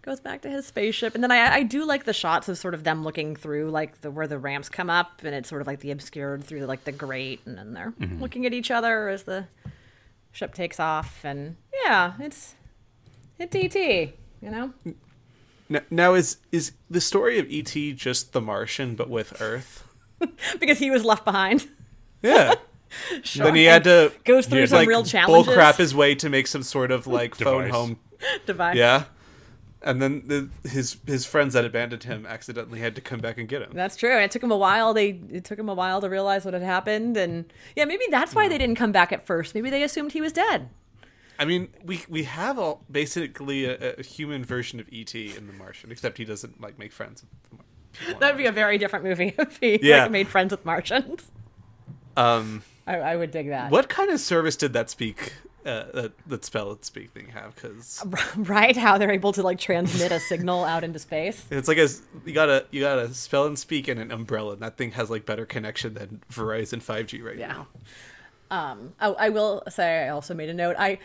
goes 0.02 0.20
back 0.20 0.42
to 0.42 0.50
his 0.50 0.66
spaceship, 0.68 1.16
and 1.16 1.24
then 1.24 1.32
I, 1.32 1.54
I 1.56 1.64
do 1.64 1.86
like 1.86 2.04
the 2.04 2.12
shots 2.12 2.50
of 2.50 2.58
sort 2.58 2.74
of 2.74 2.84
them 2.84 3.06
looking 3.06 3.34
through 3.36 3.72
like 3.72 4.02
the 4.02 4.12
where 4.12 4.28
the 4.28 4.38
ramps 4.38 4.68
come 4.68 4.90
up, 4.90 5.22
and 5.24 5.34
it's 5.34 5.48
sort 5.48 5.62
of 5.62 5.68
like 5.68 5.80
the 5.80 5.92
obscured 5.92 6.44
through 6.44 6.66
like 6.66 6.84
the 6.84 6.92
grate, 6.92 7.40
and 7.46 7.58
then 7.58 7.74
they're 7.74 7.94
looking 8.20 8.46
at 8.46 8.54
each 8.54 8.72
other 8.72 9.08
as 9.08 9.24
the 9.24 9.48
ship 10.34 10.54
takes 10.54 10.78
off, 10.78 11.24
and 11.24 11.56
yeah, 11.86 12.12
it's 12.20 12.56
it's 13.40 13.56
ET, 13.56 13.76
you 13.76 14.52
know. 14.52 14.74
N- 15.70 15.86
now 15.90 16.14
is 16.14 16.38
is 16.52 16.74
the 16.90 17.02
story 17.02 17.40
of 17.40 17.48
ET 17.50 17.74
just 17.96 18.34
The 18.34 18.42
Martian 18.42 18.96
but 18.96 19.10
with 19.10 19.42
Earth? 19.42 19.84
because 20.60 20.80
he 20.80 20.92
was 20.92 21.04
left 21.04 21.26
behind. 21.26 21.68
Yeah. 22.22 22.56
Then 23.36 23.56
he 23.56 23.66
had 23.66 23.84
to 23.86 24.14
Goes 24.24 24.46
through 24.46 24.62
Yeah, 24.62 24.66
some 24.68 24.78
like 24.78 24.88
real 24.88 25.02
bull 25.02 25.10
challenges. 25.10 25.54
crap 25.54 25.76
his 25.76 25.94
way 25.94 26.16
to 26.16 26.30
make 26.30 26.48
some 26.48 26.64
sort 26.64 26.92
of 26.92 27.08
like 27.08 27.36
phone 27.36 27.70
home. 27.70 28.00
device. 28.46 28.78
Yeah. 28.78 29.06
And 29.82 30.02
then 30.02 30.24
the, 30.28 30.50
his 30.70 30.96
his 31.06 31.26
friends 31.26 31.56
that 31.56 31.66
abandoned 31.66 32.04
him 32.04 32.26
accidentally 32.26 32.80
had 32.80 32.96
to 32.96 33.02
come 33.02 33.20
back 33.20 33.38
and 33.38 33.50
get 33.50 33.62
him. 33.64 33.72
That's 33.74 33.98
true. 33.98 34.18
It 34.18 34.32
took 34.32 34.42
him 34.42 34.52
a 34.52 34.56
while. 34.58 34.94
They 34.94 35.20
it 35.30 35.44
took 35.44 35.60
him 35.60 35.68
a 35.68 35.74
while 35.74 36.00
to 36.02 36.10
realize 36.10 36.46
what 36.46 36.54
had 36.54 36.64
happened, 36.64 37.18
and 37.18 37.52
yeah, 37.76 37.84
maybe 37.86 38.06
that's 38.10 38.34
why 38.34 38.48
they 38.48 38.58
didn't 38.58 38.78
come 38.78 38.92
back 38.94 39.12
at 39.12 39.26
first. 39.26 39.54
Maybe 39.54 39.70
they 39.70 39.84
assumed 39.84 40.14
he 40.14 40.22
was 40.22 40.32
dead. 40.32 40.70
I 41.40 41.46
mean, 41.46 41.70
we 41.84 42.04
we 42.10 42.24
have 42.24 42.58
all 42.60 42.84
basically 42.90 43.66
a, 43.66 43.96
a 43.96 44.04
human 44.04 44.44
version 44.46 44.80
of 44.80 44.88
ET 44.94 45.14
in 45.16 45.48
The 45.48 45.54
Martian, 45.54 45.92
except 45.92 46.18
he 46.18 46.26
doesn't 46.26 46.62
like 46.62 46.80
make 46.80 46.92
friends. 46.94 47.24
With 48.08 48.20
That'd 48.20 48.38
be 48.38 48.46
a 48.46 48.52
very 48.52 48.78
different 48.78 49.06
movie 49.06 49.34
if 49.40 49.58
he 49.58 49.80
Yeah. 49.82 50.04
like, 50.04 50.12
made 50.12 50.28
friends 50.28 50.52
with 50.52 50.66
Martians. 50.66 51.32
Um, 52.18 52.64
I, 52.88 52.98
I 52.98 53.16
would 53.16 53.32
dig 53.32 53.50
that. 53.50 53.72
what 53.72 53.90
kind 53.90 54.10
of 54.12 54.20
service 54.20 54.56
did 54.56 54.74
that 54.74 54.90
speak 54.90 55.34
uh, 55.66 55.86
that 55.94 56.12
that 56.28 56.46
spell 56.46 56.72
and 56.72 56.84
speak 56.86 57.12
thing 57.12 57.28
have? 57.30 57.56
Because 57.56 58.04
Right? 58.38 58.76
How 58.78 58.98
they're 58.98 59.12
able 59.12 59.34
to 59.34 59.44
like 59.44 59.60
transmit 59.60 60.12
a 60.12 60.20
signal 60.20 60.64
out 60.64 60.84
into 60.84 61.00
space. 61.00 61.44
it's 61.52 61.68
like 61.68 61.78
as 61.78 62.02
you 62.26 62.34
gotta 62.34 62.66
you 62.72 62.82
gotta 62.82 63.14
spell 63.14 63.46
and 63.48 63.58
speak 63.60 63.88
and 63.88 64.00
an 64.00 64.12
umbrella, 64.12 64.54
and 64.54 64.62
that 64.62 64.78
thing 64.78 64.92
has 64.92 65.10
like 65.10 65.26
better 65.26 65.46
connection 65.46 65.94
than 65.96 66.22
Verizon 66.32 66.82
5G 66.84 67.24
right 67.24 67.38
Yeah. 67.38 67.48
now. 67.48 67.68
Um, 68.52 68.94
oh, 69.02 69.16
I 69.18 69.30
will 69.30 69.64
say 69.70 70.06
I 70.06 70.10
also 70.10 70.34
made 70.34 70.50
a 70.50 70.54
note. 70.54 70.76
I 70.80 71.00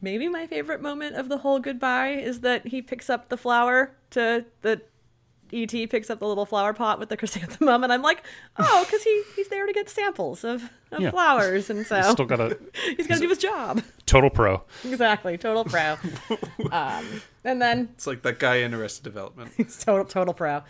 maybe 0.00 0.28
my 0.28 0.46
favorite 0.46 0.80
moment 0.82 1.16
of 1.16 1.28
the 1.28 1.38
whole 1.38 1.58
goodbye 1.60 2.10
is 2.10 2.40
that 2.40 2.66
he 2.66 2.82
picks 2.82 3.08
up 3.10 3.28
the 3.28 3.36
flower 3.36 3.92
to 4.10 4.44
the 4.62 4.80
ET 5.52 5.70
picks 5.70 6.10
up 6.10 6.18
the 6.18 6.26
little 6.26 6.46
flower 6.46 6.72
pot 6.72 6.98
with 6.98 7.10
the 7.10 7.16
chrysanthemum, 7.16 7.84
and 7.84 7.92
I'm 7.92 8.02
like, 8.02 8.22
oh, 8.56 8.82
because 8.84 9.02
he 9.04 9.22
he's 9.36 9.48
there 9.48 9.66
to 9.66 9.72
get 9.72 9.88
samples 9.88 10.42
of, 10.42 10.64
of 10.90 11.00
Yeah. 11.00 11.10
flowers, 11.10 11.70
and 11.70 11.86
so 11.86 11.96
he's 12.02 12.10
Still 12.12 12.24
got 12.26 12.40
a 12.40 12.58
he's 12.96 13.06
gonna 13.06 13.20
do 13.20 13.28
his 13.28 13.38
job. 13.38 13.82
total 14.06 14.30
pro. 14.30 14.62
exactly, 14.84 15.36
total 15.38 15.64
pro. 15.64 15.96
um, 16.72 17.22
and 17.44 17.60
then 17.62 17.90
It's 17.94 18.06
like 18.06 18.22
that 18.22 18.38
guy 18.40 18.56
in 18.56 18.74
Arrested 18.74 19.04
Development. 19.04 19.52
He's 19.56 19.78
total 19.84 20.04
total 20.06 20.34
pro. 20.34 20.62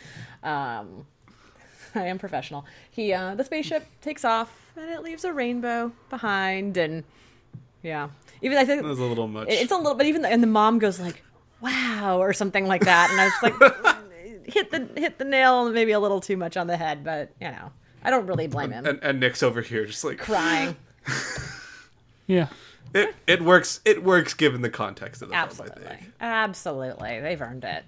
Um, 0.43 1.07
I 2.01 2.07
am 2.07 2.19
professional. 2.19 2.65
He 2.91 3.13
uh, 3.13 3.35
the 3.35 3.45
spaceship 3.45 3.87
takes 4.01 4.25
off 4.25 4.73
and 4.77 4.91
it 4.91 5.03
leaves 5.03 5.25
a 5.25 5.33
rainbow 5.33 5.93
behind, 6.11 6.77
and 6.77 7.05
yeah, 7.83 8.09
even 8.43 8.59
I 8.59 8.65
think 8.65 8.83
That 8.83 8.89
was 8.89 8.99
a 8.99 9.05
little 9.05 9.29
much. 9.29 9.49
it's 9.51 9.71
a 9.73 9.77
little. 9.77 9.95
But 9.95 10.07
even 10.07 10.23
the, 10.23 10.29
and 10.29 10.43
the 10.43 10.47
mom 10.49 10.79
goes 10.79 10.99
like, 10.99 11.23
"Wow" 11.61 12.19
or 12.21 12.33
something 12.33 12.67
like 12.67 12.85
that, 12.85 13.11
and 13.11 13.21
I 13.21 13.25
was 13.27 13.43
like, 13.43 14.45
hit 14.53 14.71
the 14.71 15.01
hit 15.01 15.19
the 15.19 15.25
nail 15.25 15.71
maybe 15.71 15.93
a 15.93 16.01
little 16.01 16.21
too 16.21 16.37
much 16.37 16.57
on 16.57 16.67
the 16.67 16.77
head, 16.77 17.05
but 17.05 17.31
you 17.41 17.49
know, 17.49 17.71
I 18.03 18.11
don't 18.11 18.27
really 18.27 18.47
blame 18.49 18.73
him. 18.73 18.85
and, 18.87 18.99
and 19.03 19.21
Nick's 19.21 19.43
over 19.43 19.61
here 19.63 19.87
just 19.87 20.03
like 20.05 20.19
Crying, 20.19 20.77
Yeah. 22.27 22.49
it. 22.95 23.15
It 23.27 23.43
works. 23.43 23.81
It 23.85 24.03
works 24.03 24.35
given 24.35 24.63
the 24.63 24.71
context 24.71 25.23
of 25.23 25.29
the 25.29 25.35
film. 25.35 25.41
I 25.41 25.45
absolutely, 25.47 25.85
think. 25.85 26.13
absolutely, 26.21 27.21
they've 27.21 27.41
earned 27.41 27.65
it. 27.65 27.85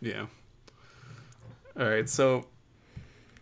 Yeah. 0.00 0.26
All 1.78 1.88
right, 1.88 2.08
so 2.08 2.46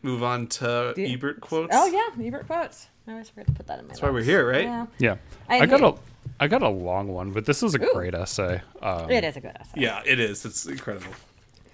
move 0.03 0.23
on 0.23 0.47
to 0.47 0.93
Do- 0.95 1.05
Ebert 1.05 1.41
quotes. 1.41 1.75
Oh 1.77 1.87
yeah, 1.87 2.25
Ebert 2.27 2.47
quotes. 2.47 2.89
I 3.07 3.13
always 3.13 3.29
forget 3.31 3.47
to 3.47 3.53
put 3.55 3.67
that 3.69 3.79
in 3.79 3.87
my. 3.87 3.89
That's 3.89 4.03
why 4.03 4.11
we're 4.11 4.23
here, 4.23 4.49
right? 4.49 4.65
Yeah, 4.65 4.87
Yeah. 4.99 5.17
I 5.49 5.61
I, 5.61 5.67
got 5.67 5.83
a 5.83 5.95
I 6.41 6.47
got 6.49 6.63
a 6.63 6.69
long 6.69 7.09
one, 7.09 7.33
but 7.33 7.47
this 7.47 7.63
is 7.63 7.75
a 7.75 7.83
Ooh. 7.83 7.91
great 7.95 8.15
essay. 8.15 8.61
Um, 8.83 9.11
it 9.11 9.25
is 9.25 9.37
a 9.37 9.41
good 9.41 9.57
essay. 9.59 9.81
Yeah, 9.81 10.03
it 10.05 10.21
is. 10.21 10.45
It's 10.45 10.67
incredible. 10.67 11.13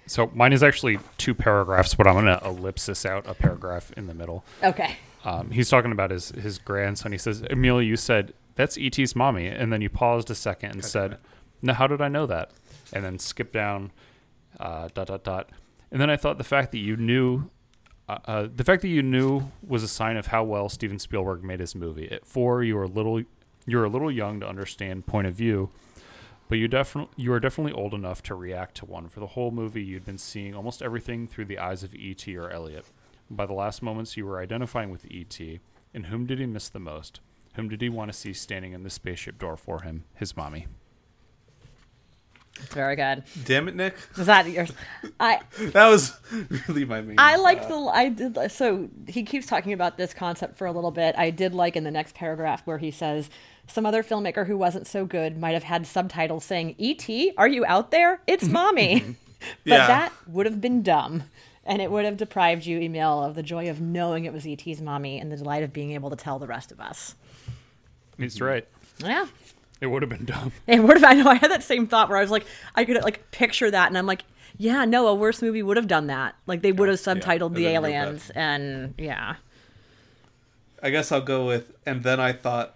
so 0.07 0.31
mine 0.33 0.53
is 0.53 0.63
actually 0.63 0.97
two 1.17 1.33
paragraphs, 1.35 1.93
but 1.95 2.07
I'm 2.07 2.13
gonna 2.15 2.39
ellipsis 2.45 3.05
out 3.05 3.27
a 3.27 3.33
paragraph 3.33 3.91
in 3.97 4.07
the 4.07 4.13
middle. 4.13 4.45
Okay. 4.63 4.95
Um, 5.25 5.51
he's 5.51 5.69
talking 5.69 5.91
about 5.91 6.11
his 6.11 6.29
his 6.29 6.57
grandson. 6.57 7.11
He 7.11 7.17
says, 7.17 7.43
"Emil, 7.49 7.81
you 7.81 7.97
said 7.97 8.33
that's 8.55 8.77
ET's 8.79 9.15
mommy," 9.15 9.47
and 9.47 9.73
then 9.73 9.81
you 9.81 9.89
paused 9.89 10.29
a 10.31 10.35
second 10.35 10.71
and 10.71 10.85
said, 10.85 11.17
"Now, 11.61 11.73
how 11.73 11.87
did 11.87 11.99
I 12.01 12.07
know 12.07 12.25
that?" 12.27 12.51
And 12.93 13.03
then 13.03 13.19
skip 13.19 13.51
down, 13.51 13.91
uh, 14.59 14.87
dot 14.93 15.07
dot 15.07 15.23
dot. 15.23 15.49
And 15.91 15.99
then 15.99 16.09
I 16.09 16.15
thought 16.17 16.37
the 16.37 16.43
fact 16.43 16.71
that 16.71 16.77
you 16.79 16.95
knew, 16.95 17.49
uh, 18.07 18.17
uh, 18.25 18.47
the 18.53 18.63
fact 18.63 18.81
that 18.83 18.89
you 18.89 19.01
knew 19.01 19.51
was 19.65 19.83
a 19.83 19.87
sign 19.87 20.17
of 20.17 20.27
how 20.27 20.43
well 20.43 20.69
Steven 20.69 20.99
Spielberg 20.99 21.43
made 21.43 21.59
his 21.59 21.75
movie. 21.75 22.11
At 22.11 22.25
four, 22.25 22.63
you 22.63 22.75
were 22.75 22.83
a 22.83 22.87
little 22.87 23.23
you 23.67 23.77
were 23.77 23.85
a 23.85 23.89
little 23.89 24.11
young 24.11 24.39
to 24.41 24.47
understand 24.47 25.07
point 25.07 25.25
of 25.25 25.33
view, 25.33 25.71
but 26.47 26.59
you 26.59 26.67
definitely 26.67 27.13
you 27.17 27.33
are 27.33 27.39
definitely 27.39 27.73
old 27.73 27.93
enough 27.93 28.21
to 28.23 28.35
react 28.35 28.75
to 28.77 28.85
one. 28.85 29.09
For 29.09 29.19
the 29.19 29.27
whole 29.27 29.51
movie, 29.51 29.83
you'd 29.83 30.05
been 30.05 30.19
seeing 30.19 30.53
almost 30.53 30.81
everything 30.81 31.27
through 31.27 31.45
the 31.45 31.59
eyes 31.59 31.83
of 31.83 31.95
E.T. 31.95 32.35
or 32.37 32.49
Elliot. 32.49 32.85
By 33.29 33.47
the 33.47 33.53
last 33.53 33.81
moments, 33.81 34.15
you 34.15 34.25
were 34.25 34.39
identifying 34.39 34.91
with 34.91 35.09
E.T. 35.09 35.59
And 35.95 36.07
whom 36.07 36.25
did 36.27 36.39
he 36.39 36.45
miss 36.45 36.69
the 36.69 36.79
most? 36.79 37.21
Whom 37.55 37.69
did 37.69 37.81
he 37.81 37.89
want 37.89 38.11
to 38.11 38.17
see 38.17 38.33
standing 38.33 38.73
in 38.73 38.83
the 38.83 38.89
spaceship 38.89 39.39
door 39.39 39.55
for 39.55 39.81
him? 39.81 40.03
His 40.13 40.35
mommy. 40.35 40.67
It's 42.57 42.73
very 42.73 42.95
good. 42.95 43.23
Damn 43.43 43.67
it, 43.67 43.75
Nick. 43.75 43.95
Was 44.17 44.27
that 44.27 44.49
yours? 44.49 44.71
I 45.19 45.41
That 45.59 45.87
was 45.89 46.17
really 46.67 46.85
my 46.85 47.01
main. 47.01 47.17
I 47.19 47.35
liked 47.35 47.67
the 47.67 47.75
I 47.75 48.09
did 48.09 48.37
so 48.51 48.89
he 49.07 49.23
keeps 49.23 49.45
talking 49.45 49.73
about 49.73 49.97
this 49.97 50.13
concept 50.13 50.57
for 50.57 50.65
a 50.65 50.71
little 50.71 50.91
bit. 50.91 51.15
I 51.17 51.29
did 51.31 51.53
like 51.53 51.75
in 51.75 51.83
the 51.83 51.91
next 51.91 52.15
paragraph 52.15 52.61
where 52.65 52.77
he 52.77 52.91
says 52.91 53.29
some 53.67 53.85
other 53.85 54.03
filmmaker 54.03 54.47
who 54.47 54.57
wasn't 54.57 54.87
so 54.87 55.05
good 55.05 55.37
might 55.37 55.53
have 55.53 55.63
had 55.63 55.85
subtitles 55.85 56.45
saying 56.45 56.75
"E.T. 56.77 57.33
Are 57.37 57.47
you 57.47 57.65
out 57.65 57.91
there? 57.91 58.21
It's 58.27 58.47
mommy." 58.47 59.03
Mm-hmm. 59.45 59.69
but 59.69 59.71
Yeah. 59.75 59.87
that 59.87 60.13
would 60.27 60.45
have 60.45 60.61
been 60.61 60.81
dumb. 60.81 61.23
And 61.65 61.81
it 61.81 61.91
would 61.91 62.05
have 62.05 62.15
deprived 62.17 62.65
you, 62.65 62.79
Emil, 62.79 63.21
of 63.23 63.35
the 63.35 63.43
joy 63.43 63.69
of 63.69 63.81
knowing 63.81 64.25
it 64.25 64.31
was 64.33 64.47
E.T.'s 64.47 64.81
mommy 64.81 65.19
and 65.19 65.31
the 65.31 65.37
delight 65.37 65.61
of 65.61 65.73
being 65.73 65.91
able 65.91 66.09
to 66.09 66.15
tell 66.15 66.39
the 66.39 66.47
rest 66.47 66.71
of 66.71 66.79
us. 66.79 67.15
He's 68.17 68.39
right. 68.39 68.65
Yeah. 68.99 69.25
It 69.81 69.87
would 69.87 70.01
have 70.01 70.09
been 70.09 70.25
dumb. 70.25 70.51
And 70.67 70.87
what 70.87 70.97
if 70.97 71.03
I 71.03 71.13
know 71.13 71.29
I 71.29 71.35
had 71.35 71.51
that 71.51 71.63
same 71.63 71.87
thought 71.87 72.09
where 72.09 72.17
I 72.17 72.21
was 72.21 72.31
like, 72.31 72.45
I 72.75 72.85
could 72.85 73.01
like 73.03 73.29
picture 73.31 73.69
that, 73.69 73.87
and 73.89 73.97
I'm 73.97 74.05
like, 74.05 74.23
yeah, 74.57 74.85
no, 74.85 75.07
a 75.07 75.15
worse 75.15 75.41
movie 75.41 75.61
would 75.61 75.77
have 75.77 75.87
done 75.87 76.07
that. 76.07 76.35
Like 76.47 76.61
they 76.61 76.71
would 76.71 76.89
have 76.89 76.97
subtitled 76.97 77.47
and 77.47 77.55
the 77.55 77.63
then 77.63 77.73
real 77.73 77.81
bad. 77.81 77.91
aliens, 77.91 78.31
and 78.35 78.93
yeah, 78.97 79.35
I 80.81 80.89
guess 80.89 81.11
I'll 81.11 81.21
go 81.21 81.45
with. 81.45 81.73
And 81.85 82.03
then 82.03 82.19
I 82.19 82.33
thought. 82.33 82.75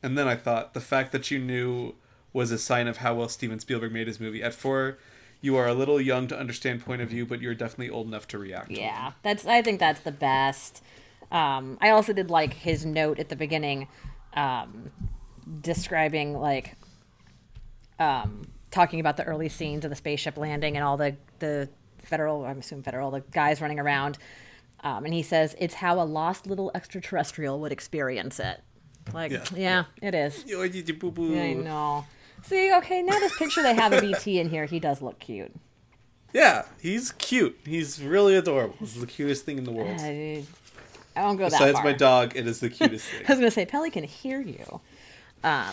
And 0.00 0.16
then 0.16 0.28
I 0.28 0.36
thought 0.36 0.74
the 0.74 0.80
fact 0.80 1.10
that 1.10 1.30
you 1.30 1.40
knew 1.40 1.94
was 2.32 2.52
a 2.52 2.58
sign 2.58 2.86
of 2.86 2.98
how 2.98 3.14
well 3.14 3.28
Steven 3.28 3.58
Spielberg 3.58 3.92
made 3.92 4.06
his 4.06 4.20
movie. 4.20 4.42
At 4.42 4.54
four, 4.54 4.98
you 5.40 5.56
are 5.56 5.66
a 5.66 5.74
little 5.74 6.00
young 6.00 6.28
to 6.28 6.38
understand 6.38 6.84
point 6.84 7.02
of 7.02 7.08
view, 7.08 7.26
but 7.26 7.40
you're 7.40 7.54
definitely 7.54 7.90
old 7.90 8.06
enough 8.06 8.28
to 8.28 8.38
react. 8.38 8.68
to 8.68 8.80
yeah. 8.80 9.12
That's 9.22 9.44
I 9.46 9.62
think 9.62 9.80
that's 9.80 10.00
the 10.00 10.12
best. 10.12 10.82
Um, 11.32 11.78
I 11.80 11.90
also 11.90 12.12
did 12.12 12.30
like 12.30 12.54
his 12.54 12.86
note 12.86 13.18
at 13.18 13.28
the 13.28 13.36
beginning, 13.36 13.88
um, 14.34 14.90
describing 15.60 16.34
like, 16.38 16.74
um, 17.98 18.46
talking 18.70 19.00
about 19.00 19.16
the 19.16 19.24
early 19.24 19.48
scenes 19.48 19.84
of 19.84 19.90
the 19.90 19.96
spaceship 19.96 20.36
landing 20.36 20.76
and 20.76 20.84
all 20.84 20.96
the 20.96 21.16
the 21.38 21.68
federal, 21.98 22.44
I'm 22.44 22.58
assuming 22.60 22.82
federal, 22.84 23.10
the 23.10 23.20
guys 23.32 23.60
running 23.60 23.78
around. 23.78 24.18
Um, 24.80 25.04
and 25.04 25.12
he 25.12 25.22
says 25.22 25.56
it's 25.58 25.74
how 25.74 26.00
a 26.00 26.04
lost 26.04 26.46
little 26.46 26.70
extraterrestrial 26.74 27.58
would 27.60 27.72
experience 27.72 28.38
it. 28.38 28.60
Like, 29.12 29.32
yeah, 29.32 29.44
Yeah. 29.54 29.84
it 30.00 30.14
is. 30.14 30.44
Yo, 30.46 30.62
you 30.62 30.82
did 30.82 30.98
boo-boo. 30.98 31.38
I 31.38 31.54
know. 31.54 32.06
See, 32.42 32.72
okay, 32.76 33.02
now 33.02 33.18
this 33.18 33.36
picture 33.36 33.62
they 33.62 33.74
have 33.74 33.92
of 33.92 34.04
ET 34.04 34.26
in 34.26 34.48
here, 34.48 34.66
he 34.66 34.78
does 34.78 35.02
look 35.02 35.18
cute. 35.18 35.52
Yeah, 36.32 36.66
he's 36.80 37.10
cute. 37.12 37.58
He's 37.64 38.00
really 38.02 38.36
adorable. 38.36 38.76
He's 38.78 39.00
the 39.00 39.06
cutest 39.06 39.44
thing 39.44 39.58
in 39.58 39.64
the 39.64 39.72
world. 39.72 39.96
I, 39.98 40.44
I 41.16 41.24
won't 41.24 41.38
go 41.38 41.44
that 41.48 41.52
Besides 41.58 41.78
my 41.82 41.92
dog, 41.94 42.36
it 42.36 42.46
is 42.46 42.60
the 42.60 42.68
cutest 42.70 43.06
thing. 43.10 43.24
I 43.26 43.32
was 43.32 43.38
gonna 43.40 43.50
say 43.50 43.66
Pelly 43.66 43.90
can 43.90 44.04
hear 44.04 44.40
you, 44.40 44.80
I 45.44 45.72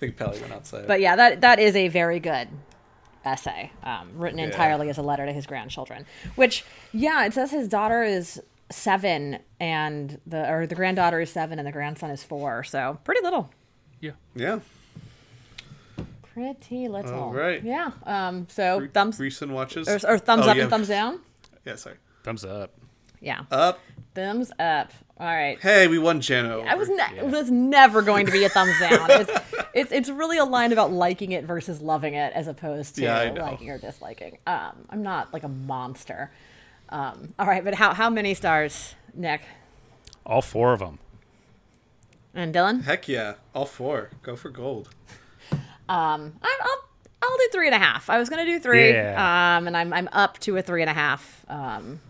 think 0.00 0.16
Pelly 0.16 0.40
went 0.40 0.52
outside. 0.52 0.86
but 0.86 1.00
yeah, 1.00 1.16
that 1.16 1.40
that 1.40 1.58
is 1.58 1.74
a 1.76 1.88
very 1.88 2.20
good 2.20 2.48
essay, 3.24 3.72
um, 3.82 4.10
written 4.16 4.38
Yeah. 4.38 4.44
entirely 4.46 4.88
as 4.90 4.98
a 4.98 5.02
letter 5.02 5.26
to 5.26 5.32
his 5.32 5.46
grandchildren. 5.46 6.06
Which, 6.36 6.64
yeah, 6.92 7.24
it 7.24 7.32
says 7.34 7.50
his 7.50 7.66
daughter 7.68 8.02
is 8.02 8.40
seven 8.70 9.38
and 9.60 10.20
the 10.26 10.48
or 10.50 10.66
the 10.66 10.74
granddaughter 10.74 11.20
is 11.20 11.30
seven 11.30 11.58
and 11.58 11.66
the 11.66 11.72
grandson 11.72 12.10
is 12.10 12.22
four, 12.22 12.62
so 12.64 12.98
pretty 13.04 13.22
little. 13.22 13.50
Yeah. 14.00 14.12
yeah. 14.34 14.60
Pretty 16.34 16.86
little. 16.88 17.14
All 17.14 17.32
right. 17.32 17.62
Yeah. 17.64 17.92
Um. 18.04 18.46
So 18.50 18.80
Re- 18.80 18.88
thumbs 18.88 19.18
recent 19.18 19.52
watches 19.52 19.88
or, 19.88 19.98
or 20.06 20.18
thumbs 20.18 20.44
Oh, 20.46 20.50
up 20.50 20.56
yeah. 20.56 20.62
and 20.64 20.70
thumbs 20.70 20.88
down. 20.88 21.20
Yeah, 21.64 21.76
sorry. 21.76 21.96
Thumbs 22.24 22.44
up. 22.44 22.74
Yeah. 23.20 23.42
Up. 23.50 23.80
Thumbs 24.16 24.50
up. 24.58 24.90
All 25.18 25.26
right. 25.26 25.58
Hey, 25.60 25.86
we 25.86 25.98
won 25.98 26.20
Jano. 26.20 26.66
I 26.66 26.74
was 26.74 26.88
ne- 26.88 27.18
it 27.18 27.26
was 27.26 27.50
never 27.50 28.02
going 28.02 28.26
to 28.26 28.32
be 28.32 28.42
a 28.44 28.48
thumbs 28.48 28.78
down. 28.80 29.08
It's, 29.10 29.30
it's 29.74 29.92
it's 29.92 30.08
really 30.08 30.38
a 30.38 30.44
line 30.44 30.72
about 30.72 30.90
liking 30.92 31.32
it 31.32 31.44
versus 31.44 31.80
loving 31.80 32.14
it, 32.14 32.32
as 32.34 32.48
opposed 32.48 32.96
to 32.96 33.02
Yeah, 33.02 33.30
liking 33.30 33.70
or 33.70 33.78
disliking. 33.78 34.38
Um, 34.46 34.72
I'm 34.90 35.02
not 35.02 35.32
like 35.32 35.44
a 35.44 35.48
monster. 35.48 36.30
Um, 36.88 37.32
all 37.38 37.46
right, 37.46 37.62
but 37.64 37.74
how 37.74 37.94
how 37.94 38.10
many 38.10 38.34
stars, 38.34 38.94
Nick 39.14 39.42
All 40.26 40.42
four 40.42 40.72
of 40.72 40.80
them. 40.80 40.98
and 42.34 42.54
Dylan? 42.54 42.82
Heck 42.84 43.08
yeah, 43.08 43.34
all 43.54 43.64
four. 43.66 44.10
Go 44.22 44.36
for 44.36 44.50
gold. 44.50 44.90
Um, 45.88 46.34
I, 46.42 46.58
I'll 46.62 46.84
I'll 47.22 47.36
do 47.38 47.48
three 47.52 47.66
and 47.66 47.74
a 47.74 47.78
half. 47.78 48.10
I 48.10 48.18
was 48.18 48.28
gonna 48.28 48.44
do 48.44 48.58
three. 48.60 48.90
Yeah. 48.92 49.56
Um, 49.56 49.66
and 49.66 49.76
I'm 49.76 49.92
I'm 49.92 50.08
up 50.12 50.38
to 50.40 50.56
a 50.58 50.62
three 50.62 50.82
and 50.82 50.90
a 50.90 50.94
half. 50.94 51.44
Um, 51.48 52.00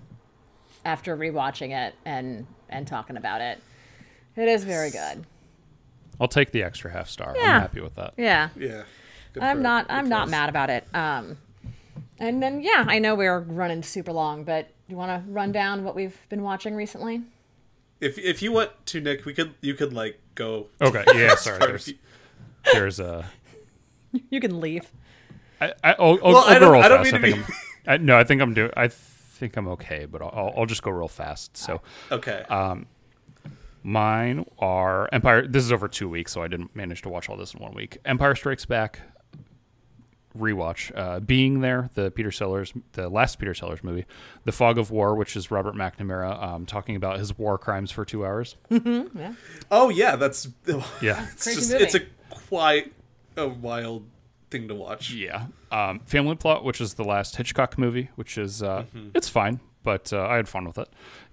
after 0.87 1.17
rewatching 1.17 1.71
it 1.77 1.95
and 2.05 2.47
and 2.69 2.87
talking 2.87 3.17
about 3.17 3.41
it. 3.41 3.61
It 4.37 4.49
is 4.49 4.65
very 4.65 4.91
good. 4.91 5.25
I'll 6.21 6.29
take 6.29 6.51
the 6.53 6.63
extra 6.63 6.91
half 6.93 7.09
star. 7.09 7.35
Yeah. 7.37 7.43
I'm 7.57 7.61
happy 7.61 7.81
with 7.81 7.95
that. 7.97 8.15
Yeah. 8.17 8.49
Yeah. 8.57 8.85
Good 9.35 9.43
I'm 9.43 9.61
not 9.63 9.87
I'm 9.91 10.09
not 10.09 10.25
us. 10.27 10.31
mad 10.31 10.49
about 10.49 10.71
it. 10.71 10.87
Um 10.95 11.37
and 12.19 12.43
then 12.43 12.61
yeah, 12.63 12.85
I 12.87 12.99
know 12.99 13.15
we're 13.15 13.41
running 13.41 13.83
super 13.83 14.13
long, 14.13 14.45
but 14.45 14.69
do 14.69 14.93
you 14.93 14.97
want 14.97 15.11
to 15.27 15.31
run 15.31 15.53
down 15.53 15.85
what 15.85 15.95
we've 15.95 16.17
been 16.29 16.43
watching 16.43 16.75
recently? 16.75 17.23
If 18.01 18.19
if 18.19 18.41
you 18.43 18.53
want 18.53 18.71
to, 18.87 19.01
Nick, 19.01 19.25
we 19.25 19.35
could 19.35 19.55
you 19.61 19.75
could 19.75 19.93
like 19.93 20.21
go. 20.35 20.69
Okay. 20.81 21.05
Yeah. 21.15 21.35
Sorry. 21.35 21.59
There's 21.59 21.93
there's 22.73 23.01
a. 23.01 23.27
You 24.31 24.41
can 24.41 24.61
leave. 24.61 24.91
I, 25.61 25.73
I, 25.85 25.93
I'll, 25.93 25.97
I'll, 25.99 26.19
Well, 26.23 26.37
I'll 26.39 26.45
I 26.55 26.59
don't- 26.59 26.73
real 26.73 26.83
I 26.83 26.89
don't 26.89 27.05
fast. 27.05 27.13
mean 27.13 27.25
I 27.25 27.29
to 27.29 27.35
think 27.45 27.49
I'm, 27.87 27.93
I, 27.93 27.97
no, 27.99 28.19
I 28.19 28.25
think 28.25 28.41
I'm 28.41 28.55
doing. 28.55 28.71
I 28.77 28.89
think 29.37 29.57
I'm 29.57 29.69
okay, 29.69 30.07
but 30.07 30.23
I'll, 30.23 30.33
I'll, 30.35 30.53
I'll 30.59 30.67
just 30.67 30.83
go 30.83 30.91
real 30.91 31.09
fast. 31.09 31.57
So 31.57 31.81
Okay. 32.11 32.45
Uh, 32.49 32.77
mine 33.83 34.45
are 34.59 35.09
Empire. 35.13 35.47
This 35.47 35.63
is 35.65 35.73
over 35.73 35.89
two 35.89 36.09
weeks, 36.09 36.33
so 36.33 36.43
I 36.43 36.49
didn't 36.49 36.75
manage 36.75 37.03
to 37.03 37.09
watch 37.09 37.29
all 37.29 37.37
this 37.37 37.55
in 37.55 37.61
one 37.61 37.75
week. 37.75 37.99
Empire 38.05 38.35
Strikes 38.35 38.65
Back. 38.65 39.01
Rewatch. 40.37 40.93
Uh, 40.95 41.19
Being 41.21 41.61
there, 41.61 41.89
the 41.95 42.11
Peter 42.11 42.31
Sellers, 42.31 42.73
the 42.93 43.09
last 43.09 43.39
Peter 43.39 43.55
Sellers 43.55 43.83
movie, 43.83 44.05
The 44.45 44.53
Fog 44.53 44.77
of 44.77 44.91
War, 44.91 45.15
which 45.15 45.35
is 45.35 45.51
Robert 45.51 45.75
McNamara 45.75 46.43
um, 46.43 46.67
talking 46.67 46.95
about 46.95 47.19
his 47.19 47.39
war 47.39 47.57
crimes 47.57 47.91
for 47.91 48.05
two 48.05 48.27
hours. 48.27 48.57
Yeah. 48.69 49.33
oh 49.71 49.89
yeah, 49.89 50.17
that's 50.17 50.49
Yeah. 51.01 51.27
It's 51.33 51.45
Crazy 51.45 51.61
just 51.61 51.73
movie. 51.73 51.85
it's 51.85 51.95
a 51.95 52.01
quite 52.29 52.93
a 53.39 53.49
wild 53.49 54.05
thing 54.51 54.69
to 54.69 54.75
watch. 54.75 55.11
Yeah. 55.13 55.47
Um, 55.71 56.01
Family 56.01 56.37
Plot, 56.37 56.65
which 56.65 56.81
is 56.81 56.95
the 56.95 57.05
last 57.05 57.37
Hitchcock 57.37 57.79
movie, 57.79 58.11
which 58.17 58.39
is 58.39 58.63
uh, 58.63 58.85
it's 59.15 59.29
fine, 59.29 59.61
but 59.83 60.13
uh, 60.13 60.27
I 60.27 60.37
had 60.37 60.49
fun 60.49 60.65
with 60.65 60.79
it. 60.79 60.89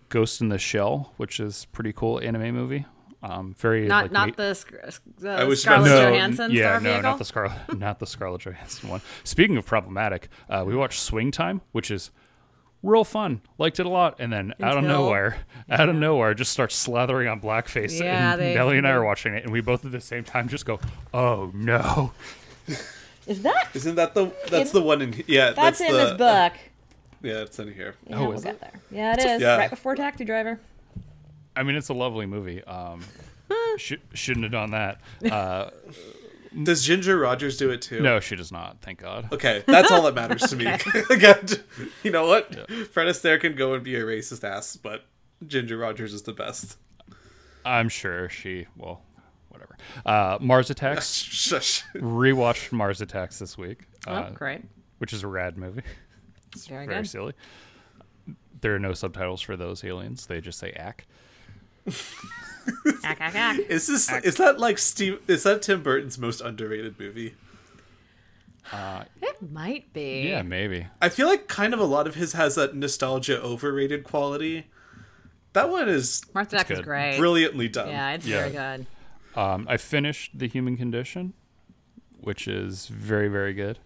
Ghost 0.09 0.41
in 0.41 0.49
the 0.49 0.57
Shell, 0.57 1.13
which 1.17 1.39
is 1.39 1.65
pretty 1.71 1.93
cool 1.93 2.19
anime 2.19 2.53
movie. 2.53 2.85
Um, 3.23 3.55
very 3.57 3.87
Not 3.87 4.03
like, 4.05 4.11
not 4.11 4.27
ma- 4.29 4.33
the, 4.35 4.53
sc- 4.53 4.73
the 5.19 5.29
I 5.29 5.43
was 5.45 5.61
Scarlett 5.61 5.85
no, 5.89 6.09
Johansson 6.11 6.51
yeah, 6.51 6.63
star 6.63 6.81
no, 6.81 6.89
vehicle. 6.89 7.01
not 7.03 7.17
the 7.19 7.25
Scarlet, 7.25 7.53
not 7.77 7.99
the 7.99 8.05
Scarlett 8.05 8.41
Johansson 8.41 8.89
one. 8.89 9.01
Speaking 9.23 9.55
of 9.55 9.65
problematic, 9.65 10.27
uh, 10.49 10.63
we 10.67 10.75
watched 10.75 10.99
Swing 10.99 11.31
Time, 11.31 11.61
which 11.71 11.89
is 11.89 12.11
real 12.83 13.05
fun. 13.05 13.39
Liked 13.57 13.79
it 13.79 13.85
a 13.85 13.89
lot, 13.89 14.17
and 14.19 14.31
then 14.33 14.53
out 14.61 14.73
of 14.77 14.83
Until- 14.83 15.03
nowhere, 15.05 15.37
out 15.69 15.87
of 15.87 15.95
nowhere, 15.95 16.33
just 16.33 16.51
starts 16.51 16.85
slathering 16.85 17.31
on 17.31 17.39
blackface. 17.39 17.97
Yeah, 17.97 18.33
and 18.33 18.41
they- 18.41 18.55
Nellie 18.55 18.77
and 18.77 18.85
I 18.85 18.91
are 18.91 19.05
watching 19.05 19.33
it, 19.35 19.43
and 19.45 19.53
we 19.53 19.61
both 19.61 19.85
at 19.85 19.93
the 19.93 20.01
same 20.01 20.25
time 20.25 20.49
just 20.49 20.65
go, 20.65 20.81
"Oh 21.13 21.49
no!" 21.53 22.11
Is 23.27 23.41
that 23.43 23.69
Isn't 23.73 23.95
that 23.95 24.13
the 24.13 24.31
that's 24.49 24.71
In- 24.73 24.81
the 24.81 24.85
one 24.85 25.01
in 25.01 25.23
yeah 25.27 25.51
that's, 25.51 25.79
that's, 25.79 25.81
in 25.81 25.91
the, 25.91 25.97
this 26.05 26.17
book? 26.17 26.53
Yeah, 27.21 27.41
it's 27.41 27.57
in 27.59 27.73
here. 27.73 27.95
Yeah, 28.07 28.17
Oh, 28.19 28.27
we'll 28.27 28.33
is 28.37 28.43
get 28.43 28.55
it? 28.55 28.61
there. 28.61 28.73
Yeah, 28.91 29.13
it 29.13 29.19
is. 29.25 29.41
Yeah. 29.41 29.55
Right 29.57 29.69
before 29.69 29.95
Taxi 29.95 30.25
Driver. 30.25 30.59
I 31.55 31.63
mean, 31.63 31.75
it's 31.77 31.87
a 31.89 31.93
lovely 31.93 32.25
movie. 32.25 32.61
Um, 32.65 33.01
sh- 33.77 33.93
shouldn't 34.13 34.43
have 34.43 34.51
done 34.51 34.71
that. 34.71 34.99
Uh, 35.31 35.69
Does 36.63 36.83
Ginger 36.85 37.17
Rogers 37.17 37.57
do 37.57 37.71
it 37.71 37.81
too? 37.81 38.01
no, 38.01 38.19
she 38.19 38.35
does 38.35 38.51
not. 38.51 38.77
Thank 38.81 38.99
God. 39.01 39.29
Okay, 39.31 39.63
that's 39.65 39.89
all 39.91 40.03
that 40.03 40.13
matters 40.13 40.41
to 40.49 40.55
me. 40.55 40.67
Again, 41.09 41.47
you 42.03 42.11
know 42.11 42.27
what? 42.27 42.69
Fred 42.91 43.07
Astaire 43.07 43.39
can 43.41 43.55
go 43.55 43.73
and 43.73 43.83
be 43.83 43.95
a 43.95 44.01
racist 44.03 44.43
ass, 44.43 44.75
but 44.75 45.03
Ginger 45.47 45.77
Rogers 45.77 46.13
is 46.13 46.21
the 46.23 46.31
best. 46.33 46.77
I'm 47.65 47.89
sure 47.89 48.29
she. 48.29 48.67
Well, 48.77 49.01
whatever. 49.05 49.12
Uh, 50.05 50.37
Mars 50.41 50.69
Attacks. 50.69 51.13
Shush. 51.21 51.83
Rewatched 51.95 52.71
Mars 52.71 53.01
Attacks 53.01 53.39
this 53.39 53.57
week, 53.57 53.81
uh, 54.07 54.27
oh, 54.29 54.33
great. 54.33 54.61
which 54.99 55.13
is 55.13 55.23
a 55.23 55.27
rad 55.27 55.57
movie. 55.57 55.81
It's 56.55 56.67
Very 56.67 56.85
very 56.85 57.01
good. 57.01 57.09
silly. 57.09 57.33
There 58.61 58.75
are 58.75 58.79
no 58.79 58.93
subtitles 58.93 59.41
for 59.41 59.57
those 59.57 59.83
aliens. 59.83 60.27
They 60.27 60.39
just 60.39 60.59
say 60.59 60.71
"ack." 60.73 61.07
Ack, 63.03 63.19
ack, 63.19 63.33
ack. 63.35 63.59
Is 63.69 63.87
this 63.87 64.11
is 64.23 64.35
that 64.37 64.59
like 64.59 64.77
Steve? 64.77 65.19
Is 65.27 65.41
that 65.43 65.63
Tim 65.63 65.81
Burton's 65.81 66.17
most 66.19 66.41
underrated 66.41 66.99
movie? 66.99 67.33
It 68.71 69.51
might 69.51 69.91
be. 69.93 70.27
Yeah, 70.29 70.41
maybe. 70.43 70.87
I 71.01 71.09
feel 71.09 71.27
like 71.27 71.47
kind 71.47 71.73
of 71.73 71.79
a 71.79 71.85
lot 71.85 72.07
of 72.07 72.15
his 72.15 72.33
has 72.33 72.55
that 72.55 72.75
nostalgia 72.75 73.41
overrated 73.41 74.03
quality. 74.03 74.67
That 75.53 75.69
one 75.69 75.89
is 75.89 76.21
Martha 76.33 76.57
Duck 76.57 76.71
is 76.71 76.79
great. 76.81 77.17
brilliantly 77.17 77.67
done. 77.67 77.89
Yeah, 77.89 78.11
it's 78.13 78.25
Yeah. 78.25 78.39
very 78.47 78.51
good. 78.51 78.85
Um, 79.35 79.65
I 79.69 79.77
finished 79.77 80.37
The 80.37 80.47
Human 80.47 80.77
Condition, 80.77 81.33
which 82.19 82.47
is 82.47 82.87
very, 82.87 83.27
very 83.27 83.53
good. 83.53 83.79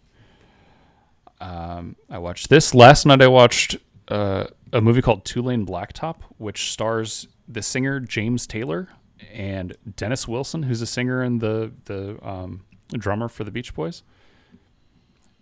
Um, 1.40 1.96
I 2.10 2.18
watched 2.18 2.50
this 2.50 2.74
last 2.74 3.06
night. 3.06 3.22
I 3.22 3.28
watched 3.28 3.78
uh, 4.08 4.46
a 4.74 4.82
movie 4.82 5.02
called 5.02 5.24
Two 5.24 5.42
Lane 5.42 5.66
Blacktop, 5.66 6.18
which 6.38 6.72
stars 6.72 7.28
the 7.48 7.62
singer 7.62 8.00
James 8.00 8.48
Taylor 8.48 8.90
and 9.34 9.76
Dennis 9.96 10.28
Wilson, 10.28 10.64
who's 10.64 10.82
a 10.82 10.88
singer 10.88 11.22
and 11.22 11.40
the 11.40 11.72
the 11.86 12.18
um, 12.28 12.66
drummer 12.94 13.28
for 13.28 13.44
the 13.44 13.52
Beach 13.52 13.74
Boys. 13.74 14.04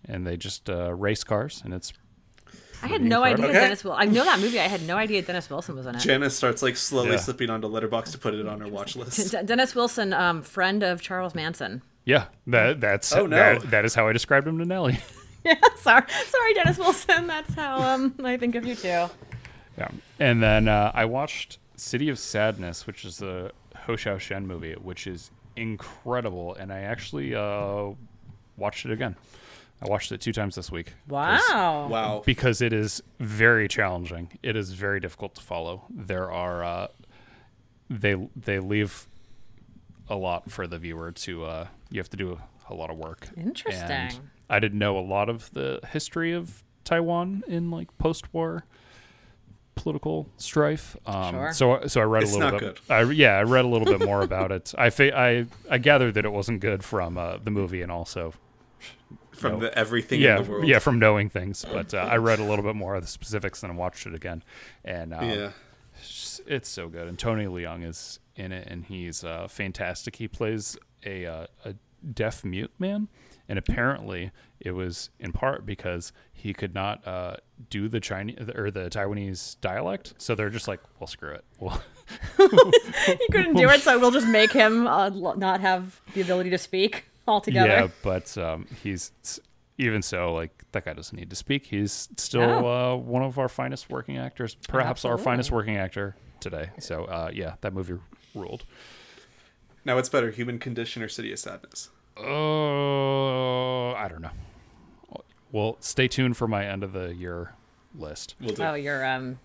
And 0.04 0.26
they 0.26 0.36
just 0.36 0.70
uh, 0.70 0.94
race 0.94 1.24
cars, 1.24 1.62
and 1.64 1.74
it's 1.74 1.92
I 2.82 2.88
had 2.88 3.02
no 3.02 3.22
idea 3.24 3.46
Okay. 3.46 3.54
Dennis 3.54 3.82
Wilson. 3.84 4.08
I 4.08 4.12
know 4.12 4.24
that 4.24 4.38
movie. 4.40 4.60
I 4.60 4.64
had 4.68 4.82
no 4.82 4.96
idea 4.96 5.22
Dennis 5.22 5.48
Wilson 5.50 5.74
was 5.76 5.86
in 5.86 5.94
it. 5.94 5.98
Janice 6.00 6.36
starts 6.36 6.62
like 6.62 6.76
slowly 6.76 7.10
Yeah. 7.12 7.16
slipping 7.16 7.50
onto 7.50 7.68
Letterboxd 7.68 8.12
to 8.12 8.18
put 8.18 8.34
it 8.34 8.46
on 8.46 8.60
her 8.60 8.68
watch 8.68 8.96
list. 8.96 9.30
D- 9.32 9.38
Dennis 9.44 9.74
Wilson, 9.74 10.12
um, 10.12 10.42
friend 10.42 10.82
of 10.82 11.00
Charles 11.00 11.34
Manson. 11.34 11.82
yeah, 12.04 12.26
that 12.46 12.80
that's 12.80 13.12
Oh, 13.14 13.26
no. 13.26 13.36
that, 13.36 13.70
that 13.70 13.84
is 13.84 13.94
how 13.94 14.06
I 14.08 14.12
described 14.12 14.46
him 14.46 14.58
to 14.58 14.64
Nellie. 14.64 14.98
Yeah, 15.44 15.54
sorry, 15.76 16.02
sorry, 16.26 16.54
Dennis 16.54 16.76
Wilson. 16.76 17.28
That's 17.28 17.54
how 17.54 17.80
um 17.80 18.14
I 18.24 18.36
think 18.36 18.56
of 18.56 18.66
you 18.66 18.74
too. 18.74 18.88
Yeah. 19.78 19.88
And 20.18 20.42
then 20.42 20.66
uh, 20.66 20.90
I 20.92 21.04
watched 21.04 21.58
City 21.76 22.08
of 22.08 22.18
Sadness, 22.18 22.84
which 22.86 23.04
is 23.04 23.18
the 23.18 23.52
Hou 23.86 23.92
Hsiao-hsien 23.96 24.44
movie, 24.46 24.72
which 24.72 25.06
is 25.06 25.30
incredible. 25.54 26.54
And 26.56 26.72
I 26.72 26.80
actually 26.80 27.32
uh, 27.34 27.90
watched 28.56 28.86
it 28.86 28.90
again. 28.90 29.14
I 29.82 29.88
watched 29.88 30.10
it 30.12 30.20
two 30.22 30.32
times 30.32 30.54
this 30.54 30.70
week. 30.70 30.94
Wow. 31.06 31.88
Wow. 31.90 32.22
Because 32.24 32.62
it 32.62 32.72
is 32.72 33.02
very 33.20 33.68
challenging. 33.68 34.30
It 34.42 34.56
is 34.56 34.72
very 34.72 35.00
difficult 35.00 35.34
to 35.34 35.42
follow. 35.42 35.84
There 35.90 36.30
are 36.32 36.64
uh, 36.64 36.88
they 37.90 38.14
they 38.34 38.58
leave 38.58 39.06
a 40.08 40.16
lot 40.16 40.50
for 40.50 40.66
the 40.66 40.78
viewer 40.78 41.12
to 41.12 41.44
uh, 41.44 41.66
you 41.90 41.98
have 42.00 42.08
to 42.10 42.16
do 42.16 42.38
a, 42.70 42.74
lot 42.74 42.90
of 42.90 42.96
work. 42.96 43.28
And 43.36 43.48
Interesting. 43.48 44.20
I 44.48 44.58
didn't 44.60 44.78
know 44.78 44.98
a 44.98 45.00
lot 45.00 45.28
of 45.28 45.52
the 45.52 45.80
history 45.92 46.32
of 46.32 46.62
Taiwan 46.84 47.42
in 47.48 47.70
like 47.70 47.96
post-war 47.98 48.64
political 49.74 50.26
strife. 50.38 50.96
Um, 51.06 51.34
Sure. 51.34 51.52
So 51.52 51.86
so 51.86 52.00
I 52.00 52.04
read 52.04 52.22
It's 52.22 52.32
a 52.32 52.36
little 52.38 52.50
not 52.52 52.60
bit. 52.60 52.80
good. 52.88 52.92
I, 52.92 53.02
yeah, 53.12 53.32
I 53.36 53.42
read 53.42 53.64
a 53.64 53.68
little 53.68 53.86
bit 53.86 54.06
more 54.06 54.22
about 54.22 54.52
it. 54.52 54.72
I 54.78 54.88
fa- 54.90 55.16
I 55.16 55.46
I 55.70 55.78
gathered 55.78 56.14
that 56.14 56.24
it 56.24 56.32
wasn't 56.32 56.60
good 56.60 56.82
from 56.82 57.18
uh, 57.18 57.36
the 57.44 57.50
movie 57.50 57.82
and 57.82 57.92
also 57.92 58.32
From 59.36 59.52
No. 59.52 59.58
the 59.60 59.78
everything 59.78 60.20
yeah 60.20 60.38
in 60.38 60.44
the 60.44 60.50
world. 60.50 60.66
yeah 60.66 60.78
from 60.78 60.98
knowing 60.98 61.28
things. 61.30 61.64
But 61.70 61.94
uh, 61.94 61.98
I 61.98 62.16
read 62.16 62.38
a 62.38 62.44
little 62.44 62.64
bit 62.64 62.74
more 62.76 62.94
of 62.94 63.02
the 63.02 63.08
specifics 63.08 63.62
and 63.62 63.76
watched 63.76 64.06
it 64.06 64.14
again. 64.14 64.42
And 64.84 65.12
um, 65.14 65.28
Yeah. 65.28 65.50
it's, 66.00 66.40
it's 66.46 66.68
so 66.68 66.88
good. 66.88 67.06
And 67.08 67.18
Tony 67.18 67.44
Leung 67.46 67.84
is 67.84 68.18
in 68.34 68.52
it, 68.52 68.66
and 68.70 68.84
he's 68.84 69.24
uh, 69.24 69.48
fantastic. 69.48 70.16
He 70.16 70.28
plays 70.28 70.76
a 71.04 71.26
uh, 71.26 71.46
a 71.64 71.74
deaf 72.12 72.44
mute 72.44 72.72
man, 72.78 73.08
and 73.48 73.58
apparently 73.58 74.30
it 74.60 74.70
was 74.72 75.10
in 75.18 75.32
part 75.32 75.64
because 75.66 76.12
he 76.32 76.52
could 76.54 76.74
not 76.74 77.06
uh, 77.06 77.36
do 77.70 77.88
the 77.88 78.00
Chinese 78.00 78.36
or 78.54 78.70
the 78.70 78.88
Taiwanese 78.90 79.56
dialect. 79.60 80.14
So 80.18 80.34
they're 80.34 80.50
just 80.50 80.68
like, 80.68 80.80
well, 81.00 81.06
screw 81.06 81.32
it. 81.32 81.44
Well, 81.58 81.82
He 82.38 83.26
couldn't 83.32 83.54
do 83.54 83.68
it, 83.70 83.80
so 83.80 83.98
we'll 83.98 84.10
just 84.10 84.28
make 84.28 84.52
him 84.52 84.86
uh, 84.86 85.08
not 85.10 85.60
have 85.60 86.00
the 86.14 86.20
ability 86.20 86.50
to 86.50 86.58
speak 86.58 87.04
altogether. 87.26 87.68
yeah, 87.68 87.88
but 88.02 88.36
um, 88.38 88.66
he's 88.82 89.12
even 89.78 90.00
so 90.02 90.32
like 90.34 90.64
that 90.72 90.84
guy 90.84 90.92
doesn't 90.94 91.16
need 91.18 91.30
to 91.30 91.36
speak. 91.36 91.66
He's 91.66 92.08
still 92.16 92.42
Oh. 92.42 92.94
uh, 92.94 92.96
one 92.96 93.22
of 93.22 93.38
our 93.38 93.48
finest 93.48 93.90
working 93.90 94.16
actors, 94.18 94.56
perhaps 94.68 95.04
our 95.04 95.18
finest 95.18 95.50
working 95.50 95.76
actor 95.76 96.16
today. 96.40 96.70
So 96.80 97.04
uh, 97.04 97.30
yeah, 97.32 97.54
that 97.60 97.72
movie 97.72 97.94
ruled. 98.34 98.64
Now 99.84 99.94
what's 99.96 100.08
better, 100.08 100.30
Human 100.30 100.58
Condition 100.58 101.02
or 101.02 101.08
City 101.08 101.32
of 101.32 101.38
Sadness? 101.38 101.90
Oh, 102.16 103.92
I 103.96 104.08
don't 104.08 104.22
know. 104.22 104.30
Well, 105.52 105.76
stay 105.80 106.08
tuned 106.08 106.36
for 106.36 106.48
my 106.48 106.66
end 106.66 106.82
of 106.82 106.92
the 106.92 107.14
year 107.14 107.52
list. 107.94 108.34
We'll 108.40 108.54
do. 108.54 108.62
Oh, 108.62 108.74
your 108.74 109.04
um 109.06 109.38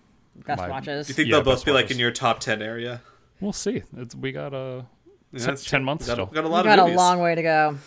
best 0.46 0.58
My- 0.60 0.68
watches. 0.68 1.06
do 1.06 1.10
you 1.12 1.14
think 1.14 1.28
Yeah, 1.28 1.36
they'll 1.36 1.44
both 1.44 1.54
best 1.56 1.66
be 1.66 1.72
like 1.72 1.90
in 1.90 1.98
your 1.98 2.10
top 2.10 2.40
ten 2.40 2.60
area? 2.62 3.00
We'll 3.40 3.52
see. 3.52 3.82
It's, 3.96 4.14
we 4.14 4.32
got 4.32 4.52
uh, 4.54 4.82
Yeah, 5.32 5.38
Ten- 5.38 5.48
that's 5.48 5.64
10 5.64 5.84
months 5.84 6.06
Got, 6.06 6.12
still. 6.14 6.26
got 6.26 6.44
a 6.44 6.48
We 6.48 6.52
lot 6.52 6.64
got 6.64 6.78
of 6.78 6.90
a 6.92 6.94
long 6.94 7.20
way 7.20 7.34
to 7.34 7.42
go. 7.42 7.78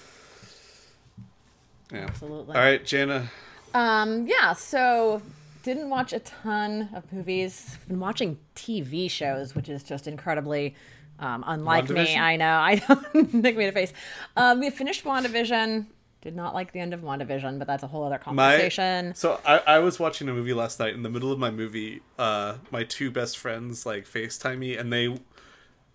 Yeah. 1.92 2.00
Absolutely. 2.10 2.56
All 2.56 2.62
right, 2.62 2.84
Jana. 2.84 3.30
Um, 3.74 4.28
yeah, 4.28 4.54
so 4.54 5.22
didn't 5.64 5.90
watch 5.90 6.14
a 6.14 6.20
ton 6.20 6.90
of 6.96 7.12
movies. 7.14 7.78
Been 7.88 8.00
watching 8.00 8.38
TV 8.56 9.10
shows, 9.10 9.54
which 9.56 9.70
is 9.70 9.84
just 9.84 10.08
incredibly 10.08 10.76
um, 11.20 11.44
unlike 11.48 11.90
me. 11.90 12.18
I 12.18 12.36
know. 12.36 12.58
I 12.58 12.76
don't 12.76 13.34
Nick 13.34 13.56
made 13.58 13.68
a 13.68 13.72
face. 13.72 13.94
Um, 14.36 14.60
we 14.60 14.70
finished 14.70 15.04
WandaVision. 15.04 15.86
Did 16.22 16.36
not 16.36 16.56
like 16.56 16.72
the 16.72 16.80
end 16.80 16.94
of 16.96 17.02
WandaVision, 17.02 17.60
but 17.60 17.68
that's 17.68 17.84
a 17.84 17.88
whole 17.88 18.04
other 18.04 18.20
My 18.32 18.50
conversation. 18.54 19.14
so 19.14 19.40
I, 19.46 19.60
I 19.68 19.80
was 19.80 20.00
watching 20.00 20.28
a 20.28 20.34
movie 20.34 20.54
last 20.54 20.80
night. 20.80 20.96
In 20.96 21.04
the 21.04 21.10
middle 21.10 21.32
of 21.32 21.38
my 21.38 21.52
movie, 21.52 22.02
uh, 22.18 22.56
my 22.72 22.84
two 22.84 23.12
best 23.12 23.38
friends 23.38 23.86
like 23.86 24.06
Facetime 24.06 24.58
me, 24.58 24.76
and 24.76 24.92
they 24.92 25.16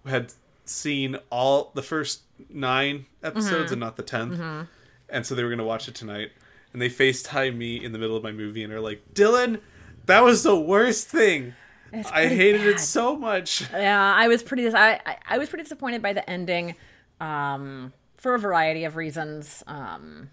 had 0.06 0.32
seen 0.70 1.16
all 1.30 1.72
the 1.74 1.82
first 1.82 2.22
nine 2.48 3.06
episodes 3.22 3.64
Mm-hmm. 3.66 3.72
and 3.74 3.80
not 3.80 3.96
the 3.96 4.02
10th. 4.02 4.66
And 5.08 5.26
so 5.26 5.34
they 5.34 5.42
were 5.42 5.48
going 5.50 5.58
to 5.58 5.64
watch 5.64 5.88
it 5.88 5.94
tonight. 5.94 6.30
And 6.72 6.80
they 6.80 6.88
FaceTime 6.88 7.56
me 7.56 7.82
in 7.84 7.92
the 7.92 7.98
middle 7.98 8.16
of 8.16 8.22
my 8.22 8.30
movie 8.32 8.62
and 8.62 8.72
are 8.72 8.80
like, 8.80 9.02
Dylan, 9.12 9.60
that 10.06 10.20
was 10.20 10.42
the 10.44 10.58
worst 10.58 11.08
thing. 11.08 11.54
I 11.92 12.26
hated 12.26 12.64
it 12.64 12.78
so 12.78 13.16
much. 13.16 13.68
Yeah, 13.72 14.14
I 14.16 14.28
was 14.28 14.44
pretty. 14.44 14.68
I, 14.68 14.92
I 15.04 15.16
I 15.30 15.38
was 15.38 15.48
pretty 15.48 15.64
disappointed 15.64 16.00
by 16.00 16.12
the 16.12 16.28
ending, 16.30 16.76
um, 17.20 17.92
for 18.16 18.34
a 18.36 18.38
variety 18.38 18.84
of 18.84 18.94
reasons. 18.94 19.64
Um, 19.66 20.30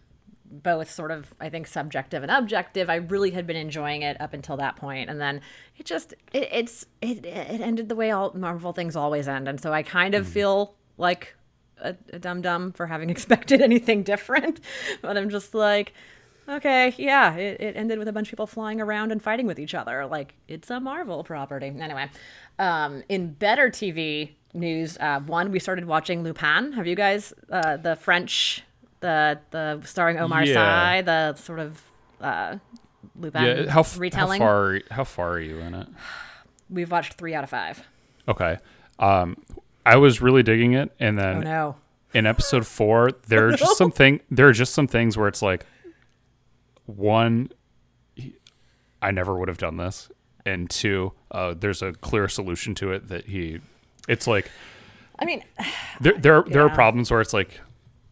both 0.49 0.89
sort 0.89 1.11
of, 1.11 1.33
I 1.39 1.49
think, 1.49 1.67
subjective 1.67 2.23
and 2.23 2.31
objective. 2.31 2.89
I 2.89 2.95
really 2.95 3.31
had 3.31 3.45
been 3.47 3.55
enjoying 3.55 4.01
it 4.01 4.19
up 4.19 4.33
until 4.33 4.57
that 4.57 4.75
point, 4.75 5.09
and 5.09 5.19
then 5.19 5.41
it 5.77 5.85
just 5.85 6.13
it, 6.33 6.49
it's 6.51 6.85
it 7.01 7.25
it 7.25 7.61
ended 7.61 7.89
the 7.89 7.95
way 7.95 8.11
all 8.11 8.31
Marvel 8.33 8.73
things 8.73 8.95
always 8.95 9.27
end, 9.27 9.47
and 9.47 9.59
so 9.59 9.73
I 9.73 9.83
kind 9.83 10.15
of 10.15 10.27
feel 10.27 10.75
like 10.97 11.35
a, 11.81 11.95
a 12.11 12.19
dum 12.19 12.41
dum 12.41 12.71
for 12.71 12.87
having 12.87 13.09
expected 13.17 13.61
anything 13.61 14.03
different. 14.03 14.59
But 15.01 15.17
I'm 15.17 15.29
just 15.29 15.53
like. 15.53 15.93
Okay, 16.49 16.95
yeah, 16.97 17.35
it, 17.35 17.59
it 17.59 17.75
ended 17.75 17.99
with 17.99 18.07
a 18.07 18.13
bunch 18.13 18.27
of 18.27 18.31
people 18.31 18.47
flying 18.47 18.79
around 18.79 19.11
and 19.11 19.21
fighting 19.21 19.47
with 19.47 19.59
each 19.59 19.75
other. 19.75 20.05
Like, 20.05 20.33
it's 20.47 20.69
a 20.69 20.79
Marvel 20.79 21.25
property. 21.25 21.67
Anyway, 21.77 22.09
um, 22.57 23.03
in 23.09 23.33
better 23.33 23.69
TV 23.69 24.29
news, 24.53 24.97
uh, 24.99 25.19
one, 25.19 25.51
we 25.51 25.59
started 25.59 25.83
watching 25.85 26.23
Lupin. 26.23 26.71
Have 26.71 26.87
you 26.87 26.95
guys, 26.95 27.33
uh, 27.51 27.75
the 27.75 27.97
French, 27.97 28.63
the 28.99 29.39
the 29.51 29.81
starring 29.85 30.17
Omar 30.17 30.43
Yeah. 30.45 30.53
Sy, 30.53 31.01
the 31.01 31.35
sort 31.35 31.59
of 31.59 31.81
uh, 32.21 32.57
Lupin 33.15 33.43
yeah. 33.43 33.69
How, 33.71 33.81
f- 33.81 33.99
how 34.13 34.27
far? 34.37 34.79
How 34.91 35.03
far 35.03 35.29
are 35.33 35.39
you 35.39 35.59
in 35.59 35.73
it? 35.73 35.87
We've 36.69 36.91
watched 36.91 37.13
three 37.13 37.33
out 37.33 37.43
of 37.43 37.49
five. 37.49 37.83
Okay. 38.27 38.57
Um, 38.99 39.37
I 39.85 39.95
was 39.97 40.21
really 40.21 40.43
digging 40.43 40.73
it, 40.73 40.91
and 40.99 41.17
then 41.17 41.37
Oh 41.37 41.41
no. 41.41 41.75
in 42.13 42.25
episode 42.25 42.65
four, 42.67 43.11
there 43.27 43.47
are 43.47 43.51
just 43.55 43.77
some 43.77 43.91
thing. 43.91 44.19
There 44.29 44.47
are 44.47 44.53
just 44.53 44.73
some 44.73 44.87
things 44.87 45.17
where 45.17 45.27
it's 45.27 45.41
like, 45.41 45.65
one, 46.85 47.49
he- 48.15 48.35
I 49.01 49.11
never 49.11 49.37
would 49.37 49.47
have 49.47 49.57
done 49.57 49.77
this, 49.77 50.09
and 50.45 50.69
two, 50.69 51.13
uh, 51.31 51.53
there's 51.57 51.81
a 51.81 51.93
clear 51.93 52.27
solution 52.27 52.75
to 52.75 52.91
it 52.91 53.07
that 53.09 53.25
he. 53.27 53.59
It's 54.07 54.27
like 54.27 54.49
I 55.19 55.25
mean, 55.25 55.43
there 56.01 56.13
there 56.13 56.35
are, 56.37 56.43
there 56.43 56.61
are 56.63 56.69
problems 56.69 57.11
where 57.11 57.21
it's 57.21 57.33
like, 57.33 57.59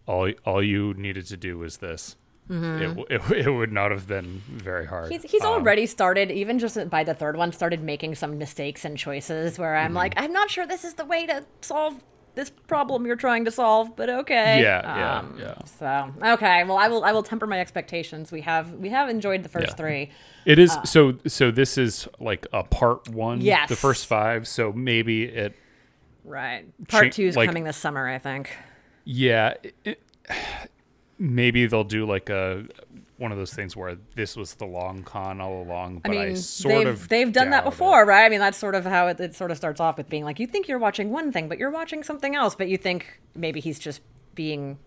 all 0.08 0.32
all 0.46 0.64
you 0.64 0.94
needed 0.96 1.26
to 1.28 1.38
do 1.38 1.58
was 1.58 1.78
this. 1.78 2.16
It, 2.48 2.54
w- 2.54 3.06
it 3.10 3.22
it 3.48 3.50
would 3.50 3.72
not 3.72 3.90
have 3.90 4.06
been 4.08 4.44
very 4.48 4.86
hard. 4.86 5.06
Mm-hmm. 5.06 5.22
He's, 5.24 5.32
he's 5.32 5.42
Um, 5.44 5.54
already 5.54 5.88
started, 5.88 6.30
even 6.30 6.60
just 6.60 6.78
by 6.92 7.04
the 7.04 7.16
third 7.16 7.38
one, 7.38 7.52
started 7.52 7.82
making 7.82 8.14
some 8.16 8.38
mistakes 8.38 8.86
and 8.86 8.96
choices 8.98 9.58
where 9.58 9.74
Mm-hmm. 9.74 9.86
I'm 9.86 9.94
like, 9.96 10.14
I'm 10.18 10.32
not 10.32 10.52
sure 10.52 10.68
this 10.68 10.84
is 10.86 10.94
the 10.94 11.06
way 11.06 11.26
to 11.26 11.44
solve 11.62 12.04
this 12.36 12.52
problem 12.52 13.06
you're 13.08 13.16
trying 13.16 13.46
to 13.46 13.52
solve, 13.52 13.96
but 13.96 14.10
okay. 14.10 14.62
Yeah, 14.62 14.82
yeah, 14.98 15.20
Um, 15.20 15.38
yeah. 15.40 15.56
So 15.66 16.14
okay, 16.34 16.64
well, 16.66 16.78
I 16.78 16.88
will 16.88 17.04
I 17.04 17.14
will 17.14 17.24
temper 17.24 17.48
my 17.48 17.60
expectations. 17.60 18.32
We 18.32 18.42
have 18.42 18.74
we 18.74 18.90
have 18.90 19.10
enjoyed 19.10 19.42
the 19.42 19.50
first 19.50 19.70
Yeah. 19.70 19.76
three. 19.76 20.12
It 20.46 20.60
is 20.60 20.78
so 20.84 21.18
so. 21.26 21.50
This 21.50 21.80
is 21.80 22.08
like 22.20 22.46
a 22.54 22.64
part 22.64 23.10
one. 23.10 23.40
Uh, 23.40 23.44
Yes. 23.44 23.70
The 23.70 23.76
first 23.76 24.06
five. 24.06 24.48
So 24.48 24.72
maybe 24.72 25.24
it. 25.24 25.56
Right. 26.24 26.66
Part 26.90 27.06
Cha- 27.06 27.16
two 27.16 27.24
is 27.28 27.36
like- 27.36 27.48
coming 27.48 27.64
this 27.64 27.78
summer, 27.78 28.08
I 28.08 28.20
think. 28.20 28.56
Yeah. 29.06 29.54
It, 29.84 30.02
maybe 31.18 31.66
they'll 31.66 31.84
do 31.84 32.06
like 32.06 32.30
a 32.30 32.66
one 33.18 33.32
of 33.32 33.38
those 33.38 33.54
things 33.54 33.78
where 33.78 33.96
this 34.16 34.36
was 34.36 34.56
the 34.56 34.66
long 34.66 35.04
con 35.04 35.40
all 35.40 35.62
along. 35.62 36.00
But 36.00 36.18
I, 36.18 36.26
mean, 36.28 36.36
sort 36.36 36.74
they've 36.74 36.88
of 36.88 37.08
they've 37.08 37.32
done 37.32 37.52
that 37.52 37.64
doubt 37.64 37.68
it. 37.68 37.70
before, 37.72 38.06
right? 38.06 38.26
I 38.26 38.30
mean, 38.30 38.40
that's 38.40 38.58
sort 38.58 38.76
of 38.76 38.84
how 38.86 39.08
it, 39.08 39.20
it 39.20 39.36
sort 39.36 39.52
of 39.52 39.58
starts 39.58 39.80
off 39.80 39.98
with 39.98 40.10
being 40.10 40.26
like, 40.26 40.40
you 40.40 40.48
think 40.48 40.68
you're 40.68 40.80
watching 40.80 41.12
one 41.12 41.32
thing, 41.32 41.48
but 41.48 41.58
you're 41.58 41.72
watching 41.72 42.04
something 42.04 42.36
else, 42.36 42.56
but 42.56 42.68
you 42.68 42.78
think 42.78 43.22
maybe 43.34 43.62
he's 43.62 43.80
just 43.80 44.02
being 44.34 44.78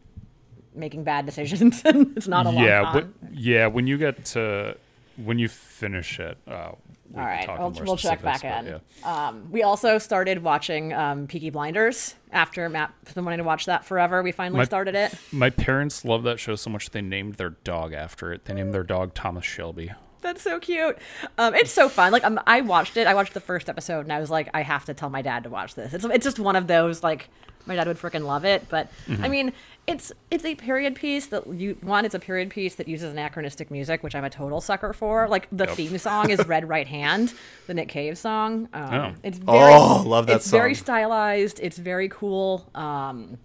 making 0.75 1.05
bad 1.05 1.25
decisions, 1.25 1.81
and 1.87 2.17
it's 2.17 2.29
not 2.29 2.45
a 2.47 2.51
long 2.51 2.65
Yeah. 2.65 2.93
con. 2.93 2.93
But, 3.23 3.33
yeah. 3.33 3.67
When 3.69 3.87
you 3.87 3.97
get 3.97 4.25
to 4.27 4.77
when 5.17 5.39
you 5.39 5.49
finish 5.49 6.21
it. 6.21 6.37
Uh, 6.47 6.73
All 7.17 7.25
we'll, 7.59 7.85
we'll 7.87 7.97
check 7.97 8.23
back 8.23 8.39
specifics, 8.41 8.69
in. 8.69 8.81
yeah. 9.03 9.29
Um, 9.29 9.51
we 9.51 9.63
also 9.63 9.99
started 9.99 10.43
watching 10.43 10.93
um, 10.93 11.27
Peaky 11.27 11.51
Blinders 11.51 12.15
after 12.33 12.69
Matt 12.69 12.93
been 13.15 13.25
wanting 13.25 13.39
to 13.39 13.45
watch 13.45 13.67
that 13.67 13.85
forever. 13.85 14.23
We 14.23 14.33
finally 14.33 14.59
My- 14.59 14.65
started 14.65 14.95
it. 14.95 15.15
My 15.33 15.51
parents 15.51 16.05
love 16.05 16.23
that 16.25 16.39
show 16.39 16.55
so 16.55 16.69
much 16.71 16.91
they 16.91 17.01
named 17.01 17.35
their 17.35 17.51
dog 17.51 17.93
after 17.93 18.33
it. 18.33 18.45
They 18.45 18.55
named 18.55 18.75
their 18.75 18.83
dog 18.85 19.15
Thomas 19.15 19.45
Shelby. 19.45 19.91
That's 20.21 20.43
so 20.43 20.59
cute. 20.59 20.99
Um, 21.39 21.55
it's 21.55 21.71
so 21.71 21.89
fun. 21.89 22.11
Like 22.13 22.25
um, 22.25 22.41
I 22.47 22.61
watched 22.61 22.97
it. 22.97 23.07
I 23.07 23.15
watched 23.15 23.35
the 23.35 23.41
first 23.41 23.69
episode, 23.69 24.01
and 24.01 24.13
I 24.13 24.19
was 24.21 24.31
like, 24.31 24.51
I 24.53 24.63
have 24.63 24.85
to 24.87 24.95
tell 24.95 25.09
my 25.11 25.23
dad 25.23 25.45
to 25.45 25.49
watch 25.49 25.75
this. 25.77 25.95
It's 25.95 26.05
it's 26.05 26.25
just 26.25 26.39
one 26.41 26.57
of 26.57 26.67
those 26.67 27.03
like 27.05 27.31
my 27.67 27.77
dad 27.77 27.87
would 27.87 27.99
freaking 27.99 28.25
love 28.27 28.45
it. 28.45 28.69
But 28.69 28.89
Mm-hmm. 29.07 29.25
I 29.25 29.29
mean, 29.29 29.53
it's 29.89 30.13
it's 30.31 30.45
a 30.45 30.55
period 30.55 30.95
piece 30.95 31.27
that 31.27 31.47
you 31.47 31.77
one. 31.81 32.05
It's 32.05 32.15
a 32.15 32.19
period 32.21 32.51
piece 32.51 32.77
that 32.77 32.87
uses 32.87 33.11
anachronistic 33.11 33.71
music, 33.71 34.03
which 34.03 34.15
I'm 34.15 34.25
a 34.25 34.31
total 34.31 34.61
sucker 34.61 34.93
for. 34.93 35.27
Like 35.27 35.49
the 35.51 35.65
Yep. 35.65 35.77
theme 35.77 35.99
song 35.99 36.31
is 36.31 36.39
"Red 36.47 36.69
Right 36.69 36.87
Hand," 36.87 37.33
the 37.67 37.75
Nick 37.75 37.89
Cave 37.89 38.17
song. 38.19 38.69
Um, 38.75 38.95
Oh. 38.95 39.15
It's 39.25 39.39
very, 39.39 39.59
Oh, 39.75 40.05
love 40.07 40.27
that 40.27 40.37
It's 40.37 40.51
very 40.51 40.75
stylized. 40.75 41.59
It's 41.63 41.79
very 41.79 42.09
cool. 42.09 42.69
Um, 42.75 43.39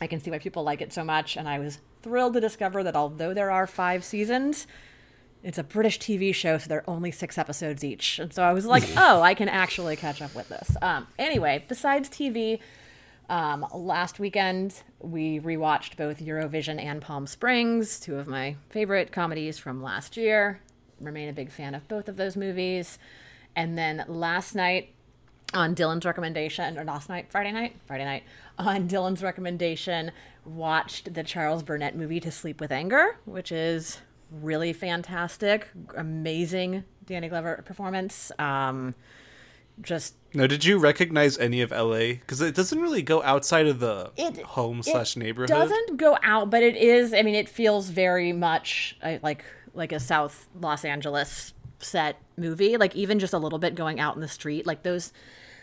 I 0.00 0.06
can 0.08 0.20
see 0.20 0.30
why 0.30 0.38
people 0.38 0.64
like 0.64 0.82
it 0.82 0.92
so 0.92 1.04
much, 1.04 1.36
and 1.36 1.48
I 1.48 1.58
was 1.60 1.78
thrilled 2.02 2.34
to 2.34 2.40
discover 2.40 2.82
that 2.82 2.96
although 2.96 3.32
there 3.32 3.50
are 3.50 3.66
five 3.66 4.04
seasons, 4.04 4.66
it's 5.42 5.58
a 5.58 5.62
British 5.62 5.98
TV 6.00 6.34
show, 6.34 6.58
so 6.58 6.68
there 6.68 6.78
are 6.80 6.90
only 6.90 7.10
six 7.12 7.38
episodes 7.38 7.84
each. 7.84 8.18
And 8.18 8.32
so 8.32 8.42
I 8.42 8.52
was 8.52 8.66
like, 8.66 8.82
oh, 8.96 9.22
I 9.22 9.34
can 9.34 9.48
actually 9.48 9.94
catch 9.96 10.20
up 10.20 10.34
with 10.34 10.48
this. 10.48 10.76
Um, 10.82 11.06
anyway, 11.18 11.64
besides 11.68 12.08
TV, 12.08 12.58
um, 13.28 13.66
last 13.72 14.18
weekend 14.18 14.82
we 15.00 15.40
rewatched 15.40 15.96
both 15.96 16.20
Eurovision 16.20 16.82
and 16.82 17.00
Palm 17.00 17.26
Springs, 17.26 18.00
two 18.00 18.16
of 18.16 18.26
my 18.26 18.56
favorite 18.70 19.12
comedies 19.12 19.58
from 19.58 19.82
last 19.82 20.16
year. 20.16 20.60
Remain 21.00 21.28
a 21.28 21.32
big 21.32 21.50
fan 21.50 21.74
of 21.74 21.86
both 21.88 22.08
of 22.08 22.16
those 22.16 22.36
movies. 22.36 22.98
And 23.56 23.78
then 23.78 24.04
last 24.08 24.54
night, 24.54 24.90
on 25.52 25.74
Dylan's 25.74 26.04
recommendation, 26.04 26.78
or 26.78 26.84
last 26.84 27.08
night, 27.08 27.26
Friday 27.30 27.52
night, 27.52 27.76
Friday 27.86 28.04
night, 28.04 28.24
on 28.58 28.88
Dylan's 28.88 29.22
recommendation, 29.22 30.10
watched 30.44 31.14
the 31.14 31.22
Charles 31.22 31.62
Burnett 31.62 31.96
movie 31.96 32.20
To 32.20 32.30
Sleep 32.30 32.60
with 32.60 32.72
Anger, 32.72 33.16
which 33.24 33.52
is 33.52 34.00
really 34.30 34.72
fantastic, 34.72 35.68
amazing 35.96 36.84
Danny 37.06 37.28
Glover 37.28 37.62
performance. 37.64 38.32
Um, 38.38 38.94
just 39.80 40.14
Now, 40.32 40.46
did 40.46 40.64
you 40.64 40.78
recognize 40.78 41.38
any 41.38 41.60
of 41.60 41.70
LA? 41.70 42.14
Because 42.14 42.40
it 42.40 42.54
doesn't 42.54 42.80
really 42.80 43.02
go 43.02 43.22
outside 43.22 43.66
of 43.66 43.80
the 43.80 44.12
it 44.16 44.38
home 44.42 44.80
it 44.80 44.84
slash 44.84 45.16
neighborhood. 45.16 45.50
It 45.50 45.52
doesn't 45.52 45.96
go 45.96 46.18
out, 46.22 46.50
but 46.50 46.62
it 46.62 46.76
is. 46.76 47.12
I 47.12 47.22
mean, 47.22 47.34
it 47.34 47.48
feels 47.48 47.88
very 47.88 48.32
much 48.32 48.96
like 49.22 49.44
like 49.74 49.92
a 49.92 50.00
South 50.00 50.48
Los 50.60 50.84
Angeles 50.84 51.52
set 51.78 52.20
movie. 52.36 52.76
Like 52.76 52.94
even 52.94 53.18
just 53.18 53.32
a 53.32 53.38
little 53.38 53.58
bit 53.58 53.74
going 53.74 54.00
out 54.00 54.14
in 54.14 54.20
the 54.20 54.28
street, 54.28 54.66
like 54.66 54.82
those. 54.82 55.12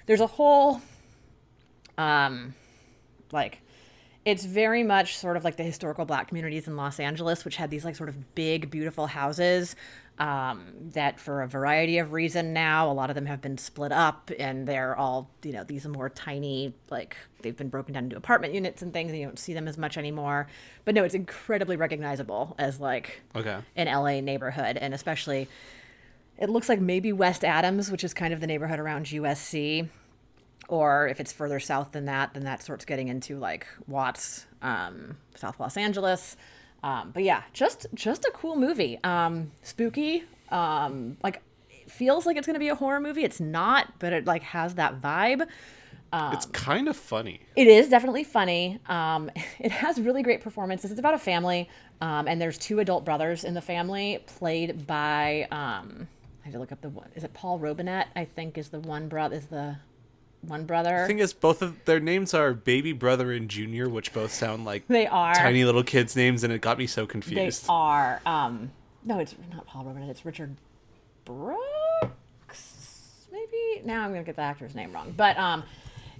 There's 0.08 0.22
a 0.22 0.28
whole, 0.28 0.82
um, 1.98 2.56
like. 3.32 3.60
It's 4.24 4.46
very 4.46 4.84
much 4.84 5.18
sort 5.18 5.36
of 5.36 5.44
like 5.44 5.56
the 5.56 5.64
historical 5.64 6.06
black 6.06 6.28
communities 6.28 6.68
in 6.68 6.78
Los 6.78 7.00
Angeles, 7.00 7.44
which 7.44 7.56
had 7.56 7.72
these 7.72 7.84
like 7.84 7.96
sort 7.96 8.08
of 8.08 8.36
big, 8.36 8.70
beautiful 8.70 9.08
houses 9.08 9.76
um, 10.20 10.66
that, 10.94 11.20
for 11.20 11.42
a 11.42 11.48
variety 11.48 11.98
of 11.98 12.12
reason 12.14 12.54
now, 12.54 12.92
a 12.92 12.94
lot 12.94 13.10
of 13.10 13.16
them 13.16 13.26
have 13.26 13.42
been 13.42 13.58
split 13.58 13.92
up, 13.92 14.30
and 14.38 14.68
they're 14.68 14.96
all 14.96 15.30
you 15.44 15.52
know 15.52 15.64
these 15.64 15.86
are 15.86 15.90
more 15.90 16.10
tiny, 16.10 16.74
like 16.90 17.16
they've 17.42 17.58
been 17.58 17.70
broken 17.70 17.94
down 17.96 18.04
into 18.04 18.18
apartment 18.18 18.54
units 18.54 18.82
and 18.82 18.94
things, 18.94 19.12
and 19.12 19.20
you 19.20 19.26
don't 19.26 19.40
see 19.40 19.54
them 19.54 19.68
as 19.68 19.78
much 19.78 19.98
anymore. 19.98 20.48
But 20.86 20.94
no, 20.96 21.04
it's 21.04 21.16
incredibly 21.16 21.76
recognizable 21.76 22.56
as 22.60 22.80
like 22.80 23.22
Okay. 23.36 23.58
an 23.76 23.88
LA 23.88 24.20
neighborhood, 24.22 24.78
and 24.78 24.94
especially 24.94 25.48
it 26.38 26.50
looks 26.50 26.70
like 26.70 26.80
maybe 26.80 27.12
West 27.14 27.44
Adams, 27.44 27.92
which 27.92 28.04
is 28.04 28.14
kind 28.14 28.34
of 28.34 28.42
the 28.42 28.48
neighborhood 28.48 28.80
around 28.80 29.06
USC, 29.08 29.88
or 30.68 31.08
if 31.08 31.20
it's 31.20 31.32
further 31.32 31.60
south 31.60 31.92
than 31.94 32.06
that, 32.06 32.34
then 32.34 32.44
that 32.44 32.62
starts 32.62 32.86
getting 32.86 33.08
into 33.08 33.38
like 33.38 33.68
Watts, 33.88 34.46
um, 34.62 35.18
South 35.36 35.60
Los 35.60 35.78
Angeles. 35.78 36.36
Um, 36.84 37.12
but 37.12 37.24
yeah, 37.24 37.44
just 37.53 37.88
just 37.94 38.26
a 38.26 38.32
cool 38.34 38.56
movie. 38.56 38.99
Um, 39.03 39.52
spooky. 39.62 40.24
Um, 40.49 41.18
like 41.24 41.41
it 41.70 41.91
feels 41.91 42.26
like 42.26 42.38
it's 42.38 42.48
gonna 42.48 42.60
be 42.60 42.70
a 42.70 42.76
horror 42.76 42.99
movie. 42.99 43.24
It's 43.24 43.40
not, 43.40 43.99
but 43.99 44.14
it 44.14 44.26
like 44.26 44.44
has 44.44 44.76
that 44.76 45.02
vibe. 45.02 45.48
it's 46.14 46.45
kind 46.48 46.88
of 46.88 46.98
funny. 46.98 47.40
It 47.56 47.68
is 47.68 47.90
definitely 47.90 48.24
funny. 48.24 48.80
Um, 48.88 49.30
it 49.60 49.72
has 49.72 49.99
really 50.02 50.24
great 50.24 50.41
performances. 50.41 50.91
It's 50.91 50.99
about 50.99 51.14
a 51.14 51.20
family, 51.20 51.70
um, 52.02 52.28
and 52.28 52.41
there's 52.41 52.58
two 52.58 52.80
adult 52.80 53.06
brothers 53.06 53.44
in 53.44 53.53
the 53.53 53.62
family, 53.62 54.24
played 54.26 54.88
by. 54.88 55.48
Um, 55.52 56.08
I 56.41 56.45
had 56.45 56.53
to 56.53 56.60
look 56.60 56.72
up 56.72 56.82
the 56.82 56.90
one. 56.90 57.10
Is 57.16 57.24
it 57.24 57.34
Paul 57.34 57.60
Robinette? 57.60 58.08
I 58.16 58.26
think 58.26 58.58
is 58.58 58.70
the 58.70 58.80
one 58.80 59.08
brother. 59.08 59.36
Is 59.36 59.45
the 59.45 59.78
one 60.42 60.66
brother? 60.66 61.02
The 61.02 61.08
thing 61.08 61.20
is, 61.20 61.34
both 61.34 61.62
of 61.62 61.84
their 61.86 62.00
names 62.00 62.34
are 62.34 62.54
Baby 62.54 62.94
Brother 62.94 63.32
and 63.32 63.50
Junior, 63.50 63.90
which 63.90 64.14
both 64.14 64.32
sound 64.34 64.66
like 64.66 64.88
they 64.88 65.08
are 65.08 65.36
tiny 65.36 65.64
little 65.66 65.84
kids' 65.84 66.16
names, 66.16 66.44
and 66.44 66.52
it 66.52 66.62
got 66.62 66.78
me 66.78 66.88
so 66.88 67.06
confused. 67.06 67.64
They 67.64 67.68
are. 67.70 68.22
Um, 68.26 68.72
no, 69.04 69.20
it's 69.20 69.36
not 69.54 69.66
Paul 69.68 69.86
Robinette. 69.86 70.10
It's 70.10 70.26
Richard 70.26 70.56
Brooks. 71.26 71.58
Maybe 73.32 73.86
now 73.86 74.04
I'm 74.04 74.12
gonna 74.12 74.24
get 74.24 74.36
the 74.36 74.42
actor's 74.42 74.76
name 74.76 74.92
wrong, 74.92 75.14
but 75.16 75.38
um, 75.38 75.64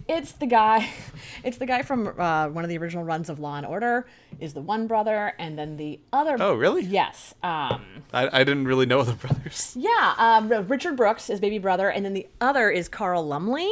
It's 0.08 0.34
the 0.34 0.46
guy. 0.48 0.90
It's 1.44 1.58
the 1.58 1.66
guy 1.66 1.82
from 1.82 2.08
uh, 2.20 2.50
one 2.50 2.64
of 2.64 2.70
the 2.70 2.78
original 2.78 3.04
runs 3.04 3.28
of 3.28 3.40
Law 3.40 3.56
and 3.58 3.66
Order. 3.66 4.06
Is 4.40 4.54
the 4.54 4.62
one 4.62 4.86
brother, 4.86 5.34
and 5.40 5.58
then 5.58 5.78
the 5.78 6.00
other. 6.14 6.38
Oh, 6.40 6.54
really? 6.54 6.84
Yes. 6.84 7.34
Um, 7.42 7.82
I, 8.14 8.30
I 8.32 8.44
didn't 8.44 8.66
really 8.66 8.86
know 8.86 9.02
the 9.04 9.14
brothers. 9.14 9.74
yeah. 9.76 10.14
Um, 10.20 10.50
Richard 10.68 10.96
Brooks 10.96 11.32
is 11.32 11.40
baby 11.40 11.58
brother, 11.58 11.90
and 11.90 12.06
then 12.06 12.14
the 12.14 12.28
other 12.40 12.70
is 12.70 12.88
Carl 12.88 13.26
Lumley, 13.26 13.72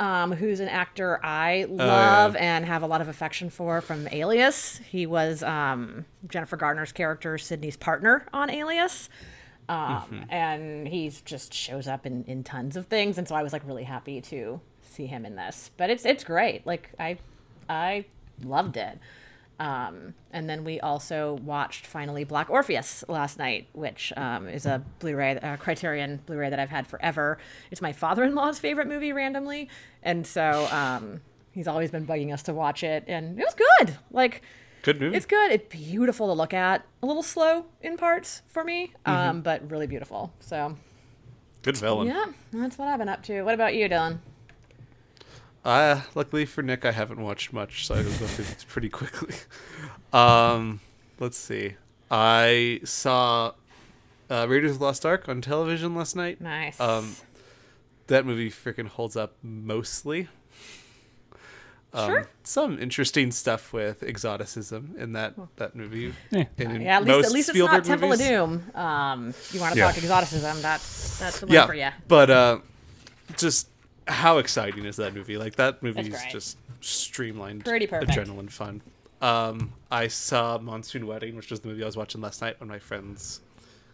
um, 0.00 0.32
who's 0.32 0.60
an 0.60 0.68
actor 0.68 1.20
I 1.24 1.66
love 1.68 2.36
and 2.36 2.64
have 2.64 2.82
a 2.82 2.86
lot 2.86 3.00
of 3.00 3.08
affection 3.08 3.50
for 3.50 3.80
from 3.80 4.08
Alias. 4.10 4.80
He 4.90 5.06
was 5.06 5.42
um, 5.42 6.04
Jennifer 6.28 6.56
Garner's 6.56 6.92
character, 6.92 7.38
Sydney's 7.38 7.76
partner 7.76 8.26
on 8.32 8.50
Alias. 8.50 9.08
Um, 9.68 10.26
and 10.28 10.86
he 10.86 11.10
just 11.24 11.54
shows 11.54 11.88
up 11.88 12.04
in, 12.04 12.24
in 12.24 12.44
tons 12.44 12.76
of 12.76 12.86
things, 12.86 13.16
and 13.16 13.26
so 13.26 13.34
I 13.34 13.42
was 13.42 13.52
like 13.52 13.66
really 13.66 13.84
happy 13.84 14.20
to 14.20 14.60
see 14.82 15.06
him 15.06 15.24
in 15.24 15.36
this. 15.36 15.70
But 15.76 15.88
it's 15.88 16.04
it's 16.04 16.22
great. 16.22 16.66
Like 16.66 16.90
I 16.98 17.16
I 17.68 18.04
loved 18.42 18.76
it. 18.76 18.98
Um, 19.60 20.14
and 20.32 20.50
then 20.50 20.64
we 20.64 20.80
also 20.80 21.34
watched 21.44 21.86
finally 21.86 22.24
Black 22.24 22.50
Orpheus 22.50 23.04
last 23.08 23.38
night, 23.38 23.68
which 23.72 24.12
um, 24.16 24.48
is 24.48 24.66
a 24.66 24.82
Blu-ray 24.98 25.38
uh, 25.38 25.56
Criterion 25.56 26.20
Blu-ray 26.26 26.50
that 26.50 26.58
I've 26.58 26.70
had 26.70 26.86
forever. 26.86 27.38
It's 27.70 27.80
my 27.80 27.92
father-in-law's 27.92 28.58
favorite 28.58 28.88
movie, 28.88 29.12
randomly, 29.12 29.68
and 30.02 30.26
so 30.26 30.66
um, 30.72 31.20
he's 31.52 31.68
always 31.68 31.90
been 31.92 32.04
bugging 32.06 32.32
us 32.32 32.42
to 32.44 32.52
watch 32.52 32.82
it, 32.82 33.04
and 33.06 33.38
it 33.38 33.44
was 33.44 33.54
good. 33.78 33.96
Like 34.10 34.42
Good 34.82 35.00
movie. 35.00 35.16
it's 35.16 35.26
good. 35.26 35.52
It's 35.52 35.68
beautiful 35.74 36.26
to 36.26 36.32
look 36.32 36.52
at. 36.52 36.84
A 37.02 37.06
little 37.06 37.22
slow 37.22 37.66
in 37.80 37.96
parts 37.96 38.42
for 38.48 38.64
me, 38.64 38.92
um, 39.06 39.40
but 39.40 39.70
really 39.70 39.86
beautiful. 39.86 40.32
So 40.40 40.76
Good 41.62 41.76
villain. 41.76 42.08
yeah, 42.08 42.26
that's 42.52 42.76
what 42.76 42.88
I've 42.88 42.98
been 42.98 43.08
up 43.08 43.22
to. 43.24 43.42
What 43.42 43.54
about 43.54 43.74
you, 43.74 43.88
Dylan? 43.88 44.18
Uh, 45.64 46.02
luckily 46.14 46.44
for 46.44 46.62
Nick, 46.62 46.84
I 46.84 46.92
haven't 46.92 47.20
watched 47.20 47.52
much, 47.52 47.86
so 47.86 47.94
I 47.94 47.98
will 47.98 48.04
go 48.04 48.26
through 48.26 48.44
this 48.44 48.64
pretty 48.64 48.88
quickly. 48.88 49.34
Um, 50.12 50.78
let's 51.18 51.36
see. 51.36 51.74
I 52.08 52.78
saw 52.84 53.54
uh, 54.30 54.46
Raiders 54.48 54.70
of 54.72 54.78
the 54.78 54.84
Lost 54.84 55.04
Ark 55.04 55.28
on 55.28 55.40
television 55.40 55.96
last 55.96 56.14
night. 56.14 56.40
Nice. 56.40 56.78
Um, 56.78 57.16
that 58.06 58.24
movie 58.24 58.48
freaking 58.48 58.86
holds 58.86 59.16
up 59.16 59.32
mostly. 59.42 60.28
Um, 61.92 62.06
Sure. 62.10 62.28
Some 62.44 62.78
interesting 62.78 63.32
stuff 63.32 63.72
with 63.72 64.04
exoticism 64.04 64.94
in 64.98 65.14
that 65.14 65.34
that 65.56 65.74
movie. 65.74 66.12
Yeah. 66.30 66.44
And 66.58 66.72
in 66.76 66.82
yeah, 66.82 66.96
at 66.98 67.02
least, 67.04 67.16
most 67.16 67.26
at 67.26 67.32
least 67.32 67.48
it's 67.48 67.56
Spielberg 67.58 67.76
not 67.78 67.84
Temple 67.84 68.08
movies. 68.10 68.20
of 68.20 68.28
Doom. 68.28 68.70
Um, 68.76 69.34
you 69.50 69.58
want 69.60 69.72
to 69.74 69.78
Yeah. 69.80 69.86
talk 69.88 69.98
exoticism? 69.98 70.62
That's 70.62 71.18
that's 71.18 71.40
the 71.40 71.46
one 71.46 71.54
Yeah, 71.54 71.66
for 71.66 71.74
you. 71.74 71.88
but 72.06 72.30
uh, 72.30 72.58
just 73.36 73.68
how 74.06 74.38
exciting 74.38 74.84
is 74.84 74.96
that 74.96 75.14
movie? 75.14 75.36
Like 75.38 75.56
that 75.56 75.82
movie 75.82 76.02
is 76.12 76.22
just 76.30 76.58
streamlined, 76.80 77.64
Pretty 77.64 77.86
perfect. 77.86 78.12
adrenaline 78.12 78.50
fun. 78.50 78.82
Um, 79.22 79.72
I 79.90 80.08
saw 80.08 80.58
Monsoon 80.58 81.06
Wedding, 81.06 81.36
which 81.36 81.50
was 81.50 81.60
the 81.60 81.68
movie 81.68 81.82
I 81.82 81.86
was 81.86 81.96
watching 81.96 82.20
last 82.20 82.42
night 82.42 82.60
when 82.60 82.68
my 82.68 82.78
friends 82.78 83.40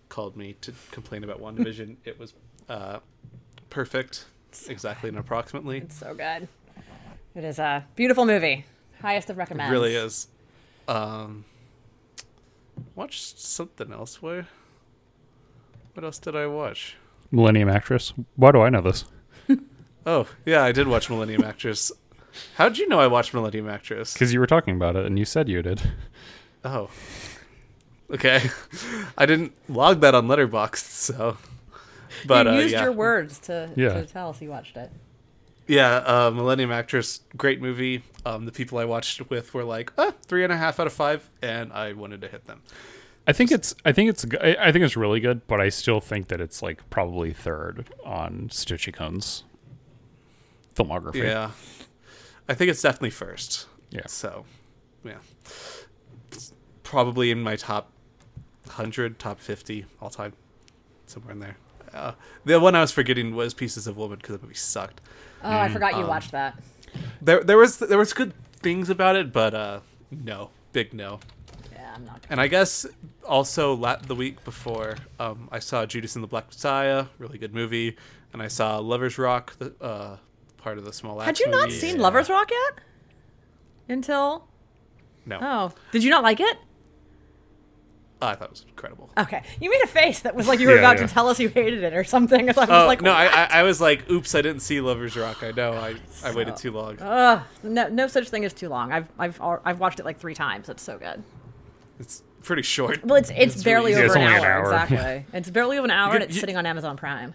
called 0.09 0.37
me 0.37 0.55
to 0.63 0.73
complain 0.91 1.23
about 1.23 1.41
WandaVision. 1.43 1.97
it 2.05 2.19
was 2.19 2.35
uh, 2.69 2.99
perfect, 3.71 4.25
exactly 4.69 5.09
and 5.09 5.19
approximately. 5.19 5.79
It's 5.79 5.97
so 5.99 6.15
good. 6.15 6.49
It 7.37 7.45
is 7.45 7.61
a 7.61 7.87
beautiful 7.95 8.27
movie. 8.27 8.65
Highest 9.01 9.31
of 9.31 9.37
It 9.37 9.41
recommends. 9.41 9.71
really 9.71 9.95
is. 9.95 10.27
Um, 10.89 11.45
watched 12.97 13.39
something 13.39 13.93
else. 13.93 14.21
Where? 14.21 14.49
What 15.95 16.05
else 16.05 16.19
did 16.19 16.35
I 16.35 16.47
watch? 16.47 16.97
Millennium 17.31 17.69
Actress. 17.69 18.13
Why 18.37 18.51
do 18.51 18.61
I 18.63 18.69
know 18.71 18.81
this? 18.81 19.05
Oh, 20.07 20.27
yeah, 20.45 20.63
I 20.63 20.73
did 20.73 20.89
watch 20.89 21.11
Millennium 21.11 21.45
Actress. 21.45 21.93
How'd 22.57 22.79
you 22.79 22.89
know 22.89 23.01
I 23.01 23.07
watched 23.07 23.35
Millennium 23.35 23.69
Actress? 23.69 24.13
Because 24.13 24.33
you 24.33 24.41
were 24.41 24.47
talking 24.47 24.75
about 24.75 24.97
it 24.97 25.05
and 25.07 25.19
you 25.19 25.25
said 25.25 25.49
you 25.49 25.63
did. 25.63 25.83
Oh. 26.65 26.91
Okay. 28.11 28.43
I 29.19 29.27
didn't 29.27 29.53
log 29.69 30.01
that 30.01 30.15
on 30.15 30.27
Letterboxd, 30.27 30.77
so. 30.77 31.37
But 32.27 32.47
you 32.47 32.53
uh, 32.53 32.57
used 32.57 32.73
yeah. 32.73 32.83
your 32.85 32.93
words 32.93 33.39
to, 33.41 33.71
Yeah. 33.77 33.95
to 33.95 34.07
tell 34.07 34.31
us 34.31 34.43
you 34.43 34.51
watched 34.51 34.77
it. 34.77 34.91
Yeah, 35.67 35.97
uh, 35.99 36.31
Millennium 36.33 36.73
Actress, 36.73 37.21
great 37.37 37.61
movie. 37.61 38.03
Um, 38.27 38.45
the 38.45 38.53
people 38.53 38.79
I 38.79 38.85
watched 38.85 39.31
with 39.31 39.55
were 39.55 39.63
like, 39.63 39.93
ah, 39.97 40.13
three 40.23 40.43
and 40.43 40.53
a 40.53 40.57
half 40.57 40.81
out 40.81 40.89
of 40.89 40.93
five, 40.93 41.31
and 41.41 41.73
I 41.73 41.93
wanted 41.93 42.21
to 42.23 42.29
hit 42.29 42.47
them. 42.47 42.63
I 43.27 43.33
think 43.33 43.53
it's. 43.53 43.75
I 43.85 43.93
think 43.93 44.11
it's. 44.11 44.27
I 44.43 44.73
think 44.73 44.85
it's 44.85 44.97
really 44.97 45.21
good, 45.21 45.47
but 45.47 45.61
I 45.61 45.69
still 45.69 46.01
think 46.01 46.27
that 46.29 46.41
it's 46.41 46.61
like 46.63 46.91
probably 46.91 47.33
third 47.33 47.89
on 48.05 48.49
Satoshi 48.51 48.93
Kon's 48.93 49.45
filmography. 50.75 51.25
Yeah. 51.25 51.51
I 52.49 52.55
think 52.55 52.71
it's 52.71 52.83
definitely 52.83 53.11
first. 53.11 53.67
Yeah. 53.91 54.07
So, 54.07 54.45
yeah. 55.05 55.19
It's 56.33 56.53
probably 56.83 57.31
in 57.31 57.43
my 57.43 57.57
top 57.57 57.91
100, 58.67 59.19
top 59.19 59.41
50 59.41 59.87
all 60.01 60.11
time. 60.11 60.33
Somewhere 61.07 61.33
in 61.33 61.41
there. 61.41 61.57
Uh, 61.93 62.13
the 62.45 62.61
one 62.61 62.75
I 62.77 62.81
was 62.81 62.93
forgetting 62.93 63.35
was 63.35 63.53
Pieces 63.53 63.87
of 63.87 63.97
Woman 63.97 64.19
because 64.19 64.37
the 64.37 64.43
movie 64.43 64.55
sucked. 64.55 65.01
Oh, 65.43 65.51
I 65.51 65.69
forgot 65.69 65.95
Um, 65.95 66.01
you 66.01 66.07
watched 66.07 66.31
that. 66.33 66.59
There, 67.21 67.43
there 67.43 67.57
was 67.59 67.79
there 67.79 67.99
was 67.99 68.13
good 68.13 68.33
things 68.61 68.91
about 68.91 69.17
it, 69.17 69.33
but 69.33 69.55
uh, 69.55 69.81
no, 70.11 70.51
big 70.73 70.93
no. 70.95 71.19
Yeah, 71.73 71.93
I'm 71.95 72.05
not. 72.05 72.25
And 72.31 72.41
I 72.41 72.47
guess 72.47 72.87
also 73.27 73.75
la- 73.75 73.97
the 73.97 74.15
week 74.15 74.45
before, 74.45 74.97
um, 75.19 75.49
I 75.51 75.59
saw 75.59 75.85
Judas 75.87 76.15
and 76.15 76.23
the 76.23 76.29
Black 76.29 76.47
Messiah, 76.49 77.07
really 77.19 77.39
good 77.39 77.55
movie, 77.55 77.97
and 78.33 78.41
I 78.43 78.49
saw 78.49 78.79
Lovers 78.79 79.19
Rock, 79.19 79.57
the 79.59 79.73
uh, 79.81 80.17
part 80.61 80.79
of 80.79 80.85
the 80.85 80.93
Small 80.93 81.19
Had 81.21 81.31
Axe 81.31 81.41
you 81.41 81.49
not 81.49 81.69
movie. 81.69 81.79
seen 81.79 81.99
Lovers 81.99 82.29
Rock 82.31 82.51
yet? 82.51 82.85
Until 83.89 84.47
No, 85.27 85.39
oh, 85.41 85.73
did 85.93 86.05
you 86.05 86.11
not 86.11 86.23
like 86.23 86.41
it? 86.41 86.57
Oh, 88.23 88.27
I 88.29 88.35
thought 88.35 88.45
it 88.49 88.51
was 88.51 88.67
incredible. 88.69 89.09
Okay, 89.17 89.43
you 89.61 89.71
made 89.71 89.81
a 89.83 89.87
face 89.87 90.21
that 90.21 90.35
was 90.35 90.47
like 90.47 90.61
you 90.61 90.67
were 90.69 90.75
Yeah, 90.75 90.81
about 90.81 90.99
yeah. 91.01 91.07
to 91.07 91.13
tell 91.13 91.29
us 91.29 91.41
you 91.41 91.49
hated 91.49 91.83
it 91.83 91.95
or 91.95 92.05
something. 92.05 92.41
I 92.51 92.53
was 92.53 92.69
Oh 92.69 92.87
like, 92.87 93.01
no, 93.01 93.13
I, 93.13 93.25
what? 93.25 93.35
I 93.35 93.61
I 93.61 93.63
was 93.63 93.81
like, 93.81 94.09
oops, 94.11 94.35
I 94.35 94.43
didn't 94.43 94.61
see 94.61 94.81
Lovers 94.83 95.17
Rock. 95.17 95.43
I 95.43 95.53
know, 95.53 95.73
I 95.73 95.95
I 96.23 96.35
waited 96.35 96.57
too 96.57 96.71
long. 96.71 96.99
Ugh, 97.01 97.43
no, 97.63 97.89
no 97.89 98.07
such 98.09 98.29
thing 98.29 98.45
as 98.45 98.53
too 98.53 98.69
long. 98.69 98.93
I've 98.93 99.09
I've 99.19 99.41
I've 99.41 99.81
watched 99.81 100.01
it 100.01 100.05
like 100.05 100.19
three 100.19 100.35
times. 100.35 100.69
It's 100.69 100.83
so 100.83 100.99
good. 100.99 101.23
It's 101.99 102.23
pretty 102.43 102.63
short. 102.63 103.03
Well, 103.05 103.17
it's 103.17 103.31
it's, 103.35 103.63
barely 103.63 103.95
really 103.95 104.05
over 104.05 104.19
Yeah, 104.19 104.27
an, 104.29 104.35
it's 104.35 104.43
only 104.45 104.47
hour, 104.47 104.61
an 104.61 104.67
hour. 104.67 104.85
Exactly. 104.85 105.27
It's 105.39 105.51
barely 105.51 105.79
over 105.79 105.85
an 105.87 105.91
hour, 105.99 106.13
could- 106.13 106.21
and 106.23 106.25
it's 106.31 106.35
you- 106.37 106.41
sitting 106.41 106.57
on 106.59 106.67
Amazon 106.67 106.97
Prime. 106.99 107.33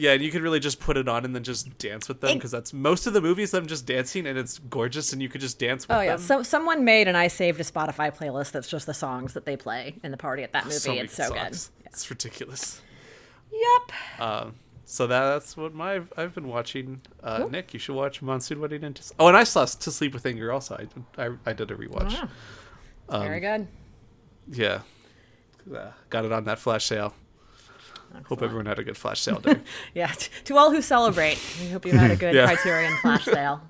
Yeah, 0.00 0.12
and 0.12 0.22
you 0.22 0.30
could 0.30 0.42
really 0.42 0.60
just 0.60 0.78
put 0.78 0.96
it 0.96 1.08
on 1.08 1.24
and 1.24 1.34
then 1.34 1.42
just 1.42 1.76
dance 1.76 2.06
with 2.06 2.20
them 2.20 2.34
because 2.34 2.52
that's 2.52 2.72
most 2.72 3.08
of 3.08 3.14
the 3.14 3.20
movies. 3.20 3.52
I'm 3.52 3.66
just 3.66 3.84
dancing 3.84 4.28
and 4.28 4.38
it's 4.38 4.60
gorgeous, 4.60 5.12
and 5.12 5.20
you 5.20 5.28
could 5.28 5.40
just 5.40 5.58
dance 5.58 5.88
with 5.88 5.96
Oh 5.96 6.00
yeah, 6.00 6.12
them. 6.16 6.20
so 6.24 6.42
someone 6.44 6.84
made 6.84 7.08
and 7.08 7.16
I 7.16 7.26
saved 7.26 7.58
a 7.60 7.64
Spotify 7.64 8.16
playlist 8.16 8.52
that's 8.52 8.68
just 8.68 8.86
the 8.86 8.94
songs 8.94 9.34
that 9.34 9.44
they 9.44 9.56
play 9.56 9.96
in 10.04 10.12
the 10.12 10.16
party 10.16 10.44
at 10.44 10.52
that 10.52 10.66
movie. 10.66 10.76
So 10.78 10.92
it's 10.92 11.14
so 11.14 11.24
songs. 11.34 11.72
It's 11.84 12.08
ridiculous. 12.08 12.80
Yep. 13.50 14.20
Um, 14.20 14.54
so 14.84 15.08
that's 15.08 15.56
what 15.56 15.74
my 15.74 16.02
I've 16.16 16.32
been 16.32 16.46
watching. 16.46 17.00
Uh, 17.20 17.48
Nick, 17.50 17.74
you 17.74 17.80
should 17.80 17.96
watch 17.96 18.22
Monsoon 18.22 18.60
Wedding 18.60 18.84
and 18.84 19.00
oh, 19.18 19.26
and 19.26 19.36
I 19.36 19.42
saw 19.42 19.64
To 19.64 19.90
Sleep 19.90 20.14
with 20.14 20.24
Anger 20.24 20.52
also. 20.52 20.86
I, 21.16 21.26
I, 21.26 21.30
I 21.44 21.52
did 21.52 21.72
a 21.72 21.74
rewatch. 21.74 22.12
Wow. 22.14 22.28
Um, 23.08 23.22
Very 23.22 23.40
good. 23.40 23.66
Yeah, 24.50 24.82
uh, 25.74 25.90
got 26.08 26.24
it 26.24 26.30
on 26.30 26.44
that 26.44 26.60
flash 26.60 26.84
sale. 26.86 27.14
Hope 28.26 28.42
everyone 28.42 28.66
had 28.66 28.78
a 28.78 28.84
good 28.84 28.96
flash 28.96 29.20
sale 29.20 29.40
day. 29.40 29.56
Yeah. 29.94 30.08
t- 30.08 30.28
To 30.44 30.56
all 30.56 30.70
who 30.70 30.82
celebrate, 30.82 31.38
we 31.60 31.68
hope 31.70 31.86
you 31.86 31.92
had 31.92 32.10
a 32.10 32.16
good 32.16 32.34
Yeah. 32.34 32.46
Criterion 32.46 32.96
flash 32.98 33.24
sale. 33.36 33.60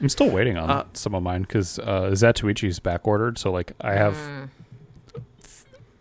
I'm 0.00 0.08
still 0.08 0.30
waiting 0.30 0.56
on 0.56 0.70
Uh, 0.70 0.84
some 0.92 1.14
of 1.14 1.22
mine 1.22 1.42
because 1.42 1.78
uh, 1.78 2.10
Zatoichi's 2.12 2.78
back 2.80 3.06
ordered. 3.08 3.38
So 3.38 3.50
like 3.50 3.72
I 3.80 3.94
have 3.94 4.14
Mm. 4.14 4.50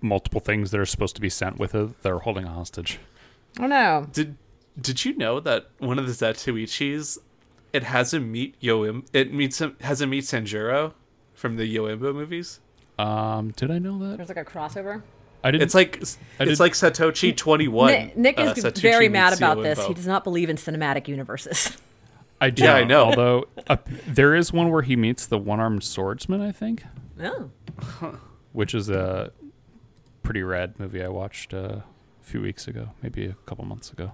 multiple 0.02 0.40
things 0.42 0.72
that 0.72 0.80
are 0.80 0.86
supposed 0.86 1.16
to 1.16 1.22
be 1.22 1.30
sent 1.30 1.58
with 1.58 1.74
it. 1.76 2.02
They're 2.04 2.20
holding 2.20 2.46
a 2.46 2.52
hostage. 2.52 3.00
Oh 3.60 3.68
no. 3.68 4.08
did 4.12 4.36
Did 4.80 5.06
you 5.06 5.16
know 5.18 5.40
that 5.40 5.68
one 5.80 5.98
of 5.98 6.06
the 6.08 6.12
Zatoichis, 6.14 7.18
it 7.74 7.84
has 7.84 8.14
a 8.14 8.20
meet 8.20 8.60
Yoim, 8.62 9.06
it 9.14 9.34
meets 9.34 9.60
him 9.62 9.76
has 9.82 10.02
a 10.02 10.08
meet 10.08 10.26
Sanjuro 10.26 10.94
from 11.34 11.56
the 11.56 11.64
Yojimbo 11.76 12.14
movies. 12.14 12.60
Um, 13.00 13.52
did 13.52 13.72
I 13.72 13.80
know 13.80 13.98
that? 14.00 14.18
There's 14.18 14.30
like 14.30 14.38
a 14.38 14.46
crossover. 14.46 15.02
I 15.46 15.52
didn't. 15.52 15.64
It's 15.64 15.76
like 15.76 15.98
it's 16.02 16.18
did- 16.40 16.60
like 16.60 16.74
Zatoichi 16.74 17.38
Twenty 17.38 17.68
One. 17.68 17.88
Nick, 17.92 18.18
Nick 18.18 18.40
is 18.40 18.64
very 18.80 19.10
mad 19.10 19.34
about 19.34 19.62
this. 19.62 19.84
He 19.86 19.94
does 19.94 20.08
not 20.08 20.24
believe 20.24 20.50
in 20.50 20.56
cinematic 20.58 21.08
universes. 21.08 21.78
I 22.42 22.50
do. 22.50 22.64
Yeah, 22.64 22.74
I 22.74 22.84
know. 22.84 23.06
Although 23.06 23.46
uh, 23.68 23.78
there 24.08 24.36
is 24.36 24.52
one 24.52 24.70
where 24.72 24.82
he 24.82 24.96
meets 24.98 25.26
the 25.26 25.38
one-armed 25.38 25.84
swordsman, 25.84 26.42
I 26.42 26.52
think, 26.52 26.84
Oh. 27.24 27.50
which 28.54 28.74
is 28.76 28.90
a 28.90 29.32
pretty 30.24 30.42
rad 30.44 30.78
movie 30.80 31.02
I 31.04 31.08
watched 31.08 31.54
uh, 31.54 31.58
a 31.58 31.84
few 32.24 32.42
weeks 32.42 32.68
ago, 32.68 32.90
maybe 33.02 33.26
a 33.26 33.36
couple 33.46 33.64
months 33.66 33.92
ago. 33.92 34.12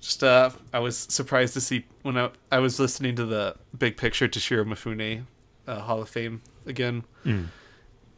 Just 0.00 0.22
uh, 0.22 0.50
I 0.72 0.80
was 0.80 0.98
surprised 0.98 1.54
to 1.54 1.60
see 1.60 1.86
when 2.02 2.18
I, 2.18 2.30
I 2.52 2.58
was 2.58 2.78
listening 2.78 3.16
to 3.16 3.24
the 3.24 3.56
Big 3.78 3.96
Picture 3.96 4.28
Toshiro 4.28 4.64
Mifune 4.66 5.24
uh, 5.66 5.80
Hall 5.80 6.02
of 6.02 6.08
Fame 6.10 6.42
again, 6.66 7.04
Mm. 7.24 7.46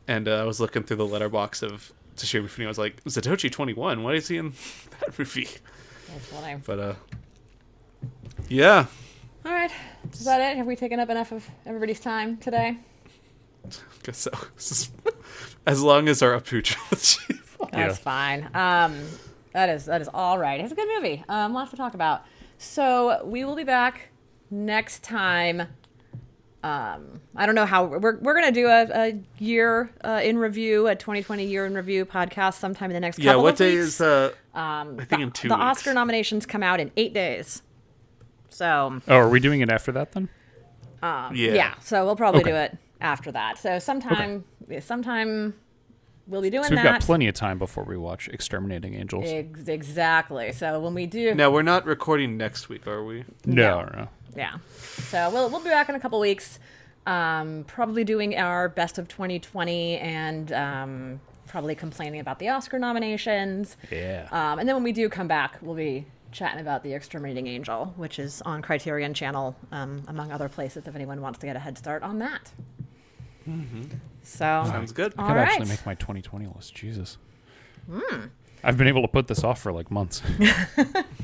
And 0.08 0.28
uh, 0.28 0.42
I 0.42 0.44
was 0.44 0.60
looking 0.60 0.82
through 0.84 0.98
the 0.98 1.06
Letterboxd 1.06 1.62
of 1.64 1.92
Toshiro 2.16 2.44
Mifune. 2.44 2.64
I 2.64 2.68
was 2.68 2.78
like, 2.78 3.02
Zatoichi 3.04 3.50
Twenty 3.50 3.74
One. 3.74 4.02
Why 4.02 4.14
is 4.14 4.28
he 4.28 4.36
in 4.36 4.50
that 5.00 5.18
movie? 5.18 5.48
That's 6.08 6.26
funny. 6.26 6.60
But 6.64 6.78
uh, 6.78 6.94
yeah, 8.48 8.86
All 9.44 9.52
right, 9.52 9.70
Is 10.12 10.24
that 10.24 10.40
it? 10.40 10.56
Have 10.56 10.66
we 10.66 10.76
taken 10.76 11.00
up 11.00 11.10
enough 11.10 11.32
of 11.32 11.48
everybody's 11.66 12.00
time 12.00 12.36
today? 12.36 12.78
Guess 14.04 14.18
so. 14.18 14.30
Is- 14.58 14.90
as 15.66 15.82
long 15.82 16.08
as 16.08 16.22
our 16.22 16.38
Apu 16.38 16.62
trilogy. 16.62 17.40
That's 17.72 17.72
Yeah. 17.72 17.92
fine. 17.92 18.44
Um, 18.54 18.96
that 19.52 19.68
is 19.70 19.86
that 19.86 20.00
is 20.00 20.08
all 20.14 20.38
right. 20.38 20.60
It's 20.60 20.72
a 20.72 20.76
good 20.76 20.88
movie. 20.96 21.24
Um, 21.28 21.52
lots 21.52 21.70
to 21.72 21.76
talk 21.76 21.94
about. 21.94 22.24
So 22.58 23.24
we 23.24 23.44
will 23.44 23.56
be 23.56 23.64
back 23.64 24.08
next 24.50 25.02
time. 25.02 25.62
Um, 26.66 27.20
I 27.36 27.46
don't 27.46 27.54
know 27.54 27.64
how 27.66 27.84
we're 27.84 28.16
we're 28.18 28.34
gonna 28.34 28.50
do 28.50 28.66
a, 28.66 28.82
a 28.92 29.20
year 29.38 29.90
uh, 30.02 30.20
in 30.24 30.36
review, 30.36 30.88
a 30.88 30.96
2020 30.96 31.44
year 31.46 31.64
in 31.66 31.74
review 31.74 32.04
podcast 32.04 32.54
sometime 32.54 32.90
in 32.90 32.94
the 32.94 33.00
next 33.00 33.18
yeah. 33.20 33.32
couple 33.32 33.44
What 33.44 33.52
of 33.52 33.58
day 33.58 33.74
weeks. 33.74 33.86
is? 33.86 34.00
Uh, 34.00 34.32
um, 34.54 34.94
I 34.98 35.04
think 35.04 35.08
the, 35.10 35.20
in 35.20 35.30
two 35.30 35.48
the 35.48 35.54
weeks. 35.54 35.62
Oscar 35.64 35.94
nominations 35.94 36.44
come 36.44 36.62
out 36.64 36.80
in 36.80 36.90
eight 36.96 37.14
days. 37.14 37.62
So 38.48 39.00
Oh, 39.06 39.16
are 39.16 39.28
we 39.28 39.38
doing 39.38 39.60
it 39.60 39.70
after 39.70 39.92
that 39.92 40.12
then? 40.12 40.28
yeah. 41.02 41.30
yeah, 41.32 41.74
so 41.80 42.04
we'll 42.04 42.16
probably 42.16 42.40
Okay. 42.40 42.50
do 42.50 42.56
it 42.56 42.76
after 43.00 43.30
that. 43.30 43.58
So 43.58 43.78
sometime, 43.78 44.44
yeah, 44.66 44.80
sometime 44.80 45.54
we'll 46.26 46.42
be 46.42 46.50
doing 46.50 46.64
So 46.64 46.70
we've 46.70 46.82
that. 46.82 47.00
got 47.00 47.00
plenty 47.02 47.28
of 47.28 47.34
time 47.34 47.58
before 47.58 47.84
we 47.84 47.96
watch 47.96 48.28
Exterminating 48.28 48.94
Angels. 48.94 49.24
Ex- 49.26 49.68
exactly. 49.68 50.52
So 50.52 50.80
when 50.80 50.94
we 50.94 51.06
do, 51.06 51.34
Now 51.34 51.50
we're 51.50 51.62
not 51.62 51.86
recording 51.86 52.36
next 52.36 52.68
week, 52.68 52.86
are 52.86 53.04
we? 53.04 53.24
no, 53.44 53.82
no. 53.84 54.08
Yeah. 54.36 54.56
So 54.78 55.30
we'll 55.30 55.48
we'll 55.50 55.62
be 55.62 55.70
back 55.70 55.88
in 55.88 55.94
a 55.94 56.00
couple 56.00 56.20
weeks. 56.20 56.58
Um, 57.06 57.64
probably 57.68 58.02
doing 58.04 58.36
our 58.36 58.68
best 58.68 58.98
of 58.98 59.06
2020 59.08 59.98
and 59.98 60.52
um, 60.52 61.20
probably 61.46 61.74
complaining 61.76 62.18
about 62.20 62.38
the 62.40 62.48
Oscar 62.48 62.78
nominations. 62.78 63.76
Yeah. 63.92 64.26
Um, 64.32 64.58
and 64.58 64.68
then 64.68 64.74
when 64.76 64.82
we 64.82 64.92
do 64.92 65.08
come 65.08 65.28
back, 65.28 65.58
we'll 65.62 65.76
be 65.76 66.04
chatting 66.32 66.60
about 66.60 66.82
the 66.82 66.92
Exterminating 66.92 67.46
Angel, 67.46 67.94
which 67.96 68.18
is 68.18 68.42
on 68.42 68.60
Criterion 68.60 69.14
Channel, 69.14 69.56
um, 69.72 70.02
among 70.08 70.32
other 70.32 70.48
places. 70.48 70.86
If 70.88 70.94
anyone 70.96 71.20
wants 71.22 71.38
to 71.38 71.46
get 71.46 71.54
a 71.56 71.60
head 71.60 71.78
start 71.78 72.02
on 72.02 72.18
that. 72.18 72.50
So 74.26 74.64
Sounds 74.66 74.92
good. 74.92 75.14
I 75.16 75.22
all 75.22 75.28
could 75.28 75.34
right. 75.34 75.48
actually 75.48 75.68
make 75.68 75.86
my 75.86 75.94
2020 75.94 76.46
list. 76.48 76.74
Jesus. 76.74 77.18
Hmm. 77.90 78.26
I've 78.64 78.76
been 78.76 78.88
able 78.88 79.02
to 79.02 79.08
put 79.08 79.28
this 79.28 79.44
off 79.44 79.60
for 79.60 79.72
like 79.72 79.90
months. 79.90 80.22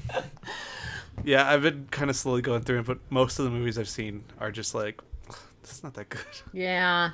Yeah, 1.25 1.49
I've 1.49 1.63
been 1.63 1.87
kind 1.91 2.11
of 2.11 2.17
slowly 2.17 2.43
going 2.43 2.63
through 2.63 2.81
it, 2.81 2.87
but 2.87 2.99
most 3.11 3.39
of 3.39 3.45
the 3.45 3.51
movies 3.51 3.79
I've 3.79 3.89
seen 3.89 4.25
are 4.41 4.51
just 4.51 4.75
like, 4.75 5.01
this 5.63 5.73
is 5.73 5.85
not 5.85 5.95
that 5.95 6.09
good. 6.09 6.21
Yeah. 6.53 7.11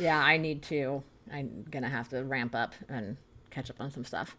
Yeah, 0.00 0.18
I 0.18 0.36
need 0.36 0.62
to. 0.64 1.02
I'm 1.32 1.66
going 1.70 1.82
to 1.82 1.88
have 1.88 2.08
to 2.10 2.22
ramp 2.24 2.54
up 2.54 2.74
and 2.88 3.16
catch 3.50 3.70
up 3.70 3.80
on 3.80 3.90
some 3.90 4.04
stuff. 4.04 4.36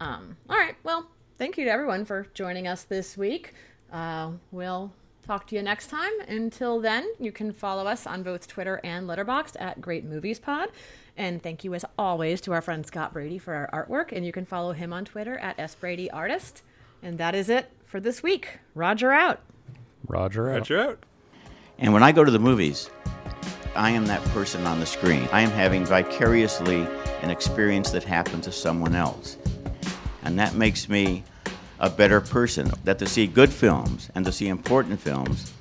Um, 0.00 0.36
all 0.48 0.56
right. 0.56 0.74
Well, 0.82 1.06
thank 1.38 1.56
you 1.56 1.64
to 1.66 1.70
everyone 1.70 2.04
for 2.04 2.26
joining 2.34 2.66
us 2.66 2.84
this 2.84 3.16
week. 3.16 3.54
Uh, 3.92 4.32
we'll 4.50 4.92
talk 5.26 5.46
to 5.48 5.56
you 5.56 5.62
next 5.62 5.88
time. 5.88 6.12
Until 6.28 6.80
then, 6.80 7.08
you 7.18 7.32
can 7.32 7.52
follow 7.52 7.86
us 7.86 8.06
on 8.06 8.22
both 8.22 8.48
Twitter 8.48 8.80
and 8.82 9.08
Letterboxd 9.08 9.56
at 9.60 9.80
Great 9.80 10.04
Movies 10.04 10.38
Pod. 10.38 10.70
And 11.16 11.42
thank 11.42 11.64
you, 11.64 11.74
as 11.74 11.84
always, 11.98 12.40
to 12.42 12.52
our 12.52 12.62
friend 12.62 12.86
Scott 12.86 13.12
Brady 13.12 13.38
for 13.38 13.54
our 13.54 13.86
artwork. 13.86 14.12
And 14.12 14.24
you 14.24 14.32
can 14.32 14.46
follow 14.46 14.72
him 14.72 14.92
on 14.92 15.04
Twitter 15.04 15.38
at 15.38 15.58
sbradyartist. 15.58 16.62
And 17.02 17.18
that 17.18 17.34
is 17.34 17.48
it 17.48 17.70
for 17.84 18.00
this 18.00 18.22
week. 18.22 18.58
Roger 18.74 19.12
out. 19.12 19.40
Roger 20.06 20.50
out. 20.50 20.58
Roger 20.58 20.80
out. 20.80 21.04
And 21.78 21.92
when 21.92 22.02
I 22.02 22.12
go 22.12 22.24
to 22.24 22.30
the 22.30 22.38
movies, 22.38 22.90
I 23.74 23.90
am 23.90 24.06
that 24.06 24.22
person 24.30 24.66
on 24.66 24.80
the 24.80 24.86
screen. 24.86 25.28
I 25.32 25.42
am 25.42 25.50
having 25.50 25.84
vicariously 25.84 26.86
an 27.22 27.30
experience 27.30 27.90
that 27.90 28.04
happened 28.04 28.42
to 28.44 28.52
someone 28.52 28.94
else. 28.94 29.36
And 30.22 30.38
that 30.38 30.54
makes 30.54 30.88
me 30.88 31.24
a 31.82 31.90
better 31.90 32.20
person. 32.20 32.72
That 32.84 32.98
to 33.00 33.06
see 33.06 33.26
good 33.26 33.52
films 33.52 34.08
and 34.14 34.24
to 34.24 34.32
see 34.32 34.48
important 34.48 35.00
films 35.00 35.52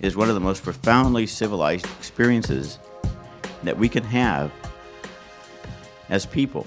is 0.00 0.14
one 0.14 0.28
of 0.28 0.34
the 0.34 0.40
most 0.40 0.62
profoundly 0.62 1.26
civilized 1.26 1.86
experiences 1.98 2.78
that 3.64 3.76
we 3.76 3.88
can 3.88 4.04
have 4.04 4.52
as 6.08 6.26
people. 6.26 6.66